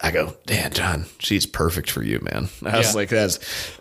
I 0.02 0.10
go, 0.10 0.34
Dan, 0.46 0.72
John, 0.72 1.04
she's 1.18 1.44
perfect 1.46 1.90
for 1.90 2.02
you, 2.02 2.20
man. 2.22 2.48
I 2.64 2.78
was 2.78 2.88
Yeah. 2.88 2.92
like, 2.94 3.08
that's 3.10 3.38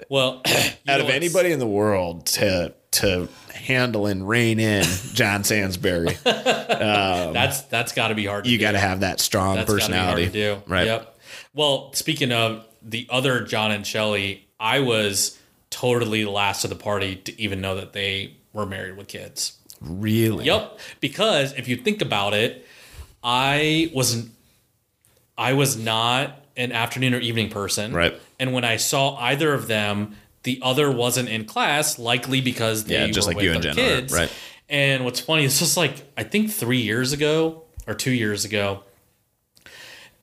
Well, 0.10 0.42
out 0.88 1.00
of 1.02 1.10
anybody 1.10 1.52
in 1.52 1.60
the 1.60 1.68
world 1.68 2.26
to 2.28 2.74
to 2.92 3.30
handle 3.54 4.08
and 4.08 4.28
rein 4.28 4.60
in 4.60 4.84
John 5.14 5.44
Sansbury, 5.44 6.08
um, 6.26 7.34
that's 7.34 7.62
that's 7.64 7.92
got 7.94 8.08
to 8.10 8.16
be 8.16 8.26
hard. 8.26 8.46
To 8.46 8.50
you 8.50 8.58
got 8.58 8.72
to 8.72 8.80
have 8.80 9.02
that 9.02 9.20
strong 9.20 9.56
That's 9.58 9.72
personality, 9.72 10.26
to 10.26 10.32
do. 10.32 10.62
right? 10.68 10.88
Yep. 10.88 11.20
Well, 11.54 11.94
speaking 11.94 12.32
of 12.32 12.66
the 12.82 13.06
other 13.10 13.42
John 13.42 13.72
and 13.72 13.86
Shelley, 13.86 14.48
I 14.60 14.80
was 14.80 15.38
totally 15.70 16.24
the 16.24 16.32
last 16.32 16.64
of 16.64 16.70
the 16.72 16.76
party 16.76 17.16
to 17.18 17.42
even 17.42 17.62
know 17.62 17.76
that 17.76 17.94
they 17.94 18.38
were 18.54 18.66
married 18.66 18.98
with 18.98 19.08
kids. 19.08 19.58
Really? 19.82 20.46
Yep. 20.46 20.80
Because 21.00 21.54
if 21.54 21.68
you 21.68 21.76
think 21.78 22.02
about 22.02 22.34
it, 22.34 22.66
I 23.24 23.92
wasn't 23.94 24.32
I 25.40 25.54
was 25.54 25.78
not 25.78 26.36
an 26.58 26.74
afternoon 26.74 27.14
or 27.14 27.20
evening 27.20 27.50
person. 27.50 27.94
Right. 27.94 28.20
And 28.38 28.54
when 28.54 28.66
I 28.66 28.76
saw 28.76 29.16
either 29.16 29.54
of 29.54 29.68
them, 29.68 30.18
the 30.44 30.60
other 30.62 30.92
wasn't 30.92 31.30
in 31.30 31.46
class, 31.46 31.98
likely 31.98 32.42
because 32.42 32.84
they 32.84 32.96
Yeah, 32.96 33.08
just 33.08 33.28
were 33.28 33.34
like 33.34 33.38
with 33.38 33.46
you 33.46 33.54
and 33.54 33.64
Jen 33.64 34.04
are, 34.04 34.16
right. 34.16 34.34
And 34.68 35.06
what's 35.06 35.22
funny, 35.22 35.46
is 35.46 35.58
just 35.58 35.78
like 35.78 35.94
I 36.18 36.24
think 36.24 36.52
three 36.52 36.82
years 36.82 37.14
ago 37.14 37.64
or 37.88 37.94
two 37.94 38.12
years 38.12 38.44
ago, 38.46 38.84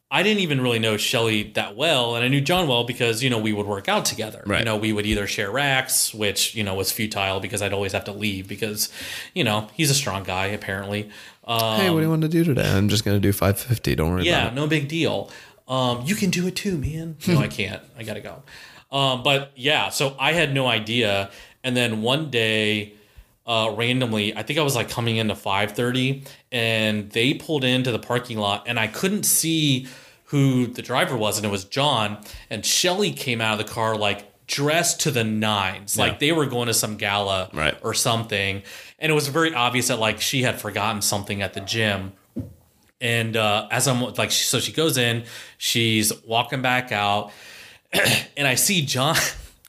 I 0.08 0.22
didn't 0.22 0.40
even 0.40 0.60
really 0.60 0.78
know 0.78 0.96
Shelly 0.96 1.42
that 1.54 1.74
well, 1.76 2.14
and 2.14 2.24
I 2.24 2.28
knew 2.28 2.40
John 2.40 2.68
well 2.68 2.84
because 2.84 3.24
you 3.24 3.30
know 3.30 3.38
we 3.38 3.52
would 3.52 3.66
work 3.66 3.88
out 3.88 4.04
together. 4.04 4.42
Right. 4.46 4.60
You 4.60 4.64
know, 4.64 4.76
we 4.76 4.92
would 4.92 5.04
either 5.04 5.26
share 5.26 5.50
racks, 5.50 6.14
which 6.14 6.54
you 6.54 6.62
know 6.62 6.74
was 6.74 6.92
futile 6.92 7.40
because 7.40 7.60
I'd 7.60 7.72
always 7.72 7.92
have 7.92 8.04
to 8.04 8.12
leave 8.12 8.46
because 8.46 8.92
you 9.34 9.42
know 9.42 9.68
he's 9.74 9.90
a 9.90 9.94
strong 9.94 10.22
guy 10.22 10.46
apparently. 10.46 11.10
Um, 11.46 11.80
Hey, 11.80 11.90
what 11.90 11.98
do 11.98 12.02
you 12.04 12.10
want 12.10 12.22
to 12.22 12.28
do 12.28 12.44
today? 12.44 12.68
I'm 12.68 12.88
just 12.88 13.04
gonna 13.04 13.20
do 13.20 13.32
550. 13.32 13.94
Don't 13.94 14.10
worry 14.10 14.24
yeah, 14.24 14.42
about 14.42 14.52
it. 14.52 14.56
no 14.56 14.66
big 14.66 14.88
deal. 14.88 15.30
Um, 15.68 16.02
you 16.04 16.14
can 16.14 16.30
do 16.30 16.46
it 16.46 16.56
too, 16.56 16.76
man. 16.78 17.16
No, 17.28 17.38
I 17.38 17.48
can't. 17.48 17.82
I 17.98 18.02
gotta 18.02 18.20
go. 18.20 18.42
Um, 18.90 19.22
but 19.22 19.52
yeah, 19.56 19.88
so 19.90 20.16
I 20.18 20.32
had 20.32 20.54
no 20.54 20.66
idea, 20.66 21.30
and 21.64 21.76
then 21.76 22.02
one 22.02 22.30
day, 22.30 22.94
uh, 23.46 23.74
randomly, 23.76 24.36
I 24.36 24.42
think 24.42 24.58
I 24.58 24.62
was 24.62 24.76
like 24.76 24.88
coming 24.88 25.16
into 25.16 25.34
five 25.34 25.72
thirty, 25.72 26.22
and 26.52 27.10
they 27.10 27.34
pulled 27.34 27.64
into 27.64 27.90
the 27.90 27.98
parking 27.98 28.38
lot, 28.38 28.64
and 28.66 28.78
I 28.78 28.86
couldn't 28.86 29.24
see 29.24 29.88
who 30.26 30.66
the 30.66 30.82
driver 30.82 31.16
was, 31.16 31.36
and 31.36 31.46
it 31.46 31.50
was 31.50 31.64
John, 31.64 32.18
and 32.50 32.64
Shelly 32.64 33.12
came 33.12 33.40
out 33.40 33.60
of 33.60 33.66
the 33.66 33.72
car 33.72 33.96
like 33.96 34.32
dressed 34.46 35.00
to 35.00 35.10
the 35.10 35.24
nines, 35.24 35.98
like 35.98 36.18
they 36.20 36.32
were 36.32 36.46
going 36.46 36.66
to 36.68 36.74
some 36.74 36.96
gala 36.96 37.50
Right. 37.52 37.76
or 37.82 37.94
something, 37.94 38.62
and 38.98 39.10
it 39.12 39.14
was 39.14 39.28
very 39.28 39.54
obvious 39.54 39.88
that 39.88 39.98
like 39.98 40.20
she 40.20 40.42
had 40.42 40.60
forgotten 40.60 41.02
something 41.02 41.42
at 41.42 41.54
the 41.54 41.60
gym. 41.60 42.12
And 43.00 43.36
uh, 43.36 43.68
as 43.70 43.86
I'm 43.88 44.00
like, 44.14 44.30
so 44.30 44.58
she 44.58 44.72
goes 44.72 44.96
in, 44.96 45.24
she's 45.58 46.12
walking 46.24 46.62
back 46.62 46.92
out, 46.92 47.30
and 48.36 48.46
I 48.48 48.54
see 48.54 48.82
John. 48.84 49.16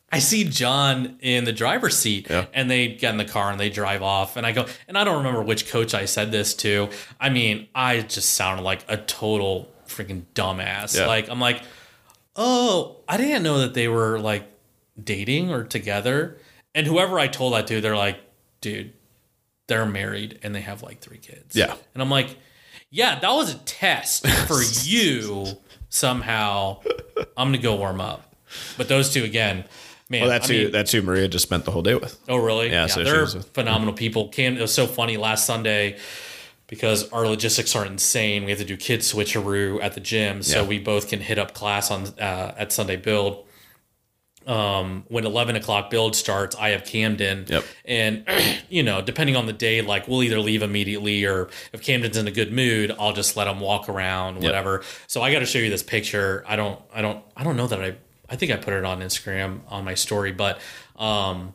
I 0.09 0.19
see 0.19 0.45
John 0.45 1.17
in 1.19 1.43
the 1.43 1.51
driver's 1.51 1.97
seat 1.97 2.27
Yeah. 2.29 2.45
and 2.53 2.71
they 2.71 2.87
get 2.87 3.11
in 3.11 3.17
the 3.17 3.25
car 3.25 3.51
and 3.51 3.59
they 3.59 3.69
drive 3.69 4.01
off. 4.01 4.37
And 4.37 4.45
I 4.45 4.53
go, 4.53 4.65
and 4.87 4.97
I 4.97 5.03
don't 5.03 5.17
remember 5.17 5.41
which 5.41 5.69
coach 5.69 5.93
I 5.93 6.05
said 6.05 6.31
this 6.31 6.53
to. 6.55 6.87
I 7.19 7.27
mean, 7.27 7.67
I 7.75 7.99
just 7.99 8.31
sounded 8.35 8.63
like 8.63 8.85
a 8.87 8.95
total 8.95 9.69
freaking 9.85 10.23
dumbass. 10.33 10.97
Yeah. 10.97 11.07
Like, 11.07 11.27
I'm 11.29 11.41
like, 11.41 11.61
oh, 12.37 13.01
I 13.05 13.17
didn't 13.17 13.43
know 13.43 13.59
that 13.59 13.73
they 13.73 13.89
were 13.89 14.17
like 14.17 14.47
dating 15.01 15.51
or 15.51 15.63
together. 15.63 16.37
And 16.75 16.85
whoever 16.87 17.19
I 17.19 17.27
told 17.27 17.53
that 17.53 17.67
to, 17.67 17.81
they're 17.81 17.97
like, 17.97 18.19
dude, 18.61 18.93
they're 19.67 19.85
married 19.85 20.39
and 20.43 20.53
they 20.55 20.61
have 20.61 20.81
like 20.83 20.99
three 20.99 21.17
kids. 21.17 21.55
Yeah. 21.55 21.75
And 21.93 22.01
I'm 22.01 22.09
like, 22.09 22.37
yeah, 22.89 23.19
that 23.19 23.31
was 23.31 23.53
a 23.53 23.57
test 23.59 24.27
for 24.27 24.61
you 24.83 25.45
somehow. 25.89 26.79
I'm 27.35 27.49
going 27.49 27.53
to 27.53 27.57
go 27.59 27.75
warm 27.75 27.99
up. 28.01 28.35
But 28.77 28.87
those 28.87 29.11
two, 29.13 29.23
again, 29.23 29.65
man. 30.09 30.21
Well, 30.21 30.29
that's 30.29 30.49
I 30.49 30.53
who 30.53 30.63
mean, 30.63 30.71
that's 30.71 30.91
who 30.91 31.01
Maria 31.01 31.27
just 31.27 31.43
spent 31.43 31.65
the 31.65 31.71
whole 31.71 31.81
day 31.81 31.95
with. 31.95 32.17
Oh, 32.29 32.37
really? 32.37 32.69
Yeah, 32.69 32.87
so 32.87 33.03
she 33.03 33.09
they're 33.09 33.21
was 33.21 33.35
phenomenal 33.53 33.93
people. 33.93 34.29
Cam, 34.29 34.55
it 34.57 34.61
was 34.61 34.73
so 34.73 34.87
funny 34.87 35.17
last 35.17 35.45
Sunday 35.45 35.97
because 36.67 37.09
our 37.11 37.27
logistics 37.27 37.75
are 37.75 37.85
insane. 37.85 38.45
We 38.45 38.51
have 38.51 38.59
to 38.59 38.65
do 38.65 38.77
kid 38.77 39.01
switcheroo 39.01 39.81
at 39.83 39.93
the 39.93 39.99
gym, 39.99 40.43
so 40.43 40.61
Yeah. 40.61 40.67
we 40.67 40.79
both 40.79 41.09
can 41.09 41.19
hit 41.19 41.37
up 41.37 41.53
class 41.53 41.91
on 41.91 42.07
uh, 42.19 42.53
at 42.57 42.71
Sunday 42.71 42.95
build. 42.95 43.45
Um, 44.47 45.03
when 45.09 45.25
eleven 45.25 45.55
o'clock 45.57 45.89
build 45.89 46.15
starts, 46.15 46.55
I 46.55 46.69
have 46.69 46.85
Camden, 46.85 47.45
Yep. 47.49 47.65
and 47.85 48.23
you 48.69 48.81
know, 48.81 49.01
depending 49.01 49.35
on 49.35 49.45
the 49.45 49.53
day, 49.53 49.81
like 49.81 50.07
we'll 50.07 50.23
either 50.23 50.39
leave 50.39 50.63
immediately 50.63 51.25
or 51.25 51.49
if 51.73 51.81
Camden's 51.83 52.15
in 52.15 52.27
a 52.27 52.31
good 52.31 52.53
mood, 52.53 52.95
I'll 52.97 53.11
just 53.13 53.35
let 53.35 53.47
him 53.47 53.59
walk 53.59 53.89
around, 53.89 54.41
whatever. 54.41 54.83
So 55.07 55.21
I 55.21 55.33
got 55.33 55.39
to 55.39 55.45
show 55.45 55.59
you 55.59 55.69
this 55.69 55.83
picture. 55.83 56.45
I 56.47 56.55
don't, 56.55 56.81
I 56.93 57.01
don't, 57.01 57.21
I 57.35 57.43
don't 57.43 57.57
know 57.57 57.67
that 57.67 57.81
I. 57.81 57.95
I 58.29 58.35
think 58.35 58.51
I 58.51 58.57
put 58.57 58.73
it 58.73 58.83
on 58.83 58.99
Instagram 58.99 59.61
on 59.69 59.85
my 59.85 59.93
story, 59.93 60.33
but 60.33 60.59
um, 60.97 61.53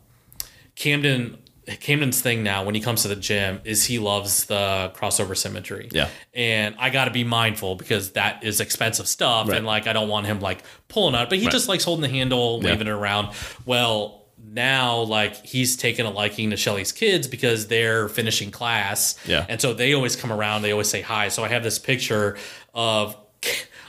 Camden 0.74 1.36
Camden's 1.80 2.20
thing 2.20 2.43
now 2.43 2.64
when 2.64 2.74
he 2.74 2.80
comes 2.80 3.02
to 3.02 3.09
the 3.09 3.16
gym 3.16 3.60
is 3.64 3.84
he 3.84 3.98
loves 4.01 4.47
the 4.47 4.93
crossover 4.97 5.36
symmetry. 5.36 5.89
Yeah. 5.93 6.09
And 6.34 6.74
I 6.78 6.90
got 6.90 7.05
to 7.05 7.10
be 7.12 7.22
mindful 7.24 7.76
because 7.76 8.12
that 8.12 8.43
is 8.43 8.60
expensive 8.60 9.06
stuff 9.06 9.48
Right. 9.48 9.59
and 9.59 9.66
like 9.66 9.86
I 9.86 9.93
don't 9.93 10.09
want 10.09 10.26
him 10.26 10.40
like 10.40 10.64
pulling 10.89 11.14
out, 11.14 11.28
but 11.28 11.39
he 11.39 11.44
Right. 11.44 11.52
just 11.52 11.68
likes 11.68 11.84
holding 11.84 12.02
the 12.02 12.09
handle, 12.09 12.59
Yeah. 12.62 12.70
waving 12.72 12.89
it 12.89 12.90
around. 12.90 13.28
Well, 13.64 14.18
now 14.44 15.02
like 15.02 15.47
he's 15.47 15.76
taken 15.76 16.05
a 16.05 16.10
liking 16.10 16.51
to 16.51 16.56
Shelly's 16.56 16.90
kids 16.90 17.28
because 17.28 17.68
they're 17.68 18.09
finishing 18.09 18.51
class. 18.51 19.14
Yeah. 19.24 19.47
And 19.48 19.60
so 19.60 19.72
they 19.72 19.93
always 19.94 20.16
come 20.16 20.32
around, 20.32 20.62
they 20.62 20.72
always 20.72 20.90
say 20.90 21.01
hi. 21.01 21.28
So 21.28 21.44
I 21.44 21.48
have 21.48 21.62
this 21.62 21.78
picture 21.78 22.36
of 22.74 23.14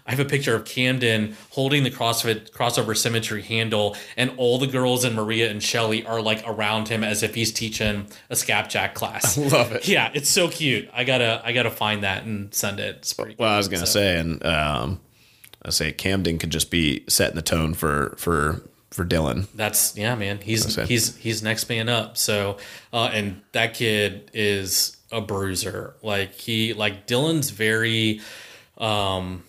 I 0.06 0.12
have 0.12 0.20
a 0.20 0.26
picture 0.26 0.54
of 0.54 0.66
Camden 0.66 1.38
holding 1.52 1.84
the 1.84 1.90
CrossFit 1.92 2.52
crossover 2.52 2.96
symmetry 2.96 3.42
handle, 3.42 3.96
and 4.18 4.32
all 4.38 4.58
the 4.60 4.68
girls 4.68 5.04
and 5.06 5.16
Maria 5.16 5.50
and 5.50 5.64
Shelly 5.64 6.06
are 6.06 6.22
like 6.22 6.44
around 6.46 6.90
him 6.90 7.04
as 7.04 7.24
if 7.24 7.36
he's 7.36 7.54
teaching 7.54 8.08
a 8.30 8.36
scapjack 8.36 8.94
class. 8.96 9.38
I 9.38 9.48
Love 9.48 9.72
it. 9.72 9.88
Yeah, 9.88 10.12
it's 10.14 10.30
so 10.30 10.50
cute. 10.50 10.90
I 10.94 11.04
gotta 11.06 11.42
I 11.46 11.54
gotta 11.54 11.72
find 11.72 12.04
that 12.04 12.24
and 12.26 12.54
send 12.54 12.80
it. 12.82 12.98
It's 12.98 13.14
pretty 13.14 13.36
Well, 13.40 13.50
I 13.54 13.58
was 13.58 13.68
gonna 13.70 13.86
So- 13.86 13.94
say, 14.00 14.20
and 14.20 14.46
um, 14.46 15.00
I 15.64 15.70
say 15.70 15.92
Camden 15.94 16.38
could 16.38 16.50
just 16.50 16.70
be 16.70 17.06
setting 17.08 17.36
the 17.36 17.42
tone 17.42 17.74
for 17.74 18.16
for 18.18 18.62
for 18.92 19.06
Dylan. 19.06 19.48
That's 19.56 19.96
yeah, 19.98 20.16
man. 20.16 20.40
He's 20.42 20.76
he's 20.88 21.16
he's 21.16 21.42
next 21.42 21.70
man 21.70 21.88
up. 21.88 22.18
So 22.18 22.58
uh, 22.92 23.10
and 23.14 23.42
that 23.54 23.74
kid 23.74 24.30
is 24.34 24.98
a 25.14 25.22
bruiser. 25.22 25.96
Like 26.04 26.34
he 26.34 26.74
like 26.74 27.08
Dylan's 27.08 27.52
very 27.52 28.20
um 28.78 29.44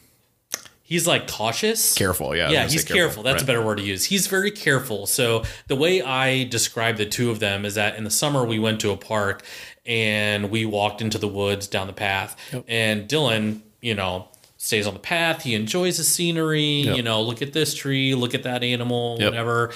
he's 0.94 1.08
like 1.08 1.26
cautious. 1.28 1.92
Careful, 1.94 2.36
yeah. 2.36 2.50
Yeah, 2.50 2.68
he's 2.68 2.84
careful. 2.84 3.24
That's 3.24 3.42
a 3.42 3.44
better 3.46 3.60
word 3.60 3.78
to 3.78 3.82
use. 3.82 4.04
He's 4.04 4.28
very 4.28 4.52
careful. 4.52 5.06
So 5.06 5.42
the 5.66 5.74
way 5.74 6.00
I 6.02 6.44
describe 6.44 6.98
the 6.98 7.04
two 7.06 7.32
of 7.32 7.40
them 7.40 7.64
is 7.64 7.74
that 7.74 7.96
in 7.96 8.04
the 8.04 8.10
summer 8.10 8.44
we 8.44 8.60
went 8.60 8.80
to 8.82 8.92
a 8.92 8.96
park 8.96 9.42
and 9.84 10.50
we 10.52 10.64
walked 10.64 11.02
into 11.02 11.18
the 11.18 11.26
woods 11.26 11.66
down 11.66 11.88
the 11.88 11.92
path. 11.92 12.36
And 12.68 13.08
Dylan, 13.08 13.62
you 13.82 13.94
know, 13.96 14.28
stays 14.56 14.86
on 14.86 14.94
the 14.94 15.00
path. 15.00 15.42
He 15.42 15.56
enjoys 15.56 15.96
the 15.96 16.04
scenery. 16.04 16.82
Yep. 16.82 16.96
You 16.96 17.02
know, 17.02 17.22
look 17.22 17.42
at 17.42 17.52
this 17.52 17.74
tree, 17.74 18.14
look 18.14 18.32
at 18.32 18.44
that 18.44 18.62
animal, 18.62 19.16
Yep. 19.18 19.30
whatever. 19.32 19.72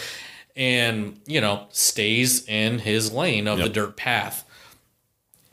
And, 0.55 1.21
you 1.27 1.41
know, 1.41 1.67
stays 1.71 2.47
in 2.47 2.79
his 2.79 3.11
lane 3.13 3.49
of 3.49 3.59
the 3.59 3.69
dirt 3.69 3.97
path. 3.97 4.45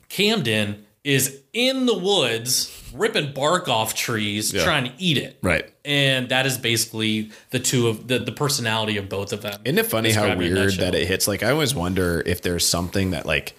Camden 0.08 0.86
is 1.02 1.40
in 1.56 1.86
the 1.86 1.96
woods 1.96 2.70
ripping 2.94 3.32
bark 3.32 3.66
off 3.68 3.94
trees 3.94 4.52
Yeah. 4.52 4.62
trying 4.62 4.84
to 4.84 4.92
eat 4.98 5.16
it 5.16 5.38
Right. 5.42 5.64
and 5.84 6.28
that 6.28 6.44
is 6.46 6.58
basically 6.58 7.30
the 7.50 7.58
two 7.58 7.88
of 7.88 8.06
the, 8.08 8.18
the 8.18 8.30
personality 8.32 8.96
of 8.98 9.08
both 9.08 9.32
of 9.32 9.40
them. 9.42 9.60
Isn't 9.64 9.78
it 9.78 9.86
funny 9.86 10.10
how 10.12 10.22
Described 10.22 10.42
in 10.42 10.52
a 10.52 10.60
weird 10.60 10.72
that 10.74 10.94
it 10.94 11.08
hits? 11.08 11.26
Like, 11.26 11.42
I 11.42 11.50
always 11.50 11.74
wonder 11.74 12.22
if 12.26 12.42
there's 12.42 12.66
something 12.66 13.10
that 13.12 13.24
like 13.26 13.54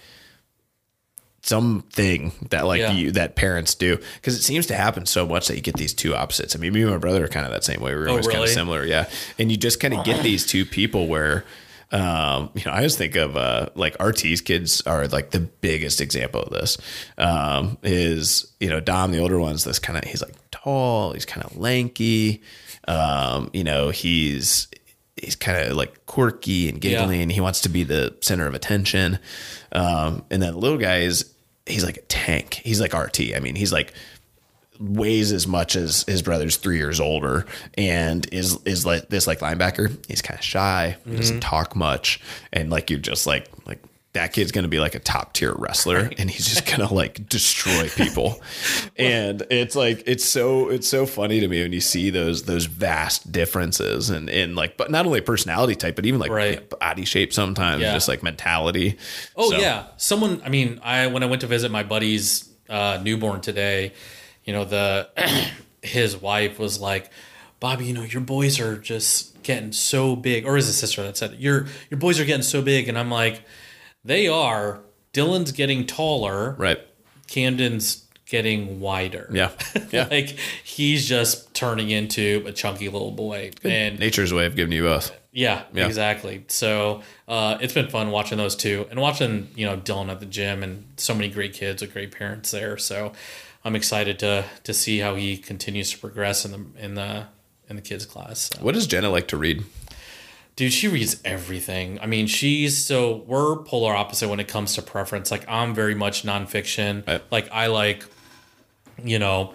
something 1.41 2.33
that 2.49 2.65
like 2.65 2.81
Yeah. 2.81 2.91
you 2.91 3.11
that 3.11 3.35
parents 3.35 3.73
do 3.75 3.97
because 4.15 4.35
it 4.35 4.43
seems 4.43 4.65
to 4.67 4.75
happen 4.75 5.05
so 5.05 5.25
much 5.25 5.47
that 5.47 5.55
you 5.55 5.61
get 5.61 5.75
these 5.75 5.93
two 5.93 6.13
opposites. 6.15 6.55
I 6.55 6.59
mean, 6.59 6.73
me 6.73 6.81
and 6.81 6.91
my 6.91 6.97
brother 6.97 7.23
are 7.25 7.29
kind 7.29 7.45
of 7.45 7.51
that 7.51 7.63
same 7.63 7.79
way. 7.81 7.93
We 7.93 7.99
were 8.01 8.07
oh, 8.07 8.11
always 8.11 8.27
kind 8.27 8.37
Oh, 8.37 8.41
really? 8.41 8.51
of 8.51 8.53
similar, 8.55 8.85
yeah. 8.85 9.05
And 9.39 9.49
you 9.49 9.57
just 9.57 9.79
kind 9.79 9.93
of 9.93 10.03
get 10.05 10.23
these 10.23 10.45
two 10.45 10.65
people 10.65 11.07
where. 11.07 11.45
Um, 11.91 12.49
you 12.53 12.63
know, 12.65 12.71
I 12.71 12.77
always 12.77 12.97
think 12.97 13.15
of 13.15 13.37
uh, 13.37 13.69
like 13.75 13.95
RT's 13.99 14.41
kids 14.41 14.81
are 14.85 15.07
like 15.07 15.31
the 15.31 15.39
biggest 15.39 16.01
example 16.01 16.41
of 16.41 16.49
this. 16.51 16.77
Um, 17.17 17.77
is 17.83 18.51
you 18.59 18.69
know 18.69 18.79
Dom, 18.79 19.11
the 19.11 19.19
older 19.19 19.39
one's 19.39 19.63
this 19.63 19.79
kind 19.79 19.97
of 19.97 20.03
he's 20.03 20.21
like 20.21 20.35
tall, 20.51 21.13
he's 21.13 21.25
kind 21.25 21.45
of 21.45 21.55
lanky. 21.57 22.41
Um, 22.87 23.49
you 23.53 23.63
know, 23.63 23.89
he's 23.89 24.67
he's 25.15 25.35
kind 25.35 25.57
of 25.67 25.77
like 25.77 26.05
quirky 26.05 26.69
and 26.69 26.79
giggly, 26.81 27.17
Yeah. 27.17 27.21
and 27.23 27.31
he 27.31 27.41
wants 27.41 27.61
to 27.61 27.69
be 27.69 27.83
the 27.83 28.15
center 28.21 28.47
of 28.47 28.53
attention. 28.53 29.19
Um, 29.71 30.23
and 30.29 30.41
then 30.41 30.53
the 30.53 30.59
little 30.59 30.77
guy 30.77 30.99
is 30.99 31.33
he's 31.65 31.83
like 31.85 31.97
a 31.97 32.01
tank. 32.03 32.61
He's 32.63 32.79
like 32.81 32.93
RT. 32.93 33.33
I 33.35 33.39
mean, 33.39 33.55
he's 33.55 33.71
like 33.73 33.93
weighs 34.79 35.31
as 35.31 35.47
much 35.47 35.75
as 35.75 36.03
his 36.03 36.21
brother's 36.21 36.57
three 36.57 36.77
years 36.77 36.99
older 36.99 37.45
and 37.77 38.27
is 38.33 38.57
is 38.65 38.85
like 38.85 39.09
this 39.09 39.27
like 39.27 39.39
linebacker 39.39 39.95
he's 40.07 40.21
kind 40.21 40.39
of 40.39 40.43
shy 40.45 40.95
he 41.05 41.15
doesn't 41.15 41.39
talk 41.39 41.75
much 41.75 42.19
and 42.53 42.69
like 42.69 42.89
you're 42.89 42.99
just 42.99 43.25
like 43.27 43.47
like 43.65 43.79
that 44.13 44.33
kid's 44.33 44.51
gonna 44.51 44.67
be 44.67 44.79
like 44.79 44.95
a 44.95 44.99
top 44.99 45.33
tier 45.33 45.53
wrestler 45.57 46.09
and 46.17 46.29
he's 46.31 46.47
just 46.47 46.65
gonna 46.65 46.91
like 47.01 47.27
destroy 47.29 47.87
people 47.89 48.41
and 48.97 49.43
it's 49.51 49.75
like 49.75 50.01
it's 50.07 50.25
so 50.25 50.69
it's 50.69 50.87
so 50.87 51.05
funny 51.05 51.39
to 51.39 51.47
me 51.47 51.61
when 51.61 51.71
you 51.73 51.81
see 51.81 52.09
those 52.09 52.43
those 52.43 52.65
vast 52.65 53.31
differences 53.31 54.09
and 54.09 54.27
in 54.29 54.55
like 54.55 54.75
but 54.77 54.89
not 54.89 55.05
only 55.05 55.21
personality 55.21 55.75
type 55.75 55.95
but 55.95 56.05
even 56.05 56.19
like 56.19 56.31
Right. 56.31 56.67
body 56.79 57.05
shape 57.05 57.31
sometimes 57.33 57.81
Yeah. 57.83 57.93
just 57.93 58.07
like 58.07 58.23
mentality 58.23 58.97
Oh 59.35 59.51
So, 59.51 59.57
yeah, 59.59 59.87
someone. 59.97 60.41
I 60.43 60.49
mean, 60.49 60.79
I 60.83 61.07
when 61.07 61.21
I 61.21 61.27
went 61.27 61.41
to 61.41 61.47
visit 61.47 61.69
my 61.71 61.83
buddy's 61.83 62.49
uh, 62.69 62.99
newborn 63.03 63.39
today, 63.41 63.93
you 64.47 64.53
know, 64.53 64.65
the 64.65 65.09
his 65.83 66.17
wife 66.17 66.57
was 66.57 66.79
like, 66.79 67.11
"Bobby, 67.59 67.85
you 67.85 67.93
know, 67.93 68.01
your 68.03 68.21
boys 68.21 68.59
are 68.59 68.77
just 68.77 69.43
getting 69.43 69.71
so 69.71 70.15
big." 70.15 70.45
Or 70.47 70.57
is 70.57 70.65
his 70.65 70.77
sister 70.77 71.03
that 71.03 71.17
said, 71.17 71.35
"Your 71.37 71.67
your 71.91 71.99
boys 71.99 72.19
are 72.19 72.25
getting 72.25 72.41
so 72.41 72.63
big," 72.63 72.87
and 72.89 72.97
I'm 72.97 73.11
like, 73.11 73.43
"They 74.03 74.27
are." 74.27 74.79
Dylan's 75.13 75.51
getting 75.51 75.85
taller. 75.87 76.55
right 76.59 76.79
Camden's 77.27 78.05
getting 78.29 78.79
wider. 78.79 79.27
yeah 79.31 79.49
yeah 79.91 80.07
like 80.11 80.37
he's 80.63 81.07
just 81.07 81.53
turning 81.55 81.89
into 81.89 82.43
a 82.45 82.51
chunky 82.51 82.87
little 82.89 83.11
boy, 83.11 83.51
and 83.63 83.99
nature's 83.99 84.33
way 84.33 84.45
of 84.45 84.55
giving 84.55 84.73
you 84.73 84.83
both 84.83 85.11
yeah, 85.31 85.63
Yeah. 85.71 85.85
exactly. 85.85 86.45
So 86.47 87.03
uh, 87.27 87.59
it's 87.61 87.73
been 87.73 87.89
fun 87.89 88.09
watching 88.09 88.39
those 88.39 88.55
two 88.55 88.87
and 88.89 88.99
watching 88.99 89.49
you 89.55 89.65
know 89.67 89.77
Dylan 89.77 90.09
at 90.09 90.19
the 90.19 90.25
gym 90.25 90.63
and 90.63 90.85
so 90.97 91.13
many 91.13 91.29
great 91.29 91.53
kids 91.53 91.81
with 91.83 91.93
great 91.93 92.11
parents 92.11 92.49
there. 92.51 92.77
So 92.77 93.13
I'm 93.67 93.75
excited 93.75 94.17
to 94.19 94.45
to 94.63 94.73
see 94.73 94.99
how 94.99 95.15
he 95.15 95.37
continues 95.37 95.91
to 95.91 95.97
progress 95.97 96.45
in 96.45 96.51
the 96.51 96.83
in 96.83 96.95
the 96.95 97.27
in 97.69 97.75
the 97.75 97.81
kids 97.81 98.05
class. 98.05 98.49
So. 98.53 98.63
what 98.63 98.73
does 98.73 98.87
jenna 98.87 99.09
like 99.09 99.27
to 99.27 99.37
read 99.37 99.63
Dude, 100.55 100.73
she 100.73 100.87
reads 100.87 101.21
everything. 101.23 101.99
I 102.01 102.07
mean, 102.07 102.25
she's 102.25 102.83
so 102.83 103.17
we're 103.27 103.57
polar 103.57 103.95
opposite 103.95 104.27
when 104.27 104.39
it 104.39 104.47
comes 104.47 104.73
to 104.73 104.81
preference. 104.81 105.29
Like 105.29 105.45
I'm 105.47 105.75
very 105.75 105.93
much 105.93 106.23
nonfiction. 106.23 107.05
Right. 107.05 107.21
Like 107.29 107.51
I 107.51 107.67
like, 107.67 108.03
you 109.03 109.19
know, 109.19 109.53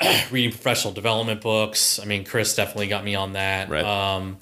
reading 0.32 0.50
professional 0.50 0.92
development 0.92 1.42
books. 1.42 2.00
I 2.00 2.06
mean, 2.06 2.24
Chris 2.24 2.56
definitely 2.56 2.88
got 2.88 3.04
me 3.04 3.14
on 3.14 3.34
that. 3.34 3.68
Right. 3.68 3.84
Um, 3.84 4.38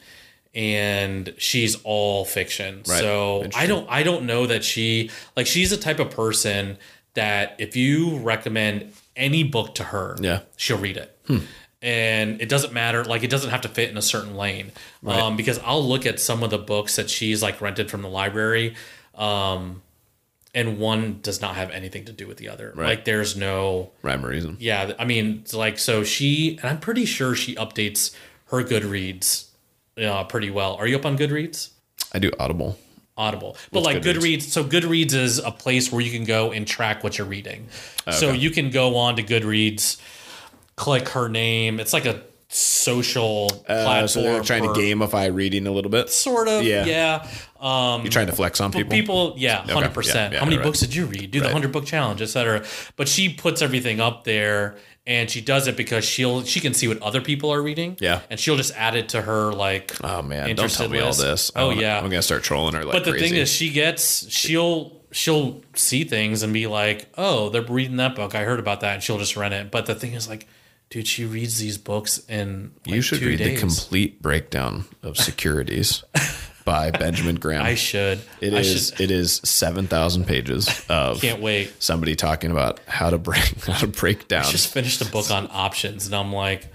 and 0.54 1.34
she's 1.36 1.76
all 1.84 2.24
fiction. 2.24 2.76
Right. 2.88 3.00
So 3.00 3.50
I 3.54 3.66
don't 3.66 3.86
I 3.90 4.02
don't 4.02 4.24
know 4.24 4.46
that 4.46 4.64
she 4.64 5.10
like 5.36 5.46
she's 5.46 5.68
the 5.68 5.76
type 5.76 5.98
of 5.98 6.10
person 6.10 6.78
that 7.14 7.56
if 7.58 7.76
you 7.76 8.16
recommend 8.18 8.92
any 9.16 9.42
book 9.42 9.74
to 9.76 9.84
her, 9.84 10.16
Yeah. 10.20 10.40
she'll 10.56 10.78
read 10.78 10.96
it. 10.96 11.16
And 11.82 12.42
it 12.42 12.48
doesn't 12.50 12.74
matter, 12.74 13.04
like 13.04 13.22
it 13.22 13.30
doesn't 13.30 13.50
have 13.50 13.62
to 13.62 13.68
fit 13.68 13.88
in 13.90 13.96
a 13.96 14.02
certain 14.02 14.36
lane. 14.36 14.72
Um, 15.06 15.36
because 15.36 15.58
I'll 15.60 15.82
look 15.86 16.04
at 16.04 16.20
some 16.20 16.42
of 16.42 16.50
the 16.50 16.58
books 16.58 16.96
that 16.96 17.08
she's 17.08 17.42
like 17.42 17.60
rented 17.62 17.90
from 17.90 18.02
the 18.02 18.08
library, 18.08 18.74
um, 19.14 19.80
and 20.54 20.78
one 20.78 21.20
does 21.22 21.40
not 21.40 21.54
have 21.54 21.70
anything 21.70 22.04
to 22.06 22.12
do 22.12 22.26
with 22.26 22.36
the 22.36 22.48
other. 22.50 22.72
Right. 22.74 22.86
Like 22.90 23.04
there's 23.06 23.34
no 23.36 23.92
rhyme 24.02 24.26
or 24.26 24.28
reason 24.30 24.56
yeah, 24.60 24.92
I 24.98 25.04
mean, 25.04 25.40
it's 25.42 25.54
like 25.54 25.78
so 25.78 26.04
she 26.04 26.58
and 26.60 26.68
I'm 26.70 26.80
pretty 26.80 27.04
sure 27.06 27.34
she 27.34 27.54
updates 27.54 28.14
her 28.46 28.62
Goodreads 28.62 29.46
uh, 29.96 30.24
pretty 30.24 30.50
well. 30.50 30.74
Are 30.74 30.86
you 30.86 30.96
up 30.96 31.06
on 31.06 31.16
Goodreads? 31.16 31.70
I 32.12 32.18
do 32.18 32.30
Audible. 32.38 32.78
Audible. 33.20 33.56
But 33.70 33.82
like 33.82 33.98
Goodreads? 34.02 34.38
Goodreads? 34.38 34.42
so 34.42 34.64
Goodreads 34.64 35.12
is 35.14 35.38
a 35.38 35.50
place 35.50 35.92
where 35.92 36.00
you 36.00 36.10
can 36.10 36.24
go 36.24 36.52
and 36.52 36.66
track 36.66 37.04
what 37.04 37.18
you're 37.18 37.26
reading. 37.26 37.68
So 38.10 38.32
you 38.32 38.50
can 38.50 38.70
go 38.70 38.96
on 38.96 39.16
to 39.16 39.22
Goodreads, 39.22 40.00
click 40.76 41.08
her 41.10 41.28
name. 41.28 41.78
It's 41.80 41.92
like 41.92 42.06
a 42.06 42.22
social 42.48 43.46
Uh, 43.68 43.84
platform. 43.84 44.08
so 44.08 44.22
they're 44.22 44.42
trying 44.42 44.62
to 44.62 44.68
gamify 44.70 45.32
reading 45.32 45.66
a 45.68 45.70
little 45.70 45.90
bit. 45.90 46.10
sort 46.10 46.48
of 46.48 46.64
Yeah. 46.64 46.84
yeah. 46.84 47.26
Um 47.60 48.02
You're 48.02 48.10
trying 48.10 48.26
to 48.26 48.32
flex 48.32 48.60
on 48.60 48.72
people. 48.72 48.90
people, 48.90 49.34
yeah, 49.36 49.58
hundred 49.70 49.92
percent. 49.94 50.32
Yeah, 50.32 50.36
yeah, 50.36 50.40
How 50.40 50.46
many 50.46 50.56
right. 50.56 50.64
books 50.64 50.80
did 50.80 50.94
you 50.94 51.04
read? 51.06 51.30
Do 51.30 51.38
the 51.40 51.44
Right. 51.44 51.52
hundred 51.52 51.72
book 51.72 51.84
challenge, 51.86 52.22
etc. 52.22 52.64
But 52.96 53.06
she 53.06 53.28
puts 53.28 53.60
everything 53.62 54.00
up 54.00 54.24
there, 54.24 54.76
and 55.06 55.30
she 55.30 55.40
does 55.40 55.66
it 55.66 55.76
because 55.76 56.04
she'll 56.04 56.44
she 56.44 56.60
can 56.60 56.74
see 56.74 56.86
what 56.88 57.00
other 57.02 57.20
people 57.20 57.50
are 57.52 57.62
reading. 57.62 57.96
Yeah. 58.00 58.20
and 58.30 58.38
she'll 58.38 58.56
just 58.56 58.74
add 58.76 58.94
it 58.96 59.10
to 59.10 59.22
her 59.22 59.52
like. 59.52 59.96
Oh 60.04 60.22
man, 60.22 60.54
don't 60.56 60.70
tell 60.70 60.88
me 60.88 61.00
all 61.00 61.12
this. 61.12 61.50
Oh 61.56 61.68
wanna- 61.68 61.80
yeah, 61.80 61.98
I'm 61.98 62.04
gonna 62.04 62.22
start 62.22 62.42
trolling 62.42 62.74
her 62.74 62.84
like 62.84 62.92
but 62.92 63.04
the 63.04 63.12
crazy. 63.12 63.28
thing 63.30 63.38
is, 63.38 63.50
she 63.50 63.70
gets 63.70 64.30
she'll 64.30 65.00
she'll 65.12 65.62
see 65.74 66.04
things 66.04 66.42
and 66.42 66.52
be 66.52 66.66
like, 66.66 67.08
"Oh, 67.18 67.48
they're 67.48 67.62
reading 67.62 67.96
that 67.96 68.14
book. 68.14 68.34
I 68.34 68.44
heard 68.44 68.60
about 68.60 68.80
that," 68.82 68.94
and 68.94 69.02
she'll 69.02 69.18
just 69.18 69.36
rent 69.36 69.54
it. 69.54 69.70
But 69.70 69.86
the 69.86 69.94
thing 69.94 70.12
is, 70.12 70.28
like, 70.28 70.46
dude, 70.90 71.06
she 71.08 71.24
reads 71.24 71.58
these 71.58 71.78
books 71.78 72.18
in 72.28 72.72
like, 72.86 72.94
you 72.94 73.02
should 73.02 73.20
read 73.22 73.38
the 73.40 73.56
complete 73.56 74.20
breakdown 74.22 74.84
of 75.02 75.16
securities 75.16 76.04
by 76.64 76.90
Benjamin 76.90 77.36
Graham. 77.36 77.62
I 77.62 77.74
should. 77.74 78.20
It 78.40 78.54
I 78.54 78.58
is. 78.58 78.88
should. 78.90 79.00
It 79.00 79.10
is 79.10 79.40
seven 79.44 79.86
thousand 79.86 80.26
pages 80.26 80.84
of 80.88 81.20
Can't 81.20 81.40
wait. 81.40 81.72
somebody 81.82 82.14
talking 82.16 82.50
about 82.50 82.80
how 82.86 83.10
to 83.10 83.18
break 83.18 83.60
how 83.64 83.78
to 83.78 83.86
break 83.86 84.28
down. 84.28 84.44
I 84.44 84.50
just 84.50 84.72
finished 84.72 85.00
a 85.00 85.06
book 85.06 85.30
on 85.30 85.48
options, 85.50 86.06
and 86.06 86.14
I'm 86.14 86.32
like, 86.32 86.68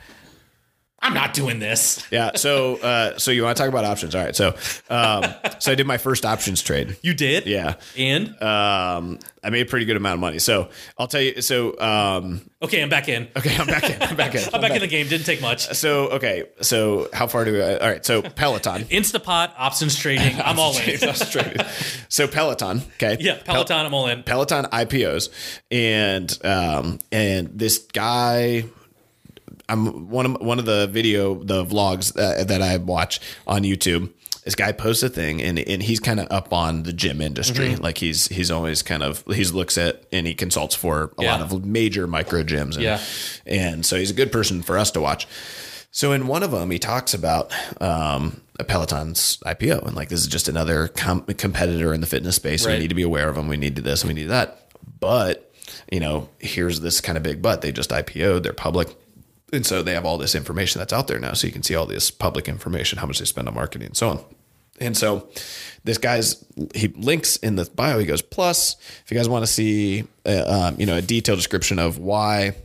I'm 1.06 1.14
not 1.14 1.34
doing 1.34 1.60
this. 1.60 2.03
yeah. 2.11 2.32
So 2.36 2.77
uh, 2.77 3.18
so 3.18 3.32
you 3.32 3.44
want 3.44 3.56
to 3.57 3.61
talk 3.64 3.69
about 3.69 3.86
options? 3.86 4.15
All 4.15 4.23
right. 4.23 4.36
So 4.36 4.56
um, 4.90 5.23
so 5.60 5.72
I 5.72 5.76
did 5.76 5.86
my 5.88 5.98
first 5.98 6.26
options 6.26 6.61
trade. 6.61 6.98
You 7.02 7.14
did? 7.14 7.45
Yeah. 7.45 7.76
And 7.98 8.30
Um, 8.41 9.19
I 9.44 9.52
made 9.52 9.61
a 9.61 9.69
pretty 9.69 9.86
good 9.86 9.95
amount 9.98 10.15
of 10.15 10.19
money. 10.22 10.40
So 10.40 10.69
I'll 10.98 11.07
tell 11.07 11.22
you. 11.22 11.41
So 11.44 11.80
um, 11.80 12.41
okay, 12.64 12.82
I'm 12.82 12.90
back 12.90 13.07
in. 13.07 13.27
okay, 13.36 13.56
I'm 13.56 13.68
back 13.68 13.84
in. 13.90 14.02
I'm 14.02 14.15
back 14.15 14.34
in. 14.34 14.41
I'm 14.53 14.61
back 14.61 14.72
in 14.72 14.80
the 14.80 14.88
game. 14.88 15.07
Didn't 15.07 15.26
take 15.27 15.41
much. 15.41 15.68
So 15.76 16.07
okay. 16.10 16.45
So 16.61 17.07
how 17.14 17.27
far 17.27 17.45
do 17.45 17.53
we? 17.53 17.61
All 17.61 17.77
right. 17.80 18.03
So 18.03 18.23
Peloton. 18.23 18.84
Instapot, 18.86 19.52
options 19.57 19.95
trading. 19.98 20.41
I'm 20.41 20.57
all 20.60 20.76
in. 20.77 20.98
Frustrated. 21.06 21.64
so 22.10 22.27
Peloton. 22.27 22.82
Okay. 22.95 23.18
Yeah, 23.19 23.38
Peloton. 23.45 23.86
I'm 23.86 23.94
all 23.94 24.07
in. 24.07 24.23
Peloton 24.23 24.65
IPOs, 24.65 25.30
and 25.69 26.36
um, 26.44 26.98
and 27.11 27.49
this 27.53 27.77
guy. 27.77 28.65
I'm 29.70 30.10
one 30.10 30.26
of 30.26 30.42
one 30.42 30.60
of 30.60 30.66
the 30.66 30.88
video 30.88 31.36
the 31.44 31.66
vlogs 31.66 32.16
uh, 32.18 32.44
that 32.44 32.62
I 32.62 32.78
watch 32.78 33.20
on 33.48 33.64
YouTube. 33.64 34.12
This 34.44 34.54
guy 34.54 34.72
posts 34.74 35.02
a 35.02 35.10
thing, 35.10 35.42
and 35.42 35.58
and 35.58 35.82
he's 35.82 36.00
kind 36.00 36.20
of 36.20 36.28
up 36.32 36.54
on 36.54 36.84
the 36.84 36.94
gym 36.94 37.20
industry. 37.20 37.70
Mm-hmm. 37.72 37.84
Like 37.84 37.98
he's 37.98 38.28
he's 38.28 38.52
always 38.52 38.84
kind 38.84 39.02
of 39.02 39.24
he 39.34 39.44
looks 39.46 39.78
at 39.78 40.04
and 40.12 40.28
he 40.28 40.36
consults 40.36 40.76
for 40.76 41.12
a 41.18 41.24
Yeah. 41.24 41.32
lot 41.38 41.42
of 41.42 41.66
major 41.66 42.06
micro 42.06 42.44
gyms. 42.44 42.76
And, 42.76 42.84
Yeah. 42.84 43.00
and 43.48 43.86
so 43.86 43.98
he's 43.98 44.12
a 44.12 44.14
good 44.14 44.32
person 44.32 44.62
for 44.62 44.78
us 44.78 44.92
to 44.92 45.02
watch. 45.02 45.28
So 45.90 46.12
in 46.12 46.28
one 46.28 46.44
of 46.44 46.52
them, 46.52 46.70
he 46.72 46.78
talks 46.78 47.14
about 47.16 47.52
um, 47.82 48.42
a 48.60 48.64
Peloton's 48.66 49.38
IPO, 49.46 49.88
and 49.88 49.96
like 49.96 50.10
this 50.10 50.20
is 50.20 50.28
just 50.28 50.48
another 50.48 50.90
com- 50.90 51.24
competitor 51.24 51.92
in 51.94 52.02
the 52.02 52.08
fitness 52.08 52.36
space. 52.36 52.66
Right. 52.68 52.74
We 52.74 52.80
need 52.80 52.90
to 52.90 52.96
be 52.96 53.02
aware 53.02 53.30
of 53.30 53.36
them. 53.36 53.48
We 53.48 53.58
need 53.58 53.78
to 53.78 53.82
this. 53.82 54.04
And 54.04 54.10
we 54.10 54.14
need 54.22 54.28
that. 54.30 54.70
But 55.00 55.52
you 55.92 56.00
know, 56.00 56.30
here's 56.40 56.82
this 56.82 57.02
kind 57.02 57.18
of 57.18 57.24
big 57.24 57.42
but. 57.42 57.62
They 57.62 57.72
just 57.72 57.90
IPO'd. 57.90 58.44
They're 58.44 58.54
public. 58.54 58.96
And 59.53 59.65
so 59.65 59.84
they 59.84 59.93
have 59.93 60.05
all 60.05 60.17
this 60.17 60.35
information 60.35 60.80
that's 60.80 60.93
out 60.93 61.07
there 61.07 61.19
now. 61.19 61.34
So 61.34 61.47
you 61.47 61.53
can 61.53 61.63
see 61.63 61.76
all 61.76 61.85
this 61.85 62.11
public 62.11 62.47
information, 62.47 62.97
how 62.97 63.05
much 63.05 63.19
they 63.19 63.26
spend 63.26 63.47
on 63.47 63.53
marketing 63.53 63.88
and 63.88 63.97
so 63.97 64.09
on. 64.09 64.26
And 64.80 64.97
so 64.97 65.30
this 65.84 65.97
guy's 65.97 66.43
he 66.73 66.89
links 66.89 67.38
in 67.38 67.55
the 67.55 67.65
bio. 67.65 67.99
He 67.99 68.05
goes, 68.05 68.22
plus, 68.22 68.76
if 69.05 69.11
you 69.11 69.15
guys 69.15 69.30
want 69.30 69.43
to 69.43 69.51
see, 69.51 70.05
uh, 70.26 70.43
um, 70.47 70.80
you 70.80 70.85
know, 70.85 70.97
a 70.97 71.01
detailed 71.01 71.38
description 71.38 71.80
of 71.80 71.97
why 71.97 72.55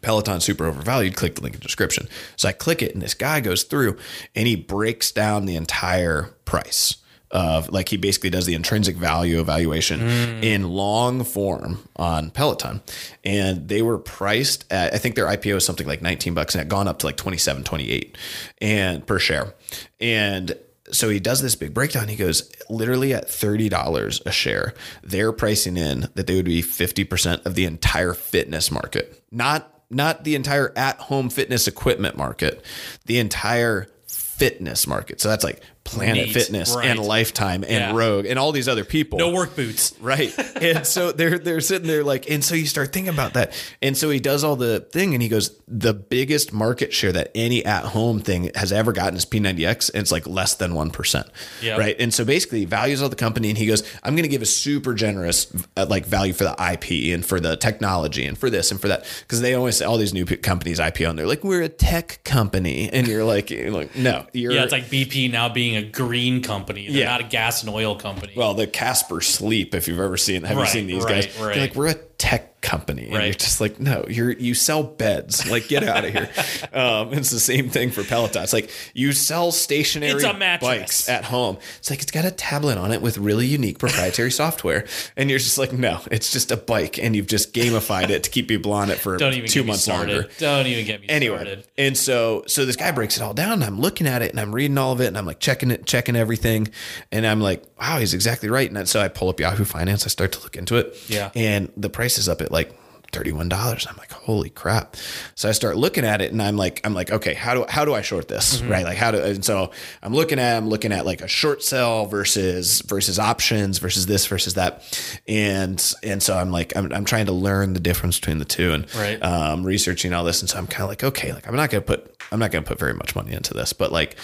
Peloton 0.00 0.40
super 0.40 0.64
overvalued, 0.64 1.16
click 1.16 1.34
the 1.34 1.42
link 1.42 1.54
in 1.54 1.60
the 1.60 1.64
description. 1.64 2.08
So 2.36 2.48
I 2.48 2.52
click 2.52 2.82
it, 2.82 2.94
and 2.94 3.02
this 3.02 3.14
guy 3.14 3.40
goes 3.40 3.64
through 3.64 3.98
and 4.34 4.46
he 4.46 4.56
breaks 4.56 5.10
down 5.10 5.44
the 5.44 5.56
entire 5.56 6.34
price 6.44 6.96
of 7.30 7.68
like 7.70 7.88
he 7.88 7.96
basically 7.96 8.30
does 8.30 8.46
the 8.46 8.54
intrinsic 8.54 8.96
value 8.96 9.40
evaluation 9.40 10.00
mm. 10.00 10.42
in 10.42 10.68
long 10.68 11.24
form 11.24 11.78
on 11.96 12.30
Peloton. 12.30 12.82
And 13.24 13.68
they 13.68 13.82
were 13.82 13.98
priced 13.98 14.64
at 14.72 14.94
I 14.94 14.98
think 14.98 15.14
their 15.14 15.26
IPO 15.26 15.56
is 15.56 15.64
something 15.64 15.86
like 15.86 16.02
19 16.02 16.34
bucks 16.34 16.54
and 16.54 16.60
it 16.60 16.64
had 16.64 16.70
gone 16.70 16.88
up 16.88 16.98
to 17.00 17.06
like 17.06 17.16
27, 17.16 17.64
28 17.64 18.16
and 18.60 19.06
per 19.06 19.18
share. 19.18 19.54
And 20.00 20.56
so 20.90 21.08
he 21.10 21.20
does 21.20 21.42
this 21.42 21.54
big 21.54 21.74
breakdown. 21.74 22.08
He 22.08 22.16
goes, 22.16 22.50
literally 22.70 23.12
at 23.12 23.28
$30 23.28 24.26
a 24.26 24.32
share, 24.32 24.74
they're 25.02 25.32
pricing 25.32 25.76
in 25.76 26.08
that 26.14 26.26
they 26.26 26.34
would 26.34 26.46
be 26.46 26.62
50% 26.62 27.44
of 27.44 27.54
the 27.54 27.64
entire 27.64 28.14
fitness 28.14 28.70
market. 28.70 29.22
Not 29.30 29.74
not 29.90 30.24
the 30.24 30.34
entire 30.34 30.70
at-home 30.76 31.30
fitness 31.30 31.66
equipment 31.66 32.14
market, 32.14 32.62
the 33.06 33.18
entire 33.18 33.88
fitness 34.06 34.86
market. 34.86 35.18
So 35.18 35.28
that's 35.30 35.44
like 35.44 35.62
Planet 35.88 36.26
Neat. 36.26 36.32
Fitness 36.32 36.74
Right. 36.74 36.86
and 36.88 37.00
Lifetime 37.00 37.62
and 37.64 37.70
Yeah. 37.72 37.96
Rogue 37.96 38.26
and 38.26 38.38
all 38.38 38.52
these 38.52 38.68
other 38.68 38.84
people. 38.84 39.18
No 39.18 39.30
work 39.32 39.56
boots. 39.56 39.94
Right. 40.00 40.32
And 40.58 40.84
so 40.86 41.12
they're 41.12 41.38
they're 41.38 41.60
sitting 41.60 41.86
there 41.86 42.02
like, 42.02 42.28
and 42.28 42.42
so 42.44 42.54
you 42.56 42.66
start 42.66 42.92
thinking 42.92 43.12
about 43.14 43.34
that. 43.34 43.52
And 43.80 43.96
so 43.96 44.10
he 44.10 44.18
does 44.18 44.42
all 44.42 44.56
the 44.56 44.80
thing 44.80 45.14
and 45.14 45.22
he 45.22 45.28
goes, 45.28 45.56
the 45.68 45.94
biggest 45.94 46.52
market 46.52 46.92
share 46.92 47.12
that 47.12 47.30
any 47.34 47.64
at 47.64 47.84
home 47.84 48.18
thing 48.20 48.50
has 48.56 48.72
ever 48.72 48.92
gotten 48.92 49.16
is 49.16 49.24
P90X, 49.24 49.90
and 49.94 50.00
it's 50.00 50.10
like 50.10 50.26
less 50.26 50.54
than 50.56 50.74
one 50.74 50.90
percent. 50.90 51.28
Yep. 51.62 51.78
Right. 51.78 51.96
And 52.00 52.12
so 52.12 52.24
basically 52.24 52.60
he 52.60 52.64
values 52.64 53.02
all 53.02 53.08
the 53.08 53.14
company 53.16 53.50
and 53.50 53.56
he 53.58 53.66
goes, 53.66 53.82
I'm 54.02 54.16
gonna 54.16 54.26
give 54.28 54.42
a 54.42 54.46
super 54.46 54.94
generous 54.94 55.46
uh, 55.76 55.86
like 55.88 56.06
value 56.06 56.32
for 56.32 56.44
the 56.44 56.56
IP 56.72 57.14
and 57.14 57.24
for 57.24 57.38
the 57.38 57.56
technology 57.56 58.24
and 58.24 58.36
for 58.36 58.50
this 58.50 58.72
and 58.72 58.80
for 58.80 58.88
that. 58.88 59.04
Because 59.20 59.40
they 59.40 59.54
always 59.54 59.76
say 59.76 59.84
all 59.84 59.96
these 59.96 60.12
new 60.14 60.26
companies 60.26 60.80
IPO 60.80 61.10
and 61.10 61.18
they're 61.18 61.26
like, 61.26 61.44
we're 61.44 61.62
a 61.62 61.68
tech 61.68 62.20
company. 62.24 62.90
And 62.92 63.06
you're 63.06 63.24
like, 63.24 63.50
you're 63.50 63.70
like, 63.70 63.94
no, 63.94 64.26
you're 64.32 64.50
Yeah, 64.52 64.64
it's 64.64 64.72
like 64.72 64.86
BP 64.86 65.30
now 65.30 65.48
being 65.48 65.76
a 65.78 65.82
green 65.82 66.42
company. 66.42 66.86
They're 66.88 66.98
Yeah. 67.00 67.06
not 67.06 67.20
a 67.20 67.24
gas 67.24 67.62
and 67.62 67.72
oil 67.72 67.96
company. 67.96 68.32
Well, 68.36 68.54
the 68.54 68.66
Casper 68.66 69.20
Sleep, 69.20 69.74
if 69.74 69.88
you've 69.88 70.00
ever 70.00 70.16
seen, 70.16 70.42
have 70.44 70.56
Right, 70.56 70.64
you 70.66 70.70
seen 70.70 70.86
these 70.86 71.04
right, 71.04 71.24
guys? 71.24 71.38
right. 71.38 71.54
They're 71.54 71.62
like, 71.68 71.74
we're 71.74 71.88
a 71.88 71.96
tech 72.18 72.60
company, 72.60 73.04
and 73.08 73.12
you're 73.24 73.32
just 73.32 73.60
like, 73.60 73.78
no, 73.78 74.04
you're 74.08 74.32
you 74.32 74.52
sell 74.52 74.82
beds. 74.82 75.48
Like, 75.48 75.68
get 75.68 75.84
out 75.84 76.04
of 76.04 76.12
here. 76.12 76.28
Um, 76.72 77.12
it's 77.14 77.30
the 77.30 77.40
same 77.40 77.70
thing 77.70 77.90
for 77.90 78.04
Peloton. 78.04 78.42
It's 78.42 78.52
like 78.52 78.70
you 78.92 79.12
sell 79.12 79.52
stationary 79.52 80.12
It's 80.14 80.24
a 80.24 80.34
mattress. 80.34 80.68
bikes 80.78 81.08
at 81.08 81.24
home. 81.24 81.56
It's 81.78 81.88
like 81.90 82.02
it's 82.02 82.10
got 82.10 82.24
a 82.24 82.30
tablet 82.30 82.76
on 82.78 82.92
it 82.92 83.00
with 83.00 83.16
really 83.18 83.46
unique 83.46 83.78
proprietary 83.78 84.30
software, 84.30 84.86
and 85.16 85.30
you're 85.30 85.38
just 85.38 85.56
like, 85.56 85.72
no, 85.72 86.00
it's 86.10 86.30
just 86.32 86.50
a 86.50 86.56
bike, 86.56 86.98
and 86.98 87.16
you've 87.16 87.26
just 87.26 87.54
gamified 87.54 88.10
it 88.10 88.24
to 88.24 88.30
keep 88.30 88.48
people 88.48 88.72
on 88.72 88.90
it 88.90 88.98
for 88.98 89.16
Don't 89.16 89.32
even 89.34 89.48
two 89.48 89.60
get 89.60 89.64
me 89.66 89.70
months 89.72 89.88
longer 89.88 90.28
Don't 90.38 90.66
even 90.66 90.84
get 90.84 91.00
me 91.00 91.08
anyway 91.08 91.36
started. 91.36 91.64
and 91.78 91.96
so 91.96 92.44
so 92.46 92.64
this 92.66 92.76
guy 92.76 92.90
breaks 92.92 93.16
it 93.16 93.22
all 93.22 93.34
down 93.34 93.52
and 93.52 93.64
i'm 93.64 93.80
looking 93.80 94.06
at 94.06 94.20
it 94.22 94.30
and 94.30 94.40
i'm 94.40 94.54
reading 94.54 94.76
all 94.78 94.92
of 94.92 95.00
it 95.00 95.06
and 95.06 95.16
i'm 95.18 95.26
like 95.26 95.40
checking 95.40 95.70
it 95.70 95.86
checking 95.86 96.16
everything 96.16 96.68
and 97.12 97.26
i'm 97.26 97.40
like 97.40 97.64
wow 97.80 97.98
he's 97.98 98.14
exactly 98.14 98.48
right 98.48 98.70
and 98.70 98.88
so 98.88 99.00
i 99.00 99.08
pull 99.08 99.28
up 99.28 99.40
yahoo 99.40 99.64
finance 99.64 100.04
i 100.04 100.08
start 100.08 100.32
to 100.32 100.40
look 100.42 100.56
into 100.56 100.76
it 100.76 100.96
Yeah. 101.08 101.30
and 101.34 101.70
the 101.76 101.90
price 101.90 102.07
is 102.16 102.28
up 102.28 102.40
at 102.40 102.50
like 102.50 102.72
$31 103.10 103.86
i'm 103.90 103.96
like 103.96 104.12
holy 104.12 104.50
crap 104.50 104.94
so 105.34 105.48
i 105.48 105.52
start 105.52 105.78
looking 105.78 106.04
at 106.04 106.20
it 106.20 106.30
and 106.30 106.42
i'm 106.42 106.58
like 106.58 106.82
i'm 106.84 106.92
like 106.92 107.10
okay 107.10 107.32
how 107.32 107.54
do 107.54 107.64
how 107.66 107.86
do 107.86 107.94
i 107.94 108.02
short 108.02 108.28
this 108.28 108.60
Mm-hmm. 108.60 108.70
right 108.70 108.84
like 108.84 108.98
how 108.98 109.10
do 109.12 109.18
and 109.22 109.42
so 109.42 109.70
i'm 110.02 110.12
looking 110.12 110.38
at 110.38 110.58
i'm 110.58 110.68
looking 110.68 110.92
at 110.92 111.06
like 111.06 111.22
a 111.22 111.26
short 111.26 111.62
sell 111.62 112.04
versus 112.04 112.82
versus 112.82 113.18
options 113.18 113.78
versus 113.78 114.04
this 114.04 114.26
versus 114.26 114.54
that 114.54 114.84
and 115.26 115.94
and 116.02 116.22
so 116.22 116.36
i'm 116.36 116.50
like 116.50 116.76
i'm, 116.76 116.92
I'm 116.92 117.06
trying 117.06 117.26
to 117.26 117.32
learn 117.32 117.72
the 117.72 117.80
difference 117.80 118.18
between 118.20 118.38
the 118.38 118.44
two 118.44 118.72
and 118.72 118.94
Right. 118.94 119.22
um, 119.22 119.64
researching 119.64 120.12
all 120.12 120.24
this, 120.24 120.40
and 120.42 120.48
so 120.50 120.58
I'm 120.58 120.66
kind 120.66 120.82
of 120.82 120.88
like, 120.90 121.02
okay, 121.04 121.32
like 121.32 121.48
I'm 121.48 121.56
not 121.56 121.70
gonna 121.70 121.80
put, 121.82 122.14
I'm 122.30 122.38
not 122.38 122.50
gonna 122.50 122.64
put 122.66 122.78
very 122.78 122.94
much 122.94 123.14
money 123.16 123.32
into 123.32 123.54
this, 123.54 123.72
but 123.72 123.90
like 123.90 124.16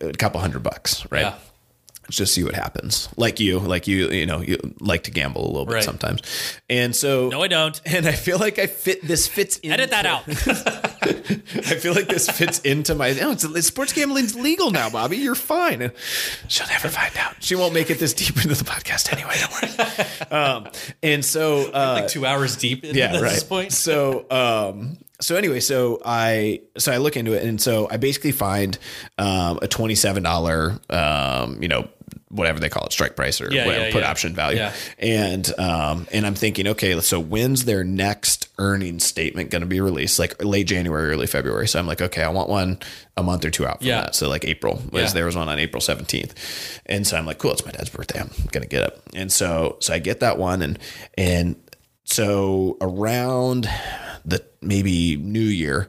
a 0.00 0.12
couple 0.12 0.40
hundred 0.40 0.62
bucks, 0.62 1.04
right? 1.10 1.22
Yeah. 1.22 1.34
Just 2.10 2.32
see 2.34 2.42
what 2.44 2.54
happens. 2.54 3.08
Like 3.16 3.38
you, 3.40 3.58
like 3.58 3.86
you, 3.86 4.08
you 4.10 4.24
know, 4.26 4.40
you 4.40 4.56
like 4.80 5.02
to 5.04 5.10
gamble 5.10 5.44
a 5.44 5.50
little 5.50 5.66
bit 5.66 5.74
Right. 5.74 5.84
sometimes, 5.84 6.22
and 6.70 6.94
so 6.96 7.28
No, 7.28 7.42
I 7.42 7.48
don't. 7.48 7.80
and 7.84 8.06
I 8.06 8.12
feel 8.12 8.38
like 8.38 8.58
I 8.58 8.66
fit. 8.66 9.06
This 9.06 9.26
fits. 9.28 9.58
Into, 9.58 9.74
Edit 9.74 9.90
that 9.90 10.06
out. 10.06 10.22
I 11.08 11.74
feel 11.74 11.94
like 11.94 12.08
this 12.08 12.28
fits 12.28 12.60
into 12.60 12.94
my. 12.94 13.12
No, 13.12 13.32
it's, 13.32 13.44
it's 13.44 13.66
sports 13.66 13.92
gambling's 13.92 14.34
legal 14.34 14.70
now, 14.70 14.88
Bobby. 14.90 15.16
You're 15.18 15.34
fine. 15.34 15.82
And 15.82 15.92
She'll 16.48 16.66
never 16.68 16.88
find 16.88 17.14
out. 17.16 17.36
She 17.40 17.54
won't 17.54 17.74
make 17.74 17.90
it 17.90 17.98
this 17.98 18.14
deep 18.14 18.36
into 18.36 18.54
the 18.54 18.64
podcast 18.64 19.12
anyway. 19.12 19.34
Don't 19.38 20.30
worry. 20.30 20.40
Um, 20.66 20.68
and 21.02 21.24
so, 21.24 21.70
uh, 21.72 22.00
like 22.00 22.08
two 22.08 22.24
hours 22.26 22.56
deep 22.56 22.84
yeah, 22.84 23.12
this 23.12 23.22
right. 23.22 23.44
point. 23.48 23.72
So, 23.72 24.26
um, 24.30 24.98
so 25.20 25.36
anyway, 25.36 25.60
so 25.60 26.00
I 26.04 26.60
so 26.76 26.92
I 26.92 26.98
look 26.98 27.16
into 27.16 27.32
it, 27.32 27.42
and 27.44 27.60
so 27.60 27.88
I 27.90 27.96
basically 27.96 28.32
find 28.32 28.78
um, 29.18 29.58
a 29.62 29.68
twenty 29.68 29.94
seven 29.94 30.22
dollar, 30.22 30.78
um, 30.90 31.60
you 31.62 31.68
know, 31.68 31.88
whatever 32.30 32.60
they 32.60 32.68
call 32.68 32.84
it, 32.84 32.92
strike 32.92 33.16
price 33.16 33.40
or 33.40 33.52
Yeah, 33.52 33.64
whatever, 33.66 33.86
yeah, 33.86 33.92
put 33.92 34.02
yeah. 34.02 34.10
option 34.10 34.34
value. 34.34 34.58
Yeah. 34.58 34.74
And 34.98 35.58
um, 35.58 36.06
and 36.12 36.26
I'm 36.26 36.34
thinking, 36.34 36.66
okay, 36.68 36.98
so 37.00 37.18
when's 37.20 37.64
their 37.64 37.84
next 37.84 38.48
earnings 38.58 39.04
statement 39.04 39.50
going 39.50 39.62
to 39.62 39.66
be 39.66 39.80
released? 39.80 40.18
Like 40.18 40.42
late 40.44 40.66
January, 40.66 41.10
early 41.10 41.26
February. 41.26 41.66
So 41.68 41.78
I'm 41.78 41.86
like, 41.86 42.02
okay, 42.02 42.22
I 42.22 42.28
want 42.28 42.48
one 42.48 42.78
a 43.16 43.22
month 43.22 43.44
or 43.44 43.50
two 43.50 43.66
out 43.66 43.78
from 43.78 43.86
Yeah. 43.86 44.02
that. 44.02 44.14
So 44.14 44.28
like 44.28 44.44
April 44.44 44.82
was 44.92 45.14
there 45.14 45.24
was 45.26 45.36
one 45.36 45.48
on 45.48 45.58
April 45.58 45.80
17th, 45.80 46.32
and 46.86 47.06
so 47.06 47.16
I'm 47.16 47.24
like, 47.26 47.38
cool, 47.38 47.52
it's 47.52 47.64
my 47.64 47.72
dad's 47.72 47.88
birthday. 47.90 48.20
I'm 48.20 48.30
gonna 48.52 48.66
get 48.66 48.84
it. 48.84 49.00
And 49.14 49.32
so 49.32 49.76
so 49.80 49.94
I 49.94 49.98
get 49.98 50.20
that 50.20 50.36
one, 50.38 50.60
and 50.62 50.78
and 51.16 51.56
so 52.04 52.76
around 52.80 53.68
the 54.24 54.44
maybe 54.60 55.16
New 55.16 55.40
Year, 55.40 55.88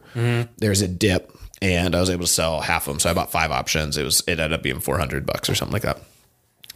there's 0.57 0.81
a 0.81 0.87
dip, 0.87 1.35
and 1.61 1.95
I 1.95 1.99
was 1.99 2.09
able 2.09 2.25
to 2.25 2.31
sell 2.31 2.61
half 2.61 2.87
of 2.87 2.93
them. 2.93 2.99
So 2.99 3.09
I 3.09 3.13
bought 3.13 3.31
five 3.31 3.51
options. 3.51 3.97
It 3.97 4.03
was 4.03 4.21
it 4.21 4.31
ended 4.39 4.53
up 4.53 4.63
being 4.63 4.79
400 4.79 5.25
bucks 5.25 5.49
or 5.49 5.55
something 5.55 5.73
like 5.73 5.81
that. 5.83 5.99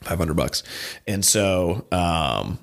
500 0.04 0.36
bucks. 0.36 0.64
And 1.08 1.24
so, 1.24 1.86
um, 1.92 2.60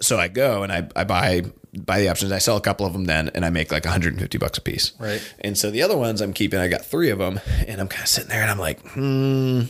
so 0.00 0.18
I 0.18 0.28
go 0.28 0.62
and 0.62 0.72
I, 0.72 0.88
I 0.96 1.04
buy, 1.04 1.42
buy 1.72 2.00
the 2.00 2.08
options. 2.08 2.32
I 2.32 2.38
sell 2.38 2.56
a 2.56 2.60
couple 2.60 2.86
of 2.86 2.92
them 2.92 3.04
then, 3.04 3.30
and 3.34 3.44
I 3.44 3.50
make 3.50 3.70
like 3.70 3.84
150 3.84 4.38
bucks 4.38 4.58
a 4.58 4.60
piece. 4.60 4.92
Right. 4.98 5.22
And 5.40 5.56
so 5.56 5.70
the 5.70 5.82
other 5.82 5.96
ones 5.96 6.20
I'm 6.20 6.32
keeping, 6.32 6.58
I 6.58 6.68
got 6.68 6.84
three 6.84 7.10
of 7.10 7.18
them 7.18 7.40
and 7.66 7.80
I'm 7.80 7.88
kind 7.88 8.02
of 8.02 8.08
sitting 8.08 8.28
there 8.28 8.42
and 8.42 8.50
I'm 8.50 8.58
like, 8.58 8.80
hmm. 8.80 9.62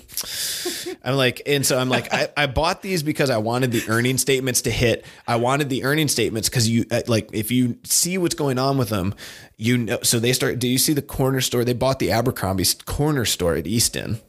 I'm 1.05 1.17
like, 1.17 1.43
and 1.47 1.65
so 1.67 1.79
I'm 1.79 1.89
like, 1.89 2.13
I, 2.13 2.29
I 2.37 2.47
bought 2.47 2.83
these 2.83 3.03
because 3.03 3.31
I 3.31 3.37
wanted 3.37 3.73
the 3.73 3.83
earning 3.89 4.17
statements 4.19 4.63
to 4.63 4.71
hit. 4.71 5.05
I 5.27 5.37
wanted 5.37 5.69
the 5.69 5.85
earning 5.85 6.09
statements 6.09 6.49
because 6.49 6.69
you 6.69 6.87
uh, 6.91 7.03
like, 7.07 7.31
if 7.33 7.51
you 7.51 7.79
see 7.85 8.17
what's 8.17 8.35
going 8.35 8.59
on 8.59 8.79
with 8.79 8.89
them, 8.89 9.15
you 9.57 9.77
know, 9.77 9.99
so 10.03 10.19
they 10.19 10.33
start, 10.33 10.59
do 10.59 10.69
you 10.69 10.79
see 10.79 10.95
the 10.95 11.03
corner 11.03 11.41
store? 11.41 11.65
They 11.65 11.75
bought 11.75 11.99
the 11.99 12.11
Abercrombie 12.11 12.65
corner 12.87 13.25
store 13.25 13.55
at 13.55 13.67
Easton. 13.67 14.21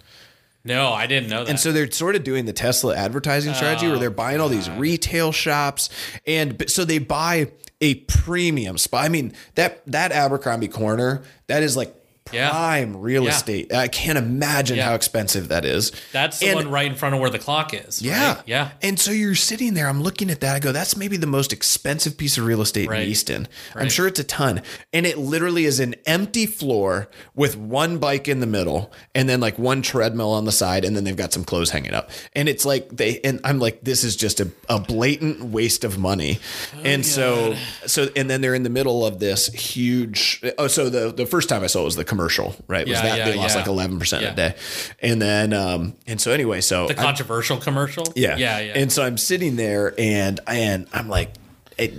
No, 0.65 0.91
I 0.91 1.05
didn't 1.05 1.29
know 1.29 1.43
that. 1.43 1.49
And 1.49 1.59
so 1.59 1.71
they're 1.71 1.89
sort 1.91 2.15
of 2.15 2.23
doing 2.23 2.45
the 2.45 2.53
Tesla 2.53 2.95
advertising 2.95 3.53
strategy 3.53 3.87
where 3.87 3.99
they're 3.99 4.09
oh, 4.09 4.13
buying 4.13 4.41
all 4.41 4.49
these 4.49 4.69
retail 4.71 5.31
shops 5.31 5.89
and 6.25 6.67
so 6.67 6.83
they 6.83 6.97
buy 6.97 7.51
a 7.81 7.95
premium 7.95 8.77
spot. 8.77 9.05
I 9.05 9.09
mean, 9.09 9.33
that 9.55 9.85
that 9.85 10.11
Abercrombie 10.11 10.67
corner, 10.67 11.23
that 11.47 11.61
is 11.61 11.77
like 11.77 11.95
Yeah. 12.33 12.49
prime 12.49 12.97
real 12.97 13.25
Yeah. 13.25 13.29
estate. 13.29 13.71
I 13.71 13.87
can't 13.87 14.17
imagine 14.17 14.77
Yeah. 14.77 14.85
how 14.85 14.95
expensive 14.95 15.49
that 15.49 15.63
is. 15.63 15.91
That's 16.11 16.39
the 16.39 16.47
And- 16.47 16.55
one 16.55 16.69
right 16.71 16.87
in 16.87 16.95
front 16.95 17.13
of 17.13 17.21
where 17.21 17.29
the 17.29 17.37
clock 17.37 17.71
is. 17.73 18.01
yeah. 18.01 18.33
right? 18.35 18.43
Yeah. 18.47 18.69
And 18.81 18.99
so 18.99 19.11
you're 19.11 19.35
sitting 19.35 19.75
there, 19.75 19.87
I'm 19.87 20.01
looking 20.01 20.31
at 20.31 20.39
that. 20.41 20.55
I 20.55 20.59
go, 20.59 20.71
that's 20.71 20.97
maybe 20.97 21.17
the 21.17 21.27
most 21.27 21.53
expensive 21.53 22.17
piece 22.17 22.39
of 22.39 22.45
real 22.45 22.63
estate 22.63 22.89
Right. 22.89 23.03
in 23.03 23.09
Easton. 23.09 23.47
I'm 23.75 23.89
sure 23.89 24.07
it's 24.07 24.19
a 24.19 24.23
ton. 24.23 24.63
And 24.91 25.05
it 25.05 25.19
literally 25.19 25.65
is 25.65 25.79
an 25.79 25.93
empty 26.07 26.47
floor 26.47 27.09
with 27.35 27.55
one 27.57 27.99
bike 27.99 28.27
in 28.27 28.39
the 28.39 28.47
middle 28.47 28.91
and 29.13 29.29
then 29.29 29.39
like 29.39 29.59
one 29.59 29.83
treadmill 29.83 30.31
on 30.31 30.45
the 30.45 30.51
side. 30.51 30.83
And 30.83 30.95
then 30.95 31.03
they've 31.03 31.15
got 31.15 31.31
some 31.31 31.43
clothes 31.43 31.69
hanging 31.69 31.93
up. 31.93 32.09
And 32.33 32.49
it's 32.49 32.65
like 32.65 32.89
they, 32.91 33.19
and 33.23 33.39
I'm 33.43 33.59
like, 33.59 33.83
this 33.83 34.03
is 34.03 34.15
just 34.15 34.39
a, 34.39 34.49
a 34.67 34.79
blatant 34.79 35.43
waste 35.45 35.83
of 35.83 35.99
money. 35.99 36.39
Oh, 36.75 36.79
and 36.83 37.05
so, 37.05 37.55
so, 37.85 38.09
and 38.15 38.31
then 38.31 38.41
they're 38.41 38.55
in 38.55 38.63
the 38.63 38.69
middle 38.71 39.05
of 39.05 39.19
this 39.19 39.47
huge, 39.53 40.41
oh, 40.57 40.65
so 40.67 40.89
the, 40.89 41.13
the 41.13 41.27
first 41.27 41.49
time 41.49 41.63
I 41.63 41.67
saw 41.67 41.81
it 41.81 41.85
was 41.85 41.95
the 41.95 42.03
commercial, 42.15 42.55
right? 42.67 42.87
Was 42.87 42.95
Yeah, 42.97 43.01
that 43.03 43.17
yeah, 43.17 43.25
they 43.25 43.35
lost 43.35 43.55
yeah. 43.55 43.61
like 43.63 43.89
11% 43.89 44.21
Yeah. 44.21 44.31
a 44.31 44.35
day. 44.35 44.55
And 45.01 45.21
then, 45.21 45.53
um, 45.53 45.95
and 46.07 46.19
so 46.21 46.31
anyway, 46.31 46.61
so 46.61 46.87
The 46.87 46.93
controversial 46.93 47.57
commercial. 47.57 48.05
yeah. 48.15 48.37
Yeah. 48.37 48.59
Yeah. 48.59 48.73
And 48.75 48.91
so 48.91 49.03
I'm 49.03 49.17
sitting 49.17 49.55
there 49.57 49.93
and 49.97 50.39
and 50.47 50.87
I'm 50.93 51.09
like, 51.09 51.33
it, 51.77 51.93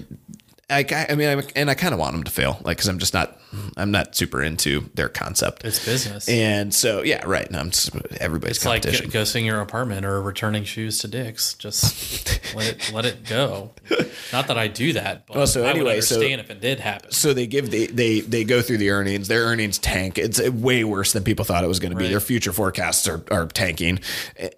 I, 0.68 1.06
I 1.08 1.14
mean, 1.14 1.28
I'm, 1.28 1.42
and 1.54 1.70
I 1.70 1.74
kind 1.74 1.94
of 1.94 2.00
want 2.00 2.12
them 2.14 2.24
to 2.24 2.30
fail, 2.30 2.58
like, 2.64 2.76
because 2.78 2.88
I'm 2.88 2.98
just 2.98 3.14
not, 3.14 3.38
I'm 3.76 3.92
not 3.92 4.16
super 4.16 4.42
into 4.42 4.90
their 4.94 5.08
concept. 5.08 5.64
it's 5.64 5.84
business. 5.84 6.28
and 6.28 6.74
so, 6.74 7.02
yeah, 7.04 7.22
right. 7.24 7.46
And 7.46 7.56
I'm 7.56 7.70
just, 7.70 7.94
everybody's 8.20 8.56
It's 8.56 8.66
like 8.66 8.82
competition. 8.82 9.10
go 9.10 9.22
sing 9.22 9.44
your 9.46 9.60
apartment 9.60 10.04
or 10.04 10.20
returning 10.20 10.64
shoes 10.64 10.98
to 10.98 11.08
Dick's. 11.08 11.54
Just 11.54 12.54
let 12.56 12.66
it 12.68 12.92
let 12.92 13.04
it 13.04 13.24
go. 13.24 13.70
Not 14.32 14.48
that 14.48 14.58
I 14.58 14.66
do 14.66 14.92
that, 14.94 15.28
but 15.28 15.36
Well, 15.36 15.46
so 15.46 15.60
I 15.62 15.68
would 15.68 15.76
anyway, 15.76 16.00
so- 16.00 16.20
if 16.20 16.50
it 16.50 16.60
did 16.60 16.80
happen. 16.80 17.12
so 17.12 17.32
they 17.32 17.46
give 17.46 17.70
the 17.70 17.86
they 17.86 18.18
they 18.20 18.42
go 18.42 18.60
through 18.60 18.78
the 18.78 18.90
earnings. 18.90 19.28
Their 19.28 19.44
earnings 19.44 19.78
tank. 19.78 20.18
It's 20.18 20.40
way 20.50 20.82
worse 20.82 21.12
than 21.12 21.22
people 21.22 21.44
thought 21.44 21.62
it 21.62 21.68
was 21.68 21.78
going 21.78 21.92
to 21.92 21.96
be. 21.98 22.08
Their 22.08 22.18
future 22.20 22.52
forecasts 22.52 23.06
are, 23.06 23.22
are 23.30 23.46
tanking. 23.46 24.00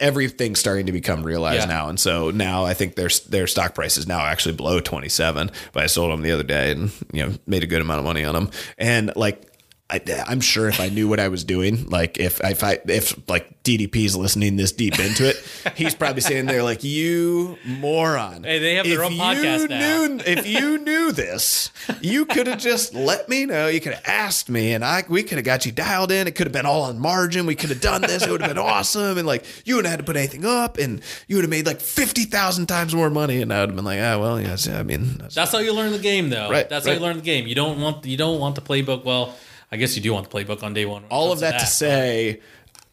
Everything's 0.01 0.59
starting 0.59 0.87
to 0.87 0.93
become 0.93 1.23
realized 1.23 1.61
Yeah. 1.61 1.67
now, 1.67 1.89
and 1.91 2.01
so 2.01 2.31
now 2.31 2.65
I 2.65 2.73
think 2.75 2.95
their 2.95 3.11
their 3.29 3.47
stock 3.47 3.75
price 3.75 3.99
is 3.99 4.07
now 4.07 4.21
actually 4.21 4.55
below 4.55 4.81
twenty 4.81 5.09
seven. 5.11 5.51
But 5.73 5.83
I 5.83 5.87
sold 5.99 6.13
them 6.13 6.23
the 6.23 6.31
other 6.31 6.45
day 6.45 6.71
and 6.71 6.93
you 7.13 7.27
know 7.27 7.35
made 7.47 7.65
a 7.65 7.67
good 7.67 7.83
amount 7.83 7.99
of 7.99 8.05
money 8.05 8.25
on 8.25 8.35
them. 8.35 8.51
And 8.79 9.13
like 9.17 9.48
I, 9.91 10.03
I'm 10.27 10.43
sure 10.43 10.69
if 10.69 10.81
I 10.81 10.91
knew 10.91 11.09
what 11.09 11.19
I 11.19 11.29
was 11.29 11.45
doing, 11.45 11.89
like 11.89 12.19
if 12.19 12.41
if 12.45 12.63
I 12.63 12.79
if 12.87 13.19
like 13.27 13.63
DDP's 13.63 14.15
listening 14.15 14.57
this 14.57 14.71
deep 14.71 14.99
into 14.99 15.27
it, 15.27 15.37
he's 15.77 15.95
probably 15.95 16.21
sitting 16.21 16.45
there 16.45 16.63
like 16.63 16.85
you 16.85 17.57
moron. 17.65 18.45
Hey, 18.45 18.59
they 18.59 18.75
have 18.75 18.85
their 18.85 19.01
If 19.01 19.07
own 19.07 19.13
you 19.13 19.19
podcast 19.19 19.69
now." 19.71 20.07
knew- 20.07 20.23
if 20.27 20.47
you 20.47 20.77
knew 20.79 21.11
this, 21.13 21.71
you 22.03 22.27
could 22.27 22.47
have 22.49 22.59
just 22.59 22.93
let 22.95 23.31
me 23.31 23.47
know. 23.47 23.69
You 23.69 23.81
could 23.81 23.95
have 23.95 24.05
asked 24.07 24.51
me, 24.51 24.73
and 24.75 24.85
I 24.85 25.05
we 25.09 25.23
could 25.23 25.39
have 25.39 25.45
got 25.47 25.65
you 25.65 25.73
dialed 25.73 26.13
in. 26.13 26.27
It 26.27 26.35
could 26.35 26.47
have 26.47 26.53
been 26.53 26.67
all 26.67 26.83
on 26.83 26.99
margin. 26.99 27.47
We 27.47 27.55
could 27.55 27.71
have 27.71 27.81
done 27.81 28.03
this. 28.03 28.23
It 28.27 28.31
would 28.31 28.43
have 28.43 28.51
been 28.51 28.59
awesome. 28.59 29.17
And 29.17 29.27
like 29.27 29.47
you 29.65 29.77
wouldn't 29.77 29.91
have 29.91 30.01
had 30.01 30.07
to 30.07 30.11
put 30.13 30.17
anything 30.19 30.45
up, 30.45 30.77
and 30.77 31.01
you 31.29 31.37
would 31.37 31.45
have 31.45 31.51
made 31.51 31.65
like 31.65 31.81
fifty 31.81 32.25
thousand 32.25 32.67
times 32.67 32.95
more 32.95 33.09
money. 33.09 33.41
And 33.41 33.51
I 33.53 33.61
would 33.61 33.71
have 33.71 33.77
been 33.77 33.87
like, 33.87 34.01
ah, 34.03 34.19
well, 34.19 34.39
yes, 34.39 34.69
I 34.69 34.83
mean, 34.83 35.13
that's- 35.15 35.35
That's 35.35 35.53
how 35.53 35.59
you 35.61 35.73
learn 35.73 35.93
the 35.93 35.99
game, 35.99 36.29
though. 36.29 36.51
Right, 36.51 36.69
That's 36.69 36.87
how 36.87 36.93
you 36.93 37.01
learn 37.01 37.17
the 37.17 37.23
game. 37.23 37.47
You 37.47 37.55
don't 37.55 37.81
want 37.81 38.05
you 38.05 38.19
don't 38.19 38.39
want 38.39 38.55
the 38.55 38.61
playbook. 38.61 39.05
Well, 39.05 39.35
I 39.71 39.77
guess 39.77 39.97
you 39.97 40.03
do 40.03 40.13
want 40.13 40.31
the 40.31 40.37
playbook 40.37 40.63
on 40.63 40.75
day 40.75 40.87
one. 40.87 41.05
all 41.11 41.33
of 41.33 41.41
that 41.41 41.61
to 41.61 41.67
say, 41.67 42.41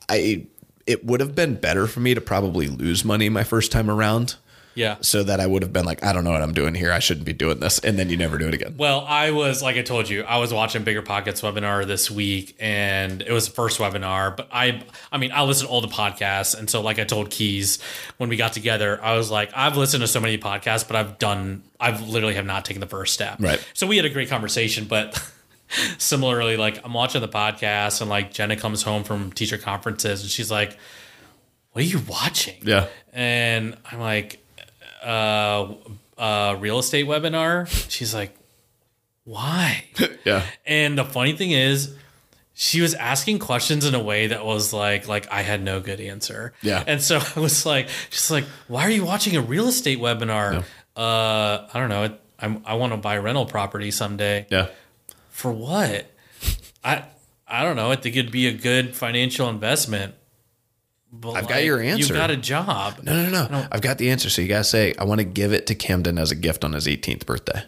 I 0.10 0.46
it 0.86 1.06
would 1.06 1.20
have 1.20 1.34
been 1.36 1.56
better 1.56 1.88
for 1.88 2.00
me 2.00 2.14
to 2.14 2.22
probably 2.22 2.68
lose 2.68 3.04
money 3.04 3.28
my 3.30 3.44
first 3.44 3.72
time 3.72 3.90
around. 3.90 4.36
yeah. 4.76 4.98
So 5.02 5.24
that 5.24 5.40
I 5.40 5.48
would 5.48 5.64
have 5.64 5.74
been 5.74 5.86
like, 5.86 6.04
I 6.04 6.14
don't 6.14 6.24
know 6.26 6.32
what 6.32 6.42
I'm 6.44 6.54
doing 6.54 6.76
here. 6.76 6.92
I 6.92 7.00
shouldn't 7.00 7.26
be 7.26 7.34
doing 7.34 7.60
this. 7.60 7.80
And 7.80 7.98
then 7.98 8.10
you 8.10 8.18
never 8.18 8.38
do 8.38 8.48
it 8.48 8.54
again. 8.54 8.76
Well, 8.78 9.06
I 9.08 9.32
was 9.32 9.64
like 9.64 9.78
I 9.78 9.82
told 9.82 10.10
you, 10.10 10.24
I 10.24 10.38
was 10.38 10.54
watching 10.54 10.84
Bigger 10.84 11.02
Pockets 11.02 11.42
webinar 11.42 11.88
this 11.88 12.12
week, 12.12 12.56
and 12.60 13.22
it 13.22 13.32
was 13.32 13.48
the 13.48 13.56
first 13.56 13.80
webinar. 13.80 14.36
But 14.36 14.50
I, 14.52 14.84
I 15.12 15.18
mean, 15.18 15.32
I 15.32 15.44
listen 15.44 15.66
to 15.68 15.72
all 15.72 15.82
the 15.82 15.88
podcasts, 15.88 16.56
and 16.60 16.70
so 16.70 16.82
like 16.82 17.00
I 17.00 17.06
told 17.06 17.32
Keys 17.32 17.80
when 18.18 18.30
we 18.30 18.36
got 18.36 18.54
together, 18.54 19.00
I 19.02 19.16
was 19.16 19.32
like, 19.32 19.50
I've 19.56 19.78
listened 19.78 20.02
to 20.02 20.08
so 20.08 20.20
many 20.20 20.38
podcasts, 20.38 20.86
but 20.86 20.98
I've 20.98 21.18
done, 21.18 21.64
I've 21.80 22.02
literally 22.08 22.36
have 22.36 22.46
not 22.46 22.66
taken 22.66 22.82
the 22.82 22.86
first 22.88 23.14
step. 23.14 23.38
Right. 23.40 23.66
So 23.74 23.88
we 23.88 23.96
had 23.96 24.06
a 24.06 24.10
great 24.10 24.30
conversation, 24.30 24.86
but. 24.86 25.20
Similarly, 25.98 26.58
like 26.58 26.84
I'm 26.86 26.94
watching 26.94 27.22
the 27.22 27.28
podcast 27.28 28.02
and 28.02 28.10
like 28.10 28.34
Jenna 28.34 28.56
comes 28.56 28.84
home 28.84 29.04
from 29.04 29.32
teacher 29.32 29.58
conferences 29.58 30.22
and 30.22 30.30
she's 30.30 30.52
like, 30.52 30.78
What 31.72 31.84
are 31.84 31.88
you 31.88 32.02
watching? 32.08 32.58
Yeah. 32.64 32.88
And 33.14 33.78
I'm 33.92 34.00
like, 34.00 34.40
uh, 35.04 35.74
uh, 36.18 36.56
real 36.60 36.80
estate 36.80 37.06
webinar. 37.06 37.68
She's 37.90 38.14
like, 38.14 38.36
why? 39.24 39.86
Yeah. 40.26 40.44
and 40.66 40.98
the 40.98 41.06
funny 41.06 41.34
thing 41.34 41.52
is, 41.52 41.94
she 42.56 42.82
was 42.82 42.96
asking 42.96 43.38
questions 43.38 43.86
in 43.86 43.94
a 43.94 44.02
way 44.02 44.26
that 44.28 44.44
was 44.44 44.74
like, 44.74 45.08
like 45.08 45.32
I 45.32 45.44
had 45.44 45.62
no 45.62 45.80
good 45.82 46.00
answer. 46.00 46.54
Yeah. 46.64 46.84
And 46.88 47.00
so 47.00 47.20
I 47.36 47.40
was 47.40 47.64
like, 47.66 47.90
she's 48.10 48.32
like, 48.32 48.46
why 48.68 48.84
are 48.84 48.90
you 48.90 49.06
watching 49.06 49.36
a 49.36 49.42
real 49.42 49.68
estate 49.68 50.00
webinar? 50.00 50.64
Uh, 50.96 51.68
I 51.72 51.80
don't 51.80 51.90
know. 51.90 52.18
I'm, 52.40 52.64
I 52.66 52.74
want 52.76 52.94
to 52.94 52.98
buy 52.98 53.18
rental 53.18 53.46
property 53.46 53.92
someday. 53.92 54.48
Yeah. 54.50 54.70
For 55.36 55.52
what? 55.52 56.10
I, 56.82 57.04
I 57.46 57.64
don't 57.64 57.76
know. 57.76 57.92
I 57.92 57.98
think 57.98 58.16
it'd 58.16 58.32
be 58.32 58.48
a 58.48 58.54
good 58.54 58.96
financial 58.96 59.50
investment. 59.50 60.16
But 61.12 61.34
I've 61.34 61.50
got 61.50 61.66
your 61.66 61.82
answer. 61.82 62.00
You've 62.00 62.18
got 62.18 62.32
a 62.32 62.38
job. 62.38 63.02
No, 63.04 63.30
no, 63.30 63.46
no. 63.48 63.68
I've 63.70 63.82
got 63.82 63.98
the 63.98 64.12
answer. 64.12 64.30
So 64.30 64.42
you 64.42 64.48
gotta 64.48 64.64
say, 64.64 64.96
I 64.98 65.04
want 65.04 65.20
to 65.20 65.26
give 65.26 65.52
it 65.52 65.68
to 65.68 65.76
Camden 65.76 66.18
as 66.18 66.32
a 66.32 66.36
gift 66.36 66.64
on 66.64 66.72
his 66.72 66.88
18th 66.88 67.26
birthday. 67.26 67.64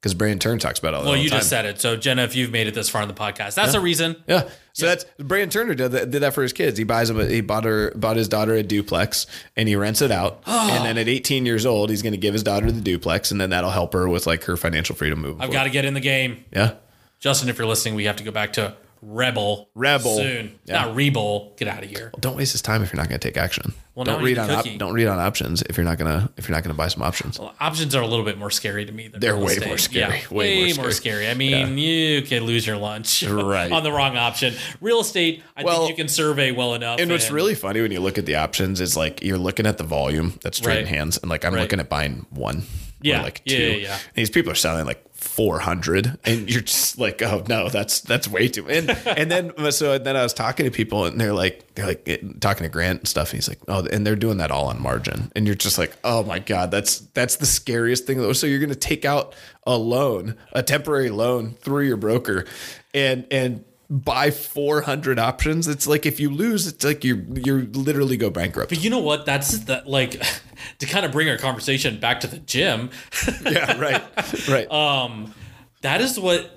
Because 0.00 0.14
Brian 0.14 0.38
Turn 0.38 0.58
talks 0.58 0.78
about 0.78 0.94
all 0.94 1.02
that. 1.02 1.10
Well, 1.10 1.18
you 1.18 1.28
just 1.28 1.50
said 1.50 1.66
it. 1.66 1.82
So, 1.82 1.96
Jenna, 1.96 2.22
if 2.22 2.34
you've 2.34 2.50
made 2.50 2.66
it 2.66 2.72
this 2.72 2.88
far 2.88 3.02
in 3.02 3.08
the 3.08 3.14
podcast, 3.14 3.54
that's 3.56 3.74
a 3.74 3.80
reason. 3.80 4.16
Yeah. 4.26 4.48
So 4.72 4.86
that's 4.86 5.04
Brian 5.18 5.50
Turner 5.50 5.74
did 5.74 5.92
that, 5.92 6.10
did 6.10 6.22
that 6.22 6.32
for 6.32 6.42
his 6.42 6.54
kids. 6.54 6.78
He 6.78 6.84
buys 6.84 7.10
him. 7.10 7.20
A, 7.20 7.26
he 7.26 7.42
bought 7.42 7.64
her 7.64 7.92
bought 7.94 8.16
his 8.16 8.26
daughter 8.26 8.54
a 8.54 8.62
duplex, 8.62 9.26
and 9.54 9.68
he 9.68 9.76
rents 9.76 10.00
it 10.00 10.10
out. 10.10 10.42
And 10.46 10.84
then 10.86 10.96
at 10.96 11.08
18 11.08 11.44
years 11.44 11.66
old, 11.66 11.90
he's 11.90 12.00
going 12.00 12.14
to 12.14 12.18
give 12.18 12.32
his 12.32 12.42
daughter 12.42 12.72
the 12.72 12.80
duplex, 12.80 13.30
and 13.30 13.38
then 13.40 13.50
that'll 13.50 13.70
help 13.70 13.92
her 13.92 14.08
with 14.08 14.26
like 14.26 14.44
her 14.44 14.56
financial 14.56 14.96
freedom 14.96 15.20
moving. 15.20 15.42
I've 15.42 15.52
got 15.52 15.64
to 15.64 15.70
get 15.70 15.84
in 15.84 15.92
the 15.92 16.00
game. 16.00 16.46
Yeah. 16.50 16.76
Justin, 17.22 17.48
if 17.48 17.56
you're 17.56 17.66
listening, 17.66 17.94
we 17.94 18.04
have 18.04 18.16
to 18.16 18.24
go 18.24 18.30
back 18.32 18.52
to 18.54 18.74
Rebel. 19.00 19.68
Rebel. 19.74 20.16
Soon. 20.16 20.58
Yeah. 20.64 20.82
Not 20.84 20.94
Rebel. 20.94 21.54
Get 21.56 21.66
out 21.68 21.82
of 21.82 21.88
here. 21.90 22.12
Don't 22.20 22.36
waste 22.36 22.52
his 22.52 22.62
time 22.62 22.82
if 22.82 22.92
you're 22.92 22.98
not 23.00 23.08
going 23.08 23.18
to 23.18 23.26
take 23.28 23.36
action. 23.36 23.72
Well, 23.94 24.04
don't 24.04 24.22
read 24.22 24.38
on 24.38 24.48
op- 24.50 24.66
don't 24.78 24.92
read 24.94 25.06
on 25.06 25.18
options 25.18 25.60
if 25.62 25.76
you're 25.76 25.84
not 25.84 25.98
gonna 25.98 26.30
if 26.38 26.48
you're 26.48 26.56
not 26.56 26.64
gonna 26.64 26.72
buy 26.72 26.88
some 26.88 27.02
options. 27.02 27.38
Well, 27.38 27.54
options 27.60 27.94
are 27.94 28.00
a 28.02 28.06
little 28.06 28.24
bit 28.24 28.38
more 28.38 28.48
scary 28.50 28.86
to 28.86 28.92
me 28.92 29.08
than 29.08 29.20
They're 29.20 29.36
way 29.36 29.52
estate. 29.52 29.66
more 29.68 29.76
scary. 29.76 30.14
Yeah, 30.20 30.28
Way 30.30 30.62
way, 30.62 30.72
more 30.72 30.84
more 30.84 30.90
scary. 30.92 31.24
scary. 31.24 31.28
I 31.28 31.34
mean, 31.34 31.76
you 31.76 32.22
can 32.22 32.44
lose 32.44 32.66
your 32.66 32.78
lunch 32.78 33.22
Right. 33.28 33.70
on 33.70 33.82
the 33.82 33.92
wrong 33.92 34.16
option. 34.16 34.54
Real 34.80 35.00
estate, 35.00 35.42
I 35.58 35.62
Well, 35.64 35.80
think 35.80 35.90
you 35.90 35.96
can 36.04 36.08
survey 36.08 36.52
well 36.52 36.72
enough. 36.72 37.00
And 37.00 37.10
what's 37.10 37.30
really 37.30 37.54
funny 37.54 37.82
when 37.82 37.92
you 37.92 38.00
look 38.00 38.16
at 38.16 38.24
the 38.24 38.36
options 38.36 38.80
is 38.80 38.96
like 38.96 39.22
you're 39.22 39.36
looking 39.36 39.66
at 39.66 39.76
the 39.76 39.84
volume 39.84 40.38
that's 40.42 40.58
trading 40.58 40.86
Right. 40.86 40.94
hands, 40.94 41.18
and 41.18 41.28
like 41.28 41.44
I'm 41.44 41.52
Right. 41.52 41.60
looking 41.60 41.78
at 41.80 41.90
buying 41.90 42.24
one. 42.30 42.60
or 42.60 42.62
Yeah. 43.02 43.22
like 43.22 43.42
Yeah, 43.44 43.56
two. 43.58 43.62
yeah, 43.64 43.76
yeah. 43.76 43.92
And 43.94 44.14
these 44.14 44.30
people 44.30 44.50
are 44.52 44.54
selling 44.54 44.86
like 44.86 45.04
400 45.22 46.18
and 46.24 46.50
you're 46.50 46.60
just 46.60 46.98
like 46.98 47.22
oh 47.22 47.44
no 47.48 47.68
that's 47.68 48.00
that's 48.00 48.26
way 48.28 48.48
too 48.48 48.68
and 48.68 48.90
and 49.06 49.30
then 49.30 49.52
so 49.70 49.96
then 49.96 50.16
i 50.16 50.22
was 50.22 50.34
talking 50.34 50.64
to 50.64 50.70
people 50.70 51.06
and 51.06 51.20
they're 51.20 51.32
like 51.32 51.64
they're 51.74 51.86
like 51.86 52.02
eh, 52.06 52.18
talking 52.40 52.64
to 52.64 52.68
grant 52.68 53.00
and 53.00 53.08
stuff 53.08 53.30
and 53.30 53.38
he's 53.38 53.48
like 53.48 53.60
oh 53.68 53.86
and 53.92 54.06
they're 54.06 54.16
doing 54.16 54.38
that 54.38 54.50
all 54.50 54.66
on 54.66 54.82
margin 54.82 55.30
and 55.36 55.46
you're 55.46 55.54
just 55.54 55.78
like 55.78 55.96
oh 56.04 56.22
my 56.24 56.38
god 56.38 56.70
that's 56.70 56.98
that's 57.14 57.36
the 57.36 57.46
scariest 57.46 58.06
thing 58.06 58.34
so 58.34 58.46
you're 58.46 58.58
going 58.58 58.68
to 58.68 58.74
take 58.74 59.04
out 59.04 59.34
a 59.66 59.76
loan 59.76 60.36
a 60.52 60.62
temporary 60.62 61.10
loan 61.10 61.52
through 61.60 61.86
your 61.86 61.96
broker 61.96 62.44
and 62.92 63.26
and 63.30 63.64
buy 63.92 64.30
400 64.30 65.18
options 65.18 65.68
it's 65.68 65.86
like 65.86 66.06
if 66.06 66.18
you 66.18 66.30
lose 66.30 66.66
it's 66.66 66.82
like 66.82 67.04
you 67.04 67.26
you 67.44 67.68
literally 67.74 68.16
go 68.16 68.30
bankrupt 68.30 68.70
But 68.70 68.82
you 68.82 68.88
know 68.88 69.00
what? 69.00 69.26
That's 69.26 69.58
the 69.58 69.82
like 69.84 70.12
to 70.78 70.86
kind 70.86 71.04
of 71.04 71.12
bring 71.12 71.28
our 71.28 71.36
conversation 71.36 72.00
back 72.00 72.20
to 72.20 72.26
the 72.26 72.38
gym. 72.38 72.88
yeah 73.44 73.78
right 73.78 74.02
right 74.48 74.70
um 74.72 75.34
that 75.82 76.00
is 76.00 76.18
what 76.18 76.50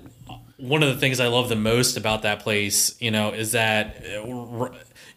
one 0.56 0.82
of 0.82 0.88
the 0.88 0.96
things 0.98 1.20
I 1.20 1.26
love 1.26 1.50
the 1.50 1.56
most 1.56 1.98
about 1.98 2.22
that 2.22 2.40
place, 2.40 2.96
you 2.98 3.10
know, 3.10 3.32
is 3.32 3.52
that 3.52 4.02
uh, 4.16 4.22
r- 4.58 4.72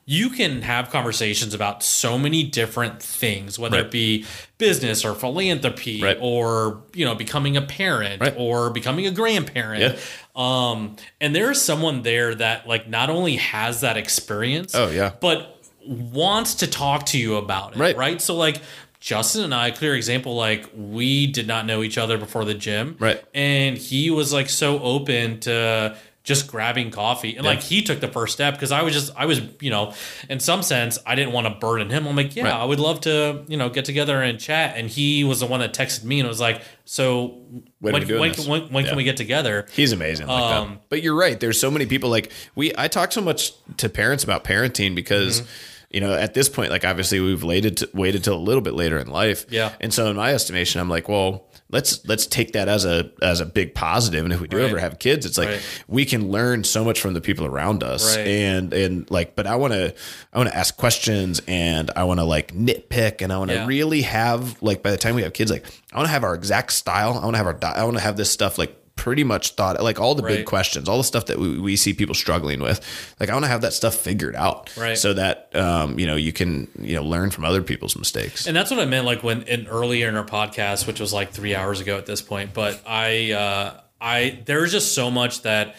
you 0.06 0.32
can 0.32 0.62
have 0.64 0.90
conversations 0.90 1.54
about 1.54 1.82
so 1.82 2.18
many 2.18 2.44
different 2.44 3.02
things, 3.02 3.58
whether 3.58 3.78
Right. 3.78 3.86
it 3.86 3.92
be 3.92 4.26
business 4.58 5.06
or 5.06 5.16
philanthropy 5.16 6.02
Right. 6.04 6.18
or, 6.20 6.82
you 6.94 7.06
know, 7.06 7.16
becoming 7.16 7.56
a 7.56 7.62
parent 7.62 8.20
Right. 8.20 8.34
or 8.36 8.70
becoming 8.72 9.08
a 9.08 9.12
grandparent. 9.12 9.82
Yeah. 9.82 10.00
Um, 10.40 10.96
and 11.20 11.36
there 11.36 11.52
is 11.52 11.62
someone 11.62 12.02
there 12.02 12.34
that 12.34 12.66
like 12.68 12.88
not 12.88 13.10
only 13.10 13.36
has 13.36 13.82
that 13.82 13.98
experience, 13.98 14.74
Oh, 14.74 14.90
yeah. 14.90 15.12
but 15.20 15.58
wants 15.86 16.56
to 16.56 16.68
talk 16.68 17.06
to 17.08 17.18
you 17.20 17.36
about 17.36 17.74
it. 17.74 17.80
Right. 17.80 17.98
Right. 17.98 18.22
So 18.22 18.36
like 18.36 18.62
Justin 19.02 19.44
and 19.44 19.54
I, 19.56 19.72
clear 19.72 19.96
example, 19.96 20.36
like 20.36 20.70
we 20.76 21.28
did 21.28 21.48
not 21.48 21.66
know 21.66 21.84
each 21.84 21.98
other 21.98 22.18
before 22.18 22.46
the 22.46 22.54
gym. 22.54 22.96
Right. 23.00 23.24
And 23.34 23.78
he 23.78 24.10
was 24.12 24.32
like 24.34 24.50
so 24.50 24.80
open 24.82 25.40
to 25.42 25.98
just 26.30 26.48
grabbing 26.48 26.92
coffee. 26.92 27.36
And 27.36 27.46
like 27.46 27.60
he 27.62 27.82
took 27.82 28.00
the 28.00 28.08
first 28.08 28.34
step 28.34 28.54
because 28.54 28.72
I 28.72 28.84
was 28.84 28.94
just 28.94 29.12
I 29.18 29.26
was, 29.26 29.42
you 29.60 29.70
know, 29.72 29.94
in 30.30 30.40
some 30.40 30.62
sense, 30.64 30.98
I 31.06 31.16
didn't 31.16 31.34
want 31.34 31.48
to 31.48 31.56
burden 31.56 31.90
him. 31.90 32.08
I'm 32.08 32.16
like, 32.16 32.36
yeah, 32.36 32.44
Right. 32.44 32.54
I 32.54 32.64
would 32.64 32.80
love 32.80 33.02
to, 33.02 33.44
you 33.48 33.58
know, 33.58 33.70
get 33.70 33.84
together 33.86 34.22
and 34.22 34.40
chat. 34.40 34.78
And 34.78 34.88
he 34.90 35.24
was 35.24 35.40
the 35.42 35.48
one 35.48 35.60
that 35.60 35.74
texted 35.74 36.04
me 36.04 36.20
and 36.20 36.30
was 36.30 36.40
like, 36.40 36.62
So 36.86 37.42
When 37.80 37.94
when 37.94 37.96
are 37.96 38.00
we 38.00 38.06
doing 38.06 38.34
when, 38.34 38.48
when, 38.62 38.74
when 38.74 38.84
Yeah. 38.86 38.90
can 38.92 38.98
we 38.98 39.04
get 39.04 39.18
together? 39.18 39.66
He's 39.74 39.92
amazing 39.92 40.28
like 40.28 40.42
Um. 40.56 40.80
But 40.90 41.02
you're 41.04 41.16
right. 41.18 41.40
There's 41.40 41.60
so 41.60 41.70
many 41.72 41.86
people 41.88 42.10
like 42.12 42.32
we. 42.56 42.72
I 42.78 42.88
talk 42.88 43.12
so 43.12 43.22
much 43.22 43.52
to 43.78 43.90
parents 43.90 44.24
about 44.24 44.44
parenting 44.44 44.94
because 44.96 45.42
Mm-hmm. 45.42 45.96
you 45.96 46.02
know 46.02 46.14
at 46.14 46.34
this 46.36 46.48
point, 46.50 46.70
like 46.70 46.86
obviously 46.86 47.20
we've 47.20 47.44
waited 47.44 47.78
to, 47.78 47.90
waited 47.94 48.24
till 48.24 48.36
a 48.36 48.46
little 48.50 48.62
bit 48.62 48.76
later 48.76 49.00
in 49.00 49.08
life. 49.08 49.46
Yeah. 49.50 49.74
And 49.82 49.92
so 49.94 50.08
in 50.12 50.16
my 50.16 50.32
estimation, 50.34 50.80
I'm 50.80 50.90
like, 50.90 51.10
well, 51.10 51.49
let's 51.72 52.06
let's 52.08 52.26
take 52.26 52.54
that 52.54 52.68
as 52.68 52.84
a 52.86 53.12
as 53.22 53.42
a 53.42 53.46
big 53.46 53.76
positive. 53.76 54.24
And 54.24 54.34
if 54.34 54.40
we 54.42 54.48
do 54.48 54.58
Right. 54.58 54.70
ever 54.70 54.80
have 54.80 54.98
kids, 55.00 55.26
it's 55.26 55.38
like 55.38 55.50
Right. 55.50 55.62
we 55.88 56.04
can 56.06 56.30
learn 56.32 56.64
so 56.64 56.84
much 56.84 57.00
from 57.00 57.14
the 57.14 57.22
people 57.22 57.46
around 57.46 57.84
us. 57.84 58.16
Right. 58.18 58.26
And 58.28 58.74
and 58.74 59.10
like, 59.12 59.36
but 59.36 59.46
I 59.48 59.56
want 59.56 59.74
to 59.74 59.94
I 60.34 60.38
want 60.38 60.50
to 60.50 60.56
ask 60.58 60.76
questions 60.78 61.42
and 61.48 61.92
I 61.96 62.04
want 62.06 62.20
to 62.20 62.24
like 62.24 62.54
nitpick 62.56 63.22
and 63.22 63.32
I 63.32 63.38
want 63.38 63.50
to 63.52 63.56
Yeah. 63.58 63.66
really 63.68 64.02
have 64.02 64.62
like 64.62 64.82
by 64.82 64.92
the 64.92 64.98
time 64.98 65.16
we 65.16 65.22
have 65.24 65.34
kids, 65.34 65.52
like 65.52 65.66
I 65.94 65.98
want 65.98 66.08
to 66.08 66.12
have 66.12 66.24
our 66.24 66.34
exact 66.36 66.72
style. 66.74 67.18
I 67.18 67.24
want 67.24 67.34
to 67.34 67.38
have 67.38 67.48
our 67.48 67.58
I 67.64 67.84
want 67.84 67.98
to 67.98 68.04
have 68.04 68.18
this 68.18 68.32
stuff 68.32 68.58
like 68.58 68.76
pretty 69.00 69.24
much 69.24 69.52
thought 69.52 69.82
like 69.82 69.98
all 70.00 70.14
the 70.14 70.22
big 70.24 70.46
questions 70.46 70.90
all 70.90 70.98
the 70.98 71.04
stuff 71.14 71.26
that 71.28 71.38
we, 71.40 71.58
we 71.58 71.76
see 71.78 71.94
people 71.94 72.14
struggling 72.14 72.60
with 72.60 72.80
like 73.20 73.30
i 73.30 73.34
want 73.34 73.46
to 73.46 73.50
have 73.50 73.62
that 73.62 73.72
stuff 73.72 73.96
figured 73.96 74.36
out 74.36 74.70
Right. 74.76 74.98
so 74.98 75.14
that 75.14 75.50
um 75.56 75.98
you 75.98 76.06
know 76.06 76.18
you 76.18 76.34
can 76.34 76.68
you 76.78 76.96
know 76.96 77.04
learn 77.04 77.30
from 77.32 77.46
other 77.46 77.62
people's 77.62 77.96
mistakes 77.98 78.46
And 78.46 78.56
that's 78.58 78.72
what 78.72 78.80
I 78.82 78.86
meant, 78.86 79.06
like 79.06 79.24
when 79.24 79.44
in 79.44 79.68
earlier 79.68 80.10
in 80.10 80.16
our 80.18 80.26
podcast, 80.26 80.86
which 80.86 81.00
was 81.00 81.14
like 81.14 81.32
three 81.32 81.56
hours 81.56 81.80
ago 81.80 81.98
at 81.98 82.06
this 82.06 82.22
point. 82.22 82.54
But 82.54 82.82
I, 82.86 83.32
uh, 83.32 83.80
I 84.02 84.40
there's 84.46 84.72
just 84.72 84.94
so 84.94 85.10
much 85.12 85.44
that 85.44 85.76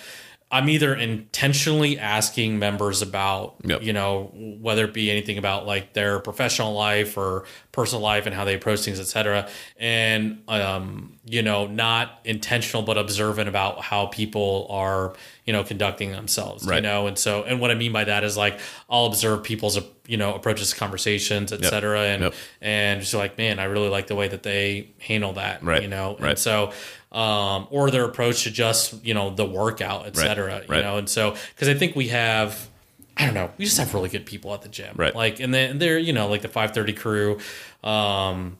I'm 0.52 0.68
either 0.68 0.94
intentionally 0.94 1.98
asking 1.98 2.58
members 2.58 3.02
about, 3.02 3.54
Yep. 3.64 3.82
you 3.82 3.92
know, 3.92 4.32
whether 4.60 4.84
it 4.84 4.92
be 4.92 5.10
anything 5.10 5.38
about 5.38 5.64
like 5.66 5.92
their 5.92 6.18
professional 6.18 6.72
life 6.74 7.16
or 7.16 7.44
personal 7.70 8.02
life 8.02 8.26
and 8.26 8.34
how 8.34 8.44
they 8.44 8.54
approach 8.54 8.80
things, 8.80 8.98
etc. 8.98 9.48
And 9.78 10.42
um, 10.48 11.18
you 11.24 11.42
know, 11.42 11.66
not 11.68 12.18
intentional 12.24 12.82
but 12.82 12.98
observant 12.98 13.48
about 13.48 13.80
how 13.80 14.06
people 14.06 14.66
are, 14.70 15.14
you 15.44 15.52
know, 15.52 15.62
conducting 15.62 16.10
themselves. 16.10 16.66
You 16.66 16.80
know, 16.80 17.06
and 17.06 17.16
so 17.16 17.44
and 17.44 17.60
what 17.60 17.70
I 17.70 17.74
mean 17.74 17.92
by 17.92 18.02
that 18.04 18.24
is 18.24 18.36
like 18.36 18.58
I'll 18.88 19.06
observe 19.06 19.44
people's 19.44 19.78
you 20.08 20.16
know 20.16 20.34
approaches 20.34 20.70
to 20.70 20.76
conversations, 20.76 21.52
etc. 21.52 22.00
And 22.06 22.22
Yep. 22.24 22.34
and 22.60 23.00
just 23.00 23.14
like, 23.14 23.38
man, 23.38 23.60
I 23.60 23.64
really 23.64 23.88
like 23.88 24.08
the 24.08 24.16
way 24.16 24.26
that 24.26 24.42
they 24.42 24.90
handle 24.98 25.34
that. 25.34 25.62
Right. 25.62 25.82
You 25.82 25.88
know, 25.88 26.16
and 26.16 26.24
Right. 26.24 26.38
so 26.38 26.72
um, 27.12 27.66
or 27.70 27.90
their 27.90 28.04
approach 28.04 28.44
to 28.44 28.50
just 28.50 29.04
you 29.04 29.14
know 29.14 29.30
the 29.34 29.44
workout, 29.44 30.06
etc. 30.06 30.60
You 30.62 30.66
Right. 30.68 30.82
know, 30.82 30.98
and 30.98 31.08
so 31.08 31.34
because 31.54 31.68
I 31.68 31.74
think 31.74 31.96
we 31.96 32.08
have. 32.08 32.68
I 33.16 33.26
don't 33.26 33.34
know. 33.34 33.50
We 33.58 33.66
just 33.66 33.76
have 33.76 33.92
really 33.92 34.08
good 34.08 34.24
people 34.24 34.54
at 34.54 34.62
the 34.62 34.68
gym, 34.70 34.94
Right. 34.96 35.14
Like, 35.14 35.40
and 35.40 35.52
then 35.52 35.78
they're 35.78 35.98
you 35.98 36.12
know 36.14 36.28
like 36.28 36.40
the 36.42 36.48
five 36.48 36.72
thirty 36.72 36.92
crew. 36.94 37.38
Um, 37.84 38.56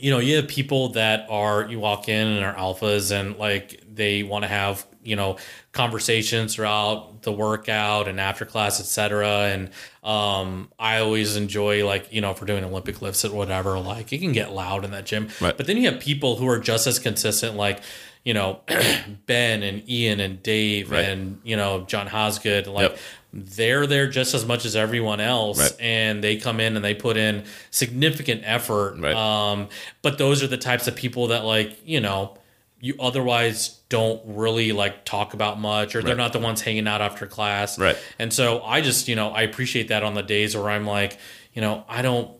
you 0.00 0.10
know, 0.10 0.18
you 0.18 0.36
have 0.36 0.48
people 0.48 0.90
that 0.90 1.26
are 1.28 1.66
you 1.68 1.78
walk 1.78 2.08
in 2.08 2.26
and 2.26 2.44
are 2.44 2.54
alphas 2.54 3.12
and 3.12 3.36
like 3.36 3.82
they 3.92 4.22
want 4.22 4.42
to 4.44 4.48
have 4.48 4.84
you 5.08 5.16
know 5.16 5.36
conversations 5.72 6.54
throughout 6.54 7.22
the 7.22 7.32
workout 7.32 8.08
and 8.08 8.20
after 8.20 8.44
class, 8.44 8.80
etc. 8.80 9.28
And 9.52 9.70
um, 10.02 10.68
I 10.78 10.98
always 10.98 11.36
enjoy 11.36 11.86
like 11.86 12.12
you 12.12 12.20
know 12.20 12.30
if 12.32 12.40
we're 12.40 12.46
doing 12.46 12.64
Olympic 12.64 13.00
lifts 13.02 13.24
or 13.24 13.32
whatever, 13.34 13.78
like 13.78 14.12
it 14.12 14.18
can 14.18 14.32
get 14.32 14.52
loud 14.52 14.84
in 14.84 14.90
that 14.92 15.06
gym. 15.06 15.28
Right. 15.40 15.56
But 15.56 15.66
then 15.66 15.76
you 15.76 15.90
have 15.90 16.00
people 16.00 16.36
who 16.36 16.48
are 16.48 16.58
just 16.58 16.86
as 16.86 16.98
consistent, 16.98 17.56
like 17.56 17.80
you 18.24 18.34
know 18.34 18.60
Ben 19.26 19.62
and 19.62 19.88
Ian 19.88 20.20
and 20.20 20.42
Dave 20.42 20.90
Right. 20.90 21.04
and 21.04 21.40
you 21.44 21.56
know 21.56 21.84
John 21.86 22.06
Hosgood, 22.08 22.66
like. 22.66 22.90
Yep. 22.90 22.98
They're 23.30 23.86
there 23.86 24.08
just 24.08 24.32
as 24.32 24.46
much 24.46 24.64
as 24.64 24.74
everyone 24.74 25.20
else, 25.20 25.58
Right. 25.60 25.80
and 25.80 26.24
they 26.24 26.38
come 26.38 26.60
in 26.60 26.76
and 26.76 26.82
they 26.84 26.94
put 26.94 27.18
in 27.18 27.44
significant 27.70 28.40
effort. 28.42 28.96
Right. 28.98 29.14
Um, 29.14 29.68
but 30.00 30.16
those 30.16 30.42
are 30.42 30.46
the 30.46 30.56
types 30.56 30.88
of 30.88 30.96
people 30.96 31.26
that 31.26 31.44
like 31.44 31.78
you 31.84 32.00
know 32.00 32.38
you 32.80 32.94
otherwise 33.00 33.70
don't 33.88 34.20
really 34.24 34.72
like 34.72 35.04
talk 35.04 35.34
about 35.34 35.58
much, 35.60 35.94
or 35.96 36.02
they're 36.02 36.10
Right. 36.14 36.22
not 36.22 36.32
the 36.32 36.38
ones 36.38 36.60
hanging 36.60 36.86
out 36.86 37.00
after 37.00 37.26
class. 37.26 37.78
Right. 37.78 37.96
And 38.18 38.32
so 38.32 38.62
I 38.62 38.80
just 38.80 39.08
you 39.08 39.16
know 39.16 39.30
I 39.30 39.42
appreciate 39.42 39.88
that 39.88 40.02
on 40.04 40.14
the 40.14 40.22
days 40.22 40.56
where 40.56 40.70
I'm 40.70 40.86
like 40.86 41.18
you 41.54 41.60
know 41.60 41.84
I 41.88 42.02
don't. 42.02 42.30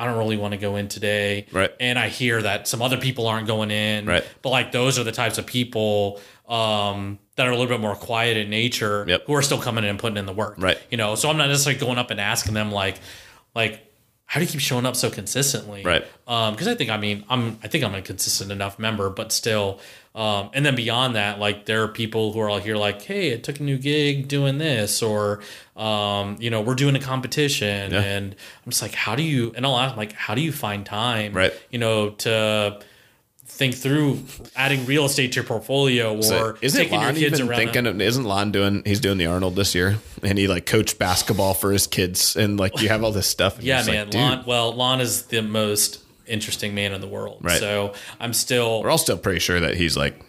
I 0.00 0.04
don't 0.04 0.16
really 0.16 0.36
want 0.36 0.52
to 0.52 0.58
go 0.58 0.76
in 0.76 0.86
today. 0.86 1.46
Right. 1.50 1.72
And 1.80 1.98
I 1.98 2.06
hear 2.08 2.40
that 2.40 2.68
some 2.68 2.80
other 2.82 2.98
people 2.98 3.26
aren't 3.26 3.48
going 3.48 3.72
in. 3.72 4.06
Right. 4.06 4.24
But 4.42 4.50
like 4.50 4.70
those 4.70 4.96
are 4.96 5.02
the 5.02 5.10
types 5.10 5.38
of 5.38 5.46
people 5.46 6.20
um, 6.48 7.18
that 7.34 7.48
are 7.48 7.50
a 7.50 7.56
little 7.56 7.66
bit 7.66 7.80
more 7.80 7.96
quiet 7.96 8.36
in 8.36 8.48
nature 8.48 9.04
Yep. 9.08 9.24
who 9.26 9.34
are 9.34 9.42
still 9.42 9.58
coming 9.60 9.82
in 9.82 9.90
and 9.90 9.98
putting 9.98 10.16
in 10.16 10.24
the 10.24 10.32
work. 10.32 10.54
Right. 10.56 10.78
You 10.88 10.98
know, 10.98 11.16
so 11.16 11.28
I'm 11.28 11.36
not 11.36 11.48
necessarily 11.48 11.80
going 11.80 11.98
up 11.98 12.12
and 12.12 12.20
asking 12.20 12.54
them 12.54 12.70
like, 12.70 13.00
like, 13.56 13.87
how 14.30 14.40
do 14.40 14.44
you 14.46 14.52
keep 14.52 14.60
showing 14.60 14.84
up 14.84 14.94
so 14.94 15.08
consistently? 15.10 15.82
Right. 15.82 16.04
Um, 16.26 16.52
because 16.54 16.68
I 16.68 16.74
think 16.74 16.90
I 16.90 16.98
mean 16.98 17.24
I'm 17.30 17.58
I 17.64 17.68
think 17.68 17.82
I'm 17.82 17.94
a 17.94 18.02
consistent 18.02 18.52
enough 18.52 18.78
member, 18.78 19.08
but 19.10 19.32
still. 19.32 19.80
Um, 20.14 20.50
and 20.52 20.66
then 20.66 20.74
beyond 20.74 21.14
that, 21.14 21.38
like 21.38 21.64
there 21.66 21.82
are 21.84 21.88
people 21.88 22.32
who 22.32 22.40
are 22.40 22.50
like 22.50 22.64
here, 22.64 22.76
like, 22.76 23.00
hey, 23.02 23.32
I 23.34 23.36
took 23.38 23.60
a 23.60 23.62
new 23.62 23.78
gig 23.78 24.26
doing 24.26 24.58
this, 24.58 25.00
or 25.02 25.40
um, 25.76 26.36
you 26.40 26.50
know, 26.50 26.60
we're 26.60 26.74
doing 26.74 26.96
a 26.96 27.00
competition, 27.00 27.92
Yeah. 27.92 28.00
and 28.02 28.34
I'm 28.66 28.70
just 28.70 28.82
like, 28.82 28.94
how 28.94 29.14
do 29.14 29.22
you? 29.22 29.52
And 29.56 29.64
I'll 29.64 29.78
ask 29.78 29.96
like, 29.96 30.12
how 30.12 30.34
do 30.34 30.40
you 30.40 30.50
find 30.52 30.84
time, 30.84 31.32
Right. 31.34 31.52
You 31.70 31.78
know, 31.78 32.10
to 32.10 32.80
think 33.50 33.74
through 33.74 34.20
adding 34.54 34.86
real 34.86 35.04
estate 35.06 35.32
to 35.32 35.36
your 35.36 35.44
portfolio 35.44 36.16
or 36.16 36.22
So 36.22 36.56
isn't 36.60 36.80
taking 36.80 36.98
Lon 37.00 37.16
your 37.16 37.28
kids 37.30 37.40
even 37.40 37.50
around. 37.50 37.58
thinking? 37.58 37.86
Of, 37.86 38.00
isn't 38.00 38.24
Lon 38.24 38.52
doing? 38.52 38.82
He's 38.84 39.00
doing 39.00 39.18
the 39.18 39.26
Arnold 39.26 39.56
this 39.56 39.74
year, 39.74 39.98
and 40.22 40.38
he 40.38 40.46
like 40.46 40.64
coached 40.66 40.98
basketball 40.98 41.54
for 41.54 41.72
his 41.72 41.86
kids, 41.86 42.36
and 42.36 42.58
like 42.58 42.80
you 42.80 42.88
have 42.88 43.02
all 43.02 43.10
this 43.12 43.26
stuff. 43.26 43.56
and 43.56 43.64
Yeah, 43.64 43.78
just 43.78 43.88
like, 43.88 44.12
man. 44.12 44.30
Lon, 44.38 44.44
well, 44.46 44.72
Lon 44.74 45.00
is 45.00 45.22
the 45.22 45.42
most 45.42 46.00
interesting 46.26 46.74
man 46.74 46.92
in 46.92 47.00
the 47.00 47.08
world. 47.08 47.38
Right. 47.40 47.58
So 47.58 47.94
I'm 48.20 48.32
still, 48.32 48.82
We're 48.82 48.90
all 48.90 48.98
still 48.98 49.18
pretty 49.18 49.40
sure 49.40 49.58
that 49.60 49.74
he's 49.76 49.96
like 49.96 50.20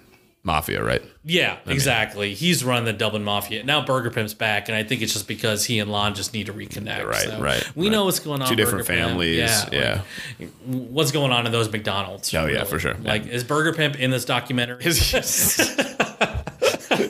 mafia, 0.43 0.83
right? 0.83 1.01
yeah, 1.23 1.57
exactly. 1.67 2.33
He's 2.33 2.63
run 2.63 2.85
the 2.85 2.93
Dublin 2.93 3.23
Mafia. 3.23 3.63
Now 3.63 3.85
Burger 3.85 4.09
Pimp's 4.09 4.33
back, 4.33 4.67
and 4.69 4.75
I 4.75 4.83
think 4.83 5.01
it's 5.01 5.13
just 5.13 5.27
because 5.27 5.65
he 5.65 5.79
and 5.79 5.91
Lon 5.91 6.15
just 6.15 6.33
need 6.33 6.47
to 6.47 6.53
reconnect. 6.53 7.05
Right, 7.05 7.21
So 7.23 7.39
right, 7.41 7.75
We 7.75 7.87
right. 7.87 7.91
know 7.91 8.05
what's 8.05 8.19
going 8.19 8.41
on. 8.41 8.47
Two 8.47 8.55
Burger 8.55 8.65
different 8.65 8.87
Pimp. 8.87 8.99
families. 9.09 9.37
Yeah. 9.37 9.69
Yeah, 9.71 10.01
like, 10.39 10.49
what's 10.65 11.11
going 11.11 11.31
on 11.31 11.45
in 11.45 11.51
those 11.51 11.71
McDonald's? 11.71 12.33
Oh, 12.33 12.45
yeah, 12.47 12.63
for 12.63 12.79
sure. 12.79 12.95
Like, 12.95 13.27
is 13.27 13.43
Burger 13.43 13.73
Pimp 13.73 13.99
in 13.99 14.11
this 14.11 14.25
documentary? 14.25 14.83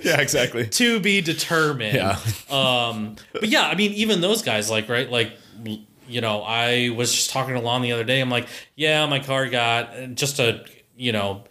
yeah, 0.03 0.19
exactly. 0.21 0.67
to 0.71 0.99
be 0.99 1.21
determined. 1.21 1.95
Yeah. 1.95 2.17
Um, 2.49 3.15
but 3.33 3.47
yeah, 3.49 3.67
I 3.67 3.75
mean, 3.75 3.93
even 3.93 4.21
those 4.21 4.41
guys, 4.41 4.69
like, 4.69 4.89
right, 4.89 5.09
like, 5.09 5.33
you 6.07 6.21
know, 6.21 6.41
I 6.41 6.89
was 6.89 7.13
just 7.13 7.29
talking 7.29 7.53
to 7.55 7.61
Lon 7.61 7.81
the 7.81 7.91
other 7.91 8.03
day. 8.03 8.19
I'm 8.19 8.29
like, 8.29 8.47
yeah, 8.75 9.05
my 9.05 9.19
car 9.19 9.47
got 9.49 10.15
just 10.15 10.39
a, 10.39 10.65
you 10.95 11.11
know, 11.11 11.43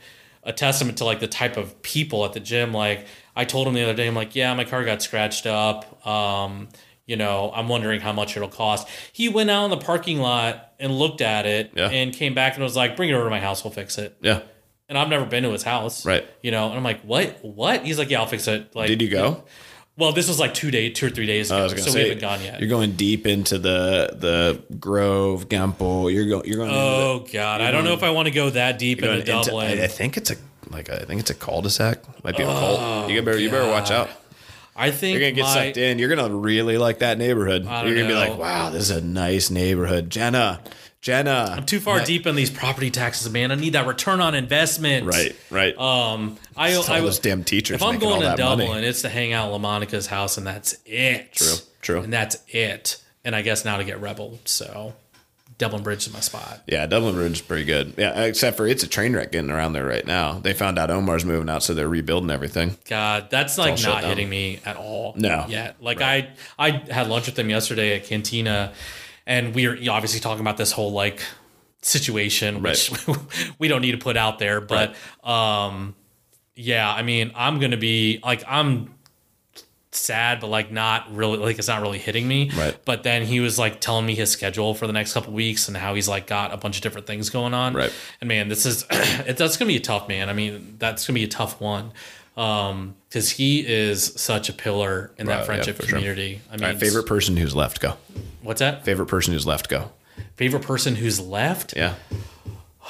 a 0.48 0.52
testament 0.52 0.98
to 0.98 1.04
like 1.04 1.20
the 1.20 1.28
type 1.28 1.56
of 1.56 1.80
people 1.82 2.24
at 2.24 2.32
the 2.32 2.40
gym. 2.40 2.72
Like, 2.72 3.06
I 3.36 3.44
told 3.44 3.68
him 3.68 3.74
the 3.74 3.82
other 3.84 3.94
day, 3.94 4.08
I'm 4.08 4.14
like, 4.16 4.34
yeah, 4.34 4.52
my 4.54 4.64
car 4.64 4.84
got 4.84 5.00
scratched 5.02 5.46
up. 5.46 6.04
Um, 6.06 6.68
You 7.06 7.16
know, 7.16 7.50
I'm 7.54 7.68
wondering 7.68 8.00
how 8.02 8.12
much 8.12 8.36
it'll 8.36 8.50
cost. 8.50 8.86
He 9.14 9.30
went 9.30 9.48
out 9.50 9.64
in 9.64 9.70
the 9.70 9.78
parking 9.78 10.18
lot 10.20 10.72
and 10.78 10.92
looked 10.92 11.22
at 11.22 11.46
it 11.46 11.70
Yeah. 11.74 11.88
and 11.88 12.12
came 12.12 12.34
back 12.34 12.54
and 12.54 12.62
was 12.62 12.76
like, 12.76 12.96
"Bring 12.96 13.08
it 13.08 13.14
over 13.14 13.24
to 13.24 13.30
my 13.30 13.40
house. 13.40 13.64
We'll 13.64 13.72
fix 13.72 13.96
it." 13.96 14.14
Yeah. 14.20 14.40
And 14.90 14.98
I've 14.98 15.08
never 15.08 15.24
been 15.24 15.42
to 15.44 15.50
his 15.52 15.62
house, 15.62 16.04
Right. 16.04 16.26
You 16.42 16.50
know, 16.50 16.66
and 16.68 16.76
I'm 16.76 16.84
like, 16.84 17.00
"What? 17.02 17.38
What?" 17.42 17.84
He's 17.86 17.98
like, 17.98 18.10
"Yeah, 18.10 18.20
I'll 18.20 18.26
fix 18.26 18.46
it." 18.46 18.74
Like, 18.76 18.88
Did 18.88 19.00
you 19.00 19.08
go? 19.08 19.44
Well, 19.98 20.12
this 20.12 20.28
was 20.28 20.38
like 20.38 20.54
two 20.54 20.70
days, 20.70 20.96
two 20.96 21.06
or 21.06 21.10
three 21.10 21.26
days 21.26 21.50
oh, 21.50 21.56
ago, 21.56 21.62
I 21.62 21.72
was 21.74 21.84
so 21.84 21.90
say 21.90 22.04
we 22.04 22.08
haven't 22.10 22.20
gone 22.20 22.40
yet. 22.40 22.60
You're 22.60 22.68
going 22.68 22.92
deep 22.92 23.26
into 23.26 23.58
the 23.58 24.14
the 24.14 24.62
Grove, 24.78 25.48
Gumpo. 25.48 26.12
You're 26.12 26.26
going. 26.26 26.46
You're 26.46 26.58
going. 26.58 26.70
Oh 26.72 27.26
God, 27.32 27.60
I 27.60 27.72
don't 27.72 27.82
know 27.82 27.94
if 27.94 28.04
I 28.04 28.10
want 28.10 28.28
to 28.28 28.32
go 28.32 28.48
that 28.50 28.78
deep 28.78 29.02
into 29.02 29.18
into 29.18 29.24
the, 29.26 29.38
into- 29.38 29.54
I, 29.56 29.84
I 29.84 29.86
think 29.88 30.16
it's 30.16 30.30
a 30.30 30.36
like 30.70 30.88
a, 30.88 31.02
I 31.02 31.04
think 31.04 31.20
it's 31.20 31.30
a 31.30 31.34
cul-de-sac. 31.34 32.24
Might 32.24 32.36
be 32.36 32.44
a 32.44 32.46
cult. 32.46 32.78
Oh, 32.80 33.08
you 33.08 33.20
better 33.22 33.38
you 33.40 33.50
better 33.50 33.68
watch 33.68 33.90
out. 33.90 34.08
I 34.76 34.92
think 34.92 35.14
You're 35.14 35.22
gonna 35.22 35.32
get 35.32 35.42
my, 35.42 35.54
sucked 35.66 35.76
in. 35.76 35.98
You're 35.98 36.14
gonna 36.14 36.32
really 36.32 36.78
like 36.78 37.00
that 37.00 37.18
neighborhood. 37.18 37.64
You're 37.64 37.96
gonna 37.96 38.06
be 38.06 38.14
like, 38.14 38.38
wow, 38.38 38.70
this 38.70 38.82
is 38.82 38.90
a 38.96 39.00
nice 39.00 39.50
neighborhood. 39.50 40.10
Jenna, 40.10 40.60
Jenna. 41.00 41.54
I'm 41.56 41.64
too 41.66 41.80
far 41.80 42.04
deep 42.04 42.26
in 42.26 42.34
these 42.34 42.50
property 42.50 42.90
taxes, 42.90 43.30
man. 43.30 43.52
I 43.52 43.54
need 43.54 43.74
that 43.74 43.86
return 43.86 44.20
on 44.20 44.34
investment. 44.34 45.06
Right, 45.06 45.36
right. 45.50 45.78
Um, 45.78 46.36
I, 46.56 46.74
All 46.74 46.90
I 46.90 47.00
those 47.00 47.18
damn 47.20 47.44
teachers 47.44 47.76
If 47.76 47.82
I'm 47.82 47.98
going 47.98 48.20
to 48.20 48.26
that 48.26 48.38
money. 48.38 48.66
Dublin, 48.66 48.84
it's 48.84 49.02
to 49.02 49.08
hang 49.08 49.32
out 49.32 49.48
at 49.48 49.60
LaMonica's 49.60 50.08
house, 50.08 50.38
and 50.38 50.46
that's 50.46 50.76
it. 50.84 51.34
True, 51.34 51.56
true. 51.82 52.00
And 52.02 52.12
that's 52.12 52.38
it. 52.48 53.02
And 53.24 53.36
I 53.36 53.42
guess 53.42 53.64
now 53.64 53.76
to 53.76 53.84
get 53.84 54.00
Rebel, 54.00 54.38
so 54.44 54.94
Dublin 55.58 55.82
Bridge 55.82 56.06
is 56.06 56.12
my 56.12 56.20
spot. 56.20 56.62
Yeah, 56.66 56.86
Dublin 56.86 57.16
Ridge 57.16 57.32
is 57.32 57.40
pretty 57.40 57.64
good. 57.64 57.94
Yeah, 57.98 58.22
except 58.22 58.56
for 58.56 58.66
it's 58.66 58.84
a 58.84 58.88
train 58.88 59.12
wreck 59.14 59.32
getting 59.32 59.50
around 59.50 59.72
there 59.72 59.84
right 59.84 60.06
now. 60.06 60.38
They 60.38 60.52
found 60.52 60.78
out 60.78 60.90
Omar's 60.90 61.24
moving 61.24 61.48
out, 61.50 61.64
so 61.64 61.74
they're 61.74 61.88
rebuilding 61.88 62.30
everything. 62.30 62.76
God, 62.88 63.28
that's 63.28 63.58
like 63.58 63.82
not 63.82 64.04
hitting 64.04 64.28
me 64.28 64.60
at 64.64 64.76
all. 64.76 65.14
No. 65.16 65.46
yet. 65.48 65.76
Like 65.80 66.00
I, 66.00 66.30
I 66.58 66.70
had 66.70 67.08
lunch 67.08 67.26
with 67.26 67.34
them 67.34 67.50
yesterday 67.50 67.96
at 67.96 68.04
Cantina, 68.04 68.72
and 69.28 69.54
we 69.54 69.66
are 69.66 69.76
obviously 69.92 70.18
talking 70.18 70.40
about 70.40 70.56
this 70.56 70.72
whole 70.72 70.90
like 70.90 71.22
situation, 71.82 72.62
which 72.62 72.90
we 73.58 73.68
don't 73.68 73.82
need 73.82 73.92
to 73.92 73.98
put 73.98 74.16
out 74.16 74.38
there. 74.38 74.60
But 74.60 74.96
um, 75.22 75.94
yeah, 76.56 76.90
I 76.90 77.02
mean, 77.02 77.30
I'm 77.36 77.60
gonna 77.60 77.76
be 77.76 78.20
like, 78.24 78.42
I'm 78.48 78.94
sad, 79.90 80.40
but 80.40 80.48
like 80.48 80.72
not 80.72 81.14
really, 81.14 81.36
like 81.36 81.58
it's 81.58 81.68
not 81.68 81.82
really 81.82 81.98
hitting 81.98 82.26
me. 82.26 82.50
Right. 82.56 82.76
But 82.86 83.02
then 83.02 83.22
he 83.22 83.40
was 83.40 83.58
like 83.58 83.80
telling 83.82 84.06
me 84.06 84.14
his 84.14 84.30
schedule 84.30 84.74
for 84.74 84.86
the 84.86 84.94
next 84.94 85.12
couple 85.12 85.34
weeks 85.34 85.68
and 85.68 85.76
how 85.76 85.94
he's 85.94 86.08
like 86.08 86.26
got 86.26 86.52
a 86.52 86.56
bunch 86.56 86.76
of 86.76 86.82
different 86.82 87.06
things 87.06 87.28
going 87.28 87.52
on. 87.52 87.74
Right. 87.74 87.92
And 88.22 88.28
man, 88.28 88.48
this 88.48 88.64
is 88.64 88.86
it, 88.90 89.36
that's 89.36 89.58
gonna 89.58 89.68
be 89.68 89.76
a 89.76 89.80
tough 89.80 90.08
man. 90.08 90.30
I 90.30 90.32
mean, 90.32 90.76
that's 90.78 91.06
gonna 91.06 91.16
be 91.16 91.24
a 91.24 91.28
tough 91.28 91.60
one. 91.60 91.92
Um, 92.38 92.94
because 93.08 93.30
he 93.30 93.66
is 93.66 94.12
such 94.16 94.48
a 94.48 94.52
pillar 94.52 95.10
in 95.18 95.26
Right, 95.26 95.32
yeah, 95.34 95.38
that 95.38 95.46
friendship 95.46 95.76
for 95.76 95.82
sure. 95.86 95.98
community. 95.98 96.40
I 96.50 96.56
mean, 96.56 96.64
All 96.64 96.70
right, 96.70 96.78
favorite 96.80 97.02
person 97.06 97.36
who's 97.36 97.54
left, 97.54 97.80
go. 97.80 97.96
what's 98.42 98.60
that? 98.60 98.84
Favorite 98.84 99.06
person 99.06 99.32
who's 99.32 99.44
left, 99.46 99.68
go. 99.68 99.90
Favorite 100.36 100.62
person 100.62 100.94
who's 100.96 101.18
left? 101.20 101.74
Yeah. 101.76 101.94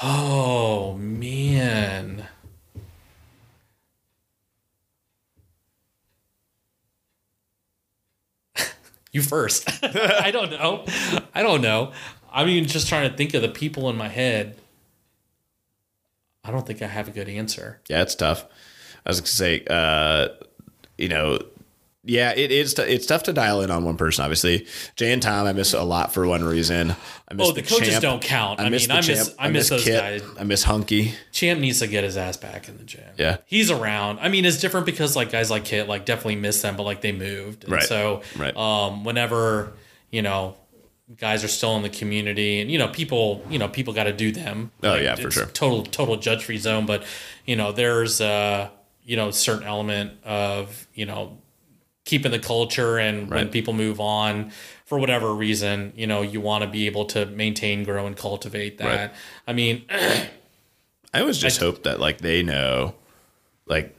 Oh 0.03 0.95
man. 0.99 2.27
you 9.13 9.23
first. 9.23 9.69
I 9.83 10.31
don't 10.31 10.51
know. 10.51 10.85
I 11.35 11.43
don't 11.43 11.63
know. 11.63 11.93
I 12.31 12.45
mean, 12.45 12.67
just 12.67 12.89
trying 12.89 13.11
to 13.11 13.17
think 13.17 13.35
of 13.35 13.43
the 13.43 13.49
people 13.49 13.89
in 13.89 13.97
my 13.97 14.09
head. 14.09 14.57
I 16.45 16.51
don't 16.51 16.67
think 16.67 16.83
I 16.83 16.87
have 16.87 17.09
a 17.09 17.11
good 17.11 17.29
answer. 17.29 17.81
Yeah, 17.89 18.03
it's 18.03 18.15
tough. 18.15 18.45
I 19.09 19.11
was 19.11 19.21
gonna 19.21 19.27
say, 19.29 19.65
uh, 19.69 20.29
you 20.99 21.09
know, 21.09 21.39
yeah, 22.05 22.33
it 22.35 22.51
is. 22.53 22.75
T- 22.75 22.83
it's 22.83 23.07
tough 23.07 23.25
to 23.25 23.33
dial 23.33 23.61
in 23.63 23.71
on 23.71 23.85
one 23.85 23.97
person. 23.97 24.23
Obviously, 24.25 24.67
Jay 24.97 25.13
and 25.13 25.21
Tom, 25.23 25.47
I 25.47 25.53
miss 25.53 25.73
a 25.75 25.83
lot 25.83 26.13
for 26.15 26.27
one 26.27 26.45
reason. 26.45 26.95
I 27.29 27.35
miss 27.35 27.49
Oh, 27.49 27.53
the 27.53 27.63
coaches 27.63 27.99
don't 28.01 28.23
count. 28.23 28.61
I 28.61 28.69
miss 28.69 28.83
mean, 28.83 28.89
the 28.89 28.95
I 28.95 28.97
miss- 29.07 29.27
champ. 29.29 29.37
I 29.39 29.49
miss 29.49 29.69
those 29.69 29.85
Kit. 29.85 30.01
guys. 30.01 30.23
I 30.39 30.45
miss 30.45 30.63
Hunky. 30.63 31.15
Champ 31.33 31.61
needs 31.61 31.81
to 31.81 31.87
get 31.87 32.05
his 32.05 32.17
ass 32.17 32.37
back 32.37 32.69
in 32.69 32.77
the 32.79 32.85
gym. 32.85 33.03
Yeah. 33.19 33.39
He's 33.47 33.71
around. 33.71 34.21
I 34.21 34.29
mean, 34.29 34.45
it's 34.45 34.61
different 34.61 34.87
because 34.87 35.17
like 35.17 35.31
guys 35.33 35.51
like 35.51 35.65
Kit 35.65 35.89
like 35.89 36.05
definitely 36.07 36.37
miss 36.37 36.63
them, 36.63 36.77
but 36.77 36.85
like 36.85 37.01
they 37.01 37.13
moved. 37.13 37.65
And 37.65 37.73
Right. 37.75 37.83
So 37.83 38.23
Right. 38.37 38.57
um 38.57 39.05
whenever, 39.05 39.73
you 40.11 40.23
know, 40.23 40.57
guys 41.17 41.43
are 41.45 41.49
still 41.49 41.77
in 41.77 41.83
the 41.83 41.89
community 41.91 42.61
and 42.61 42.71
you 42.71 42.79
know, 42.79 42.89
people, 42.89 43.43
you 43.51 43.59
know, 43.59 43.69
people 43.69 43.93
gotta 43.93 44.13
do 44.13 44.31
them. 44.33 44.71
Oh, 44.83 44.91
Like, 44.91 45.03
yeah, 45.03 45.15
for 45.17 45.31
sure. 45.31 45.47
Total 45.47 45.83
total 45.83 46.17
judge 46.17 46.45
free 46.45 46.59
zone. 46.59 46.87
But, 46.87 47.03
you 47.45 47.57
know, 47.57 47.73
there's 47.73 48.21
uh, 48.23 48.69
you 49.09 49.17
know, 49.17 49.31
certain 49.31 49.65
element 49.65 50.13
of, 50.23 50.87
you 50.93 51.07
know, 51.07 51.39
keeping 52.05 52.31
the 52.31 52.39
culture 52.39 52.99
and 52.99 53.31
when 53.31 53.49
people 53.49 53.73
move 53.73 54.01
on 54.01 54.51
for 54.85 54.99
whatever 54.99 55.35
reason, 55.35 55.93
you 55.97 56.07
know, 56.07 56.21
you 56.23 56.41
want 56.43 56.63
to 56.63 56.69
be 56.69 56.87
able 56.87 57.07
to 57.07 57.25
maintain, 57.27 57.85
grow, 57.85 58.07
and 58.07 58.17
cultivate 58.19 58.77
that. 58.79 58.85
Right. 59.11 59.11
I 59.47 59.53
mean, 59.55 59.85
I 59.91 61.21
always 61.21 61.39
just 61.39 61.59
hope 61.59 61.85
that 61.85 62.01
like 62.01 62.19
they 62.19 62.43
know, 62.43 62.95
like 63.67 63.95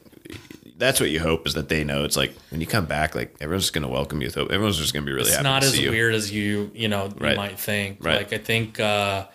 that's 0.78 1.00
what 1.00 1.10
you 1.10 1.20
hope 1.20 1.48
is 1.48 1.56
that 1.56 1.70
they 1.70 1.84
know. 1.84 2.04
It's 2.04 2.16
like 2.16 2.34
when 2.52 2.62
you 2.62 2.68
come 2.68 2.86
back, 2.86 3.16
like 3.16 3.36
everyone's 3.42 3.64
just 3.64 3.74
gonna 3.74 3.88
welcome 3.90 4.22
you. 4.22 4.28
with 4.28 4.36
hope. 4.36 4.52
Everyone's 4.52 4.78
just 4.78 4.94
gonna 4.94 5.06
be 5.08 5.12
really 5.12 5.28
it's 5.28 5.36
happy 5.38 5.44
not 5.44 5.62
to 5.64 5.68
as 5.70 5.74
see 5.74 5.84
you. 5.84 5.90
weird 5.92 6.14
as 6.14 6.32
you 6.32 6.70
you 6.76 6.88
know 6.88 7.10
Right. 7.18 7.32
you 7.32 7.38
might 7.38 7.60
think 7.60 7.98
Right. 8.06 8.18
like 8.18 8.32
i 8.34 8.38
think 8.38 8.80
uh 8.80 9.26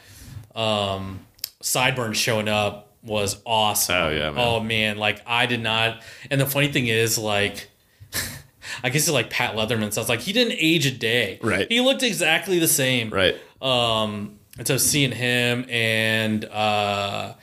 um 0.55 1.20
sideburn 1.62 2.14
showing 2.14 2.48
up 2.48 2.84
was 3.05 3.36
awesome 3.44 3.94
Oh, 3.97 4.09
yeah, 4.10 4.31
man. 4.31 4.39
oh 4.39 4.60
man 4.60 4.97
like 4.98 5.20
i 5.26 5.47
did 5.47 5.60
not 5.62 6.02
and 6.31 6.40
the 6.40 6.47
funny 6.47 6.68
thing 6.68 6.86
is 6.86 7.18
like 7.18 7.68
i 8.82 8.89
guess 8.89 9.02
it's 9.02 9.10
like 9.10 9.31
pat 9.31 9.55
leatherman 9.56 9.93
sounds 9.93 10.09
like 10.09 10.20
he 10.20 10.32
didn't 10.32 10.56
age 10.59 10.86
a 10.86 10.90
day 10.90 11.39
Right. 11.43 11.66
he 11.70 11.81
looked 11.81 12.02
exactly 12.02 12.59
the 12.59 12.68
same 12.68 13.10
Right. 13.10 13.36
um 13.60 14.39
and 14.59 14.66
so 14.66 14.76
seeing 14.76 15.12
him 15.12 15.66
and 15.68 16.44
uh 16.47 17.35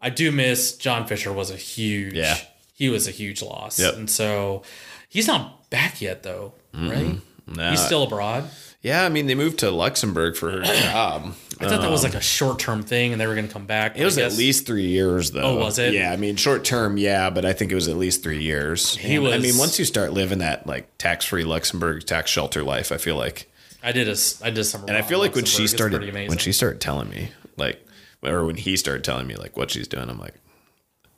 i 0.00 0.10
do 0.10 0.32
miss 0.32 0.76
john 0.76 1.06
fisher 1.06 1.32
was 1.32 1.50
a 1.50 1.56
huge 1.56 2.14
Yeah. 2.14 2.36
he 2.74 2.88
was 2.88 3.06
a 3.08 3.10
huge 3.10 3.42
loss 3.42 3.78
Yep. 3.78 3.94
and 3.96 4.08
so 4.10 4.62
he's 5.08 5.26
not 5.26 5.68
back 5.70 6.00
yet 6.00 6.22
though 6.22 6.54
right 6.72 7.18
No. 7.46 7.70
he's 7.70 7.84
still 7.84 8.04
abroad 8.04 8.48
Yeah, 8.82 9.04
I 9.04 9.08
mean 9.10 9.26
they 9.26 9.34
moved 9.34 9.58
to 9.58 9.70
Luxembourg 9.70 10.36
for 10.36 10.50
her 10.50 10.62
job. 10.62 11.34
I 11.60 11.68
thought 11.68 11.82
that 11.82 11.90
was 11.90 12.02
like 12.02 12.14
a 12.14 12.16
um, 12.18 12.22
short 12.22 12.58
term 12.58 12.82
thing, 12.82 13.12
and 13.12 13.20
they 13.20 13.26
were 13.26 13.34
going 13.34 13.46
to 13.46 13.52
come 13.52 13.66
back. 13.66 13.98
It 13.98 14.04
was 14.06 14.16
at 14.16 14.32
least 14.32 14.66
three 14.66 14.86
years, 14.86 15.30
though. 15.32 15.42
Oh, 15.42 15.56
was 15.58 15.78
it? 15.78 15.92
Yeah, 15.92 16.10
I 16.10 16.16
mean, 16.16 16.36
short 16.36 16.64
term, 16.64 16.96
yeah, 16.96 17.28
but 17.28 17.44
I 17.44 17.52
think 17.52 17.70
it 17.70 17.74
was 17.74 17.88
at 17.88 17.96
least 17.96 18.22
three 18.22 18.42
years. 18.42 18.96
He 18.96 19.16
And, 19.16 19.26
I 19.26 19.30
was- 19.36 19.42
mean, 19.42 19.58
once 19.58 19.78
you 19.78 19.84
start 19.84 20.12
living 20.14 20.38
that 20.38 20.66
like 20.66 20.96
tax 20.96 21.26
free 21.26 21.44
Luxembourg 21.44 22.06
tax 22.06 22.30
shelter 22.30 22.62
life, 22.62 22.90
I 22.92 22.96
feel 22.96 23.16
like, 23.16 23.50
I 23.82 23.92
did 23.92 24.08
a 24.08 24.12
s- 24.12 24.40
I 24.42 24.48
did 24.50 24.64
some, 24.64 24.84
and 24.88 24.96
I 24.96 25.02
feel 25.02 25.18
like 25.18 25.34
when 25.34 25.44
she 25.44 25.66
started, 25.66 26.02
when 26.28 26.38
she 26.38 26.52
started 26.52 26.80
telling 26.80 27.10
me, 27.10 27.28
like, 27.58 27.86
or 28.22 28.46
when 28.46 28.56
he 28.56 28.76
started 28.78 29.04
telling 29.04 29.26
me 29.26 29.34
like 29.36 29.56
what 29.58 29.70
she's 29.70 29.88
doing, 29.88 30.08
I'm 30.08 30.18
like, 30.18 30.34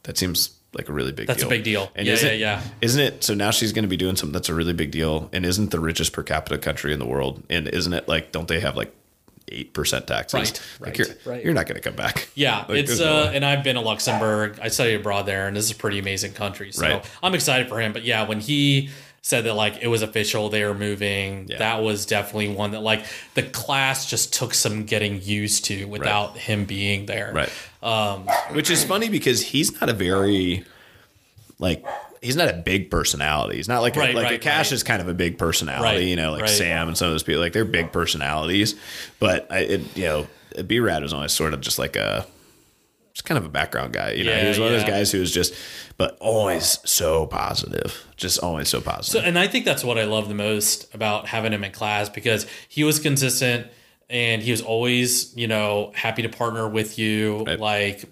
that 0.03 0.19
seems 0.19 0.51
like 0.75 0.89
a 0.89 0.93
really 0.93 1.13
big. 1.13 1.27
That's 1.27 1.43
a 1.43 1.49
big 1.49 1.65
deal. 1.65 1.91
And 1.95 2.07
Yeah, 2.07 2.13
isn't, 2.15 2.29
yeah, 2.29 2.35
yeah. 2.35 2.63
Isn't 2.81 3.01
it? 3.01 3.25
So 3.25 3.35
now 3.35 3.51
she's 3.51 3.73
going 3.73 3.85
to 3.85 3.89
be 3.89 3.97
doing 3.97 4.17
something 4.17 4.33
that's 4.33 4.49
a 4.49 4.55
really 4.55 4.73
big 4.73 4.91
deal, 4.91 5.29
and 5.33 5.45
isn't 5.45 5.71
the 5.71 5.81
richest 5.81 6.13
per 6.13 6.23
capita 6.23 6.59
country 6.59 6.93
in 6.93 6.99
the 6.99 7.07
world? 7.07 7.43
And 7.51 7.69
isn't 7.69 7.93
it 7.93 8.09
like? 8.09 8.33
Don't 8.33 8.49
they 8.49 8.61
have 8.61 8.77
like? 8.77 8.95
Eight 9.49 9.75
percent 9.75 10.07
taxes. 10.07 10.39
Right, 10.39 10.63
Like 10.81 10.89
right, 10.89 10.99
you're, 10.99 11.17
right. 11.35 11.45
you're 11.45 11.53
not 11.53 11.67
going 11.67 11.75
to 11.75 11.83
come 11.87 11.97
back. 11.97 12.29
yeah, 12.35 12.61
Like, 12.69 12.79
it's 12.79 12.99
no 13.01 13.25
uh, 13.25 13.31
and 13.35 13.45
I've 13.45 13.63
been 13.63 13.75
to 13.75 13.83
Luxembourg. 13.83 14.59
I 14.63 14.69
studied 14.69 14.95
abroad 14.95 15.27
there, 15.27 15.47
and 15.47 15.55
this 15.55 15.65
is 15.67 15.73
a 15.73 15.75
pretty 15.75 15.99
amazing 15.99 16.33
country. 16.33 16.73
So 16.73 16.83
Right. 16.87 17.11
I'm 17.23 17.35
excited 17.35 17.69
for 17.69 17.79
him. 17.79 17.93
But 17.93 18.05
yeah, 18.05 18.27
when 18.27 18.41
he 18.41 18.89
said 19.21 19.45
that 19.45 19.53
like 19.55 19.83
it 19.83 19.89
was 19.89 20.01
official, 20.01 20.49
they 20.49 20.65
were 20.65 20.73
moving. 20.75 21.49
Yeah. 21.49 21.59
That 21.59 21.83
was 21.83 22.07
definitely 22.07 22.55
one 22.55 22.71
that 22.71 22.81
like 22.81 23.05
the 23.35 23.43
class 23.43 24.09
just 24.09 24.33
took 24.33 24.55
some 24.55 24.85
getting 24.85 25.21
used 25.21 25.67
to 25.67 25.85
without 25.85 26.39
him 26.39 26.65
being 26.65 27.05
there. 27.05 27.33
Right. 27.35 27.53
Um, 27.83 28.27
Which 28.53 28.71
is 28.71 28.85
funny 28.85 29.09
because 29.09 29.43
he's 29.43 29.81
not 29.81 29.89
a 29.91 29.93
very 29.93 30.65
like 31.59 31.85
he's 32.21 32.37
not 32.37 32.49
a 32.49 32.53
big 32.55 32.91
personality. 32.91 33.57
He's 33.57 33.69
not 33.69 33.83
like 33.83 33.97
Right, 33.97 34.15
a, 34.15 34.19
like 34.19 34.31
a 34.33 34.39
Cash 34.39 34.67
right. 34.67 34.73
is 34.73 34.83
kind 34.83 35.03
of 35.03 35.09
a 35.09 35.15
big 35.15 35.39
personality. 35.39 35.85
Right, 35.99 36.05
You 36.07 36.17
know, 36.17 36.33
like 36.33 36.43
right. 36.43 36.51
Sam 36.51 36.89
and 36.89 36.97
some 36.97 37.07
of 37.09 37.13
those 37.15 37.23
people. 37.23 37.41
Like 37.41 37.53
they're 37.53 37.65
big 37.65 37.91
personalities, 37.93 38.75
but 39.19 39.51
I, 39.51 39.59
it, 39.61 39.97
you 39.97 40.05
know, 40.05 40.27
B 40.67 40.79
Rad 40.81 41.03
was 41.03 41.13
always 41.13 41.33
sort 41.33 41.55
of 41.55 41.61
just 41.61 41.79
like 41.79 41.97
a 41.97 42.27
just 43.15 43.25
kind 43.25 43.37
of 43.39 43.45
a 43.45 43.49
background 43.49 43.93
guy. 43.93 44.13
You 44.13 44.25
know, 44.25 44.31
Yeah, 44.31 44.43
he 44.43 44.49
was 44.49 44.59
one 44.59 44.69
of 44.69 44.75
those 44.75 44.89
guys 44.89 45.11
who 45.13 45.21
was 45.21 45.31
just, 45.33 45.53
but 45.99 46.17
always 46.21 46.79
so 46.89 47.27
positive, 47.27 48.07
just 48.17 48.39
always 48.39 48.69
so 48.69 48.79
So, 48.81 48.85
positive. 48.91 49.25
and 49.27 49.39
I 49.39 49.49
think 49.49 49.65
that's 49.67 49.85
what 49.85 49.99
I 49.99 50.05
love 50.05 50.29
the 50.29 50.35
most 50.35 50.93
about 50.95 51.27
having 51.29 51.53
him 51.53 51.63
in 51.65 51.73
class 51.73 52.09
because 52.09 52.47
he 52.69 52.85
was 52.85 52.99
consistent 52.99 53.67
and 54.13 54.41
he 54.43 54.51
was 54.53 54.61
always, 54.61 55.35
you 55.37 55.49
know, 55.49 55.91
happy 55.97 56.23
to 56.23 56.29
partner 56.29 56.69
with 56.69 56.99
you. 56.99 57.43
Right. 57.45 57.59
Like, 57.59 58.05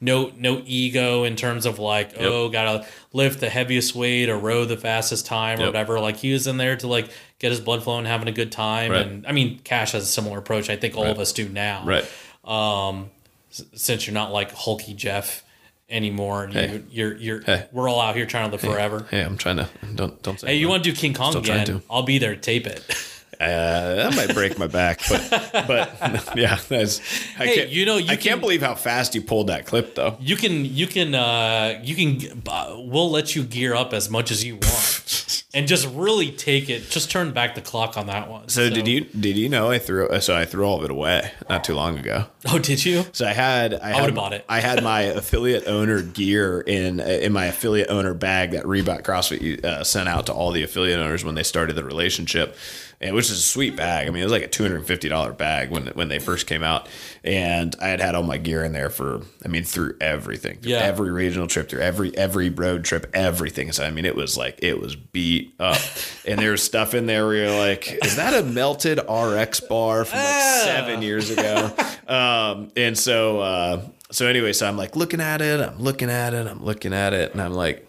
no, 0.00 0.32
no 0.36 0.60
ego 0.66 1.22
in 1.22 1.36
terms 1.36 1.64
of 1.64 1.78
like, 1.78 2.14
oh, 2.18 2.48
gotta 2.48 2.84
lift 3.12 3.38
the 3.40 3.48
heaviest 3.48 3.94
weight 3.94 4.28
or 4.28 4.36
row 4.36 4.64
the 4.64 4.76
fastest 4.76 5.24
time 5.26 5.58
or 5.58 5.62
Yep. 5.62 5.68
whatever. 5.68 6.00
Like, 6.00 6.16
he 6.16 6.32
was 6.32 6.46
in 6.48 6.56
there 6.56 6.76
to 6.76 6.88
like 6.88 7.08
get 7.38 7.50
his 7.52 7.60
blood 7.60 7.84
flowing, 7.84 8.04
having 8.04 8.26
a 8.26 8.32
good 8.32 8.50
time. 8.50 8.90
Right. 8.90 9.06
And 9.06 9.24
I 9.26 9.32
mean, 9.32 9.60
Cash 9.60 9.92
has 9.92 10.02
a 10.02 10.06
similar 10.06 10.38
approach. 10.38 10.68
I 10.68 10.76
think 10.76 10.96
all 10.96 11.06
of 11.06 11.20
us 11.20 11.32
do 11.32 11.48
now 11.48 11.84
right. 11.86 12.04
um, 12.44 13.10
since 13.50 14.06
you're 14.06 14.14
not 14.14 14.32
like 14.32 14.50
hulky 14.52 14.92
Jeff 14.94 15.44
anymore. 15.88 16.44
And 16.44 16.52
Hey. 16.52 16.72
you, 16.72 16.84
you're 16.90 17.16
you're 17.18 17.40
Hey. 17.42 17.66
we're 17.70 17.88
all 17.88 18.00
out 18.00 18.16
here 18.16 18.26
trying 18.26 18.46
to 18.46 18.52
live 18.52 18.60
forever. 18.60 19.06
Hey, 19.10 19.20
I'm 19.22 19.36
trying 19.36 19.58
to 19.58 19.68
don't 19.94 20.20
don't 20.22 20.40
say. 20.40 20.48
Hey, 20.48 20.54
you 20.56 20.68
want 20.68 20.82
to 20.82 20.90
do 20.90 20.96
King 20.96 21.14
Kong 21.14 21.30
Still 21.30 21.42
again? 21.42 21.66
to. 21.66 21.82
I'll 21.88 22.02
be 22.02 22.18
there 22.18 22.34
to 22.34 22.40
tape 22.40 22.66
it. 22.66 22.82
Uh, 23.42 23.94
that 23.96 24.16
might 24.16 24.34
break 24.34 24.58
my 24.58 24.66
back, 24.66 25.00
but 25.08 25.50
but 25.66 26.32
yeah, 26.36 26.58
that's. 26.68 27.00
I 27.38 27.46
Hey, 27.46 27.54
can't, 27.56 27.70
you 27.70 27.86
know, 27.86 27.96
you 27.96 28.10
I 28.10 28.16
can't 28.16 28.40
believe 28.40 28.62
how 28.62 28.74
fast 28.74 29.14
you 29.14 29.22
pulled 29.22 29.48
that 29.48 29.66
clip, 29.66 29.94
though. 29.94 30.16
You 30.20 30.36
can 30.36 30.64
you 30.64 30.86
can 30.86 31.14
uh 31.14 31.80
you 31.82 31.94
can 31.94 32.42
uh, 32.46 32.76
we'll 32.78 33.10
let 33.10 33.34
you 33.34 33.42
gear 33.42 33.74
up 33.74 33.92
as 33.92 34.08
much 34.08 34.30
as 34.30 34.44
you 34.44 34.54
want. 34.54 35.44
and 35.54 35.68
just 35.68 35.86
really 35.88 36.30
take 36.30 36.70
it. 36.70 36.88
Just 36.88 37.10
turn 37.10 37.32
back 37.32 37.54
the 37.54 37.60
clock 37.60 37.96
on 37.96 38.06
that 38.06 38.30
one. 38.30 38.48
So, 38.48 38.70
did 38.70 38.88
you 38.88 39.02
did 39.02 39.36
you 39.36 39.48
know 39.48 39.70
I 39.70 39.78
threw 39.78 40.08
uh, 40.08 40.20
so 40.20 40.36
I 40.36 40.44
threw 40.44 40.64
all 40.64 40.78
of 40.78 40.84
it 40.84 40.90
away 40.90 41.30
not 41.48 41.64
too 41.64 41.74
long 41.74 41.98
ago. 41.98 42.26
Oh, 42.48 42.58
did 42.58 42.84
you? 42.84 43.04
So 43.12 43.26
I 43.26 43.32
had 43.32 43.74
I, 43.74 43.90
had, 43.90 44.00
would've 44.00 44.16
bought 44.16 44.32
it. 44.32 44.44
I 44.48 44.60
had 44.60 44.82
my 44.82 45.02
affiliate 45.02 45.66
owner 45.66 46.02
gear 46.02 46.60
in 46.60 47.00
in 47.00 47.32
my 47.32 47.46
affiliate 47.46 47.88
owner 47.90 48.14
bag 48.14 48.52
that 48.52 48.64
Reebok 48.64 49.02
CrossFit 49.02 49.64
uh, 49.64 49.84
sent 49.84 50.08
out 50.08 50.26
to 50.26 50.32
all 50.32 50.52
the 50.52 50.62
affiliate 50.62 50.98
owners 50.98 51.24
when 51.24 51.34
they 51.34 51.42
started 51.42 51.76
the 51.76 51.84
relationship, 51.84 52.56
and 53.02 53.14
which 53.14 53.26
is 53.26 53.38
a 53.38 53.42
sweet 53.42 53.76
bag. 53.76 54.06
I 54.06 54.10
mean, 54.10 54.20
it 54.22 54.24
was 54.24 54.32
like 54.32 54.42
a 54.44 54.48
two 54.48 54.62
hundred 54.62 54.76
and 54.76 54.86
fifty 54.86 55.08
dollar 55.08 55.32
bag 55.32 55.70
when 55.70 55.88
when 55.88 56.08
they 56.08 56.18
first 56.18 56.46
came 56.46 56.62
out, 56.62 56.88
and 57.24 57.74
I 57.80 57.88
had 57.88 58.00
had 58.00 58.14
all 58.14 58.22
my 58.22 58.38
gear 58.38 58.64
in 58.64 58.72
there 58.72 58.90
for 58.90 59.22
I 59.44 59.48
mean 59.48 59.64
through 59.64 59.96
everything, 60.00 60.58
through 60.58 60.72
Yeah. 60.72 60.78
every 60.78 61.10
regional 61.10 61.46
trip, 61.48 61.68
through 61.68 61.80
every 61.82 62.16
every 62.16 62.48
road 62.50 62.84
trip, 62.84 63.10
everything. 63.14 63.72
So 63.72 63.84
I 63.84 63.90
mean, 63.90 64.04
it 64.04 64.14
was 64.16 64.36
like 64.36 64.58
it 64.62 64.80
was 64.80 64.94
beat 64.96 65.54
up, 65.60 65.78
and 66.26 66.38
there 66.38 66.52
was 66.52 66.62
stuff 66.62 66.94
in 66.94 67.06
there 67.06 67.26
where 67.26 67.36
you're 67.36 67.58
like, 67.58 68.04
is 68.04 68.16
that 68.16 68.34
a 68.34 68.42
melted 68.44 68.98
RX 69.08 69.60
bar 69.60 70.04
from 70.04 70.18
like 70.18 70.28
Ah. 70.28 70.62
seven 70.64 71.02
years 71.02 71.30
ago? 71.30 71.70
um, 72.08 72.70
and 72.76 72.96
so 72.96 73.40
uh, 73.40 73.82
so 74.10 74.26
anyway, 74.26 74.52
so 74.52 74.68
I'm 74.68 74.76
like 74.76 74.96
looking 74.96 75.20
at 75.20 75.40
it, 75.40 75.60
I'm 75.60 75.78
looking 75.78 76.10
at 76.10 76.34
it, 76.34 76.46
I'm 76.46 76.64
looking 76.64 76.92
at 76.92 77.12
it, 77.12 77.32
and 77.32 77.40
I'm 77.42 77.54
like. 77.54 77.88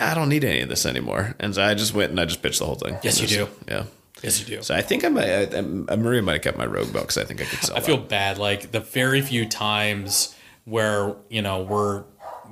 I 0.00 0.14
don't 0.14 0.28
need 0.28 0.44
any 0.44 0.60
of 0.60 0.68
this 0.68 0.86
anymore, 0.86 1.34
and 1.38 1.54
so 1.54 1.62
I 1.62 1.74
just 1.74 1.94
went 1.94 2.10
and 2.10 2.18
I 2.18 2.24
just 2.24 2.42
pitched 2.42 2.58
the 2.58 2.64
whole 2.66 2.74
thing. 2.74 2.96
Yes, 3.02 3.20
you 3.20 3.26
do. 3.26 3.48
Yeah. 3.68 3.84
Yes, 4.22 4.40
you 4.40 4.56
do. 4.56 4.62
So 4.62 4.74
I 4.74 4.82
think 4.82 5.04
I 5.04 5.08
might. 5.08 5.28
I, 5.28 5.58
I, 5.58 5.96
Maria 5.96 6.22
might 6.22 6.34
have 6.34 6.42
kept 6.42 6.58
my 6.58 6.66
rogue 6.66 6.92
belt 6.92 7.04
because 7.06 7.18
I 7.18 7.24
think 7.24 7.40
I 7.40 7.44
could 7.44 7.58
sell. 7.60 7.76
I 7.76 7.80
feel 7.80 7.96
bad. 7.96 8.38
Like 8.38 8.70
the 8.72 8.80
very 8.80 9.22
few 9.22 9.46
times 9.46 10.34
where 10.64 11.14
you 11.28 11.42
know 11.42 11.62
we're 11.62 12.04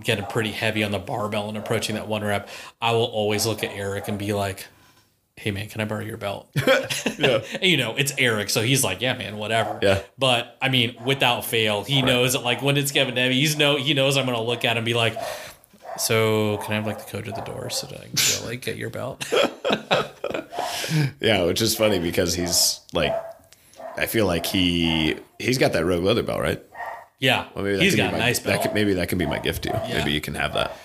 getting 0.02 0.24
pretty 0.26 0.52
heavy 0.52 0.84
on 0.84 0.92
the 0.92 0.98
barbell 0.98 1.48
and 1.48 1.58
approaching 1.58 1.96
that 1.96 2.08
one 2.08 2.22
rep, 2.22 2.48
I 2.80 2.92
will 2.92 3.04
always 3.04 3.46
look 3.46 3.62
at 3.64 3.70
Eric 3.72 4.08
and 4.08 4.18
be 4.18 4.32
like, 4.32 4.66
"Hey 5.36 5.50
man, 5.50 5.68
can 5.68 5.80
I 5.80 5.84
borrow 5.84 6.04
your 6.04 6.16
belt?" 6.16 6.48
Yeah. 7.18 7.42
and 7.52 7.62
you 7.62 7.76
know 7.76 7.96
it's 7.96 8.12
Eric, 8.16 8.48
so 8.48 8.62
he's 8.62 8.82
like, 8.84 9.00
"Yeah 9.02 9.14
man, 9.14 9.36
whatever." 9.36 9.78
Yeah. 9.82 10.02
But 10.16 10.56
I 10.62 10.68
mean, 10.70 10.96
without 11.04 11.44
fail, 11.44 11.84
he 11.84 12.00
knows 12.00 12.32
that 12.32 12.44
like 12.44 12.62
when 12.62 12.76
it's 12.76 12.92
Kevin 12.92 13.16
Heavy, 13.16 13.34
he's 13.40 13.56
know 13.58 13.76
he 13.76 13.92
knows 13.92 14.16
I'm 14.16 14.24
gonna 14.24 14.40
look 14.42 14.64
at 14.64 14.72
him 14.72 14.78
and 14.78 14.86
be 14.86 14.94
like. 14.94 15.16
So 15.98 16.58
can 16.58 16.72
I 16.72 16.76
have 16.76 16.86
like 16.86 17.04
the 17.04 17.10
code 17.10 17.24
to 17.26 17.32
the 17.32 17.40
door 17.42 17.70
so 17.70 17.86
that 17.88 18.00
I 18.00 18.04
can 18.04 18.12
go, 18.14 18.46
like 18.46 18.62
get 18.62 18.76
your 18.76 18.90
belt? 18.90 19.24
Yeah, 21.20 21.44
which 21.44 21.60
is 21.60 21.76
funny 21.76 21.98
because 21.98 22.34
he's 22.34 22.80
like, 22.92 23.14
I 23.96 24.06
feel 24.06 24.26
like 24.26 24.46
he 24.46 25.16
he's 25.38 25.58
got 25.58 25.72
that 25.74 25.84
rogue 25.84 26.02
leather 26.04 26.22
belt, 26.22 26.40
right? 26.40 26.62
Yeah, 27.18 27.46
Well, 27.54 27.64
maybe 27.64 27.76
that 27.76 27.82
he's 27.82 27.92
could 27.92 27.96
be 27.96 28.02
got 28.02 28.08
a 28.10 28.12
my- 28.12 28.18
nice 28.18 28.38
That 28.40 28.48
belt. 28.50 28.62
could, 28.62 28.74
maybe 28.74 28.94
that 28.94 29.08
can 29.08 29.18
be 29.18 29.26
my 29.26 29.38
gift 29.40 29.64
to 29.64 29.70
you. 29.70 29.74
Yeah. 29.88 29.98
Maybe 29.98 30.12
you 30.12 30.20
can 30.20 30.34
have 30.34 30.54
that. 30.54 30.76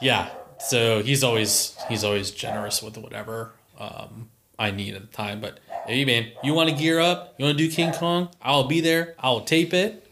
Yeah. 0.00 0.30
So 0.58 1.02
he's 1.02 1.24
always 1.24 1.76
he's 1.88 2.04
always 2.04 2.30
generous 2.30 2.82
with 2.82 2.96
whatever 2.98 3.52
um, 3.78 4.30
I 4.58 4.70
need 4.70 4.94
at 4.94 5.00
the 5.02 5.08
time. 5.08 5.40
But 5.40 5.58
hey 5.86 6.04
man, 6.04 6.30
you 6.44 6.54
want 6.54 6.70
to 6.70 6.74
gear 6.76 7.00
up? 7.00 7.34
You 7.38 7.44
want 7.44 7.58
to 7.58 7.68
do 7.68 7.72
King 7.74 7.92
Kong? 7.92 8.28
I'll 8.40 8.68
be 8.68 8.80
there. 8.80 9.14
I'll 9.18 9.40
tape 9.42 9.74
it, 9.74 10.06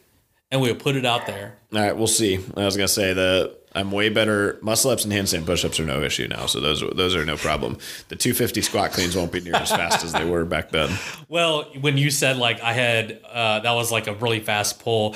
and 0.51 0.61
we'll 0.61 0.75
put 0.75 0.97
it 0.97 1.07
out 1.07 1.27
there. 1.27 1.57
All 1.73 1.81
right, 1.81 1.97
we'll 1.97 2.09
see. 2.09 2.41
I 2.57 2.65
was 2.65 2.77
gonna 2.77 2.89
say 2.89 3.13
the 3.15 3.57
I'm 3.75 3.91
way 3.93 4.09
better. 4.09 4.59
Muscle 4.63 4.91
ups 4.91 5.05
and 5.05 5.13
handstand 5.13 5.47
push 5.47 5.65
ups 5.65 5.79
are 5.79 5.85
no 5.85 6.03
issue 6.03 6.27
now, 6.29 6.47
so 6.47 6.59
those 6.61 6.81
those 6.95 7.15
are 7.15 7.25
no 7.25 7.37
problem. 7.37 7.79
The 8.09 8.17
250 8.17 8.63
squat 8.63 8.93
cleans 8.93 9.17
won't 9.17 9.31
be 9.31 9.41
near 9.41 9.55
as 9.55 9.71
fast 9.71 10.05
as 10.05 10.13
they 10.13 10.25
were 10.25 10.45
back 10.45 10.71
then. 10.71 10.91
Well, 11.29 11.65
when 11.81 11.97
you 11.97 12.11
said 12.11 12.37
like 12.37 12.61
I 12.61 12.73
had 12.73 13.21
uh, 13.31 13.61
that 13.61 13.73
was 13.73 13.93
like 13.93 14.07
a 14.09 14.15
really 14.15 14.41
fast 14.41 14.81
pull, 14.83 15.15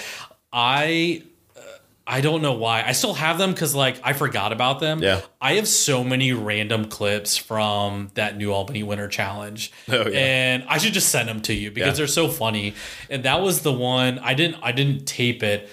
I. 0.53 1.23
uh, 1.57 1.61
I 2.07 2.21
don't 2.21 2.43
know 2.43 2.53
why. 2.53 2.85
I 2.87 2.93
still 2.93 3.15
have 3.15 3.39
them 3.39 3.53
because 3.53 3.75
like 3.75 3.99
I 4.05 4.13
forgot 4.13 4.53
about 4.53 4.79
them. 4.79 5.03
Yeah. 5.03 5.23
I 5.41 5.55
have 5.55 5.67
so 5.67 6.05
many 6.05 6.33
random 6.33 6.85
clips 6.85 7.37
from 7.37 8.11
that 8.15 8.37
New 8.37 8.53
Albany 8.53 8.83
Winter 8.83 9.09
Challenge. 9.09 9.73
Oh, 9.89 10.07
yeah. 10.09 10.19
And 10.19 10.65
I 10.69 10.77
should 10.79 10.93
just 10.93 11.09
send 11.09 11.29
them 11.29 11.41
to 11.43 11.55
you 11.55 11.71
because 11.71 11.89
Yeah. 11.89 11.93
they're 11.95 12.07
so 12.07 12.29
funny. 12.29 12.75
And 13.09 13.25
that 13.25 13.41
was 13.41 13.63
the 13.63 13.73
one 13.73 14.19
I 14.19 14.35
didn't 14.35 14.59
I 14.63 14.73
didn't 14.73 15.07
tape 15.07 15.43
it, 15.43 15.69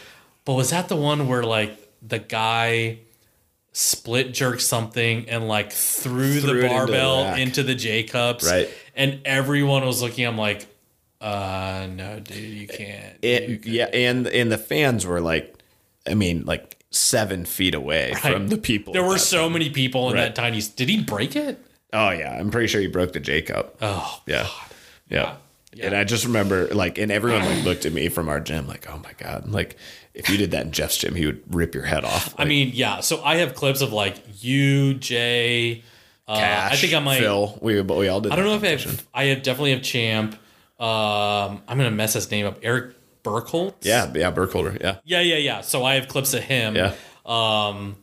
but 0.46 0.54
was 0.54 0.70
that 0.70 0.88
the 0.88 0.96
one 0.96 1.28
where 1.28 1.44
like 1.44 1.78
the 2.02 2.20
guy 2.20 3.00
split 3.74 4.34
jerked 4.34 4.62
something 4.62 5.30
and 5.30 5.48
like 5.48 5.72
threw, 5.72 6.40
Threw 6.40 6.42
the 6.42 6.50
into 6.50 6.62
the 6.62 6.68
barbell 6.68 7.34
into 7.36 7.64
the 7.64 7.76
J 7.76 8.04
cups. 8.04 8.50
Right. 8.50 8.70
And 8.96 9.22
everyone 9.26 9.86
was 9.86 10.02
looking, 10.02 10.26
I'm 10.28 10.38
like, 10.38 10.68
uh 11.22 11.88
no, 11.94 12.20
dude, 12.20 12.36
you 12.38 12.68
can't. 12.68 13.16
It, 13.22 13.66
yeah, 13.66 13.86
and 13.94 14.28
and 14.28 14.52
the 14.52 14.58
fans 14.58 15.06
were 15.06 15.22
like, 15.22 15.56
I 16.10 16.16
mean, 16.16 16.46
like 16.46 16.84
seven 16.90 17.46
feet 17.46 17.76
away 17.76 18.14
from 18.16 18.48
the 18.50 18.58
people. 18.58 18.92
there 18.94 19.04
were 19.04 19.18
so 19.20 19.50
many 19.50 19.70
people 19.70 20.10
in 20.10 20.16
Right. 20.16 20.22
that 20.24 20.36
tiny 20.36 20.62
did 20.62 20.90
he 20.90 21.02
break 21.04 21.36
it? 21.36 21.64
Oh 21.94 22.10
yeah, 22.10 22.36
I'm 22.38 22.50
pretty 22.52 22.68
sure 22.68 22.82
he 22.82 22.88
broke 22.88 23.14
the 23.14 23.20
J 23.20 23.44
cup. 23.44 23.78
Oh 23.82 24.22
yeah. 24.26 24.48
yeah, 25.10 25.36
Yeah. 25.74 25.86
And 25.88 25.96
I 25.96 26.04
just 26.06 26.26
remember 26.26 26.68
like, 26.74 26.98
and 26.98 27.12
everyone 27.12 27.46
like 27.46 27.64
looked 27.64 27.86
at 27.86 27.94
me 27.94 28.10
from 28.10 28.28
our 28.28 28.40
gym 28.40 28.68
like, 28.68 28.90
oh 28.90 28.98
my 29.04 29.14
god, 29.18 29.48
like 29.48 29.78
if 30.14 30.30
you 30.30 30.38
did 30.38 30.52
that 30.52 30.66
in 30.66 30.72
Jeff's 30.72 30.98
gym, 30.98 31.16
he 31.16 31.26
would 31.26 31.42
rip 31.54 31.74
your 31.74 31.84
head 31.86 32.04
off. 32.06 32.34
I 32.38 32.46
mean, 32.46 32.72
yeah. 32.74 33.00
So 33.00 33.24
I 33.24 33.38
have 33.38 33.56
clips 33.56 33.82
of 33.82 33.94
like 33.94 34.22
you, 34.42 34.94
Jay. 34.96 35.84
Uh, 36.28 36.38
Cash, 36.38 36.74
I 36.74 36.76
think 36.78 36.94
I 36.94 37.00
might. 37.00 37.20
Phil. 37.20 37.58
We 37.62 37.82
we 37.82 38.08
all 38.08 38.22
did. 38.22 38.32
I 38.32 38.36
don't 38.36 38.46
know 38.46 38.56
if 38.56 38.64
I 38.64 38.68
have. 38.68 39.08
I 39.14 39.24
have 39.26 39.44
definitely 39.44 39.72
have 39.72 39.82
Champ. 39.82 40.34
Um, 40.80 41.62
I'm 41.68 41.78
gonna 41.78 41.92
mess 41.92 42.14
his 42.14 42.30
name 42.32 42.46
up. 42.46 42.60
Eric 42.64 42.96
Burkholz. 43.24 43.74
Yeah, 43.82 44.12
yeah, 44.16 44.32
Burkholder. 44.32 44.78
Yeah, 44.82 44.98
Yeah, 45.04 45.22
yeah, 45.22 45.38
yeah. 45.38 45.62
So 45.62 45.84
I 45.84 45.96
have 45.96 46.08
clips 46.08 46.34
of 46.34 46.44
him. 46.44 46.76
yeah. 46.76 46.94
Um, 47.26 47.98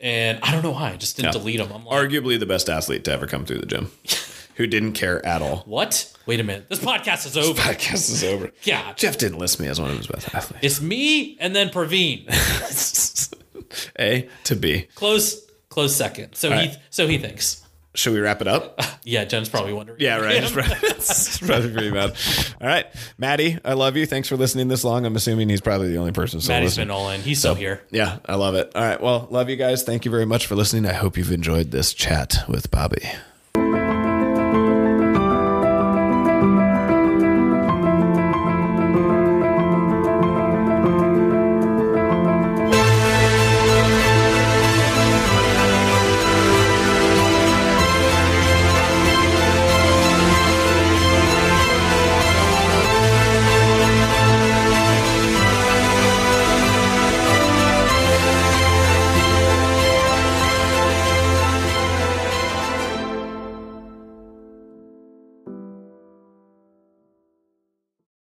and 0.00 0.38
I 0.42 0.52
don't 0.52 0.62
know 0.62 0.70
why 0.70 0.92
I 0.92 0.96
just 0.96 1.16
didn't 1.16 1.34
Yeah. 1.34 1.40
delete 1.40 1.58
them. 1.58 1.70
I'm 1.72 1.84
like, 1.84 2.08
Arguably 2.08 2.38
the 2.38 2.46
best 2.46 2.70
athlete 2.70 3.04
to 3.04 3.12
ever 3.12 3.26
come 3.26 3.44
through 3.44 3.58
the 3.58 3.66
gym, 3.66 3.90
who 4.58 4.66
didn't 4.66 4.92
care 4.92 5.24
at 5.24 5.40
all. 5.40 5.62
what? 5.66 6.12
Wait 6.26 6.40
a 6.40 6.42
minute. 6.42 6.68
This 6.68 6.80
podcast 6.80 7.24
is 7.24 7.38
over. 7.38 7.54
This 7.54 7.64
podcast 7.64 8.10
is 8.10 8.24
over. 8.24 8.50
Yeah, 8.64 8.92
Jeff 8.94 9.16
didn't 9.16 9.38
list 9.38 9.58
me 9.60 9.68
as 9.68 9.80
one 9.80 9.90
of 9.90 9.96
his 9.96 10.06
best 10.08 10.34
athletes. 10.34 10.62
it's 10.62 10.80
me 10.82 11.38
and 11.40 11.56
then 11.56 11.70
Praveen. 11.70 12.26
A 13.98 14.28
to 14.44 14.56
B. 14.56 14.88
close, 14.94 15.40
close 15.68 15.94
second. 15.96 16.34
So 16.34 16.48
he, 16.50 16.54
right. 16.54 16.76
so 16.90 17.06
he 17.06 17.18
thinks. 17.18 17.64
Should 17.94 18.12
we 18.12 18.20
wrap 18.20 18.40
it 18.42 18.48
up? 18.48 18.78
Yeah, 19.08 19.24
Jen's 19.24 19.48
probably 19.48 19.72
wondering. 19.72 19.98
Yeah, 20.00 20.18
right. 20.18 20.36
It's 20.42 20.52
probably, 20.52 20.76
it's 20.82 21.38
probably 21.38 21.72
pretty 21.72 21.90
bad. 21.90 22.14
All 22.60 22.66
right, 22.66 22.84
Maddie, 23.16 23.58
I 23.64 23.72
love 23.72 23.96
you. 23.96 24.04
Thanks 24.04 24.28
for 24.28 24.36
listening 24.36 24.68
this 24.68 24.84
long. 24.84 25.06
I'm 25.06 25.16
assuming 25.16 25.48
he's 25.48 25.62
probably 25.62 25.88
the 25.88 25.96
only 25.96 26.12
person 26.12 26.42
still 26.42 26.56
Maddie's 26.56 26.72
listening. 26.72 26.88
been 26.88 26.90
all 26.94 27.08
in. 27.08 27.22
He's 27.22 27.38
still 27.38 27.54
here. 27.54 27.80
Yeah, 27.90 28.18
I 28.26 28.34
love 28.34 28.54
it. 28.54 28.70
All 28.74 28.82
right, 28.82 29.00
well, 29.00 29.26
love 29.30 29.48
you 29.48 29.56
guys. 29.56 29.82
Thank 29.82 30.04
you 30.04 30.10
very 30.10 30.26
much 30.26 30.46
for 30.46 30.56
listening. 30.56 30.84
I 30.84 30.92
hope 30.92 31.16
you've 31.16 31.32
enjoyed 31.32 31.70
this 31.70 31.94
chat 31.94 32.44
with 32.46 32.70
Bobby. 32.70 33.08